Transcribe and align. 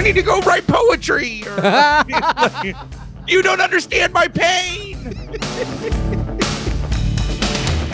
I 0.00 0.02
need 0.02 0.14
to 0.14 0.22
go 0.22 0.40
write 0.40 0.66
poetry. 0.66 1.42
Or, 1.46 1.56
you 3.28 3.42
don't 3.42 3.60
understand 3.60 4.14
my 4.14 4.28
pain. 4.28 4.96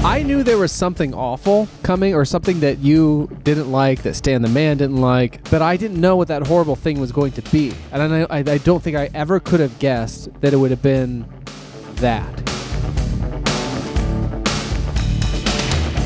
I 0.04 0.22
knew 0.22 0.44
there 0.44 0.56
was 0.56 0.70
something 0.70 1.12
awful 1.14 1.66
coming 1.82 2.14
or 2.14 2.24
something 2.24 2.60
that 2.60 2.78
you 2.78 3.28
didn't 3.42 3.72
like, 3.72 4.02
that 4.02 4.14
Stan 4.14 4.42
the 4.42 4.48
Man 4.48 4.76
didn't 4.76 5.00
like, 5.00 5.50
but 5.50 5.62
I 5.62 5.76
didn't 5.76 6.00
know 6.00 6.14
what 6.14 6.28
that 6.28 6.46
horrible 6.46 6.76
thing 6.76 7.00
was 7.00 7.10
going 7.10 7.32
to 7.32 7.42
be. 7.50 7.74
And 7.90 8.00
I, 8.00 8.20
I, 8.30 8.38
I 8.38 8.58
don't 8.58 8.80
think 8.80 8.96
I 8.96 9.10
ever 9.12 9.40
could 9.40 9.58
have 9.58 9.76
guessed 9.80 10.28
that 10.42 10.52
it 10.52 10.58
would 10.58 10.70
have 10.70 10.82
been 10.82 11.26
that. 11.96 12.48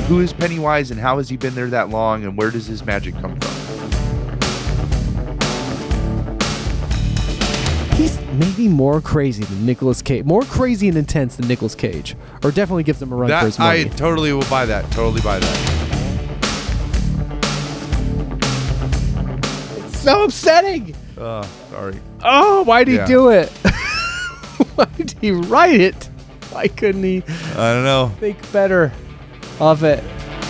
Who 0.04 0.20
is 0.20 0.32
Pennywise 0.32 0.90
and 0.90 0.98
how 0.98 1.18
has 1.18 1.28
he 1.28 1.36
been 1.36 1.54
there 1.54 1.68
that 1.68 1.90
long 1.90 2.24
and 2.24 2.38
where 2.38 2.50
does 2.50 2.66
his 2.66 2.86
magic 2.86 3.14
come 3.16 3.38
from? 3.38 3.59
Maybe 8.40 8.66
more 8.68 9.00
crazy 9.00 9.44
than 9.44 9.64
Nicolas 9.66 10.02
Cage, 10.02 10.24
more 10.24 10.42
crazy 10.42 10.88
and 10.88 10.96
intense 10.96 11.36
than 11.36 11.46
Nicolas 11.46 11.74
Cage, 11.74 12.16
or 12.42 12.50
definitely 12.50 12.82
gives 12.82 13.00
him 13.00 13.12
a 13.12 13.16
run 13.16 13.30
for 13.30 13.46
his 13.46 13.58
money. 13.58 13.80
I 13.82 13.84
totally 13.84 14.32
will 14.32 14.48
buy 14.48 14.66
that. 14.66 14.90
Totally 14.90 15.20
buy 15.20 15.38
that. 15.38 15.76
It's 19.86 20.00
so 20.00 20.24
upsetting. 20.24 20.94
Oh, 21.18 21.46
sorry. 21.70 21.96
Oh, 22.24 22.64
why'd 22.64 22.88
he 22.88 22.96
Yeah. 22.96 23.06
do 23.06 23.28
it? 23.28 23.48
Why 24.74 24.86
did 24.96 25.12
he 25.20 25.30
write 25.32 25.80
it? 25.80 26.08
Why 26.50 26.68
couldn't 26.68 27.02
he 27.04 27.22
I 27.56 27.72
don't 27.74 27.84
know. 27.84 28.10
think 28.18 28.50
better 28.52 28.90
of 29.60 29.84
it? 29.84 30.02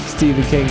Stephen 0.07 0.45
King. 0.45 0.69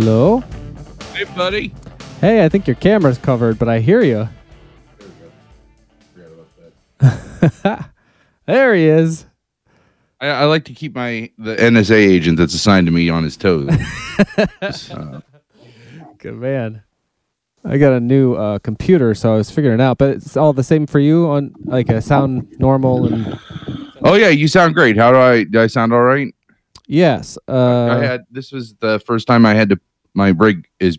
Hello? 0.00 0.44
Hey, 1.12 1.24
buddy. 1.34 1.74
Hey, 2.20 2.44
I 2.44 2.48
think 2.48 2.68
your 2.68 2.76
camera's 2.76 3.18
covered, 3.18 3.58
but 3.58 3.68
I 3.68 3.80
hear 3.80 4.00
you. 4.00 4.28
there 8.46 8.76
he 8.76 8.84
is. 8.84 9.26
I, 10.20 10.28
I 10.28 10.44
like 10.44 10.66
to 10.66 10.72
keep 10.72 10.94
my 10.94 11.32
the 11.36 11.56
NSA 11.56 11.96
agent 11.96 12.38
that's 12.38 12.54
assigned 12.54 12.86
to 12.86 12.92
me 12.92 13.10
on 13.10 13.24
his 13.24 13.36
toes. 13.36 13.68
Uh, 14.92 15.20
Good 16.18 16.36
man. 16.36 16.84
I 17.64 17.78
got 17.78 17.92
a 17.92 18.00
new 18.00 18.34
uh, 18.34 18.60
computer, 18.60 19.16
so 19.16 19.34
I 19.34 19.36
was 19.36 19.50
figuring 19.50 19.80
it 19.80 19.82
out. 19.82 19.98
But 19.98 20.10
it's 20.10 20.36
all 20.36 20.52
the 20.52 20.62
same 20.62 20.86
for 20.86 21.00
you 21.00 21.26
on 21.26 21.54
like 21.64 21.88
a 21.88 22.00
sound 22.00 22.46
normal 22.60 23.12
and 23.12 23.36
oh 24.02 24.14
yeah, 24.14 24.28
you 24.28 24.46
sound 24.46 24.74
great. 24.74 24.96
How 24.96 25.10
do 25.10 25.18
I? 25.18 25.42
Do 25.42 25.60
I 25.60 25.66
sound 25.66 25.92
all 25.92 26.02
right? 26.02 26.32
yes. 26.88 27.38
Uh, 27.46 27.86
I 27.86 28.04
had 28.04 28.24
this 28.30 28.50
was 28.50 28.74
the 28.76 28.98
first 29.00 29.26
time 29.28 29.46
I 29.46 29.54
had 29.54 29.68
to. 29.70 29.80
My 30.14 30.28
rig 30.30 30.66
is 30.80 30.98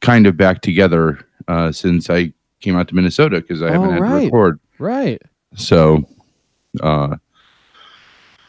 kind 0.00 0.26
of 0.26 0.36
back 0.36 0.60
together 0.62 1.26
uh, 1.48 1.72
since 1.72 2.10
I 2.10 2.32
came 2.60 2.76
out 2.76 2.88
to 2.88 2.94
Minnesota 2.94 3.40
because 3.40 3.62
I 3.62 3.70
haven't 3.70 3.88
Oh, 3.88 3.92
had 3.92 4.00
right. 4.02 4.18
to 4.20 4.24
record. 4.26 4.60
right. 4.78 5.20
So, 5.56 6.04
uh, 6.82 7.16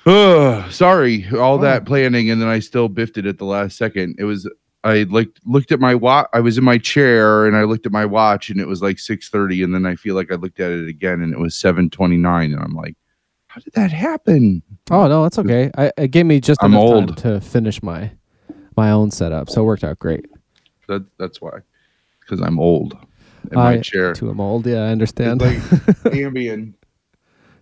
uh, 0.05 0.69
sorry, 0.69 1.25
all 1.33 1.55
Oh. 1.57 1.61
that 1.61 1.85
planning, 1.85 2.29
and 2.29 2.41
then 2.41 2.49
I 2.49 2.59
still 2.59 2.87
biffed 2.89 3.17
it 3.17 3.25
at 3.25 3.37
the 3.37 3.45
last 3.45 3.77
second. 3.77 4.15
It 4.19 4.23
was 4.25 4.49
I 4.83 5.03
like 5.09 5.29
looked 5.45 5.71
at 5.71 5.79
my 5.79 5.95
watch. 5.95 6.27
I 6.33 6.39
was 6.41 6.57
in 6.59 6.63
my 6.63 6.77
chair 6.77 7.47
and 7.47 7.57
I 7.57 7.63
looked 7.63 7.85
at 7.87 7.91
my 7.91 8.05
watch, 8.05 8.49
and 8.51 8.59
it 8.59 8.67
was 8.67 8.81
like 8.83 8.99
six 8.99 9.29
thirty, 9.29 9.63
and 9.63 9.73
then 9.73 9.85
I 9.85 9.95
feel 9.95 10.13
like 10.15 10.31
I 10.31 10.35
looked 10.35 10.59
at 10.59 10.71
it 10.71 10.87
again, 10.87 11.21
and 11.21 11.33
it 11.33 11.39
was 11.39 11.55
seven 11.55 11.89
twenty 11.89 12.17
nine, 12.17 12.53
and 12.53 12.61
I'm 12.61 12.75
like, 12.75 12.95
how 13.47 13.61
did 13.61 13.73
that 13.73 13.91
happen? 13.91 14.61
Oh 14.91 15.07
no, 15.07 15.23
that's 15.23 15.39
okay. 15.39 15.71
I, 15.77 15.91
it 15.97 16.09
gave 16.11 16.27
me 16.27 16.39
just 16.39 16.61
I'm 16.63 16.73
enough 16.75 17.07
time 17.07 17.15
to 17.15 17.41
finish 17.41 17.81
my 17.81 18.11
my 18.77 18.91
own 18.91 19.11
setup, 19.11 19.49
so 19.49 19.61
it 19.61 19.65
worked 19.65 19.83
out 19.83 19.99
great. 19.99 20.25
That 20.87 21.05
that's 21.17 21.41
why, 21.41 21.59
because 22.19 22.41
I'm 22.41 22.59
old 22.59 22.95
in 23.51 23.55
my 23.57 23.73
I- 23.73 23.79
chair. 23.79 24.13
To 24.13 24.29
a 24.29 24.33
mold, 24.33 24.65
yeah, 24.67 24.83
I 24.83 24.87
understand. 24.89 25.41
It's 25.41 25.73
like 25.73 25.83
Ambien. 26.13 26.73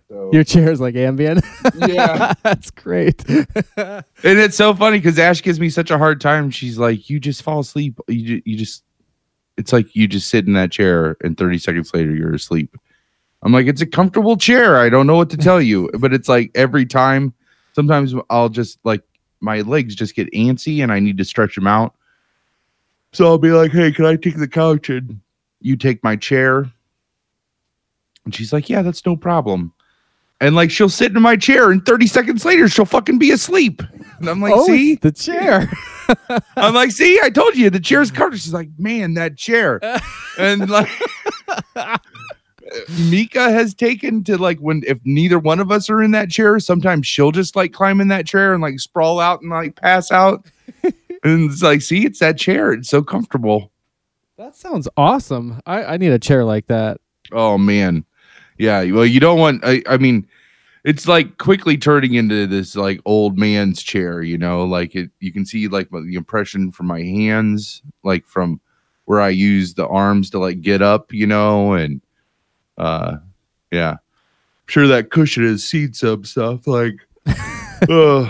So. 0.08 0.30
Your 0.32 0.44
chair's 0.44 0.80
like 0.80 0.94
Ambien. 0.94 1.42
Yeah. 1.88 2.34
that's 2.42 2.70
great. 2.70 3.24
And 3.76 4.38
it's 4.38 4.56
so 4.56 4.74
funny 4.74 4.98
because 4.98 5.18
Ash 5.18 5.42
gives 5.42 5.58
me 5.60 5.68
such 5.68 5.90
a 5.90 5.98
hard 5.98 6.20
time. 6.20 6.50
She's 6.50 6.78
like, 6.78 7.10
"You 7.10 7.18
just 7.20 7.42
fall 7.42 7.60
asleep. 7.60 7.98
You 8.08 8.26
ju- 8.26 8.42
you 8.44 8.56
just." 8.56 8.84
It's 9.56 9.72
like 9.72 9.94
you 9.94 10.08
just 10.08 10.28
sit 10.30 10.46
in 10.46 10.54
that 10.54 10.72
chair, 10.72 11.16
and 11.22 11.36
thirty 11.36 11.58
seconds 11.58 11.92
later 11.94 12.14
you're 12.14 12.34
asleep. 12.34 12.76
I'm 13.42 13.52
like, 13.52 13.66
it's 13.66 13.82
a 13.82 13.86
comfortable 13.86 14.36
chair. 14.36 14.78
I 14.78 14.88
don't 14.88 15.06
know 15.06 15.16
what 15.16 15.30
to 15.30 15.36
tell 15.36 15.60
you, 15.60 15.90
but 15.98 16.12
it's 16.14 16.28
like 16.28 16.50
every 16.54 16.86
time. 16.86 17.34
Sometimes 17.74 18.14
I'll 18.30 18.48
just 18.48 18.78
like 18.84 19.02
my 19.44 19.60
legs 19.60 19.94
just 19.94 20.14
get 20.14 20.32
antsy, 20.32 20.82
and 20.82 20.90
I 20.90 20.98
need 20.98 21.18
to 21.18 21.24
stretch 21.24 21.54
them 21.54 21.66
out. 21.66 21.94
So 23.12 23.26
I'll 23.26 23.38
be 23.38 23.52
like, 23.52 23.70
"Hey, 23.70 23.92
can 23.92 24.06
I 24.06 24.16
take 24.16 24.36
the 24.36 24.48
couch 24.48 24.88
and 24.88 25.20
you 25.60 25.76
take 25.76 26.02
my 26.02 26.16
chair?" 26.16 26.70
And 28.24 28.34
she's 28.34 28.52
like, 28.52 28.68
"Yeah, 28.68 28.82
that's 28.82 29.04
no 29.06 29.16
problem." 29.16 29.72
And 30.40 30.56
like 30.56 30.70
she'll 30.70 30.88
sit 30.88 31.14
in 31.14 31.22
my 31.22 31.36
chair, 31.36 31.70
and 31.70 31.84
30 31.86 32.06
seconds 32.08 32.44
later 32.44 32.68
she'll 32.68 32.84
fucking 32.84 33.18
be 33.18 33.30
asleep. 33.30 33.82
And 34.18 34.28
I'm 34.28 34.40
like, 34.40 34.54
oh, 34.54 34.66
"See?" 34.66 34.96
the 34.96 35.12
chair. 35.12 35.70
I'm 36.56 36.74
like, 36.74 36.90
see, 36.90 37.18
I 37.22 37.30
told 37.30 37.56
you 37.56 37.70
the 37.70 37.80
chair's 37.80 38.10
covered. 38.10 38.38
She's 38.38 38.52
like, 38.52 38.68
man, 38.78 39.14
that 39.14 39.36
chair. 39.36 39.80
And 40.36 40.68
like 40.68 40.90
Mika 43.10 43.50
has 43.50 43.74
taken 43.74 44.24
to 44.24 44.36
like 44.36 44.58
when 44.58 44.82
if 44.86 44.98
neither 45.04 45.38
one 45.38 45.60
of 45.60 45.70
us 45.70 45.88
are 45.90 46.02
in 46.02 46.10
that 46.12 46.30
chair, 46.30 46.58
sometimes 46.58 47.06
she'll 47.06 47.32
just 47.32 47.56
like 47.56 47.72
climb 47.72 48.00
in 48.00 48.08
that 48.08 48.26
chair 48.26 48.52
and 48.52 48.62
like 48.62 48.80
sprawl 48.80 49.20
out 49.20 49.40
and 49.42 49.50
like 49.50 49.76
pass 49.76 50.10
out. 50.10 50.46
and 50.82 51.50
it's 51.50 51.62
like, 51.62 51.82
see, 51.82 52.04
it's 52.04 52.20
that 52.20 52.38
chair. 52.38 52.72
It's 52.72 52.88
so 52.88 53.02
comfortable. 53.02 53.70
that 54.36 54.56
sounds 54.56 54.88
awesome. 54.96 55.60
I, 55.66 55.84
I 55.84 55.96
need 55.96 56.12
a 56.12 56.18
chair 56.18 56.44
like 56.44 56.66
that. 56.66 57.00
Oh 57.32 57.58
man. 57.58 58.04
Yeah. 58.58 58.84
Well, 58.90 59.06
you 59.06 59.20
don't 59.20 59.38
want 59.38 59.64
I, 59.64 59.82
I 59.86 59.96
mean, 59.96 60.26
it's 60.84 61.08
like 61.08 61.38
quickly 61.38 61.78
turning 61.78 62.14
into 62.14 62.46
this 62.46 62.76
like 62.76 63.00
old 63.06 63.38
man's 63.38 63.82
chair, 63.82 64.22
you 64.22 64.36
know, 64.36 64.64
like 64.64 64.94
it 64.94 65.10
you 65.20 65.32
can 65.32 65.46
see 65.46 65.66
like 65.68 65.88
the 65.90 66.14
impression 66.14 66.70
from 66.70 66.86
my 66.86 67.00
hands, 67.00 67.82
like 68.02 68.26
from 68.26 68.60
where 69.06 69.20
I 69.20 69.30
use 69.30 69.74
the 69.74 69.88
arms 69.88 70.30
to 70.30 70.38
like 70.38 70.60
get 70.60 70.82
up, 70.82 71.12
you 71.12 71.26
know, 71.26 71.72
and 71.74 72.00
uh 72.78 73.16
yeah. 73.70 73.90
I'm 73.90 74.68
sure 74.68 74.86
that 74.88 75.10
cushion 75.10 75.44
has 75.44 75.64
seen 75.64 75.92
some 75.92 76.24
stuff 76.24 76.66
like 76.66 76.94
ugh. 77.26 78.28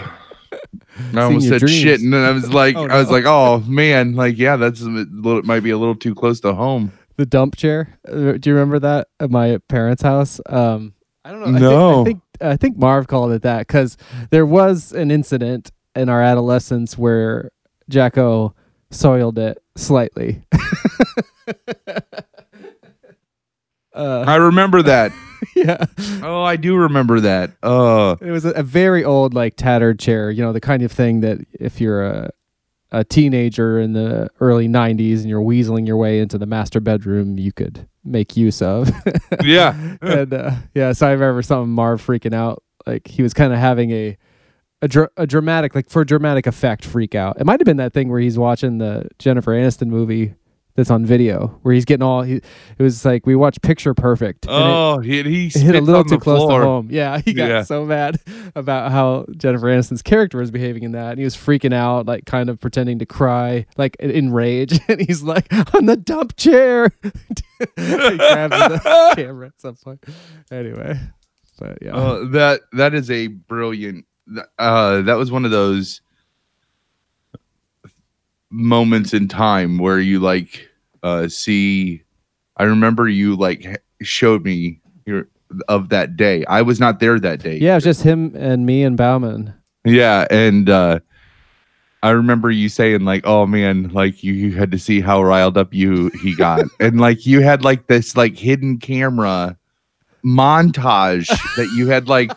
I 1.13 1.23
almost 1.23 1.47
your 1.47 1.59
said 1.59 1.71
shit, 1.71 2.01
and 2.01 2.13
then 2.13 2.23
I 2.25 2.31
was 2.31 2.53
like, 2.53 2.77
Oh, 2.77 2.87
I 2.87 2.99
was 2.99 3.11
like, 3.11 3.25
oh 3.27 3.61
man, 3.61 4.15
like 4.15 4.39
yeah, 4.39 4.57
that's 4.57 4.81
a 4.81 4.85
little, 4.85 5.43
might 5.43 5.61
be 5.61 5.71
a 5.71 5.79
little 5.79 5.97
too 5.97 6.15
close 6.15 6.41
to 6.41 6.55
home. 6.55 6.93
The 7.17 7.27
dump 7.27 7.57
chair. 7.57 7.99
Uh, 8.09 8.33
Do 8.33 8.51
you 8.51 8.55
remember 8.55 8.79
that 8.81 9.09
at 9.21 9.31
my 9.31 9.59
parents' 9.69 10.03
house? 10.03 10.41
Um, 10.47 10.95
I 11.25 11.31
don't 11.31 11.53
know. 11.53 11.59
No. 11.59 12.01
I 12.01 12.05
think, 12.05 12.23
I 12.41 12.45
think 12.45 12.53
I 12.53 12.57
think 12.57 12.77
Marv 12.77 13.07
called 13.07 13.33
it 13.33 13.43
that 13.43 13.67
because 13.67 13.97
there 14.31 14.47
was 14.47 14.93
an 14.93 15.11
incident 15.11 15.71
in 15.95 16.09
our 16.09 16.23
adolescence 16.23 16.99
where 16.99 17.51
Jacko 17.89 18.55
soiled 18.91 19.39
it 19.39 19.63
slightly. 19.77 20.43
uh, 23.95 24.25
I 24.27 24.37
remember 24.37 24.83
that. 24.83 25.13
yeah, 25.57 25.85
Oh, 26.23 26.43
I 26.43 26.57
do 26.57 26.77
remember 26.77 27.21
that. 27.21 27.53
Uh, 27.63 28.17
it 28.21 28.31
was 28.31 28.45
a, 28.45 28.51
a 28.51 28.63
very 28.63 29.05
old, 29.05 29.35
like 29.35 29.57
tattered 29.57 29.99
chair. 29.99 30.31
You 30.31 30.43
know, 30.43 30.53
the 30.53 30.61
kind 30.61 30.83
of 30.83 30.91
thing 30.91 31.21
that 31.21 31.39
if 31.53 31.81
you're 31.81 32.05
a 32.05 32.31
a 32.91 33.03
teenager 33.03 33.79
in 33.81 33.93
the 33.93 34.29
early 34.41 34.69
'90s 34.69 35.21
and 35.21 35.29
you're 35.29 35.43
weaseling 35.43 35.87
your 35.87 35.97
way 35.97 36.21
into 36.21 36.39
the 36.39 36.47
master 36.47 36.81
bedroom, 36.81 37.39
you 37.39 37.53
could 37.53 37.87
make 38.05 38.37
use 38.37 38.63
of. 38.63 38.91
yeah. 39.43 39.97
and 40.01 40.33
uh, 40.33 40.53
yeah, 40.75 40.93
so 40.93 41.09
I 41.09 41.13
remember 41.13 41.43
something 41.43 41.73
Marv 41.73 42.05
freaking 42.05 42.35
out. 42.35 42.63
Like 42.87 43.07
he 43.09 43.23
was 43.23 43.35
kind 43.35 43.53
of 43.53 43.59
having 43.59 43.91
a 43.91 44.17
a, 44.83 44.89
dr- 44.89 45.11
a 45.17 45.27
dramatic, 45.27 45.75
like 45.75 45.89
for 45.89 46.05
dramatic 46.05 46.47
effect, 46.47 46.85
freak 46.85 47.15
out. 47.15 47.41
It 47.41 47.45
might 47.47 47.59
have 47.59 47.65
been 47.65 47.79
that 47.79 47.93
thing 47.93 48.11
where 48.11 48.21
he's 48.21 48.39
watching 48.39 48.79
the 48.79 49.09
Jennifer 49.19 49.53
Aniston 49.53 49.89
movie 49.89 50.35
that's 50.77 50.91
on 50.91 51.07
video, 51.07 51.59
where 51.63 51.73
he's 51.75 51.85
getting 51.85 52.03
all. 52.03 52.23
He, 52.23 52.35
it 52.37 52.43
was 52.83 53.05
like 53.05 53.27
we 53.27 53.37
watched 53.37 53.63
Picture 53.63 53.95
Perfect. 53.95 54.47
and 54.47 54.55
it- 54.55 54.61
Oh, 54.61 54.99
he, 54.99 55.23
he 55.23 55.47
it 55.47 55.55
hit 55.57 55.75
a 55.77 55.81
little 55.81 56.05
too 56.05 56.19
close 56.19 56.41
floor. 56.41 56.61
to 56.61 56.67
home. 56.67 56.89
Yeah, 56.91 57.19
he 57.25 57.33
got 57.33 57.49
Yeah. 57.49 57.63
so 57.63 57.85
mad 57.85 58.17
about 58.57 58.91
how 58.91 59.27
Jennifer 59.37 59.67
Aniston's 59.67 60.03
character 60.03 60.39
was 60.39 60.51
behaving 60.51 60.83
in 60.83 60.93
that. 60.93 61.11
And 61.11 61.19
he 61.19 61.25
was 61.25 61.37
freaking 61.37 61.73
out, 61.73 62.07
like 62.07 62.25
kind 62.27 62.51
of 62.51 62.59
pretending 62.61 62.99
to 62.99 63.07
cry, 63.07 63.67
like 63.77 63.97
in- 64.01 64.11
in 64.11 64.33
rage. 64.33 64.79
And 64.89 65.01
he's 65.01 65.23
like, 65.23 65.47
on 65.75 65.87
the 65.87 65.97
dump 65.97 66.37
chair. 66.37 66.91
he 67.03 67.11
grabs 67.77 68.59
the 68.59 69.13
camera 69.17 69.47
at 69.49 69.61
some 69.61 69.77
point. 69.77 70.05
Anyway, 70.51 70.99
But 71.59 71.79
yeah. 71.83 71.95
Uh, 71.95 72.25
that 72.31 72.61
that 72.73 72.95
is 72.95 73.11
a 73.11 73.29
brilliant. 73.29 74.07
Uh, 74.59 75.03
that 75.03 75.15
was 75.15 75.31
one 75.31 75.45
of 75.45 75.51
those 75.51 76.01
moments 78.55 79.13
in 79.13 79.29
time 79.29 79.79
where 79.79 79.99
you 79.99 80.21
like 80.21 80.69
uh 81.03 81.29
see. 81.29 82.03
I 82.57 82.65
remember 82.65 83.09
you 83.09 83.37
like 83.37 83.83
showed 84.03 84.45
me 84.45 84.81
your 85.07 85.29
of 85.69 85.89
that 85.91 86.17
day. 86.17 86.45
I 86.47 86.63
was 86.63 86.81
not 86.81 87.01
there 87.01 87.19
that 87.19 87.43
day. 87.43 87.59
yeah, 87.59 87.73
it 87.73 87.77
was 87.77 87.85
just 87.85 88.03
him 88.03 88.35
and 88.37 88.65
me 88.65 88.83
and 88.85 88.97
Bauman. 88.97 89.53
Yeah, 89.85 90.27
and 90.31 90.71
uh 90.71 91.01
I 92.05 92.11
remember 92.11 92.51
you 92.51 92.69
saying 92.69 93.07
like, 93.07 93.23
"Oh 93.27 93.47
man, 93.47 93.89
like 93.89 94.23
you, 94.23 94.35
you 94.35 94.53
had 94.53 94.71
to 94.73 94.79
see 94.79 95.01
how 95.01 95.23
riled 95.23 95.57
up 95.57 95.73
you 95.73 96.11
he 96.23 96.37
got," 96.37 96.67
and 96.81 97.01
like 97.01 97.25
you 97.25 97.41
had 97.41 97.65
like 97.65 97.87
this 97.87 98.15
like 98.15 98.37
hidden 98.37 98.79
camera 98.79 99.57
montage 100.23 101.29
that 101.57 101.73
you 101.75 101.89
had 101.89 102.07
like 102.09 102.31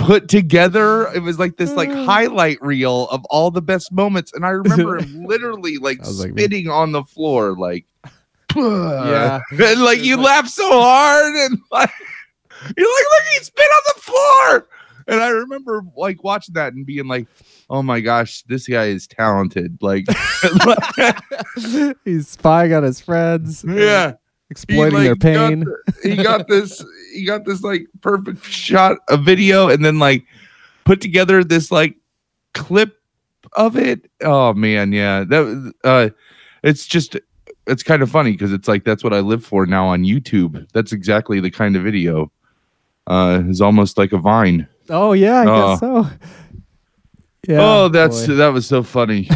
put 0.00 0.28
together. 0.28 1.12
It 1.14 1.22
was 1.22 1.38
like 1.38 1.56
this 1.56 1.72
like 1.72 1.90
mm. 1.90 2.04
highlight 2.04 2.60
reel 2.60 3.08
of 3.08 3.24
all 3.26 3.50
the 3.50 3.62
best 3.62 3.92
moments, 3.92 4.32
and 4.32 4.44
I 4.44 4.50
remember 4.50 4.98
him 4.98 5.24
literally 5.26 5.76
like 5.76 6.00
I 6.02 6.08
like, 6.08 6.30
spitting 6.30 6.68
on 6.68 6.92
the 6.92 7.04
floor, 7.04 7.56
like 7.56 7.86
Yeah. 8.56 9.40
and 9.50 9.82
like 9.82 10.00
you 10.00 10.16
laugh 10.16 10.48
so 10.48 10.68
hard, 10.68 11.34
and 11.34 11.58
like 11.70 11.90
you're 12.76 12.86
like, 12.86 13.06
look, 13.12 13.22
he 13.32 13.44
spit 13.44 13.66
on 13.66 13.94
the 13.94 14.00
floor. 14.00 14.68
And 15.06 15.20
I 15.20 15.28
remember 15.28 15.82
like 15.96 16.22
watching 16.22 16.54
that 16.54 16.72
and 16.72 16.86
being 16.86 17.08
like, 17.08 17.26
oh 17.68 17.82
my 17.82 18.00
gosh, 18.00 18.42
this 18.42 18.66
guy 18.68 18.86
is 18.86 19.06
talented. 19.06 19.78
Like, 19.80 20.06
He's 22.04 22.28
spying 22.28 22.74
on 22.74 22.82
his 22.82 23.00
friends. 23.00 23.64
yeah. 23.66 24.10
He, 24.10 24.16
Exploiting 24.50 24.94
like, 24.94 25.04
their 25.04 25.14
got 25.14 25.48
pain. 25.48 25.60
the- 25.60 26.08
he 26.08 26.16
got 26.16 26.48
this, 26.48 26.84
he 27.12 27.24
got 27.24 27.44
this 27.44 27.62
like 27.62 27.86
perfect 28.00 28.44
shot 28.44 28.98
of 29.08 29.24
video 29.24 29.68
and 29.68 29.84
then 29.84 29.98
like 29.98 30.24
put 30.84 31.00
together 31.00 31.42
this 31.44 31.70
like 31.70 31.96
clip 32.54 32.96
of 33.54 33.76
it. 33.76 34.10
Oh 34.22 34.52
man, 34.54 34.92
yeah. 34.92 35.24
That 35.24 35.72
uh 35.84 36.10
it's 36.62 36.86
just 36.86 37.16
it's 37.66 37.82
kind 37.82 38.02
of 38.02 38.10
funny 38.10 38.32
because 38.32 38.52
it's 38.52 38.68
like 38.68 38.84
that's 38.84 39.02
what 39.04 39.12
I 39.14 39.20
live 39.20 39.44
for 39.44 39.66
now 39.66 39.86
on 39.86 40.04
YouTube. 40.04 40.66
That's 40.72 40.92
exactly 40.92 41.40
the 41.40 41.50
kind 41.50 41.76
of 41.76 41.82
video. 41.82 42.30
Uh 43.06 43.42
is 43.48 43.60
almost 43.60 43.98
like 43.98 44.12
a 44.12 44.18
vine. 44.18 44.68
Oh 44.88 45.12
yeah, 45.12 45.40
I 45.42 45.46
Oh. 45.46 45.70
guess 45.70 45.80
so. 45.80 46.10
Yeah. 47.48 47.58
oh, 47.60 47.88
that's 47.88 48.26
boy. 48.26 48.34
that 48.34 48.48
was 48.48 48.66
so 48.66 48.82
funny. 48.82 49.24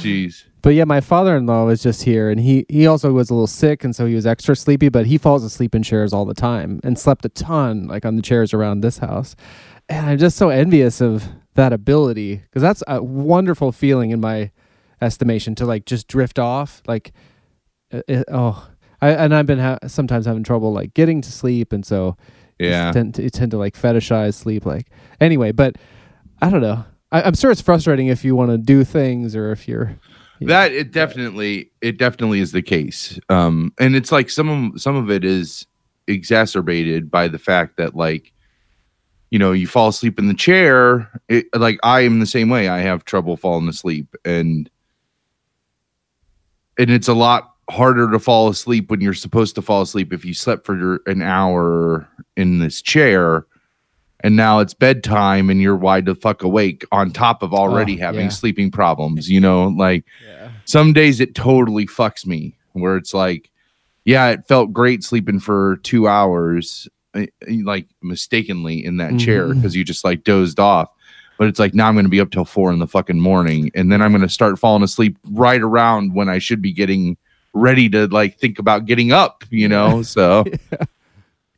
Jeez. 0.00 0.44
But 0.62 0.70
yeah, 0.70 0.84
my 0.84 1.00
father-in-law 1.00 1.66
was 1.66 1.82
just 1.82 2.02
here, 2.02 2.30
and 2.30 2.40
he 2.40 2.66
he 2.68 2.86
also 2.86 3.12
was 3.12 3.30
a 3.30 3.34
little 3.34 3.46
sick, 3.46 3.84
and 3.84 3.94
so 3.94 4.06
he 4.06 4.14
was 4.14 4.26
extra 4.26 4.56
sleepy. 4.56 4.88
But 4.88 5.06
he 5.06 5.18
falls 5.18 5.44
asleep 5.44 5.74
in 5.74 5.82
chairs 5.82 6.12
all 6.12 6.24
the 6.24 6.34
time, 6.34 6.80
and 6.82 6.98
slept 6.98 7.24
a 7.24 7.28
ton, 7.28 7.86
like 7.86 8.04
on 8.04 8.16
the 8.16 8.22
chairs 8.22 8.52
around 8.52 8.80
this 8.80 8.98
house. 8.98 9.36
And 9.88 10.06
I'm 10.06 10.18
just 10.18 10.36
so 10.36 10.48
envious 10.48 11.00
of 11.00 11.28
that 11.54 11.72
ability 11.72 12.36
because 12.36 12.62
that's 12.62 12.82
a 12.88 13.02
wonderful 13.02 13.70
feeling 13.72 14.10
in 14.10 14.20
my 14.20 14.50
estimation 15.00 15.54
to 15.56 15.66
like 15.66 15.84
just 15.84 16.08
drift 16.08 16.38
off. 16.38 16.82
Like, 16.88 17.12
uh, 17.92 18.00
it, 18.08 18.24
oh, 18.32 18.68
I 19.00 19.10
and 19.10 19.34
I've 19.34 19.46
been 19.46 19.60
ha- 19.60 19.78
sometimes 19.86 20.26
having 20.26 20.42
trouble 20.42 20.72
like 20.72 20.94
getting 20.94 21.20
to 21.20 21.30
sleep, 21.30 21.72
and 21.72 21.86
so 21.86 22.16
Yeah. 22.58 22.90
tend 22.90 23.14
to, 23.16 23.30
tend 23.30 23.52
to 23.52 23.58
like 23.58 23.74
fetishize 23.74 24.34
sleep. 24.34 24.66
Like 24.66 24.88
anyway, 25.20 25.52
but 25.52 25.76
I 26.42 26.50
don't 26.50 26.62
know. 26.62 26.84
I, 27.12 27.22
I'm 27.22 27.34
sure 27.34 27.50
it's 27.50 27.60
frustrating 27.60 28.08
if 28.08 28.24
you 28.24 28.34
want 28.36 28.50
to 28.50 28.58
do 28.58 28.84
things 28.84 29.34
or 29.34 29.52
if 29.52 29.68
you're 29.68 29.96
Yeah. 30.38 30.48
That 30.48 30.72
it 30.72 30.92
definitely 30.92 31.70
it 31.80 31.98
definitely 31.98 32.40
is 32.40 32.52
the 32.52 32.62
case. 32.62 33.18
Um 33.28 33.72
and 33.78 33.96
it's 33.96 34.12
like 34.12 34.30
some 34.30 34.48
of 34.74 34.80
some 34.80 34.96
of 34.96 35.10
it 35.10 35.24
is 35.24 35.66
exacerbated 36.06 37.10
by 37.10 37.28
the 37.28 37.38
fact 37.38 37.76
that 37.78 37.94
like 37.94 38.32
you 39.30 39.40
know, 39.40 39.50
you 39.52 39.66
fall 39.66 39.88
asleep 39.88 40.20
in 40.20 40.28
the 40.28 40.34
chair, 40.34 41.10
it, 41.28 41.46
like 41.54 41.78
I 41.82 42.02
am 42.02 42.20
the 42.20 42.26
same 42.26 42.48
way. 42.48 42.68
I 42.68 42.78
have 42.78 43.04
trouble 43.04 43.36
falling 43.36 43.68
asleep 43.68 44.14
and 44.24 44.70
and 46.78 46.90
it's 46.90 47.08
a 47.08 47.14
lot 47.14 47.54
harder 47.68 48.10
to 48.12 48.18
fall 48.18 48.48
asleep 48.48 48.90
when 48.90 49.00
you're 49.00 49.14
supposed 49.14 49.54
to 49.56 49.62
fall 49.62 49.82
asleep 49.82 50.12
if 50.12 50.24
you 50.24 50.34
slept 50.34 50.64
for 50.64 51.00
an 51.06 51.22
hour 51.22 52.08
in 52.36 52.60
this 52.60 52.80
chair 52.80 53.46
and 54.26 54.34
now 54.34 54.58
it's 54.58 54.74
bedtime 54.74 55.48
and 55.50 55.60
you're 55.62 55.76
wide 55.76 56.04
the 56.06 56.14
fuck 56.14 56.42
awake 56.42 56.84
on 56.90 57.10
top 57.12 57.42
of 57.42 57.54
already 57.54 57.96
Oh, 58.00 58.06
having 58.06 58.22
yeah. 58.22 58.28
sleeping 58.40 58.70
problems 58.70 59.30
you 59.30 59.40
know 59.40 59.68
like 59.68 60.04
yeah. 60.26 60.50
some 60.64 60.92
days 60.92 61.20
it 61.20 61.34
totally 61.34 61.86
fucks 61.86 62.26
me 62.26 62.56
where 62.72 62.96
it's 62.96 63.14
like 63.14 63.50
yeah 64.04 64.28
it 64.30 64.46
felt 64.48 64.72
great 64.72 65.04
sleeping 65.04 65.38
for 65.40 65.76
two 65.82 66.08
hours 66.08 66.88
eh, 67.14 67.26
eh, 67.46 67.58
like 67.64 67.86
mistakenly 68.02 68.84
in 68.84 68.96
that 68.96 69.18
chair 69.18 69.48
Mhm. 69.48 69.54
because 69.56 69.76
you 69.76 69.84
just 69.84 70.04
like 70.04 70.24
dozed 70.24 70.58
off 70.60 70.88
but 71.38 71.48
it's 71.48 71.58
like 71.58 71.74
now 71.74 71.86
i'm 71.88 71.94
going 71.94 72.04
to 72.06 72.10
be 72.10 72.20
up 72.20 72.30
till 72.30 72.44
four 72.44 72.72
in 72.72 72.78
the 72.80 72.86
fucking 72.86 73.20
morning 73.20 73.70
and 73.74 73.92
then 73.92 74.00
i'm 74.02 74.10
going 74.12 74.22
to 74.22 74.28
start 74.28 74.58
falling 74.58 74.82
asleep 74.82 75.16
right 75.30 75.60
around 75.62 76.14
when 76.14 76.28
i 76.28 76.38
should 76.38 76.60
be 76.62 76.72
getting 76.72 77.16
ready 77.54 77.88
to 77.88 78.06
like 78.08 78.38
think 78.38 78.58
about 78.58 78.84
getting 78.86 79.12
up 79.12 79.44
you 79.50 79.68
know 79.68 80.02
so 80.16 80.44
yeah. 80.72 80.78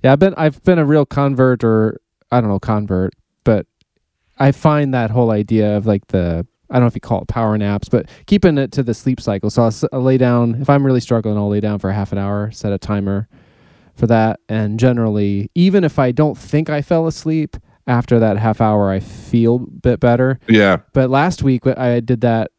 Yeah, 0.05 0.13
I've 0.13 0.21
been 0.21 0.35
I've 0.37 0.63
been 0.63 0.79
a 0.79 0.85
real 0.85 1.05
convert 1.05 1.65
or 1.65 2.01
I 2.31 2.41
don't 2.41 2.51
know 2.51 2.59
convert, 2.59 3.15
but 3.45 3.67
I 4.39 4.53
find 4.53 4.93
that 4.95 5.11
whole 5.11 5.31
idea 5.31 5.77
of 5.77 5.87
like 5.87 6.07
the 6.09 6.47
I 6.71 6.75
don't 6.75 6.83
know 6.83 6.87
if 6.89 6.95
you 6.95 7.01
call 7.01 7.23
it 7.23 7.29
power 7.29 7.57
naps, 7.57 7.89
but 7.89 8.09
keeping 8.27 8.59
it 8.59 8.73
to 8.73 8.83
the 8.83 8.93
sleep 8.93 9.21
cycle. 9.23 9.49
So 9.49 9.63
I'll, 9.63 9.69
s- 9.69 9.85
I'll 9.91 10.03
lay 10.03 10.19
down 10.19 10.57
if 10.61 10.69
I'm 10.69 10.85
really 10.85 11.01
struggling, 11.01 11.37
I'll 11.39 11.49
lay 11.49 11.61
down 11.61 11.79
for 11.79 11.91
half 11.93 12.13
an 12.13 12.19
hour, 12.19 12.51
set 12.51 12.73
a 12.73 12.79
timer 12.79 13.27
for 13.95 14.07
that, 14.07 14.39
and 14.51 14.79
generally, 14.79 15.51
even 15.55 15.83
if 15.83 15.99
I 15.99 16.13
don't 16.13 16.37
think 16.37 16.69
I 16.69 16.83
fell 16.83 17.07
asleep 17.07 17.57
after 17.87 18.19
that 18.21 18.37
half 18.37 18.61
hour, 18.61 18.91
I 18.91 19.01
feel 19.01 19.57
a 19.57 19.59
bit 19.59 19.99
better. 19.99 20.39
yeah 20.47 20.77
But 20.93 21.09
last 21.09 21.43
week 21.43 21.67
I 21.67 22.01
did 22.01 22.21
that, 22.21 22.51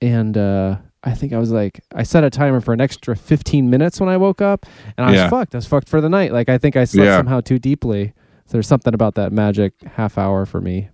and 0.00 0.36
uh, 0.38 0.78
I 1.04 1.12
think 1.14 1.34
I 1.34 1.38
was 1.38 1.52
like, 1.52 1.80
I 1.94 2.04
set 2.04 2.24
a 2.24 2.30
timer 2.30 2.60
for 2.62 2.72
an 2.72 2.80
extra 2.80 3.14
15 3.14 3.68
minutes 3.68 4.00
when 4.00 4.08
I 4.08 4.16
woke 4.16 4.40
up, 4.40 4.64
and 4.96 5.04
I 5.06 5.10
was 5.10 5.18
Yeah. 5.20 5.28
fucked. 5.28 5.54
I 5.54 5.58
was 5.58 5.66
fucked 5.66 5.88
for 5.90 6.00
the 6.00 6.08
night. 6.08 6.32
Like 6.32 6.48
I 6.48 6.56
think 6.58 6.74
I 6.76 6.84
slept 6.84 7.06
Yeah. 7.06 7.18
somehow 7.18 7.40
too 7.42 7.58
deeply. 7.58 8.14
So 8.46 8.52
there's 8.52 8.66
something 8.66 8.94
about 8.94 9.14
that 9.14 9.32
magic 9.32 9.74
half 9.82 10.18
hour 10.18 10.44
for 10.46 10.60
me. 10.60 10.88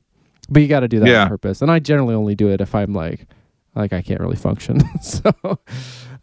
But 0.50 0.62
you 0.62 0.68
got 0.68 0.80
to 0.80 0.88
do 0.88 1.00
that 1.00 1.08
Yeah. 1.08 1.22
on 1.24 1.28
purpose, 1.28 1.60
and 1.62 1.70
I 1.70 1.78
generally 1.78 2.14
only 2.14 2.34
do 2.34 2.48
it 2.48 2.60
if 2.60 2.74
I'm 2.74 2.92
like, 2.94 3.26
like 3.74 3.92
I 3.92 4.00
can't 4.02 4.20
really 4.20 4.36
function. 4.36 4.80
so 5.02 5.30
uh, 5.44 5.56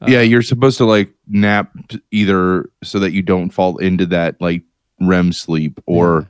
yeah 0.08 0.22
you're 0.22 0.42
supposed 0.42 0.78
to 0.78 0.86
like 0.86 1.14
nap 1.28 1.72
either 2.12 2.70
so 2.84 3.00
that 3.00 3.12
you 3.14 3.22
don't 3.22 3.52
fall 3.52 3.78
into 3.78 4.06
that 4.08 4.40
like 4.42 4.64
rem 5.00 5.32
sleep 5.32 5.80
or 5.86 6.28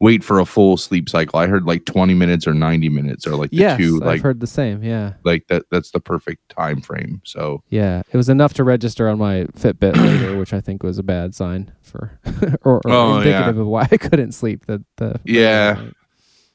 wait 0.00 0.22
for 0.22 0.38
a 0.38 0.44
full 0.44 0.76
sleep 0.76 1.08
cycle 1.08 1.38
i 1.38 1.46
heard 1.46 1.64
like 1.64 1.84
20 1.86 2.12
minutes 2.14 2.46
or 2.46 2.52
90 2.52 2.88
minutes 2.90 3.26
or 3.26 3.34
like 3.34 3.50
the 3.50 3.56
yes, 3.56 3.78
two 3.78 4.02
I've 4.04 4.20
heard 4.20 4.40
the 4.40 4.46
same. 4.46 4.82
Yeah, 4.82 5.14
like 5.24 5.46
that 5.48 5.62
that's 5.70 5.90
the 5.90 6.00
perfect 6.00 6.48
time 6.50 6.80
frame 6.82 7.22
so 7.24 7.62
yeah. 7.70 8.02
It 8.12 8.16
was 8.16 8.28
enough 8.28 8.52
to 8.54 8.64
register 8.64 9.08
on 9.08 9.18
my 9.18 9.44
Fitbit 9.58 9.96
later, 9.96 10.36
which 10.38 10.52
I 10.52 10.60
think 10.60 10.82
was 10.82 10.98
a 10.98 11.02
bad 11.02 11.34
sign 11.34 11.72
for, 11.82 12.18
or, 12.62 12.76
or 12.76 12.82
Oh, 12.86 13.10
yeah. 13.12 13.16
indicative 13.18 13.58
of 13.58 13.66
why 13.68 13.88
I 13.90 13.96
couldn't 14.06 14.32
sleep. 14.32 14.66
The 14.66 14.84
the 14.96 15.18
Yeah. 15.24 15.82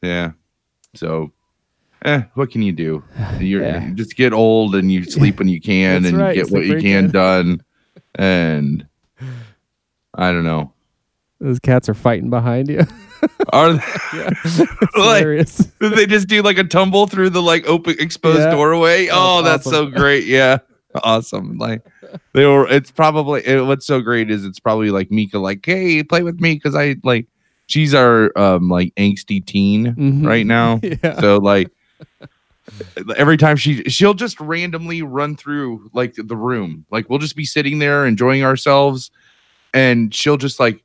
yeah 0.03 0.31
so 0.93 1.31
eh, 2.05 2.21
what 2.35 2.51
can 2.51 2.61
you 2.61 2.71
do 2.73 3.03
you're 3.39 3.63
Yeah. 3.63 3.87
you 3.87 3.95
just 3.95 4.15
get 4.15 4.33
old 4.33 4.75
and 4.75 4.91
you 4.91 5.03
sleep 5.17 5.39
when 5.39 5.47
you 5.47 5.59
can 5.61 6.05
and 6.05 6.15
right, 6.17 6.35
you 6.35 6.43
get 6.43 6.51
what 6.53 6.65
you 6.65 6.79
can 6.79 7.05
good. 7.05 7.13
done 7.13 7.63
and 8.15 8.85
i 10.13 10.31
don't 10.31 10.43
know 10.43 10.73
Those 11.39 11.59
cats 11.59 11.89
are 11.89 11.93
fighting 11.95 12.29
behind 12.29 12.67
you. 12.69 12.85
Are 13.53 13.71
yeah, 14.13 14.29
Like- 14.97 15.47
they 15.79 16.05
just 16.05 16.27
do 16.27 16.41
like 16.41 16.57
a 16.57 16.63
tumble 16.63 17.07
through 17.07 17.29
the 17.31 17.41
like 17.41 17.65
open 17.67 17.95
exposed 17.99 18.39
Yeah. 18.39 18.51
doorway? 18.51 19.05
That's 19.05 19.17
oh, 19.17 19.41
that's 19.43 19.63
so 19.65 19.87
great. 19.87 20.25
Yeah. 20.25 20.59
Awesome. 21.03 21.57
Like 21.57 21.81
they 22.33 22.45
were 22.45 22.67
it's 22.67 22.91
probably 22.91 23.45
it, 23.47 23.65
what's 23.65 23.85
so 23.87 24.01
great 24.01 24.29
is 24.29 24.43
it's 24.45 24.59
probably 24.59 24.89
like 24.91 25.09
Mika 25.09 25.39
like, 25.39 25.65
"Hey, 25.65 26.03
play 26.03 26.21
with 26.23 26.41
me 26.41 26.59
cuz 26.59 26.75
I 26.75 26.97
like 27.03 27.27
she's 27.67 27.93
our 27.93 28.37
um 28.37 28.67
like 28.69 28.93
angsty 28.95 29.45
teen 29.45 29.95
Mhm. 29.95 30.25
right 30.27 30.45
now." 30.45 30.79
Yeah. 30.83 31.19
So 31.21 31.37
like 31.37 31.69
every 33.17 33.37
time 33.37 33.55
she 33.57 33.83
she'll 33.85 34.13
just 34.13 34.39
randomly 34.39 35.01
run 35.01 35.35
through 35.37 35.89
like 35.93 36.13
the 36.17 36.35
room. 36.35 36.85
Like 36.91 37.09
we'll 37.09 37.19
just 37.19 37.35
be 37.35 37.45
sitting 37.45 37.79
there 37.79 38.05
enjoying 38.05 38.43
ourselves 38.43 39.11
and 39.73 40.13
she'll 40.13 40.37
just 40.37 40.59
like 40.59 40.83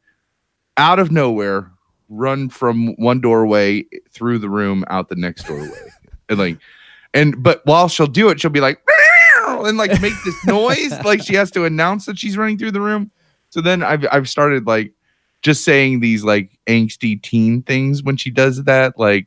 out 0.77 0.99
of 0.99 1.11
nowhere 1.11 1.71
run 2.09 2.49
from 2.49 2.95
one 2.97 3.21
doorway 3.21 3.85
through 4.11 4.39
the 4.39 4.49
room 4.49 4.85
out 4.89 5.09
the 5.09 5.17
next 5.17 5.47
doorway. 5.47 5.71
and 6.29 6.39
like 6.39 6.59
and 7.15 7.43
but 7.43 7.63
while 7.65 7.89
she'll 7.89 8.07
do 8.07 8.29
it, 8.29 8.41
she'll 8.41 8.51
be 8.51 8.61
like 8.61 8.81
and 9.47 9.79
like 9.79 10.01
make 10.01 10.15
this 10.25 10.35
noise 10.47 10.93
like 11.05 11.23
she 11.23 11.35
has 11.35 11.51
to 11.53 11.65
announce 11.65 12.07
that 12.07 12.19
she's 12.19 12.37
running 12.37 12.59
through 12.59 12.73
the 12.73 12.81
room. 12.81 13.11
So 13.51 13.61
then 13.61 13.83
I've 13.83 14.07
I've 14.11 14.29
started 14.29 14.67
like 14.67 14.93
just 15.43 15.65
saying 15.65 16.01
these 16.01 16.25
like 16.25 16.51
angsty 16.67 17.21
teen 17.21 17.63
things 17.63 18.03
when 18.03 18.17
she 18.17 18.31
does 18.31 18.65
that, 18.65 18.99
like 18.99 19.27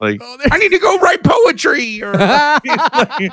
like 0.00 0.20
Oh, 0.22 0.38
I 0.50 0.58
need 0.58 0.70
to 0.70 0.78
go 0.78 0.98
write 0.98 1.22
poetry 1.22 2.02
or 2.02 2.12
like, 2.14 3.32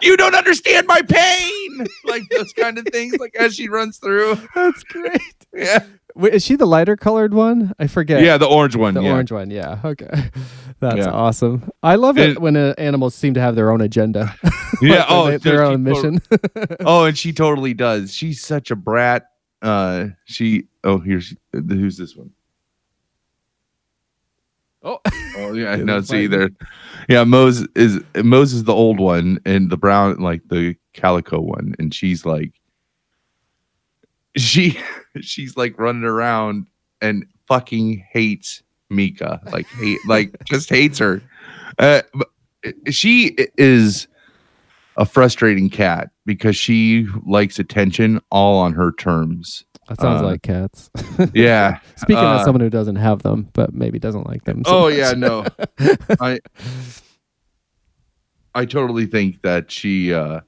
you 0.00 0.16
don't 0.16 0.34
understand 0.34 0.86
my 0.86 1.00
pain. 1.02 1.86
Like 2.04 2.22
those 2.30 2.52
kind 2.52 2.78
of 2.78 2.86
things, 2.86 3.16
like 3.18 3.34
as 3.36 3.54
she 3.54 3.68
runs 3.68 3.98
through. 3.98 4.36
That's 4.54 4.82
great. 4.84 5.20
Yeah. 5.54 5.84
Wait, 6.14 6.34
is 6.34 6.44
she 6.44 6.56
the 6.56 6.66
lighter 6.66 6.96
colored 6.96 7.32
one? 7.32 7.72
I 7.78 7.86
forget. 7.86 8.22
Yeah, 8.22 8.36
the 8.36 8.46
orange 8.46 8.76
one. 8.76 8.94
the 8.94 9.02
yeah. 9.02 9.12
orange 9.12 9.32
one. 9.32 9.50
Yeah. 9.50 9.80
Okay. 9.84 10.08
That's 10.80 10.98
Yeah. 10.98 11.10
awesome. 11.10 11.70
I 11.82 11.94
love 11.94 12.18
it, 12.18 12.30
It- 12.30 12.40
when 12.40 12.56
uh, 12.56 12.74
animals 12.76 13.14
seem 13.14 13.34
to 13.34 13.40
have 13.40 13.54
their 13.54 13.70
own 13.70 13.80
agenda. 13.80 14.34
Yeah. 14.80 15.04
Oh, 15.08 15.30
they- 15.30 15.36
their 15.36 15.62
own 15.62 15.84
mission. 15.84 16.20
oh, 16.80 17.04
and 17.04 17.16
she 17.16 17.32
totally 17.32 17.72
does. 17.72 18.12
She's 18.12 18.42
such 18.42 18.72
a 18.72 18.76
brat. 18.76 19.26
Uh, 19.60 20.08
she. 20.24 20.64
Oh, 20.82 20.98
here's 20.98 21.36
who's 21.52 21.98
this 21.98 22.16
one? 22.16 22.30
oh. 24.82 24.98
Oh 25.36 25.52
yeah, 25.52 25.76
no. 25.76 26.00
See 26.00 26.26
there. 26.26 26.50
Yeah, 27.08 27.22
Mose 27.22 27.64
is 27.76 28.00
Mose 28.16 28.52
is 28.54 28.64
the 28.64 28.74
old 28.74 28.98
one, 28.98 29.38
and 29.44 29.70
the 29.70 29.76
brown 29.76 30.16
like 30.16 30.42
the 30.48 30.74
calico 30.94 31.40
one, 31.40 31.74
and 31.78 31.94
she's 31.94 32.26
like, 32.26 32.52
she 34.36 34.76
she's 35.20 35.56
like 35.56 35.78
running 35.78 36.04
around 36.04 36.66
and 37.00 37.24
fucking 37.46 38.04
hates 38.10 38.62
Mika, 38.90 39.40
like 39.52 39.66
hate, 39.68 39.98
like 40.06 40.36
just 40.44 40.68
hates 40.70 40.98
her. 40.98 41.22
Uh, 41.78 42.02
she 42.90 43.36
is 43.56 44.06
a 44.96 45.04
frustrating 45.06 45.70
cat 45.70 46.10
because 46.26 46.54
she 46.56 47.06
likes 47.26 47.58
attention 47.58 48.20
all 48.30 48.58
on 48.58 48.72
her 48.74 48.92
terms. 48.92 49.64
That 49.88 50.00
sounds 50.00 50.22
Uh, 50.22 50.26
like 50.26 50.42
cats. 50.42 50.90
Yeah. 51.34 51.80
Speaking 51.96 52.22
uh, 52.22 52.36
as 52.38 52.44
someone 52.44 52.60
who 52.60 52.70
doesn't 52.70 52.96
have 52.96 53.22
them, 53.22 53.48
but 53.54 53.72
maybe 53.74 53.98
doesn't 53.98 54.26
like 54.26 54.44
them. 54.44 54.62
so 54.64 54.76
Oh 54.76 54.88
much. 54.90 54.98
yeah, 54.98 55.12
no. 55.12 55.44
I 56.20 56.38
I 58.54 58.64
totally 58.66 59.06
think 59.06 59.42
that 59.42 59.70
she 59.70 60.12
uh 60.12 60.40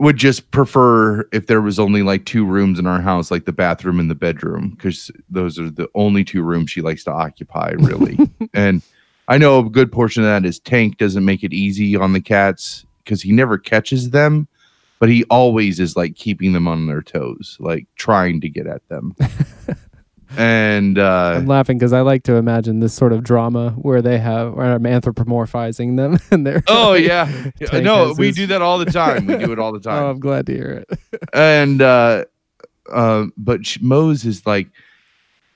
would 0.00 0.16
just 0.16 0.50
prefer 0.50 1.28
if 1.30 1.46
there 1.46 1.60
was 1.60 1.78
only 1.78 2.02
like 2.02 2.24
two 2.24 2.46
rooms 2.46 2.78
in 2.78 2.86
our 2.86 3.02
house, 3.02 3.30
like 3.30 3.44
the 3.44 3.52
bathroom 3.52 4.00
and 4.00 4.10
the 4.10 4.14
bedroom, 4.14 4.70
because 4.70 5.10
those 5.28 5.58
are 5.58 5.68
the 5.68 5.88
only 5.94 6.24
two 6.24 6.42
rooms 6.42 6.70
she 6.70 6.80
likes 6.80 7.04
to 7.04 7.12
occupy, 7.12 7.72
really. 7.72 8.18
and 8.54 8.80
I 9.28 9.36
know 9.36 9.58
a 9.58 9.68
good 9.68 9.92
portion 9.92 10.22
of 10.22 10.28
that 10.28 10.48
is 10.48 10.58
Tank 10.58 10.96
doesn't 10.96 11.24
make 11.24 11.44
it 11.44 11.52
easy 11.52 11.96
on 11.96 12.14
the 12.14 12.20
cats 12.20 12.86
because 13.04 13.20
he 13.20 13.30
never 13.30 13.58
catches 13.58 14.08
them, 14.08 14.48
but 15.00 15.10
he 15.10 15.24
always 15.24 15.78
is 15.78 15.96
like 15.96 16.16
keeping 16.16 16.54
them 16.54 16.66
on 16.66 16.86
their 16.86 17.02
toes, 17.02 17.58
like 17.60 17.86
trying 17.96 18.40
to 18.40 18.48
get 18.48 18.66
at 18.66 18.88
them. 18.88 19.14
and 20.36 20.98
uh 20.98 21.34
I'm 21.36 21.46
laughing 21.46 21.78
because 21.78 21.92
I 21.92 22.00
like 22.02 22.22
to 22.24 22.34
imagine 22.36 22.80
this 22.80 22.94
sort 22.94 23.12
of 23.12 23.22
drama 23.24 23.70
where 23.72 24.00
they 24.02 24.18
have, 24.18 24.54
where 24.54 24.72
I'm 24.72 24.82
anthropomorphizing 24.84 25.96
them, 25.96 26.18
and 26.30 26.46
they're. 26.46 26.62
Oh 26.68 26.90
like- 26.92 27.04
yeah, 27.04 27.50
no, 27.80 28.08
has 28.08 28.18
we 28.18 28.30
do 28.32 28.46
that 28.48 28.62
all 28.62 28.78
the 28.78 28.86
time. 28.86 29.26
We 29.26 29.36
do 29.36 29.52
it 29.52 29.58
all 29.58 29.72
the 29.72 29.80
time 29.80 30.02
Oh. 30.04 30.10
I'm 30.10 30.20
glad 30.20 30.46
to 30.46 30.52
hear 30.54 30.84
it. 30.88 30.98
and 31.32 31.82
uh, 31.82 32.24
uh, 32.92 33.26
but 33.36 33.64
sh- 33.66 33.78
Mose 33.80 34.24
is 34.24 34.46
like, 34.46 34.68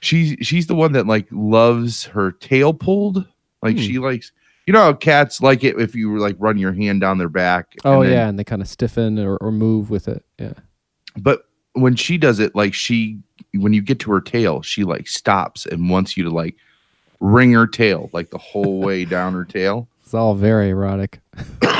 she's 0.00 0.36
she's 0.46 0.66
the 0.66 0.74
one 0.74 0.92
that 0.92 1.06
like 1.06 1.26
loves 1.30 2.04
her 2.06 2.32
tail 2.32 2.72
pulled. 2.74 3.24
Like 3.62 3.76
Hmm. 3.76 3.82
she 3.82 3.98
likes, 3.98 4.32
you 4.66 4.72
know, 4.72 4.80
how 4.80 4.92
cats 4.92 5.40
like 5.40 5.64
it 5.64 5.80
if 5.80 5.94
you 5.94 6.18
like 6.18 6.36
run 6.38 6.58
your 6.58 6.72
hand 6.72 7.00
down 7.00 7.18
their 7.18 7.28
back. 7.28 7.74
Oh 7.84 8.00
and 8.02 8.10
then- 8.10 8.12
yeah, 8.12 8.28
and 8.28 8.38
they 8.38 8.44
kind 8.44 8.60
of 8.62 8.68
stiffen 8.68 9.18
or, 9.18 9.36
or 9.38 9.50
move 9.52 9.88
with 9.90 10.08
it. 10.08 10.24
Yeah. 10.38 10.52
But 11.16 11.44
when 11.74 11.96
she 11.96 12.18
does 12.18 12.38
it, 12.40 12.54
like 12.54 12.74
she, 12.74 13.20
when 13.58 13.73
you 13.73 13.80
get 13.82 13.99
to 14.00 14.12
her 14.12 14.20
tail, 14.20 14.62
she 14.62 14.84
like 14.84 15.06
stops 15.08 15.66
and 15.66 15.88
wants 15.90 16.16
you 16.16 16.25
to 16.25 16.30
like 16.30 16.56
wring 17.20 17.52
her 17.52 17.66
tail 17.66 18.11
like 18.12 18.30
the 18.30 18.38
whole 18.38 18.80
way 18.80 19.04
down 19.16 19.32
her 19.34 19.44
tail. 19.44 19.88
It's 20.02 20.14
all 20.14 20.34
very 20.34 20.70
erotic. 20.70 21.20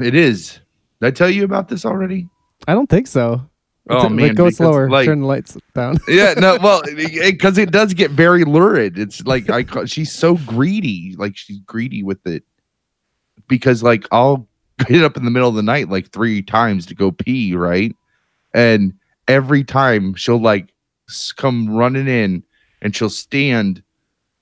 It 0.00 0.14
is. 0.16 0.58
Did 1.00 1.06
I 1.06 1.10
tell 1.12 1.30
you 1.30 1.44
about 1.44 1.68
this 1.68 1.84
already? 1.84 2.28
I 2.66 2.72
don't 2.74 2.88
think 2.88 3.06
so. 3.06 3.48
Oh, 3.90 3.96
It's- 3.98 4.10
man, 4.10 4.34
go 4.34 4.50
slower. 4.50 4.88
like- 4.90 5.04
Turn 5.06 5.20
the 5.20 5.26
lights 5.26 5.56
down. 5.74 5.98
yeah 6.08 6.34
no 6.36 6.58
well 6.62 6.82
because 6.96 7.58
it 7.58 7.70
does 7.70 7.92
get 7.94 8.10
very 8.10 8.42
lurid 8.44 8.98
it's 8.98 9.24
like 9.26 9.50
i 9.50 9.62
ca- 9.62 9.84
she's 9.84 10.10
so 10.10 10.36
greedy 10.46 11.14
like 11.18 11.36
she's 11.36 11.60
greedy 11.60 12.02
with 12.02 12.26
it 12.26 12.42
because 13.46 13.82
like 13.82 14.06
i'll 14.10 14.48
get 14.86 15.04
up 15.04 15.16
in 15.18 15.24
the 15.26 15.30
middle 15.30 15.48
of 15.50 15.54
the 15.54 15.62
night 15.62 15.90
like 15.90 16.10
three 16.10 16.40
times 16.42 16.86
to 16.86 16.94
go 16.94 17.10
pee 17.12 17.54
right 17.54 17.94
and 18.54 18.94
every 19.28 19.62
time 19.62 20.14
she'll 20.14 20.40
like 20.40 20.72
come 21.36 21.68
running 21.68 22.08
in 22.08 22.42
and 22.82 22.94
she'll 22.94 23.10
stand 23.10 23.82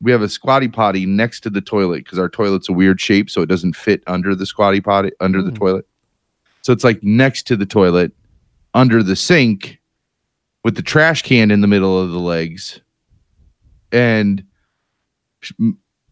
we 0.00 0.10
have 0.10 0.22
a 0.22 0.28
squatty 0.28 0.66
potty 0.68 1.06
next 1.06 1.40
to 1.40 1.50
the 1.50 1.60
toilet 1.60 2.04
because 2.04 2.18
our 2.18 2.28
toilet's 2.28 2.68
a 2.68 2.72
weird 2.72 3.00
shape 3.00 3.30
so 3.30 3.40
it 3.42 3.46
doesn't 3.48 3.74
fit 3.76 4.02
under 4.06 4.34
the 4.34 4.46
squatty 4.46 4.80
potty 4.80 5.10
under 5.20 5.42
the 5.42 5.50
Mm. 5.50 5.58
toilet 5.58 5.86
so 6.62 6.72
it's 6.72 6.84
like 6.84 7.02
next 7.02 7.46
to 7.48 7.56
the 7.56 7.66
toilet 7.66 8.12
under 8.74 9.02
the 9.02 9.16
sink 9.16 9.78
with 10.64 10.76
the 10.76 10.82
trash 10.82 11.22
can 11.22 11.50
in 11.50 11.60
the 11.60 11.66
middle 11.68 11.98
of 12.00 12.10
the 12.10 12.18
legs 12.20 12.80
and 13.90 14.44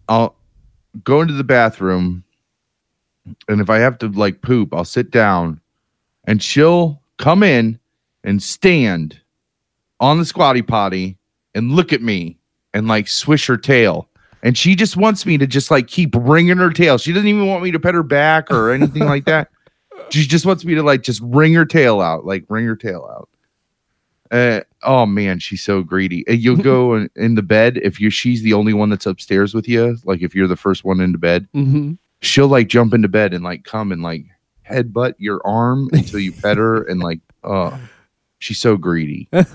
I'll 0.09 0.37
go 1.05 1.21
into 1.21 1.35
the 1.35 1.45
bathroom 1.45 2.25
and 3.49 3.61
if 3.61 3.71
I 3.71 3.79
have 3.79 3.97
to 3.99 4.09
like 4.09 4.43
poop, 4.43 4.75
I'll 4.75 4.85
sit 4.85 5.11
down 5.13 5.61
and 6.25 6.43
she'll 6.43 7.01
come 7.19 7.43
in 7.45 7.79
and 8.25 8.43
stand 8.43 9.20
on 10.01 10.19
the 10.19 10.25
squatty 10.25 10.63
potty 10.63 11.19
and 11.55 11.73
look 11.73 11.93
at 11.93 12.03
me 12.03 12.39
and 12.75 12.89
like 12.89 13.09
swish 13.09 13.47
her 13.47 13.57
tail. 13.57 14.09
And 14.43 14.57
she 14.57 14.75
just 14.75 14.97
wants 14.97 15.27
me 15.27 15.37
to 15.39 15.47
just 15.47 15.71
like 15.71 15.87
keep 15.87 16.15
wringing 16.17 16.57
her 16.57 16.71
tail. 16.71 16.99
She 16.99 17.13
doesn't 17.13 17.29
even 17.29 17.47
want 17.47 17.63
me 17.63 17.71
to 17.71 17.79
pet 17.79 17.95
her 17.95 18.03
back 18.03 18.51
or 18.51 18.71
anything 18.71 19.05
like 19.05 19.25
that. 19.27 19.49
She 20.09 20.27
just 20.27 20.45
wants 20.47 20.65
me 20.65 20.75
to 20.75 20.83
like 20.83 21.03
just 21.03 21.21
wring 21.23 21.55
her 21.55 21.67
tail 21.67 22.01
out, 22.01 22.25
like 22.25 22.45
wring 22.49 22.65
her 22.65 22.75
tail 22.75 23.09
out. 23.13 23.29
Uh, 24.37 24.63
oh 24.83 25.07
man, 25.07 25.39
she's 25.39 25.63
so 25.63 25.83
greedy. 25.83 26.25
And 26.27 26.39
you'll 26.41 26.57
go 26.57 26.95
in, 26.97 27.11
in 27.15 27.35
the 27.37 27.43
bed 27.43 27.77
if 27.77 28.01
you 28.01 28.11
she's 28.11 28.43
the 28.43 28.55
only 28.55 28.73
one 28.73 28.89
that's 28.91 29.07
upstairs 29.07 29.55
with 29.55 29.69
you. 29.69 29.99
Like 30.05 30.23
if 30.23 30.35
you're 30.35 30.49
the 30.49 30.57
first 30.57 30.85
one 30.85 31.01
into 31.01 31.19
bed, 31.19 31.47
hmm 31.53 31.93
she'll 32.23 32.49
like 32.49 32.69
jump 32.69 32.93
into 32.93 33.09
bed 33.09 33.33
and 33.33 33.45
like 33.45 33.65
come 33.65 33.93
and 33.93 34.03
like 34.03 34.25
headbutt 34.69 35.15
your 35.19 35.41
arm 35.45 35.89
until 35.93 36.21
you 36.21 36.33
pet 36.33 36.59
her 36.59 36.83
and 36.85 37.01
like 37.01 37.21
oh, 37.45 37.79
she's 38.41 38.59
so 38.59 38.77
greedy. 38.77 39.29
and 39.33 39.47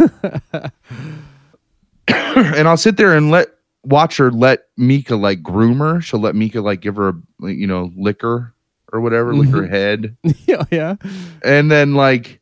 I'll 2.68 2.78
sit 2.78 2.98
there 2.98 3.16
and 3.16 3.32
let 3.32 3.50
watch 3.84 4.18
her 4.18 4.32
let 4.32 4.68
Mika 4.78 5.16
like 5.16 5.44
groom 5.44 5.80
her. 5.80 6.02
She'll 6.02 6.20
let 6.20 6.36
Mika 6.36 6.62
like 6.62 6.82
give 6.82 6.96
her 6.96 7.10
a 7.10 7.16
you 7.50 7.68
know 7.68 7.92
liquor 7.98 8.54
or 8.94 9.02
whatever, 9.02 9.34
lick 9.36 9.50
her 9.50 9.64
Mhm. 9.64 9.70
head 9.70 10.16
yeah, 10.48 10.64
yeah. 10.72 10.96
and 11.44 11.70
then 11.70 11.96
like 11.96 12.40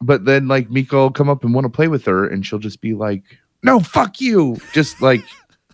but 0.00 0.24
then 0.24 0.48
like 0.48 0.70
Mika 0.70 0.96
will 0.96 1.10
come 1.10 1.28
up 1.28 1.44
and 1.44 1.54
want 1.54 1.64
to 1.66 1.70
play 1.70 1.88
with 1.88 2.04
her 2.06 2.26
and 2.26 2.44
she'll 2.44 2.58
just 2.58 2.80
be 2.80 2.94
like 2.94 3.22
no 3.62 3.80
fuck 3.80 4.20
you 4.20 4.56
just 4.72 5.00
like 5.02 5.20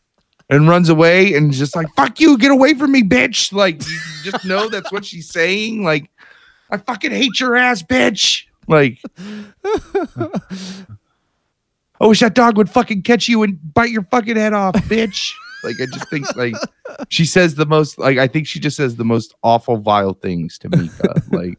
and 0.50 0.68
runs 0.68 0.88
away 0.88 1.34
and 1.34 1.52
just 1.52 1.74
like 1.76 1.86
fuck 1.96 2.20
you 2.20 2.36
get 2.38 2.50
away 2.50 2.74
from 2.74 2.92
me 2.92 3.02
bitch 3.02 3.52
like 3.52 3.80
you 3.88 3.98
just 4.30 4.44
know 4.44 4.68
that's 4.68 4.90
what 4.92 5.04
she's 5.04 5.28
saying 5.30 5.82
like 5.84 6.10
i 6.70 6.76
fucking 6.76 7.10
hate 7.12 7.38
your 7.40 7.56
ass 7.56 7.82
bitch 7.82 8.44
like 8.70 8.98
i 12.00 12.06
wish 12.06 12.22
oh, 12.22 12.26
that 12.26 12.34
dog 12.34 12.56
would 12.56 12.70
fucking 12.70 13.02
catch 13.02 13.28
you 13.28 13.42
and 13.42 13.58
bite 13.74 13.90
your 13.90 14.04
fucking 14.04 14.36
head 14.36 14.52
off 14.52 14.74
bitch 14.88 15.32
like 15.64 15.76
i 15.80 15.86
just 15.86 16.08
think 16.08 16.24
like 16.36 16.54
she 17.08 17.24
says 17.24 17.54
the 17.56 17.66
most 17.66 17.98
like 17.98 18.16
i 18.18 18.26
think 18.26 18.46
she 18.46 18.58
just 18.60 18.76
says 18.76 18.96
the 18.96 19.04
most 19.04 19.34
awful 19.42 19.76
vile 19.76 20.14
things 20.14 20.56
to 20.58 20.68
mika 20.70 21.20
like 21.30 21.58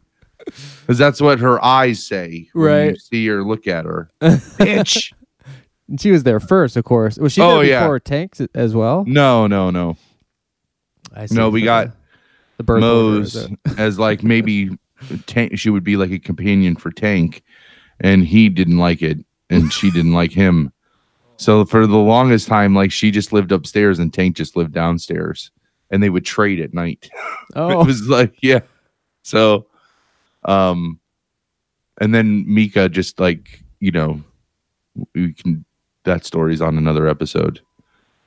because 0.80 0.98
that's 0.98 1.20
what 1.20 1.38
her 1.38 1.62
eyes 1.64 2.04
say 2.04 2.48
when 2.52 2.64
you 2.64 2.68
Right. 2.90 3.00
see 3.00 3.26
her 3.28 3.44
look 3.44 3.68
at 3.68 3.84
her 3.84 4.10
bitch 4.20 5.12
And 5.88 6.00
she 6.00 6.10
was 6.10 6.22
there 6.22 6.40
first, 6.40 6.76
of 6.76 6.84
course. 6.84 7.18
Was 7.18 7.32
she 7.34 7.42
Oh, 7.42 7.56
there 7.58 7.64
yeah. 7.64 7.80
before 7.82 8.00
tanks 8.00 8.40
as 8.54 8.74
well? 8.74 9.04
no 9.06 9.46
no 9.46 9.70
no 9.70 9.96
I 11.14 11.26
No, 11.30 11.48
we 11.50 11.62
got 11.62 11.90
the 12.56 12.64
birth 12.64 12.82
order 12.82 13.20
is 13.20 13.34
Mose 13.36 13.50
a- 13.66 13.80
as 13.80 13.98
like 14.00 14.22
maybe 14.24 14.70
tank 15.26 15.58
she 15.58 15.70
would 15.70 15.84
be 15.84 15.96
like 15.96 16.10
a 16.10 16.18
companion 16.18 16.76
for 16.76 16.90
tank 16.90 17.42
and 18.00 18.24
he 18.24 18.48
didn't 18.48 18.78
like 18.78 19.02
it 19.02 19.18
and 19.50 19.72
she 19.72 19.90
didn't 19.90 20.12
like 20.20 20.32
him. 20.32 20.72
So 21.36 21.64
for 21.64 21.86
the 21.86 21.96
longest 21.96 22.48
time 22.48 22.74
like 22.74 22.92
she 22.92 23.10
just 23.10 23.32
lived 23.32 23.52
upstairs 23.52 23.98
and 23.98 24.12
tank 24.12 24.36
just 24.36 24.56
lived 24.56 24.72
downstairs 24.72 25.50
and 25.90 26.02
they 26.02 26.10
would 26.10 26.24
trade 26.24 26.60
at 26.60 26.74
night. 26.74 27.10
Oh, 27.54 27.82
it 27.82 27.86
was 27.86 28.08
like 28.08 28.34
yeah. 28.40 28.60
So 29.22 29.66
um 30.44 30.98
and 32.00 32.14
then 32.14 32.44
mika 32.46 32.88
just 32.88 33.20
like 33.20 33.62
you 33.78 33.90
know 33.90 34.22
we 35.14 35.34
can 35.34 35.66
that 36.04 36.24
story's 36.24 36.62
on 36.62 36.78
another 36.78 37.06
episode. 37.06 37.60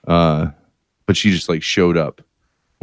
Uh 0.07 0.51
but 1.07 1.17
she 1.17 1.31
just 1.31 1.49
like 1.49 1.63
showed 1.63 1.97
up 1.97 2.21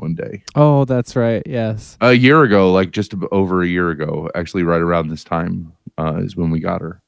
one 0.03 0.15
day 0.15 0.43
oh, 0.57 0.85
that's 0.85 1.17
right. 1.17 1.43
Yes. 1.47 1.97
a 2.01 2.13
year 2.13 2.43
ago 2.43 2.73
like 2.73 2.91
just 2.91 3.15
over 3.31 3.63
a 3.63 3.67
year 3.67 3.91
ago 3.91 4.29
actually 4.35 4.65
right 4.65 4.81
around 4.81 5.09
this 5.09 5.25
time 5.25 5.73
uh 5.99 6.17
is 6.17 6.37
when 6.37 6.51
we 6.51 6.61
got 6.61 6.81
her 6.81 7.01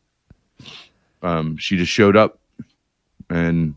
um 1.23 1.57
she 1.57 1.77
just 1.77 1.91
showed 1.91 2.17
up 2.17 2.39
and 3.31 3.75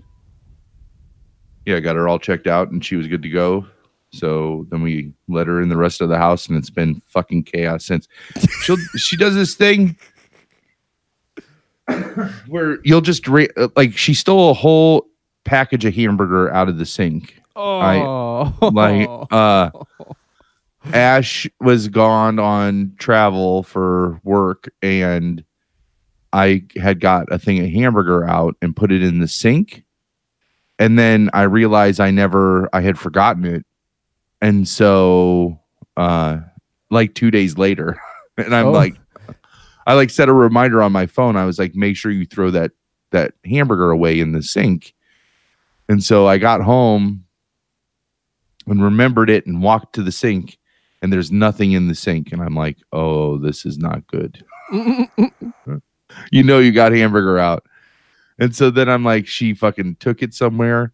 yeah 1.66 1.80
got 1.80 1.96
her 1.96 2.08
all 2.08 2.20
checked 2.20 2.48
out 2.48 2.72
and 2.72 2.86
she 2.86 2.96
was 2.96 3.08
good 3.08 3.24
to 3.24 3.30
go 3.30 3.66
so 4.12 4.66
then 4.70 4.82
we 4.82 5.12
let 5.28 5.48
her 5.48 5.62
in 5.62 5.70
the 5.70 5.76
rest 5.76 6.00
of 6.00 6.10
the 6.10 6.18
house 6.18 6.48
and 6.48 6.58
it's 6.58 6.70
been 6.70 7.02
fucking 7.08 7.44
chaos 7.44 7.86
since 7.86 8.08
she'll 8.62 8.78
she 8.98 9.18
does 9.18 9.36
this 9.36 9.56
thing 9.56 9.98
where 12.48 12.80
you'll 12.84 13.02
just 13.02 13.28
uh, 13.28 13.68
like 13.76 13.98
she 13.98 14.14
stole 14.14 14.52
a 14.52 14.54
whole 14.54 15.08
package 15.48 15.86
of 15.86 15.96
hamburger 15.96 16.54
out 16.54 16.70
of 16.70 16.78
the 16.78 16.86
sink. 16.86 17.37
Oh, 17.58 18.54
Like 18.74 19.10
uh 19.32 19.72
Ash 20.94 21.48
was 21.60 21.88
gone 21.90 22.40
on 22.40 22.94
travel 22.98 23.64
for 23.64 24.22
work 24.24 24.70
and 24.82 25.44
I 26.32 26.64
had 26.78 27.00
got 27.00 27.32
a 27.32 27.40
thing 27.40 27.60
of 27.60 27.70
hamburger 27.70 28.26
out 28.26 28.56
and 28.62 28.76
put 28.76 28.92
it 28.92 29.02
in 29.04 29.20
the 29.20 29.28
sink. 29.28 29.84
And 30.80 30.98
then 30.98 31.30
I 31.34 31.44
realized 31.44 32.00
I 32.00 32.12
never 32.12 32.70
I 32.74 32.82
had 32.82 32.98
forgotten 33.00 33.44
it. 33.46 33.66
And 34.42 34.68
so 34.68 35.60
uh 35.98 36.40
like 36.90 37.16
2 37.16 37.32
days 37.32 37.58
later 37.58 38.00
and 38.38 38.56
I'm 38.56 38.68
Oh. 38.68 38.72
like 38.72 38.96
I 39.88 39.94
like 39.94 40.10
set 40.10 40.30
a 40.30 40.34
reminder 40.34 40.82
on 40.84 40.92
my 40.92 41.06
phone. 41.06 41.36
I 41.38 41.46
was 41.46 41.58
like 41.60 41.74
make 41.76 41.98
sure 41.98 42.12
you 42.12 42.26
throw 42.26 42.52
that 42.52 42.72
that 43.12 43.34
hamburger 43.46 43.90
away 43.92 44.20
in 44.20 44.32
the 44.34 44.44
sink. 44.44 44.94
And 45.90 46.04
so 46.04 46.28
I 46.28 46.38
got 46.38 46.62
home 46.62 47.24
and 48.68 48.84
remembered 48.84 49.30
it 49.30 49.46
and 49.46 49.62
walked 49.62 49.96
to 49.96 50.04
the 50.04 50.12
sink 50.12 50.58
and 51.02 51.12
there's 51.12 51.32
nothing 51.32 51.72
in 51.74 51.88
the 51.88 51.96
sink 51.96 52.32
and 52.32 52.42
I'm 52.42 52.56
like, 52.56 52.78
"Oh, 52.92 53.38
this 53.38 53.66
is 53.66 53.78
not 53.78 54.06
good." 54.08 54.44
you 56.32 56.44
know 56.44 56.60
you 56.60 56.72
got 56.72 56.92
hamburger 56.92 57.38
out. 57.38 57.66
And 58.40 58.56
so 58.56 58.70
then 58.70 58.90
I'm 58.90 59.04
like, 59.04 59.28
she 59.28 59.54
fucking 59.54 59.98
took 60.00 60.22
it 60.22 60.34
somewhere. 60.34 60.94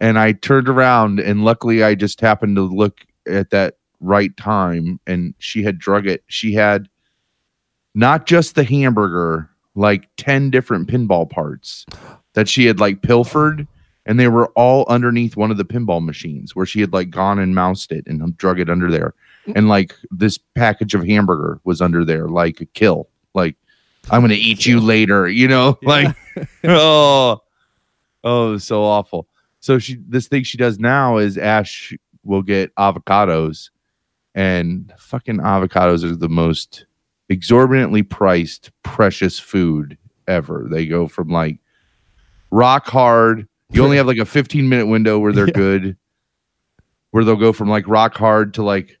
And 0.00 0.18
I 0.18 0.32
turned 0.32 0.68
around 0.68 1.20
and 1.20 1.44
luckily 1.44 1.82
I 1.82 1.94
just 1.94 2.20
happened 2.20 2.56
to 2.56 2.62
look 2.62 3.00
at 3.26 3.50
that 3.50 3.76
right 4.00 4.36
time 4.36 5.00
and 5.06 5.34
she 5.38 5.62
had 5.62 5.78
drug 5.78 6.06
it. 6.06 6.24
She 6.28 6.52
had 6.52 6.88
not 7.94 8.26
just 8.26 8.54
the 8.54 8.64
hamburger, 8.64 9.48
like 9.74 10.08
10 10.16 10.50
different 10.50 10.88
pinball 10.88 11.28
parts 11.28 11.86
that 12.34 12.48
she 12.48 12.66
had 12.66 12.80
like 12.80 13.02
pilfered 13.02 13.66
and 14.06 14.20
they 14.20 14.28
were 14.28 14.48
all 14.50 14.84
underneath 14.88 15.36
one 15.36 15.50
of 15.50 15.56
the 15.56 15.64
pinball 15.64 16.04
machines 16.04 16.54
where 16.54 16.66
she 16.66 16.80
had 16.80 16.92
like 16.92 17.10
gone 17.10 17.38
and 17.38 17.54
moused 17.54 17.90
it 17.92 18.06
and 18.06 18.36
drug 18.36 18.60
it 18.60 18.68
under 18.68 18.90
there. 18.90 19.14
Mm. 19.46 19.52
And 19.56 19.68
like 19.68 19.94
this 20.10 20.38
package 20.38 20.94
of 20.94 21.04
hamburger 21.04 21.60
was 21.64 21.80
under 21.80 22.04
there, 22.04 22.28
like 22.28 22.60
a 22.60 22.66
kill. 22.66 23.08
Like, 23.34 23.56
I'm 24.10 24.20
gonna 24.20 24.34
eat 24.34 24.66
you 24.66 24.80
later, 24.80 25.28
you 25.28 25.48
know? 25.48 25.78
Yeah. 25.82 25.88
Like, 25.88 26.16
oh, 26.64 27.42
oh, 28.22 28.58
so 28.58 28.84
awful. 28.84 29.28
So 29.60 29.78
she 29.78 29.96
this 30.08 30.28
thing 30.28 30.42
she 30.42 30.58
does 30.58 30.78
now 30.78 31.16
is 31.16 31.38
Ash 31.38 31.94
will 32.22 32.42
get 32.42 32.74
avocados, 32.76 33.70
and 34.34 34.92
fucking 34.98 35.38
avocados 35.38 36.04
are 36.04 36.16
the 36.16 36.28
most 36.28 36.84
exorbitantly 37.30 38.02
priced, 38.02 38.70
precious 38.82 39.38
food 39.38 39.96
ever. 40.28 40.66
They 40.70 40.84
go 40.84 41.08
from 41.08 41.28
like 41.30 41.58
rock 42.50 42.86
hard. 42.86 43.48
You 43.74 43.84
only 43.84 43.96
have 43.96 44.06
like 44.06 44.18
a 44.18 44.24
15 44.24 44.68
minute 44.68 44.86
window 44.86 45.18
where 45.18 45.32
they're 45.32 45.46
Yeah. 45.48 45.52
good, 45.54 45.96
where 47.10 47.24
they'll 47.24 47.36
go 47.36 47.52
from 47.52 47.68
like 47.68 47.86
rock 47.88 48.14
hard 48.16 48.54
to 48.54 48.62
like 48.62 48.98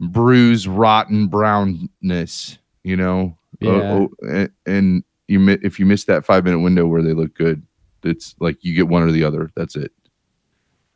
bruise 0.00 0.66
rotten 0.68 1.28
brownness, 1.28 2.58
you 2.84 2.96
know? 2.96 3.36
Yeah. 3.60 3.70
Oh, 3.70 4.10
oh, 4.22 4.26
and, 4.28 4.50
and 4.66 5.04
you 5.28 5.40
mi- 5.40 5.58
if 5.62 5.78
you 5.80 5.86
miss 5.86 6.04
that 6.04 6.24
five 6.24 6.44
minute 6.44 6.60
window 6.60 6.86
where 6.86 7.02
they 7.02 7.12
look 7.14 7.34
good, 7.34 7.62
it's 8.02 8.34
like 8.40 8.62
you 8.62 8.74
get 8.74 8.88
one 8.88 9.02
or 9.02 9.10
the 9.10 9.24
other. 9.24 9.50
That's 9.56 9.74
it. 9.76 9.92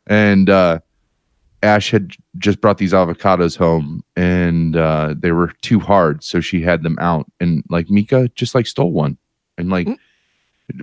And 0.07 0.49
uh, 0.49 0.79
Ash 1.63 1.91
had 1.91 2.11
just 2.37 2.61
brought 2.61 2.77
these 2.77 2.93
avocados 2.93 3.57
home, 3.57 4.03
and 4.15 4.75
uh, 4.75 5.15
they 5.17 5.31
were 5.31 5.51
too 5.61 5.79
hard, 5.79 6.23
so 6.23 6.39
she 6.39 6.61
had 6.61 6.83
them 6.83 6.97
out. 6.99 7.29
And 7.39 7.63
like 7.69 7.89
Mika 7.89 8.29
just 8.35 8.55
like 8.55 8.67
stole 8.67 8.91
one, 8.91 9.17
and 9.57 9.69
like, 9.69 9.87
Mm. 9.87 9.97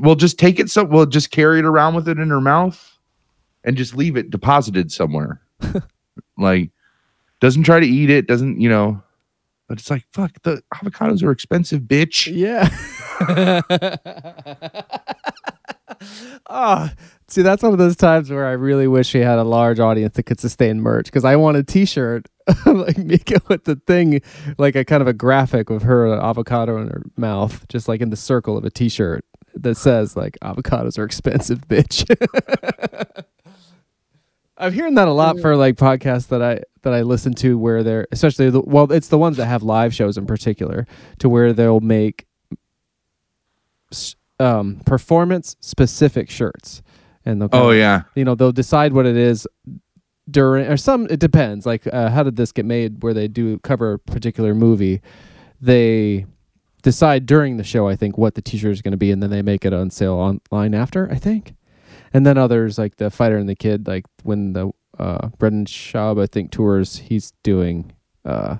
Well, 0.01 0.15
just 0.15 0.39
take 0.39 0.59
it. 0.59 0.71
So 0.71 0.85
we'll 0.85 1.07
just 1.07 1.31
carry 1.31 1.59
it 1.59 1.65
around 1.65 1.95
with 1.95 2.09
it 2.09 2.19
in 2.19 2.29
her 2.31 2.41
mouth, 2.41 2.99
and 3.65 3.77
just 3.77 3.95
leave 3.95 4.17
it 4.17 4.31
deposited 4.31 4.91
somewhere. 4.93 5.41
like, 6.39 6.71
doesn't 7.41 7.65
try 7.65 7.81
to 7.81 7.87
eat 7.87 8.11
it. 8.11 8.27
Doesn't 8.27 8.61
you 8.61 8.69
know? 8.69 9.03
But 9.69 9.79
it's 9.79 9.91
like 9.91 10.05
fuck. 10.13 10.43
The 10.43 10.63
avocados 10.75 11.23
are 11.23 11.31
expensive, 11.31 11.83
bitch. 11.83 12.27
Yeah. 12.35 12.69
Ah, 16.51 16.95
see, 17.29 17.43
that's 17.43 17.63
one 17.63 17.73
of 17.73 17.79
those 17.79 17.97
times 17.97 18.31
where 18.31 18.47
I 18.47 18.53
really 18.53 18.89
wish 18.89 19.13
we 19.13 19.21
had 19.21 19.39
a 19.39 19.45
large 19.45 19.81
audience 19.81 20.17
that 20.17 20.23
could 20.25 20.41
sustain 20.41 20.81
merch 20.81 21.07
because 21.07 21.25
I 21.25 21.37
want 21.37 21.57
a 21.57 21.63
T-shirt 21.63 22.27
like 22.67 22.97
Mika 22.97 23.41
with 23.49 23.65
the 23.65 23.77
thing, 23.87 24.23
like 24.57 24.75
a 24.75 24.85
kind 24.85 25.03
of 25.03 25.09
a 25.09 25.13
graphic 25.13 25.69
of 25.71 25.83
her 25.83 26.11
avocado 26.15 26.81
in 26.81 26.89
her 26.89 27.03
mouth, 27.17 27.67
just 27.69 27.89
like 27.89 28.01
in 28.01 28.11
the 28.11 28.17
circle 28.17 28.57
of 28.57 28.65
a 28.65 28.71
T-shirt 28.71 29.25
that 29.63 29.77
says 29.77 30.17
like 30.17 30.37
"avocados 30.43 30.99
are 30.99 31.05
expensive, 31.05 31.61
bitch." 31.69 32.05
I'm 34.61 34.73
hearing 34.73 34.95
that 34.95 35.07
a 35.07 35.13
lot 35.13 35.39
for 35.39 35.57
like 35.57 35.77
podcasts 35.77 36.29
that 36.29 36.43
I 36.43 36.61
that 36.83 36.93
I 36.93 37.03
listen 37.03 37.33
to 37.35 37.57
where 37.57 37.83
they're 37.85 38.09
especially 38.11 38.51
the, 38.51 38.61
well 38.61 38.91
it's 38.91 39.07
the 39.09 39.19
ones 39.19 39.37
that 39.37 39.47
have 39.47 39.63
live 39.63 39.95
shows 39.95 40.17
in 40.19 40.27
particular 40.27 40.87
to 41.21 41.29
where 41.29 41.53
they'll 41.53 41.79
make 41.81 42.27
um, 44.41 44.81
performance 44.85 45.57
specific 45.61 46.29
shirts 46.31 46.83
and 47.25 47.41
they'll 47.41 47.49
Oh 47.53 47.69
kinda- 47.71 47.77
yeah. 47.79 48.03
you 48.17 48.25
know 48.25 48.35
they'll 48.35 48.53
decide 48.53 48.93
what 48.93 49.07
it 49.07 49.17
is 49.17 49.47
during 50.31 50.67
or 50.67 50.77
some 50.77 51.07
it 51.09 51.21
depends 51.21 51.65
like 51.65 51.87
uh, 51.93 52.11
how 52.11 52.23
did 52.23 52.37
this 52.37 52.53
get 52.53 52.65
made 52.67 53.03
where 53.03 53.15
they 53.15 53.29
do 53.29 53.59
cover 53.61 53.95
a 53.95 53.99
particular 53.99 54.55
movie 54.55 55.01
they 55.61 56.27
decide 56.83 57.27
during 57.27 57.57
the 57.57 57.65
show 57.65 57.89
i 57.89 57.97
think 57.97 58.17
what 58.17 58.35
the 58.35 58.43
t-shirt 58.43 58.71
is 58.73 58.83
going 58.83 58.93
to 58.93 58.97
be 58.99 59.11
and 59.11 59.23
then 59.23 59.31
they 59.31 59.43
make 59.43 59.65
it 59.65 59.73
on 59.73 59.91
sale 59.91 60.15
online 60.15 60.75
after 60.75 61.11
i 61.11 61.17
think 61.17 61.55
and 62.13 62.25
then 62.27 62.39
others 62.39 62.79
like 62.79 62.97
the 62.97 63.11
fighter 63.11 63.37
and 63.37 63.49
the 63.49 63.55
kid 63.57 63.87
like 63.87 64.05
when 64.23 64.53
the 64.53 64.71
uh 64.99 65.29
brendan 65.39 65.65
schaub 65.65 66.23
i 66.23 66.27
think 66.27 66.51
tours 66.51 66.99
he's 66.99 67.33
doing 67.43 67.93
uh 68.25 68.57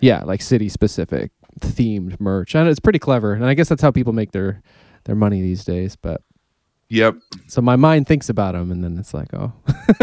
yeah 0.00 0.22
like 0.24 0.42
city 0.42 0.68
specific 0.68 1.30
themed 1.60 2.18
merch 2.20 2.54
and 2.54 2.68
it's 2.68 2.80
pretty 2.80 2.98
clever 2.98 3.32
and 3.32 3.44
i 3.46 3.54
guess 3.54 3.68
that's 3.68 3.82
how 3.82 3.90
people 3.90 4.12
make 4.12 4.32
their 4.32 4.60
their 5.04 5.14
money 5.14 5.40
these 5.42 5.64
days 5.64 5.96
but 5.96 6.20
Yep. 6.90 7.16
so 7.48 7.60
my 7.62 7.76
mind 7.76 8.06
thinks 8.06 8.28
about 8.28 8.52
them 8.52 8.70
and 8.70 8.84
then 8.84 8.98
it's 8.98 9.14
like 9.14 9.32
oh 9.34 9.52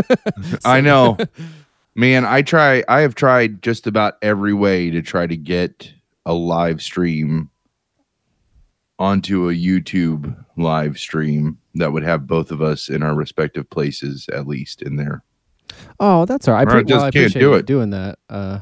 I 0.66 0.82
know. 0.82 1.18
Man, 1.96 2.26
I 2.26 2.42
try 2.42 2.84
I 2.88 3.02
have 3.02 3.16
tried 3.16 3.62
just 3.62 3.86
about 3.86 4.16
every 4.22 4.54
way 4.54 4.90
to 4.90 5.02
try 5.02 5.28
to 5.28 5.38
get 5.38 5.94
a 6.26 6.34
live 6.34 6.82
stream 6.82 7.50
onto 9.00 9.50
a 9.50 9.54
YouTube 9.54 10.36
live 10.58 10.98
stream 11.00 11.58
that 11.76 11.92
would 11.92 12.04
have 12.04 12.28
both 12.28 12.52
of 12.52 12.62
us 12.62 12.90
in 12.90 13.02
our 13.02 13.16
respective 13.16 13.70
places 13.70 14.28
at 14.32 14.48
least 14.48 14.82
in 14.84 14.96
there. 14.96 15.24
Oh, 16.00 16.26
that's 16.26 16.48
all 16.48 16.54
right. 16.54 16.62
I, 16.62 16.66
pre- 16.66 16.74
well, 16.76 16.84
just 16.84 17.06
I 17.06 17.12
can't 17.12 17.16
appreciate 17.28 17.42
do 17.42 17.48
you 17.50 17.54
it. 17.56 17.66
doing 17.66 17.90
that. 17.92 18.20
Uh, 18.30 18.60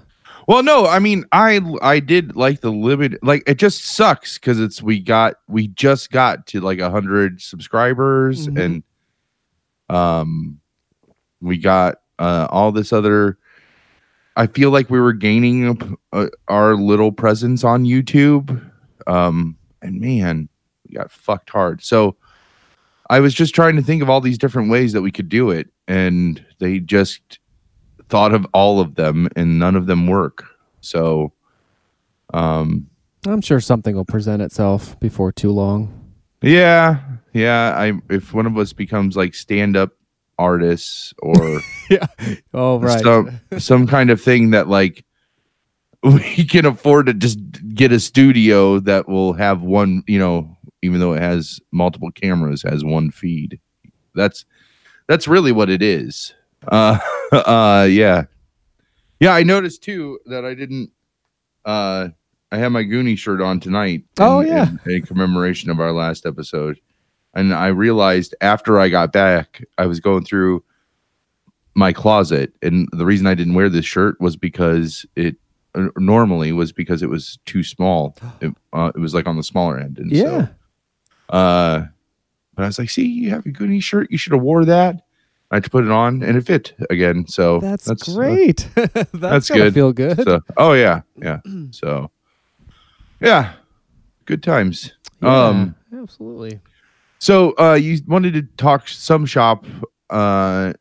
Well, 0.47 0.63
no, 0.63 0.85
I 0.87 0.99
mean, 0.99 1.25
I 1.31 1.59
I 1.81 1.99
did 1.99 2.35
like 2.35 2.61
the 2.61 2.71
limit. 2.71 3.21
Like, 3.23 3.43
it 3.47 3.55
just 3.55 3.83
sucks 3.85 4.37
because 4.37 4.59
it's 4.59 4.81
we 4.81 4.99
got 4.99 5.35
we 5.47 5.67
just 5.69 6.11
got 6.11 6.47
to 6.47 6.61
like 6.61 6.79
a 6.79 6.89
hundred 6.89 7.41
subscribers, 7.41 8.47
Mhm. 8.47 8.61
and 9.89 9.95
um, 9.95 10.59
we 11.41 11.57
got 11.57 11.97
uh 12.19 12.47
all 12.49 12.71
this 12.71 12.93
other. 12.93 13.37
I 14.39 14.47
feel 14.47 14.71
like 14.71 14.89
we 14.89 14.99
were 14.99 15.13
gaining 15.13 15.97
uh, 16.13 16.27
our 16.47 16.75
little 16.75 17.11
presence 17.11 17.63
on 17.63 17.83
YouTube, 17.83 18.71
um, 19.05 19.57
and 19.81 19.99
man, 19.99 20.49
we 20.87 20.95
got 20.95 21.11
fucked 21.11 21.49
hard. 21.49 21.83
So. 21.83 22.15
I 23.11 23.21
was 23.21 23.33
just 23.33 23.55
trying 23.55 23.75
to 23.75 23.81
think 23.81 24.03
of 24.03 24.09
all 24.11 24.21
these 24.21 24.37
different 24.37 24.69
ways 24.69 24.93
that 24.93 25.01
we 25.01 25.11
could 25.11 25.29
do 25.29 25.49
it, 25.49 25.67
and 25.87 26.45
they 26.59 26.77
just 26.77 27.39
thought 28.09 28.33
of 28.33 28.45
all 28.53 28.79
of 28.79 28.95
them 28.95 29.29
and 29.35 29.59
none 29.59 29.75
of 29.75 29.85
them 29.85 30.07
work. 30.07 30.43
So 30.81 31.31
um 32.33 32.87
I'm 33.27 33.41
sure 33.41 33.59
something 33.59 33.95
will 33.95 34.05
present 34.05 34.41
itself 34.41 34.99
before 34.99 35.31
too 35.31 35.51
long. 35.51 36.13
yeah, 36.41 37.01
yeah, 37.33 37.73
I 37.77 37.93
if 38.09 38.33
one 38.33 38.45
of 38.45 38.57
us 38.57 38.73
becomes 38.73 39.15
like 39.15 39.35
stand-up 39.35 39.91
artists 40.39 41.13
or 41.19 41.35
Yeah. 41.89 42.07
Oh, 42.53 42.79
right. 42.79 43.01
some 43.01 43.39
some 43.59 43.85
kind 43.87 44.09
of 44.09 44.21
thing 44.21 44.51
that 44.51 44.67
like 44.67 45.03
we 46.03 46.45
can 46.45 46.65
afford 46.65 47.07
to 47.07 47.13
just 47.13 47.39
get 47.75 47.91
a 47.91 47.99
studio 47.99 48.79
that 48.79 49.07
will 49.09 49.33
have 49.33 49.61
one, 49.63 50.03
you 50.07 50.17
know, 50.17 50.55
even 50.81 50.99
though 50.99 51.13
it 51.13 51.21
has 51.21 51.59
multiple 51.71 52.09
cameras, 52.11 52.61
has 52.63 52.83
one 52.85 53.11
feed. 53.11 53.59
That's 54.15 54.45
that's 55.07 55.27
really 55.27 55.51
what 55.51 55.69
it 55.69 55.81
is. 55.81 56.33
Uh 56.67 56.99
uh 57.31 57.87
yeah. 57.89 58.23
Yeah, 59.19 59.33
I 59.33 59.43
noticed 59.43 59.83
too 59.83 60.19
that 60.27 60.45
I 60.45 60.53
didn't 60.53 60.91
uh 61.65 62.09
I 62.51 62.57
have 62.57 62.71
my 62.71 62.83
Goonie 62.83 63.17
shirt 63.17 63.41
on 63.41 63.59
tonight. 63.59 64.03
Oh, 64.19 64.39
in- 64.39 64.47
yeah. 64.47 64.67
in, 64.85 64.91
in 64.91 65.01
commemoration 65.03 65.69
of 65.69 65.79
our 65.79 65.91
last 65.91 66.25
episode. 66.25 66.79
And 67.39 67.53
I 67.53 67.67
realized 67.67 68.35
after 68.41 68.81
I 68.81 68.89
got 68.89 69.13
back, 69.13 69.63
I 69.77 69.85
was 69.85 70.01
going 70.01 70.25
through 70.25 70.61
my 71.73 71.93
closet, 71.93 72.51
and 72.61 72.89
the 72.91 73.05
reason 73.05 73.27
I 73.27 73.33
didn't 73.33 73.53
wear 73.53 73.69
this 73.69 73.85
shirt 73.85 74.19
was 74.19 74.35
because 74.35 75.05
it 75.15 75.37
uh, 75.73 75.87
normally 75.95 76.51
was 76.51 76.73
because 76.73 77.01
it 77.01 77.09
was 77.09 77.39
too 77.45 77.63
small. 77.63 78.17
It, 78.41 78.53
uh, 78.73 78.91
it 78.93 78.99
was 78.99 79.13
like 79.13 79.25
on 79.25 79.37
the 79.37 79.43
smaller 79.43 79.79
end, 79.79 79.99
and 79.99 80.11
yeah. 80.11 80.23
so 80.23 80.49
Uh, 81.29 81.85
but 82.55 82.63
I 82.63 82.67
was 82.67 82.77
like, 82.77 82.89
see, 82.89 83.05
you 83.05 83.29
have 83.29 83.45
a 83.45 83.49
Goonie 83.49 83.81
shirt. 83.81 84.11
You 84.11 84.17
should 84.17 84.33
have 84.33 84.41
wore 84.41 84.65
that. 84.65 85.01
I 85.49 85.55
had 85.55 85.63
to 85.63 85.69
put 85.69 85.85
it 85.85 85.91
on 85.91 86.21
and 86.21 86.37
it 86.37 86.45
fit 86.45 86.73
again. 86.89 87.25
So 87.27 87.59
That's, 87.59 87.89
uh, 87.89 87.95
great. 88.13 88.69
that's 88.75 89.11
that's 89.13 89.49
gotta 89.49 89.61
good. 89.61 89.73
Feel 89.73 89.93
good. 89.93 90.23
so, 90.23 90.41
oh 90.57 90.73
yeah, 90.73 91.01
yeah. 91.15 91.39
So 91.71 92.11
yeah, 93.21 93.53
good 94.25 94.43
times. 94.43 94.93
Yeah, 95.21 95.47
Um, 95.47 95.75
absolutely. 95.93 96.59
So 97.19 97.53
uh 97.59 97.73
you 97.73 97.99
wanted 98.07 98.33
to 98.33 98.43
talk 98.57 98.87
some 98.87 99.25
shop. 99.25 99.65
Uh 100.09 100.73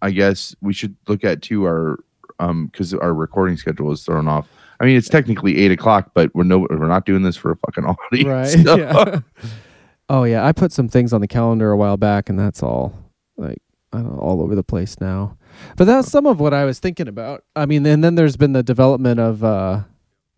I 0.00 0.10
guess 0.10 0.54
we 0.60 0.72
should 0.72 0.96
look 1.08 1.24
at 1.24 1.42
too 1.42 1.64
our 1.64 1.98
um 2.38 2.66
because 2.66 2.92
our 2.94 3.14
recording 3.14 3.56
schedule 3.56 3.92
is 3.92 4.04
thrown 4.04 4.28
off. 4.28 4.48
I 4.80 4.84
mean 4.86 4.96
it's 4.96 5.08
technically 5.08 5.58
eight 5.58 5.70
o'clock, 5.70 6.10
but 6.14 6.34
we're 6.34 6.44
no 6.44 6.60
we're 6.70 6.88
not 6.88 7.06
doing 7.06 7.22
this 7.22 7.36
for 7.36 7.52
a 7.52 7.56
fucking 7.56 7.84
audience. 8.12 8.54
Right. 8.56 8.64
so- 8.66 8.76
Yeah. 8.76 9.20
oh 10.08 10.24
yeah, 10.24 10.44
I 10.46 10.52
put 10.52 10.72
some 10.72 10.88
things 10.88 11.12
on 11.12 11.20
the 11.20 11.28
calendar 11.28 11.70
a 11.70 11.76
while 11.76 11.96
back, 11.96 12.28
and 12.28 12.38
that's 12.38 12.62
all 12.62 12.94
like 13.36 13.58
know, 13.92 14.18
all 14.20 14.42
over 14.42 14.54
the 14.54 14.64
place 14.64 15.00
now. 15.00 15.36
But 15.76 15.84
that's 15.84 16.10
some 16.10 16.26
of 16.26 16.40
what 16.40 16.54
I 16.54 16.64
was 16.64 16.78
thinking 16.78 17.08
about. 17.08 17.44
I 17.54 17.66
mean, 17.66 17.84
and 17.86 18.02
then 18.02 18.14
there's 18.14 18.36
been 18.38 18.52
the 18.54 18.62
development 18.62 19.20
of 19.20 19.44
uh, 19.44 19.82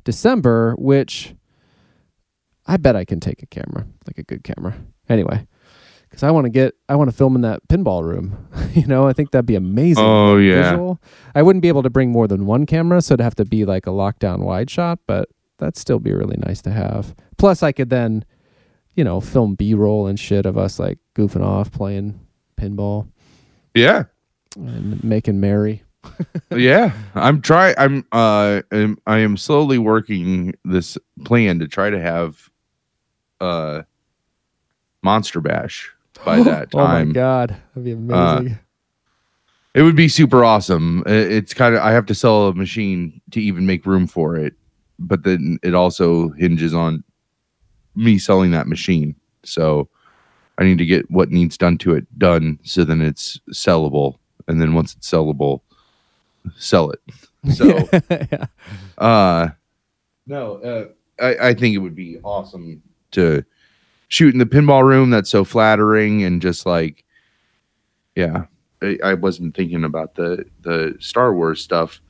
December, 0.03 0.75
which 0.77 1.35
I 2.67 2.77
bet 2.79 2.97
I 2.97 3.05
can 3.05 3.21
take 3.21 3.43
a 3.43 3.47
camera, 3.47 3.87
like 4.07 4.19
a 4.19 4.23
good 4.25 4.43
camera. 4.43 4.75
Anyway, 5.09 5.47
because 6.09 6.23
I 6.23 6.31
want 6.31 6.45
to 6.45 6.51
get, 6.51 6.75
I 6.89 6.97
want 6.97 7.11
to 7.11 7.17
film 7.17 7.35
in 7.35 7.43
that 7.43 7.67
pinball 7.69 8.03
room. 8.05 8.49
you 8.75 8.87
know, 8.87 9.07
I 9.07 9.13
think 9.13 9.31
that'd 9.31 9.47
be 9.47 9.57
amazing. 9.57 10.05
Oh 10.05 10.37
yeah. 10.37 10.71
visual. 10.71 11.01
I 11.35 11.43
wouldn't 11.43 11.63
be 11.63 11.69
able 11.69 11.83
to 11.83 11.91
bring 11.91 12.11
more 12.11 12.27
than 12.29 12.47
one 12.47 12.67
camera, 12.67 13.03
so 13.03 13.15
it'd 13.15 13.25
have 13.25 13.35
to 13.37 13.45
be 13.45 13.65
like 13.65 13.87
a 13.87 13.91
lockdown 13.91 14.41
wide 14.41 14.71
shot, 14.71 14.99
but 15.07 15.29
that'd 15.59 15.77
still 15.77 15.99
be 15.99 16.13
really 16.13 16.37
nice 16.39 16.63
to 16.63 16.71
have. 16.71 17.15
Plus, 17.37 17.63
I 17.63 17.73
could 17.73 17.91
then, 17.91 18.25
you 18.95 19.05
know, 19.05 19.21
film 19.21 19.55
B 19.55 19.75
roll 19.75 20.07
and 20.07 20.19
shit 20.19 20.47
of 20.47 20.57
us 20.57 20.79
like 20.79 20.99
goofing 21.15 21.45
off, 21.45 21.71
playing 21.73 22.21
pinball, 22.57 23.09
Yeah. 23.75 24.05
and 24.57 25.03
making 25.05 25.41
merry. 25.41 25.83
yeah. 26.55 26.93
I'm 27.15 27.41
try 27.41 27.75
I'm 27.79 28.05
uh 28.13 28.61
am, 28.71 28.99
I 29.07 29.19
am 29.19 29.37
slowly 29.39 29.79
working 29.79 30.55
this 30.65 30.99
plan 31.25 31.59
to 31.61 31.67
try 31.69 31.89
to 31.91 31.99
have 31.99 32.51
uh 33.41 33.83
Monster 35.05 35.41
Bash 35.41 35.93
by 36.25 36.43
that 36.43 36.71
time. 36.73 36.81
oh 36.81 37.05
my 37.07 37.13
god, 37.13 37.57
that'd 37.75 37.85
be 37.85 37.93
Uh, 38.13 38.39
amazing. 38.39 38.59
It 39.75 39.83
would 39.83 39.97
be 39.97 40.09
super 40.09 40.45
awesome. 40.45 41.03
It's 41.07 41.53
kind 41.53 41.75
of 41.75 41.83
I 41.83 41.91
have 41.93 42.07
to 42.07 42.15
sell 42.15 42.49
a 42.49 42.55
machine 42.55 43.21
to 43.33 43.41
even 43.41 43.67
make 43.67 43.85
room 43.87 44.07
for 44.07 44.37
it, 44.37 44.55
but 45.01 45.25
then 45.25 45.59
it 45.65 45.75
also 45.75 46.31
hinges 46.31 46.73
on 46.73 47.03
me 47.97 48.19
selling 48.19 48.53
that 48.53 48.69
machine. 48.69 49.17
So 49.45 49.89
I 50.59 50.65
need 50.65 50.79
to 50.79 50.87
get 50.87 51.11
what 51.11 51.31
needs 51.31 51.59
done 51.59 51.77
to 51.79 51.95
it 51.95 52.07
done 52.19 52.61
so 52.63 52.85
then 52.85 53.01
it's 53.01 53.41
sellable, 53.51 54.19
and 54.47 54.61
then 54.61 54.75
once 54.75 54.95
it's 54.95 55.11
sellable, 55.11 55.61
sell 56.57 56.91
it. 56.91 57.01
So 57.53 57.87
yeah. 58.11 58.47
uh 58.97 59.49
no, 60.27 60.57
uh, 60.63 60.87
I 61.23 61.49
I 61.49 61.55
think 61.55 61.75
it 61.75 61.79
would 61.79 61.95
be 61.95 62.19
awesome 62.23 62.81
to 63.11 63.45
shoot 64.09 64.33
in 64.35 64.39
the 64.39 64.47
pinball 64.47 64.85
room. 64.85 65.11
That's 65.11 65.31
so 65.31 65.45
flattering 65.45 66.23
and 66.23 66.41
just 66.43 66.67
like, 66.67 67.05
yeah, 68.15 68.45
I, 68.83 68.99
I 69.05 69.15
wasn't 69.15 69.55
thinking 69.57 69.85
about 69.85 70.15
the 70.15 70.45
the 70.63 70.97
Star 71.01 71.35
Wars 71.35 71.63
stuff 71.63 72.01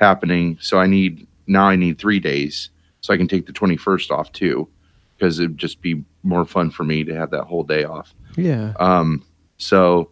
happening. 0.00 0.58
So 0.60 0.78
I 0.78 0.86
need 0.86 1.26
now 1.46 1.64
I 1.68 1.76
need 1.76 1.98
three 1.98 2.20
days 2.20 2.70
so 3.00 3.12
I 3.14 3.16
can 3.16 3.28
take 3.28 3.46
the 3.46 3.52
twenty 3.52 3.76
first 3.76 4.10
off 4.10 4.30
too, 4.32 4.68
because 5.16 5.38
it'd 5.40 5.56
just 5.58 5.80
be 5.80 6.04
more 6.22 6.44
fun 6.44 6.70
for 6.70 6.84
me 6.84 7.04
to 7.04 7.14
have 7.14 7.30
that 7.30 7.44
whole 7.44 7.62
day 7.64 7.84
off. 7.84 8.14
yeah. 8.36 8.72
Um, 8.80 9.24
so, 9.56 10.10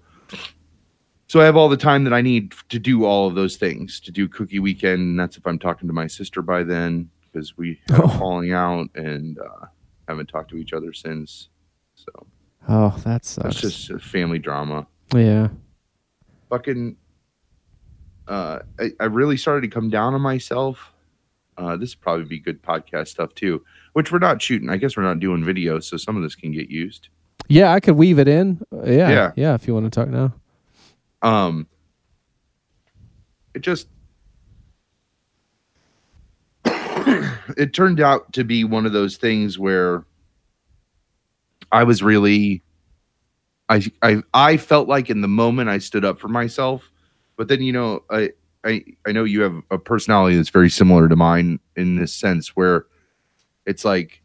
so 1.28 1.40
I 1.40 1.44
have 1.44 1.56
all 1.56 1.68
the 1.68 1.76
time 1.76 2.04
that 2.04 2.12
I 2.12 2.20
need 2.22 2.54
to 2.68 2.78
do 2.78 3.04
all 3.04 3.26
of 3.28 3.34
those 3.34 3.56
things 3.56 4.00
to 4.00 4.10
do 4.12 4.28
cookie 4.28 4.58
weekend. 4.60 5.00
And 5.02 5.20
that's 5.20 5.36
if 5.36 5.46
I'm 5.46 5.58
talking 5.58 5.88
to 5.88 5.92
my 5.92 6.06
sister 6.06 6.42
by 6.42 6.62
then, 6.62 7.10
because 7.20 7.56
we 7.56 7.78
had 7.88 8.00
Oh. 8.04 8.08
falling 8.08 8.52
out 8.52 8.88
and 8.94 9.38
uh, 9.38 9.66
haven't 10.08 10.26
talked 10.28 10.50
to 10.50 10.56
each 10.56 10.72
other 10.72 10.92
since. 10.92 11.48
So 11.94 12.10
Oh, 12.68 12.96
that 13.04 13.24
sucks. 13.24 13.44
that's 13.44 13.60
just 13.60 13.90
a 13.90 13.98
family 13.98 14.38
drama. 14.38 14.86
yeah. 15.14 15.48
Fucking, 16.50 16.96
uh, 18.28 18.60
I, 18.78 18.90
I 19.00 19.04
really 19.06 19.36
started 19.36 19.62
to 19.62 19.68
come 19.68 19.90
down 19.90 20.14
on 20.14 20.20
myself. 20.20 20.92
Uh, 21.56 21.76
this 21.76 21.94
would 21.94 22.00
probably 22.02 22.24
be 22.24 22.38
good 22.38 22.62
podcast 22.62 23.08
stuff 23.08 23.34
too, 23.34 23.64
which 23.94 24.12
we're 24.12 24.18
not 24.18 24.40
shooting. 24.42 24.68
I 24.68 24.76
guess 24.76 24.96
we're 24.96 25.02
not 25.04 25.20
doing 25.20 25.42
video, 25.44 25.80
so 25.80 25.96
some 25.96 26.16
of 26.16 26.22
this 26.22 26.34
can 26.34 26.52
get 26.52 26.68
used. 26.70 27.08
Yeah, 27.48 27.72
I 27.72 27.80
could 27.80 27.96
weave 27.96 28.18
it 28.18 28.28
in. 28.28 28.60
Uh, 28.72 28.82
yeah. 28.84 29.08
Yeah. 29.10 29.32
Yeah. 29.36 29.54
If 29.54 29.66
you 29.66 29.74
want 29.74 29.90
to 29.92 30.00
talk 30.00 30.08
now. 30.08 30.34
um 31.22 31.66
it 33.54 33.60
just 33.60 33.88
it 37.56 37.72
turned 37.72 38.00
out 38.00 38.32
to 38.32 38.44
be 38.44 38.64
one 38.64 38.86
of 38.86 38.92
those 38.92 39.16
things 39.16 39.58
where 39.58 40.04
i 41.72 41.82
was 41.82 42.02
really 42.02 42.62
I, 43.68 43.84
I 44.02 44.22
i 44.34 44.56
felt 44.56 44.88
like 44.88 45.10
in 45.10 45.20
the 45.20 45.28
moment 45.28 45.68
i 45.68 45.78
stood 45.78 46.04
up 46.04 46.18
for 46.18 46.28
myself 46.28 46.90
but 47.36 47.48
then 47.48 47.62
you 47.62 47.72
know 47.72 48.04
i 48.10 48.30
i 48.64 48.84
i 49.06 49.12
know 49.12 49.24
you 49.24 49.42
have 49.42 49.62
a 49.70 49.78
personality 49.78 50.36
that's 50.36 50.50
very 50.50 50.70
similar 50.70 51.08
to 51.08 51.16
mine 51.16 51.60
in 51.76 51.96
this 51.96 52.12
sense 52.12 52.56
where 52.56 52.86
it's 53.64 53.84
like 53.84 54.22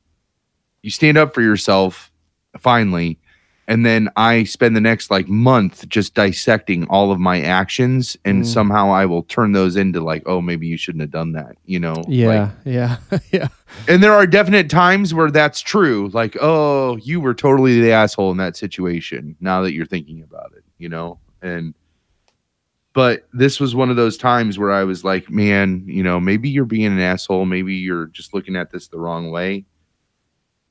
you 0.81 0.91
stand 0.91 1.17
up 1.17 1.33
for 1.33 1.41
yourself 1.41 2.11
finally 2.59 3.19
and 3.67 3.85
then 3.85 4.09
I 4.15 4.43
spend 4.43 4.75
the 4.75 4.81
next 4.81 5.11
like 5.11 5.27
month 5.29 5.87
just 5.87 6.13
dissecting 6.13 6.85
all 6.87 7.11
of 7.11 7.19
my 7.19 7.41
actions, 7.41 8.17
and 8.25 8.43
Mm. 8.43 8.45
somehow 8.45 8.91
I 8.91 9.05
will 9.05 9.23
turn 9.23 9.51
those 9.53 9.75
into 9.75 10.01
like, 10.01 10.23
oh, 10.25 10.41
maybe 10.41 10.67
you 10.67 10.77
shouldn't 10.77 11.01
have 11.01 11.11
done 11.11 11.31
that, 11.33 11.55
you 11.65 11.79
know? 11.79 12.03
Yeah. 12.07 12.27
Like, 12.27 12.51
yeah. 12.65 12.97
yeah. 13.31 13.47
and 13.87 14.03
there 14.03 14.13
are 14.13 14.27
definite 14.27 14.69
times 14.69 15.13
where 15.13 15.31
that's 15.31 15.61
true, 15.61 16.09
like, 16.13 16.35
oh, 16.41 16.97
you 16.97 17.21
were 17.21 17.33
totally 17.33 17.79
the 17.81 17.91
asshole 17.91 18.31
in 18.31 18.37
that 18.37 18.57
situation. 18.57 19.35
Now 19.39 19.61
that 19.61 19.73
you're 19.73 19.85
thinking 19.85 20.23
about 20.23 20.51
it, 20.57 20.63
you 20.77 20.89
know, 20.89 21.19
and 21.41 21.73
but 22.93 23.25
this 23.31 23.59
was 23.59 23.73
one 23.73 23.89
of 23.89 23.95
those 23.95 24.17
times 24.17 24.59
where 24.59 24.71
I 24.71 24.83
was 24.83 25.05
like, 25.05 25.29
man, 25.29 25.83
you 25.85 26.03
know, 26.03 26.19
maybe 26.19 26.49
you're 26.49 26.65
being 26.65 26.87
an 26.87 26.99
asshole, 26.99 27.45
maybe 27.45 27.75
you're 27.75 28.07
just 28.07 28.33
looking 28.33 28.57
at 28.57 28.71
this 28.71 28.89
the 28.89 28.99
wrong 28.99 29.31
way 29.31 29.63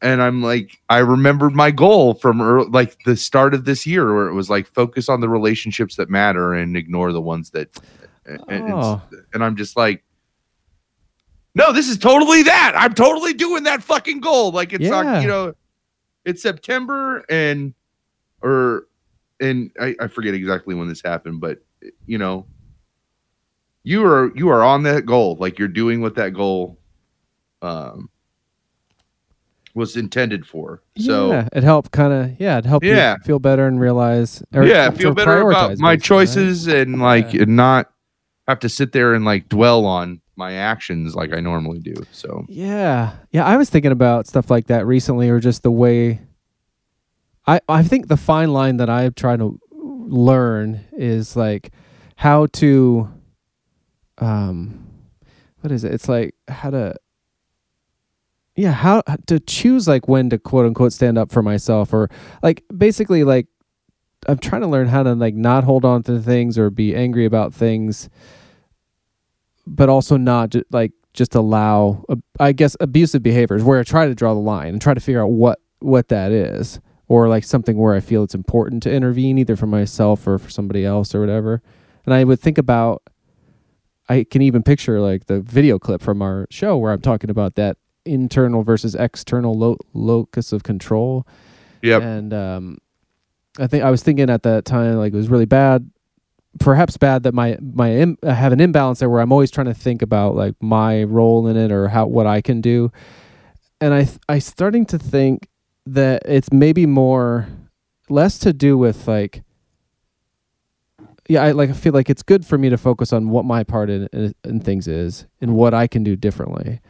and 0.03 0.23
I'm 0.23 0.43
like, 0.43 0.79
I 0.89 0.99
remembered 0.99 1.55
my 1.55 1.71
goal 1.71 2.15
from 2.15 2.41
ear 2.41 2.63
like 2.65 2.97
the 3.05 3.17
start 3.17 3.53
of 3.55 3.65
this 3.65 3.87
year, 3.87 4.15
where 4.15 4.29
it 4.29 4.35
was 4.35 4.49
like 4.51 4.67
focus 4.67 5.09
on 5.09 5.21
the 5.21 5.29
relationships 5.29 5.97
that 5.97 6.09
matter 6.11 6.55
and 6.55 6.77
ignore 6.77 7.13
the 7.13 7.21
ones 7.21 7.51
that. 7.51 7.69
And, 8.27 8.41
and- 8.49 8.73
Oh. 8.73 9.03
and 9.35 9.43
I'm 9.45 9.57
just 9.57 9.77
like, 9.77 10.05
no, 11.55 11.73
this 11.73 11.89
is 11.89 11.99
totally 11.99 12.43
that. 12.45 12.75
I'm 12.77 12.95
totally 12.95 13.33
doing 13.33 13.65
that 13.65 13.83
fucking 13.83 14.21
goal. 14.21 14.53
Like 14.53 14.73
it's 14.73 14.85
Yeah. 14.85 14.91
not, 15.03 15.23
you 15.23 15.29
know, 15.29 15.55
it's 16.25 16.43
September 16.43 17.25
and 17.29 17.75
or 18.43 18.87
and 19.41 19.71
I, 19.81 19.97
I 19.99 20.07
forget 20.07 20.35
exactly 20.35 20.75
when 20.75 20.87
this 20.87 21.03
happened, 21.03 21.41
but 21.41 21.59
you 22.07 22.19
know, 22.19 22.47
you 23.83 24.05
are 24.05 24.31
you 24.37 24.49
are 24.51 24.63
on 24.63 24.83
that 24.85 25.07
goal. 25.07 25.37
Like 25.41 25.59
you're 25.59 25.67
doing 25.67 26.01
what 26.03 26.15
that 26.17 26.35
goal 26.35 26.79
um 27.63 28.10
was 29.81 29.97
intended 29.97 30.47
for. 30.47 30.83
So 30.99 31.33
yeah, 31.33 31.49
it 31.53 31.64
helped 31.64 31.90
kind 31.90 32.12
of 32.12 32.40
yeah, 32.40 32.59
it 32.59 32.64
helped 32.66 32.87
Yeah. 32.87 33.16
feel 33.25 33.38
better 33.40 33.66
and 33.66 33.81
realize 33.81 34.43
or 34.55 34.64
yeah, 34.64 34.90
feel 34.90 35.12
better 35.14 35.40
about 35.40 35.53
my 35.53 35.69
basically, 35.69 35.85
right? 35.88 36.03
choices 36.03 36.66
and 36.69 37.01
like 37.01 37.33
Yeah. 37.33 37.43
and 37.43 37.57
not 37.57 37.90
have 38.47 38.61
to 38.61 38.69
sit 38.69 38.93
there 38.93 39.14
and 39.14 39.25
like 39.25 39.49
dwell 39.49 39.85
on 39.87 40.21
my 40.37 40.53
actions 40.55 41.14
like 41.14 41.33
I 41.35 41.40
normally 41.40 41.81
do. 41.81 41.95
So 42.12 42.45
Yeah. 42.49 43.12
Yeah, 43.33 43.45
I 43.45 43.57
was 43.57 43.69
thinking 43.71 43.93
about 43.93 44.27
stuff 44.27 44.51
like 44.51 44.66
that 44.69 44.87
recently 44.87 45.29
or 45.31 45.40
just 45.40 45.62
the 45.62 45.71
way 45.71 46.21
I 47.47 47.61
I 47.69 47.83
think 47.83 48.09
the 48.09 48.16
fine 48.16 48.53
line 48.53 48.77
that 48.77 48.88
I've 48.90 49.14
tried 49.14 49.38
to 49.40 49.59
learn 49.73 50.81
is 50.93 51.37
like 51.37 51.73
how 52.16 52.47
to 52.47 53.09
um 54.19 54.87
what 55.61 55.73
is 55.73 55.85
it? 55.85 55.93
It's 55.93 56.09
like 56.09 56.35
how 56.49 56.71
to 56.71 56.95
yeah, 58.61 58.73
how 58.73 59.01
to 59.27 59.40
choose 59.40 59.88
like 59.88 60.07
when 60.07 60.29
to 60.29 60.38
quote 60.38 60.66
unquote 60.66 60.92
stand 60.92 61.16
up 61.16 61.31
for 61.33 61.42
myself 61.42 61.94
or 61.94 62.11
like 62.42 62.62
basically 62.77 63.25
like 63.25 63.46
I'm 64.29 64.37
trying 64.37 64.61
to 64.61 64.66
learn 64.68 64.87
how 64.87 65.03
to 65.03 65.14
like 65.14 65.35
not 65.35 65.64
hold 65.64 65.87
on 65.87 66.03
to 66.03 66.20
things 66.20 66.59
or 66.59 66.68
be 66.68 66.94
angry 66.94 67.25
about 67.25 67.55
things 67.55 68.11
but 69.66 69.88
also 69.88 70.18
not 70.18 70.51
ju- 70.51 70.64
like 70.70 70.92
just 71.14 71.35
allow 71.35 72.05
I 72.38 72.53
guess 72.53 72.77
abusive 72.81 73.23
behaviors 73.23 73.64
where 73.64 73.81
I 73.81 73.83
try 73.83 74.07
to 74.07 74.14
draw 74.14 74.35
the 74.35 74.40
line 74.40 74.75
and 74.75 74.83
try 74.83 74.92
to 74.92 75.01
figure 75.01 75.23
out 75.23 75.31
what 75.31 75.59
what 75.79 76.09
that 76.09 76.31
is 76.31 76.81
or 77.09 77.31
like 77.31 77.44
something 77.44 77.79
where 77.79 77.94
I 77.94 78.01
feel 78.01 78.23
it's 78.23 78.35
important 78.35 78.83
to 78.83 78.92
intervene 78.92 79.38
either 79.38 79.57
for 79.57 79.66
myself 79.68 80.27
or 80.27 80.38
for 80.38 80.51
somebody 80.51 80.85
else 80.85 81.14
or 81.14 81.20
whatever. 81.20 81.62
And 82.05 82.12
I 82.12 82.25
would 82.25 82.40
think 82.40 82.59
about 82.59 83.03
I 84.07 84.25
can 84.31 84.42
even 84.42 84.62
picture 84.62 85.01
like 85.01 85.29
the 85.29 85.40
video 85.40 85.79
clip 85.79 86.03
from 86.03 86.20
our 86.20 86.46
show 86.51 86.77
where 86.77 86.92
I'm 86.92 87.01
talking 87.01 87.31
about 87.31 87.55
that 87.55 87.79
internal 88.11 88.62
versus 88.62 88.94
external 88.94 89.55
lo- 89.55 89.79
locus 89.94 90.53
of 90.53 90.62
control. 90.62 91.27
Yep. 91.83 92.03
And 92.03 92.35
um, 92.35 92.79
I 93.59 93.66
think 93.66 93.85
I 93.85 93.90
was 93.90 94.03
thinking 94.03 94.31
at 94.31 94.42
that 94.42 94.64
time 94.64 94.96
like 94.96 95.12
it 95.12 95.16
was 95.16 95.29
really 95.29 95.46
bad, 95.46 95.90
perhaps 96.59 96.96
bad 96.96 97.23
that 97.23 97.35
my 97.35 97.57
my 97.61 97.94
Im- 97.94 98.18
I 98.23 98.35
have 98.35 98.53
an 98.53 98.61
imbalance 98.61 99.01
there 99.01 99.11
where 99.11 99.20
I'm 99.20 99.33
always 99.33 99.51
trying 99.51 99.66
to 99.66 99.75
think 99.75 100.03
about 100.03 100.35
like 100.35 100.55
my 100.61 101.05
role 101.05 101.46
in 101.46 101.57
it 101.57 101.73
or 101.73 101.88
how 101.88 102.07
what 102.07 102.27
I 102.27 102.40
can 102.40 102.61
do, 102.61 102.92
and 103.81 103.94
I 103.94 104.05
th- 104.05 104.18
I 104.29 104.38
starting 104.38 104.87
to 104.87 104.99
think 104.99 105.49
that 105.87 106.23
it's 106.27 106.53
maybe 106.53 106.87
more 106.87 107.49
less 108.09 108.38
to 108.38 108.53
do 108.53 108.77
with 108.77 109.09
like 109.09 109.42
yeah 111.29 111.42
I 111.42 111.53
like 111.53 111.70
I 111.70 111.75
feel 111.75 111.92
like 111.92 112.11
it's 112.11 112.23
good 112.23 112.44
for 112.44 112.59
me 112.59 112.68
to 112.68 112.77
focus 112.77 113.12
on 113.12 113.31
what 113.31 113.44
my 113.44 113.64
part 113.64 113.90
in 113.90 114.09
in, 114.12 114.35
in 114.44 114.61
things 114.61 114.87
is 114.87 115.27
and 115.40 115.55
what 115.55 115.75
I 115.75 115.87
can 115.87 116.03
do 116.03 116.16
differently, 116.16 116.81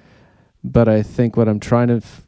but 0.62 0.88
I 0.88 1.02
think 1.02 1.36
what 1.36 1.48
I'm 1.48 1.60
trying 1.60 1.88
to 1.88 1.96
f- 1.96 2.26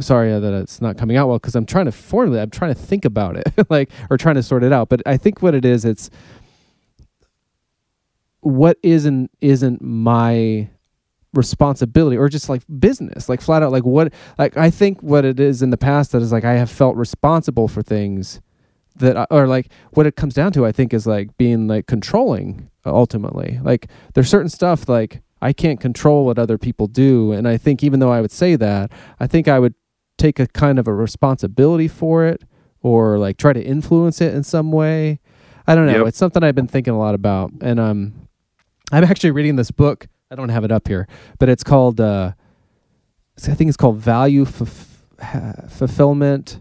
sorry 0.00 0.32
uh, 0.32 0.40
that 0.40 0.52
it's 0.54 0.80
not 0.80 0.96
coming 0.96 1.16
out 1.16 1.28
well 1.28 1.38
because 1.38 1.54
I'm 1.54 1.66
trying 1.66 1.86
to 1.86 1.92
formulate. 1.92 2.42
I'm 2.42 2.50
trying 2.50 2.74
to 2.74 2.80
think 2.80 3.04
about 3.04 3.36
it, 3.36 3.46
like 3.70 3.90
or 4.10 4.16
trying 4.16 4.34
to 4.36 4.42
sort 4.42 4.64
it 4.64 4.72
out. 4.72 4.88
But 4.88 5.02
I 5.06 5.16
think 5.16 5.42
what 5.42 5.54
it 5.54 5.64
is, 5.64 5.84
it's 5.84 6.10
what 8.40 8.78
isn't 8.82 9.30
isn't 9.40 9.82
my 9.82 10.68
responsibility 11.32 12.16
or 12.16 12.28
just 12.28 12.48
like 12.48 12.62
business 12.78 13.28
like 13.28 13.40
flat 13.40 13.62
out 13.62 13.70
like 13.70 13.84
what 13.84 14.12
like 14.38 14.56
i 14.56 14.70
think 14.70 15.02
what 15.02 15.24
it 15.24 15.38
is 15.38 15.62
in 15.62 15.70
the 15.70 15.76
past 15.76 16.12
that 16.12 16.22
is 16.22 16.32
like 16.32 16.44
i 16.44 16.54
have 16.54 16.70
felt 16.70 16.96
responsible 16.96 17.68
for 17.68 17.82
things 17.82 18.40
that 18.94 19.16
I, 19.16 19.26
or 19.30 19.46
like 19.46 19.70
what 19.90 20.06
it 20.06 20.16
comes 20.16 20.32
down 20.32 20.52
to 20.52 20.64
i 20.64 20.72
think 20.72 20.94
is 20.94 21.06
like 21.06 21.36
being 21.36 21.66
like 21.66 21.86
controlling 21.86 22.70
uh, 22.86 22.94
ultimately 22.94 23.58
like 23.62 23.88
there's 24.14 24.30
certain 24.30 24.48
stuff 24.48 24.88
like 24.88 25.22
i 25.46 25.52
can't 25.52 25.80
control 25.80 26.24
what 26.26 26.38
other 26.38 26.58
people 26.58 26.86
do. 26.86 27.32
And 27.32 27.46
i 27.48 27.56
think 27.56 27.82
even 27.86 28.00
though 28.00 28.12
i 28.12 28.20
would 28.20 28.34
say 28.42 28.56
that 28.56 28.90
i 29.20 29.26
think 29.26 29.48
i 29.48 29.58
would 29.58 29.74
take 30.18 30.38
a 30.40 30.46
kind 30.46 30.78
of 30.78 30.86
a 30.88 30.94
responsibility 30.94 31.88
for 31.88 32.26
it 32.26 32.42
or 32.82 33.18
like 33.18 33.36
try 33.36 33.52
to 33.52 33.62
influence 33.62 34.20
it 34.20 34.34
in 34.34 34.42
some 34.42 34.72
way. 34.72 35.20
I 35.66 35.74
don't 35.74 35.86
know. 35.86 35.98
Yep. 35.98 36.06
it's 36.08 36.18
something 36.18 36.42
i've 36.42 36.54
been 36.54 36.68
thinking 36.68 36.94
a 36.94 36.98
lot 36.98 37.14
about. 37.14 37.52
And 37.60 37.78
um 37.78 38.28
i'm 38.92 39.04
actually 39.04 39.32
reading 39.32 39.56
this 39.56 39.70
book. 39.70 40.08
I 40.30 40.34
don't 40.34 40.48
have 40.48 40.64
it 40.64 40.72
up 40.72 40.88
here 40.88 41.06
but 41.38 41.48
it's 41.48 41.62
called 41.62 42.00
uh 42.00 42.32
i 43.38 43.54
think 43.54 43.68
it's 43.68 43.76
called 43.76 43.98
value 43.98 44.44
Fulf- 44.44 45.04
fulfillment 45.70 46.60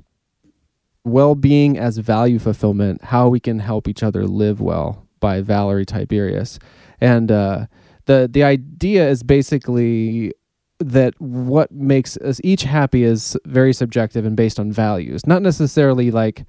well-being 1.03 1.77
as 1.77 1.97
value 1.97 2.39
fulfillment 2.39 3.03
how 3.05 3.27
we 3.27 3.39
can 3.39 3.59
help 3.59 3.87
each 3.87 4.03
other 4.03 4.25
live 4.27 4.59
well 4.61 5.07
by 5.19 5.41
valerie 5.41 5.85
tiberius. 5.85 6.59
And 7.01 7.31
uh 7.31 7.65
the 8.05 8.29
the 8.31 8.43
idea 8.43 9.07
is 9.07 9.23
basically 9.23 10.31
that 10.79 11.13
what 11.19 11.71
makes 11.71 12.17
us 12.17 12.41
each 12.43 12.63
happy 12.63 13.03
is 13.03 13.37
very 13.45 13.73
subjective 13.73 14.25
and 14.25 14.35
based 14.35 14.59
on 14.59 14.71
values 14.71 15.25
not 15.25 15.41
necessarily 15.41 16.11
like 16.11 16.45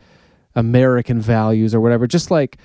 american 0.55 1.21
values 1.21 1.75
or 1.75 1.81
whatever 1.81 2.07
just 2.07 2.31
like 2.31 2.59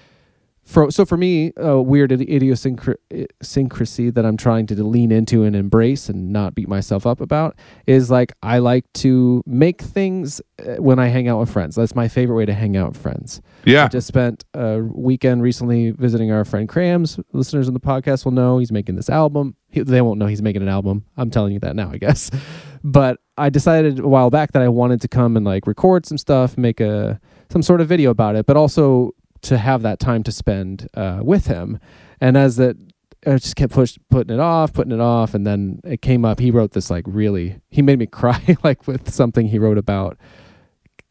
for 0.64 0.92
so 0.92 1.06
for 1.06 1.18
me 1.18 1.52
a 1.58 1.82
weird 1.82 2.12
idiosyncrasy 2.12 4.10
that 4.10 4.26
i'm 4.26 4.38
trying 4.38 4.66
to 4.68 4.84
lean 4.84 5.12
into 5.12 5.44
and 5.44 5.56
embrace 5.56 6.10
and 6.10 6.32
not 6.32 6.54
beat 6.56 6.68
myself 6.68 7.06
up 7.06 7.20
about 7.20 7.56
is 7.88 8.12
like 8.12 8.32
i 8.44 8.58
like 8.60 8.86
to 8.94 9.42
make 9.46 9.82
things 9.82 10.42
uh, 10.60 10.76
when 10.76 11.00
i 11.00 11.08
hang 11.08 11.28
out 11.28 11.40
with 11.40 11.50
friends 11.50 11.76
that's 11.76 11.96
my 11.96 12.08
favorite 12.08 12.36
way 12.36 12.46
to 12.46 12.54
hang 12.54 12.78
out 12.78 12.90
with 12.90 13.02
friends 13.02 13.42
Yeah. 13.66 13.86
I 13.86 13.88
just 13.88 14.08
spent 14.08 14.46
a 14.54 14.80
weekend 14.82 15.42
recently 15.42 15.92
visiting 15.92 16.32
our 16.32 16.44
friend 16.46 16.68
Crams. 16.68 17.20
Listeners 17.32 17.68
of 17.68 17.74
the 17.74 17.80
podcast 17.80 18.26
will 18.26 18.32
know 18.32 18.58
he's 18.58 18.72
making 18.72 18.96
this 18.96 19.10
album. 19.10 19.56
He, 19.70 19.82
they 19.82 20.02
won't 20.02 20.18
know 20.18 20.26
he's 20.26 20.42
making 20.42 20.64
an 20.64 20.68
album. 20.68 21.06
I'm 21.16 21.30
telling 21.30 21.54
you 21.54 21.60
that 21.60 21.76
now, 21.76 21.92
I 21.92 21.98
guess. 21.98 22.32
But 22.84 23.20
I 23.38 23.52
decided 23.52 24.00
a 24.00 24.08
while 24.08 24.32
back 24.32 24.54
that 24.54 24.64
I 24.64 24.68
wanted 24.68 25.02
to 25.02 25.08
come 25.08 25.38
and 25.38 25.46
like 25.46 25.68
record 25.68 26.08
some 26.08 26.18
stuff, 26.18 26.58
make 26.58 26.80
a 26.80 27.20
some 27.52 27.62
sort 27.62 27.80
of 27.80 27.88
video 27.88 28.10
about 28.10 28.36
it, 28.36 28.48
but 28.48 28.58
also 28.58 29.12
to 29.44 29.58
have 29.58 29.82
that 29.82 30.00
time 30.00 30.24
to 30.24 30.32
spend 30.32 30.88
uh, 30.94 31.20
with 31.22 31.48
him. 31.48 31.80
And 32.20 32.38
as 32.38 32.58
that, 32.58 32.78
I 33.26 33.34
just 33.34 33.56
kept 33.56 33.74
push, 33.74 33.98
putting 34.10 34.34
it 34.34 34.40
off, 34.40 34.74
putting 34.74 34.92
it 34.92 35.00
off, 35.00 35.34
and 35.34 35.46
then 35.46 35.80
it 35.84 36.02
came 36.02 36.26
up. 36.26 36.40
He 36.40 36.52
wrote 36.52 36.72
this 36.72 36.90
like 36.90 37.06
really. 37.08 37.60
He 37.70 37.82
made 37.82 38.00
me 38.00 38.06
cry 38.08 38.58
like 38.64 38.88
with 38.88 39.12
something 39.12 39.48
he 39.48 39.60
wrote 39.60 39.78
about 39.78 40.18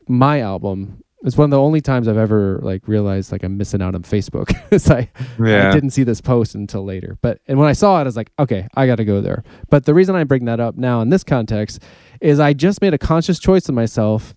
my 0.08 0.40
album 0.40 1.02
it's 1.22 1.36
one 1.36 1.44
of 1.44 1.50
the 1.50 1.60
only 1.60 1.80
times 1.80 2.08
I've 2.08 2.16
ever 2.16 2.60
like 2.62 2.88
realized 2.88 3.30
like 3.30 3.42
I'm 3.42 3.56
missing 3.56 3.82
out 3.82 3.94
on 3.94 4.02
Facebook. 4.02 4.52
it's 4.70 4.90
I, 4.90 5.10
I 5.38 5.72
didn't 5.72 5.90
see 5.90 6.02
this 6.02 6.20
post 6.20 6.54
until 6.54 6.84
later. 6.84 7.18
But 7.20 7.40
and 7.46 7.58
when 7.58 7.68
I 7.68 7.72
saw 7.72 7.98
it, 7.98 8.02
I 8.02 8.04
was 8.04 8.16
like, 8.16 8.32
okay, 8.38 8.66
I 8.74 8.86
got 8.86 8.96
to 8.96 9.04
go 9.04 9.20
there. 9.20 9.44
But 9.68 9.84
the 9.84 9.94
reason 9.94 10.14
I 10.14 10.24
bring 10.24 10.46
that 10.46 10.60
up 10.60 10.76
now 10.76 11.02
in 11.02 11.10
this 11.10 11.24
context 11.24 11.82
is 12.20 12.40
I 12.40 12.52
just 12.52 12.80
made 12.80 12.94
a 12.94 12.98
conscious 12.98 13.38
choice 13.38 13.68
in 13.68 13.74
myself 13.74 14.34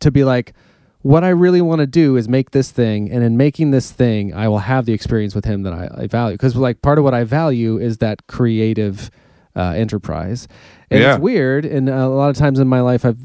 to 0.00 0.10
be 0.10 0.24
like, 0.24 0.52
what 1.02 1.22
I 1.24 1.28
really 1.28 1.60
want 1.60 1.80
to 1.80 1.86
do 1.86 2.16
is 2.16 2.28
make 2.28 2.50
this 2.50 2.70
thing, 2.70 3.10
and 3.10 3.22
in 3.22 3.36
making 3.36 3.70
this 3.70 3.90
thing, 3.92 4.34
I 4.34 4.48
will 4.48 4.58
have 4.58 4.84
the 4.84 4.92
experience 4.92 5.34
with 5.34 5.44
him 5.44 5.62
that 5.62 5.72
I, 5.72 5.88
I 6.02 6.06
value. 6.06 6.34
Because 6.34 6.56
like 6.56 6.82
part 6.82 6.98
of 6.98 7.04
what 7.04 7.14
I 7.14 7.24
value 7.24 7.78
is 7.78 7.98
that 7.98 8.26
creative 8.26 9.10
uh, 9.56 9.72
enterprise, 9.76 10.48
and 10.90 11.00
Yeah. 11.00 11.14
it's 11.14 11.20
weird. 11.22 11.64
And 11.64 11.88
a 11.88 12.08
lot 12.08 12.30
of 12.30 12.36
times 12.36 12.58
in 12.58 12.68
my 12.68 12.80
life, 12.80 13.04
I've 13.04 13.18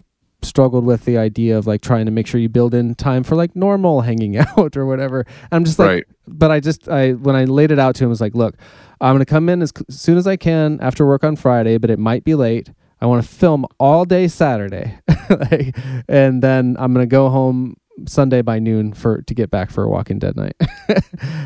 struggled 0.43 0.83
with 0.85 1.05
the 1.05 1.17
idea 1.17 1.57
of 1.57 1.65
like 1.65 1.79
trying 1.81 2.05
to 2.05 2.11
make 2.11 2.27
sure 2.27 2.39
you 2.39 2.49
build 2.49 2.73
in 2.73 2.93
time 2.95 3.23
for 3.23 3.35
like 3.35 3.55
normal 3.55 4.01
hanging 4.09 4.37
out 4.37 4.75
or 4.77 4.85
whatever. 4.85 5.25
I'm 5.51 5.63
just 5.63 5.79
like, 5.79 5.87
Right. 5.89 6.03
but 6.27 6.51
I 6.51 6.59
just 6.59 6.87
I 6.89 7.11
when 7.13 7.35
I 7.35 7.45
laid 7.45 7.71
it 7.71 7.79
out 7.79 7.95
to 7.95 8.03
him, 8.03 8.09
I 8.09 8.11
was 8.11 8.21
like, 8.21 8.35
look, 8.35 8.55
I'm 9.01 9.15
gonna 9.15 9.25
come 9.25 9.47
in 9.49 9.61
as 9.61 9.71
c- 9.75 9.85
soon 9.89 10.17
as 10.17 10.27
I 10.27 10.35
can 10.35 10.79
after 10.81 11.05
work 11.07 11.23
on 11.23 11.35
Friday, 11.37 11.77
but 11.77 11.89
it 11.89 11.97
might 11.99 12.23
be 12.23 12.35
late. 12.35 12.69
I 13.03 13.05
want 13.05 13.21
to 13.21 13.27
film 13.29 13.65
all 13.81 14.05
day 14.05 14.29
Saturday, 14.29 14.97
like, 15.29 15.77
and 16.07 16.41
then 16.41 16.77
I'm 16.79 16.93
gonna 16.93 17.05
go 17.05 17.29
home 17.29 17.75
Sunday 18.07 18.41
by 18.41 18.59
noon 18.59 18.93
for 18.93 19.21
to 19.23 19.33
get 19.35 19.51
back 19.51 19.71
for 19.71 19.83
a 19.83 19.89
Walking 19.89 20.19
Dead 20.19 20.37
night. 20.37 20.55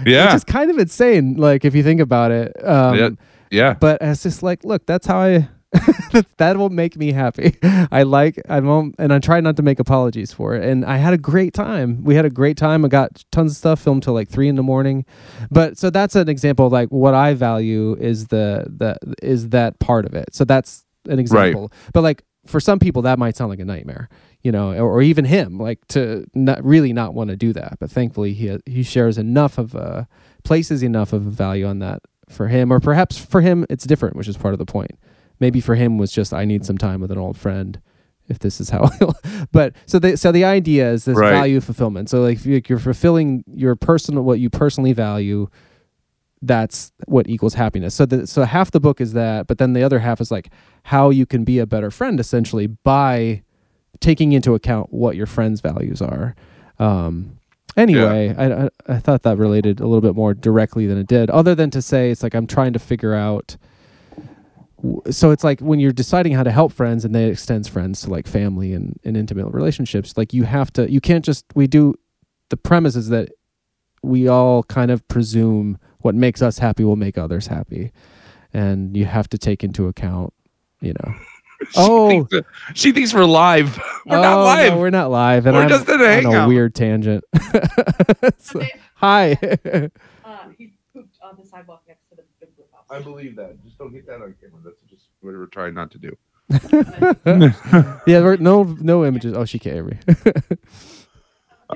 Yeah. 0.05 0.27
which 0.27 0.35
is 0.35 0.43
kind 0.43 0.69
of 0.71 0.77
insane. 0.77 1.35
Like 1.35 1.65
if 1.65 1.73
you 1.75 1.83
think 1.83 1.99
about 1.99 2.31
it, 2.31 2.53
um, 2.63 2.95
Yeah. 2.95 3.09
Yeah. 3.51 3.73
but 3.73 3.97
it's 4.01 4.23
just 4.23 4.43
like, 4.43 4.63
look, 4.63 4.85
that's 4.85 5.07
how 5.07 5.17
I. 5.19 5.49
that 6.37 6.55
will 6.57 6.69
make 6.69 6.95
me 6.95 7.11
happy. 7.11 7.57
I 7.91 8.03
like 8.03 8.39
I 8.47 8.59
won't, 8.61 8.95
and 8.99 9.11
I 9.11 9.19
try 9.19 9.41
not 9.41 9.57
to 9.57 9.63
make 9.63 9.79
apologies 9.79 10.31
for 10.31 10.55
it. 10.55 10.63
And 10.63 10.85
I 10.85 10.95
had 10.97 11.13
a 11.13 11.17
great 11.17 11.53
time. 11.53 12.03
We 12.05 12.15
had 12.15 12.23
a 12.23 12.29
great 12.29 12.55
time. 12.55 12.85
I 12.85 12.87
got 12.87 13.25
tons 13.33 13.51
of 13.51 13.57
stuff 13.57 13.81
filmed 13.81 14.03
till 14.03 14.13
like 14.13 14.29
three 14.29 14.47
in 14.47 14.55
the 14.55 14.63
morning. 14.63 15.05
But 15.51 15.77
so 15.77 15.89
that's 15.89 16.15
an 16.15 16.29
example 16.29 16.67
of 16.67 16.71
like 16.71 16.87
what 16.89 17.13
I 17.13 17.33
value 17.33 17.95
is 17.99 18.27
the 18.27 18.65
the 18.69 18.97
is 19.21 19.49
that 19.49 19.79
part 19.79 20.05
of 20.05 20.13
it. 20.13 20.33
So 20.33 20.45
that's 20.45 20.85
an 21.09 21.19
example. 21.19 21.71
But 21.93 22.01
like 22.01 22.23
for 22.45 22.59
some 22.59 22.79
people 22.79 23.01
that 23.01 23.19
might 23.19 23.35
sound 23.35 23.49
like 23.49 23.59
a 23.59 23.65
nightmare, 23.65 24.07
you 24.41 24.51
know, 24.51 24.71
or, 24.73 24.89
or 24.89 25.01
even 25.01 25.25
him 25.25 25.57
like 25.57 25.85
to 25.89 26.25
not 26.33 26.63
really 26.63 26.93
not 26.93 27.13
want 27.13 27.29
to 27.29 27.35
do 27.35 27.51
that. 27.53 27.77
But 27.79 27.91
thankfully 27.91 28.33
he 28.33 28.57
he 28.65 28.83
shares 28.83 29.17
enough 29.17 29.57
of 29.57 29.75
uh 29.75 30.05
places 30.43 30.83
enough 30.83 31.11
of 31.13 31.27
a 31.27 31.29
value 31.29 31.65
on 31.65 31.79
that 31.79 32.01
for 32.29 32.47
him, 32.47 32.71
or 32.71 32.79
perhaps 32.79 33.17
for 33.17 33.41
him 33.41 33.65
it's 33.69 33.85
different, 33.85 34.15
which 34.15 34.27
is 34.27 34.37
part 34.37 34.53
of 34.53 34.59
the 34.59 34.65
point. 34.65 34.91
Maybe 35.39 35.59
for 35.61 35.75
him 35.75 35.97
was 35.97 36.11
just 36.11 36.33
I 36.33 36.45
need 36.45 36.65
some 36.65 36.77
time 36.77 37.01
with 37.01 37.11
an 37.11 37.17
old 37.17 37.37
friend. 37.37 37.79
If 38.29 38.39
this 38.39 38.59
is 38.59 38.69
how, 38.69 38.89
but 39.53 39.73
so 39.85 39.99
the 39.99 40.17
so 40.17 40.31
the 40.33 40.43
idea 40.43 40.91
is 40.91 41.05
this 41.05 41.17
Right. 41.17 41.31
value 41.31 41.61
fulfillment. 41.61 42.09
So 42.09 42.21
like 42.21 42.45
if 42.45 42.69
you're 42.69 42.79
fulfilling 42.79 43.43
your 43.47 43.75
personal 43.77 44.23
what 44.23 44.39
you 44.39 44.49
personally 44.49 44.91
value, 44.93 45.47
that's 46.41 46.91
what 47.07 47.27
equals 47.27 47.55
happiness. 47.55 47.95
So 47.95 48.05
the, 48.05 48.27
so 48.27 48.43
half 48.43 48.71
the 48.71 48.79
book 48.79 49.01
is 49.01 49.13
that, 49.13 49.47
but 49.47 49.57
then 49.57 49.73
the 49.73 49.83
other 49.83 49.99
half 49.99 50.21
is 50.21 50.31
like 50.31 50.49
how 50.83 51.09
you 51.09 51.25
can 51.25 51.43
be 51.43 51.59
a 51.59 51.65
better 51.65 51.89
friend 51.89 52.19
essentially 52.19 52.67
by 52.67 53.43
taking 53.99 54.31
into 54.33 54.53
account 54.53 54.93
what 54.93 55.15
your 55.15 55.25
friends' 55.25 55.61
values 55.61 56.01
are. 56.01 56.35
Um, 56.79 57.39
anyway, 57.75 58.35
I, 58.37 58.65
I 58.65 58.69
I 58.87 58.99
thought 58.99 59.23
that 59.23 59.37
related 59.37 59.79
a 59.79 59.87
little 59.87 60.01
bit 60.01 60.15
more 60.15 60.33
directly 60.33 60.85
than 60.85 60.97
it 60.97 61.07
did. 61.07 61.29
Other 61.29 61.55
than 61.55 61.69
to 61.71 61.81
say, 61.81 62.11
it's 62.11 62.23
like 62.23 62.35
I'm 62.35 62.47
trying 62.47 62.73
to 62.73 62.79
figure 62.79 63.13
out. 63.13 63.57
So 65.09 65.31
it's 65.31 65.43
like 65.43 65.59
when 65.59 65.79
you're 65.79 65.91
deciding 65.91 66.33
how 66.33 66.43
to 66.43 66.51
help 66.51 66.71
friends, 66.71 67.03
and 67.03 67.15
that 67.15 67.27
extends 67.27 67.67
friends 67.67 68.01
to 68.01 68.11
like 68.11 68.27
family 68.27 68.73
and, 68.73 68.99
and 69.03 69.17
intimate 69.17 69.47
relationships. 69.47 70.15
Like 70.15 70.33
you 70.33 70.43
have 70.43 70.71
to, 70.73 70.91
you 70.91 71.01
can't 71.01 71.25
just. 71.25 71.45
We 71.55 71.65
do. 71.65 71.95
The 72.49 72.57
premise 72.57 72.95
is 72.95 73.09
that 73.09 73.29
we 74.03 74.27
all 74.27 74.63
kind 74.63 74.91
of 74.91 75.05
presume 75.07 75.79
what 75.99 76.15
makes 76.15 76.41
us 76.41 76.57
happy 76.59 76.83
will 76.83 76.95
make 76.95 77.17
others 77.17 77.47
happy, 77.47 77.91
and 78.53 78.95
you 78.95 79.05
have 79.05 79.27
to 79.29 79.37
take 79.37 79.63
into 79.63 79.87
account, 79.87 80.33
you 80.81 80.93
know. 80.93 81.13
She 81.71 81.73
Oh. 81.77 82.07
thinks 82.09 82.29
that- 82.31 82.45
she 82.75 82.91
thinks 82.91 83.15
we're 83.15 83.25
live. 83.25 83.77
We're 84.05 84.21
not 84.21 84.37
Oh, 84.37 84.43
live. 84.43 84.73
No, 84.73 84.79
we're 84.79 84.89
not 84.91 85.09
live. 85.09 85.47
And 85.47 85.55
We're 85.55 85.63
I'm 85.63 85.69
just 85.69 85.89
in 85.89 85.99
a 85.99 86.23
on 86.23 86.35
a 86.35 86.47
weird 86.47 86.75
tangent. 86.75 87.23
So- 88.37 88.59
Dave, 88.59 88.69
hi. 88.93 89.31
uh, 90.23 90.49
he 90.55 90.73
pooped 90.93 91.17
on 91.23 91.35
the 91.35 91.43
sidewalk 91.43 91.81
next 91.87 92.07
to 92.11 92.15
the 92.17 92.21
big 92.39 92.49
house. 92.71 92.85
I 92.91 92.99
believe 93.01 93.35
that. 93.37 93.57
Just 93.65 93.79
don't 93.79 93.91
get 93.91 94.05
that 94.05 94.21
on 94.21 94.35
camera. 94.39 94.59
That's 94.63 94.75
just 94.87 95.07
what 95.21 95.33
we're 95.33 95.47
trying 95.47 95.73
not 95.73 95.89
to 95.93 95.97
do. 95.97 96.15
yeah, 98.05 98.35
no, 98.39 98.63
no 98.79 99.03
images. 99.03 99.33
Oh, 99.35 99.45
she 99.45 99.57
can't 99.57 99.75
hear 99.75 99.83
me. 99.83 99.97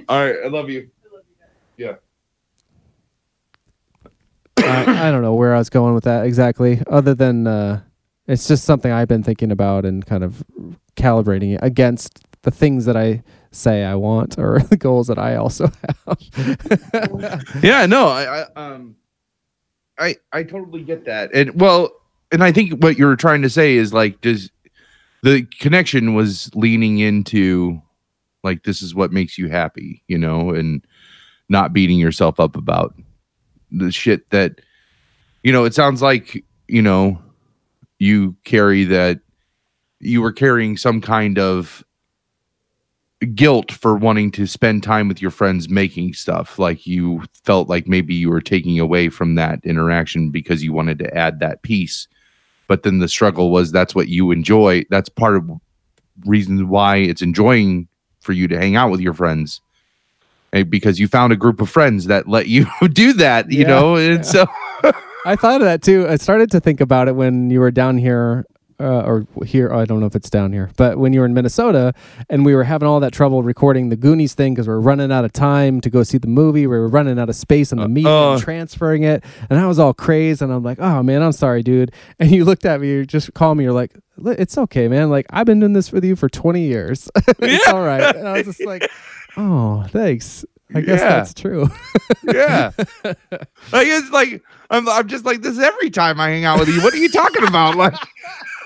All 0.07 0.23
right. 0.25 0.36
I 0.45 0.47
love 0.47 0.69
you. 0.69 0.89
I, 1.79 1.95
I 4.58 5.12
don't 5.12 5.22
know 5.22 5.34
where 5.34 5.56
I 5.56 5.58
was 5.58 5.70
going 5.70 5.94
with 5.94 6.04
that 6.04 6.26
exactly, 6.26 6.82
other 6.88 7.16
than 7.16 7.48
uh, 7.48 7.82
it's 8.28 8.48
just 8.48 8.64
something 8.64 8.92
I've 8.92 9.08
been 9.08 9.24
thinking 9.24 9.52
about 9.52 9.86
and 9.86 10.06
kind 10.06 10.24
of 10.24 10.44
calibrating 10.96 11.56
it 11.56 11.60
against 11.62 12.20
the 12.44 12.52
things 12.52 12.86
that 12.86 12.98
I 12.98 13.24
say 13.52 13.84
I 13.84 13.96
want 13.96 14.38
or 14.38 14.60
the 14.70 14.78
goals 14.78 15.08
that 15.08 15.20
I 15.20 15.36
also 15.36 15.70
have. 16.06 16.18
yeah 17.64 17.86
no 17.86 18.08
I, 18.08 18.42
I 18.42 18.46
um 18.56 18.96
i 19.98 20.16
i 20.32 20.42
totally 20.44 20.84
get 20.84 21.06
that 21.06 21.34
and 21.34 21.60
well 21.60 21.92
and 22.32 22.44
i 22.44 22.52
think 22.52 22.82
what 22.82 22.98
you're 22.98 23.16
trying 23.16 23.42
to 23.42 23.50
say 23.50 23.76
is 23.76 23.94
like 23.94 24.22
does 24.22 24.50
the 25.24 25.44
connection 25.60 26.14
was 26.14 26.50
leaning 26.56 27.00
into 27.00 27.82
like 28.44 28.64
this 28.64 28.82
is 28.82 28.96
what 28.96 29.12
makes 29.12 29.38
you 29.38 29.50
happy 29.50 30.02
you 30.08 30.18
know 30.18 30.52
and 30.52 30.86
not 31.50 31.74
beating 31.74 32.00
yourself 32.00 32.40
up 32.40 32.56
about 32.56 32.96
the 33.71 33.91
shit 33.91 34.29
that 34.31 34.60
you 35.43 35.51
know 35.51 35.65
it 35.65 35.73
sounds 35.73 36.01
like 36.01 36.43
you 36.67 36.81
know 36.81 37.19
you 37.99 38.36
carry 38.43 38.84
that 38.84 39.19
you 39.99 40.21
were 40.21 40.31
carrying 40.31 40.77
some 40.77 41.01
kind 41.01 41.38
of 41.38 41.84
guilt 43.36 43.71
for 43.71 43.95
wanting 43.95 44.31
to 44.31 44.47
spend 44.47 44.81
time 44.81 45.07
with 45.07 45.21
your 45.21 45.29
friends 45.29 45.69
making 45.69 46.13
stuff. 46.13 46.57
Like 46.57 46.88
you 46.88 47.23
felt 47.43 47.69
like 47.69 47.88
maybe 47.88 48.15
you 48.15 48.29
were 48.29 48.41
taking 48.41 48.79
away 48.79 49.10
from 49.10 49.36
that 49.36 49.60
interaction 49.63 50.31
because 50.31 50.63
you 50.63 50.73
wanted 50.73 50.97
to 50.99 51.15
add 51.15 51.39
that 51.39 51.62
piece 51.62 52.07
but 52.71 52.84
then 52.84 52.99
the 52.99 53.10
struggle 53.10 53.51
was 53.51 53.69
that's 53.69 53.93
what 53.93 54.07
you 54.07 54.31
enjoy. 54.31 54.86
That's 54.89 55.10
part 55.10 55.36
of 55.36 55.51
reasons 56.25 56.63
why 56.63 56.95
it's 56.95 57.21
enjoying 57.21 57.89
for 58.21 58.31
you 58.31 58.47
to 58.47 58.57
hang 58.57 58.77
out 58.77 58.91
with 58.91 59.01
your 59.01 59.13
friends 59.13 59.60
because 60.52 61.00
you 61.00 61.08
found 61.08 61.32
a 61.34 61.36
group 61.38 61.62
of 61.62 61.70
friends 61.70 62.06
that 62.08 62.28
let 62.28 62.48
you 62.48 62.66
do 62.94 63.14
that 63.14 63.52
you 63.52 63.62
Yeah, 63.62 63.68
know 63.68 63.96
and 64.08 64.18
yeah. 64.18 64.22
so 64.22 64.46
I 65.26 65.36
thought 65.36 65.62
of 65.62 65.66
that 65.66 65.82
too. 65.84 66.08
I 66.10 66.16
started 66.18 66.50
to 66.52 66.60
think 66.60 66.82
about 66.82 67.08
it 67.08 67.16
when 67.16 67.50
you 67.52 67.60
were 67.60 67.70
down 67.70 68.00
here, 68.00 68.44
uh, 68.80 69.02
or 69.04 69.28
here. 69.46 69.72
I 69.72 69.86
don't 69.86 70.00
know 70.00 70.08
if 70.08 70.16
it's 70.16 70.32
down 70.32 70.52
here, 70.52 70.72
but 70.78 70.98
when 70.98 71.14
you 71.14 71.20
were 71.20 71.28
in 71.28 71.36
Minnesota 71.36 71.94
and 72.28 72.44
we 72.44 72.56
were 72.56 72.64
having 72.64 72.88
all 72.88 73.00
that 73.02 73.14
trouble 73.14 73.44
recording 73.44 73.90
the 73.90 73.96
Goonies 73.96 74.34
thing 74.34 74.56
because 74.56 74.68
we 74.68 74.74
were 74.74 74.82
running 74.82 75.12
out 75.12 75.24
of 75.24 75.32
time 75.32 75.80
to 75.82 75.92
go 75.92 76.02
see 76.02 76.18
the 76.18 76.26
movie. 76.28 76.66
We 76.66 76.76
were 76.76 76.88
running 76.88 77.20
out 77.20 77.30
of 77.30 77.36
space 77.36 77.72
in 77.72 77.78
the 77.78 77.88
meeting, 77.88 78.12
uh. 78.12 78.40
transferring 78.40 79.04
it, 79.04 79.24
and 79.52 79.60
I 79.60 79.68
was 79.68 79.78
all 79.78 79.94
crazed. 79.94 80.42
And 80.42 80.52
I'm 80.52 80.64
like, 80.64 80.80
"Oh 80.80 81.04
man, 81.04 81.22
I'm 81.22 81.34
sorry, 81.34 81.62
dude." 81.62 81.92
And 82.18 82.32
you 82.32 82.44
looked 82.44 82.66
at 82.66 82.82
me, 82.82 82.88
you 82.90 83.06
just 83.06 83.32
called 83.36 83.60
me. 83.60 83.66
You're 83.66 83.74
like, 83.74 83.92
"It's 84.26 84.58
okay, 84.58 84.88
man. 84.88 85.12
Like 85.12 85.28
I've 85.30 85.46
been 85.46 85.60
doing 85.60 85.74
this 85.74 85.92
with 85.92 86.04
you 86.04 86.16
for 86.16 86.30
20 86.30 86.62
years. 86.64 87.08
it's 87.38 87.68
all 87.68 87.84
right." 87.84 88.16
And 88.16 88.28
I 88.28 88.34
was 88.38 88.46
just 88.48 88.66
like, 88.66 88.90
"Oh, 89.38 89.84
thanks." 89.89 90.46
I 90.74 90.80
guess 90.82 91.00
Yeah. 91.02 91.10
that's 91.10 91.34
true. 91.34 91.70
yeah 92.34 92.72
like 93.04 93.88
it's 93.88 94.10
like 94.12 94.41
I'm, 94.70 94.88
I'm 94.88 95.06
just 95.10 95.26
like 95.26 95.41
this 95.41 95.60
every 95.60 95.89
time 95.89 96.22
i 96.22 96.30
hang 96.30 96.46
out 96.46 96.60
with 96.60 96.70
you 96.70 96.82
what 96.82 96.94
are 96.94 96.98
you 96.98 97.10
talking 97.10 97.46
about 97.46 97.76
like 97.76 97.94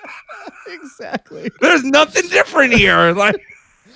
exactly. 0.68 1.50
there's 1.62 1.84
nothing 1.84 2.28
different 2.30 2.74
here 2.74 3.12
like 3.14 3.36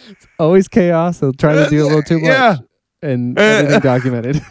it's 0.10 0.26
always 0.40 0.68
chaos. 0.68 1.20
They'll 1.20 1.34
try 1.34 1.54
to 1.54 1.70
do 1.70 1.84
a 1.84 1.86
little 1.86 2.02
too 2.02 2.16
much. 2.20 2.30
Yeah. 2.30 2.56
And 3.04 3.38
Uh, 3.38 3.42
everything 3.44 3.80
documented. 3.82 4.42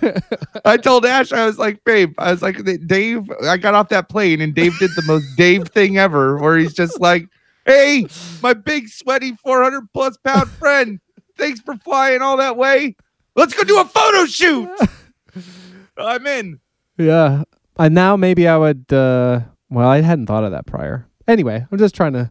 I 0.64 0.76
told 0.76 1.04
Ash, 1.04 1.32
I 1.32 1.44
was 1.46 1.58
like, 1.58 1.82
babe, 1.84 2.12
I 2.16 2.30
was 2.30 2.42
like, 2.42 2.58
Dave, 2.86 3.28
I 3.42 3.56
got 3.56 3.74
off 3.74 3.88
that 3.88 4.08
plane 4.08 4.40
and 4.40 4.54
Dave 4.54 4.78
did 4.78 4.90
the 4.94 5.02
most 5.04 5.24
Dave 5.36 5.66
thing 5.68 5.98
ever, 5.98 6.36
where 6.38 6.56
he's 6.58 6.74
just 6.74 7.00
like, 7.00 7.26
hey, 7.66 8.06
my 8.40 8.54
big, 8.54 8.88
sweaty 8.88 9.32
400 9.42 9.88
plus 9.92 10.16
pound 10.18 10.48
friend, 10.48 11.00
thanks 11.38 11.60
for 11.60 11.76
flying 11.76 12.20
all 12.22 12.36
that 12.36 12.56
way. 12.56 12.96
Let's 13.36 13.54
go 13.54 13.62
do 13.64 13.80
a 13.80 13.84
photo 13.84 14.26
shoot. 14.26 14.68
I'm 15.96 16.26
in. 16.26 16.60
yeah. 16.98 17.44
And 17.78 17.94
now 17.94 18.16
maybe 18.16 18.48
I 18.48 18.56
would 18.56 18.92
uh 18.92 19.40
well, 19.70 19.88
I 19.88 20.00
hadn't 20.00 20.26
thought 20.26 20.44
of 20.44 20.50
that 20.52 20.66
prior. 20.66 21.06
Anyway, 21.26 21.64
I'm 21.70 21.78
just 21.78 21.94
trying 21.94 22.14
to 22.14 22.30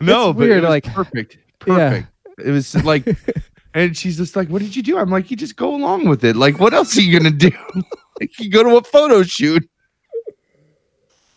No, 0.00 0.30
weird, 0.32 0.58
it 0.58 0.60
was 0.62 0.68
like- 0.68 0.84
perfect. 0.84 1.38
Yeah. 1.66 1.76
Perfect. 1.76 2.08
It 2.44 2.50
was 2.50 2.74
like, 2.84 3.06
and 3.74 3.96
she's 3.96 4.16
just 4.16 4.34
like, 4.36 4.48
what 4.48 4.62
did 4.62 4.74
you 4.74 4.82
do? 4.82 4.98
I'm 4.98 5.10
like, 5.10 5.30
you 5.30 5.36
just 5.36 5.54
go 5.56 5.74
along 5.74 6.08
with 6.08 6.24
it. 6.24 6.34
Like, 6.34 6.58
what 6.58 6.72
else 6.74 6.96
are 6.96 7.02
you 7.02 7.20
to 7.20 7.30
do? 7.30 7.50
like, 8.20 8.38
you 8.40 8.50
go 8.50 8.62
to 8.64 8.76
a 8.76 8.82
photo 8.82 9.22
shoot. 9.22 9.68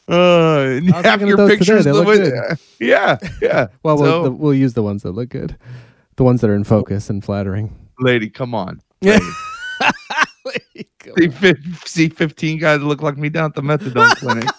Uh, 0.07 0.79
half 1.03 1.21
your 1.21 1.47
pictures. 1.47 1.83
They 1.85 1.91
the 1.91 1.97
look 1.97 2.07
way- 2.07 2.17
good. 2.17 2.57
yeah, 2.79 3.17
yeah. 3.41 3.67
well 3.83 3.97
we'll, 3.97 4.23
the, 4.23 4.31
we'll 4.31 4.53
use 4.53 4.73
the 4.73 4.83
ones 4.83 5.01
that 5.03 5.11
look 5.11 5.29
good. 5.29 5.57
The 6.17 6.23
ones 6.23 6.41
that 6.41 6.49
are 6.49 6.55
in 6.55 6.63
focus 6.63 7.09
and 7.09 7.23
flattering. 7.23 7.75
Lady, 7.99 8.29
come 8.29 8.53
on. 8.55 8.81
Yeah. 9.01 9.19
Lady. 10.45 10.89
See, 11.17 11.29
fif- 11.29 11.83
see 11.87 12.09
15 12.09 12.57
guys 12.59 12.79
that 12.79 12.85
look 12.85 13.01
like 13.03 13.17
me 13.17 13.29
down 13.29 13.45
at 13.45 13.53
the 13.55 13.61
methadone 13.61 14.09
clinic. 14.17 14.49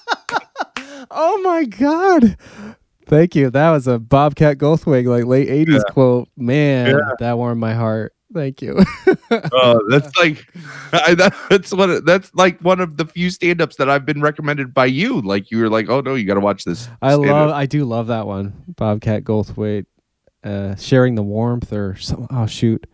oh 1.11 1.40
my 1.42 1.64
god. 1.64 2.37
Thank 3.07 3.35
you. 3.35 3.51
That 3.51 3.71
was 3.71 3.87
a 3.88 3.99
Bobcat 3.99 4.59
Goldthwait 4.59 5.07
like 5.07 5.25
late 5.25 5.49
80s 5.49 5.85
quote. 5.92 6.29
Man, 6.37 6.90
Yeah. 6.90 6.99
that 7.19 7.37
warmed 7.37 7.61
my 7.61 7.75
heart. 7.75 8.12
Thank 8.35 8.61
you. 8.62 8.79
Oh, 9.31 9.81
that's 9.88 10.14
like, 10.19 10.47
I, 10.92 11.14
that, 11.14 11.35
that's 11.49 11.73
what 11.73 12.05
that's 12.05 12.31
like 12.35 12.61
one 12.61 12.81
of 12.81 12.97
the 12.97 13.07
few 13.07 13.31
stand-ups 13.31 13.77
that 13.77 13.88
I've 13.88 14.05
been 14.05 14.21
recommended 14.21 14.75
by 14.75 14.87
you. 14.87 15.21
Like 15.23 15.51
you 15.51 15.59
were 15.59 15.69
like, 15.71 15.88
oh 15.88 16.01
no, 16.01 16.14
you 16.16 16.25
got 16.27 16.35
to 16.35 16.40
watch 16.40 16.64
this. 16.64 16.88
I 17.03 17.11
stand-up." 17.14 17.31
love 17.31 17.51
I 17.51 17.66
do 17.66 17.85
love 17.85 18.09
that 18.09 18.27
one. 18.27 18.53
Bobcat 18.77 19.25
Goldthwait 19.25 19.87
uh 20.44 20.75
sharing 20.77 21.14
the 21.14 21.22
warmth 21.22 21.72
or 21.72 21.96
something. 21.96 22.29
Oh 22.31 22.46
shoot. 22.46 22.87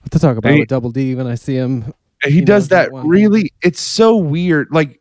What 0.00 0.10
to 0.12 0.18
talk 0.18 0.36
about 0.36 0.52
Hey. 0.52 0.60
with 0.60 0.68
Double 0.68 0.90
D 0.90 1.14
when 1.14 1.26
I 1.26 1.34
see 1.34 1.54
him. 1.54 1.92
he 2.24 2.40
does 2.40 2.70
know, 2.70 2.76
that 2.76 2.92
that 2.92 3.04
really 3.04 3.52
it's 3.62 3.80
so 3.80 4.16
weird 4.16 4.68
like 4.70 4.98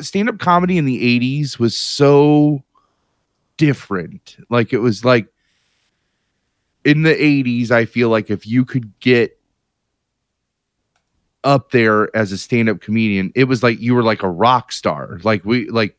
stand-up 0.00 0.38
comedy 0.38 0.78
in 0.78 0.84
the 0.86 1.20
80s 1.20 1.58
was 1.58 1.76
so 1.76 2.62
different 3.58 4.38
like 4.48 4.72
it 4.72 4.78
was 4.78 5.04
like 5.04 5.26
in 6.86 7.02
the 7.02 7.14
80s 7.14 7.70
i 7.70 7.84
feel 7.84 8.08
like 8.08 8.30
if 8.30 8.46
you 8.46 8.64
could 8.64 8.98
get 9.00 9.38
up 11.44 11.70
there 11.72 12.14
as 12.16 12.32
a 12.32 12.38
stand-up 12.38 12.80
comedian 12.80 13.30
it 13.34 13.44
was 13.44 13.62
like 13.62 13.78
you 13.78 13.94
were 13.94 14.02
like 14.02 14.22
a 14.22 14.30
rock 14.30 14.72
star 14.72 15.20
like 15.24 15.44
we 15.44 15.68
like 15.68 15.98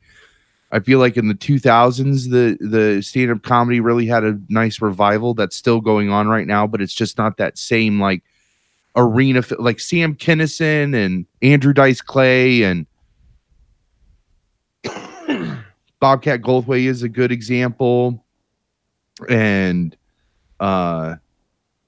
i 0.74 0.80
feel 0.80 1.00
like 1.00 1.16
in 1.16 1.30
the 1.30 1.34
2000s 1.34 2.30
the 2.30 2.58
the 2.60 3.02
stand-up 3.02 3.42
comedy 3.44 3.80
really 3.80 4.06
had 4.06 4.26
a 4.26 4.38
nice 4.50 4.82
revival 4.82 5.34
that's 5.34 5.56
still 5.56 5.80
going 5.80 6.10
on 6.10 6.28
right 6.28 6.48
now 6.48 6.68
but 6.68 6.82
it's 6.82 6.94
just 6.94 7.18
not 7.18 7.38
that 7.38 7.58
same 7.58 8.02
like 8.02 8.22
arena 8.96 9.44
like 9.60 9.80
Sam 9.80 10.16
Kinison 10.16 10.96
and 10.96 11.26
Andrew 11.42 11.74
Dice 11.74 12.02
Clay 12.02 12.64
and 12.64 12.86
Bobcat 16.00 16.42
Goldthwait 16.42 16.86
is 16.86 17.04
a 17.04 17.10
good 17.10 17.32
example. 17.32 18.24
And 19.30 19.96
uh 20.60 21.16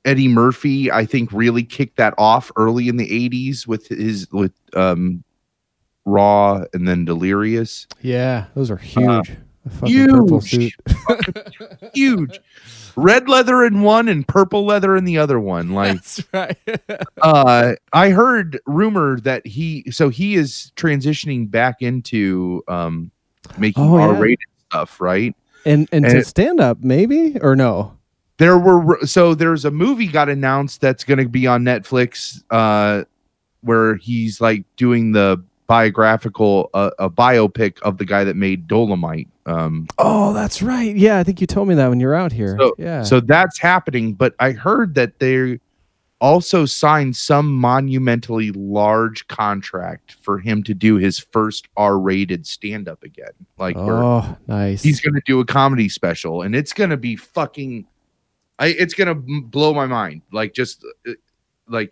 Eddie 0.03 0.27
Murphy 0.27 0.91
I 0.91 1.05
think 1.05 1.31
really 1.31 1.63
kicked 1.63 1.97
that 1.97 2.13
off 2.17 2.51
early 2.55 2.87
in 2.87 2.97
the 2.97 3.29
80s 3.29 3.67
with 3.67 3.87
his 3.87 4.29
with 4.31 4.53
um 4.73 5.23
Raw 6.05 6.63
and 6.73 6.87
then 6.87 7.03
Delirious 7.05 7.87
Yeah, 8.01 8.45
those 8.55 8.69
are 8.71 8.77
huge. 8.77 9.31
Fucking 9.79 9.87
huge. 9.89 10.77
huge 11.93 12.39
red 12.97 13.27
leather 13.27 13.65
in 13.65 13.81
one 13.81 14.07
and 14.07 14.25
purple 14.27 14.65
leather 14.65 14.95
in 14.95 15.03
the 15.05 15.17
other 15.17 15.39
one 15.39 15.71
like 15.73 15.93
That's 15.95 16.23
right. 16.33 16.57
uh 17.21 17.73
i 17.91 18.09
heard 18.09 18.59
rumor 18.67 19.19
that 19.21 19.45
he 19.45 19.83
so 19.91 20.07
he 20.09 20.35
is 20.35 20.71
transitioning 20.77 21.49
back 21.51 21.81
into 21.81 22.63
um 22.69 23.11
making 23.57 23.83
Oh, 23.83 23.97
r-rated 23.99 24.39
stuff 24.69 25.01
right 25.01 25.35
and 25.65 25.89
and 25.91 26.05
And 26.05 26.13
to 26.13 26.23
stand 26.23 26.59
up 26.61 26.83
maybe 26.83 27.37
or 27.41 27.55
no? 27.55 27.97
there 28.37 28.57
were 28.57 28.99
so 29.05 29.33
there's 29.35 29.65
a 29.65 29.71
movie 29.71 30.07
got 30.07 30.29
announced 30.29 30.79
that's 30.79 31.03
going 31.03 31.19
to 31.19 31.27
be 31.27 31.47
on 31.47 31.63
netflix 31.63 32.43
uh 32.51 33.03
where 33.61 33.95
he's 33.95 34.39
like 34.39 34.63
doing 34.77 35.11
the 35.11 35.43
biographical 35.67 36.69
uh, 36.73 36.91
a 36.99 37.09
biopic 37.09 37.79
of 37.81 37.97
the 37.97 38.05
guy 38.05 38.23
that 38.23 38.35
made 38.35 38.67
dolomite 38.67 39.27
um 39.45 39.87
Oh, 39.97 40.33
that's 40.33 40.61
right. 40.61 40.95
Yeah, 40.95 41.17
I 41.19 41.23
think 41.23 41.41
you 41.41 41.47
told 41.47 41.67
me 41.67 41.75
that 41.75 41.89
when 41.89 41.99
you 41.99 42.07
were 42.07 42.15
out 42.15 42.31
here. 42.31 42.55
So- 42.59 42.75
yeah. 42.77 43.03
So 43.03 43.19
that's 43.19 43.59
happening, 43.59 44.13
but 44.13 44.35
I 44.39 44.51
heard 44.51 44.95
that 44.95 45.19
they 45.19 45.59
also 46.21 46.65
signed 46.65 47.15
some 47.15 47.53
monumentally 47.53 48.51
large 48.51 49.27
contract 49.27 50.15
for 50.21 50.39
him 50.39 50.63
to 50.63 50.73
do 50.73 50.95
his 50.95 51.19
first 51.19 51.67
R-rated 51.75 52.47
stand-up 52.47 53.03
again. 53.03 53.33
Like 53.57 53.75
oh, 53.77 54.35
nice. 54.47 54.81
he's 54.81 55.01
going 55.01 55.13
to 55.13 55.21
do 55.25 55.39
a 55.39 55.45
comedy 55.45 55.89
special 55.89 56.41
and 56.41 56.55
it's 56.55 56.73
going 56.73 56.89
to 56.89 56.97
be 56.97 57.15
fucking 57.15 57.85
I 58.57 58.67
it's 58.67 58.93
going 58.93 59.07
to 59.09 59.15
blow 59.15 59.73
my 59.73 59.85
mind. 59.85 60.21
Like 60.31 60.53
just 60.53 60.85
uh, 61.07 61.11
like 61.67 61.91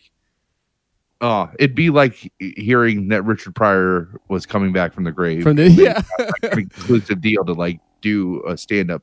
oh, 1.23 1.49
it'd 1.57 1.73
be 1.73 1.89
like 1.89 2.31
hearing 2.39 3.07
that 3.07 3.23
Richard 3.23 3.55
Pryor 3.55 4.09
was 4.27 4.45
coming 4.45 4.71
back 4.73 4.93
from 4.93 5.05
the 5.05 5.11
grave 5.11 5.41
from 5.43 5.55
the 5.55 5.69
yeah. 5.69 6.01
an 6.43 6.59
exclusive 6.59 7.21
deal 7.21 7.43
to 7.45 7.53
like 7.53 7.79
do 8.01 8.43
a 8.45 8.57
stand 8.57 8.91
up 8.91 9.01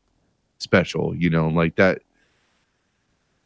special, 0.59 1.17
you 1.17 1.31
know, 1.31 1.49
like 1.49 1.75
that. 1.77 2.03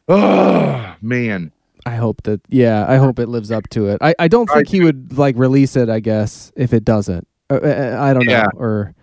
Oh 0.09 0.95
man. 1.01 1.53
I 1.87 1.97
hope 1.97 2.23
that 2.25 2.41
yeah, 2.49 2.87
I 2.89 2.97
hope 2.97 3.19
it 3.19 3.29
lives 3.29 3.51
up 3.51 3.69
to 3.71 3.89
it. 3.89 3.99
I, 4.01 4.15
I 4.19 4.29
don't 4.29 4.51
I 4.51 4.57
think 4.57 4.69
he 4.69 4.81
would 4.83 5.17
like 5.17 5.37
release 5.37 5.77
it. 5.77 5.89
I 5.89 6.01
guess 6.01 6.51
if 6.57 6.73
it 6.73 6.85
doesn't, 6.85 7.29
uh, 7.51 7.55
uh, 7.57 7.99
I 8.01 8.13
don't 8.13 8.29
Yeah. 8.29 8.43
know. 8.53 8.59
Or 8.59 8.95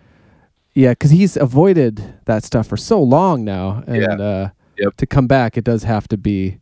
yeah, 0.74 0.90
because 0.90 1.10
he's 1.10 1.36
avoided 1.36 2.02
that 2.26 2.44
stuff 2.44 2.66
for 2.66 2.76
so 2.76 3.02
long 3.02 3.44
now, 3.44 3.82
and 3.86 3.96
Yeah. 4.02 4.14
uh, 4.14 4.48
Yep. 4.78 4.96
to 4.96 5.06
come 5.06 5.26
back, 5.26 5.56
it 5.56 5.64
does 5.64 5.84
have 5.84 6.08
to 6.08 6.16
be, 6.16 6.58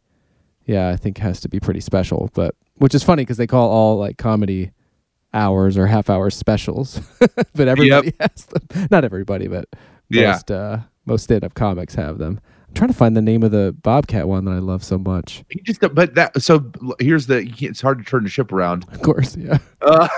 yeah, 0.66 0.88
I 0.88 0.96
think 0.96 1.18
has 1.18 1.40
to 1.40 1.48
be 1.48 1.58
pretty 1.61 1.80
special. 1.80 2.28
But 2.34 2.54
which 2.81 2.95
is 2.95 3.03
funny 3.05 3.22
because 3.22 3.37
they 3.37 3.47
call 3.47 3.70
all 3.70 3.97
like 3.97 4.18
comedy 4.18 4.72
hours 5.33 5.78
or 5.78 5.87
half 5.87 6.11
hour 6.11 6.28
specials, 6.31 7.01
but 7.55 7.68
everybody 7.68 8.12
has 8.18 8.47
them. 8.47 8.89
Not 8.91 9.05
everybody, 9.05 9.47
but 9.47 9.68
Yeah. 10.09 10.33
most 10.33 10.51
uh, 10.51 10.78
most 11.07 11.22
stand 11.24 11.45
up 11.45 11.55
comics 11.55 11.95
have 11.95 12.18
them. 12.18 12.41
I'm 12.68 12.74
trying 12.74 12.91
to 12.91 12.97
find 12.97 13.16
the 13.16 13.22
name 13.22 13.43
of 13.43 13.51
the 13.51 13.74
Bobcat 13.83 14.28
one 14.28 14.45
that 14.45 14.53
I 14.53 14.59
love 14.59 14.83
so 14.85 14.99
much. 14.99 15.45
Just 15.62 15.81
but 15.95 16.14
that 16.16 16.41
so 16.43 16.70
here's 16.99 17.26
the 17.26 17.49
it's 17.61 17.81
hard 17.81 17.99
to 17.99 18.05
turn 18.05 18.24
the 18.24 18.31
ship 18.31 18.53
around. 18.53 18.85
Of 18.93 19.03
course, 19.03 19.37
yeah. 19.37 19.59
Uh, 19.83 20.09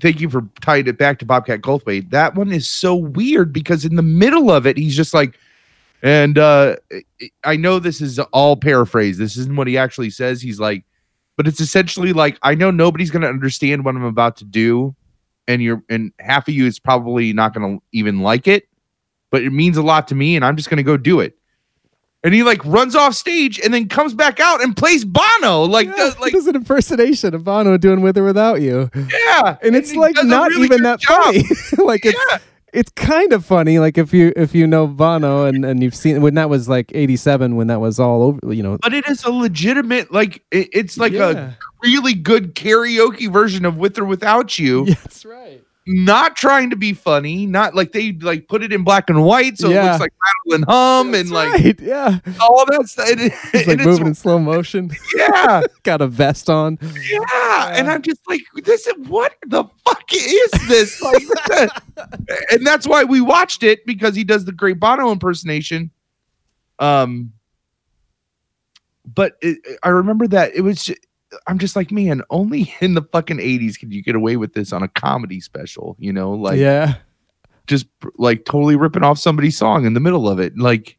thank 0.00 0.20
you 0.20 0.28
for 0.28 0.46
tying 0.60 0.86
it 0.86 0.98
back 0.98 1.18
to 1.18 1.24
Bobcat 1.24 1.62
Goldthwait. 1.62 2.10
That 2.10 2.34
one 2.34 2.52
is 2.52 2.68
so 2.68 2.94
weird 2.94 3.52
because 3.52 3.84
in 3.86 3.96
the 3.96 4.02
middle 4.02 4.50
of 4.50 4.66
it, 4.66 4.76
he's 4.76 4.94
just 4.94 5.14
like, 5.14 5.38
and 6.02 6.36
uh, 6.38 6.76
I 7.44 7.56
know 7.56 7.78
this 7.78 8.00
is 8.02 8.18
all 8.18 8.56
paraphrase. 8.56 9.16
This 9.16 9.36
isn't 9.38 9.56
what 9.56 9.66
he 9.66 9.78
actually 9.78 10.10
says. 10.10 10.42
He's 10.42 10.60
like, 10.60 10.84
but 11.36 11.46
it's 11.46 11.60
essentially 11.60 12.12
like, 12.12 12.38
I 12.42 12.54
know 12.54 12.70
nobody's 12.70 13.10
going 13.10 13.22
to 13.22 13.28
understand 13.28 13.84
what 13.84 13.94
I'm 13.96 14.04
about 14.04 14.36
to 14.38 14.44
do, 14.44 14.94
and 15.48 15.62
you're 15.62 15.82
and 15.88 16.12
half 16.20 16.48
of 16.48 16.54
you 16.54 16.66
is 16.66 16.78
probably 16.78 17.32
not 17.32 17.54
going 17.54 17.78
to 17.78 17.82
even 17.92 18.20
like 18.20 18.46
it, 18.48 18.68
but 19.30 19.42
it 19.42 19.50
means 19.50 19.76
a 19.76 19.82
lot 19.82 20.08
to 20.08 20.14
me, 20.14 20.36
and 20.36 20.44
I'm 20.44 20.56
just 20.56 20.70
going 20.70 20.78
to 20.78 20.82
go 20.84 20.96
do 20.96 21.20
it. 21.20 21.36
And 22.22 22.32
he 22.32 22.42
like 22.42 22.64
runs 22.64 22.96
off 22.96 23.14
stage 23.14 23.60
and 23.60 23.74
then 23.74 23.86
comes 23.86 24.14
back 24.14 24.40
out 24.40 24.62
and 24.62 24.74
plays 24.74 25.04
Bono, 25.04 25.64
like 25.64 25.88
Yeah, 25.88 25.94
does, 25.96 26.18
like 26.20 26.32
does 26.32 26.46
an 26.46 26.56
impersonation 26.56 27.34
of 27.34 27.44
Bono 27.44 27.76
doing 27.76 28.00
with 28.00 28.16
or 28.16 28.24
without 28.24 28.62
you. 28.62 28.88
yeah, 28.94 29.58
and 29.60 29.76
it's 29.76 29.90
he 29.90 29.98
like 29.98 30.14
not 30.24 30.48
really 30.48 30.64
even 30.64 30.82
that 30.84 31.00
job. 31.00 31.22
funny. 31.22 31.44
like 31.84 32.04
Yeah. 32.06 32.12
it's 32.14 32.44
kind 32.96 33.32
of 33.32 33.44
funny. 33.46 33.78
Like 33.78 33.96
if 33.98 34.12
you 34.12 34.32
if 34.36 34.54
you 34.54 34.66
know 34.66 34.86
Bono 34.86 35.44
and 35.46 35.64
and 35.64 35.82
you've 35.82 35.94
seen 35.94 36.20
when 36.22 36.34
that 36.34 36.50
was 36.50 36.68
like 36.68 36.90
'87 36.94 37.54
when 37.56 37.68
that 37.68 37.80
was 37.80 38.00
all 38.00 38.22
over. 38.22 38.52
You 38.52 38.62
know, 38.62 38.78
but 38.82 38.92
it 38.92 39.06
is 39.08 39.22
a 39.24 39.30
legitimate 39.30 40.12
like 40.12 40.42
it, 40.50 40.68
it's 40.72 40.98
like 40.98 41.12
Yeah. 41.12 41.30
a 41.30 41.52
really 41.82 42.14
good 42.14 42.54
karaoke 42.54 43.30
version 43.32 43.64
of 43.64 43.76
with 43.76 43.98
or 43.98 44.04
without 44.04 44.58
you 44.58 44.86
that's 44.86 45.24
right. 45.24 45.62
Not 45.86 46.34
trying 46.34 46.70
to 46.70 46.76
be 46.76 46.94
funny 46.94 47.44
not 47.44 47.74
like 47.74 47.92
they 47.92 48.12
like 48.12 48.48
put 48.48 48.62
it 48.62 48.72
in 48.72 48.82
black 48.84 49.10
and 49.10 49.22
white 49.22 49.58
so 49.58 49.68
it 49.70 49.74
looks 49.74 50.00
like 50.00 50.12
rattle 50.46 50.54
and 50.54 50.64
hum 50.64 51.12
That's 51.12 51.24
and 51.24 51.30
like 51.30 51.52
right, 51.52 51.80
yeah, 51.80 52.18
all 52.40 52.64
that 52.66 52.86
stuff 52.88 53.08
and, 53.10 53.20
it- 53.20 53.32
he's 53.52 53.66
like 53.66 53.78
moving 53.80 54.06
in 54.06 54.14
slow 54.14 54.38
motion. 54.38 54.90
yeah 55.16 55.60
Got 55.82 56.00
a 56.00 56.06
vest 56.06 56.48
on. 56.48 56.78
yeah 56.80 57.68
and 57.76 57.90
i'm 57.90 58.00
just 58.00 58.20
like 58.28 58.40
this 58.64 58.86
is 58.86 58.94
what 59.08 59.34
the 59.46 59.64
fuck 59.84 60.04
is 60.12 60.50
this 60.68 61.02
like 61.02 61.22
and 62.50 62.66
that's 62.66 62.86
why 62.88 63.04
we 63.04 63.20
watched 63.20 63.62
it 63.62 63.84
because 63.84 64.14
he 64.14 64.24
does 64.24 64.46
the 64.46 64.52
great 64.52 64.80
bono 64.80 65.10
impersonation 65.12 65.90
um 66.78 67.30
but 69.14 69.36
it, 69.42 69.58
I 69.82 69.90
remember 69.90 70.26
that 70.28 70.54
it 70.54 70.62
was. 70.62 70.84
ju- 70.86 70.94
I'm 71.46 71.58
just 71.58 71.76
like, 71.76 71.90
man, 71.90 72.22
only 72.30 72.74
in 72.80 72.94
the 72.94 73.02
fucking 73.02 73.38
80s 73.38 73.78
could 73.78 73.92
you 73.92 74.02
get 74.02 74.14
away 74.14 74.36
with 74.36 74.54
this 74.54 74.72
on 74.72 74.82
a 74.82 74.88
comedy 74.88 75.40
special, 75.40 75.96
you 75.98 76.12
know, 76.12 76.32
like 76.32 76.58
yeah, 76.58 76.96
just 77.66 77.86
like 78.16 78.44
totally 78.44 78.76
ripping 78.76 79.02
off 79.02 79.18
somebody's 79.18 79.56
song 79.56 79.86
in 79.86 79.94
the 79.94 80.00
middle 80.00 80.28
of 80.28 80.38
it, 80.38 80.56
like, 80.58 80.98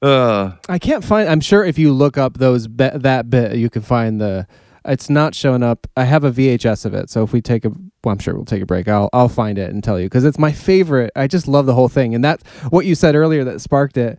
uh, 0.00 0.52
I 0.68 0.78
can't 0.78 1.04
find. 1.04 1.28
I'm 1.28 1.40
sure 1.40 1.64
if 1.64 1.78
you 1.78 1.92
look 1.92 2.16
up 2.16 2.38
those 2.38 2.68
be- 2.68 2.90
that 2.94 3.30
bit, 3.30 3.56
you 3.56 3.68
can 3.68 3.82
find 3.82 4.20
the. 4.20 4.46
It's 4.84 5.10
not 5.10 5.34
showing 5.34 5.62
up. 5.62 5.86
I 5.96 6.04
have 6.04 6.24
a 6.24 6.30
VHS 6.30 6.86
of 6.86 6.94
it, 6.94 7.10
so 7.10 7.24
if 7.24 7.32
we 7.32 7.42
take 7.42 7.64
a, 7.64 7.70
well, 7.70 8.12
I'm 8.12 8.18
sure 8.18 8.34
we'll 8.34 8.44
take 8.44 8.62
a 8.62 8.66
break. 8.66 8.86
I'll 8.86 9.10
I'll 9.12 9.28
find 9.28 9.58
it 9.58 9.72
and 9.72 9.82
tell 9.82 9.98
you 9.98 10.06
because 10.06 10.24
it's 10.24 10.38
my 10.38 10.52
favorite. 10.52 11.10
I 11.16 11.26
just 11.26 11.48
love 11.48 11.66
the 11.66 11.74
whole 11.74 11.88
thing, 11.88 12.14
and 12.14 12.24
that's 12.24 12.44
what 12.70 12.86
you 12.86 12.94
said 12.94 13.16
earlier 13.16 13.42
that 13.44 13.60
sparked 13.60 13.96
it. 13.96 14.18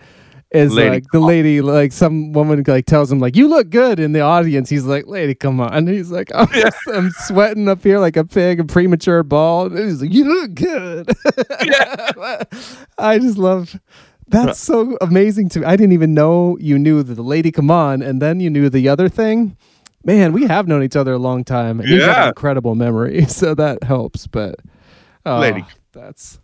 Is 0.52 0.74
Lady, 0.74 0.90
like 0.90 1.04
the 1.12 1.20
lady, 1.20 1.62
like 1.62 1.92
some 1.92 2.32
woman, 2.34 2.64
like 2.66 2.88
tells 2.88 3.12
him, 3.12 3.20
like 3.20 3.36
you 3.36 3.48
look 3.48 3.70
good 3.70 4.00
in 4.00 4.14
the 4.14 4.22
audience. 4.22 4.68
He's 4.68 4.84
like, 4.86 5.06
lady, 5.06 5.36
come 5.36 5.60
on. 5.60 5.72
And 5.72 5.88
he's 5.88 6.10
like, 6.10 6.32
I'm, 6.34 6.48
I'm 6.92 7.12
sweating 7.12 7.70
up 7.70 7.84
here 7.84 8.00
like 8.00 8.18
a 8.18 8.26
pig, 8.26 8.60
a 8.60 8.64
premature 8.64 9.22
bald. 9.22 9.74
And 9.74 9.88
he's 9.88 10.02
like, 10.02 10.12
you 10.12 10.26
look 10.26 10.56
good. 10.56 11.08
I 12.98 13.20
just 13.20 13.38
love. 13.38 13.80
That's 14.28 14.60
so 14.60 14.98
amazing 15.02 15.50
to 15.50 15.60
me. 15.60 15.66
I 15.66 15.76
didn't 15.76 15.94
even 15.94 16.14
know 16.14 16.58
you 16.60 16.78
knew 16.80 17.02
the 17.04 17.22
lady 17.22 17.52
come 17.52 17.72
on, 17.72 18.02
and 18.02 18.22
then 18.22 18.40
you 18.40 18.50
knew 18.50 18.70
the 18.70 18.88
other 18.90 19.10
thing. 19.10 19.58
Man, 20.04 20.34
we 20.34 20.46
have 20.48 20.68
known 20.68 20.82
each 20.84 20.96
other 20.96 21.14
a 21.14 21.18
long 21.18 21.44
time. 21.44 21.80
and 21.80 21.90
You've 21.90 22.02
an 22.04 22.10
Yeah. 22.10 22.28
incredible 22.30 22.74
memory, 22.76 23.26
so 23.28 23.54
that 23.56 23.84
helps. 23.84 24.28
But 24.28 24.56
oh, 25.26 25.40
Lady. 25.40 25.66
that's 25.92 26.40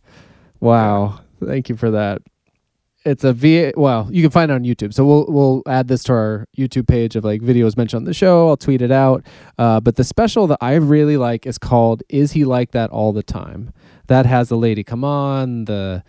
wow. 0.60 1.20
Thank 1.44 1.70
you 1.70 1.76
for 1.76 1.92
that. 1.92 2.22
It's 3.06 3.24
a 3.24 3.34
V. 3.34 3.72
Well, 3.78 4.10
you 4.12 4.24
can 4.24 4.32
find 4.32 4.50
it 4.50 4.56
on 4.56 4.64
YouTube. 4.64 4.94
So 4.94 5.06
we'll 5.06 5.26
we'll 5.30 5.64
add 5.68 5.88
this 5.88 6.04
to 6.06 6.14
our 6.14 6.48
YouTube 6.58 6.88
page 6.88 7.16
of 7.16 7.24
like 7.24 7.42
videos 7.42 7.78
mentioned 7.78 8.02
on 8.02 8.06
the 8.06 8.14
show. 8.14 8.48
I'll 8.50 8.58
tweet 8.58 8.82
it 8.82 8.92
out. 8.92 9.24
Uh, 9.60 9.80
but 9.80 9.96
the 9.96 10.04
special 10.04 10.48
that 10.48 10.58
I 10.60 10.74
really 10.76 11.16
like 11.16 11.46
is 11.46 11.60
called 11.60 12.02
"Is 12.10 12.32
He 12.32 12.46
Like 12.46 12.72
That 12.72 12.90
All 12.90 13.14
the 13.14 13.22
Time?" 13.24 13.72
That 14.08 14.26
has 14.26 14.50
the 14.50 14.58
lady 14.58 14.84
come 14.84 15.04
on 15.04 15.66
the 15.66 16.04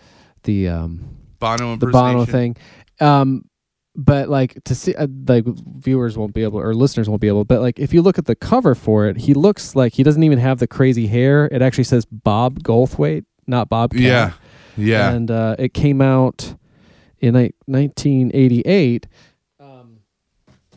the 0.45 0.69
um 0.69 1.19
Bono 1.39 1.77
the 1.77 1.89
Bono 1.89 2.25
thing. 2.25 2.57
Um, 2.99 3.45
but 3.95 4.29
like 4.29 4.63
to 4.65 4.75
see, 4.75 4.95
uh, 4.95 5.07
like 5.27 5.45
viewers 5.47 6.17
won't 6.17 6.35
be 6.35 6.43
able 6.43 6.61
or 6.61 6.75
listeners 6.75 7.09
won't 7.09 7.21
be 7.21 7.29
able. 7.29 7.45
But 7.45 7.61
like 7.61 7.79
if 7.79 7.93
you 7.93 8.01
look 8.03 8.19
at 8.19 8.25
the 8.25 8.35
cover 8.35 8.75
for 8.75 9.07
it, 9.07 9.19
he 9.19 9.35
looks 9.35 9.77
like 9.77 9.95
he 9.95 10.03
doesn't 10.03 10.23
even 10.23 10.39
have 10.39 10.59
the 10.59 10.67
crazy 10.67 11.07
hair. 11.07 11.47
It 11.53 11.63
actually 11.63 11.85
says 11.85 12.07
Bob 12.07 12.63
Goldthwait, 12.63 13.25
not 13.47 13.69
Bob. 13.69 13.93
Cat. 13.93 14.01
Yeah, 14.01 14.33
yeah. 14.77 15.11
And 15.13 15.31
uh, 15.31 15.57
it 15.59 15.75
came 15.75 16.01
out 16.01 16.55
in 17.21 17.35
ni- 17.35 17.53
1988. 17.67 19.07
Um, 19.61 19.99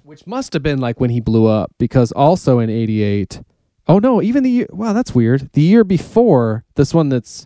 which 0.03 0.25
must 0.25 0.53
have 0.53 0.63
been 0.63 0.79
like 0.79 0.99
when 0.99 1.09
he 1.09 1.19
blew 1.19 1.45
up 1.45 1.71
because 1.77 2.11
also 2.13 2.59
in 2.59 2.69
88 2.69 3.41
oh 3.87 3.99
no 3.99 4.21
even 4.21 4.41
the 4.43 4.49
year 4.49 4.67
wow 4.71 4.91
that's 4.93 5.13
weird 5.13 5.51
the 5.53 5.61
year 5.61 5.83
before 5.83 6.63
this 6.75 6.93
one 6.95 7.09
that's 7.09 7.45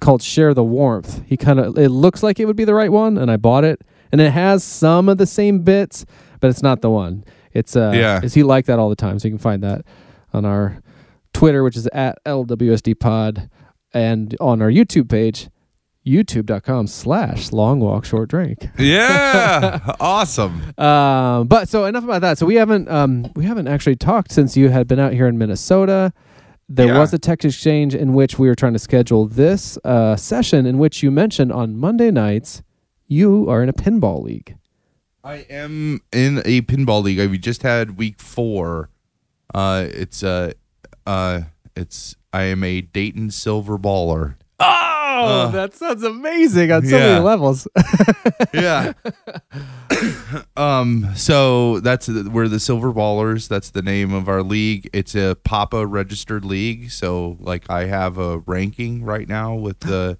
called 0.00 0.22
share 0.22 0.54
the 0.54 0.62
warmth 0.62 1.22
he 1.26 1.36
kind 1.36 1.58
of 1.58 1.76
it 1.78 1.88
looks 1.88 2.22
like 2.22 2.38
it 2.38 2.44
would 2.46 2.54
be 2.56 2.64
the 2.64 2.74
right 2.74 2.92
one 2.92 3.18
and 3.18 3.30
i 3.32 3.36
bought 3.36 3.64
it 3.64 3.80
and 4.12 4.20
it 4.20 4.30
has 4.32 4.62
some 4.62 5.08
of 5.08 5.18
the 5.18 5.26
same 5.26 5.60
bits 5.60 6.04
but 6.40 6.50
it's 6.50 6.62
not 6.62 6.82
the 6.82 6.90
one 6.90 7.24
it's 7.52 7.74
uh 7.76 7.92
Yeah. 7.94 8.20
is 8.22 8.34
he 8.34 8.42
like 8.44 8.66
that 8.66 8.78
all 8.78 8.88
the 8.88 8.96
time 8.96 9.18
so 9.18 9.26
you 9.26 9.32
can 9.32 9.38
find 9.38 9.62
that 9.64 9.84
on 10.32 10.44
our 10.44 10.78
twitter 11.32 11.64
which 11.64 11.76
is 11.76 11.88
at 11.88 12.22
lwsd 12.24 12.98
pod 13.00 13.50
and 13.92 14.36
on 14.40 14.62
our 14.62 14.70
youtube 14.70 15.08
page 15.08 15.48
youtube.com 16.06 16.86
slash 16.86 17.50
long 17.52 17.80
walk 17.80 18.04
short 18.04 18.28
drink 18.28 18.68
yeah, 18.78 19.80
awesome. 20.00 20.62
um, 20.78 21.46
but 21.48 21.68
so 21.68 21.84
enough 21.86 22.04
about 22.04 22.20
that. 22.20 22.38
So 22.38 22.44
we 22.46 22.56
haven't 22.56 22.88
um, 22.90 23.30
we 23.34 23.44
haven't 23.44 23.68
actually 23.68 23.96
talked 23.96 24.30
since 24.32 24.56
you 24.56 24.68
had 24.68 24.86
been 24.86 24.98
out 24.98 25.12
here 25.12 25.26
in 25.26 25.38
Minnesota. 25.38 26.12
There 26.68 26.86
Yeah. 26.88 26.98
was 26.98 27.12
a 27.14 27.18
text 27.18 27.44
exchange 27.44 27.94
in 27.94 28.12
which 28.14 28.38
we 28.38 28.48
were 28.48 28.54
trying 28.54 28.72
to 28.74 28.78
schedule 28.78 29.26
this 29.26 29.78
uh, 29.84 30.16
session 30.16 30.66
in 30.66 30.78
which 30.78 31.02
you 31.02 31.10
mentioned 31.10 31.52
on 31.52 31.76
Monday 31.76 32.10
nights 32.10 32.62
you 33.06 33.48
are 33.50 33.62
in 33.62 33.68
a 33.68 33.72
pinball 33.74 34.22
league. 34.22 34.56
I 35.22 35.46
am 35.50 36.00
in 36.12 36.38
a 36.44 36.62
pinball 36.62 37.02
league. 37.02 37.18
We 37.30 37.38
just 37.38 37.62
had 37.62 37.96
week 37.96 38.20
four. 38.20 38.90
Uh, 39.54 39.86
it's 39.90 40.22
uh, 40.22 40.52
uh, 41.06 41.42
it's 41.76 42.14
I 42.32 42.44
am 42.44 42.62
a 42.64 42.80
Dayton 42.82 43.30
Silver 43.30 43.78
Baller. 43.78 44.36
Oh, 44.66 45.26
Uh, 45.26 45.50
that 45.52 45.74
sounds 45.74 46.02
amazing 46.02 46.72
on 46.72 46.84
so 46.84 46.96
yeah. 46.96 47.06
many 47.06 47.24
levels. 47.24 47.68
yeah. 48.54 48.92
um. 50.56 51.08
So 51.14 51.80
that's 51.80 52.08
we're 52.08 52.48
the 52.48 52.58
Silver 52.60 52.92
Ballers. 52.92 53.48
That's 53.48 53.70
the 53.70 53.82
name 53.82 54.12
of 54.12 54.28
our 54.28 54.42
league. 54.42 54.90
It's 54.92 55.14
a 55.14 55.36
Papa 55.44 55.86
registered 55.86 56.44
league. 56.44 56.90
So 56.90 57.36
like 57.40 57.70
I 57.70 57.84
have 57.86 58.18
a 58.18 58.38
ranking 58.38 59.04
right 59.04 59.28
now 59.28 59.54
with 59.54 59.80
the 59.80 60.18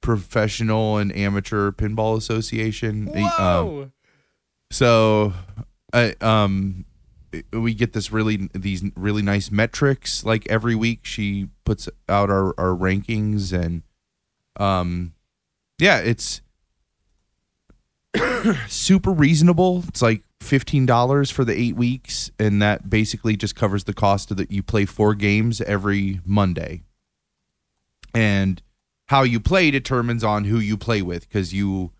Professional 0.00 0.96
and 0.98 1.14
Amateur 1.16 1.72
Pinball 1.72 2.16
Association. 2.16 3.10
Um, 3.38 3.92
so 4.70 5.32
I 5.92 6.14
um 6.20 6.84
we 7.52 7.74
get 7.74 7.92
this 7.92 8.12
really 8.12 8.48
these 8.54 8.84
really 8.96 9.22
nice 9.22 9.50
metrics 9.50 10.24
like 10.24 10.46
every 10.48 10.74
week 10.74 11.00
she 11.02 11.48
puts 11.64 11.88
out 12.08 12.30
our 12.30 12.54
our 12.58 12.74
rankings 12.74 13.52
and 13.52 13.82
um 14.56 15.12
yeah 15.78 15.98
it's 15.98 16.40
super 18.68 19.10
reasonable. 19.10 19.84
It's 19.88 20.02
like 20.02 20.22
$15 20.40 21.32
for 21.32 21.44
the 21.44 21.58
8 21.58 21.76
weeks 21.76 22.30
and 22.38 22.60
that 22.62 22.88
basically 22.88 23.36
just 23.36 23.56
covers 23.56 23.84
the 23.84 23.94
cost 23.94 24.30
of 24.30 24.36
that 24.36 24.50
you 24.50 24.62
play 24.62 24.84
four 24.84 25.14
games 25.14 25.60
every 25.62 26.20
Monday. 26.24 26.82
And 28.14 28.62
how 29.06 29.22
you 29.22 29.40
play 29.40 29.70
determines 29.70 30.24
on 30.24 30.44
who 30.44 30.58
you 30.58 30.76
play 30.76 31.02
with 31.02 31.28
cuz 31.30 31.52
you 31.52 31.92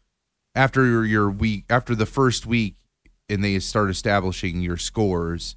after 0.54 1.04
your 1.04 1.30
week 1.30 1.64
after 1.68 1.94
the 1.94 2.06
first 2.06 2.46
week 2.46 2.76
and 3.28 3.44
they 3.44 3.58
start 3.58 3.90
establishing 3.90 4.60
your 4.60 4.76
scores 4.76 5.56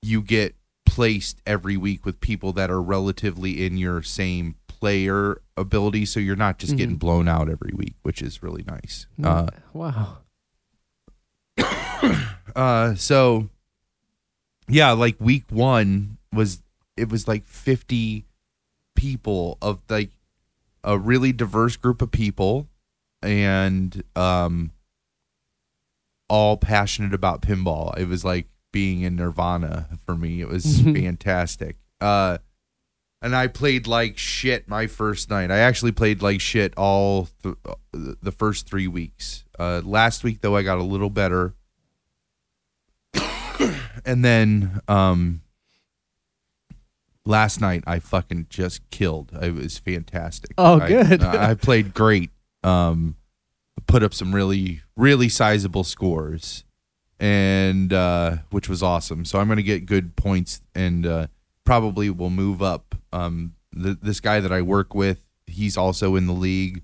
you 0.00 0.22
get 0.22 0.54
placed 0.86 1.42
every 1.46 1.76
week 1.76 2.06
with 2.06 2.20
people 2.20 2.52
that 2.52 2.70
are 2.70 2.80
relatively 2.80 3.64
in 3.64 3.76
your 3.76 4.02
same 4.02 4.54
player 4.80 5.40
ability 5.56 6.04
so 6.06 6.20
you're 6.20 6.36
not 6.36 6.58
just 6.58 6.76
getting 6.76 6.96
blown 6.96 7.26
out 7.28 7.48
every 7.48 7.72
week 7.74 7.94
which 8.02 8.22
is 8.22 8.42
really 8.42 8.64
nice 8.66 9.06
uh, 9.24 9.46
wow. 9.72 10.18
uh 12.56 12.94
so 12.94 13.48
yeah, 14.70 14.90
like 14.92 15.16
week 15.18 15.44
1 15.50 16.18
was 16.32 16.62
it 16.96 17.08
was 17.08 17.26
like 17.26 17.46
50 17.46 18.26
people 18.94 19.56
of 19.62 19.80
like 19.88 20.10
a 20.84 20.98
really 20.98 21.32
diverse 21.32 21.76
group 21.76 22.02
of 22.02 22.10
people 22.10 22.68
and 23.22 24.02
um 24.14 24.72
all 26.28 26.56
passionate 26.58 27.14
about 27.14 27.40
pinball. 27.40 27.96
It 27.98 28.06
was 28.08 28.24
like 28.24 28.46
being 28.70 29.00
in 29.00 29.16
Nirvana 29.16 29.88
for 30.04 30.14
me. 30.14 30.42
It 30.42 30.48
was 30.48 30.82
Mhm. 30.82 30.94
fantastic. 31.02 31.76
Uh 32.00 32.38
and 33.20 33.34
I 33.34 33.46
played 33.48 33.86
like 33.86 34.16
shit 34.18 34.68
my 34.68 34.86
first 34.86 35.28
night. 35.30 35.50
I 35.50 35.58
actually 35.58 35.92
played 35.92 36.22
like 36.22 36.40
shit 36.40 36.72
all 36.76 37.28
th- 37.42 37.56
the 37.92 38.32
first 38.32 38.68
3 38.68 38.86
weeks. 38.88 39.44
Uh 39.58 39.82
last 39.84 40.22
week 40.24 40.40
though 40.40 40.56
I 40.56 40.62
got 40.62 40.78
a 40.78 40.82
little 40.84 41.10
better. 41.10 41.54
and 44.04 44.24
then 44.24 44.80
um 44.88 45.42
last 47.24 47.60
night 47.60 47.84
I 47.86 47.98
fucking 47.98 48.46
just 48.50 48.88
killed. 48.90 49.32
It 49.40 49.54
was 49.54 49.78
fantastic. 49.78 50.52
Oh, 50.58 50.80
I- 50.80 50.88
good. 50.88 51.22
I, 51.22 51.54
played 51.54 51.94
great. 51.94 52.30
Um, 52.64 53.16
put 53.86 54.02
up 54.02 54.12
some 54.14 54.34
really 54.34 54.82
really 54.96 55.28
sizable 55.28 55.84
scores, 55.84 56.64
and 57.20 57.92
uh, 57.92 58.38
which 58.50 58.68
was 58.68 58.82
awesome. 58.82 59.24
So 59.24 59.38
I'm 59.38 59.48
gonna 59.48 59.62
get 59.62 59.86
good 59.86 60.16
points, 60.16 60.60
and 60.74 61.06
uh, 61.06 61.26
probably 61.68 62.10
will 62.10 62.30
move 62.30 62.62
up. 62.62 62.94
Um, 63.12 63.54
th- 63.74 63.98
this 64.02 64.20
guy 64.20 64.40
that 64.40 64.52
I 64.52 64.62
work 64.62 64.94
with, 64.94 65.22
he's 65.46 65.76
also 65.76 66.16
in 66.16 66.26
the 66.26 66.32
league, 66.32 66.82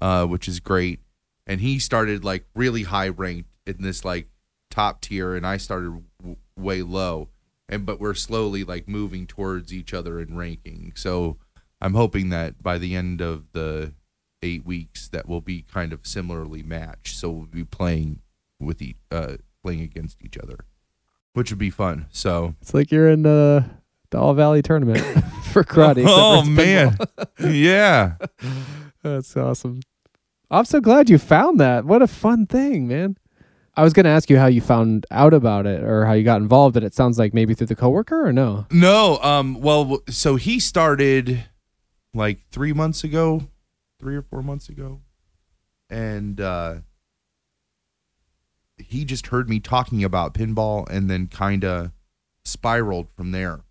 uh, 0.00 0.26
which 0.26 0.48
is 0.48 0.60
great, 0.60 1.00
and 1.46 1.60
he 1.60 1.78
started 1.78 2.24
like 2.24 2.44
really 2.54 2.82
high 2.84 3.08
ranked 3.08 3.50
in 3.66 3.76
this 3.80 4.04
like 4.04 4.28
top 4.70 5.00
tier, 5.00 5.34
and 5.34 5.46
I 5.46 5.56
started 5.56 6.02
w- 6.20 6.36
way 6.56 6.82
low 6.82 7.28
and 7.68 7.86
but 7.86 8.00
we're 8.00 8.14
slowly 8.14 8.64
like 8.64 8.88
moving 8.88 9.26
towards 9.26 9.72
each 9.72 9.94
other 9.94 10.20
in 10.20 10.36
ranking. 10.36 10.92
So 10.94 11.38
I'm 11.80 11.94
hoping 11.94 12.28
that 12.30 12.62
by 12.62 12.78
the 12.78 12.94
end 12.94 13.20
of 13.20 13.52
the 13.52 13.94
eight 14.42 14.64
weeks, 14.64 15.08
that 15.08 15.28
we'll 15.28 15.40
be 15.40 15.62
kind 15.62 15.92
of 15.92 16.06
similarly 16.06 16.62
matched. 16.62 17.16
So 17.16 17.30
we'll 17.30 17.46
be 17.46 17.64
playing 17.64 18.20
with 18.60 18.82
each, 18.82 18.96
uh, 19.10 19.36
playing 19.62 19.80
against 19.80 20.22
each 20.22 20.36
other, 20.38 20.58
which 21.32 21.50
would 21.50 21.58
be 21.58 21.70
fun. 21.70 22.06
So 22.10 22.54
It's 22.60 22.74
like 22.74 22.90
you're 22.90 23.08
in 23.08 23.22
the 23.22 23.64
the 24.10 24.18
All 24.18 24.34
Valley 24.34 24.62
tournament 24.62 24.98
for 25.52 25.64
karate. 25.64 26.02
except 26.02 26.08
Oh, 26.08 26.42
man. 26.44 26.96
yeah, 27.40 28.14
That's 29.02 29.36
awesome. 29.36 29.80
I'm 30.50 30.64
so 30.64 30.80
glad 30.80 31.10
you 31.10 31.18
found 31.18 31.58
that. 31.60 31.84
What 31.84 32.00
a 32.02 32.06
fun 32.06 32.46
thing, 32.46 32.86
man. 32.88 33.16
I 33.76 33.82
was 33.82 33.92
going 33.92 34.04
to 34.04 34.10
ask 34.10 34.30
you 34.30 34.38
how 34.38 34.46
you 34.46 34.60
found 34.60 35.04
out 35.10 35.34
about 35.34 35.66
it 35.66 35.82
or 35.82 36.06
how 36.06 36.12
you 36.12 36.22
got 36.22 36.40
involved, 36.40 36.76
and 36.76 36.86
it 36.86 36.94
sounds 36.94 37.18
like 37.18 37.34
maybe 37.34 37.54
through 37.54 37.66
the 37.66 37.74
coworker 37.76 38.24
or 38.26 38.32
no? 38.32 38.66
no, 38.70 39.18
um, 39.20 39.60
well, 39.60 39.98
so 40.08 40.36
he 40.36 40.60
started 40.60 41.44
like 42.14 42.38
three 42.50 42.72
months 42.72 43.02
ago, 43.02 43.48
three 43.98 44.14
or 44.14 44.22
four 44.22 44.42
months 44.42 44.68
ago, 44.68 45.00
and 45.90 46.40
uh, 46.40 46.76
he 48.78 49.04
just 49.04 49.26
heard 49.28 49.48
me 49.48 49.58
talking 49.58 50.04
about 50.04 50.34
pinball 50.34 50.88
and 50.88 51.10
then 51.10 51.26
kind 51.26 51.64
of 51.64 51.90
spiraled 52.44 53.08
from 53.16 53.32
there. 53.32 53.63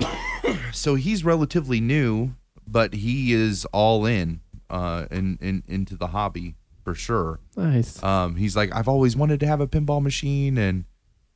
so 0.72 0.94
he's 0.94 1.24
relatively 1.24 1.80
new, 1.80 2.34
but 2.66 2.94
he 2.94 3.32
is 3.32 3.64
all 3.66 4.06
in 4.06 4.40
uh 4.68 5.06
in, 5.10 5.38
in 5.40 5.62
into 5.68 5.96
the 5.96 6.08
hobby 6.08 6.56
for 6.82 6.94
sure. 6.94 7.38
Nice. 7.56 8.02
Um 8.02 8.36
he's 8.36 8.56
like 8.56 8.74
I've 8.74 8.88
always 8.88 9.16
wanted 9.16 9.40
to 9.40 9.46
have 9.46 9.60
a 9.60 9.66
pinball 9.66 10.02
machine 10.02 10.58
and 10.58 10.84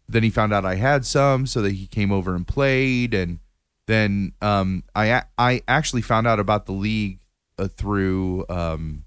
then 0.09 0.23
he 0.25 0.31
found 0.31 0.53
out 0.53 0.65
I 0.65 0.75
had 0.75 1.07
some 1.07 1.47
so 1.47 1.63
that 1.63 1.73
he 1.73 1.87
came 1.87 2.11
over 2.11 2.35
and 2.35 2.47
played 2.47 3.15
and 3.15 3.39
then 3.87 4.33
um 4.43 4.83
I 4.95 5.23
I 5.39 5.63
actually 5.69 6.03
found 6.03 6.27
out 6.27 6.41
about 6.41 6.67
the 6.67 6.73
league 6.73 7.21
uh, 7.59 7.69
through 7.69 8.47
um 8.49 9.05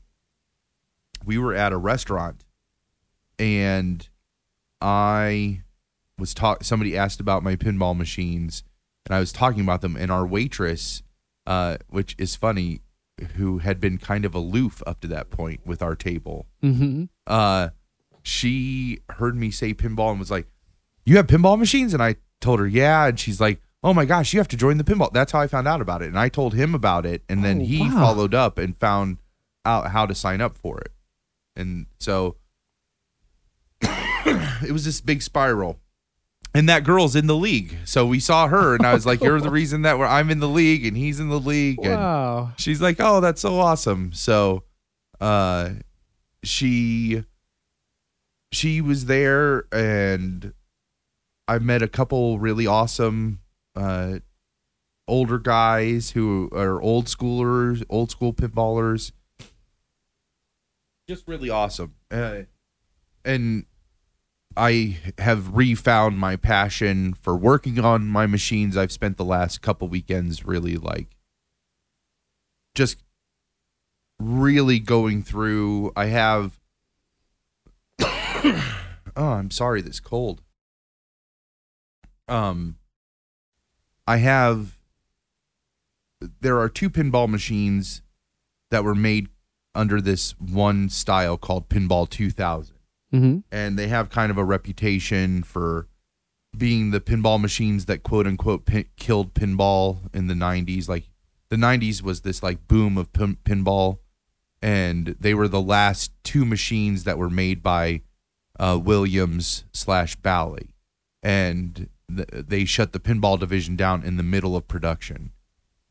we 1.25 1.37
were 1.37 1.53
at 1.53 1.73
a 1.73 1.77
restaurant 1.77 2.45
and 3.37 4.07
I 4.79 5.63
was 6.17 6.33
talk 6.33 6.63
somebody 6.63 6.97
asked 6.97 7.19
about 7.19 7.43
my 7.43 7.57
pinball 7.57 7.97
machines 7.97 8.63
and 9.05 9.15
I 9.15 9.19
was 9.19 9.31
talking 9.31 9.61
about 9.61 9.81
them 9.81 9.95
and 9.95 10.11
our 10.11 10.25
waitress 10.25 11.03
uh 11.45 11.77
which 11.89 12.15
is 12.17 12.35
funny 12.35 12.81
who 13.35 13.59
had 13.59 13.79
been 13.79 13.97
kind 13.97 14.25
of 14.25 14.33
aloof 14.33 14.81
up 14.87 14.99
to 15.01 15.07
that 15.07 15.29
point 15.29 15.61
with 15.65 15.81
our 15.81 15.95
table 15.95 16.47
Mm-hmm. 16.63 17.03
uh 17.27 17.69
she 18.21 18.99
heard 19.09 19.35
me 19.35 19.51
say 19.51 19.73
pinball 19.73 20.11
and 20.11 20.19
was 20.19 20.31
like 20.31 20.47
you 21.05 21.17
have 21.17 21.27
pinball 21.27 21.59
machines? 21.59 21.93
And 21.93 22.01
i 22.01 22.15
told 22.39 22.59
her 22.59 22.67
yeah. 22.67 23.07
And 23.07 23.19
she's 23.19 23.41
like 23.41 23.59
oh 23.83 23.93
my 23.93 24.05
gosh 24.05 24.31
you 24.33 24.39
have 24.39 24.47
to 24.47 24.57
join 24.57 24.77
the 24.77 24.83
pinball. 24.85 25.11
That's 25.11 25.31
how 25.33 25.39
i 25.41 25.47
found 25.47 25.67
out 25.67 25.81
about 25.81 26.01
it. 26.01 26.07
And 26.07 26.17
i 26.19 26.29
told 26.29 26.53
him 26.53 26.73
about 26.73 27.05
it 27.05 27.23
and 27.27 27.43
then 27.43 27.61
Oh, 27.61 27.65
he 27.65 27.81
wow. 27.81 27.89
followed 27.99 28.33
up 28.33 28.57
and 28.57 28.77
found 28.77 29.17
out 29.65 29.91
how 29.91 30.05
to 30.05 30.15
sign 30.15 30.39
up 30.41 30.57
for 30.57 30.79
it. 30.79 30.91
And 31.55 31.85
so 31.99 32.37
it 33.81 34.71
was 34.71 34.85
this 34.85 35.01
big 35.01 35.21
spiral 35.21 35.79
and 36.53 36.69
that 36.69 36.83
girl's 36.83 37.15
in 37.15 37.27
the 37.27 37.35
league. 37.35 37.75
So 37.85 38.05
we 38.05 38.19
saw 38.19 38.47
her 38.47 38.75
and 38.75 38.85
i 38.85 38.93
was 38.93 39.05
like 39.05 39.21
you're 39.23 39.41
the 39.41 39.49
reason 39.61 39.81
that 39.83 39.97
we're, 39.97 40.05
i'm 40.05 40.29
in 40.29 40.39
the 40.39 40.47
league 40.47 40.85
and 40.85 40.95
he's 40.97 41.19
in 41.19 41.29
the 41.29 41.39
league. 41.39 41.79
And 41.83 41.95
Wow. 41.95 42.53
she's 42.57 42.81
like 42.81 42.97
oh 42.99 43.19
that's 43.21 43.41
so 43.41 43.59
awesome. 43.59 44.11
So 44.13 44.63
uh 45.21 45.69
she 46.43 47.23
she 48.51 48.81
was 48.81 49.05
there 49.05 49.65
and 49.71 50.53
i 51.47 51.57
met 51.59 51.81
a 51.81 51.87
couple 51.87 52.37
really 52.39 52.67
awesome 52.67 53.39
uh 53.75 54.19
older 55.07 55.39
guys 55.39 56.11
who 56.11 56.49
are 56.53 56.81
old 56.81 57.05
schoolers 57.07 57.83
old 57.89 58.11
school 58.11 58.31
pinballers 58.33 59.11
just 61.09 61.27
really 61.27 61.49
awesome. 61.49 61.95
Uh, 62.09 62.43
and 63.25 63.65
i 64.55 64.97
have 65.17 65.55
refound 65.55 66.17
my 66.17 66.35
passion 66.35 67.13
for 67.13 67.35
working 67.35 67.79
on 67.79 68.05
my 68.07 68.27
machines. 68.27 68.77
I've 68.77 68.91
spent 68.91 69.17
the 69.17 69.25
last 69.25 69.61
couple 69.61 69.87
weekends 69.87 70.45
really 70.45 70.75
like 70.75 71.15
just 72.75 73.03
really 74.19 74.79
going 74.79 75.23
through. 75.23 75.91
I 75.95 76.05
have 76.05 76.59
oh 78.01 78.63
i'm 79.15 79.51
sorry 79.51 79.81
this 79.81 79.99
cold. 79.99 80.41
Um 82.27 82.77
i 84.07 84.17
have 84.17 84.77
there 86.41 86.59
are 86.59 86.69
two 86.69 86.89
pinball 86.89 87.27
machines 87.27 88.01
that 88.71 88.83
were 88.83 88.95
made 88.95 89.27
under 89.75 89.99
this 89.99 90.39
one 90.39 90.89
style 90.89 91.37
called 91.37 91.69
pinball 91.69 92.09
2000 92.09 92.72
Mm-hmm. 93.13 93.39
and 93.51 93.77
they 93.77 93.87
have 93.87 94.09
kind 94.09 94.31
of 94.31 94.37
a 94.37 94.43
reputation 94.43 95.43
for 95.43 95.87
being 96.57 96.91
the 96.91 96.99
pinball 96.99 97.39
machines 97.39 97.85
that 97.85 98.03
quote 98.03 98.25
unquote 98.25 98.65
pin- 98.65 98.89
killed 98.95 99.33
pinball 99.33 100.13
in 100.15 100.27
the 100.27 100.33
90s 100.33 100.89
like 100.89 101.09
the 101.53 101.59
90s 101.59 102.01
was 102.01 102.21
this 102.21 102.41
like 102.41 102.67
boom 102.67 102.97
of 102.97 103.13
pin- 103.13 103.37
pinball. 103.45 103.99
And 104.59 105.15
they 105.19 105.35
were 105.35 105.47
the 105.47 105.61
last 105.61 106.11
two 106.23 106.45
machines 106.45 107.03
that 107.03 107.19
were 107.19 107.29
made 107.29 107.61
by 107.61 108.01
uh, 108.59 108.79
williams 108.81 109.65
slash 109.71 110.15
bally. 110.15 110.69
And 111.21 111.89
th- 112.09 112.29
they 112.31 112.65
shut 112.65 112.91
the 112.91 112.99
pinball 112.99 113.39
division 113.39 113.75
down 113.75 114.03
in 114.03 114.17
the 114.17 114.23
middle 114.23 114.55
of 114.55 114.67
production. 114.67 115.31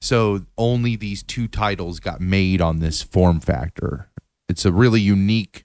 So 0.00 0.46
only 0.58 0.96
these 0.96 1.22
two 1.22 1.46
titles 1.46 2.00
got 2.00 2.20
made 2.20 2.60
on 2.60 2.80
this 2.80 3.02
form 3.02 3.38
factor. 3.38 4.10
It's 4.48 4.64
a 4.64 4.72
really 4.72 5.00
unique 5.00 5.64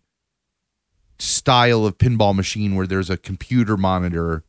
style 1.19 1.85
of 1.85 1.97
pinball 1.97 2.35
machine 2.35 2.75
where 2.75 2.87
there's 2.87 3.09
a 3.09 3.17
computer 3.17 3.75
monitor 3.77 4.43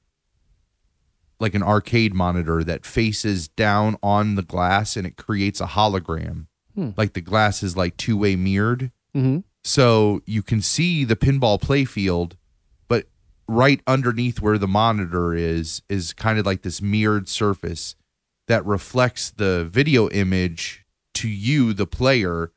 like 1.40 1.54
an 1.54 1.62
arcade 1.62 2.14
monitor 2.14 2.64
that 2.64 2.84
faces 2.84 3.48
down 3.48 3.96
on 4.02 4.34
the 4.34 4.42
glass 4.42 4.96
and 4.96 5.06
it 5.06 5.16
creates 5.16 5.60
a 5.60 5.66
hologram 5.66 6.46
Hmm. 6.74 6.90
like 6.96 7.14
the 7.14 7.20
glass 7.20 7.62
is 7.64 7.76
like 7.76 7.96
two-way 7.96 8.36
mirrored 8.36 8.92
Mm-hmm. 9.16 9.38
so 9.64 10.20
you 10.26 10.42
can 10.42 10.60
see 10.62 11.02
the 11.04 11.16
pinball 11.16 11.58
playfield 11.60 12.34
but 12.86 13.06
right 13.48 13.80
underneath 13.86 14.40
where 14.40 14.58
the 14.58 14.68
monitor 14.68 15.34
is 15.34 15.82
is 15.88 16.12
kind 16.12 16.38
of 16.38 16.44
like 16.46 16.62
this 16.62 16.80
mirrored 16.82 17.28
surface 17.28 17.96
that 18.46 18.64
reflects 18.66 19.30
the 19.30 19.64
video 19.64 20.08
image 20.10 20.84
to 21.14 21.28
you 21.28 21.72
the 21.72 21.86
player 21.86 22.52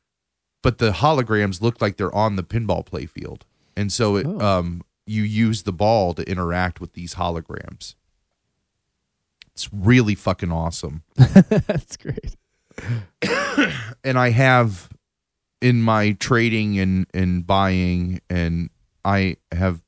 but 0.62 0.78
the 0.78 0.92
holograms 0.92 1.62
look 1.62 1.82
like 1.82 1.98
they're 1.98 2.14
on 2.14 2.36
the 2.36 2.44
pinball 2.44 2.86
playfield 2.86 3.42
and 3.76 3.92
so 3.92 4.16
it 4.16 4.26
Oh. 4.26 4.40
um 4.40 4.82
you 5.06 5.24
use 5.24 5.64
the 5.64 5.74
ball 5.74 6.14
to 6.14 6.24
interact 6.30 6.80
with 6.80 6.94
these 6.94 7.16
holograms 7.16 7.96
it's 9.54 9.72
really 9.74 10.16
fucking 10.16 10.52
awesome 10.52 11.04
That's 11.16 11.98
great. 11.98 12.36
and 14.04 14.18
I 14.18 14.30
have 14.30 14.90
in 15.62 15.82
my 15.82 16.14
trading 16.14 16.80
and 16.80 17.06
and 17.14 17.46
buying 17.46 18.22
and 18.30 18.70
I 19.04 19.38
have 19.52 19.82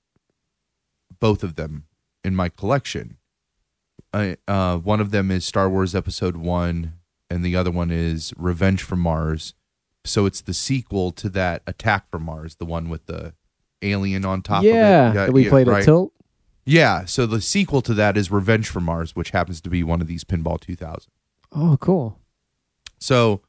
both 1.20 1.44
of 1.44 1.56
them 1.56 1.86
in 2.24 2.36
my 2.36 2.50
collection. 2.50 3.18
I, 4.14 4.38
uh, 4.48 4.78
one 4.78 5.00
of 5.00 5.12
them 5.12 5.32
is 5.32 5.46
Star 5.46 5.70
Wars 5.70 5.96
Episode 5.96 6.36
One, 6.36 6.94
and 7.30 7.44
the 7.44 7.56
other 7.56 7.72
one 7.72 7.90
is 7.90 8.34
Revenge 8.38 8.84
from 8.84 9.00
Mars. 9.00 9.54
So 10.06 10.26
it's 10.26 10.42
the 10.42 10.54
sequel 10.54 11.12
to 11.14 11.30
that 11.30 11.64
Attack 11.66 12.10
from 12.12 12.24
Mars, 12.24 12.56
the 12.56 12.66
one 12.66 12.90
with 12.90 13.06
the 13.06 13.34
alien 13.84 14.26
on 14.26 14.42
top 14.42 14.64
yeah, 14.64 15.10
of 15.10 15.12
it. 15.12 15.18
that 15.18 15.34
we 15.34 15.50
played 15.50 15.68
right. 15.68 15.80
at 15.80 15.86
Tilt. 15.86 16.14
Yeah, 16.66 17.06
so 17.06 17.26
the 17.26 17.42
sequel 17.42 17.82
to 17.82 17.94
that 17.96 18.16
is 18.16 18.32
Revenge 18.32 18.70
from 18.70 18.86
Mars, 18.86 19.16
which 19.16 19.32
happens 19.32 19.60
to 19.62 19.70
be 19.70 19.84
one 19.84 20.00
of 20.02 20.08
these 20.08 20.24
Pinball 20.24 20.60
2000. 20.60 21.12
Oh, 21.52 21.78
cool. 21.80 22.18
So 23.00 23.42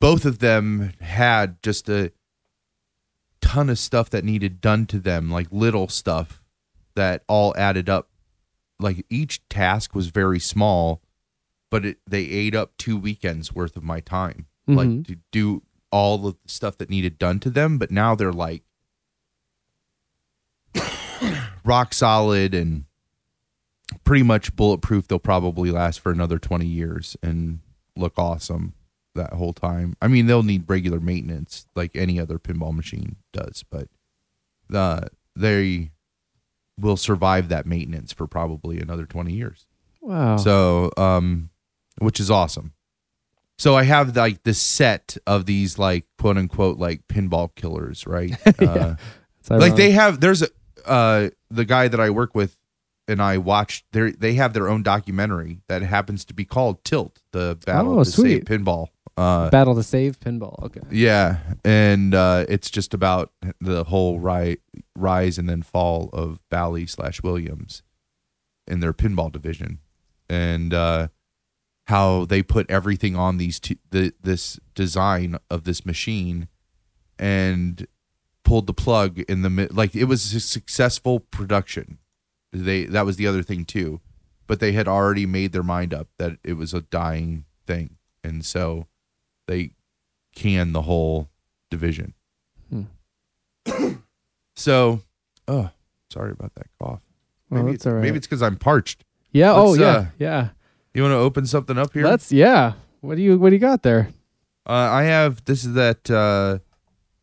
both 0.00 0.24
of 0.24 0.38
them 0.38 0.92
had 1.00 1.60
just 1.62 1.88
a 1.88 2.12
ton 3.40 3.68
of 3.68 3.78
stuff 3.78 4.08
that 4.10 4.24
needed 4.24 4.60
done 4.60 4.86
to 4.86 4.98
them, 4.98 5.30
like 5.30 5.48
little 5.50 5.88
stuff 5.88 6.42
that 6.94 7.22
all 7.28 7.54
added 7.56 7.88
up. 7.88 8.08
Like 8.78 9.04
each 9.10 9.46
task 9.48 9.94
was 9.94 10.08
very 10.08 10.38
small, 10.38 11.02
but 11.70 11.84
it, 11.84 11.98
they 12.06 12.24
ate 12.24 12.54
up 12.54 12.76
two 12.78 12.96
weekends 12.96 13.52
worth 13.54 13.76
of 13.76 13.82
my 13.82 14.00
time, 14.00 14.46
Mhm. 14.68 14.76
like 14.76 15.06
to 15.08 15.16
do 15.32 15.62
all 15.90 16.26
of 16.26 16.36
the 16.42 16.48
stuff 16.52 16.76
that 16.78 16.90
needed 16.90 17.18
done 17.18 17.40
to 17.40 17.50
them. 17.50 17.78
But 17.78 17.90
now 17.90 18.14
they're 18.14 18.32
like 18.32 18.62
rock 21.66 21.92
solid 21.92 22.54
and 22.54 22.84
pretty 24.04 24.22
much 24.22 24.54
bulletproof. 24.56 25.08
They'll 25.08 25.18
probably 25.18 25.70
last 25.70 26.00
for 26.00 26.12
another 26.12 26.38
20 26.38 26.66
years 26.66 27.16
and 27.22 27.60
look 27.96 28.14
awesome 28.16 28.74
that 29.14 29.32
whole 29.32 29.52
time. 29.52 29.96
I 30.00 30.08
mean, 30.08 30.26
they'll 30.26 30.42
need 30.42 30.64
regular 30.68 31.00
maintenance 31.00 31.66
like 31.74 31.96
any 31.96 32.20
other 32.20 32.38
pinball 32.38 32.74
machine 32.74 33.16
does, 33.32 33.64
but 33.70 33.88
the 34.68 35.08
they 35.34 35.90
will 36.78 36.96
survive 36.96 37.48
that 37.48 37.66
maintenance 37.66 38.12
for 38.12 38.26
probably 38.26 38.80
another 38.80 39.06
20 39.06 39.32
years. 39.32 39.66
Wow. 40.00 40.36
So, 40.36 40.90
um, 40.96 41.50
which 41.98 42.20
is 42.20 42.30
awesome. 42.30 42.72
So 43.58 43.74
I 43.74 43.84
have 43.84 44.14
like 44.14 44.42
this 44.42 44.60
set 44.60 45.16
of 45.26 45.46
these 45.46 45.78
like 45.78 46.04
quote 46.18 46.36
unquote 46.36 46.78
like 46.78 47.08
pinball 47.08 47.54
killers, 47.54 48.06
right? 48.06 48.34
Uh, 49.48 49.58
like 49.60 49.76
they 49.76 49.92
have 49.92 50.18
there's 50.18 50.42
a 50.42 50.48
uh 50.86 51.28
the 51.50 51.64
guy 51.64 51.88
that 51.88 52.00
I 52.00 52.10
work 52.10 52.34
with 52.34 52.58
and 53.08 53.20
I 53.22 53.38
watched 53.38 53.84
they 53.92 54.12
they 54.12 54.34
have 54.34 54.52
their 54.52 54.68
own 54.68 54.82
documentary 54.82 55.60
that 55.68 55.82
happens 55.82 56.24
to 56.26 56.34
be 56.34 56.44
called 56.44 56.82
Tilt, 56.84 57.20
the 57.32 57.58
battle 57.64 58.00
Oh, 58.00 58.04
to 58.04 58.10
sweet. 58.10 58.46
save 58.48 58.60
pinball. 58.60 58.88
Uh 59.16 59.48
battle 59.50 59.74
to 59.76 59.82
save 59.82 60.20
pinball. 60.20 60.62
Okay. 60.64 60.80
yeah, 60.90 61.38
and 61.64 62.14
uh 62.14 62.44
it's 62.48 62.70
just 62.70 62.92
about 62.94 63.32
the 63.60 63.84
whole 63.84 64.18
ri- 64.20 64.58
rise 64.94 65.38
and 65.38 65.48
then 65.48 65.62
fall 65.62 66.10
of 66.12 66.40
Bally 66.50 66.86
slash 66.86 67.22
Williams 67.22 67.82
in 68.66 68.80
their 68.80 68.92
pinball 68.92 69.30
division, 69.32 69.78
and 70.28 70.74
uh 70.74 71.08
how 71.86 72.24
they 72.24 72.42
put 72.42 72.68
everything 72.68 73.14
on 73.14 73.38
these 73.38 73.60
two, 73.60 73.76
the 73.90 74.12
this 74.20 74.58
design 74.74 75.38
of 75.48 75.62
this 75.64 75.86
machine, 75.86 76.48
and 77.18 77.86
pulled 78.46 78.68
the 78.68 78.72
plug 78.72 79.18
in 79.28 79.42
the 79.42 79.50
mid. 79.50 79.76
Like 79.76 79.96
it 79.96 80.04
was 80.04 80.32
a 80.32 80.38
successful 80.38 81.18
production. 81.18 81.98
They 82.52 82.84
that 82.84 83.04
was 83.04 83.16
the 83.16 83.26
other 83.26 83.42
thing 83.42 83.64
too, 83.64 84.00
but 84.46 84.60
they 84.60 84.70
had 84.72 84.86
already 84.86 85.26
made 85.26 85.50
their 85.52 85.64
mind 85.64 85.92
up 85.92 86.06
that 86.18 86.38
it 86.44 86.52
was 86.52 86.72
a 86.72 86.80
dying 86.82 87.44
thing, 87.66 87.96
and 88.22 88.44
so 88.44 88.86
they 89.48 89.72
canned 90.34 90.74
the 90.76 90.82
whole 90.82 91.28
division. 91.70 92.14
Hmm. 92.70 92.84
so, 94.54 95.00
oh, 95.48 95.70
sorry 96.08 96.30
about 96.30 96.54
that 96.54 96.68
cough. 96.80 97.00
Well, 97.50 97.62
Maybe, 97.64 97.72
that's 97.72 97.86
all 97.86 97.94
right. 97.94 98.02
maybe 98.02 98.16
it's 98.16 98.26
because 98.28 98.42
I'm 98.42 98.56
parched. 98.56 99.04
yeah. 99.32 99.52
Oh, 99.52 99.70
let's, 99.70 99.80
yeah. 99.80 99.86
uh, 99.86 100.06
yeah. 100.18 100.48
You 100.94 101.02
want 101.02 101.12
to 101.12 101.18
open 101.18 101.46
something 101.46 101.76
up 101.76 101.92
here? 101.92 102.04
Let's. 102.04 102.30
Yeah. 102.30 102.74
What 103.00 103.16
do 103.16 103.22
you 103.22 103.38
What 103.38 103.50
do 103.50 103.56
you 103.56 103.60
got 103.60 103.82
there? 103.82 104.10
Uh, 104.68 104.72
I 104.72 105.02
have 105.02 105.44
this 105.44 105.64
is 105.64 105.74
that 105.74 106.08
uh, 106.10 106.58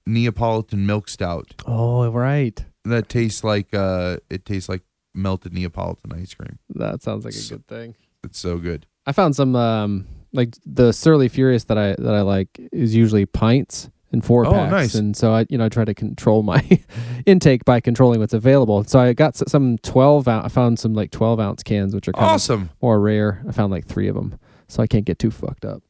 Neapolitan 0.05 0.85
milk 0.85 1.07
stout 1.09 1.53
Oh, 1.65 2.09
right. 2.09 2.63
that 2.85 3.09
tastes 3.09 3.43
like 3.43 3.73
uh, 3.73 4.17
it 4.29 4.45
tastes 4.45 4.67
like 4.69 4.81
melted 5.13 5.53
Neapolitan 5.53 6.11
ice 6.13 6.33
cream. 6.33 6.59
That 6.75 7.01
sounds 7.01 7.25
like 7.25 7.33
a 7.33 7.37
So- 7.37 7.55
good 7.57 7.67
thing. 7.67 7.95
It's 8.23 8.39
so 8.39 8.57
good. 8.57 8.85
I 9.05 9.11
found 9.11 9.35
some 9.35 9.55
um 9.55 10.05
like 10.31 10.55
the 10.65 10.91
Surly 10.93 11.27
Furious 11.29 11.65
that 11.65 11.77
I 11.77 11.95
that 11.99 12.13
I 12.15 12.21
like 12.21 12.47
is 12.71 12.95
usually 12.95 13.25
pints 13.25 13.89
and 14.13 14.23
four 14.23 14.45
Oh, 14.45 14.51
packs, 14.51 14.71
nice. 14.71 14.95
and 14.95 15.15
so 15.17 15.33
I 15.33 15.45
you 15.49 15.57
know 15.57 15.65
I 15.65 15.69
try 15.69 15.83
to 15.85 15.93
control 15.93 16.41
my 16.43 16.61
intake 17.25 17.65
by 17.65 17.79
controlling 17.81 18.19
what's 18.21 18.33
available. 18.33 18.83
So 18.85 18.99
I 18.99 19.11
got 19.13 19.35
some 19.35 19.77
twelve 19.79 20.27
ounce. 20.27 20.45
I 20.45 20.49
found 20.49 20.79
some 20.79 20.93
like 20.93 21.11
twelve 21.11 21.39
ounce 21.39 21.63
cans, 21.63 21.93
which 21.93 22.07
are 22.07 22.13
kind 22.13 22.25
Awesome. 22.25 22.61
of 22.63 22.69
more 22.81 22.99
rare. 22.99 23.43
I 23.47 23.51
found 23.51 23.71
like 23.71 23.85
three 23.87 24.07
of 24.07 24.15
them, 24.15 24.39
so 24.69 24.81
I 24.81 24.87
can't 24.87 25.03
get 25.05 25.19
too 25.19 25.31
fucked 25.31 25.65
up. 25.65 25.83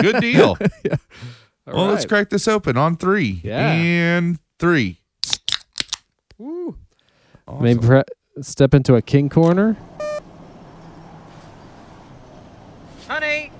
Good 0.00 0.20
deal. 0.20 0.56
All 1.66 1.74
well, 1.74 1.86
let's 1.86 2.04
crack 2.04 2.30
this 2.30 2.46
open 2.46 2.76
on 2.76 2.96
three. 2.96 3.40
Yeah. 3.42 3.72
And 3.72 4.38
three. 4.58 5.00
Woo. 6.38 6.76
Awesome. 7.48 7.64
Maybe 7.64 7.80
pre- 7.80 8.02
step 8.40 8.72
into 8.72 8.94
a 8.94 9.02
king 9.02 9.28
corner. 9.28 9.76
Honey, 13.08 13.50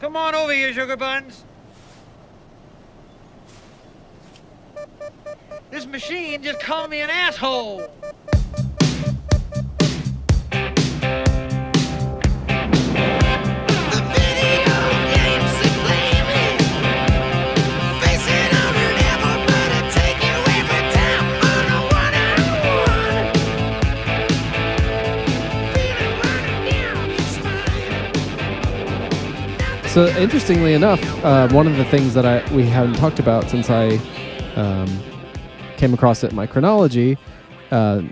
come 0.00 0.16
on 0.16 0.34
over 0.34 0.52
here, 0.52 0.72
sugar 0.72 0.96
buns. 0.96 1.44
This 5.70 5.86
machine 5.86 6.42
just 6.42 6.60
called 6.60 6.90
me 6.90 7.00
an 7.00 7.10
asshole. 7.10 7.90
So 29.96 30.08
interestingly 30.08 30.74
enough, 30.74 31.02
uh, 31.24 31.48
one 31.48 31.66
of 31.66 31.78
the 31.78 31.84
things 31.86 32.12
that 32.12 32.26
I 32.26 32.44
we 32.54 32.66
haven't 32.66 32.96
talked 32.96 33.18
about 33.18 33.48
since 33.48 33.70
I 33.70 33.96
um, 34.54 35.02
came 35.78 35.94
across 35.94 36.22
it 36.22 36.32
in 36.32 36.36
my 36.36 36.46
chronology, 36.46 37.16
uh, 37.70 38.02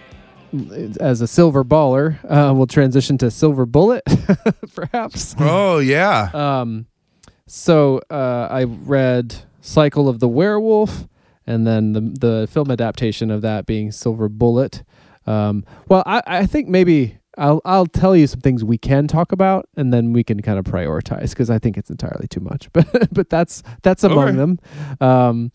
as 0.99 1.21
a 1.21 1.27
silver 1.27 1.63
baller, 1.63 2.17
uh, 2.25 2.55
we'll 2.55 2.67
transition 2.67 3.19
to 3.19 3.31
silver 3.31 3.67
bullet, 3.67 4.03
perhaps. 4.75 5.37
Oh 5.39 5.77
yeah. 5.77 6.31
Um, 6.33 6.87
so 7.47 8.01
uh, 8.09 8.49
I 8.51 8.65
read 8.65 9.43
Cycle 9.61 10.09
of 10.09 10.21
the 10.21 10.29
Werewolf, 10.29 11.07
and 11.47 11.67
then 11.67 11.93
the 11.93 12.01
the 12.01 12.49
film 12.51 12.71
adaptation 12.71 13.31
of 13.31 13.43
that 13.43 13.67
being 13.67 13.93
Silver 13.93 14.31
Bullet. 14.31 14.85
Um, 15.27 15.67
well, 15.91 16.03
I, 16.07 16.23
I 16.27 16.47
think 16.47 16.67
maybe 16.67 17.19
I'll 17.37 17.61
I'll 17.65 17.87
tell 17.87 18.15
you 18.17 18.27
some 18.27 18.41
things 18.41 18.63
we 18.65 18.79
can 18.79 19.07
talk 19.09 19.33
about, 19.33 19.69
and 19.77 19.93
then 19.93 20.13
we 20.13 20.23
can 20.25 20.41
kind 20.43 20.59
of 20.59 20.65
prioritize 20.65 21.31
because 21.31 21.51
I 21.51 21.59
think 21.59 21.77
it's 21.77 21.91
entirely 21.91 22.29
too 22.29 22.41
much. 22.41 22.69
But 22.73 23.13
but 23.13 23.29
that's 23.31 23.63
that's 23.83 24.05
among 24.05 24.37
them. 24.37 24.59
Um, 25.01 25.53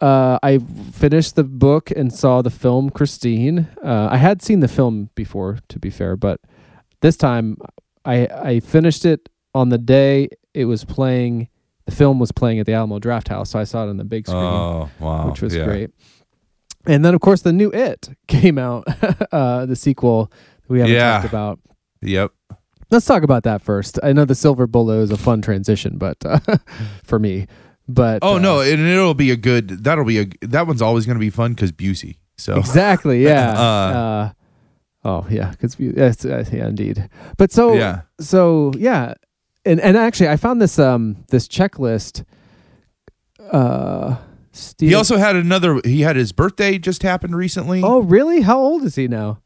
uh, 0.00 0.38
I 0.42 0.58
finished 0.92 1.36
the 1.36 1.44
book 1.44 1.90
and 1.90 2.12
saw 2.12 2.42
the 2.42 2.50
film 2.50 2.90
Christine. 2.90 3.66
Uh, 3.82 4.08
I 4.10 4.18
had 4.18 4.42
seen 4.42 4.60
the 4.60 4.68
film 4.68 5.08
before, 5.14 5.58
to 5.68 5.78
be 5.78 5.90
fair, 5.90 6.16
but 6.16 6.40
this 7.00 7.16
time 7.16 7.56
I 8.04 8.26
I 8.26 8.60
finished 8.60 9.04
it 9.04 9.28
on 9.54 9.70
the 9.70 9.78
day 9.78 10.28
it 10.54 10.66
was 10.66 10.84
playing. 10.84 11.48
The 11.86 11.92
film 11.92 12.18
was 12.18 12.32
playing 12.32 12.58
at 12.58 12.66
the 12.66 12.72
Alamo 12.74 12.98
Drafthouse, 12.98 13.46
so 13.46 13.60
I 13.60 13.64
saw 13.64 13.84
it 13.86 13.90
on 13.90 13.96
the 13.96 14.04
big 14.04 14.26
screen, 14.26 14.42
Oh 14.42 14.90
wow. 14.98 15.28
which 15.30 15.40
was 15.40 15.54
Yeah. 15.54 15.64
great. 15.64 15.90
And 16.88 17.04
then, 17.04 17.14
of 17.14 17.20
course, 17.20 17.42
the 17.42 17.52
new 17.52 17.70
It 17.72 18.08
came 18.28 18.58
out, 18.58 18.84
uh, 19.32 19.66
the 19.66 19.76
sequel 19.76 20.30
we 20.68 20.80
haven't 20.80 20.94
Yeah. 20.94 21.12
talked 21.18 21.28
about. 21.28 21.60
Yep. 22.02 22.32
Let's 22.90 23.06
talk 23.06 23.22
about 23.24 23.42
that 23.44 23.62
first. 23.62 23.98
I 24.02 24.12
know 24.12 24.24
the 24.24 24.34
Silver 24.34 24.66
Bullet 24.66 24.98
is 24.98 25.10
a 25.10 25.16
fun 25.16 25.42
transition, 25.42 25.98
but 25.98 26.16
uh, 26.24 26.38
for 27.04 27.18
me, 27.18 27.46
but 27.88 28.20
Oh 28.22 28.36
uh, 28.36 28.38
no, 28.38 28.60
and 28.60 28.80
it'll 28.80 29.14
be 29.14 29.30
a 29.32 29.36
good. 29.36 29.82
That'll 29.84 30.04
be 30.04 30.20
a. 30.20 30.26
That 30.42 30.66
one's 30.66 30.82
always 30.82 31.04
going 31.06 31.16
to 31.16 31.20
be 31.20 31.30
fun 31.30 31.54
because 31.54 31.72
Busey. 31.72 32.18
So 32.36 32.56
exactly, 32.58 33.22
yeah. 33.24 33.52
Uh, 33.58 33.62
uh, 33.64 34.32
oh 35.04 35.26
yeah, 35.30 35.50
because 35.50 35.76
yes, 35.80 36.24
uh, 36.24 36.44
yeah, 36.52 36.68
indeed. 36.68 37.08
But 37.38 37.50
so 37.52 37.74
yeah. 37.74 38.02
so 38.20 38.72
yeah 38.76 39.14
and 39.64 39.80
and 39.80 39.96
actually 39.96 40.28
i 40.28 40.36
found 40.36 40.62
this 40.62 40.78
um 40.78 41.24
this 41.30 41.48
checklist 41.48 42.24
uh 43.50 44.16
Steve, 44.52 44.88
He 44.90 44.94
also 44.94 45.18
had 45.18 45.36
another. 45.36 45.80
He 45.84 46.00
had 46.00 46.16
his 46.16 46.32
birthday 46.32 46.78
just 46.78 47.02
happened 47.02 47.36
recently. 47.36 47.82
oh 47.84 47.98
really 47.98 48.40
how 48.40 48.58
old 48.58 48.84
is 48.84 48.94
he 48.94 49.06
now 49.06 49.42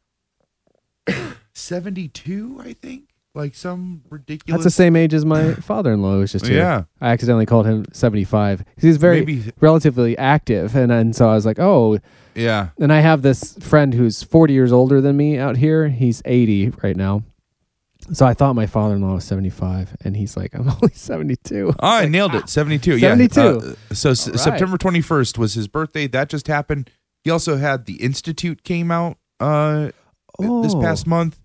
72, 1.53 2.61
I 2.63 2.73
think. 2.73 3.09
Like 3.33 3.55
some 3.55 4.01
ridiculous. 4.09 4.57
that's 4.59 4.75
the 4.75 4.83
same 4.83 4.97
age 4.97 5.13
as 5.13 5.23
my 5.23 5.53
father-in-law 5.69 6.17
was 6.17 6.33
just 6.33 6.47
here 6.47 6.57
Yeah. 6.57 6.83
i 6.99 7.11
accidentally 7.11 7.45
called 7.45 7.65
him 7.65 7.85
75 7.93 8.65
he's 8.75 8.97
very 8.97 9.19
Maybe 9.21 9.53
relatively 9.61 10.17
active 10.17 10.75
and 10.75 10.91
and 10.91 11.15
so 11.15 11.29
i 11.29 11.33
was 11.35 11.45
like 11.45 11.57
oh 11.57 11.97
Yeah. 12.35 12.71
and 12.77 12.91
I 12.91 12.99
have 12.99 13.21
this 13.21 13.53
friend 13.61 13.93
who's 13.93 14.21
40 14.21 14.51
years 14.53 14.73
older 14.73 14.99
than 14.99 15.15
me 15.15 15.37
out 15.37 15.55
here. 15.55 15.87
He's 15.87 16.21
80 16.25 16.73
right 16.83 16.97
now. 16.97 17.23
So 18.11 18.25
I 18.25 18.33
thought 18.33 18.53
my 18.53 18.65
father-in-law 18.67 19.13
was 19.15 19.23
75, 19.25 19.95
and 20.03 20.17
he's 20.17 20.35
like, 20.35 20.53
I'm 20.55 20.67
only 20.81 20.91
72. 20.93 21.73
Oh, 21.79 21.87
I 21.87 22.07
nailed 22.07 22.33
it. 22.35 22.49
72. 22.49 22.99
72. 22.99 23.39
Yeah. 23.41 23.47
Uh, 23.47 23.93
so 23.93 24.09
s- 24.11 24.27
right. 24.27 24.39
September 24.39 24.77
21st 24.77 25.37
was 25.37 25.53
his 25.53 25.67
birthday. 25.69 26.07
That 26.07 26.27
just 26.29 26.47
happened. 26.47 26.89
He 27.23 27.29
also 27.29 27.55
had 27.57 27.85
The 27.85 27.95
Institute 28.03 28.63
came 28.63 28.91
out 28.91 29.17
uh 29.39 29.91
this 30.41 30.73
Oh. 30.73 30.81
past 30.81 31.07
month, 31.07 31.39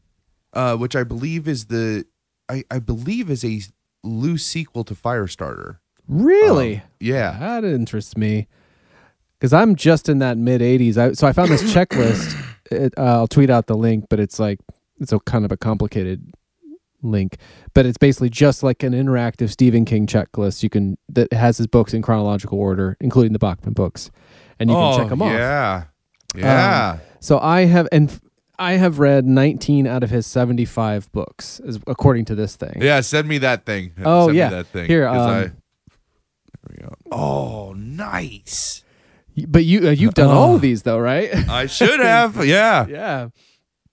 uh 0.52 0.76
which 0.76 0.96
I 0.96 1.04
believe 1.04 1.46
is 1.48 1.66
the 1.66 2.04
I 2.48 2.64
I 2.70 2.78
believe 2.78 3.30
is 3.30 3.44
a 3.44 3.60
loose 4.02 4.44
sequel 4.46 4.84
to 4.84 4.94
Firestarter. 4.94 5.78
Really? 6.08 6.76
Um, 6.76 6.82
yeah. 7.00 7.36
That 7.38 7.64
interests 7.64 8.16
me 8.16 8.46
because 9.38 9.52
I'm 9.52 9.74
just 9.74 10.08
in 10.08 10.18
that 10.20 10.38
mid 10.38 10.60
80s. 10.60 10.96
I, 10.96 11.12
so 11.12 11.26
I 11.26 11.32
found 11.32 11.50
this 11.50 11.62
checklist. 11.74 12.40
It, 12.70 12.94
uh, 12.96 13.02
I'll 13.02 13.28
tweet 13.28 13.50
out 13.50 13.66
the 13.66 13.76
link, 13.76 14.06
but 14.08 14.20
it's 14.20 14.38
like 14.38 14.60
it's 15.00 15.12
a 15.12 15.18
kind 15.20 15.44
of 15.44 15.52
a 15.52 15.56
complicated 15.56 16.32
link, 17.02 17.36
but 17.74 17.86
it's 17.86 17.98
basically 17.98 18.30
just 18.30 18.62
like 18.62 18.82
an 18.82 18.92
interactive 18.92 19.50
Stephen 19.50 19.84
King 19.84 20.06
checklist. 20.06 20.62
You 20.62 20.70
can 20.70 20.96
that 21.10 21.32
has 21.32 21.58
his 21.58 21.66
books 21.66 21.92
in 21.94 22.02
chronological 22.02 22.58
order, 22.58 22.96
including 23.00 23.32
the 23.32 23.38
Bachman 23.38 23.74
books, 23.74 24.10
and 24.58 24.70
you 24.70 24.76
oh, 24.76 24.92
can 24.92 25.00
check 25.00 25.10
them 25.10 25.22
off. 25.22 25.32
Yeah. 25.32 25.84
Yeah. 26.34 26.98
So 27.20 27.38
I 27.38 27.64
have 27.66 27.88
and 27.92 28.20
I 28.58 28.74
have 28.74 28.98
read 28.98 29.26
19 29.26 29.86
out 29.86 30.02
of 30.02 30.10
his 30.10 30.26
75 30.26 31.10
books, 31.12 31.60
as, 31.66 31.78
according 31.86 32.24
to 32.26 32.34
this 32.34 32.56
thing. 32.56 32.78
yeah, 32.80 33.00
send 33.00 33.28
me 33.28 33.38
that 33.38 33.64
thing. 33.66 33.92
Oh, 34.04 34.26
Send 34.26 34.32
me 34.32 34.38
yeah. 34.38 34.48
that 34.50 34.66
thing. 34.68 34.86
Here, 34.86 35.06
I- 35.06 35.16
um, 35.44 35.56
we 36.68 36.76
go. 36.82 36.94
Oh, 37.12 37.72
nice. 37.76 38.82
But 39.46 39.64
you 39.64 39.88
uh, 39.88 39.90
you've 39.90 40.14
done 40.14 40.30
all 40.30 40.54
of 40.54 40.62
these 40.62 40.82
though, 40.82 40.98
right? 40.98 41.30
I 41.48 41.66
should 41.66 42.00
have. 42.00 42.36
Yeah. 42.46 42.86
yeah. 42.88 43.28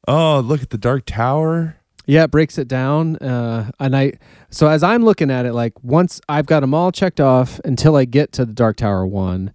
Oh, 0.07 0.39
look 0.39 0.61
at 0.61 0.70
the 0.70 0.78
Dark 0.78 1.03
Tower. 1.05 1.76
Yeah, 2.05 2.24
it 2.24 2.32
breaks 2.32 2.57
it 2.57 2.68
down. 2.68 3.18
Uh, 3.18 3.72
and 3.80 3.95
I, 3.95 4.14
so 4.49 4.68
as 4.68 4.84
I'm 4.84 5.03
looking 5.05 5.30
at 5.32 5.45
it, 5.45 5.53
like 5.53 5.74
once 5.84 6.20
I've 6.30 6.45
got 6.45 6.61
them 6.61 6.74
all 6.74 6.91
checked 6.91 7.20
off 7.22 7.59
until 7.66 7.95
I 7.95 8.05
get 8.05 8.32
to 8.34 8.45
the 8.45 8.53
Dark 8.53 8.78
Tower 8.78 9.05
one, 9.05 9.51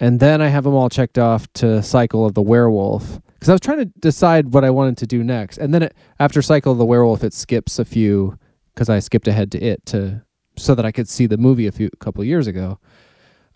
and 0.00 0.18
then 0.20 0.40
I 0.42 0.48
have 0.48 0.64
them 0.64 0.74
all 0.74 0.88
checked 0.88 1.18
off 1.18 1.52
to 1.54 1.82
Cycle 1.82 2.24
of 2.26 2.34
the 2.34 2.42
Werewolf. 2.42 3.20
Because 3.40 3.48
I 3.48 3.52
was 3.54 3.60
trying 3.62 3.78
to 3.78 3.86
decide 4.00 4.52
what 4.52 4.64
I 4.64 4.70
wanted 4.70 4.98
to 4.98 5.06
do 5.06 5.24
next, 5.24 5.56
and 5.56 5.72
then 5.72 5.82
it, 5.84 5.94
after 6.18 6.42
Cycle 6.42 6.72
of 6.72 6.78
the 6.78 6.84
Werewolf, 6.84 7.24
it 7.24 7.32
skips 7.32 7.78
a 7.78 7.86
few 7.86 8.38
because 8.74 8.90
I 8.90 8.98
skipped 8.98 9.26
ahead 9.26 9.50
to 9.52 9.58
it 9.64 9.84
to 9.86 10.22
so 10.56 10.74
that 10.74 10.84
I 10.84 10.92
could 10.92 11.08
see 11.08 11.24
the 11.26 11.38
movie 11.38 11.66
a 11.66 11.72
few 11.72 11.88
a 11.92 11.96
couple 11.96 12.22
years 12.22 12.46
ago. 12.46 12.78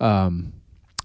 Um, 0.01 0.55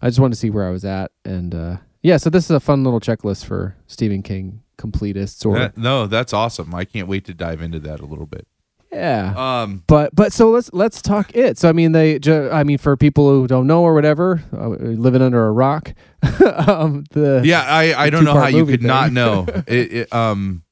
I 0.02 0.08
just 0.08 0.20
wanted 0.20 0.36
to 0.36 0.40
see 0.40 0.50
where 0.50 0.66
I 0.66 0.72
was 0.72 0.86
at, 0.86 1.12
and 1.26 1.54
uh, 1.54 1.78
yeah, 2.02 2.16
so 2.18 2.30
this 2.30 2.46
is 2.46 2.52
a 2.52 2.60
fun 2.62 2.86
little 2.86 3.02
checklist 3.02 3.44
for 3.46 3.76
Stephen 3.88 4.24
King 4.24 4.64
completists 4.78 5.46
or 5.46 5.60
That- 5.60 5.78
no, 5.78 6.08
that's 6.08 6.32
awesome. 6.32 6.74
I 6.74 6.86
can't 6.86 7.10
wait 7.10 7.26
to 7.26 7.34
dive 7.34 7.62
into 7.62 7.80
that 7.82 8.00
a 8.00 8.06
little 8.06 8.26
bit. 8.26 8.48
Yeah. 8.92 9.34
Um, 9.62 9.84
but 9.88 10.16
but 10.16 10.34
so 10.34 10.50
let's 10.50 10.72
let's 10.74 11.02
talk 11.02 11.36
it. 11.36 11.58
So 11.58 11.70
I 11.70 11.74
mean 11.74 11.92
they 11.92 12.20
ju- 12.20 12.50
I 12.52 12.64
mean 12.64 12.78
for 12.78 12.96
people 12.98 13.30
who 13.30 13.48
don't 13.48 13.68
know 13.68 13.84
or 13.84 13.94
whatever, 13.94 14.44
uh, 14.54 14.70
living 14.70 15.22
under 15.22 15.46
a 15.46 15.52
rock. 15.52 15.94
um 16.68 17.06
the 17.12 17.42
yeah, 17.44 17.62
I, 17.62 18.06
I 18.06 18.10
don't 18.10 18.24
know 18.24 18.34
how 18.34 18.48
you 18.48 18.66
could 18.66 18.84
not 18.84 19.12
know. 19.12 19.46
it, 19.68 19.94
it 19.94 20.14
um 20.14 20.64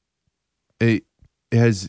it 0.80 1.04
has 1.52 1.88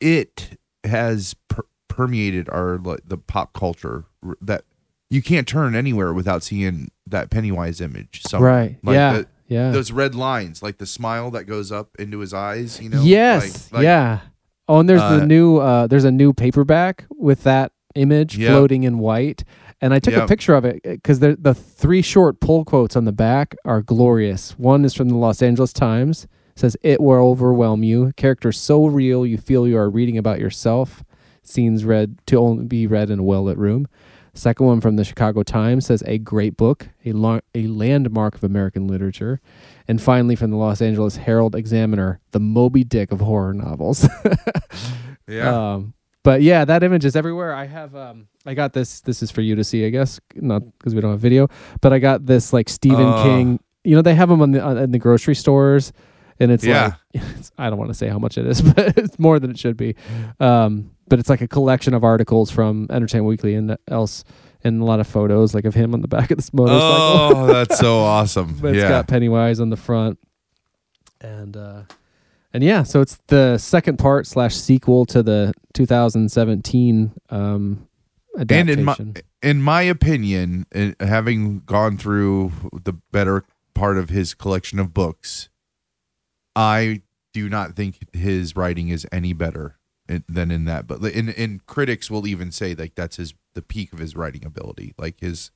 it 0.00 0.58
has 0.84 1.34
per- 1.48 1.66
permeated 1.88 2.48
our 2.48 2.78
like 2.78 3.00
the 3.06 3.16
pop 3.18 3.52
culture 3.52 4.04
that 4.40 4.64
you 5.10 5.22
can't 5.22 5.46
turn 5.46 5.74
anywhere 5.74 6.12
without 6.12 6.42
seeing 6.42 6.90
that 7.06 7.30
Pennywise 7.30 7.80
image. 7.80 8.22
somewhere. 8.28 8.50
right. 8.52 8.76
Like 8.82 8.94
yeah. 8.94 9.12
the- 9.12 9.26
yeah. 9.52 9.70
those 9.70 9.92
red 9.92 10.14
lines, 10.14 10.62
like 10.62 10.78
the 10.78 10.86
smile 10.86 11.30
that 11.32 11.44
goes 11.44 11.70
up 11.70 11.90
into 11.98 12.18
his 12.20 12.32
eyes. 12.34 12.80
You 12.80 12.88
know. 12.88 13.02
yes. 13.02 13.42
Like- 13.70 13.72
like- 13.78 13.84
yeah. 13.84 14.20
Oh, 14.68 14.78
and 14.80 14.88
there's 14.88 15.00
Uh, 15.02 15.18
the 15.18 15.26
new 15.26 15.58
uh 15.58 15.86
there's 15.86 16.04
a 16.04 16.10
new 16.10 16.32
paperback 16.32 17.04
with 17.18 17.42
that 17.42 17.72
image 17.94 18.38
Yep. 18.38 18.50
floating 18.50 18.84
in 18.84 18.98
white. 18.98 19.44
And 19.80 19.92
I 19.92 19.98
took 19.98 20.14
a 20.14 20.26
picture 20.28 20.54
of 20.54 20.64
it 20.64 20.80
because 20.84 21.18
the 21.18 21.36
the 21.40 21.54
three 21.54 22.02
short 22.02 22.40
pull 22.40 22.64
quotes 22.64 22.94
on 22.96 23.04
the 23.04 23.12
back 23.12 23.54
are 23.64 23.82
glorious. 23.82 24.52
One 24.58 24.84
is 24.84 24.94
from 24.94 25.08
the 25.08 25.16
Los 25.16 25.42
Angeles 25.42 25.72
Times. 25.72 26.24
It 26.54 26.60
says 26.60 26.76
it 26.82 27.00
will 27.00 27.16
overwhelm 27.30 27.82
you. 27.82 28.12
Characters 28.16 28.58
so 28.58 28.86
real 28.86 29.26
you 29.26 29.38
feel 29.38 29.66
you 29.66 29.76
are 29.76 29.90
reading 29.90 30.16
about 30.16 30.38
yourself. 30.38 31.02
Scenes 31.42 31.84
read 31.84 32.18
to 32.26 32.36
only 32.36 32.64
be 32.66 32.86
read 32.86 33.10
in 33.10 33.18
a 33.18 33.22
well 33.24 33.42
lit 33.42 33.58
room. 33.58 33.88
Second 34.34 34.64
one 34.66 34.80
from 34.80 34.96
the 34.96 35.04
Chicago 35.04 35.42
Times 35.42 35.86
says 35.86 36.02
a 36.06 36.16
great 36.18 36.56
book, 36.56 36.88
a 37.04 37.10
a 37.54 37.66
landmark 37.66 38.34
of 38.34 38.44
American 38.44 38.86
literature. 38.86 39.40
And 39.86 40.00
finally 40.00 40.36
from 40.36 40.50
the 40.50 40.56
Los 40.56 40.80
Angeles 40.80 41.16
Herald 41.16 41.54
Examiner, 41.54 42.20
the 42.30 42.40
Moby 42.40 42.82
Dick 42.84 43.12
of 43.12 43.20
horror 43.20 43.52
novels. 43.54 44.08
Yeah. 45.28 45.74
Um, 45.74 45.94
but 46.24 46.42
yeah, 46.42 46.64
that 46.64 46.82
image 46.82 47.04
is 47.04 47.16
everywhere. 47.16 47.54
I 47.54 47.66
have 47.66 47.94
um 47.94 48.26
I 48.44 48.54
got 48.54 48.72
this 48.72 49.00
this 49.00 49.22
is 49.22 49.30
for 49.30 49.40
you 49.40 49.54
to 49.54 49.64
see, 49.64 49.86
I 49.86 49.90
guess, 49.90 50.20
not 50.34 50.62
because 50.78 50.94
we 50.94 51.00
don't 51.00 51.12
have 51.12 51.20
video, 51.20 51.48
but 51.80 51.92
I 51.92 52.00
got 52.00 52.26
this 52.26 52.52
like 52.52 52.68
Stephen 52.68 53.06
Oh. 53.06 53.22
King. 53.22 53.60
You 53.84 53.96
know, 53.96 54.02
they 54.02 54.14
have 54.14 54.28
them 54.28 54.42
on 54.42 54.50
the 54.50 54.60
on, 54.60 54.78
in 54.78 54.90
the 54.90 54.98
grocery 54.98 55.34
stores 55.34 55.92
and 56.42 56.52
it's 56.52 56.64
Yeah. 56.64 56.94
like 57.14 57.22
it's, 57.38 57.50
I 57.56 57.70
don't 57.70 57.78
want 57.78 57.90
to 57.90 57.94
say 57.94 58.08
how 58.08 58.18
much 58.18 58.36
it 58.38 58.46
is, 58.46 58.60
but 58.74 58.98
it's 58.98 59.18
more 59.18 59.38
than 59.38 59.50
it 59.50 59.58
should 59.58 59.76
be. 59.76 59.94
Um, 60.40 60.90
but 61.08 61.18
it's 61.18 61.28
like 61.28 61.40
a 61.40 61.48
collection 61.48 61.94
of 61.94 62.04
articles 62.04 62.50
from 62.50 62.86
Entertainment 62.90 63.28
Weekly 63.28 63.54
and 63.54 63.76
else 63.88 64.24
and 64.64 64.80
a 64.80 64.84
lot 64.84 65.00
of 65.00 65.06
photos 65.06 65.54
like 65.54 65.64
of 65.64 65.74
him 65.74 65.92
on 65.94 66.00
the 66.02 66.08
back 66.08 66.30
of 66.30 66.38
this 66.38 66.52
motorcycle. 66.54 66.80
oh, 67.36 67.46
that's 67.46 67.78
so 67.78 67.98
awesome. 68.00 68.56
but 68.60 68.74
it's 68.76 68.88
got 68.88 69.08
Pennywise 69.08 69.58
on 69.60 69.70
the 69.70 69.76
front, 69.76 70.18
and 71.20 71.56
uh, 71.56 71.82
and 72.54 72.62
yeah, 72.62 72.82
so 72.82 73.00
it's 73.00 73.18
the 73.28 73.58
second 73.58 73.98
part 73.98 74.26
slash 74.26 74.54
sequel 74.54 75.04
to 75.06 75.22
the 75.22 75.52
2017 75.74 77.12
um, 77.30 77.88
and 78.38 78.70
in 78.70 78.84
my 78.84 78.96
in 79.42 79.60
my 79.60 79.82
opinion, 79.82 80.64
having 81.00 81.60
gone 81.60 81.96
through 81.98 82.52
the 82.84 82.92
better 82.92 83.44
part 83.74 83.98
of 83.98 84.08
his 84.10 84.32
collection 84.34 84.78
of 84.78 84.94
books, 84.94 85.48
I 86.54 87.02
do 87.32 87.48
not 87.48 87.74
think 87.74 88.14
his 88.14 88.54
writing 88.56 88.88
is 88.88 89.06
any 89.10 89.32
better 89.32 89.78
in, 90.08 90.24
than 90.28 90.50
in 90.50 90.64
that. 90.66 90.86
But 90.86 91.02
in, 91.02 91.28
in 91.30 91.60
critics 91.66 92.10
will 92.10 92.26
even 92.26 92.52
say 92.52 92.74
like 92.74 92.94
that's 92.94 93.16
his 93.16 93.34
the 93.54 93.62
peak 93.62 93.92
of 93.92 93.98
his 93.98 94.14
writing 94.16 94.44
ability, 94.44 94.94
like 94.98 95.20
his 95.20 95.50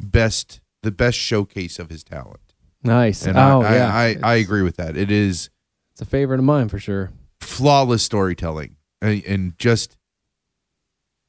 best 0.00 0.60
the 0.82 0.90
best 0.90 1.18
showcase 1.18 1.78
of 1.78 1.90
his 1.90 2.04
talent. 2.04 2.54
nice. 2.82 3.26
And 3.26 3.36
oh 3.36 3.62
I, 3.62 3.74
yeah, 3.74 3.92
I, 3.94 4.04
I, 4.04 4.16
I 4.22 4.34
agree 4.36 4.62
with 4.62 4.76
that. 4.76 4.96
It 4.96 5.10
is 5.10 5.50
It's 5.92 6.00
a 6.00 6.06
favorite 6.06 6.38
of 6.38 6.44
mine 6.44 6.68
for 6.68 6.78
sure. 6.78 7.10
flawless 7.40 8.02
storytelling 8.02 8.76
and, 9.02 9.22
and 9.24 9.58
just 9.58 9.96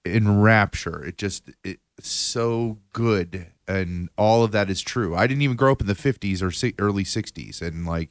in 0.06 0.40
rapture. 0.42 1.04
It 1.04 1.18
just 1.18 1.50
it's 1.64 1.82
so 2.02 2.78
good, 2.94 3.48
and 3.68 4.10
all 4.18 4.44
of 4.44 4.52
that 4.54 4.70
is 4.70 4.82
true. 4.82 5.16
I 5.16 5.28
didn't 5.28 5.42
even 5.42 5.58
grow 5.58 5.72
up 5.74 5.82
in 5.82 5.88
the 5.88 5.96
fifties 5.96 6.42
or 6.42 6.52
si- 6.52 6.76
early 6.80 7.04
sixties, 7.04 7.62
and 7.62 7.86
like, 7.86 8.10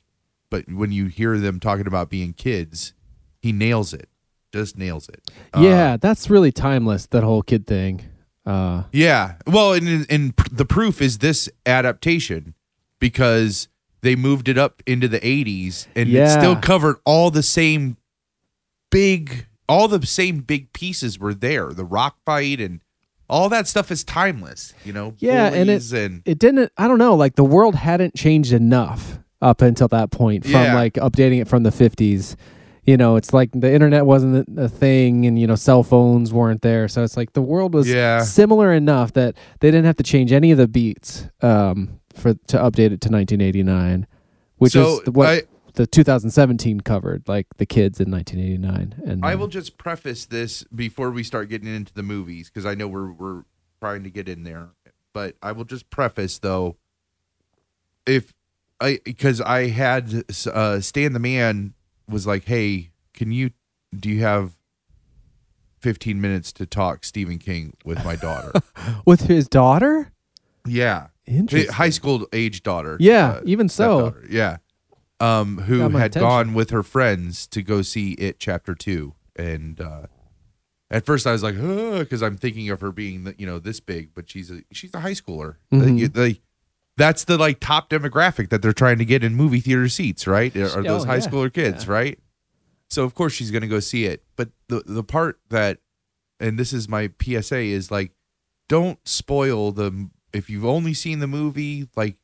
but 0.51 0.71
when 0.71 0.93
you 0.93 1.07
hear 1.07 1.39
them 1.39 1.61
talking 1.61 1.87
about 1.87 2.09
being 2.11 2.33
kids, 2.33 2.95
he 3.41 3.53
nails 3.53 3.93
it. 3.93 4.09
Just 4.53 4.79
nails 4.79 5.09
it. 5.09 5.31
Uh, 5.55 5.61
yeah, 5.61 5.97
that's 5.99 6.31
really 6.31 6.53
timeless. 6.53 7.07
That 7.07 7.23
whole 7.23 7.43
kid 7.43 7.67
thing. 7.67 8.03
Uh, 8.47 8.85
Yeah. 8.93 9.35
Well, 9.47 9.75
and 9.75 10.07
and 10.11 10.35
pr- 10.35 10.49
the 10.51 10.65
proof 10.65 11.03
is 11.03 11.19
this 11.19 11.51
adaptation 11.67 12.55
because 12.99 13.69
they 14.01 14.17
moved 14.17 14.49
it 14.49 14.57
up 14.57 14.83
into 14.87 15.07
the 15.07 15.21
80s 15.21 15.87
and 15.95 16.09
it 16.09 16.31
still 16.31 16.57
covered 16.57 16.97
all 17.05 17.31
the 17.31 17.43
same 17.43 17.97
big 18.91 19.47
all 19.69 19.87
the 19.87 20.05
same 20.07 20.39
big 20.41 20.73
pieces 20.73 21.19
were 21.19 21.35
there. 21.35 21.75
The 21.75 21.85
rock 21.85 22.17
fight 22.25 22.59
and 22.59 22.81
all 23.29 23.51
that 23.51 23.69
stuff 23.69 23.91
is 23.91 24.03
timeless, 24.03 24.73
you 24.83 24.95
know. 24.95 25.15
Yeah, 25.19 25.49
and 25.49 25.69
it- 25.69 25.93
and 25.93 26.23
it 26.25 26.39
didn't. 26.39 26.73
I 26.79 26.89
don't 26.89 26.99
know. 26.99 27.15
Like 27.15 27.35
the 27.37 27.45
world 27.45 27.75
hadn't 27.75 28.15
changed 28.15 28.55
enough 28.55 29.19
up 29.41 29.63
until 29.63 29.89
that 29.89 30.11
point 30.11 30.45
from 30.45 30.53
Yeah. 30.53 30.75
like 30.75 30.95
updating 30.95 31.41
it 31.41 31.49
from 31.49 31.63
the 31.63 31.71
50s. 31.71 32.37
You 32.85 32.97
know, 32.97 33.17
it's 33.17 33.35
like 33.35 33.51
the 33.53 33.71
internet 33.73 34.07
wasn't 34.07 34.49
a 34.59 34.69
thing, 34.69 35.27
and 35.27 35.39
you 35.39 35.47
know, 35.47 35.57
cell 35.57 35.83
phones 35.83 36.33
weren't 36.33 36.63
there. 36.63 36.89
So 36.89 37.03
it's 37.05 37.17
like 37.19 37.35
the 37.35 37.43
world 37.43 37.75
was 37.75 37.87
Yeah. 37.89 38.23
similar 38.23 38.73
enough 38.73 39.13
that 39.13 39.37
they 39.61 39.71
didn't 39.71 39.85
have 39.85 39.97
to 39.97 40.03
change 40.03 40.33
any 40.33 40.51
of 40.53 40.59
the 40.59 40.67
beats 40.67 41.29
um, 41.43 42.01
for 42.15 42.33
to 42.35 42.57
update 42.57 42.91
it 42.93 43.01
to 43.03 43.11
1989, 43.11 44.07
which 44.57 44.73
So, 44.73 44.95
is 44.99 45.01
the, 45.05 45.11
what 45.13 45.29
I- 45.29 45.43
the 45.75 45.87
2017 45.87 46.81
covered, 46.81 47.29
like 47.29 47.47
the 47.59 47.67
kids 47.67 48.01
in 48.01 48.11
1989. 48.11 48.95
And 49.07 49.23
I 49.25 49.35
will 49.35 49.49
just 49.49 49.77
preface 49.77 50.25
this 50.25 50.65
before 50.75 51.11
we 51.11 51.23
start 51.23 51.51
getting 51.51 51.69
into 51.73 51.93
the 51.93 52.03
movies 52.03 52.49
because 52.49 52.65
I 52.65 52.75
know 52.75 52.89
we're 52.89 53.13
we're 53.13 53.43
trying 53.81 54.03
to 54.05 54.11
get 54.11 54.31
in 54.31 54.45
there, 54.45 54.71
but 55.13 55.37
I 55.43 55.53
will 55.53 55.65
just 55.67 55.91
preface 55.91 56.39
though, 56.39 56.77
if 58.07 58.33
I 58.81 59.01
because 59.05 59.41
I 59.41 59.69
had 59.69 60.25
uh, 60.53 60.81
Stan 60.81 61.13
the 61.13 61.19
man 61.19 61.75
was 62.09 62.27
like, 62.27 62.45
hey, 62.45 62.91
can 63.15 63.33
you 63.33 63.51
do 63.99 64.09
you 64.09 64.21
have 64.23 64.53
fifteen 65.81 66.21
minutes 66.21 66.53
to 66.53 66.67
talk 66.67 67.05
Stephen 67.05 67.39
King 67.39 67.75
with 67.85 68.05
my 68.05 68.17
daughter? 68.17 68.53
with 69.07 69.23
his 69.23 69.49
daughter. 69.49 70.13
yeah, 70.67 71.09
Interesting. 71.27 71.73
high 71.73 71.91
school 71.91 72.27
age 72.33 72.63
daughter. 72.63 72.97
Yeah, 73.01 73.29
uh, 73.33 73.41
even 73.45 73.69
so. 73.69 74.15
Yeah. 74.29 74.59
Um, 75.21 75.59
who 75.59 75.81
had 75.81 75.93
attention. 76.13 76.21
gone 76.21 76.55
with 76.55 76.71
her 76.71 76.85
friends 76.85 77.49
to 77.49 77.63
go 77.63 77.83
see 77.83 78.13
it 78.13 78.39
chapter 78.39 78.75
two. 78.77 79.15
And 79.35 79.81
uh 79.81 80.07
at 80.91 81.05
first 81.05 81.27
I 81.27 81.33
was 81.33 81.43
like, 81.43 81.57
because 81.57 82.23
I'm 82.23 82.37
thinking 82.37 82.71
of 82.71 82.81
her 82.81 82.93
being 82.93 83.25
the, 83.25 83.35
you 83.37 83.45
know, 83.47 83.59
this 83.59 83.81
big, 83.81 84.15
but 84.15 84.31
she's 84.31 84.51
a 84.51 84.63
she's 84.73 84.95
a 84.95 85.01
high 85.01 85.13
schooler. 85.13 85.57
Mhm. 85.73 86.13
They- 86.13 86.33
they- 86.35 86.41
that's 86.99 87.25
the 87.25 87.39
like 87.39 87.61
top 87.61 87.89
demographic 87.89 88.51
that 88.51 88.61
they're 88.61 88.73
trying 88.73 88.99
to 88.99 89.05
get 89.05 89.25
in 89.25 89.35
movie 89.35 89.61
theater 89.61 89.89
seats, 89.89 90.27
right? 90.27 90.55
Are 90.57 90.81
Oh, 90.81 90.83
those 90.83 91.05
high 91.05 91.17
yeah. 91.17 91.27
schooler 91.27 91.53
kids, 91.53 91.89
right? 91.89 92.19
So 92.91 93.05
of 93.05 93.15
course 93.15 93.33
she's 93.33 93.51
gonna 93.51 93.67
go 93.69 93.81
see 93.81 94.05
it. 94.05 94.23
But 94.37 94.51
the 94.69 94.83
the 94.85 95.05
part 95.05 95.41
that 95.51 95.79
and 96.41 96.59
this 96.59 96.73
is 96.73 96.89
my 96.89 97.11
PSA 97.23 97.59
is 97.59 97.91
like 97.91 98.13
don't 98.69 98.99
spoil 99.09 99.73
the 99.73 100.11
if 100.33 100.51
you've 100.51 100.65
only 100.67 100.93
seen 100.95 101.21
the 101.21 101.27
movie, 101.27 101.89
like 101.97 102.17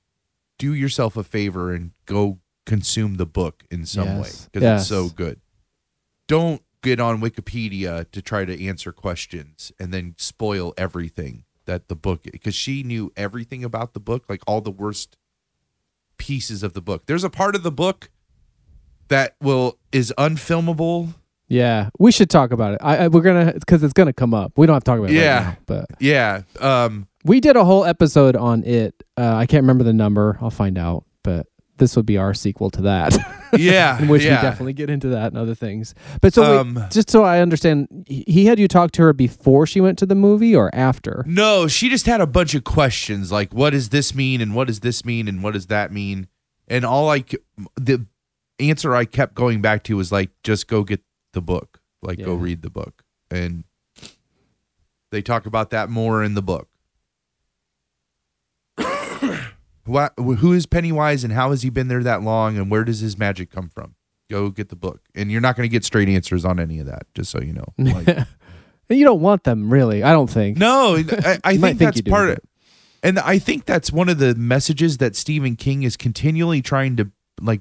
do 0.58 0.74
yourself 0.74 1.16
a 1.16 1.24
favor 1.24 1.72
and 1.72 1.92
go 2.06 2.38
consume 2.66 3.16
the 3.16 3.26
book 3.26 3.64
in 3.70 3.84
some 3.86 4.18
way 4.20 4.30
because 4.52 4.62
Yes. 4.62 4.80
it's 4.82 4.88
so 4.88 5.08
good. 5.08 5.40
Don't 6.28 6.62
get 6.82 7.00
on 7.00 7.20
Wikipedia 7.20 8.10
to 8.10 8.22
try 8.22 8.44
to 8.44 8.66
answer 8.66 8.92
questions 8.92 9.72
and 9.80 9.92
then 9.92 10.14
spoil 10.18 10.74
everything 10.76 11.44
that 11.66 11.88
the 11.88 11.96
book 11.96 12.22
because 12.24 12.54
she 12.54 12.82
knew 12.82 13.12
everything 13.16 13.64
about 13.64 13.94
the 13.94 14.00
book, 14.00 14.24
like 14.28 14.42
all 14.46 14.60
the 14.60 14.70
worst 14.70 15.16
pieces 16.18 16.62
of 16.62 16.72
the 16.74 16.80
book. 16.80 17.06
There's 17.06 17.24
a 17.24 17.30
part 17.30 17.54
of 17.54 17.62
the 17.62 17.72
book 17.72 18.10
that 19.08 19.36
will 19.40 19.78
is 19.92 20.12
unfilmable. 20.18 21.14
Yeah, 21.48 21.90
we 21.98 22.10
should 22.10 22.30
talk 22.30 22.52
about 22.52 22.74
it. 22.74 22.80
I, 22.82 22.96
I 22.96 23.08
we're 23.08 23.20
gonna 23.22 23.52
because 23.54 23.82
it's 23.82 23.92
gonna 23.92 24.12
come 24.12 24.32
up. 24.34 24.52
We 24.56 24.66
don't 24.66 24.74
have 24.74 24.84
to 24.84 24.90
talk 24.90 24.98
about 24.98 25.10
it. 25.10 25.14
Yeah. 25.14 25.36
right 25.36 25.44
now, 25.46 25.56
but 25.66 25.86
Yeah. 26.00 26.42
Um 26.60 27.08
we 27.24 27.40
did 27.40 27.56
a 27.56 27.64
whole 27.64 27.84
episode 27.84 28.36
on 28.36 28.64
it. 28.64 29.02
Uh, 29.16 29.34
I 29.34 29.46
can't 29.46 29.62
remember 29.62 29.84
the 29.84 29.92
number. 29.94 30.38
I'll 30.40 30.50
find 30.50 30.76
out. 30.76 31.04
But 31.22 31.46
this 31.78 31.96
would 31.96 32.06
be 32.06 32.16
our 32.16 32.34
sequel 32.34 32.70
to 32.70 32.82
that, 32.82 33.16
yeah. 33.58 33.98
in 34.02 34.08
which 34.08 34.24
yeah. 34.24 34.36
we 34.36 34.42
definitely 34.42 34.72
get 34.72 34.90
into 34.90 35.08
that 35.08 35.28
and 35.28 35.38
other 35.38 35.54
things. 35.54 35.94
But 36.20 36.34
so 36.34 36.42
wait, 36.42 36.58
Um, 36.58 36.84
just 36.90 37.10
so 37.10 37.24
I 37.24 37.40
understand, 37.40 37.88
he 38.06 38.46
had 38.46 38.58
you 38.58 38.68
talk 38.68 38.92
to 38.92 39.02
her 39.02 39.12
before 39.12 39.66
she 39.66 39.80
went 39.80 39.98
to 39.98 40.06
the 40.06 40.14
movie 40.14 40.54
or 40.54 40.74
after? 40.74 41.24
No, 41.26 41.66
she 41.66 41.88
just 41.88 42.06
had 42.06 42.20
a 42.20 42.26
bunch 42.26 42.54
of 42.54 42.64
questions 42.64 43.32
like, 43.32 43.52
what 43.52 43.70
does 43.70 43.88
this 43.88 44.14
mean? 44.14 44.40
And 44.40 44.54
what 44.54 44.68
does 44.68 44.80
this 44.80 45.04
mean? 45.04 45.28
And 45.28 45.42
what 45.42 45.54
does 45.54 45.66
that 45.66 45.92
mean? 45.92 46.28
And 46.68 46.84
all 46.84 47.10
I, 47.10 47.24
the 47.76 48.06
answer 48.58 48.94
I 48.94 49.04
kept 49.04 49.34
going 49.34 49.60
back 49.60 49.82
to 49.84 49.96
was 49.96 50.12
like, 50.12 50.30
just 50.42 50.68
go 50.68 50.84
get 50.84 51.02
the 51.32 51.42
book, 51.42 51.80
like, 52.02 52.18
go 52.18 52.34
read 52.34 52.62
the 52.62 52.70
book. 52.70 53.02
And 53.30 53.64
they 55.10 55.22
talk 55.22 55.46
about 55.46 55.70
that 55.70 55.90
more 55.90 56.22
in 56.22 56.34
the 56.34 56.42
book. 56.42 56.68
What, 59.86 60.12
who 60.16 60.52
is 60.52 60.66
Pennywise 60.66 61.24
and 61.24 61.32
how 61.32 61.50
has 61.50 61.62
he 61.62 61.70
been 61.70 61.88
there 61.88 62.02
that 62.02 62.22
long? 62.22 62.56
And 62.56 62.70
where 62.70 62.84
does 62.84 63.00
his 63.00 63.18
magic 63.18 63.50
come 63.50 63.68
from? 63.68 63.94
Go 64.30 64.50
get 64.50 64.68
the 64.70 64.76
book. 64.76 65.00
And 65.14 65.30
you're 65.30 65.40
not 65.40 65.56
going 65.56 65.68
to 65.68 65.72
get 65.72 65.84
straight 65.84 66.08
answers 66.08 66.44
on 66.44 66.58
any 66.58 66.78
of 66.80 66.86
that, 66.86 67.06
just 67.14 67.30
so 67.30 67.40
you 67.40 67.52
know. 67.52 67.74
Like, 68.88 68.98
you 68.98 69.04
don't 69.04 69.20
want 69.22 69.44
them 69.44 69.70
really. 69.72 70.02
I 70.02 70.12
don't 70.12 70.28
think. 70.28 70.58
No, 70.58 70.96
I, 70.96 71.38
I 71.44 71.56
think 71.56 71.78
think 71.78 71.78
that's 71.78 72.00
part 72.02 72.30
of 72.30 72.36
but- 72.36 72.44
and 73.02 73.18
I 73.18 73.38
think 73.38 73.66
that's 73.66 73.92
one 73.92 74.08
of 74.08 74.18
the 74.18 74.34
messages 74.34 74.96
that 74.98 75.14
Stephen 75.14 75.56
King 75.56 75.82
is 75.82 75.96
continually 75.96 76.62
trying 76.62 76.96
to 76.96 77.10
like 77.40 77.60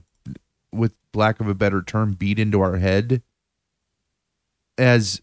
with 0.72 0.96
lack 1.14 1.40
of 1.42 1.48
a 1.48 1.54
better 1.54 1.82
term 1.82 2.14
beat 2.14 2.40
into 2.40 2.62
our 2.62 2.78
head 2.78 3.22
as 4.78 5.22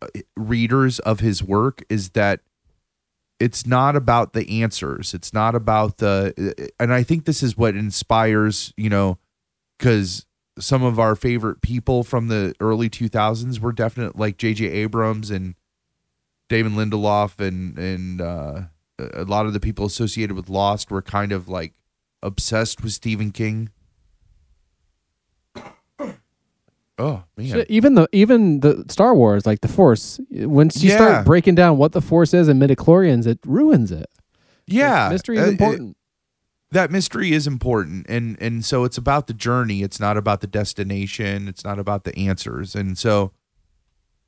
uh, 0.00 0.06
readers 0.36 0.98
of 1.00 1.20
his 1.20 1.42
work 1.42 1.82
is 1.88 2.10
that 2.10 2.40
it's 3.42 3.66
not 3.66 3.96
about 3.96 4.34
the 4.34 4.62
answers. 4.62 5.14
It's 5.14 5.32
not 5.32 5.56
about 5.56 5.98
the 5.98 6.72
and 6.78 6.94
i 6.94 7.02
think 7.02 7.24
this 7.24 7.42
is 7.42 7.56
what 7.56 7.74
inspires 7.74 8.72
you 8.76 8.88
know 8.88 9.18
because 9.78 10.26
some 10.58 10.84
of 10.84 11.00
our 11.00 11.16
favorite 11.16 11.60
people 11.60 12.04
from 12.04 12.28
the 12.28 12.54
early 12.60 12.88
2000s 12.88 13.58
were 13.58 13.72
definite 13.72 14.16
like 14.16 14.36
jj 14.36 14.70
abrams 14.70 15.30
and 15.30 15.54
david 16.48 16.72
lindelof 16.72 17.40
and 17.40 17.78
and 17.78 18.20
uh 18.20 18.60
a 18.98 19.24
lot 19.24 19.46
of 19.46 19.54
the 19.54 19.60
people 19.60 19.86
associated 19.86 20.36
with 20.36 20.50
lost 20.50 20.90
were 20.90 21.02
kind 21.02 21.32
of 21.32 21.48
like 21.48 21.72
obsessed 22.22 22.82
with 22.82 22.92
stephen 22.92 23.30
king 23.30 23.70
oh 27.02 27.22
man 27.36 27.64
even 27.68 27.94
the 27.94 28.08
even 28.12 28.60
the 28.60 28.84
Star 28.88 29.14
Wars, 29.14 29.44
like 29.46 29.60
the 29.60 29.68
Force, 29.68 30.20
once 30.30 30.82
you 30.82 30.90
Yeah. 30.90 30.96
start 30.96 31.26
breaking 31.26 31.54
down 31.56 31.76
what 31.78 31.92
the 31.92 32.00
Force 32.00 32.32
is 32.34 32.48
and 32.48 32.60
midichlorians, 32.62 33.26
it 33.26 33.38
ruins 33.46 33.90
it. 33.92 34.08
yeah 34.66 35.08
mystery 35.10 35.38
uh, 35.38 35.42
is 35.42 35.48
it- 35.48 35.52
important. 35.52 35.96
that 36.70 36.90
mystery 36.90 37.32
is 37.32 37.46
important 37.46 38.06
and 38.08 38.36
and 38.40 38.64
so 38.64 38.84
it's 38.84 38.96
about 38.98 39.26
the 39.26 39.34
journey 39.34 39.82
it's 39.82 39.98
not 40.00 40.16
about 40.16 40.40
the 40.40 40.46
destination 40.46 41.48
it's 41.48 41.64
not 41.64 41.78
about 41.78 42.04
the 42.04 42.16
answers 42.16 42.74
and 42.74 42.96
so 42.96 43.32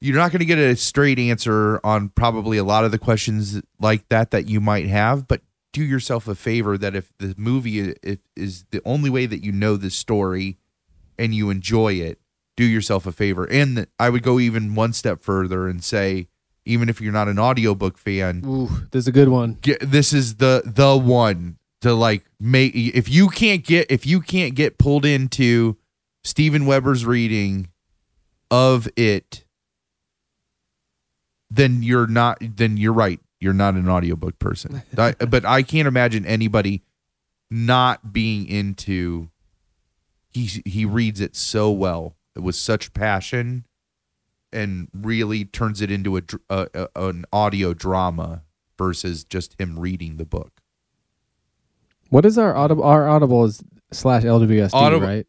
you're 0.01 0.17
not 0.17 0.31
going 0.33 0.41
to 0.41 0.45
get 0.45 0.59
a 0.59 0.77
straight 0.77 1.19
answer 1.19 1.81
on 1.83 2.11
probably 2.11 2.59
a 2.59 2.65
lot 2.65 2.85
of 2.85 2.91
the 2.91 2.99
questions 2.99 3.63
like 3.81 4.07
that 4.11 4.31
that 4.33 4.47
you 4.49 4.61
might 4.61 4.87
have 4.87 5.27
but 5.29 5.41
do 5.73 5.83
yourself 5.83 6.29
a 6.29 6.35
favor 6.35 6.77
that 6.77 6.95
if 6.95 7.13
the 7.19 7.35
movie 7.39 7.95
is 8.37 8.65
the 8.71 8.81
only 8.85 9.09
way 9.11 9.25
that 9.27 9.43
you 9.43 9.51
know 9.53 9.77
this 9.77 9.95
story 9.95 10.59
and 11.19 11.35
you 11.35 11.49
enjoy 11.51 11.93
it 11.95 12.19
do 12.57 12.65
yourself 12.65 13.07
a 13.07 13.13
favor. 13.13 13.45
And 13.45 13.87
i 13.99 14.09
would 14.11 14.23
go 14.23 14.39
even 14.39 14.75
one 14.75 14.93
step 14.93 15.23
further 15.23 15.69
and 15.69 15.83
say 15.83 16.29
even 16.65 16.89
if 16.89 17.01
you're 17.01 17.13
not 17.13 17.29
an 17.29 17.39
audiobook 17.39 17.99
fan 17.99 18.43
Ooh, 18.47 18.69
this 18.91 19.01
is 19.01 19.09
a 19.09 19.13
good 19.13 19.29
one. 19.29 19.59
get 19.61 19.81
this 19.81 20.13
is 20.13 20.37
the 20.37 20.63
the 20.65 20.97
one 20.97 21.59
to 21.83 21.93
like 21.93 22.25
make 22.41 22.73
if 22.75 23.09
you 23.09 23.29
can't 23.29 23.65
get 23.65 23.91
if 23.91 24.07
you 24.07 24.21
can't 24.21 24.55
get 24.55 24.79
pulled 24.79 25.05
into 25.05 25.77
Steven 26.23 26.65
Weber's 26.65 27.05
reading 27.05 27.69
of 28.51 28.89
it 28.97 29.45
then 31.51 31.83
you're 31.83 32.07
not 32.07 32.39
then 32.41 32.77
you're 32.77 32.93
right. 32.93 33.21
You're 33.41 33.53
not 33.53 33.75
an 33.75 33.89
audiobook 33.89 34.39
person. 34.39 34.83
I, 34.99 35.13
but 35.13 35.45
I 35.45 35.63
can't 35.63 35.87
imagine 35.87 36.25
anybody 36.25 36.83
not 37.51 38.13
being 38.13 38.47
into 38.47 39.29
he 40.31 40.63
he 40.65 40.85
reads 40.85 41.21
it 41.21 41.37
so 41.37 41.71
well 41.71 42.17
with 42.37 42.55
such 42.57 42.93
passion 42.95 43.65
and 44.53 44.89
really 44.95 45.45
turns 45.45 45.81
it 45.81 45.91
into 45.91 46.17
a, 46.17 46.23
a, 46.49 46.67
a 46.75 46.89
an 47.09 47.25
audio 47.33 47.75
drama 47.75 48.43
versus 48.79 49.25
just 49.25 49.59
him 49.61 49.79
reading 49.79 50.17
the 50.17 50.25
book. 50.25 50.61
What 52.11 52.25
is 52.25 52.39
our 52.39 52.55
audible? 52.55 52.85
Our 52.85 53.09
audible 53.09 53.45
is 53.45 53.63
slash 53.93 54.23
LWSD, 54.23 54.71
Audible- 54.75 55.07
right? 55.07 55.27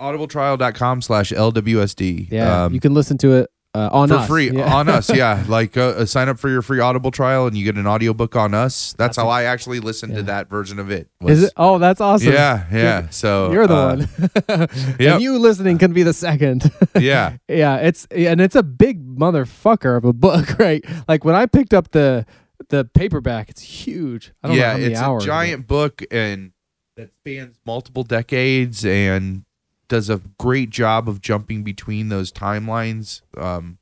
Audibletrial.com 0.00 1.00
slash 1.02 1.30
LWSD. 1.30 2.30
Yeah, 2.32 2.64
Um, 2.64 2.74
you 2.74 2.80
can 2.80 2.92
listen 2.92 3.18
to 3.18 3.32
it 3.34 3.50
uh, 3.74 3.88
on 3.92 4.08
for 4.08 4.14
us. 4.16 4.26
free 4.26 4.50
Yeah. 4.50 4.74
on 4.74 4.88
us. 4.88 5.08
Yeah. 5.14 5.42
Like 5.48 5.76
uh, 5.76 5.88
uh, 5.88 6.04
sign 6.06 6.28
up 6.28 6.38
for 6.38 6.48
your 6.48 6.62
free 6.62 6.80
Audible 6.80 7.10
trial 7.10 7.46
and 7.46 7.56
you 7.56 7.64
get 7.64 7.76
an 7.76 7.86
audiobook 7.86 8.36
on 8.36 8.54
us. 8.54 8.92
That's, 8.92 9.16
That's 9.16 9.16
how 9.16 9.26
a- 9.28 9.30
I 9.30 9.42
actually 9.44 9.80
listened 9.80 10.14
to 10.14 10.22
that 10.24 10.48
version 10.48 10.78
of 10.78 10.90
it. 10.90 11.08
Is 11.22 11.26
was- 11.28 11.42
it? 11.44 11.52
Oh, 11.56 11.78
that's 11.78 12.00
awesome. 12.00 12.32
Yeah. 12.32 12.66
Yeah. 12.72 13.08
So 13.10 13.50
You're 13.52 13.66
the 13.66 13.74
uh, 13.74 13.96
one. 13.96 14.08
yep. 14.98 15.14
And 15.14 15.22
you 15.22 15.38
listening 15.38 15.78
can 15.78 15.92
be 15.92 16.02
the 16.02 16.12
second. 16.12 16.70
yeah. 16.98 17.36
yeah, 17.48 17.76
it's 17.76 18.06
and 18.10 18.40
it's 18.40 18.54
a 18.54 18.62
big 18.62 19.06
motherfucker 19.06 19.96
of 19.96 20.04
a 20.04 20.12
book, 20.12 20.58
right? 20.58 20.84
Like 21.08 21.24
when 21.24 21.34
I 21.34 21.46
picked 21.46 21.72
up 21.74 21.90
the 21.92 22.26
the 22.68 22.84
paperback, 22.84 23.48
it's 23.50 23.62
huge. 23.62 24.32
I 24.42 24.48
don't 24.48 24.56
know 24.56 24.62
yeah, 24.62 24.70
how 24.72 24.78
many 24.78 24.92
it's 24.92 25.00
a 25.00 25.26
giant 25.26 25.66
book 25.66 26.02
and 26.10 26.52
that 26.96 27.10
spans 27.20 27.56
multiple 27.66 28.02
decades 28.04 28.84
and 28.84 29.44
does 29.92 30.08
a 30.10 30.20
great 30.38 30.70
job 30.70 31.06
of 31.08 31.20
jumping 31.20 31.62
between 31.62 32.08
those 32.08 32.32
timelines. 32.32 33.20
Um, 33.36 33.76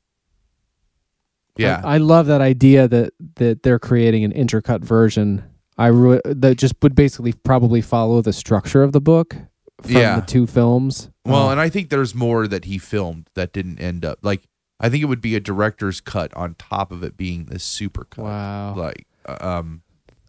yeah, 1.57 1.81
I, 1.83 1.95
I 1.95 1.97
love 1.97 2.27
that 2.27 2.41
idea 2.41 2.87
that 2.87 3.13
that 3.35 3.63
they're 3.63 3.79
creating 3.79 4.23
an 4.23 4.31
intercut 4.33 4.83
version. 4.83 5.43
I 5.77 5.87
re- 5.87 6.21
that 6.25 6.57
just 6.57 6.75
would 6.81 6.95
basically 6.95 7.33
probably 7.33 7.81
follow 7.81 8.21
the 8.21 8.33
structure 8.33 8.83
of 8.83 8.91
the 8.91 9.01
book 9.01 9.35
from 9.81 9.91
Yeah. 9.91 10.19
the 10.19 10.25
two 10.25 10.45
films. 10.47 11.09
well, 11.25 11.47
Oh, 11.47 11.49
and 11.51 11.59
I 11.59 11.69
think 11.69 11.89
there's 11.89 12.13
more 12.13 12.47
that 12.47 12.65
he 12.65 12.77
filmed 12.77 13.29
that 13.35 13.53
didn't 13.53 13.79
end 13.79 14.03
up 14.05 14.19
like. 14.21 14.41
I 14.79 14.89
think 14.89 15.03
it 15.03 15.05
would 15.05 15.21
be 15.21 15.35
a 15.35 15.39
director's 15.39 16.01
cut 16.01 16.33
on 16.35 16.55
top 16.57 16.91
of 16.91 17.03
it 17.03 17.15
being 17.15 17.45
this 17.45 17.63
super 17.63 18.03
cut. 18.05 18.23
wow, 18.25 18.73
Like, 18.75 19.05
uh, 19.27 19.37
um, 19.39 19.83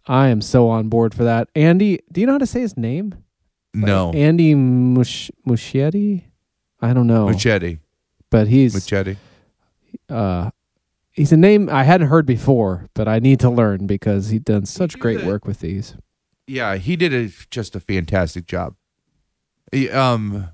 I 0.05 0.27
am 0.27 0.41
so 0.41 0.69
on 0.69 0.89
board 0.89 1.15
for 1.15 1.23
that. 1.23 1.49
Andy, 1.55 1.99
do 2.11 2.21
you 2.21 2.27
know 2.27 2.33
how 2.33 2.37
to 2.37 2.45
say 2.45 2.61
his 2.61 2.77
name? 2.77 3.15
No, 3.73 4.11
Andy 4.13 4.55
Mush- 4.55 5.31
Muschietti. 5.47 6.23
I 6.81 6.93
don't 6.93 7.07
know, 7.07 7.27
Machete, 7.29 7.77
but 8.29 8.47
he's 8.47 8.73
Machete. 8.73 9.15
uh 10.09 10.51
he's 11.11 11.31
a 11.31 11.37
name 11.37 11.69
I 11.69 11.83
hadn't 11.83 12.07
heard 12.07 12.25
before, 12.25 12.89
but 12.93 13.07
I 13.07 13.19
need 13.19 13.39
to 13.41 13.49
learn 13.49 13.87
because 13.87 14.29
he's 14.29 14.41
done 14.41 14.65
such 14.65 14.93
did 14.93 14.99
great 15.01 15.19
it. 15.21 15.25
work 15.25 15.45
with 15.45 15.59
these. 15.61 15.95
Yeah, 16.45 16.75
he 16.75 16.95
did 16.97 17.13
a, 17.13 17.29
just 17.51 17.73
a 17.75 17.79
fantastic 17.79 18.45
job. 18.47 18.75
He, 19.71 19.89
um, 19.89 20.49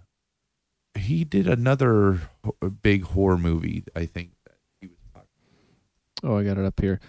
he 0.93 1.23
did 1.23 1.47
another 1.47 2.21
big 2.83 3.03
horror 3.03 3.39
movie. 3.39 3.83
I 3.95 4.05
think 4.05 4.31
that 4.45 4.53
he 4.79 4.87
was 4.87 4.97
talking. 5.11 5.29
Oh, 6.23 6.37
I 6.37 6.43
got 6.43 6.59
it 6.59 6.65
up 6.65 6.79
here. 6.79 6.99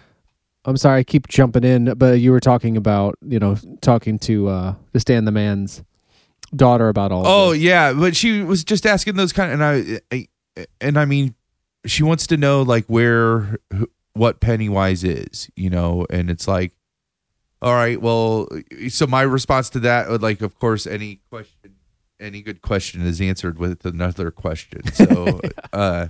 I'm 0.65 0.77
sorry, 0.77 1.01
I 1.01 1.03
keep 1.03 1.27
jumping 1.27 1.63
in, 1.63 1.93
but 1.95 2.19
you 2.19 2.31
were 2.31 2.39
talking 2.39 2.75
about, 2.75 3.19
you 3.21 3.37
know, 3.37 3.55
talking 3.81 4.17
to 4.19 4.47
uh 4.47 4.75
to 4.93 4.99
Stan 4.99 5.25
the 5.25 5.31
man's 5.31 5.83
daughter 6.55 6.89
about 6.89 7.11
all. 7.11 7.25
Oh 7.25 7.51
yeah, 7.51 7.93
but 7.93 8.15
she 8.15 8.43
was 8.43 8.63
just 8.63 8.85
asking 8.85 9.15
those 9.15 9.33
kind, 9.33 9.51
and 9.51 9.63
I, 9.63 10.01
I, 10.11 10.27
and 10.79 10.97
I 10.97 11.05
mean, 11.05 11.35
she 11.85 12.03
wants 12.03 12.27
to 12.27 12.37
know 12.37 12.61
like 12.61 12.85
where, 12.85 13.57
what 14.13 14.39
Pennywise 14.39 15.03
is, 15.03 15.49
you 15.55 15.69
know, 15.69 16.05
and 16.09 16.29
it's 16.29 16.47
like, 16.47 16.73
all 17.61 17.73
right, 17.73 18.01
well, 18.01 18.47
so 18.89 19.07
my 19.07 19.21
response 19.21 19.69
to 19.71 19.79
that 19.81 20.09
would 20.09 20.21
like, 20.21 20.41
of 20.41 20.57
course, 20.57 20.87
any 20.87 21.21
question, 21.29 21.75
any 22.19 22.41
good 22.41 22.61
question 22.61 23.05
is 23.05 23.21
answered 23.21 23.59
with 23.59 23.85
another 23.85 24.31
question. 24.31 24.81
So, 24.93 25.39
uh, 25.73 26.07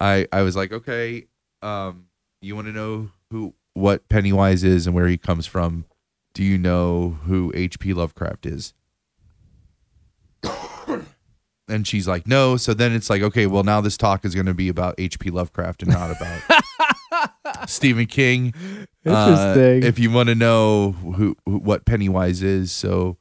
I, 0.00 0.26
I 0.32 0.42
was 0.42 0.56
like, 0.56 0.72
okay, 0.72 1.26
um, 1.62 2.06
you 2.40 2.56
want 2.56 2.66
to 2.66 2.72
know 2.72 3.10
who, 3.30 3.54
what 3.74 4.08
Pennywise 4.08 4.64
is 4.64 4.86
and 4.86 4.94
where 4.94 5.06
he 5.06 5.16
comes 5.16 5.46
from? 5.46 5.84
Do 6.34 6.42
you 6.42 6.58
know 6.58 7.18
who 7.24 7.52
H.P. 7.54 7.94
Lovecraft 7.94 8.44
is? 8.44 8.74
And 11.68 11.86
she's 11.86 12.06
like 12.06 12.26
no. 12.26 12.56
So 12.56 12.74
then 12.74 12.92
it's 12.92 13.10
like 13.10 13.22
okay 13.22 13.46
well 13.46 13.62
now 13.62 13.80
this 13.80 13.96
talk 13.96 14.24
is 14.24 14.34
going 14.34 14.46
to 14.46 14.54
be 14.54 14.68
about 14.68 14.96
hp 14.96 15.32
lovecraft 15.32 15.82
and 15.82 15.92
not 15.92 16.10
about 16.10 17.68
stephen 17.68 18.06
king. 18.06 18.52
Uh, 19.06 19.28
Interesting. 19.28 19.88
if 19.88 19.98
you 19.98 20.10
want 20.10 20.28
to 20.28 20.34
know 20.34 20.92
who, 20.92 21.36
who 21.46 21.58
what 21.58 21.84
pennywise 21.84 22.42
is 22.42 22.72
so 22.72 23.16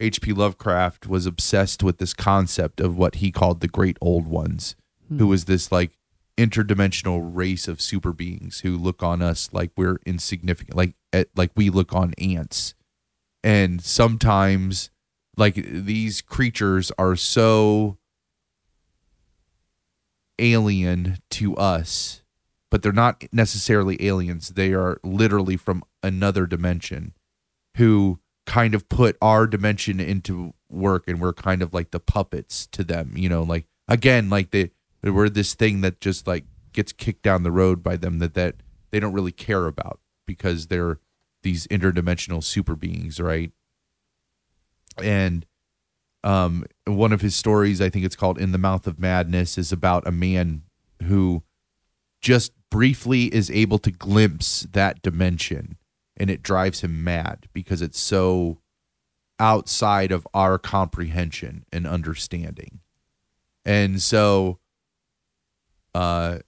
hp 0.00 0.36
lovecraft 0.36 1.06
was 1.06 1.26
obsessed 1.26 1.82
with 1.82 1.98
this 1.98 2.14
concept 2.14 2.80
of 2.80 2.96
what 2.96 3.16
he 3.16 3.30
called 3.30 3.60
the 3.60 3.68
great 3.68 3.96
old 4.00 4.26
ones 4.26 4.76
who 5.16 5.26
was 5.26 5.46
this 5.46 5.72
like 5.72 5.92
interdimensional 6.36 7.20
race 7.34 7.66
of 7.66 7.80
super 7.80 8.12
beings 8.12 8.60
who 8.60 8.76
look 8.76 9.02
on 9.02 9.22
us 9.22 9.48
like 9.52 9.70
we're 9.76 9.98
insignificant 10.04 10.76
like 10.76 10.94
at, 11.12 11.28
like 11.36 11.50
we 11.56 11.70
look 11.70 11.92
on 11.92 12.14
ants. 12.18 12.74
And 13.42 13.82
sometimes 13.82 14.90
like 15.38 15.54
these 15.54 16.20
creatures 16.20 16.92
are 16.98 17.16
so 17.16 17.96
alien 20.38 21.18
to 21.30 21.56
us 21.56 22.22
but 22.70 22.82
they're 22.82 22.92
not 22.92 23.24
necessarily 23.32 23.96
aliens. 24.04 24.50
They 24.50 24.72
are 24.72 25.00
literally 25.02 25.56
from 25.56 25.82
another 26.02 26.46
dimension 26.46 27.14
who 27.76 28.20
kind 28.46 28.74
of 28.74 28.88
put 28.88 29.16
our 29.20 29.46
dimension 29.46 30.00
into 30.00 30.54
work 30.70 31.04
and 31.06 31.20
we're 31.20 31.32
kind 31.32 31.62
of 31.62 31.74
like 31.74 31.90
the 31.90 32.00
puppets 32.00 32.66
to 32.66 32.82
them 32.82 33.12
you 33.14 33.28
know 33.28 33.42
like 33.42 33.66
again 33.88 34.28
like 34.30 34.50
they 34.50 34.70
we're 35.02 35.28
this 35.28 35.54
thing 35.54 35.82
that 35.82 36.00
just 36.00 36.26
like 36.26 36.44
gets 36.72 36.92
kicked 36.92 37.22
down 37.22 37.42
the 37.42 37.50
road 37.50 37.82
by 37.82 37.96
them 37.96 38.18
that 38.18 38.34
that 38.34 38.56
they 38.90 39.00
don't 39.00 39.12
really 39.12 39.32
care 39.32 39.66
about 39.66 40.00
because 40.26 40.66
they're 40.66 40.98
these 41.42 41.66
interdimensional 41.68 42.42
super 42.42 42.74
beings 42.74 43.20
right 43.20 43.52
and 45.02 45.46
um 46.24 46.64
one 46.86 47.12
of 47.12 47.20
his 47.20 47.34
stories 47.34 47.80
i 47.80 47.88
think 47.88 48.04
it's 48.04 48.16
called 48.16 48.38
in 48.38 48.52
the 48.52 48.58
mouth 48.58 48.86
of 48.86 48.98
madness 48.98 49.56
is 49.56 49.72
about 49.72 50.06
a 50.06 50.12
man 50.12 50.62
who 51.04 51.42
just 52.20 52.52
briefly 52.70 53.32
is 53.34 53.50
able 53.50 53.78
to 53.78 53.90
glimpse 53.90 54.66
that 54.72 55.00
dimension 55.02 55.76
and 56.16 56.28
it 56.30 56.42
drives 56.42 56.80
him 56.80 57.02
mad 57.02 57.48
because 57.52 57.80
it's 57.80 58.00
so 58.00 58.58
outside 59.38 60.10
of 60.10 60.26
our 60.34 60.58
comprehension 60.58 61.64
and 61.72 61.86
understanding. 61.86 62.80
And 63.64 64.02
so 64.02 64.58
uh 65.94 66.38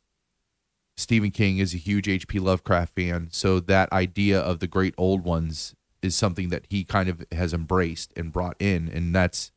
Stephen 0.96 1.30
King 1.30 1.58
is 1.58 1.72
a 1.72 1.78
huge 1.78 2.06
HP 2.06 2.38
Lovecraft 2.42 2.94
fan, 2.94 3.28
so 3.30 3.58
that 3.58 3.90
idea 3.90 4.38
of 4.38 4.58
the 4.58 4.66
great 4.66 4.94
old 4.98 5.24
ones 5.24 5.74
is 6.02 6.14
something 6.16 6.48
that 6.50 6.64
he 6.68 6.84
kind 6.84 7.08
of 7.08 7.24
has 7.32 7.52
embraced 7.52 8.12
and 8.16 8.32
brought 8.32 8.56
in, 8.60 8.88
and 8.88 9.14
that's 9.14 9.52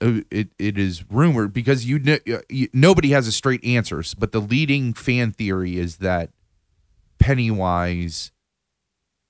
uh, 0.00 0.20
it. 0.30 0.48
It 0.58 0.76
is 0.78 1.04
rumored 1.10 1.52
because 1.52 1.84
you, 1.86 2.18
you 2.48 2.68
nobody 2.72 3.10
has 3.10 3.26
a 3.26 3.32
straight 3.32 3.64
answers, 3.64 4.14
but 4.14 4.32
the 4.32 4.40
leading 4.40 4.92
fan 4.94 5.32
theory 5.32 5.78
is 5.78 5.96
that 5.98 6.30
Pennywise 7.18 8.32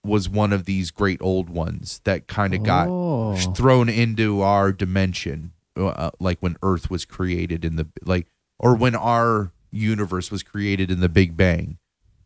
was 0.05 0.29
one 0.29 0.53
of 0.53 0.65
these 0.65 0.91
great 0.91 1.21
old 1.21 1.49
ones 1.49 2.01
that 2.05 2.27
kind 2.27 2.55
of 2.55 2.63
got 2.65 2.89
Oh. 2.89 3.37
thrown 3.55 3.89
into 3.89 4.41
our 4.41 4.73
dimension 4.73 5.53
uh, 5.77 6.11
like 6.19 6.39
when 6.41 6.57
earth 6.63 6.91
was 6.91 7.05
created 7.05 7.65
in 7.65 7.77
the 7.77 7.87
like 8.05 8.27
or 8.59 8.75
when 8.75 8.95
our 8.97 9.53
universe 9.71 10.31
was 10.31 10.43
created 10.43 10.91
in 10.91 10.99
the 11.01 11.09
big 11.09 11.37
bang 11.37 11.79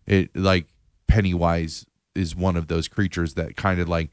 it 0.07 0.35
like 0.35 0.67
pennywise 1.07 1.85
is 2.17 2.35
one 2.35 2.57
of 2.57 2.69
those 2.69 2.89
creatures 2.89 3.35
that 3.35 3.57
kind 3.57 3.81
of 3.81 3.89
like 3.89 4.11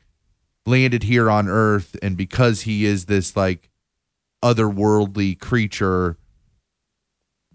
landed 0.65 1.03
here 1.03 1.29
on 1.29 1.47
earth 1.47 1.95
and 2.01 2.15
because 2.17 2.61
he 2.61 2.85
is 2.85 3.05
this 3.05 3.35
like 3.35 3.69
otherworldly 4.43 5.39
creature 5.39 6.17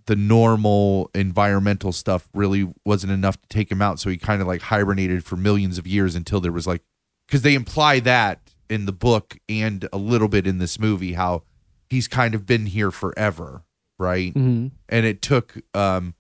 the 0.07 0.17
normal 0.17 1.11
environmental 1.15 1.93
stuff 1.93 2.29
really 2.33 2.73
wasn't 2.85 3.13
enough 3.13 3.41
to 3.41 3.49
take 3.49 3.71
him 3.71 3.83
out 3.83 4.01
so 4.01 4.09
he 4.09 4.17
kind 4.17 4.41
of 4.41 4.49
like 4.49 4.63
hibernated 4.63 5.23
for 5.25 5.37
millions 5.37 5.77
of 5.79 5.87
years 5.87 6.15
until 6.15 6.41
there 6.41 6.53
was 6.53 6.67
like 6.67 6.83
because 7.27 7.43
they 7.43 7.55
imply 7.55 8.01
that 8.01 8.41
in 8.71 8.87
the 8.87 8.93
book 8.93 9.37
and 9.49 9.87
a 9.93 9.99
little 9.99 10.29
bit 10.29 10.47
in 10.47 10.59
this 10.59 10.79
movie 10.79 11.13
how 11.13 11.43
he's 11.91 12.09
kind 12.09 12.35
of 12.35 12.47
been 12.47 12.67
here 12.67 12.91
forever 12.91 13.65
right 13.99 14.33
Mhm. 14.35 14.71
and 14.89 15.05
it 15.07 15.21
took 15.21 15.59
um 15.75 16.15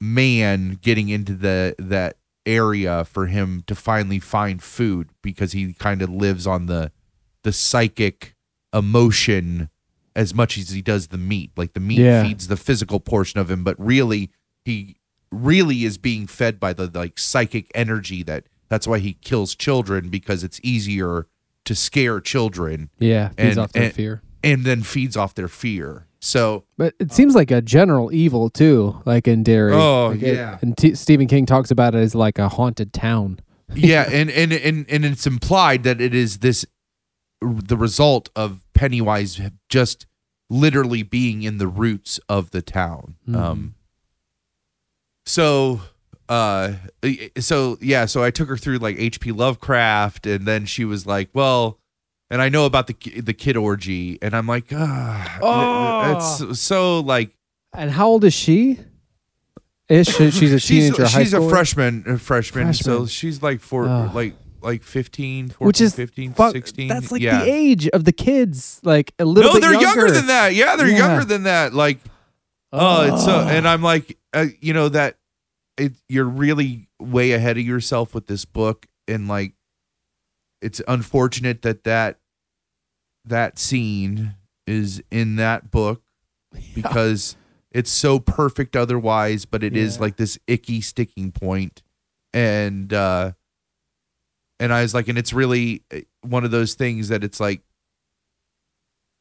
man 0.00 0.78
getting 0.80 1.08
into 1.08 1.34
the 1.34 1.74
that 1.78 2.16
area 2.46 3.04
for 3.04 3.26
him 3.26 3.62
to 3.66 3.74
finally 3.74 4.18
find 4.18 4.62
food 4.62 5.08
because 5.22 5.52
he 5.52 5.72
kind 5.74 6.02
of 6.02 6.10
lives 6.10 6.46
on 6.46 6.66
the 6.66 6.90
the 7.44 7.52
psychic 7.52 8.34
emotion 8.72 9.68
as 10.14 10.34
much 10.34 10.58
as 10.58 10.70
he 10.70 10.82
does 10.82 11.08
the 11.08 11.18
meat 11.18 11.50
like 11.56 11.72
the 11.72 11.80
meat 11.80 11.98
Yeah. 11.98 12.22
feeds 12.22 12.48
the 12.48 12.56
physical 12.56 13.00
portion 13.00 13.38
of 13.40 13.50
him 13.50 13.62
but 13.64 13.76
really 13.78 14.30
he 14.64 14.96
really 15.30 15.84
is 15.84 15.98
being 15.98 16.26
fed 16.26 16.58
by 16.60 16.72
the 16.72 16.90
like 16.92 17.18
psychic 17.18 17.70
energy 17.74 18.22
that 18.24 18.44
that's 18.68 18.86
why 18.86 18.98
he 18.98 19.14
kills 19.14 19.54
children 19.54 20.08
because 20.08 20.42
it's 20.44 20.60
easier 20.62 21.26
to 21.64 21.74
scare 21.74 22.20
children 22.20 22.90
Yeah, 22.98 23.28
feeds 23.28 23.38
And- 23.38 23.58
off 23.58 23.72
their 23.72 23.82
and- 23.84 23.94
fear. 23.94 24.22
and 24.42 24.64
then 24.64 24.82
feeds 24.82 25.16
off 25.16 25.34
their 25.34 25.48
fear 25.48 26.06
so 26.24 26.64
But 26.78 26.94
it 27.00 27.12
seems 27.12 27.34
like 27.34 27.50
a 27.50 27.60
general 27.60 28.12
evil 28.12 28.48
too, 28.48 29.02
like 29.04 29.26
in 29.28 29.42
Derry. 29.42 29.72
Oh, 29.74 30.08
Like 30.12 30.22
it- 30.22 30.36
yeah. 30.36 30.58
and 30.62 30.76
T- 30.78 30.94
Stephen 30.94 31.26
King 31.26 31.44
talks 31.46 31.70
about 31.70 31.94
it 31.94 31.98
as 31.98 32.14
like 32.14 32.38
a 32.38 32.48
haunted 32.48 32.92
town. 32.94 33.40
yeah 33.74 34.06
and, 34.10 34.30
and 34.30 34.52
and 34.52 34.84
and 34.90 35.04
it's 35.04 35.26
implied 35.26 35.82
that 35.82 35.98
it 36.00 36.14
is 36.14 36.38
this 36.38 36.64
the 37.40 37.76
result 37.76 38.28
of 38.36 38.64
pennywise 38.74 39.40
just 39.70 40.06
literally 40.50 41.02
being 41.02 41.42
in 41.42 41.56
the 41.58 41.66
roots 41.66 42.20
of 42.28 42.50
the 42.50 42.60
town 42.60 43.14
um 43.34 43.74
so 45.24 45.80
uh 46.28 46.72
so 47.38 47.78
yeah 47.80 48.04
so 48.04 48.22
i 48.22 48.30
took 48.30 48.48
her 48.48 48.56
through 48.58 48.76
like 48.78 48.96
hp 48.96 49.34
lovecraft 49.36 50.26
and 50.26 50.46
then 50.46 50.66
she 50.66 50.84
was 50.84 51.06
like 51.06 51.30
well 51.32 51.78
and 52.32 52.42
i 52.42 52.48
know 52.48 52.66
about 52.66 52.88
the 52.88 52.96
the 53.20 53.32
kid 53.34 53.56
orgy 53.56 54.18
and 54.22 54.34
i'm 54.34 54.46
like 54.48 54.64
ah 54.74 55.38
Oh. 55.40 56.16
it's 56.48 56.60
so 56.60 56.98
like 57.00 57.30
And 57.72 57.90
how 57.92 58.08
old 58.08 58.24
is 58.24 58.34
she? 58.34 58.78
Is 59.88 60.06
she, 60.08 60.30
she's 60.30 60.52
a 60.52 60.60
teenager, 60.68 61.04
she's, 61.06 61.12
high 61.14 61.22
she's 61.22 61.34
a 61.34 61.48
freshman 61.48 62.04
a 62.06 62.18
freshman, 62.18 62.72
so 62.74 63.06
she's 63.06 63.42
like 63.42 63.60
four 63.60 63.86
Oh. 63.86 64.10
like 64.14 64.34
like 64.62 64.82
15 64.84 65.48
14 65.50 65.66
which 65.66 65.80
is 65.80 65.94
15 65.94 66.34
fuck- 66.34 66.52
16 66.52 66.88
That's 66.88 67.10
like 67.12 67.20
yeah 67.20 67.44
the 67.44 67.50
age 67.50 67.88
of 67.88 68.04
the 68.04 68.12
kids, 68.12 68.80
like 68.84 69.12
a 69.18 69.24
little 69.24 69.52
no 69.54 69.58
they're 69.60 69.72
younger. 69.72 69.86
younger 70.06 70.10
than 70.12 70.26
that 70.28 70.54
yeah 70.54 70.76
they're 70.76 70.86
Yeah. 70.88 70.98
younger 70.98 71.24
than 71.24 71.42
that 71.44 71.74
like 71.74 71.98
oh, 72.72 73.12
it's 73.14 73.24
so 73.24 73.40
and 73.40 73.66
i'm 73.68 73.82
like 73.82 74.16
uh, 74.32 74.46
you 74.60 74.72
know 74.72 74.88
that 74.88 75.18
it 75.76 75.92
you're 76.08 76.24
really 76.28 76.88
way 77.00 77.32
ahead 77.32 77.58
of 77.58 77.64
yourself 77.64 78.14
with 78.14 78.26
this 78.28 78.44
book 78.44 78.86
and 79.08 79.26
like 79.28 79.52
it's 80.62 80.80
unfortunate 80.86 81.62
that 81.62 81.82
that 81.84 82.18
that 83.24 83.58
scene 83.58 84.34
is 84.66 85.02
in 85.10 85.36
that 85.36 85.70
book 85.70 86.02
because 86.74 87.36
it's 87.70 87.90
so 87.90 88.18
perfect 88.18 88.76
otherwise 88.76 89.44
but 89.44 89.62
it 89.62 89.76
is 89.76 89.96
Yeah. 89.96 90.00
like 90.02 90.16
this 90.16 90.38
icky 90.46 90.80
sticking 90.80 91.32
point. 91.32 91.82
And 92.34 92.92
uh 92.92 93.32
and 94.60 94.72
i 94.72 94.82
was 94.82 94.94
like 94.94 95.08
and 95.08 95.18
it's 95.18 95.32
really 95.32 95.82
uh, 95.92 95.98
one 96.22 96.44
of 96.44 96.50
those 96.50 96.74
things 96.74 97.08
that 97.08 97.22
it's 97.24 97.40
like 97.40 97.62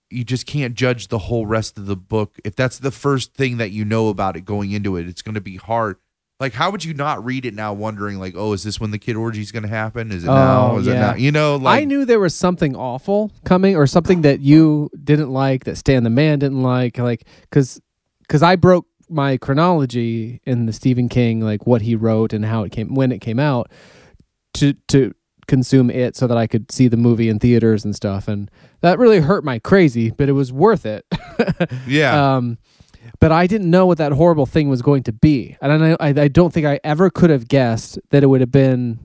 you 0.10 0.24
just 0.26 0.46
can't 0.46 0.76
judge 0.76 1.08
the 1.08 1.18
whole 1.18 1.46
rest 1.46 1.78
of 1.78 1.86
the 1.86 1.96
book. 1.96 2.38
If 2.44 2.54
that's 2.54 2.80
the 2.80 2.92
first 2.92 3.34
thing 3.34 3.56
that 3.58 3.72
you 3.72 3.86
know 3.86 4.10
about 4.10 4.36
it 4.36 4.42
going 4.42 4.72
into 4.72 4.98
it 4.98 5.08
it's 5.08 5.22
going 5.22 5.36
to 5.36 5.42
be 5.42 5.56
hard 5.58 5.98
like 6.42 6.54
how 6.54 6.70
would 6.72 6.84
you 6.84 6.94
not 6.94 7.24
read 7.24 7.46
it 7.46 7.54
now 7.54 7.72
wondering 7.72 8.20
like 8.20 8.34
oh 8.36 8.52
is 8.52 8.64
this 8.64 8.80
when 8.80 8.92
the 8.92 8.98
kid 9.00 9.16
orgy 9.16 9.40
is 9.42 9.52
going 9.52 9.64
to 9.64 9.70
happen 9.70 10.12
is 10.12 10.24
it 10.24 10.28
now 10.28 10.72
Oh, 10.72 10.80
is 10.80 10.88
it 10.88 10.94
yeah. 10.94 11.00
now 11.12 11.16
you 11.16 11.32
know 11.32 11.56
like 11.56 11.82
I 11.82 11.86
knew 11.86 12.04
there 12.04 12.20
was 12.20 12.36
something 12.36 12.76
awful 12.76 13.32
coming, 13.46 13.76
or 13.78 13.88
something 13.88 14.24
that 14.24 14.42
you 14.42 14.90
didn't 15.04 15.32
like, 15.32 15.64
that 15.66 15.78
Stan 15.78 16.04
the 16.04 16.10
Man 16.10 16.40
didn't 16.40 16.62
like, 16.64 16.98
like 16.98 17.26
because 17.42 17.80
because 18.22 18.42
I 18.44 18.56
broke 18.56 18.86
my 19.10 19.38
chronology 19.38 20.42
in 20.46 20.66
the 20.66 20.74
Stephen 20.74 21.10
King, 21.10 21.42
like 21.42 21.68
what 21.68 21.82
he 21.82 21.96
wrote 21.96 22.34
and 22.34 22.44
how 22.46 22.64
it 22.64 22.72
came 22.72 22.96
when 22.96 23.12
it 23.12 23.20
came 23.20 23.40
out, 23.40 23.70
to 24.56 24.74
to 24.88 25.14
consume 25.48 25.90
it 25.90 26.16
so 26.16 26.28
that 26.28 26.38
I 26.38 26.48
could 26.48 26.72
see 26.72 26.88
the 26.88 26.96
movie 26.98 27.28
in 27.28 27.38
theaters 27.40 27.84
and 27.84 27.96
stuff, 27.96 28.28
and 28.28 28.50
that 28.82 28.98
really 29.00 29.20
hurt 29.20 29.44
my 29.44 29.60
crazy, 29.60 30.12
but 30.12 30.30
it 30.30 30.34
was 30.34 30.52
worth 30.52 30.86
it. 30.86 31.06
Yeah. 31.88 32.36
Um, 32.36 32.58
but 33.20 33.32
I 33.32 33.48
didn't 33.48 33.70
know 33.70 33.86
what 33.86 33.98
that 34.00 34.12
horrible 34.14 34.46
thing 34.46 34.70
was 34.70 34.82
going 34.82 35.04
to 35.04 35.12
be, 35.14 35.58
and 35.62 35.84
I, 35.84 35.98
I 36.00 36.08
I 36.10 36.28
don't 36.28 36.54
think 36.54 36.66
I 36.66 36.80
ever 36.84 37.10
could 37.10 37.30
have 37.30 37.48
guessed 37.48 38.00
that 38.10 38.24
it 38.24 38.28
would 38.28 38.42
have 38.42 38.52
been 38.52 39.00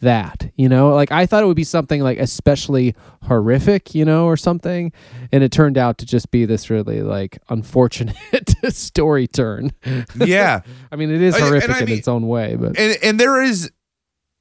that. 0.00 0.50
You 0.56 0.68
know, 0.68 0.90
like 0.94 1.10
I 1.12 1.24
thought 1.26 1.42
it 1.42 1.46
would 1.46 1.56
be 1.56 1.64
something 1.64 2.02
like 2.02 2.18
especially 2.18 2.94
horrific, 3.22 3.94
you 3.94 4.04
know, 4.04 4.26
or 4.26 4.36
something, 4.36 4.92
and 5.32 5.42
it 5.42 5.50
turned 5.52 5.78
out 5.78 5.98
to 5.98 6.06
just 6.06 6.30
be 6.30 6.44
this 6.44 6.68
really 6.70 7.02
like 7.02 7.38
unfortunate 7.48 8.16
story 8.70 9.26
turn. 9.26 9.72
yeah. 10.16 10.60
I 10.92 10.96
mean, 10.96 11.10
it 11.10 11.22
is 11.22 11.36
horrific 11.38 11.70
I 11.70 11.78
in 11.80 11.84
mean- 11.86 11.98
its 11.98 12.08
own 12.08 12.26
way, 12.28 12.56
but 12.56 12.78
and 12.78 12.98
and 13.02 13.18
there 13.20 13.42
is 13.42 13.70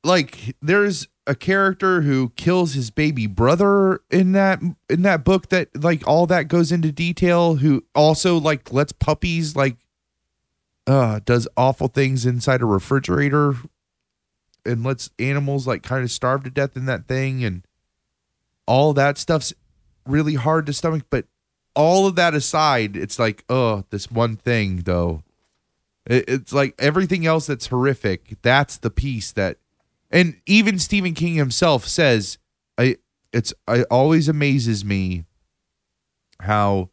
like 0.03 0.55
there's 0.61 1.07
a 1.25 1.35
character 1.35 2.01
who 2.01 2.29
kills 2.35 2.73
his 2.73 2.91
baby 2.91 3.27
brother 3.27 4.01
in 4.11 4.33
that 4.33 4.59
in 4.89 5.03
that 5.03 5.23
book 5.23 5.49
that 5.49 5.69
like 5.81 6.05
all 6.07 6.27
that 6.27 6.47
goes 6.47 6.71
into 6.71 6.91
detail 6.91 7.55
who 7.55 7.83
also 7.95 8.37
like 8.37 8.73
lets 8.73 8.91
puppies 8.91 9.55
like 9.55 9.77
uh 10.85 11.19
does 11.23 11.47
awful 11.55 11.87
things 11.87 12.25
inside 12.25 12.61
a 12.61 12.65
refrigerator 12.65 13.55
and 14.65 14.83
lets 14.83 15.11
animals 15.17 15.65
like 15.65 15.81
kind 15.81 16.03
of 16.03 16.11
starve 16.11 16.43
to 16.43 16.49
death 16.49 16.75
in 16.75 16.85
that 16.85 17.07
thing 17.07 17.43
and 17.43 17.65
all 18.65 18.93
that 18.93 19.17
stuff's 19.17 19.53
really 20.05 20.35
hard 20.35 20.65
to 20.65 20.73
stomach 20.73 21.03
but 21.09 21.25
all 21.73 22.05
of 22.05 22.15
that 22.15 22.33
aside 22.33 22.97
it's 22.97 23.17
like 23.17 23.45
oh 23.47 23.85
this 23.91 24.11
one 24.11 24.35
thing 24.35 24.81
though 24.85 25.23
it, 26.05 26.25
it's 26.27 26.53
like 26.53 26.75
everything 26.79 27.25
else 27.25 27.47
that's 27.47 27.67
horrific. 27.67 28.35
That's 28.41 28.77
the 28.77 28.89
piece 28.89 29.31
that, 29.33 29.57
and 30.13 30.39
even 30.45 30.79
Stephen 30.79 31.13
King 31.13 31.33
himself 31.35 31.85
says, 31.87 32.37
I 32.77 32.95
it's 33.33 33.53
it 33.67 33.85
always 33.91 34.29
amazes 34.29 34.85
me 34.85 35.25
how 36.41 36.89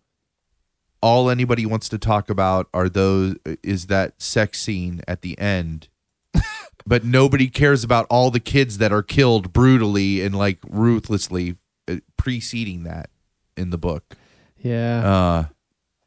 all 1.03 1.31
anybody 1.31 1.65
wants 1.67 1.89
to 1.91 1.99
talk 1.99 2.29
about 2.31 2.69
are 2.75 2.89
those 2.89 3.37
is 3.63 3.87
that 3.87 4.21
sex 4.21 4.61
scene 4.61 5.01
at 5.09 5.23
the 5.23 5.39
end. 5.39 5.89
but 6.87 7.05
nobody 7.05 7.49
cares 7.49 7.83
about 7.85 8.07
all 8.11 8.31
the 8.31 8.41
kids 8.41 8.79
that 8.79 8.93
are 8.93 9.03
killed 9.03 9.53
brutally 9.53 10.21
and 10.23 10.37
like 10.37 10.59
ruthlessly 10.69 11.57
uh, 11.89 11.97
preceding 12.17 12.85
that 12.85 13.11
in 13.57 13.71
the 13.71 13.79
book. 13.79 14.15
yeah, 14.59 15.11
Uh 15.11 15.45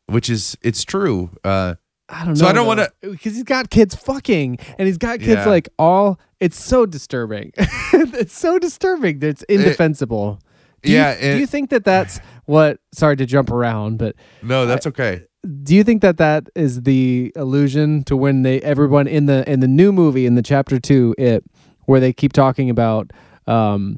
which 0.08 0.30
is 0.30 0.58
it's 0.62 0.84
true. 0.84 1.30
Uh 1.44 1.76
I 2.10 2.26
don't 2.26 2.34
know. 2.36 2.42
so 2.42 2.48
I 2.48 2.54
don't 2.54 2.68
wanna- 2.68 2.90
because 3.02 3.34
he's 3.36 3.44
got 3.44 3.70
kids 3.70 3.96
fucking, 3.96 4.60
and 4.78 4.88
he's 4.88 4.98
got 4.98 5.20
kids 5.20 5.30
Yeah. 5.46 5.46
like 5.48 5.70
all. 5.80 6.20
It's 6.44 6.60
so 6.60 6.86
disturbing. 6.86 7.52
it's 7.58 8.38
so 8.38 8.60
disturbing. 8.60 9.20
that 9.20 9.28
It's 9.30 9.44
indefensible. 9.44 10.40
Do 10.82 10.92
you- 10.92 10.98
yeah, 10.98 11.20
do 11.36 11.40
you 11.40 11.48
think 11.48 11.70
that 11.70 11.84
that's 11.86 12.20
what? 12.46 12.80
Sorry 12.94 13.16
to 13.16 13.26
jump 13.26 13.50
around, 13.50 13.98
but 13.98 14.16
no, 14.42 14.66
that's 14.66 14.86
okay. 14.88 15.24
do 15.64 15.74
you 15.76 15.84
think 15.84 16.02
that 16.02 16.18
that 16.18 16.50
is 16.56 16.82
the 16.84 17.32
allusion 17.38 18.04
to 18.06 18.18
when 18.18 18.42
they 18.44 18.60
everyone 18.62 19.08
in 19.08 19.26
the 19.26 19.50
in 19.50 19.60
the 19.62 19.68
new 19.68 19.92
movie 19.94 20.26
in 20.26 20.36
the 20.36 20.42
chapter 20.42 20.80
two 20.80 21.16
it 21.18 21.44
where 21.86 22.00
they 22.00 22.12
keep 22.14 22.32
talking 22.34 22.70
about 22.70 23.12
um 23.48 23.98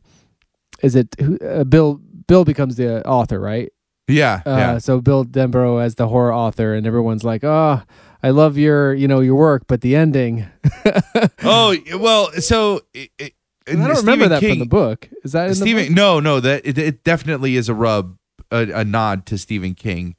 is 0.82 0.96
it 0.96 1.08
uh, 1.44 1.64
bill 1.64 2.00
bill 2.28 2.46
becomes 2.46 2.76
the 2.78 3.06
author 3.08 3.40
right 3.40 3.70
Yeah, 4.08 4.42
uh, 4.46 4.58
yeah. 4.58 4.78
so 4.80 5.02
bill 5.02 5.24
denbrough 5.24 5.84
as 5.84 5.96
the 5.96 6.08
horror 6.08 6.34
author 6.34 6.74
and 6.74 6.86
everyone's 6.88 7.24
like 7.24 7.44
oh 7.44 7.82
i 8.26 8.30
love 8.32 8.58
your 8.58 8.94
you 8.94 9.08
know 9.08 9.20
your 9.20 9.36
work 9.36 9.66
but 9.68 9.82
the 9.82 9.96
ending 9.96 10.46
Oh 11.44 11.76
well, 11.98 12.32
so 12.34 12.82
it, 12.94 13.10
it, 13.18 13.34
i 13.68 13.74
don't 13.74 13.98
remember 13.98 14.28
that 14.28 14.40
King, 14.40 14.52
from 14.52 14.60
the 14.60 14.66
book 14.66 15.10
is 15.24 15.32
that 15.34 15.44
in 15.46 15.50
the 15.50 15.56
Stephen, 15.56 15.86
book? 15.88 15.96
no, 15.96 16.20
no, 16.20 16.40
that 16.40 16.66
it, 16.66 16.78
it 16.78 17.04
definitely 17.04 17.56
is 17.56 17.70
a 17.70 17.74
rub, 17.74 18.18
a, 18.52 18.70
a 18.72 18.84
nod 18.84 19.26
to 19.28 19.38
Stephen 19.38 19.74
King. 19.76 20.16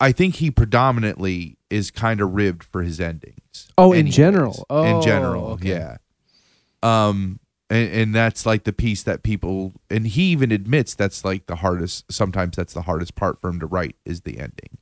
I 0.00 0.12
think 0.12 0.36
he 0.36 0.50
predominantly 0.50 1.56
is 1.70 1.90
kind 1.90 2.20
of 2.20 2.34
ribbed 2.34 2.64
for 2.64 2.82
his 2.82 3.00
endings. 3.00 3.68
Oh, 3.76 3.92
in 3.92 4.10
general. 4.10 4.66
Oh, 4.68 4.84
in 4.84 5.02
general, 5.02 5.46
okay. 5.52 5.68
yeah. 5.68 5.96
Um, 6.82 7.38
and, 7.70 7.92
and 7.92 8.14
that's 8.14 8.44
like 8.46 8.64
the 8.64 8.72
piece 8.72 9.02
that 9.04 9.22
people, 9.22 9.74
and 9.90 10.06
he 10.06 10.24
even 10.24 10.50
admits 10.50 10.94
that's 10.94 11.24
like 11.24 11.46
the 11.46 11.56
hardest. 11.56 12.10
Sometimes 12.10 12.56
that's 12.56 12.72
the 12.72 12.82
hardest 12.82 13.14
part 13.14 13.40
for 13.40 13.50
him 13.50 13.60
to 13.60 13.66
write 13.66 13.96
is 14.04 14.22
the 14.22 14.38
ending. 14.38 14.78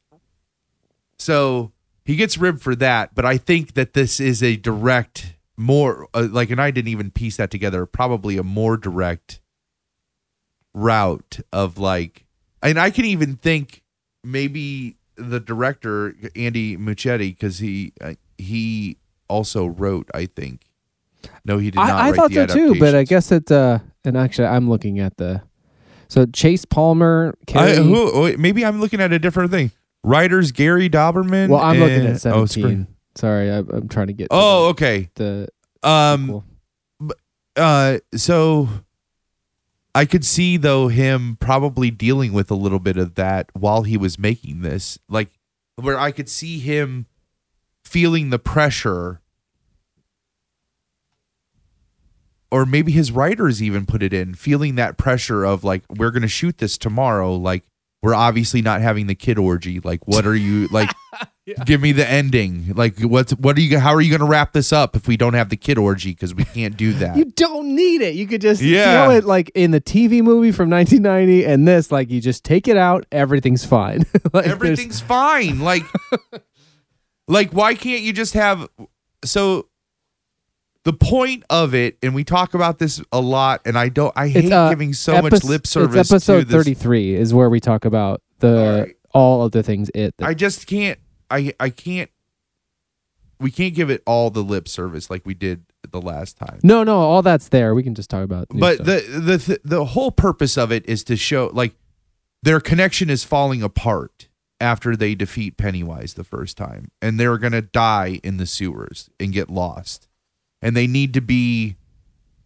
So 1.19 1.73
he 2.07 2.15
gets 2.15 2.39
ribbed 2.39 2.63
for 2.63 2.77
that, 2.77 3.17
but 3.17 3.25
I 3.25 3.37
think 3.37 3.75
that 3.75 3.93
this 3.93 4.21
is 4.21 4.41
a 4.41 4.55
direct, 4.55 5.35
more 5.57 6.07
uh, 6.15 6.29
like, 6.31 6.51
and 6.51 6.61
I 6.61 6.71
didn't 6.71 6.89
even 6.89 7.11
piece 7.11 7.37
that 7.39 7.51
together. 7.51 7.85
Probably 7.85 8.37
a 8.37 8.45
more 8.45 8.77
direct 8.77 9.41
route 10.73 11.41
of 11.53 11.79
like, 11.79 12.25
and 12.63 12.79
I 12.79 12.91
can 12.91 13.07
even 13.07 13.35
think 13.35 13.83
maybe 14.23 14.97
the 15.17 15.41
director 15.41 16.15
Andy 16.37 16.77
Muschietti 16.77 17.31
because 17.31 17.59
he 17.59 17.93
uh, 18.01 18.15
he 18.39 18.99
also 19.29 19.67
wrote. 19.67 20.09
I 20.15 20.27
think. 20.27 20.63
No, 21.45 21.59
he 21.59 21.73
did 21.73 21.79
not. 21.79 21.91
I, 21.91 22.11
I 22.11 22.13
thought 22.13 22.33
so 22.33 22.47
too, 22.47 22.79
but 22.79 22.95
I 22.95 23.03
guess 23.03 23.33
it. 23.33 23.51
Uh, 23.51 23.81
and 24.05 24.17
actually, 24.17 24.47
I'm 24.47 24.71
looking 24.71 25.01
at 25.01 25.17
the. 25.17 25.43
So 26.07 26.25
Chase 26.27 26.65
Palmer, 26.65 27.35
I, 27.53 27.75
who, 27.75 28.37
maybe 28.37 28.65
I'm 28.65 28.81
looking 28.81 29.01
at 29.01 29.13
a 29.13 29.19
different 29.19 29.51
thing. 29.51 29.73
Writers 30.07 30.53
Gary 30.53 30.89
Dauberman. 30.89 31.49
well, 31.49 31.61
I'm 31.61 31.79
looking 31.81 32.07
and- 32.07 32.17
at 32.17 32.27
oh, 32.27 32.47
17. 32.47 32.47
screw- 32.49 32.87
Sorry, 33.17 33.51
I, 33.51 33.59
I'm 33.59 33.89
trying 33.89 34.07
to 34.09 34.13
get. 34.13 34.25
to 34.25 34.29
Oh, 34.31 34.69
okay. 34.69 35.11
the, 35.17 35.49
the 35.83 35.89
Um. 35.89 36.45
Uh. 37.57 37.99
So. 38.15 38.69
I 39.95 40.05
could 40.05 40.27
see 40.27 40.59
though 40.59 40.89
him 40.89 41.39
probably 41.41 41.91
dealing 41.91 42.35
with 42.35 42.51
a 42.51 42.55
little 42.55 42.79
bit 42.81 42.99
of 42.99 43.15
that 43.15 43.49
while 43.55 43.85
he 43.85 43.97
was 43.97 44.19
making 44.19 44.61
this, 44.61 44.99
like 45.09 45.31
where 45.77 45.99
I 45.99 46.11
could 46.11 46.29
see 46.29 46.59
him 46.59 47.07
feeling 47.83 48.29
the 48.29 48.39
pressure. 48.39 49.23
Or 52.51 52.67
maybe 52.67 52.93
his 52.93 53.11
writers 53.11 53.63
even 53.63 53.87
put 53.87 54.03
it 54.03 54.13
in, 54.13 54.35
feeling 54.35 54.75
that 54.75 54.99
pressure 54.99 55.45
of 55.45 55.65
like, 55.65 55.83
we're 55.91 56.11
gonna 56.11 56.29
shoot 56.29 56.59
this 56.59 56.77
tomorrow. 56.77 57.35
Like, 57.35 57.65
we're 58.03 58.15
obviously 58.15 58.63
not 58.63 58.81
having 58.81 59.07
the 59.07 59.15
kid 59.15 59.39
orgy. 59.39 59.81
Like, 59.81 60.07
what 60.07 60.27
are 60.27 60.35
you 60.37 60.69
like? 60.69 60.91
Give 61.65 61.81
me 61.81 61.93
the 61.93 62.09
ending. 62.09 62.73
Like, 62.75 63.01
what's 63.01 63.33
what 63.35 63.57
are 63.57 63.61
you? 63.61 63.79
How 63.79 63.95
are 63.95 64.01
you 64.01 64.11
gonna 64.17 64.29
wrap 64.29 64.53
this 64.53 64.73
up 64.73 64.97
if 64.97 65.07
we 65.09 65.17
don't 65.17 65.35
have 65.35 65.49
the 65.49 65.57
kid 65.57 65.79
orgy? 65.79 66.11
Because 66.11 66.35
we 66.35 66.45
can't 66.45 66.77
do 66.77 66.93
that. 66.95 67.17
You 67.17 67.25
don't 67.27 67.75
need 67.75 68.03
it. 68.03 68.15
You 68.17 68.27
could 68.27 68.41
just 68.41 68.61
Yeah. 68.63 69.07
know 69.07 69.11
it 69.13 69.25
like 69.25 69.51
in 69.55 69.71
the 69.71 69.81
TV 69.81 70.23
movie 70.23 70.51
from 70.53 70.69
1990 70.71 71.45
and 71.47 71.67
this 71.67 71.91
like 71.93 72.11
you 72.11 72.21
just 72.21 72.45
take 72.45 72.67
it 72.69 72.77
out, 72.77 73.07
everything's 73.13 73.65
fine. 73.65 74.05
like 74.33 74.47
everything's 74.47 75.01
fine 75.01 75.61
like 75.61 75.85
like 77.29 77.53
why 77.53 77.75
can't 77.75 78.03
you 78.03 78.13
just 78.13 78.35
have 78.35 78.69
so 79.25 79.69
the 80.87 80.93
point 80.93 81.43
of 81.51 81.75
it 81.75 81.99
and 82.01 82.15
we 82.15 82.23
talk 82.23 82.55
about 82.55 82.79
this 82.79 83.03
a 83.11 83.21
lot 83.21 83.61
and 83.65 83.77
i 83.77 83.89
don't 83.89 84.13
i 84.17 84.29
hate 84.29 84.53
uh, 84.53 84.71
giving 84.71 84.93
so 84.93 85.21
much 85.21 85.43
lip 85.43 85.67
service 85.67 85.97
It's 85.97 86.13
episode 86.13 86.49
33 86.49 87.15
is 87.15 87.35
where 87.35 87.51
we 87.51 87.59
talk 87.59 87.85
about 87.85 88.23
the 88.39 88.59
All 88.59 88.81
right. 88.83 88.97
all 89.13 89.43
of 89.43 89.51
the 89.51 89.65
things 89.65 89.91
it. 89.95 90.15
i 90.23 90.33
just 90.33 90.69
can't 90.69 91.01
i 91.29 91.53
i 91.59 91.71
can't 91.71 92.09
we 93.41 93.51
can't 93.51 93.75
give 93.75 93.91
it 93.91 94.03
all 94.07 94.31
the 94.31 94.43
lip 94.45 94.69
service 94.69 95.11
like 95.11 95.27
we 95.27 95.35
did 95.35 95.65
the 95.91 96.01
last 96.01 96.37
time 96.37 96.61
no, 96.63 96.83
no, 96.83 96.97
all 96.97 97.23
that's 97.23 97.49
there. 97.49 97.75
We 97.75 97.83
can 97.83 97.95
just 97.95 98.11
talk 98.11 98.25
about. 98.25 98.47
but 98.51 98.75
stuff. 98.77 98.87
the 98.87 99.21
the 99.21 99.39
th- 99.39 99.61
the 99.65 99.85
whole 99.85 100.11
purpose 100.11 100.57
of 100.59 100.73
it 100.73 100.85
is 100.89 101.05
to 101.05 101.17
show 101.17 101.51
like 101.53 101.75
their 102.43 102.61
connection 102.61 103.09
is 103.11 103.25
falling 103.25 103.63
apart 103.63 104.29
after 104.61 104.97
they 104.97 105.15
defeat 105.15 105.57
Pennywise 105.57 106.15
the 106.15 106.25
first 106.25 106.57
time, 106.57 106.91
and 107.01 107.21
they're 107.21 107.39
gonna 107.39 107.63
die 107.63 108.21
in 108.25 108.37
the 108.37 108.47
sewers 108.47 109.11
and 109.21 109.33
get 109.33 109.49
lost, 109.49 110.06
and 110.63 110.77
they 110.77 110.87
need 110.87 111.15
to 111.15 111.21
be 111.21 111.77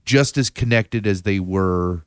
just 0.04 0.36
as 0.36 0.50
connected 0.50 1.06
as 1.06 1.22
they 1.22 1.38
were 1.40 2.04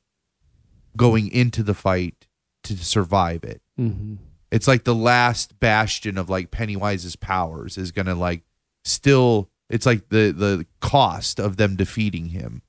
going 0.97 1.29
into 1.31 1.63
the 1.63 1.73
fight 1.73 2.27
to 2.63 2.77
survive 2.77 3.43
it. 3.43 3.61
Mhm. 3.79 4.17
It's 4.51 4.67
like 4.67 4.83
the 4.83 4.95
last 4.95 5.59
bastion 5.59 6.17
of 6.17 6.29
like 6.29 6.51
Pennywise's 6.51 7.15
powers 7.15 7.77
is 7.77 7.91
gonna 7.91 8.15
like 8.15 8.43
still. 8.83 9.49
It's 9.69 9.85
like 9.85 10.09
the 10.09 10.31
the 10.31 10.65
cost 10.79 11.39
of 11.39 11.57
them 11.57 11.75
defeating 11.75 12.27
him, 12.29 12.61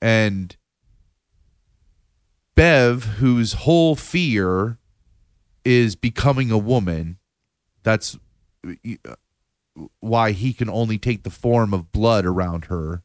and 0.00 0.56
Bev, 2.54 3.04
whose 3.18 3.52
whole 3.52 3.94
fear 3.94 4.78
is 5.64 5.94
becoming 5.94 6.50
a 6.50 6.58
woman. 6.58 7.18
That's 7.82 8.18
why 10.00 10.32
he 10.32 10.52
can 10.52 10.68
only 10.68 10.98
take 10.98 11.22
the 11.22 11.30
form 11.30 11.72
of 11.74 11.92
blood 11.92 12.24
around 12.24 12.66
her 12.66 13.02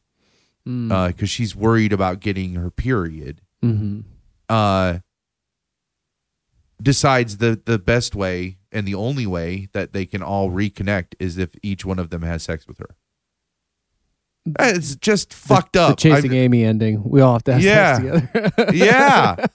Mm. 0.66 1.08
because 1.08 1.28
she's 1.28 1.54
worried 1.54 1.92
about 1.92 2.20
getting 2.20 2.54
her 2.54 2.70
period 2.70 3.42
Mhm. 3.62 4.04
uh 4.48 4.98
decides 6.82 7.36
the 7.38 7.60
the 7.64 7.78
best 7.78 8.14
way 8.14 8.58
and 8.72 8.86
the 8.86 8.94
only 8.94 9.26
way 9.26 9.68
that 9.72 9.92
they 9.92 10.04
can 10.06 10.22
all 10.22 10.50
reconnect 10.50 11.14
is 11.18 11.38
if 11.38 11.50
each 11.62 11.84
one 11.84 11.98
of 11.98 12.10
them 12.10 12.22
has 12.22 12.42
sex 12.42 12.66
with 12.66 12.78
her. 12.78 12.96
It's 14.60 14.96
just 14.96 15.32
fucked 15.32 15.74
up. 15.76 15.90
The 15.90 15.96
chasing 15.96 16.32
I- 16.32 16.36
Amy 16.36 16.64
ending. 16.64 17.02
We 17.02 17.22
all 17.22 17.32
have 17.32 17.44
to 17.44 17.54
have 17.54 17.62
Yeah. 17.62 17.98
together. 17.98 18.72
yeah. 18.74 19.46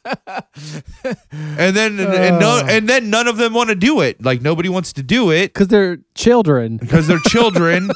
And 1.31 1.75
then 1.75 1.99
and, 1.99 2.39
no, 2.39 2.61
Uh. 2.63 2.67
and 2.67 2.89
then 2.89 3.09
none 3.11 3.27
of 3.27 3.37
them 3.37 3.53
want 3.53 3.69
to 3.69 3.75
do 3.75 4.01
it. 4.01 4.23
Like 4.23 4.41
nobody 4.41 4.67
wants 4.67 4.91
to 4.93 5.03
do 5.03 5.29
it 5.31 5.53
Because 5.53 5.67
they're 5.67 5.99
children. 6.15 6.77
because 6.81 7.05
they're 7.07 7.19
children 7.27 7.91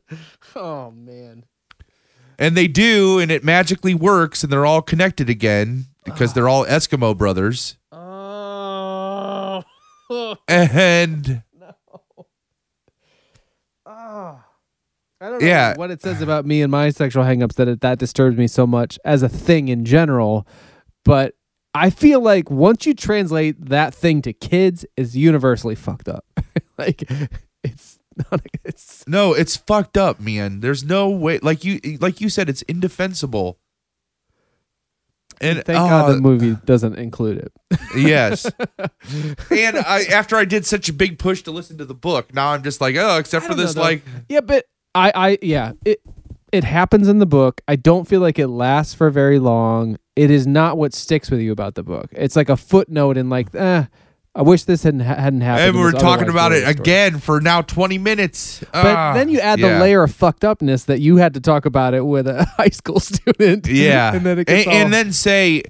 Oh 0.54 0.90
man. 0.90 1.44
and 2.38 2.54
they 2.56 2.68
do 2.68 3.18
and 3.18 3.30
it 3.30 3.42
magically 3.42 3.94
works 3.94 4.42
and 4.44 4.52
they're 4.52 4.66
all 4.66 4.82
connected 4.82 5.30
again 5.30 5.86
because 6.04 6.34
they're 6.34 6.48
all 6.48 6.66
Eskimo 6.66 7.16
brothers. 7.16 7.78
Oh. 7.90 9.64
And 10.46 11.42
I 15.24 15.30
don't 15.30 15.40
know 15.40 15.46
Yeah. 15.46 15.74
what 15.76 15.90
it 15.90 16.02
says 16.02 16.20
about 16.20 16.44
me 16.44 16.60
and 16.60 16.70
my 16.70 16.90
sexual 16.90 17.24
hangups 17.24 17.54
that 17.54 17.66
it, 17.66 17.80
that 17.80 17.98
disturbs 17.98 18.36
me 18.36 18.46
so 18.46 18.66
much 18.66 18.98
as 19.06 19.22
a 19.22 19.28
thing 19.28 19.68
in 19.68 19.86
general, 19.86 20.46
but 21.02 21.34
I 21.72 21.88
feel 21.88 22.20
like 22.20 22.50
once 22.50 22.84
you 22.84 22.92
translate 22.92 23.56
that 23.70 23.94
thing 23.94 24.20
to 24.22 24.34
kids, 24.34 24.84
is 24.98 25.16
universally 25.16 25.74
fucked 25.74 26.08
up. 26.10 26.26
like 26.78 27.10
it's 27.64 27.98
not. 28.30 28.42
It's 28.64 29.02
no, 29.08 29.32
it's 29.32 29.56
fucked 29.56 29.96
up, 29.96 30.20
man. 30.20 30.60
There's 30.60 30.84
no 30.84 31.08
way 31.08 31.38
like 31.38 31.64
you 31.64 31.80
like 32.00 32.20
you 32.20 32.28
said 32.28 32.50
it's 32.50 32.62
indefensible. 32.62 33.58
And 35.40 35.64
thank 35.64 35.78
God 35.78 36.10
uh, 36.10 36.12
the 36.14 36.20
movie 36.20 36.56
doesn't 36.64 36.96
include 36.96 37.38
it. 37.38 37.52
Yes. 37.96 38.44
and 39.50 39.76
I 39.78 40.04
after 40.12 40.36
I 40.36 40.44
did 40.44 40.64
such 40.66 40.88
a 40.88 40.92
big 40.92 41.18
push 41.18 41.42
to 41.44 41.50
listen 41.50 41.78
to 41.78 41.84
the 41.84 41.94
book, 41.94 42.32
now 42.34 42.50
I'm 42.52 42.62
just 42.62 42.80
like, 42.80 42.94
oh, 42.96 43.16
except 43.18 43.44
for 43.46 43.48
don't 43.52 43.58
know, 43.58 43.64
this 43.64 43.76
like 43.76 44.02
Yeah, 44.28 44.42
but 44.42 44.66
I, 44.94 45.12
I, 45.14 45.38
yeah, 45.42 45.72
it, 45.84 46.00
it 46.52 46.64
happens 46.64 47.08
in 47.08 47.18
the 47.18 47.26
book. 47.26 47.60
I 47.66 47.76
don't 47.76 48.06
feel 48.06 48.20
like 48.20 48.38
it 48.38 48.48
lasts 48.48 48.94
for 48.94 49.10
very 49.10 49.38
long. 49.38 49.98
It 50.16 50.30
is 50.30 50.46
not 50.46 50.78
what 50.78 50.94
sticks 50.94 51.30
with 51.30 51.40
you 51.40 51.50
about 51.52 51.74
the 51.74 51.82
book. 51.82 52.08
It's 52.12 52.36
like 52.36 52.48
a 52.48 52.56
footnote 52.56 53.16
and 53.16 53.28
like, 53.28 53.52
eh, 53.54 53.84
I 54.36 54.42
wish 54.42 54.64
this 54.64 54.82
hadn't 54.84 55.00
hadn't 55.00 55.40
happened. 55.42 55.68
and 55.70 55.78
we're 55.78 55.92
talking 55.92 56.28
about 56.28 56.52
it 56.52 56.60
story. 56.62 56.72
again 56.74 57.18
for 57.18 57.40
now 57.40 57.62
20 57.62 57.98
minutes. 57.98 58.60
But 58.72 58.86
Ah, 58.86 59.14
then 59.14 59.28
you 59.28 59.40
add 59.40 59.58
yeah. 59.60 59.74
the 59.74 59.80
layer 59.80 60.02
of 60.04 60.12
fucked 60.14 60.44
upness 60.44 60.84
that 60.84 61.00
you 61.00 61.16
had 61.16 61.34
to 61.34 61.40
talk 61.40 61.66
about 61.66 61.94
it 61.94 62.04
with 62.06 62.26
a 62.28 62.44
high 62.56 62.68
school 62.70 63.00
student. 63.00 63.66
Yeah. 63.68 64.14
and 64.14 64.24
then 64.26 64.38
it 64.38 64.48
and, 64.48 64.64
gets 64.64 64.68
and 64.68 64.84
all- 64.84 64.90
then 64.90 65.12
say 65.12 65.62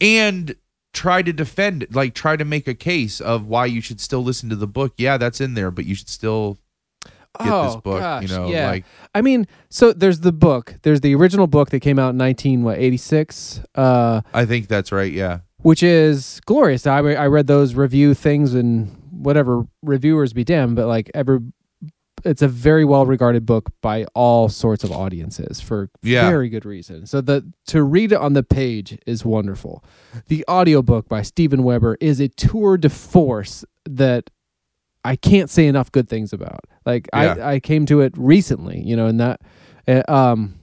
and 0.00 0.54
try 0.92 1.22
to 1.22 1.32
defend 1.32 1.86
like 1.92 2.14
try 2.14 2.36
to 2.36 2.44
make 2.44 2.66
a 2.66 2.74
case 2.74 3.20
of 3.20 3.46
why 3.46 3.66
you 3.66 3.80
should 3.80 4.00
still 4.00 4.22
listen 4.22 4.48
to 4.50 4.56
the 4.56 4.66
book. 4.68 4.94
Yeah, 4.96 5.16
that's 5.16 5.40
in 5.40 5.54
there, 5.54 5.70
but 5.70 5.84
you 5.84 5.94
should 5.94 6.08
still 6.08 6.58
get 7.38 7.44
this 7.64 7.74
Oh, 7.76 7.80
book, 7.80 8.00
gosh, 8.00 8.22
you 8.22 8.28
know, 8.36 8.48
yeah. 8.48 8.68
like 8.70 8.84
I 9.14 9.22
mean, 9.22 9.46
so 9.70 9.92
there's 9.92 10.20
the 10.20 10.32
book. 10.32 10.74
There's 10.82 11.00
the 11.00 11.14
original 11.14 11.46
book 11.46 11.70
that 11.70 11.80
came 11.80 11.98
out 11.98 12.10
in 12.10 12.16
19 12.16 12.62
what 12.62 12.78
86. 12.78 13.60
Uh, 13.74 14.20
I 14.34 14.44
think 14.44 14.68
that's 14.68 14.92
right, 14.92 15.12
yeah. 15.12 15.40
which 15.58 15.82
is 15.82 16.40
glorious. 16.46 16.86
I 16.86 16.98
I 16.98 17.26
read 17.26 17.46
those 17.46 17.74
review 17.74 18.14
things 18.14 18.54
and 18.54 18.94
whatever 19.10 19.64
reviewers 19.82 20.32
be 20.32 20.44
damned, 20.44 20.76
but 20.76 20.86
like 20.86 21.10
every, 21.14 21.40
it's 22.24 22.42
a 22.42 22.46
very 22.48 22.84
well 22.84 23.04
regarded 23.06 23.44
book 23.46 23.70
by 23.80 24.04
all 24.14 24.48
sorts 24.48 24.84
of 24.84 24.92
audiences 24.92 25.60
for 25.60 25.88
Yeah. 26.02 26.28
very 26.28 26.48
good 26.48 26.64
reason. 26.64 27.06
So 27.06 27.20
the 27.20 27.50
to 27.68 27.82
read 27.82 28.12
it 28.12 28.18
on 28.18 28.34
the 28.34 28.42
page 28.44 28.98
is 29.06 29.24
wonderful. 29.24 29.82
The 30.28 30.44
audiobook 30.48 31.08
by 31.08 31.22
Steven 31.22 31.62
Weber 31.64 31.96
is 32.00 32.20
a 32.20 32.28
tour 32.28 32.76
de 32.76 32.88
force 32.88 33.64
that 33.84 34.30
I 35.04 35.16
can't 35.16 35.48
say 35.48 35.66
enough 35.68 35.90
good 35.92 36.08
things 36.08 36.32
about. 36.32 36.64
Like 36.88 37.08
Yeah. 37.14 37.34
I 37.40 37.52
I 37.54 37.60
came 37.60 37.86
to 37.86 38.00
it 38.00 38.14
recently, 38.16 38.80
you 38.80 38.96
know, 38.96 39.06
and 39.06 39.20
that 39.20 39.40
uh, 39.86 40.02
um 40.08 40.54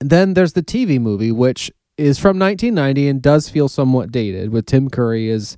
then 0.00 0.34
there's 0.34 0.52
the 0.52 0.62
TV 0.62 1.00
movie 1.00 1.32
which 1.32 1.70
is 1.96 2.18
from 2.18 2.38
1990 2.38 3.08
and 3.08 3.22
does 3.22 3.48
feel 3.48 3.68
somewhat 3.68 4.10
dated 4.12 4.50
with 4.50 4.66
Tim 4.66 4.88
Curry 4.90 5.30
as 5.30 5.56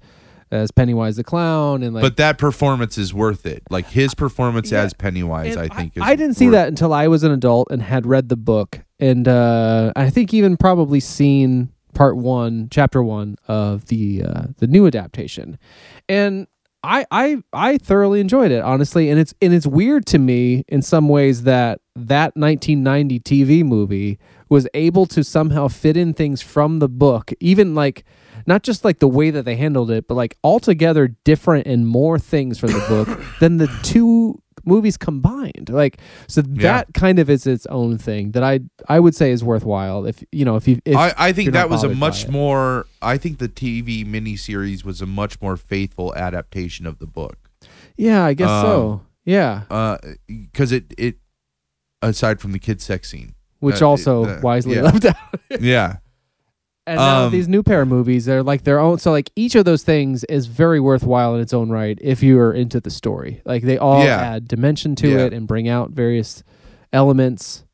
as 0.50 0.70
Pennywise 0.70 1.16
the 1.16 1.24
clown 1.24 1.82
and 1.82 1.92
like 1.94 2.02
but 2.02 2.16
that 2.18 2.38
performance 2.38 2.96
is 2.98 3.12
worth 3.12 3.44
it. 3.46 3.62
Like 3.70 3.88
his 3.88 4.14
performance 4.14 4.70
Yeah. 4.70 4.82
as 4.82 4.94
Pennywise, 4.94 5.56
I 5.56 5.68
think 5.68 5.96
is 5.96 6.02
I 6.02 6.14
didn't 6.14 6.36
see 6.36 6.48
that 6.50 6.68
until 6.68 6.92
I 6.92 7.08
was 7.08 7.22
an 7.24 7.32
adult 7.32 7.68
and 7.70 7.82
had 7.82 8.06
read 8.06 8.28
the 8.28 8.36
book, 8.36 8.80
and 9.00 9.26
uh, 9.26 9.92
I 9.96 10.08
think 10.10 10.32
even 10.32 10.56
probably 10.56 11.00
seen 11.00 11.70
part 11.94 12.16
one, 12.16 12.68
chapter 12.70 13.02
one 13.02 13.36
of 13.48 13.86
the 13.86 14.22
uh, 14.22 14.42
the 14.58 14.66
new 14.68 14.86
adaptation, 14.86 15.58
and 16.08 16.46
I 16.86 17.04
I 17.10 17.36
I 17.52 17.78
thoroughly 17.78 18.20
enjoyed 18.20 18.52
it 18.52 18.62
honestly, 18.62 19.10
and 19.10 19.18
it's 19.18 19.34
and 19.42 19.52
it's 19.52 19.66
weird 19.66 20.06
to 20.06 20.18
me 20.18 20.64
in 20.68 20.82
some 20.82 21.08
ways 21.08 21.42
that 21.42 21.80
that 21.96 22.36
1990 22.36 23.20
TV 23.20 23.64
movie 23.64 24.18
was 24.48 24.68
able 24.74 25.06
to 25.06 25.24
somehow 25.24 25.66
fit 25.66 25.96
in 25.96 26.14
things 26.14 26.40
from 26.40 26.78
the 26.78 26.88
book, 26.88 27.32
even 27.40 27.74
like 27.74 28.04
not 28.46 28.62
just 28.62 28.84
like 28.84 29.00
the 29.00 29.08
way 29.08 29.30
that 29.30 29.44
they 29.44 29.56
handled 29.56 29.90
it, 29.90 30.06
but 30.06 30.14
like 30.14 30.36
altogether 30.44 31.08
different 31.24 31.66
and 31.66 31.88
more 31.88 32.18
things 32.18 32.58
from 32.58 32.70
the 32.70 32.84
book 32.88 33.20
than 33.40 33.56
the 33.56 33.66
two 33.82 34.40
movies 34.64 34.96
combined. 34.96 35.68
Like 35.70 35.98
so 36.28 36.42
that 36.42 36.92
kind 36.94 37.18
of 37.18 37.28
is 37.30 37.46
its 37.46 37.66
own 37.66 37.98
thing 37.98 38.32
that 38.32 38.42
I 38.42 38.60
I 38.88 39.00
would 39.00 39.14
say 39.14 39.30
is 39.30 39.44
worthwhile 39.44 40.06
if 40.06 40.24
you 40.32 40.44
know 40.44 40.56
if 40.56 40.66
you 40.66 40.80
if 40.84 40.96
I, 40.96 41.12
I 41.16 41.32
think 41.32 41.52
that 41.52 41.68
was 41.70 41.84
a 41.84 41.88
much 41.88 42.28
more 42.28 42.86
I 43.02 43.18
think 43.18 43.38
the 43.38 43.48
TV 43.48 44.04
miniseries 44.06 44.84
was 44.84 45.00
a 45.00 45.06
much 45.06 45.40
more 45.40 45.56
faithful 45.56 46.14
adaptation 46.14 46.86
of 46.86 46.98
the 46.98 47.06
book. 47.06 47.50
yeah 47.96 48.24
I 48.24 48.34
guess 48.34 48.48
Um, 48.50 48.64
so 48.66 49.00
yeah 49.24 49.62
Uh 49.70 49.98
because 50.26 50.72
it 50.72 50.94
it 50.96 51.16
aside 52.02 52.40
from 52.40 52.52
the 52.52 52.58
kid 52.58 52.80
sex 52.80 53.10
scene. 53.10 53.34
which 53.60 53.82
uh, 53.82 53.88
also 53.88 54.24
uh, 54.24 54.40
wisely 54.42 54.76
yeah. 54.76 54.82
left 54.82 55.04
out. 55.04 55.16
Yeah. 55.60 55.96
And 56.88 56.98
now 56.98 57.24
Um, 57.26 57.32
these 57.32 57.48
new 57.48 57.62
pair 57.64 57.82
of 57.82 57.88
movies, 57.88 58.26
they're 58.26 58.42
like 58.44 58.62
their 58.62 58.78
own. 58.78 58.98
So 58.98 59.10
like 59.10 59.30
each 59.34 59.54
of 59.56 59.64
those 59.64 59.82
things 59.82 60.22
is 60.24 60.46
very 60.46 60.78
worthwhile 60.78 61.34
in 61.34 61.40
its 61.40 61.52
own 61.52 61.68
right 61.70 61.98
if 62.00 62.22
you 62.22 62.38
are 62.38 62.52
into 62.52 62.80
the 62.80 62.90
story. 62.90 63.42
Like 63.44 63.62
they 63.64 63.76
all 63.76 64.04
Yeah. 64.04 64.18
add 64.20 64.46
dimension 64.46 64.94
to 64.96 65.08
Yeah. 65.08 65.18
it 65.24 65.32
and 65.32 65.46
bring 65.48 65.68
out 65.68 65.90
various 65.90 66.44
elements. 66.92 67.64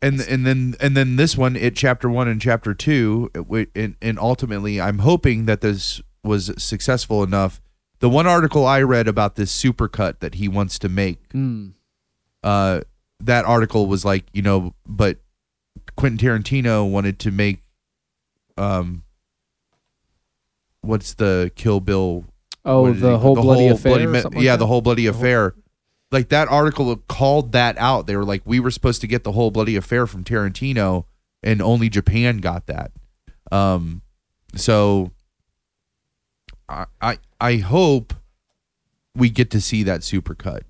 and 0.00 0.20
and 0.22 0.44
then 0.46 0.74
and 0.80 0.96
then 0.96 1.14
this 1.16 1.36
one 1.36 1.54
it 1.54 1.76
chapter 1.76 2.08
one 2.10 2.26
and 2.26 2.40
chapter 2.40 2.74
two 2.74 3.30
it, 3.34 3.68
and, 3.76 3.94
and 4.02 4.18
ultimately 4.18 4.80
i'm 4.80 4.98
hoping 4.98 5.46
that 5.46 5.60
this 5.60 6.00
was 6.24 6.50
successful 6.60 7.22
enough 7.22 7.60
the 8.00 8.08
one 8.08 8.26
article 8.26 8.66
i 8.66 8.82
read 8.82 9.06
about 9.06 9.36
this 9.36 9.52
supercut 9.54 10.18
that 10.18 10.34
he 10.34 10.48
wants 10.48 10.76
to 10.80 10.88
make 10.88 11.28
Mm. 11.32 11.74
uh 12.42 12.80
that 13.20 13.44
article 13.44 13.86
was 13.86 14.04
like 14.04 14.24
you 14.32 14.42
know 14.42 14.74
but 14.86 15.18
quentin 15.96 16.18
tarantino 16.18 16.90
wanted 16.90 17.20
to 17.20 17.30
make 17.30 17.62
um 18.62 19.02
what's 20.82 21.14
the 21.14 21.50
kill 21.56 21.80
bill 21.80 22.24
Oh, 22.64 22.92
the 22.92 23.14
it- 23.14 23.18
whole 23.18 23.34
bloody 23.34 23.66
affair. 23.68 23.90
Bloody 23.92 24.04
or 24.04 24.08
Me- 24.10 24.20
something 24.20 24.38
like 24.38 24.44
yeah, 24.44 24.52
that? 24.52 24.58
the 24.60 24.66
whole 24.68 24.80
bloody 24.82 25.06
The 25.06 25.12
whole- 25.12 25.20
affair. 25.20 25.54
Like 26.12 26.28
that 26.28 26.46
article 26.48 26.94
called 27.08 27.52
that 27.52 27.76
out. 27.78 28.06
They 28.06 28.16
were 28.16 28.24
like, 28.24 28.42
we 28.44 28.60
were 28.60 28.70
supposed 28.70 29.00
to 29.00 29.06
get 29.06 29.24
the 29.24 29.32
whole 29.32 29.50
bloody 29.50 29.76
affair 29.76 30.06
from 30.06 30.22
Tarantino, 30.24 31.06
and 31.42 31.60
only 31.62 31.88
Japan 31.88 32.36
got 32.38 32.66
that. 32.66 32.92
Um, 33.50 34.02
so 34.54 35.10
I 36.68 36.84
I, 37.00 37.18
I 37.40 37.56
hope 37.56 38.14
we 39.16 39.28
get 39.30 39.50
to 39.52 39.60
see 39.60 39.82
that 39.84 40.00
supercut 40.02 40.60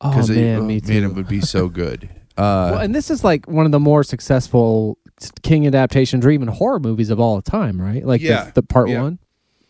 Oh 0.00 0.10
because 0.10 0.30
man, 0.30 0.38
it, 0.70 0.84
oh, 0.84 0.88
man, 0.88 1.04
it 1.04 1.14
would 1.14 1.28
be 1.28 1.40
so 1.56 1.68
good. 1.68 2.04
Uh, 2.36 2.70
well, 2.72 2.78
and 2.78 2.94
this 2.94 3.10
is 3.10 3.24
like 3.24 3.48
one 3.48 3.66
of 3.66 3.72
the 3.72 3.80
more 3.80 4.04
successful 4.04 4.98
King 5.42 5.66
adaptations 5.66 6.24
or 6.24 6.30
even 6.30 6.48
horror 6.48 6.80
movies 6.80 7.10
of 7.10 7.20
all 7.20 7.40
time, 7.42 7.80
right? 7.80 8.04
Like 8.04 8.20
Yeah, 8.20 8.44
the, 8.46 8.52
the 8.54 8.62
part 8.62 8.88
yeah. 8.88 9.02
one. 9.02 9.18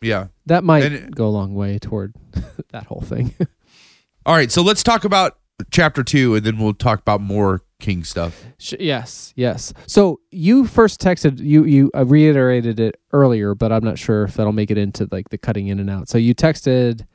yeah. 0.01 0.27
That 0.47 0.65
might 0.65 0.85
it- 0.85 1.15
go 1.15 1.27
a 1.27 1.31
long 1.31 1.55
way 1.55 1.79
toward 1.79 2.15
that 2.73 2.87
whole 2.87 3.01
thing. 3.03 3.35
All 4.27 4.35
right, 4.35 4.51
so 4.53 4.61
let's 4.63 4.83
talk 4.83 5.05
about 5.05 5.39
chapter 5.71 6.05
two, 6.05 6.35
and 6.35 6.45
then 6.45 6.59
we'll 6.59 6.75
talk 6.75 7.01
about 7.01 7.23
more 7.23 7.63
King 7.81 8.05
stuff. 8.05 8.45
Sh- 8.59 8.75
yes, 8.79 9.33
yes. 9.35 9.73
So 9.87 10.21
you 10.31 10.67
first 10.67 11.01
texted 11.01 11.39
you 11.41 11.65
you 11.65 11.91
uh, 11.97 12.05
reiterated 12.05 12.79
it 12.79 13.01
earlier, 13.15 13.55
but 13.55 13.73
I'm 13.73 13.83
not 13.83 13.99
sure 13.99 14.25
if 14.25 14.35
that'll 14.35 14.53
make 14.53 14.71
it 14.71 14.77
into 14.77 15.09
like 15.11 15.31
the 15.31 15.39
cutting 15.39 15.69
in 15.69 15.81
and 15.81 15.89
out. 15.89 16.11
So 16.11 16.19
you 16.19 16.35
texted, 16.35 17.07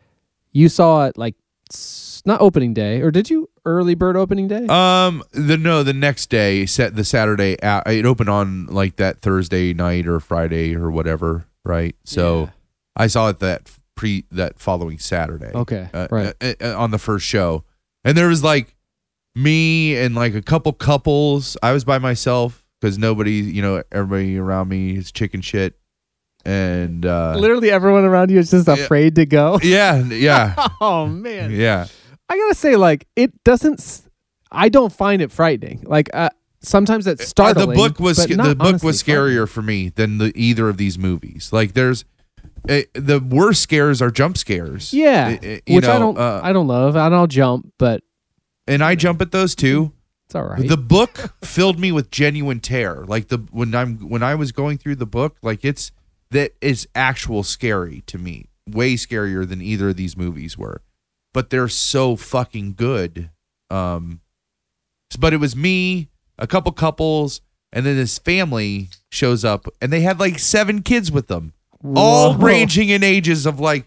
you 0.52 0.68
saw 0.68 1.06
it 1.06 1.16
like 1.16 1.36
s- 1.72 2.24
not 2.26 2.41
opening 2.41 2.74
day, 2.74 3.02
or 3.02 3.12
did 3.12 3.30
you 3.30 3.48
early 3.66 3.96
bird 3.96 4.16
opening 4.16 4.48
day? 4.48 4.66
Um, 4.68 5.24
the 5.32 5.58
no, 5.58 5.84
the 5.84 5.94
next 5.94 6.30
day, 6.30 6.66
set 6.66 6.96
the 6.96 7.04
Saturday. 7.04 7.60
Uh, 7.62 7.82
it 7.86 8.06
opened 8.06 8.30
on 8.30 8.68
like 8.68 8.96
that 8.98 9.20
Thursday 9.22 9.74
night 9.74 10.08
or 10.08 10.20
Friday 10.20 10.76
or 10.76 10.90
whatever, 10.92 11.46
right? 11.64 11.96
So 12.04 12.42
Yeah. 12.42 12.50
I 12.98 13.08
saw 13.08 13.30
it 13.30 13.40
that 13.40 13.72
pre 13.96 14.26
that 14.32 14.60
following 14.60 15.00
Saturday. 15.00 15.52
okay, 15.54 15.90
uh, 15.94 16.08
right. 16.12 16.34
uh, 16.42 16.54
uh, 16.62 16.76
on 16.78 16.92
the 16.92 16.98
first 17.00 17.26
show, 17.26 17.64
and 18.04 18.18
there 18.18 18.28
was 18.28 18.44
like 18.44 18.76
me 19.36 19.96
and 19.98 20.16
like 20.16 20.34
a 20.36 20.42
couple 20.42 20.72
couples. 20.74 21.58
I 21.64 21.72
was 21.74 21.84
by 21.84 21.98
myself 22.00 22.64
because 22.80 22.98
nobody, 22.98 23.34
you 23.34 23.62
know, 23.62 23.84
everybody 23.92 24.38
around 24.38 24.70
me 24.70 24.96
is 24.96 25.12
chicken 25.12 25.42
shit. 25.42 25.76
and 26.46 27.06
uh, 27.06 27.36
Literally 27.38 27.72
everyone 27.72 28.06
around 28.06 28.30
you 28.32 28.40
is 28.40 28.52
just 28.52 28.68
afraid 28.68 29.16
to 29.16 29.26
go. 29.26 29.60
yeah, 29.64 30.04
yeah, 30.04 30.68
Oh 30.82 31.08
man. 31.08 31.52
yeah. 31.52 31.88
I 32.30 32.38
gotta 32.38 32.56
say, 32.56 32.76
like, 32.76 33.07
it 33.15 33.43
doesn't. 33.43 33.80
s- 33.80 34.07
I 34.52 34.69
don't 34.69 34.91
find 34.93 35.22
it 35.22 35.31
frightening. 35.31 35.84
Like, 35.85 36.10
uh, 36.14 36.30
sometimes 36.61 37.07
it's 37.07 37.22
Uh, 37.23 37.26
startling. 37.26 37.69
the 37.69 37.76
book 37.76 37.99
was 37.99 38.18
the 38.18 38.35
book 38.38 38.57
was 38.60 38.68
honestly 38.68 39.14
scarier 39.14 39.47
for 39.47 39.61
me 39.61 39.89
than 39.89 40.18
the 40.18 40.31
either 40.35 40.69
of 40.69 40.77
these 40.77 40.97
movies. 40.97 41.49
Like 41.52 41.73
there's 41.73 42.06
uh, 42.68 42.81
the 42.93 43.19
worst 43.19 43.61
scares 43.61 44.02
are 44.02 44.10
jump 44.11 44.38
scares. 44.38 44.91
Yeah, 44.93 45.38
Uh, 45.41 45.47
uh, 45.47 45.57
you 45.68 45.76
which 45.76 45.85
I 45.85 45.99
don't. 45.99 46.18
uh, 46.18 46.39
I 46.43 46.52
don't 46.53 46.68
love. 46.68 46.95
I 46.95 47.10
don't 47.10 47.30
jump, 47.31 47.72
but 47.77 48.02
and 48.68 48.84
I 48.84 48.95
jump 48.95 49.22
at 49.22 49.31
those 49.31 49.53
too. 49.53 49.91
it's 50.26 50.34
all 50.34 50.45
right. 50.45 50.68
The 50.68 50.77
book 50.77 51.35
filled 51.43 51.80
me 51.80 51.91
with 51.91 52.10
genuine 52.10 52.60
terror. 52.60 53.06
Like 53.06 53.27
the 53.27 53.38
when 53.52 53.76
I'm 53.76 54.10
when 54.10 54.23
I 54.23 54.34
was 54.34 54.52
going 54.52 54.77
through 54.80 54.95
the 54.95 55.06
book, 55.06 55.38
like 55.43 55.64
it's 55.64 55.91
that 56.31 56.53
is 56.61 56.88
actual 56.95 57.43
scary 57.43 58.02
to 58.07 58.18
me. 58.18 58.49
Way 58.68 58.95
scarier 58.95 59.47
than 59.47 59.61
either 59.61 59.89
of 59.89 59.95
these 59.97 60.18
movies 60.18 60.57
were. 60.57 60.81
But 61.36 61.49
they're 61.49 61.68
so 61.68 62.16
fucking 62.16 62.76
good. 62.76 63.30
Um 63.70 64.22
but 65.20 65.34
it 65.34 65.38
was 65.38 65.53
me, 65.56 66.07
a 66.40 66.48
couple 66.48 66.72
couples, 66.72 67.41
and 67.74 67.86
then 67.86 67.98
this 67.98 68.18
family 68.18 68.90
shows 69.12 69.44
up 69.44 69.68
and 69.82 69.91
they 69.91 69.99
had 69.99 70.18
like 70.18 70.40
seven 70.40 70.82
kids 70.82 71.12
with 71.12 71.28
them. 71.28 71.52
All 71.95 72.36
ranging 72.36 72.88
in 72.88 73.03
ages 73.03 73.45
of 73.45 73.60
like 73.60 73.86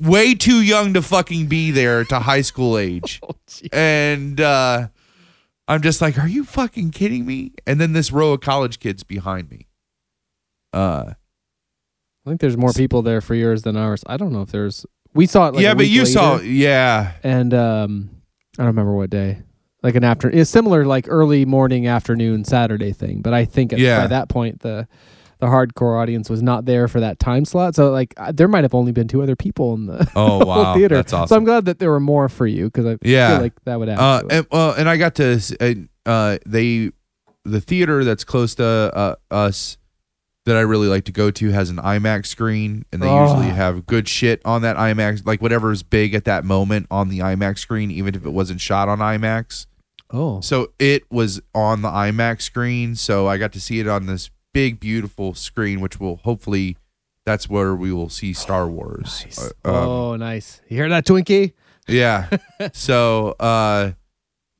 way 0.00 0.34
too 0.34 0.60
young 0.60 0.94
to 0.94 1.02
fucking 1.02 1.46
be 1.46 1.70
there 1.70 2.04
to 2.04 2.18
high 2.18 2.42
school 2.42 2.76
age 2.76 3.20
Oh, 3.28 3.34
and 3.72 4.40
uh 4.40 4.88
I'm 5.68 5.80
just 5.82 6.00
like, 6.00 6.18
are 6.18 6.26
you 6.28 6.42
fucking 6.42 6.90
kidding 6.90 7.24
me? 7.24 7.52
And 7.68 7.80
then 7.80 7.92
this 7.92 8.10
row 8.10 8.32
of 8.32 8.40
college 8.40 8.80
kids 8.80 9.04
behind 9.04 9.48
me. 9.48 9.68
Uh 10.72 11.14
I 12.26 12.30
think 12.30 12.40
there's 12.40 12.56
more 12.56 12.72
people 12.72 13.02
there 13.02 13.20
for 13.20 13.36
yours 13.36 13.62
than 13.62 13.76
ours. 13.76 14.02
I 14.06 14.16
don't 14.16 14.32
know 14.32 14.42
if 14.42 14.50
there's. 14.50 14.84
We 15.14 15.26
saw 15.26 15.48
it. 15.48 15.54
Like 15.54 15.62
yeah, 15.62 15.74
but 15.74 15.88
you 15.88 16.06
saw 16.06 16.34
later, 16.34 16.44
yeah. 16.46 17.12
and 17.22 17.52
um, 17.54 18.10
I 18.58 18.62
don't 18.62 18.68
remember 18.68 18.94
what 18.94 19.10
day. 19.10 19.42
Like 19.82 19.94
an 19.94 20.04
after, 20.04 20.28
it's 20.30 20.50
similar 20.50 20.84
like 20.84 21.06
early 21.08 21.46
morning, 21.46 21.86
afternoon, 21.86 22.44
Saturday 22.44 22.92
thing. 22.92 23.22
But 23.22 23.32
I 23.32 23.44
think 23.46 23.72
at, 23.72 23.78
Yeah. 23.78 24.02
by 24.02 24.06
that 24.08 24.28
point 24.28 24.60
the 24.60 24.86
the 25.38 25.46
hardcore 25.46 25.98
audience 25.98 26.28
was 26.28 26.42
not 26.42 26.66
there 26.66 26.86
for 26.86 27.00
that 27.00 27.18
time 27.18 27.46
slot. 27.46 27.74
So 27.74 27.90
like 27.90 28.12
uh, 28.18 28.30
there 28.30 28.46
might 28.46 28.62
have 28.62 28.74
only 28.74 28.92
been 28.92 29.08
two 29.08 29.22
other 29.22 29.36
people 29.36 29.72
in 29.72 29.86
the 29.86 30.06
Oh 30.14 30.44
wow. 30.44 30.74
theater. 30.74 30.96
That's 30.96 31.10
So 31.12 31.34
I'm 31.34 31.44
glad 31.44 31.64
that 31.64 31.78
there 31.78 31.90
were 31.90 31.98
more 31.98 32.28
for 32.28 32.46
you 32.46 32.66
because 32.66 32.84
I 32.84 32.98
Yeah. 33.02 33.32
feel 33.36 33.42
like 33.44 33.64
that 33.64 33.78
would 33.78 33.88
add. 33.88 33.98
Uh 33.98 34.22
and 34.30 34.46
well 34.52 34.72
and 34.72 34.86
I 34.86 34.98
got 34.98 35.14
to 35.14 35.40
uh, 35.60 36.08
uh 36.08 36.38
they 36.46 36.90
the 37.46 37.60
theater 37.62 38.04
that's 38.04 38.22
close 38.22 38.54
to 38.56 38.64
uh, 38.64 39.14
us 39.30 39.78
that 40.46 40.56
I 40.56 40.60
really 40.60 40.88
like 40.88 41.04
to 41.04 41.12
go 41.12 41.30
to 41.30 41.50
has 41.50 41.68
an 41.70 41.76
IMAX 41.76 42.26
screen 42.26 42.84
and 42.92 43.02
they 43.02 43.08
Oh. 43.08 43.24
usually 43.26 43.54
have 43.54 43.86
good 43.86 44.08
shit 44.08 44.40
on 44.44 44.62
that 44.62 44.76
IMAX 44.76 45.26
like 45.26 45.42
whatever 45.42 45.70
is 45.70 45.82
big 45.82 46.14
at 46.14 46.24
that 46.24 46.44
moment 46.44 46.86
on 46.90 47.08
the 47.08 47.18
IMAX 47.18 47.58
screen 47.58 47.90
even 47.90 48.14
if 48.14 48.24
it 48.24 48.30
wasn't 48.30 48.60
shot 48.60 48.88
on 48.88 48.98
IMAX. 49.00 49.66
oh, 50.12 50.40
So 50.40 50.72
it 50.78 51.04
was 51.10 51.40
on 51.54 51.82
the 51.82 51.88
IMAX 51.90 52.42
screen. 52.42 52.94
So 52.96 53.28
I 53.28 53.36
got 53.36 53.52
to 53.52 53.60
see 53.60 53.80
it 53.80 53.86
on 53.86 54.06
this 54.06 54.30
big, 54.54 54.80
beautiful 54.80 55.34
screen, 55.34 55.80
which 55.80 56.00
will 56.00 56.16
hopefully 56.24 56.76
that's 57.26 57.48
where 57.48 57.76
we 57.76 57.92
will 57.92 58.08
see 58.08 58.32
Star 58.32 58.66
Wars. 58.66 59.22
nice. 59.24 59.38
Uh, 59.38 59.68
um, 59.68 59.74
oh, 59.88 60.16
nice. 60.16 60.60
You 60.68 60.78
hear 60.78 60.88
that, 60.88 61.04
Twinkie? 61.04 61.52
Yeah. 61.86 62.28
so 62.72 63.36
uh, 63.38 63.92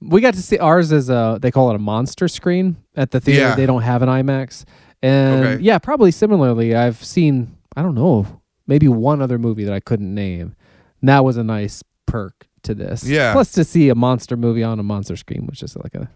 We 0.01 0.21
got 0.21 0.35
to 0.35 0.43
see 0.43 0.59
ours 0.59 0.93
is 0.93 1.09
a 1.11 1.39
they 1.41 1.51
call 1.51 1.71
it 1.71 1.75
a 1.77 1.79
monster 1.81 2.29
screen 2.29 2.77
at 2.95 3.11
the 3.13 3.19
theater. 3.21 3.41
Yeah. 3.41 3.55
They 3.57 3.67
don't 3.67 3.83
have 3.83 4.03
an 4.03 4.09
IMAX. 4.11 4.65
And 5.03 5.45
Okay. 5.45 5.63
yeah, 5.63 5.79
probably 5.79 6.11
similarly, 6.11 6.75
I've 6.75 7.03
seen 7.03 7.57
I 7.77 7.83
don't 7.83 7.95
know, 7.95 8.41
maybe 8.67 8.89
one 8.89 9.23
other 9.23 9.39
movie 9.39 9.65
that 9.65 9.73
I 9.73 9.81
couldn't 9.81 10.13
name. 10.15 10.55
And 11.01 11.09
that 11.09 11.25
was 11.25 11.37
a 11.37 11.45
nice 11.45 11.83
perk 12.07 12.47
to 12.65 12.75
this. 12.75 13.05
Yeah. 13.05 13.33
Plus 13.33 13.53
to 13.53 13.65
see 13.65 13.89
a 13.89 13.95
monster 13.95 14.37
movie 14.37 14.63
on 14.63 14.79
a 14.79 14.83
monster 14.83 15.17
screen 15.17 15.47
which 15.47 15.63
is 15.63 15.77
like 15.77 15.95
a 15.95 16.11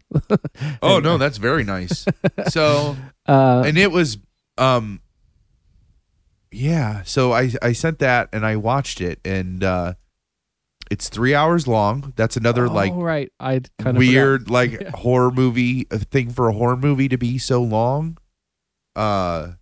oh 0.82 0.98
no, 1.01 1.16
that's 1.16 1.39
very 1.39 1.65
nice. 1.65 2.05
so 2.48 2.97
uh 3.27 3.62
and 3.65 3.78
it 3.78 3.90
was 3.90 4.19
um 4.59 5.01
yeah. 6.51 7.02
So 7.05 7.32
I 7.32 7.51
I 7.62 7.73
sent 7.73 7.98
that 8.01 8.28
and 8.32 8.44
I 8.47 8.56
watched 8.56 9.01
it 9.01 9.19
and 9.24 9.65
uh, 9.65 9.94
it's 10.90 11.09
three 11.09 11.35
hours 11.35 11.66
long. 11.66 12.12
That's 12.16 12.36
another 12.36 12.69
like 12.69 12.93
oh, 12.93 13.01
right. 13.02 13.32
I 13.40 13.62
kind 13.78 13.97
of 13.97 13.98
weird 13.98 14.51
like 14.51 14.73
Yeah. 14.81 14.90
horror 14.94 15.31
movie 15.31 15.85
thing 15.85 16.31
for 16.31 16.48
a 16.48 16.52
horror 16.52 16.77
movie 16.77 17.09
to 17.09 17.16
be 17.16 17.39
so 17.39 17.62
long 17.62 18.19
uh 18.96 19.52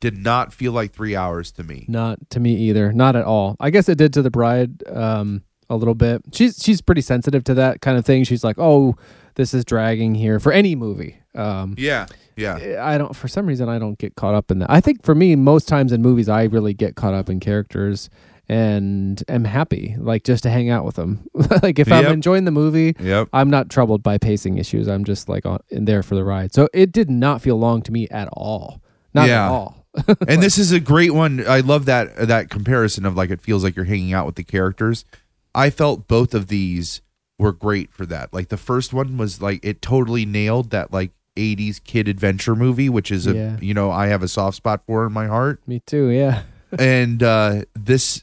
did 0.00 0.18
not 0.18 0.52
feel 0.52 0.72
like 0.72 0.92
three 0.92 1.16
hours 1.16 1.50
to 1.52 1.62
me 1.64 1.86
Not 1.88 2.18
to 2.30 2.40
me 2.40 2.54
either. 2.54 2.92
Not 2.92 3.16
at 3.16 3.24
all. 3.24 3.56
I 3.58 3.70
guess 3.70 3.88
it 3.88 3.96
did 3.98 4.12
to 4.14 4.22
the 4.22 4.30
bride 4.30 4.82
um 4.88 5.42
a 5.68 5.76
little 5.76 5.94
bit. 5.94 6.22
She's 6.32 6.62
she's 6.62 6.80
pretty 6.80 7.00
sensitive 7.00 7.42
to 7.44 7.54
that 7.54 7.80
kind 7.80 7.98
of 7.98 8.04
thing. 8.04 8.22
She's 8.24 8.44
like, 8.44 8.56
"Oh, 8.58 8.94
this 9.34 9.52
is 9.52 9.64
dragging 9.64 10.14
here 10.14 10.38
for 10.38 10.52
any 10.52 10.74
movie." 10.76 11.18
Um 11.34 11.74
yeah 11.76 12.06
yeah 12.36 12.84
I 12.84 12.98
don't 12.98 13.16
for 13.16 13.28
some 13.28 13.46
reason 13.46 13.68
I 13.68 13.78
don't 13.78 13.98
get 13.98 14.14
caught 14.14 14.34
up 14.34 14.50
in 14.50 14.58
that. 14.60 14.70
I 14.70 14.80
think 14.80 15.02
for 15.02 15.14
me 15.14 15.34
most 15.34 15.66
times 15.66 15.92
in 15.92 16.02
movies 16.02 16.28
I 16.28 16.44
really 16.44 16.74
get 16.74 16.94
caught 16.94 17.14
up 17.14 17.28
in 17.28 17.40
characters 17.40 18.08
and 18.48 19.22
am 19.28 19.44
happy 19.44 19.96
like 19.98 20.24
just 20.24 20.42
to 20.44 20.50
hang 20.50 20.70
out 20.70 20.84
with 20.84 20.96
them. 20.96 21.28
like 21.62 21.78
if 21.78 21.90
I'm 21.90 22.06
enjoying 22.06 22.44
the 22.44 22.50
movie, 22.50 22.94
yep 23.00 23.28
I'm 23.32 23.50
not 23.50 23.68
troubled 23.70 24.02
by 24.02 24.18
pacing 24.18 24.58
issues. 24.58 24.88
I'm 24.88 25.04
just 25.04 25.28
like 25.28 25.44
on, 25.46 25.60
in 25.68 25.84
there 25.84 26.02
for 26.02 26.14
the 26.14 26.24
ride. 26.24 26.54
So 26.54 26.68
it 26.72 26.92
did 26.92 27.10
not 27.10 27.42
feel 27.42 27.56
long 27.58 27.82
to 27.82 27.92
me 27.92 28.08
at 28.10 28.28
all. 28.32 28.80
Not 29.14 29.28
Yeah. 29.28 29.46
at 29.46 29.50
all. 29.50 29.86
and 30.28 30.42
this 30.42 30.58
is 30.58 30.72
a 30.72 30.78
great 30.80 31.14
one 31.14 31.42
i 31.48 31.60
love 31.60 31.86
that 31.86 32.14
that 32.28 32.50
comparison 32.50 33.06
of 33.06 33.16
like 33.16 33.30
it 33.30 33.40
feels 33.40 33.64
like 33.64 33.74
you're 33.74 33.86
hanging 33.86 34.12
out 34.12 34.26
with 34.26 34.34
the 34.34 34.44
characters 34.44 35.06
i 35.54 35.70
felt 35.70 36.06
both 36.06 36.34
of 36.34 36.48
these 36.48 37.00
were 37.38 37.50
great 37.50 37.90
for 37.94 38.04
that 38.04 38.30
like 38.30 38.48
the 38.50 38.58
first 38.58 38.92
one 38.92 39.16
was 39.16 39.40
like 39.40 39.58
it 39.64 39.80
totally 39.80 40.26
nailed 40.26 40.68
that 40.68 40.92
like 40.92 41.12
80s 41.34 41.82
kid 41.82 42.08
adventure 42.08 42.54
movie 42.54 42.90
which 42.90 43.10
is 43.10 43.26
a 43.26 43.34
Yeah. 43.34 43.56
you 43.62 43.72
know 43.72 43.90
i 43.90 44.08
have 44.08 44.22
a 44.22 44.28
soft 44.28 44.58
spot 44.58 44.82
for 44.86 45.06
in 45.06 45.14
my 45.14 45.28
heart 45.28 45.62
Me 45.66 45.80
too. 45.80 46.08
Yeah. 46.10 46.42
and 46.78 47.22
uh 47.22 47.62
this 47.74 48.22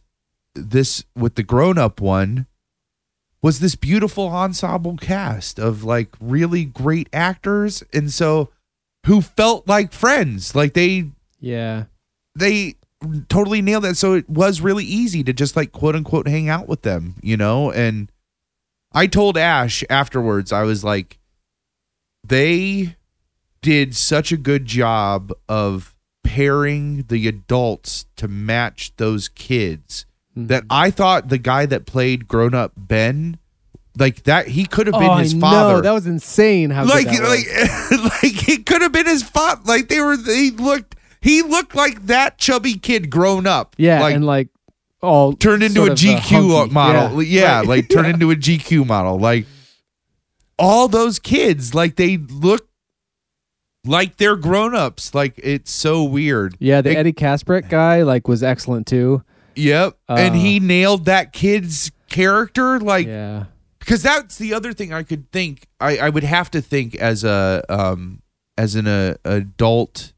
this 0.55 1.03
with 1.15 1.35
the 1.35 1.43
grown 1.43 1.77
up 1.77 1.99
one 2.01 2.47
was 3.41 3.59
this 3.59 3.75
beautiful 3.75 4.27
ensemble 4.29 4.95
cast 4.97 5.59
of 5.59 5.83
like 5.83 6.09
really 6.19 6.63
great 6.65 7.09
actors. 7.11 7.83
And 7.93 8.11
so 8.11 8.49
who 9.05 9.21
felt 9.21 9.67
like 9.67 9.91
friends. 9.91 10.55
Like 10.55 10.73
they 10.73 11.09
Yeah. 11.39 11.85
they 12.35 12.75
totally 13.27 13.61
nailed 13.61 13.83
that. 13.83 13.97
So 13.97 14.13
it 14.13 14.29
was 14.29 14.61
really 14.61 14.85
easy 14.85 15.23
to 15.25 15.33
just 15.33 15.55
like 15.57 15.71
quote 15.73 15.95
unquote 15.95 16.27
hang 16.27 16.47
out 16.49 16.67
with 16.69 16.83
them 16.83 17.15
you 17.21 17.35
know? 17.37 17.71
And 17.71 18.09
i 18.95 19.07
told 19.07 19.37
ash 19.39 19.83
afterwards 19.89 20.51
i 20.51 20.61
was 20.61 20.83
like 20.83 21.17
they 22.23 22.95
did 23.61 23.95
such 23.95 24.31
a 24.31 24.37
good 24.37 24.65
job 24.65 25.33
of 25.49 25.95
pairing 26.23 27.03
the 27.09 27.27
adults 27.27 28.05
to 28.17 28.27
match 28.27 28.93
those 28.97 29.27
kids 29.29 30.05
Mhm. 30.37 30.47
that 30.47 30.63
i 30.69 30.89
thought 30.89 31.29
the 31.29 31.37
guy 31.37 31.65
that 31.65 31.85
played 31.85 32.27
grown 32.27 32.53
up 32.53 32.71
ben 32.75 33.37
like 33.97 34.23
that 34.23 34.47
he 34.47 34.65
could 34.65 34.87
have 34.87 34.99
been 34.99 35.09
oh, 35.09 35.17
his 35.17 35.33
father. 35.35 35.81
That 35.81 35.91
was 35.91 36.07
insane. 36.07 36.71
How 36.71 36.85
like 36.85 37.05
good 37.05 37.19
that 37.19 37.91
was. 37.91 38.01
like 38.01 38.23
like 38.23 38.33
he 38.33 38.57
could 38.57 38.81
have 38.81 38.91
been 38.91 39.05
his 39.05 39.21
father 39.21 39.61
like 39.65 39.87
they 39.87 40.01
were 40.01 40.17
he 40.17 40.49
looked 40.49 40.95
he 41.21 41.41
looked 41.43 41.75
like 41.75 42.07
that 42.07 42.39
chubby 42.39 42.73
kid 42.75 43.09
grown 43.11 43.45
up 43.45 43.75
yeah, 43.77 44.01
like 44.01 44.15
and 44.15 44.25
like 44.25 44.49
all 45.01 45.33
turned 45.33 45.61
into 45.61 45.83
a 45.83 45.91
uh, 45.91 45.95
gq 45.95 46.19
hunky. 46.51 46.73
model 46.73 47.21
yeah, 47.21 47.59
right. 47.59 47.67
like 47.67 47.89
turned 47.89 48.07
into 48.07 48.31
a 48.31 48.35
gq 48.35 48.85
model 48.85 49.19
like 49.19 49.45
all 50.57 50.87
those 50.87 51.19
kids 51.19 51.75
like 51.75 51.95
they 51.95 52.17
look 52.17 52.67
like 53.85 54.17
they're 54.17 54.37
grown-ups 54.37 55.13
like 55.13 55.39
it's 55.43 55.71
so 55.71 56.03
weird 56.03 56.55
yeah. 56.59 56.81
The 56.81 56.91
It- 56.91 56.97
Eddie 56.97 57.13
Kaspbrak 57.13 57.69
guy 57.69 58.01
like 58.03 58.27
was 58.27 58.41
excellent 58.41 58.87
too. 58.87 59.23
Yep 59.55 59.97
and 60.07 60.35
Uh, 60.35 60.37
he 60.37 60.59
nailed 60.59 61.05
that 61.05 61.33
kid's 61.33 61.91
character 62.09 62.79
like 62.79 63.07
yeah. 63.07 63.45
because 63.79 64.01
that's 64.03 64.37
the 64.37 64.53
other 64.53 64.71
thing 64.73 64.93
I 64.93 65.03
could 65.03 65.31
think. 65.31 65.67
I, 65.79 65.97
I 65.97 66.09
would 66.09 66.23
have 66.23 66.49
to 66.51 66.61
think 66.61 66.95
as 66.95 67.23
a 67.23 67.63
um 67.69 68.21
as 68.57 68.75
an 68.75 68.87
uh, 68.87 69.15
adult 69.25 70.13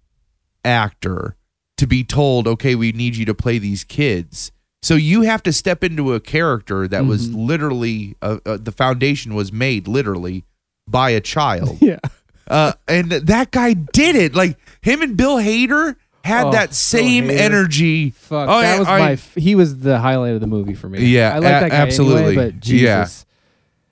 actor 0.64 1.36
to 1.78 1.88
be 1.88 2.04
told, 2.04 2.48
okay, 2.48 2.76
we 2.76 2.92
need 2.92 3.16
you 3.16 3.26
to 3.26 3.34
play 3.34 3.58
these 3.58 3.84
kids. 3.84 4.52
So 4.82 4.96
you 4.96 5.22
have 5.24 5.42
to 5.44 5.52
step 5.54 5.84
into 5.84 6.14
a 6.14 6.20
character 6.20 6.88
that 6.88 7.06
was 7.06 7.30
Mhm. 7.30 7.48
literally 7.48 8.16
uh, 8.22 8.38
uh, 8.46 8.58
the 8.62 8.72
foundation 8.72 9.34
was 9.34 9.52
made 9.52 9.88
literally 9.88 10.46
by 10.88 11.10
a 11.10 11.20
child, 11.22 11.78
Yeah. 11.82 12.00
uh, 12.48 12.74
and 12.88 13.12
that 13.12 13.52
guy 13.52 13.74
did 13.74 14.16
it. 14.16 14.36
Like 14.36 14.58
him 14.82 15.02
and 15.02 15.18
Bill 15.18 15.38
Hader 15.38 15.96
had 16.26 16.48
Oh, 16.48 16.52
that 16.52 16.74
same 16.74 17.30
energy. 17.30 18.10
Fuck. 18.10 18.50
Oh, 18.50 18.60
that 18.62 18.74
yeah, 18.74 18.80
was 18.80 18.88
I- 18.88 19.00
my. 19.00 19.12
F- 19.14 19.36
he 19.36 19.56
was 19.56 19.80
the 19.80 20.00
highlight 20.00 20.34
of 20.34 20.42
the 20.42 20.48
movie 20.48 20.74
for 20.74 20.90
me. 20.90 21.06
Yeah, 21.06 21.30
I 21.36 21.40
like 21.40 21.44
a- 21.44 21.50
that 21.62 21.70
guy 21.72 21.76
absolutely. 21.78 22.24
Anyway, 22.38 22.52
but 22.52 22.68
Yeah. 22.68 23.04
Jesus. 23.04 23.26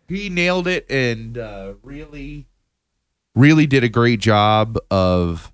he 0.08 0.30
nailed 0.30 0.68
it 0.68 0.90
and 0.90 1.38
uh, 1.38 1.74
really 1.84 2.48
really 3.36 3.66
did 3.66 3.84
a 3.84 3.90
great 3.90 4.20
job 4.20 4.78
of 4.92 5.52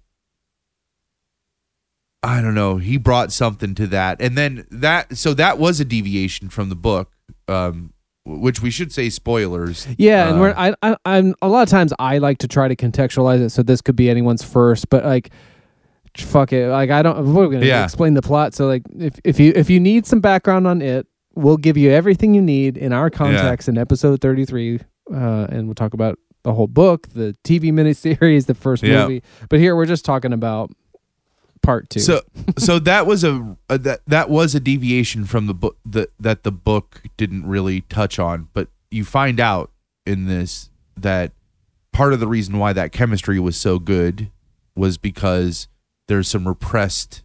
I 2.22 2.42
don't 2.42 2.56
know. 2.56 2.78
He 2.78 2.98
brought 2.98 3.32
something 3.32 3.74
to 3.76 3.88
that, 3.88 4.22
and 4.22 4.38
then 4.38 4.66
that. 4.72 5.18
So 5.18 5.34
that 5.36 5.58
was 5.58 5.80
a 5.80 5.86
deviation 5.86 6.50
from 6.50 6.68
the 6.68 6.76
book, 6.76 7.12
um, 7.48 7.94
which 8.26 8.62
we 8.62 8.72
should 8.72 8.92
say 8.92 9.10
spoilers. 9.10 9.88
Yeah, 9.98 10.28
and 10.28 10.38
Uh, 10.38 10.42
we're 10.42 10.54
I, 10.58 10.74
I 10.84 10.98
I'm 11.06 11.34
a 11.42 11.48
lot 11.48 11.64
of 11.64 11.70
times 11.70 11.94
I 11.98 12.18
like 12.18 12.40
to 12.40 12.48
try 12.50 12.68
to 12.68 12.76
contextualize 12.76 13.40
it 13.40 13.50
so 13.52 13.64
this 13.64 13.80
could 13.80 13.96
be 13.96 14.10
anyone's 14.10 14.44
first, 14.44 14.90
but 14.90 15.06
like 15.06 15.30
fuck 16.18 16.52
it. 16.54 16.68
Like 16.70 16.90
I 16.90 17.02
don't 17.02 17.34
we're 17.34 17.48
gonna 17.48 17.66
Yeah. 17.66 17.84
explain 17.84 18.14
the 18.14 18.22
plot. 18.22 18.54
So 18.54 18.68
like 18.68 18.84
if 18.98 19.20
if 19.24 19.40
you 19.40 19.54
if 19.56 19.70
you 19.70 19.80
need 19.80 20.06
some 20.06 20.20
background 20.20 20.68
on 20.68 20.82
it, 20.82 21.08
we'll 21.36 21.58
give 21.58 21.78
you 21.78 21.92
everything 21.92 22.34
you 22.34 22.42
need 22.42 22.78
in 22.78 22.94
our 22.94 23.10
context 23.10 23.68
in 23.70 23.78
episode 23.78 24.22
thirty 24.22 24.46
three. 24.46 24.80
Uh 25.14 25.48
and 25.50 25.68
we'll 25.68 25.76
talk 25.76 25.94
about 25.94 26.18
the 26.44 26.54
whole 26.54 26.68
book, 26.68 27.08
the 27.10 27.36
TV 27.44 27.64
miniseries, 27.74 28.46
the 28.46 28.54
first 28.56 28.84
Yeah. 28.84 29.04
movie. 29.04 29.24
But 29.50 29.60
here 29.60 29.76
we're 29.76 29.86
just 29.86 30.06
talking 30.06 30.34
about 30.34 30.72
part 31.62 31.90
two. 31.90 32.00
So, 32.00 32.22
so 32.58 32.80
that 32.80 33.06
was 33.06 33.24
a, 33.24 33.58
a 33.70 33.78
that 33.80 34.02
that 34.08 34.30
was 34.30 34.56
a 34.56 34.60
deviation 34.60 35.26
from 35.26 35.48
the 35.48 35.54
book 35.54 35.78
that 35.86 36.10
that 36.20 36.44
the 36.44 36.52
book 36.52 37.02
didn't 37.18 37.46
really 37.46 37.82
touch 37.82 38.20
on. 38.20 38.48
But 38.54 38.70
you 38.92 39.04
find 39.06 39.40
out 39.40 39.72
in 40.06 40.26
this 40.28 40.70
that 40.98 41.34
part 41.92 42.14
of 42.14 42.20
the 42.20 42.28
reason 42.28 42.58
why 42.60 42.72
that 42.74 42.92
chemistry 42.92 43.40
was 43.40 43.58
so 43.58 43.80
good 43.80 44.30
was 44.76 44.98
because 44.98 45.68
there's 46.10 46.28
some 46.28 46.46
repressed 46.48 47.24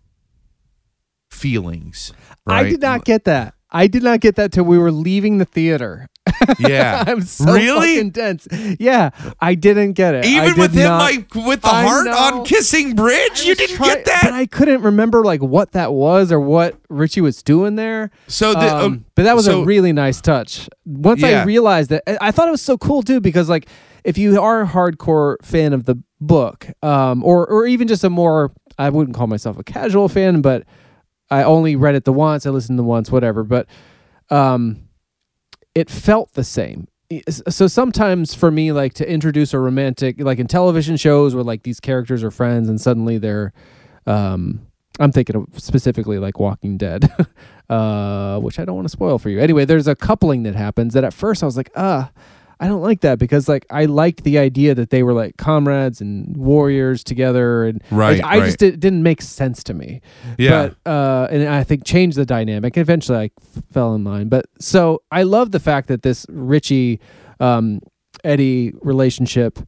feelings. 1.31 2.13
I 2.47 2.65
did 2.65 2.81
not 2.81 3.05
get 3.05 3.25
that. 3.25 3.55
I 3.71 3.89
did 3.89 4.05
not 4.05 4.21
get 4.21 4.37
that 4.37 4.53
till 4.53 4.65
we 4.65 4.79
were 4.79 4.93
leaving 4.93 5.39
the 5.39 5.45
theater. 5.45 6.09
Yeah. 6.59 7.05
I'm 7.07 7.23
so 7.23 7.53
Really? 7.55 7.95
fucking 7.97 8.11
dense. 8.11 8.47
Yeah, 8.79 9.11
I 9.41 9.55
didn't 9.55 9.93
get 9.93 10.15
it. 10.15 10.27
Even 10.27 10.59
with 10.59 10.75
him, 10.75 10.85
not- 10.85 11.01
like 11.01 11.35
with 11.35 11.63
the 11.63 11.69
I 11.69 11.83
heart 11.85 12.07
know. 12.07 12.13
on 12.41 12.45
kissing 12.45 12.95
bridge, 12.95 13.41
I 13.41 13.45
you 13.45 13.55
didn't 13.55 13.77
try- 13.77 13.87
get 13.95 14.05
that. 14.07 14.21
But 14.25 14.33
I 14.33 14.45
couldn't 14.47 14.83
remember 14.83 15.23
like 15.25 15.43
what 15.43 15.73
that 15.73 15.93
was 15.95 16.31
or 16.33 16.41
what 16.41 16.77
Richie 16.91 17.21
was 17.23 17.43
doing 17.43 17.77
there. 17.77 18.11
so 18.27 18.53
the, 18.53 18.59
Um, 18.77 18.85
um, 18.85 19.05
but 19.15 19.23
that 19.23 19.35
was 19.37 19.47
so- 19.47 19.63
a 19.63 19.65
really 19.65 19.93
nice 19.93 20.21
touch. 20.21 20.69
Once 20.85 21.23
I 21.23 21.45
realized 21.45 21.91
that, 21.91 22.03
I- 22.07 22.29
I 22.29 22.31
thought 22.31 22.49
it 22.49 22.53
was 22.53 22.63
so 22.63 22.77
cool 22.79 23.03
too 23.03 23.21
because 23.21 23.49
like 23.49 23.67
if 24.03 24.19
you 24.19 24.39
are 24.41 24.63
a 24.63 24.67
hardcore 24.67 25.37
fan 25.43 25.73
of 25.73 25.85
the 25.85 25.97
book, 26.21 26.67
um, 26.83 27.23
or 27.25 27.47
or 27.47 27.67
even 27.67 27.87
just 27.89 28.05
a 28.05 28.11
more, 28.11 28.53
I 28.79 28.91
wouldn't 28.91 29.17
call 29.17 29.27
myself 29.27 29.59
a 29.59 29.65
casual 29.65 30.09
fan, 30.09 30.41
but 30.41 30.65
I 31.31 31.43
only 31.43 31.77
read 31.77 31.95
it 31.95 32.05
the 32.05 32.13
once, 32.13 32.47
I 32.47 32.51
listened 32.51 32.77
to 32.77 32.83
the 32.83 32.89
once, 32.89 33.11
whatever. 33.11 33.45
But 33.45 33.67
um, 34.31 34.89
it 35.75 35.91
felt 35.91 36.33
the 36.35 36.45
same. 36.45 36.89
So 37.29 37.67
sometimes 37.67 38.35
for 38.35 38.51
me, 38.51 38.73
like 38.73 38.95
to 38.95 39.09
introduce 39.09 39.55
a 39.55 39.59
romantic, 39.59 40.21
like 40.21 40.39
in 40.39 40.47
television 40.47 40.97
shows 40.97 41.35
where 41.35 41.45
like 41.45 41.63
these 41.63 41.81
characters 41.81 42.25
are 42.25 42.31
friends 42.31 42.69
and 42.69 42.81
suddenly 42.81 43.19
they're, 43.19 43.53
um, 44.07 44.67
I'm 44.99 45.13
thinking 45.13 45.37
of 45.37 45.47
specifically 45.57 46.19
like 46.19 46.39
Walking 46.39 46.77
Dead, 46.77 47.11
uh, 47.69 48.39
which 48.41 48.59
I 48.59 48.65
don't 48.65 48.77
want 48.77 48.87
to 48.87 48.93
spoil 48.93 49.19
for 49.19 49.29
you. 49.29 49.41
Anyway, 49.41 49.65
there's 49.65 49.89
a 49.89 49.97
coupling 49.97 50.45
that 50.45 50.55
happens 50.55 50.95
that 50.95 51.05
at 51.05 51.13
first 51.13 51.43
I 51.43 51.47
was 51.47 51.57
like, 51.57 51.71
ah, 51.77 52.11
I 52.65 52.69
don't 52.69 52.81
like 52.81 53.03
that 53.03 53.19
because 53.19 53.47
like 53.49 53.67
I 53.71 53.85
liked 53.85 54.25
the 54.25 54.39
idea 54.39 54.75
that 54.75 54.89
they 54.89 55.03
were 55.03 55.13
like 55.13 55.37
comrades 55.37 56.01
and 56.01 56.35
warriors 56.37 57.05
together, 57.05 57.65
and 57.65 57.83
Right, 57.91 58.23
like, 58.23 58.25
I 58.25 58.39
right. 58.39 58.47
just 58.47 58.59
did, 58.59 58.81
didn't 58.81 59.03
make 59.03 59.21
sense 59.21 59.63
to 59.65 59.75
me. 59.75 60.01
Yeah. 60.39 60.71
But 60.85 60.91
uh, 60.91 61.29
and 61.31 61.47
I 61.49 61.63
think 61.63 61.85
changed 61.85 62.17
the 62.17 62.25
dynamic. 62.25 62.77
Eventually, 62.79 63.19
I 63.19 63.25
f- 63.41 63.63
fell 63.71 63.95
in 63.95 64.03
line. 64.05 64.29
But 64.29 64.47
so 64.59 65.03
I 65.11 65.25
love 65.25 65.51
the 65.51 65.61
fact 65.61 65.89
that 65.89 66.03
this 66.03 66.25
Richie 66.31 67.01
um, 67.39 67.81
Eddie 68.25 68.73
relationship, 68.81 69.59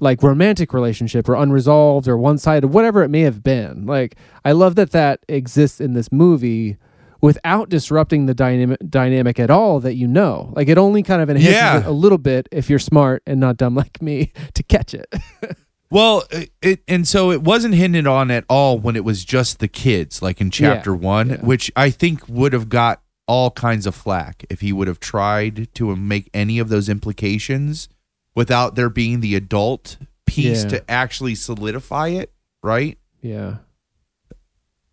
like 0.00 0.22
romantic 0.22 0.74
relationship 0.74 1.28
or 1.28 1.36
unresolved 1.36 2.06
or 2.08 2.18
one 2.18 2.36
sided, 2.36 2.68
whatever 2.68 3.02
it 3.02 3.08
may 3.08 3.20
have 3.22 3.42
been. 3.42 3.86
Like 3.86 4.16
I 4.44 4.52
love 4.52 4.74
that 4.74 4.90
that 4.90 5.20
exists 5.28 5.80
in 5.80 5.94
this 5.94 6.12
movie 6.12 6.76
without 7.24 7.70
disrupting 7.70 8.26
the 8.26 8.34
dynamic 8.34 8.78
dynamic 8.88 9.40
at 9.40 9.50
all 9.50 9.80
that 9.80 9.94
you 9.94 10.06
know. 10.06 10.52
Like 10.54 10.68
it 10.68 10.76
only 10.78 11.02
kind 11.02 11.22
of 11.22 11.30
enhances 11.30 11.54
Yeah. 11.54 11.78
it 11.80 11.86
a 11.86 11.90
little 11.90 12.18
bit 12.18 12.48
if 12.52 12.68
you're 12.68 12.78
smart 12.78 13.22
and 13.26 13.40
not 13.40 13.56
dumb 13.56 13.74
like 13.82 14.02
me 14.02 14.32
to 14.54 14.62
catch 14.62 14.94
it. 14.94 15.12
Well, 15.90 16.24
it, 16.30 16.50
it 16.60 16.80
and 16.88 17.06
so 17.06 17.30
it 17.30 17.42
wasn't 17.42 17.74
hinted 17.76 18.04
on 18.04 18.28
at 18.32 18.44
all 18.48 18.80
when 18.80 18.96
it 18.96 19.04
was 19.04 19.24
just 19.24 19.60
the 19.60 19.68
kids, 19.68 20.20
like 20.22 20.40
in 20.40 20.50
chapter 20.50 20.92
one, 20.92 21.28
yeah. 21.28 21.36
which 21.36 21.70
I 21.76 21.90
think 21.90 22.28
would 22.28 22.52
have 22.52 22.68
got 22.68 23.00
all 23.28 23.52
kinds 23.52 23.86
of 23.86 23.94
flack 23.94 24.44
if 24.50 24.60
he 24.60 24.72
would 24.72 24.88
have 24.88 24.98
tried 24.98 25.72
to 25.74 25.92
um, 25.92 26.08
make 26.08 26.28
any 26.34 26.58
of 26.58 26.68
those 26.68 26.88
implications 26.88 27.88
without 28.34 28.74
there 28.74 28.90
being 28.90 29.20
the 29.20 29.36
adult 29.36 29.98
piece 30.26 30.64
Yeah. 30.64 30.70
to 30.70 30.90
actually 30.90 31.36
solidify 31.36 32.08
it, 32.08 32.32
right? 32.60 32.98
yeah. 33.22 33.58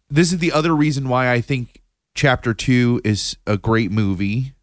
This 0.07 0.31
is 0.31 0.37
the 0.37 0.51
other 0.51 0.75
reason 0.75 1.09
why 1.09 1.31
I 1.31 1.41
think 1.41 1.80
chapter 2.15 2.53
two 2.53 3.01
is 3.03 3.37
a 3.47 3.57
great 3.57 3.91
movie. 3.91 4.53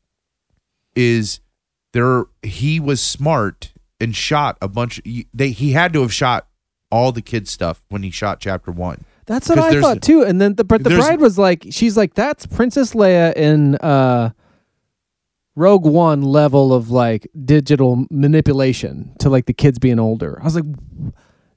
Is 0.95 1.41
there 1.93 2.25
he 2.43 2.81
was 2.81 3.01
smart 3.01 3.73
and 4.01 4.15
shot 4.15 4.59
a 4.61 4.69
bunch 4.69 5.01
they 5.33 5.51
he 5.51 5.73
had 5.73 5.93
to 5.93 6.03
have 6.03 6.13
shot 6.13 6.49
all 6.91 7.13
the 7.13 7.23
kids 7.23 7.51
stuff 7.51 7.83
when 7.89 8.03
he 8.03 8.11
shot 8.11 8.41
chapter 8.41 8.71
one. 8.71 9.05
That's 9.27 9.49
what 9.49 9.59
I 9.59 9.79
thought 9.81 10.03
too. 10.03 10.23
And 10.23 10.41
then 10.41 10.55
the 10.55 10.65
but 10.65 10.83
the 10.83 10.91
bride 10.91 11.21
was 11.21 11.39
like, 11.39 11.67
she's 11.71 11.97
like, 11.97 12.15
that's 12.15 12.47
Princess 12.47 12.95
Leia 12.95 13.35
in 13.37 13.75
uh, 13.77 14.31
Rogue 15.55 15.85
One 15.85 16.23
level 16.23 16.73
of 16.73 16.91
like 16.91 17.29
digital 17.45 18.07
manipulation 18.11 19.15
to 19.19 19.29
like 19.29 19.45
the 19.45 19.53
kids 19.53 19.79
being 19.79 19.99
older. 19.99 20.41
I 20.41 20.45
was 20.45 20.55
like, 20.55 20.65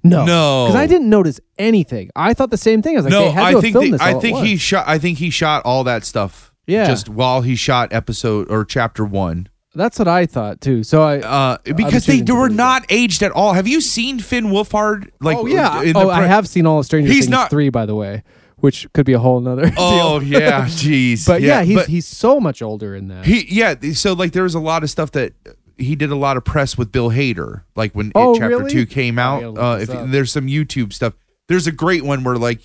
no, 0.04 0.26
No. 0.26 0.66
because 0.66 0.76
I 0.76 0.88
didn't 0.88 1.10
notice 1.10 1.40
anything. 1.58 2.10
I 2.16 2.34
thought 2.34 2.50
the 2.52 2.58
same 2.58 2.82
thing. 2.82 2.96
I 2.96 3.02
was 3.02 3.06
like, 3.06 3.12
no, 3.12 3.26
they 3.26 3.32
had 3.32 3.40
to 3.42 3.46
I 3.46 3.52
have 3.52 3.62
think 3.62 3.74
filmed 3.74 3.88
they- 3.88 3.92
this. 3.92 4.02
I 4.02 4.12
all 4.12 4.16
at 4.18 4.22
think 4.22 4.38
he 4.40 4.52
once. 4.54 4.62
shot 4.62 4.88
I 4.88 4.98
think 5.00 5.18
he 5.20 5.30
shot 5.30 5.62
all 5.66 5.84
that 5.86 6.04
stuff. 6.06 6.52
Yeah. 6.68 6.86
Just 6.88 7.10
while 7.10 7.42
he 7.42 7.56
shot 7.56 7.92
episode 7.92 8.50
or 8.50 8.64
chapter 8.66 9.04
one. 9.04 9.48
That's 9.74 9.98
what 10.00 10.08
I 10.08 10.26
thought 10.26 10.60
too. 10.62 10.84
So 10.84 11.02
I. 11.02 11.20
Uh, 11.20 11.58
because 11.64 12.06
they 12.06 12.14
choosing 12.14 12.26
to 12.26 12.36
were 12.36 12.48
believe 12.48 12.58
not 12.58 12.86
aged 12.90 13.24
at 13.24 13.32
all. 13.32 13.54
Have 13.54 13.68
you 13.68 13.80
seen 13.82 14.20
Finn 14.20 14.46
Wolfhard? 14.48 15.10
Like, 15.22 15.38
oh 15.38 15.46
yeah. 15.46 15.82
in 15.82 15.94
the 15.94 16.00
Oh, 16.00 16.10
I 16.10 16.20
pre- 16.20 16.28
have 16.28 16.48
seen 16.48 16.66
all 16.66 16.80
of 16.80 16.86
Stranger 16.86 17.08
He's 17.12 17.26
Things 17.26 17.30
not- 17.30 17.50
three, 17.50 17.70
by 17.70 17.86
the 17.86 17.96
way, 17.96 18.24
which 18.58 18.86
could 18.94 19.06
be 19.06 19.14
a 19.14 19.20
whole 19.20 19.40
nother. 19.40 19.72
Oh 19.78 20.20
deal. 20.20 20.42
yeah, 20.42 20.66
jeez. 20.66 21.26
but 21.26 21.42
yeah, 21.42 21.64
he's 21.64 21.76
but 21.78 21.88
he's 21.88 22.06
so 22.06 22.40
much 22.42 22.62
older 22.62 22.96
in 22.96 23.08
that. 23.08 23.26
he 23.26 23.46
yeah. 23.50 23.76
So 23.94 24.12
like, 24.14 24.34
there 24.34 24.44
was 24.44 24.56
a 24.56 24.60
lot 24.60 24.84
of 24.84 24.90
stuff 24.90 25.12
that 25.12 25.34
he 25.82 25.96
did 25.96 26.12
a 26.12 26.16
lot 26.16 26.38
of 26.38 26.44
press 26.46 26.78
with 26.78 26.92
Bill 26.92 27.10
Hader. 27.10 27.64
Like 27.76 27.94
when 27.94 28.12
Oh, 28.16 28.34
it 28.36 28.40
chapter 28.40 28.58
really? 28.60 28.72
two 28.72 28.86
came 28.86 29.20
out. 29.20 29.44
Uh, 29.58 29.78
if 29.82 29.90
there's 29.90 30.32
some 30.32 30.48
YouTube 30.48 30.94
stuff, 30.94 31.14
there's 31.48 31.68
a 31.68 31.72
great 31.72 32.04
one 32.06 32.24
where 32.24 32.38
like 32.38 32.62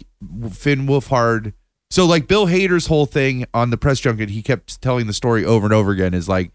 Finn 0.52 0.86
Wolfhard. 0.86 1.52
So 1.90 2.05
like 2.06 2.26
Bill 2.28 2.47
Hader's 2.47 2.86
whole 2.86 3.06
thing 3.06 3.47
on 3.55 3.70
the 3.70 3.76
press 3.76 4.01
junket, 4.01 4.30
he 4.30 4.43
kept 4.43 4.80
telling 4.82 5.06
the 5.06 5.12
story 5.12 5.44
over 5.44 5.66
and 5.66 5.72
over 5.74 5.90
again. 5.93 6.14
Is 6.14 6.28
like 6.28 6.52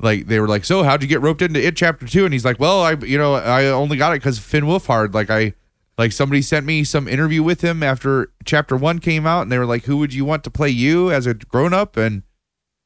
like 0.00 0.26
they 0.26 0.38
were 0.40 0.48
like, 0.48 0.64
so 0.64 0.82
how'd 0.82 1.02
you 1.02 1.08
get 1.08 1.20
roped 1.20 1.42
into 1.42 1.64
it 1.64 1.76
chapter 1.76 2.06
two? 2.06 2.24
And 2.24 2.32
he's 2.32 2.44
like, 2.44 2.60
well, 2.60 2.82
I 2.82 2.92
you 2.92 3.18
know 3.18 3.34
I 3.34 3.66
only 3.66 3.96
got 3.96 4.12
it 4.12 4.20
because 4.20 4.38
Finn 4.38 4.64
Wolfhard. 4.64 5.14
Like 5.14 5.30
I 5.30 5.54
like 5.96 6.12
somebody 6.12 6.42
sent 6.42 6.64
me 6.66 6.84
some 6.84 7.08
interview 7.08 7.42
with 7.42 7.60
him 7.62 7.82
after 7.82 8.30
chapter 8.44 8.76
one 8.76 8.98
came 9.00 9.26
out, 9.26 9.42
and 9.42 9.50
they 9.52 9.58
were 9.58 9.66
like, 9.66 9.84
who 9.84 9.96
would 9.98 10.14
you 10.14 10.24
want 10.24 10.44
to 10.44 10.50
play 10.50 10.68
you 10.70 11.10
as 11.10 11.26
a 11.26 11.34
grown 11.34 11.72
up? 11.74 11.96
And 11.96 12.22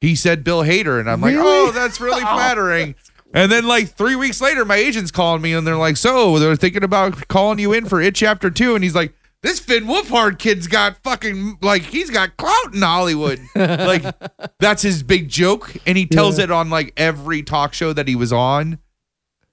he 0.03 0.15
said 0.15 0.43
Bill 0.43 0.63
Hader, 0.63 0.99
and 0.99 1.09
I'm 1.09 1.21
like, 1.21 1.33
Really? 1.33 1.69
oh, 1.69 1.71
that's 1.71 2.01
really 2.01 2.21
oh. 2.25 2.35
flattering. 2.35 2.93
And 3.33 3.51
then 3.51 3.65
like 3.65 3.87
three 3.89 4.15
weeks 4.15 4.41
later, 4.41 4.65
my 4.65 4.75
agent's 4.75 5.11
calling 5.11 5.41
me, 5.41 5.53
and 5.53 5.65
they're 5.65 5.77
like, 5.77 5.97
so 5.97 6.37
they're 6.39 6.55
thinking 6.57 6.83
about 6.83 7.27
calling 7.29 7.57
you 7.57 7.71
in 7.73 7.85
for 7.85 8.01
it 8.01 8.13
chapter 8.15 8.51
two, 8.51 8.75
and 8.75 8.83
he's 8.83 8.95
like. 8.95 9.13
This 9.41 9.59
Finn 9.59 9.83
Wolfhard 9.87 10.39
kid's 10.39 10.67
got 10.67 11.03
fucking 11.03 11.57
like 11.61 11.81
he's 11.81 12.09
got 12.09 12.37
clout 12.37 12.73
in 12.73 12.81
Hollywood. 12.81 13.41
like 13.55 14.05
that's 14.59 14.81
his 14.81 15.03
big 15.03 15.27
joke, 15.27 15.75
and 15.85 15.97
he 15.97 16.05
tells 16.05 16.37
Yeah. 16.37 16.45
it 16.45 16.51
on 16.51 16.69
like 16.69 16.93
every 16.95 17.43
talk 17.43 17.73
show 17.73 17.91
that 17.91 18.07
he 18.07 18.15
was 18.15 18.31
on. 18.31 18.79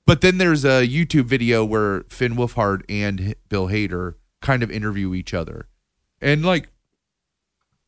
But 0.07 0.21
then 0.21 0.39
there's 0.39 0.65
a 0.65 0.87
YouTube 0.87 1.25
video 1.25 1.65
where 1.65 2.05
Finn 2.09 2.37
Wolfhard 2.37 2.83
and 2.89 3.35
Bill 3.49 3.67
Hader 3.67 4.15
kind 4.41 4.63
of 4.63 4.71
interview 4.71 5.13
each 5.13 5.35
other, 5.35 5.67
and 6.21 6.45
like, 6.47 6.69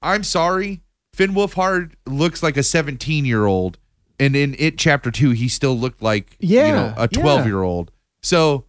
I'm 0.02 0.24
sorry, 0.24 0.80
Finn 1.14 1.32
Wolfhard 1.32 1.92
looks 2.06 2.42
like 2.42 2.56
a 2.56 2.62
17 2.62 3.24
year 3.24 3.44
old, 3.44 3.78
and 4.18 4.34
in 4.34 4.56
it 4.58 4.78
chapter 4.78 5.10
two, 5.10 5.30
he 5.30 5.48
still 5.48 5.76
looked 5.78 6.02
like 6.02 6.36
you 6.40 6.58
Yeah, 6.58 6.72
know 6.72 6.94
a 6.96 7.08
yeah. 7.12 7.20
12 7.20 7.46
year 7.46 7.62
old. 7.62 7.90
So 8.22 8.64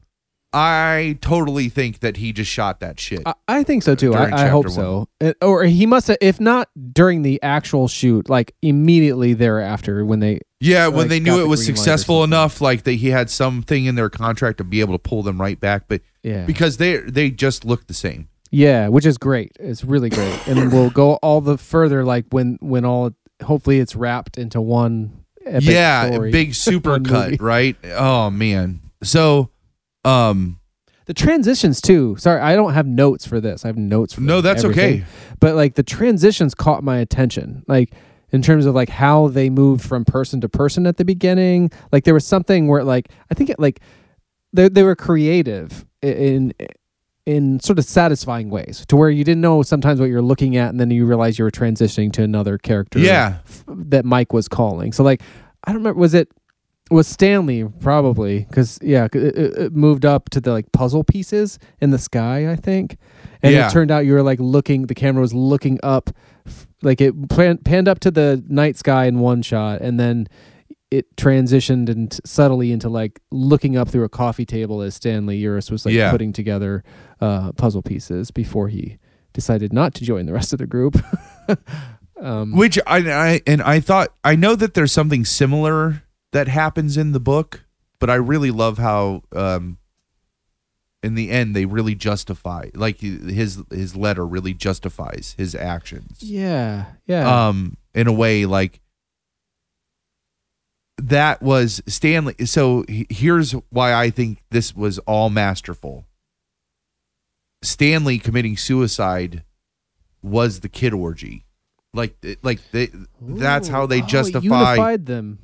I 0.52 1.18
totally 1.22 1.70
think 1.70 2.00
that 2.02 2.18
he 2.18 2.34
just 2.34 2.52
shot 2.52 2.80
that 2.82 3.00
shit. 3.00 3.24
I, 3.26 3.34
I 3.48 3.64
think 3.64 3.82
so 3.84 3.96
too. 3.96 4.14
I, 4.14 4.44
I 4.44 4.48
hope 4.48 4.66
chapter 4.68 4.76
so. 5.22 5.36
Or 5.42 5.64
he 5.64 5.86
must 5.86 6.08
have, 6.10 6.18
if 6.22 6.40
not 6.40 6.70
during 6.92 7.22
the 7.22 7.42
actual 7.42 7.88
shoot, 7.88 8.30
like 8.30 8.54
immediately 8.62 9.34
thereafter 9.34 10.06
when 10.06 10.20
they. 10.20 10.42
Yeah, 10.60 10.88
when 10.88 10.98
like, 11.00 11.10
they 11.10 11.20
got 11.22 11.32
knew 11.32 11.38
the 11.40 11.46
it 11.46 11.48
was 11.48 11.62
green 11.62 11.68
light 11.70 11.74
or 11.74 11.76
successful 11.78 12.24
enough, 12.24 12.60
like 12.62 12.84
that 12.84 12.94
he 12.94 13.10
had 13.10 13.30
something 13.30 13.86
in 13.86 13.96
their 13.96 14.10
contract 14.10 14.58
to 14.60 14.64
be 14.64 14.82
able 14.82 14.94
to 14.94 15.00
pull 15.00 15.24
them 15.24 15.40
right 15.40 15.60
back, 15.60 15.86
but 15.88 16.02
Yeah. 16.24 16.46
because 16.46 16.76
they 16.78 16.98
they 16.98 17.32
just 17.32 17.64
look 17.66 17.88
the 17.88 17.94
same. 17.94 18.28
Yeah, 18.54 18.88
which 18.88 19.06
is 19.06 19.18
great. 19.18 19.52
It's 19.60 19.84
really 19.84 20.10
great, 20.10 20.40
and 20.48 20.72
we'll 20.72 20.92
go 20.92 21.16
all 21.16 21.42
the 21.42 21.58
further 21.58 22.06
like 22.06 22.26
when 22.30 22.58
when 22.62 22.86
all 22.86 23.12
hopefully 23.42 23.80
it's 23.80 23.96
wrapped 23.96 24.38
into 24.38 24.62
one. 24.62 25.26
Epic 25.46 25.70
yeah, 25.70 26.08
story. 26.10 26.32
big 26.32 26.54
super 26.56 27.00
cut, 27.00 27.42
right? 27.42 27.76
Oh 27.84 28.30
man. 28.30 28.80
So, 29.04 29.50
um, 30.06 30.60
the 31.06 31.14
transitions 31.14 31.82
too. 31.82 32.16
Sorry, 32.18 32.40
I 32.40 32.56
don't 32.56 32.74
have 32.74 32.88
notes 32.88 33.28
for 33.28 33.42
this. 33.42 33.66
I 33.66 33.68
have 33.68 33.78
notes 33.78 34.14
for 34.14 34.22
No, 34.22 34.40
that's 34.40 34.64
everything. 34.64 35.02
okay. 35.02 35.06
But 35.42 35.56
like 35.56 35.76
the 35.76 35.84
transitions 35.84 36.56
caught 36.56 36.84
my 36.84 36.98
attention. 37.00 37.64
Like 37.68 37.94
in 38.32 38.42
terms 38.42 38.66
of 38.66 38.74
like 38.76 38.90
how 38.90 39.28
they 39.30 39.50
moved 39.50 39.84
from 39.84 40.06
person 40.06 40.42
to 40.42 40.50
person 40.50 40.88
at 40.88 40.98
the 40.98 41.06
beginning. 41.06 41.72
Like 41.92 42.04
there 42.04 42.14
was 42.14 42.26
something 42.26 42.68
where 42.68 42.84
like 42.84 43.10
I 43.30 43.34
think 43.34 43.50
it 43.50 43.60
like 43.60 43.80
they 44.54 44.70
they 44.70 44.84
were 44.84 44.96
creative 44.96 45.86
in 46.02 46.54
in 47.26 47.60
sort 47.62 47.80
of 47.80 47.86
satisfying 47.86 48.50
ways 48.50 48.86
to 48.88 48.96
where 48.98 49.10
you 49.10 49.24
didn't 49.24 49.42
know 49.42 49.62
sometimes 49.64 50.00
what 50.00 50.10
you're 50.10 50.22
looking 50.22 50.58
at 50.58 50.70
and 50.70 50.80
then 50.80 50.92
you 50.92 51.06
realize 51.06 51.40
you 51.40 51.46
were 51.46 51.52
transitioning 51.52 52.12
to 52.12 52.22
another 52.22 52.58
character 52.58 53.00
Yeah. 53.00 53.38
f- 53.48 53.64
that 53.68 54.04
Mike 54.04 54.34
was 54.34 54.48
calling. 54.50 54.92
So 54.92 55.04
like 55.04 55.22
I 55.64 55.72
don't 55.72 55.78
remember 55.82 56.00
was 56.00 56.14
it 56.14 56.30
was 56.92 57.08
Stanley 57.08 57.64
probably 57.80 58.40
because 58.50 58.78
yeah 58.82 59.06
it, 59.06 59.16
it- 59.16 59.74
moved 59.74 60.06
up 60.06 60.30
to 60.32 60.42
the 60.42 60.52
like 60.52 60.70
puzzle 60.74 61.06
pieces 61.06 61.60
in 61.80 61.92
the 61.92 61.98
sky 61.98 62.52
I 62.52 62.58
think 62.58 62.98
and 63.42 63.54
Yeah. 63.54 63.68
it 63.68 63.72
turned 63.72 63.90
out 63.90 64.06
you 64.06 64.14
were 64.14 64.22
like 64.22 64.40
looking 64.42 64.88
the 64.88 64.96
camera 64.96 65.22
was 65.22 65.34
looking 65.34 65.80
up 65.82 66.10
like 66.82 67.00
it 67.00 67.30
pan, 67.30 67.58
panned 67.60 67.88
up 67.88 68.00
to 68.02 68.12
the 68.12 68.44
night 68.50 68.76
sky 68.76 69.06
in 69.06 69.20
one 69.20 69.42
shot 69.42 69.80
and 69.80 69.98
then 69.98 70.28
it 70.94 71.16
transitioned 71.16 71.90
and 71.90 72.20
subtly 72.24 72.72
into 72.72 72.88
like 72.90 73.20
looking 73.32 73.76
up 73.78 73.90
through 73.90 74.04
a 74.04 74.10
coffee 74.10 74.46
table 74.46 74.82
as 74.82 74.94
Stanley 74.96 75.42
Uris 75.42 75.72
was 75.72 75.86
like 75.86 75.96
Yeah. 75.96 76.12
putting 76.12 76.32
together 76.34 76.84
uh, 77.20 77.52
puzzle 77.54 77.82
pieces 77.82 78.30
before 78.32 78.68
he 78.68 78.98
decided 79.34 79.74
not 79.74 79.94
to 79.96 80.04
join 80.06 80.26
the 80.28 80.34
rest 80.34 80.54
of 80.54 80.60
the 80.60 80.68
group. 80.68 80.96
um, 82.22 82.56
Which 82.56 82.78
I, 82.86 82.98
I 83.12 83.42
and 83.48 83.62
I 83.62 83.80
thought 83.80 84.10
I 84.24 84.36
know 84.36 84.56
that 84.56 84.76
there's 84.76 84.92
something 84.92 85.26
similar 85.26 86.04
that 86.32 86.48
happens 86.48 86.96
in 86.98 87.12
the 87.12 87.20
book, 87.20 87.64
but 88.00 88.10
I 88.10 88.16
really 88.16 88.52
love 88.52 88.78
how 88.78 89.24
um 89.36 89.78
in 91.02 91.16
the 91.16 91.32
end 91.32 91.56
they 91.56 91.66
really 91.66 91.96
justify 91.96 92.70
like 92.76 93.00
his 93.02 93.62
his 93.72 93.96
letter 93.96 94.26
really 94.26 94.54
justifies 94.54 95.36
his 95.38 95.56
actions. 95.56 96.18
yeah, 96.22 96.86
yeah. 97.08 97.48
um 97.48 97.78
in 97.94 98.08
a 98.08 98.14
way 98.14 98.46
like 98.46 98.80
that 100.98 101.42
was 101.42 101.82
Stanley 101.88 102.36
so 102.46 102.86
here's 102.88 103.52
why 103.70 103.94
I 103.94 104.10
think 104.10 104.44
this 104.52 104.76
was 104.76 105.00
all 105.00 105.30
masterful 105.30 106.06
Stanley 107.62 108.20
committing 108.20 108.58
suicide 108.58 109.44
was 110.22 110.60
the 110.60 110.70
kid 110.70 110.94
orgy 110.94 111.46
like 111.94 112.16
like 112.42 112.60
they, 112.72 112.90
that's 113.22 113.68
how 113.68 113.86
they 113.86 114.00
Ooh. 114.00 114.04
Oh, 114.04 114.08
justify 114.08 114.42
unified 114.74 115.06
them. 115.06 115.40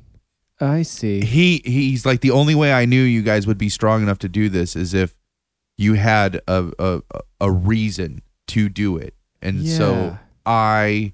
I 0.60 0.82
see. 0.82 1.24
he 1.24 1.62
he's 1.64 2.06
like 2.06 2.22
the 2.22 2.32
only 2.32 2.56
way 2.56 2.74
I 2.74 2.86
knew 2.86 3.02
you 3.04 3.22
guys 3.22 3.46
would 3.48 3.58
be 3.58 3.70
strong 3.70 4.02
enough 4.04 4.20
to 4.20 4.30
do 4.30 4.50
this 4.50 4.76
is 4.76 4.94
if 4.94 5.16
you 5.78 5.94
had 5.94 6.42
a 6.48 6.72
a, 6.80 7.02
a 7.40 7.52
reason 7.52 8.22
to 8.48 8.68
do 8.68 8.98
it 8.98 9.14
and 9.42 9.60
Yeah. 9.60 9.78
so 9.78 10.18
I 10.46 11.14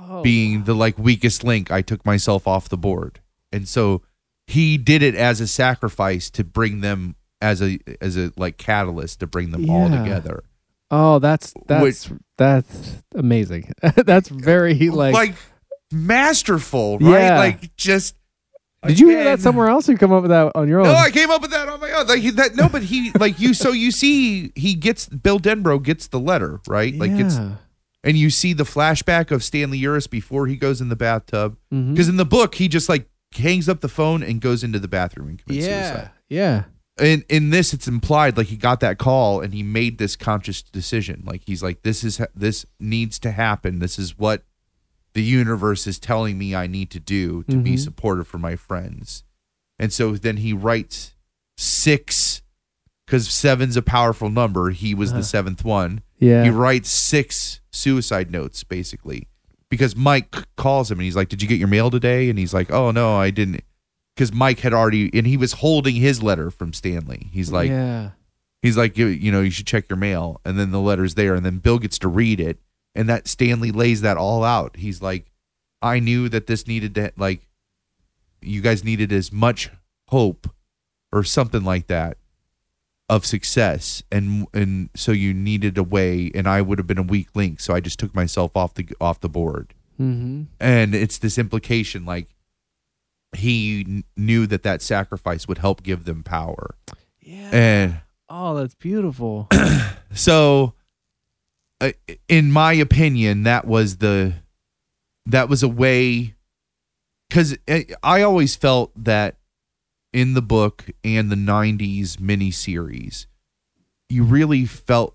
Oh, 0.00 0.22
being 0.22 0.62
the 0.62 0.74
like 0.74 0.96
weakest 0.96 1.42
link, 1.42 1.72
I 1.72 1.82
took 1.82 2.06
myself 2.06 2.46
off 2.46 2.68
the 2.68 2.78
board. 2.78 3.18
And 3.52 3.68
so 3.68 4.02
he 4.46 4.78
did 4.78 5.02
it 5.02 5.14
as 5.14 5.40
a 5.40 5.46
sacrifice 5.46 6.30
to 6.30 6.44
bring 6.44 6.80
them 6.80 7.16
as 7.40 7.62
a 7.62 7.78
as 8.00 8.16
a 8.16 8.32
like 8.36 8.56
catalyst 8.56 9.20
to 9.20 9.26
bring 9.26 9.50
them 9.50 9.70
all 9.70 9.88
together. 9.88 10.42
oh, 10.90 11.18
that's 11.18 11.54
that's 11.66 12.10
that's 12.36 13.02
amazing. 13.14 13.72
that's 13.96 14.28
very 14.28 14.74
like. 14.90 15.14
Like, 15.14 15.34
masterful, 15.92 16.98
right? 16.98 17.20
Yeah. 17.20 17.38
Like 17.38 17.76
just 17.76 18.14
did 18.86 19.00
you 19.00 19.08
hear 19.08 19.24
that 19.24 19.40
somewhere 19.40 19.68
else, 19.68 19.88
or 19.88 19.92
you 19.92 19.98
come 19.98 20.12
up 20.12 20.22
with 20.22 20.30
that 20.30 20.52
on 20.54 20.68
your 20.68 20.80
own? 20.80 20.86
No, 20.86 20.94
I 20.94 21.10
came 21.10 21.30
up 21.30 21.42
with 21.42 21.50
that 21.50 21.68
on 21.68 21.80
my 21.80 21.90
own. 21.92 22.06
Like 22.06 22.22
that 22.36 22.54
no, 22.54 22.68
but 22.68 22.82
he 22.82 23.10
like 23.18 23.40
you 23.40 23.54
so 23.54 23.72
you 23.72 23.90
see 23.90 24.52
he 24.54 24.74
gets 24.74 25.08
Bill 25.08 25.40
Denbrough 25.40 25.82
gets 25.82 26.06
the 26.08 26.20
letter, 26.20 26.60
right? 26.68 26.94
Like 26.94 27.10
it's 27.12 27.38
and 28.04 28.16
you 28.16 28.30
see 28.30 28.52
the 28.52 28.64
flashback 28.64 29.32
of 29.32 29.42
Stanley 29.42 29.80
Uris 29.80 30.08
before 30.08 30.46
he 30.46 30.56
goes 30.56 30.80
in 30.80 30.88
the 30.88 30.96
bathtub. 30.96 31.56
Mm-hmm. 31.72 31.92
Because 31.92 32.08
in 32.08 32.16
the 32.16 32.24
book, 32.24 32.54
he 32.54 32.68
just 32.68 32.88
like 32.88 33.08
hangs 33.34 33.68
up 33.68 33.80
the 33.80 33.88
phone 33.88 34.22
and 34.22 34.40
goes 34.40 34.64
into 34.64 34.78
the 34.78 34.88
bathroom 34.88 35.28
and 35.28 35.44
commits 35.44 35.66
yeah, 35.66 35.90
suicide. 35.92 36.10
yeah, 36.28 36.62
In 37.00 37.24
in 37.28 37.50
this, 37.50 37.72
it's 37.74 37.86
implied 37.88 38.36
like 38.36 38.46
he 38.48 38.56
got 38.56 38.80
that 38.80 38.98
call 38.98 39.40
and 39.40 39.52
he 39.54 39.62
made 39.62 39.98
this 39.98 40.16
conscious 40.16 40.62
decision. 40.62 41.22
Like 41.26 41.42
he's 41.46 41.62
like, 41.62 41.82
this 41.82 42.02
is 42.04 42.20
this 42.34 42.64
needs 42.80 43.18
to 43.20 43.30
happen. 43.32 43.78
This 43.78 43.98
is 43.98 44.18
what 44.18 44.42
the 45.14 45.22
universe 45.22 45.86
is 45.86 45.98
telling 45.98 46.38
me 46.38 46.54
I 46.54 46.66
need 46.66 46.90
to 46.90 47.00
do 47.00 47.42
to 47.44 47.56
be 47.56 47.72
Mhm. 47.74 47.78
supportive 47.80 48.26
for 48.28 48.38
my 48.38 48.56
friends. 48.56 49.24
And 49.78 49.92
so 49.92 50.16
then 50.16 50.38
he 50.38 50.52
writes 50.52 51.14
six 51.56 52.42
because 53.06 53.28
seven's 53.28 53.76
a 53.76 53.82
powerful 53.82 54.30
number. 54.30 54.70
He 54.70 54.94
was 54.94 55.10
Uh-huh. 55.10 55.18
the 55.20 55.24
seventh 55.24 55.64
one 55.64 56.02
yeah. 56.18 56.44
he 56.44 56.50
writes 56.50 56.90
six 56.90 57.60
suicide 57.72 58.30
notes 58.30 58.64
basically 58.64 59.28
because 59.70 59.94
Mike 59.96 60.34
calls 60.56 60.90
him 60.90 60.98
and 60.98 61.04
he's 61.04 61.16
like, 61.16 61.28
"Did 61.28 61.42
you 61.42 61.48
get 61.48 61.58
your 61.58 61.68
mail 61.68 61.90
today?" 61.90 62.30
And 62.30 62.38
he's 62.38 62.54
like, 62.54 62.70
"Oh 62.70 62.90
no, 62.90 63.16
I 63.16 63.30
didn't." 63.30 63.62
Because 64.14 64.32
Mike 64.32 64.60
had 64.60 64.74
already 64.74 65.10
and 65.16 65.26
he 65.26 65.36
was 65.36 65.54
holding 65.54 65.96
his 65.96 66.22
letter 66.22 66.50
from 66.50 66.72
Stanley. 66.72 67.28
He's 67.32 67.52
like, 67.52 67.70
yeah, 67.70 68.10
he's 68.62 68.76
like, 68.76 68.98
you, 68.98 69.06
you 69.06 69.30
know, 69.30 69.40
you 69.40 69.50
should 69.50 69.66
check 69.66 69.88
your 69.88 69.96
mail, 69.96 70.40
and 70.44 70.58
then 70.58 70.70
the 70.72 70.80
letter's 70.80 71.14
there, 71.14 71.34
and 71.34 71.46
then 71.46 71.58
Bill 71.58 71.78
gets 71.78 71.98
to 72.00 72.08
read 72.08 72.40
it, 72.40 72.58
and 72.94 73.08
that 73.08 73.28
Stanley 73.28 73.70
lays 73.70 74.00
that 74.00 74.16
all 74.16 74.42
out. 74.42 74.76
He's 74.76 75.00
like, 75.00 75.30
I 75.80 76.00
knew 76.00 76.28
that 76.30 76.48
this 76.48 76.66
needed 76.66 76.94
to 76.96 77.12
like, 77.16 77.46
you 78.40 78.60
guys 78.60 78.82
needed 78.82 79.12
as 79.12 79.32
much 79.32 79.70
hope 80.08 80.50
or 81.12 81.22
something 81.22 81.62
like 81.62 81.86
that 81.86 82.18
of 83.08 83.24
success 83.24 84.02
and 84.12 84.46
and 84.52 84.90
so 84.94 85.12
you 85.12 85.32
needed 85.32 85.78
a 85.78 85.82
way 85.82 86.30
and 86.34 86.46
I 86.46 86.60
would 86.60 86.78
have 86.78 86.86
been 86.86 86.98
a 86.98 87.02
weak 87.02 87.28
link 87.34 87.58
so 87.58 87.74
I 87.74 87.80
just 87.80 87.98
took 87.98 88.14
myself 88.14 88.56
off 88.56 88.74
the 88.74 88.86
off 89.00 89.20
the 89.20 89.30
board 89.30 89.72
mm-hmm. 89.98 90.42
and 90.60 90.94
it's 90.94 91.16
this 91.18 91.38
implication 91.38 92.04
like 92.04 92.28
he 93.34 93.84
kn- 93.84 94.04
knew 94.16 94.46
that 94.46 94.62
that 94.62 94.82
sacrifice 94.82 95.48
would 95.48 95.58
help 95.58 95.82
give 95.82 96.04
them 96.04 96.22
power 96.22 96.74
yeah. 97.28 97.50
and 97.52 98.00
oh, 98.28 98.54
that's 98.54 98.74
beautiful. 98.74 99.48
so 100.12 100.74
uh, 101.80 101.92
in 102.28 102.50
my 102.50 102.72
opinion 102.72 103.44
that 103.44 103.66
was 103.66 103.98
the 103.98 104.34
that 105.26 105.48
was 105.48 105.62
a 105.62 105.68
way 105.68 106.34
cuz 107.30 107.56
I 108.02 108.22
always 108.22 108.56
felt 108.56 108.92
that 109.04 109.36
in 110.18 110.34
the 110.34 110.42
book 110.42 110.86
and 111.04 111.30
the 111.30 111.36
90s 111.36 112.16
miniseries 112.16 113.26
you 114.08 114.24
really 114.24 114.64
felt 114.64 115.14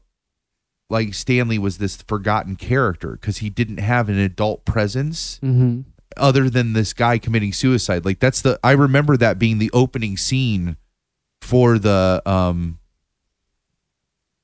like 0.89 1.13
Stanley 1.13 1.57
was 1.57 1.77
this 1.77 2.01
forgotten 2.01 2.55
character 2.55 3.17
cuz 3.17 3.37
he 3.37 3.49
didn't 3.49 3.77
have 3.79 4.09
an 4.09 4.17
adult 4.19 4.63
presence 4.65 5.39
mm-hmm. 5.43 5.81
other 6.17 6.49
than 6.49 6.73
this 6.73 6.93
guy 6.93 7.17
committing 7.17 7.51
suicide. 7.53 8.05
Like 8.05 8.19
that's 8.19 8.41
the 8.41 8.59
I 8.63 8.71
remember 8.71 9.17
that 9.17 9.39
being 9.39 9.57
the 9.57 9.71
opening 9.73 10.17
scene 10.17 10.77
for 11.41 11.79
the 11.79 12.21
um 12.25 12.77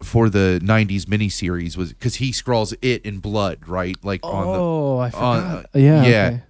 for 0.02 0.30
the 0.30 0.60
90s 0.64 1.06
miniseries 1.06 1.78
was 1.78 1.94
because 1.94 2.16
he 2.16 2.32
scrawls 2.32 2.74
it 2.82 3.06
in 3.06 3.20
blood, 3.20 3.68
right? 3.68 3.98
Like 4.04 4.22
on 4.24 4.48
the 4.48 4.60
Oh, 4.60 4.98
I 4.98 5.12
on, 5.12 5.12
forgot. 5.12 5.66
uh, 5.66 5.78
yeah, 5.78 6.04
yeah. 6.06 6.28
okay. 6.28 6.44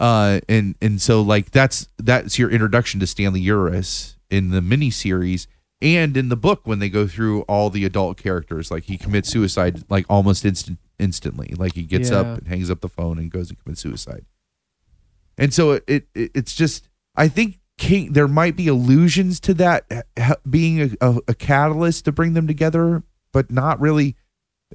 Uh 0.00 0.40
and 0.48 0.74
and 0.80 1.00
so 1.02 1.20
like 1.22 1.50
that's 1.50 1.88
that's 1.98 2.38
your 2.38 2.50
introduction 2.50 3.00
to 3.00 3.06
Stanley 3.06 3.42
Uris 3.44 4.16
in 4.30 4.50
the 4.50 4.60
miniseries 4.60 5.46
and 5.80 6.16
in 6.16 6.28
the 6.28 6.36
book 6.36 6.60
when 6.64 6.78
they 6.78 6.88
go 6.88 7.06
through 7.06 7.42
all 7.42 7.70
the 7.70 7.84
adult 7.84 8.16
characters. 8.16 8.70
Like 8.70 8.84
he 8.84 8.96
commits 8.98 9.28
suicide 9.28 9.84
like 9.88 10.04
almost 10.08 10.44
instant 10.44 10.78
instantly. 10.98 11.54
Like 11.56 11.74
he 11.74 11.82
gets 11.82 12.10
Yeah. 12.10 12.18
up 12.18 12.38
and 12.38 12.48
hangs 12.48 12.70
up 12.70 12.80
the 12.80 12.88
phone 12.88 13.18
and 13.18 13.30
goes 13.30 13.50
and 13.50 13.58
commits 13.62 13.80
suicide. 13.80 14.24
And 15.36 15.54
so 15.54 15.72
it, 15.72 15.84
it 15.86 16.08
it's 16.14 16.54
just 16.54 16.88
I 17.16 17.28
think 17.28 17.60
King 17.78 18.12
there 18.12 18.28
might 18.28 18.56
be 18.56 18.66
allusions 18.68 19.38
to 19.40 19.54
that 19.54 19.86
being 20.48 20.80
a, 20.80 20.90
a, 21.00 21.18
a 21.28 21.34
catalyst 21.34 22.04
to 22.06 22.12
bring 22.12 22.34
them 22.34 22.46
together 22.46 23.02
but 23.32 23.50
not 23.50 23.80
really 23.80 24.16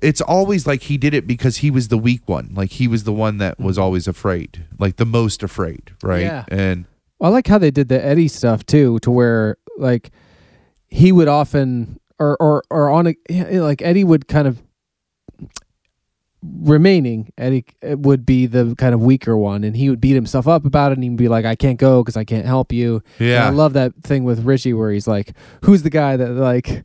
it's 0.01 0.21
always 0.21 0.65
like 0.65 0.83
he 0.83 0.97
did 0.97 1.13
it 1.13 1.27
because 1.27 1.57
he 1.57 1.69
was 1.71 1.87
the 1.87 1.97
weak 1.97 2.27
one. 2.27 2.51
Like 2.53 2.71
he 2.71 2.87
was 2.87 3.03
the 3.03 3.13
one 3.13 3.37
that 3.37 3.59
was 3.59 3.77
always 3.77 4.07
afraid, 4.07 4.65
like 4.79 4.97
the 4.97 5.05
most 5.05 5.43
afraid, 5.43 5.91
right? 6.01 6.23
Yeah. 6.23 6.45
And 6.49 6.85
I 7.21 7.29
like 7.29 7.47
how 7.47 7.57
they 7.57 7.71
did 7.71 7.89
the 7.89 8.03
Eddie 8.03 8.27
stuff 8.27 8.65
too, 8.65 8.99
to 8.99 9.11
where 9.11 9.57
like 9.77 10.11
he 10.89 11.11
would 11.11 11.27
often 11.27 11.99
or 12.19 12.37
or 12.41 12.63
or 12.69 12.89
on 12.89 13.07
a 13.07 13.15
like 13.59 13.81
Eddie 13.81 14.03
would 14.03 14.27
kind 14.27 14.47
of 14.47 14.61
remaining 16.43 17.31
Eddie 17.37 17.65
uh, 17.89 17.97
would 17.97 18.25
be 18.25 18.45
the 18.45 18.75
kind 18.77 18.93
of 18.93 19.01
weaker 19.01 19.37
one, 19.37 19.63
and 19.63 19.75
he 19.75 19.89
would 19.89 20.01
beat 20.01 20.13
himself 20.13 20.47
up 20.47 20.65
about 20.65 20.91
it, 20.91 20.97
and 20.97 21.03
he'd 21.03 21.15
be 21.15 21.27
like, 21.27 21.45
"I 21.45 21.55
can't 21.55 21.79
go 21.79 22.03
because 22.03 22.17
I 22.17 22.23
can't 22.23 22.45
help 22.45 22.71
you." 22.71 23.01
And 23.19 23.27
yeah, 23.29 23.47
I 23.47 23.49
love 23.49 23.73
that 23.73 23.93
thing 24.03 24.23
with 24.23 24.43
Richie 24.43 24.73
where 24.73 24.91
he's 24.91 25.07
like, 25.07 25.33
"Who's 25.63 25.83
the 25.83 25.89
guy 25.89 26.17
that 26.17 26.29
like, 26.31 26.83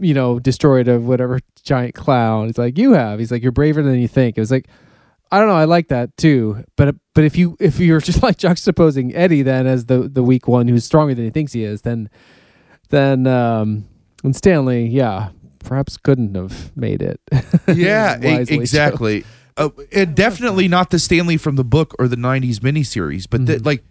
you 0.00 0.14
know, 0.14 0.38
destroyed 0.38 0.88
a 0.88 0.98
whatever 1.00 1.40
giant 1.64 1.94
clown?" 1.94 2.46
He's 2.46 2.58
like, 2.58 2.78
"You 2.78 2.92
have." 2.92 3.18
He's 3.18 3.30
like, 3.30 3.42
"You're 3.42 3.52
braver 3.52 3.82
than 3.82 3.98
you 4.00 4.08
think." 4.08 4.36
It 4.36 4.40
was 4.40 4.50
like, 4.50 4.66
I 5.32 5.38
don't 5.38 5.48
know. 5.48 5.56
I 5.56 5.64
like 5.64 5.88
that 5.88 6.16
too. 6.16 6.64
But 6.76 6.94
but 7.14 7.24
if 7.24 7.36
you 7.36 7.56
if 7.60 7.78
you're 7.80 8.00
just 8.10 8.22
like 8.22 8.36
juxtaposing 8.38 9.12
Eddie 9.14 9.42
then 9.42 9.66
as 9.66 9.86
the 9.86 10.08
the 10.08 10.22
weak 10.22 10.46
one 10.48 10.68
who's 10.68 10.84
stronger 10.84 11.14
than 11.14 11.24
he 11.24 11.30
thinks 11.30 11.52
he 11.52 11.64
is, 11.64 11.82
then 11.82 12.08
then 12.90 13.26
um 13.26 13.84
And 14.22 14.34
Stanley, 14.34 14.86
yeah, 14.86 15.30
perhaps 15.60 15.96
couldn't 15.96 16.34
have 16.34 16.74
made 16.76 17.02
it. 17.02 17.20
yeah, 17.68 18.16
exactly. 18.22 19.24
Uh, 19.56 19.68
and 19.92 20.16
definitely 20.16 20.66
not 20.66 20.90
the 20.90 20.98
Stanley 20.98 21.36
from 21.36 21.54
the 21.56 21.64
book 21.64 21.94
or 21.98 22.08
the 22.08 22.16
'90s 22.16 22.58
miniseries, 22.60 23.26
but 23.30 23.46
the, 23.46 23.56
Mhm. 23.58 23.66
like, 23.66 23.84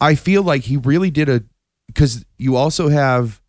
I 0.00 0.14
feel 0.14 0.42
like 0.42 0.62
he 0.62 0.76
really 0.78 1.10
did 1.10 1.28
a 1.28 1.42
because 1.88 2.24
you 2.38 2.56
also 2.56 2.88
have 2.88 3.41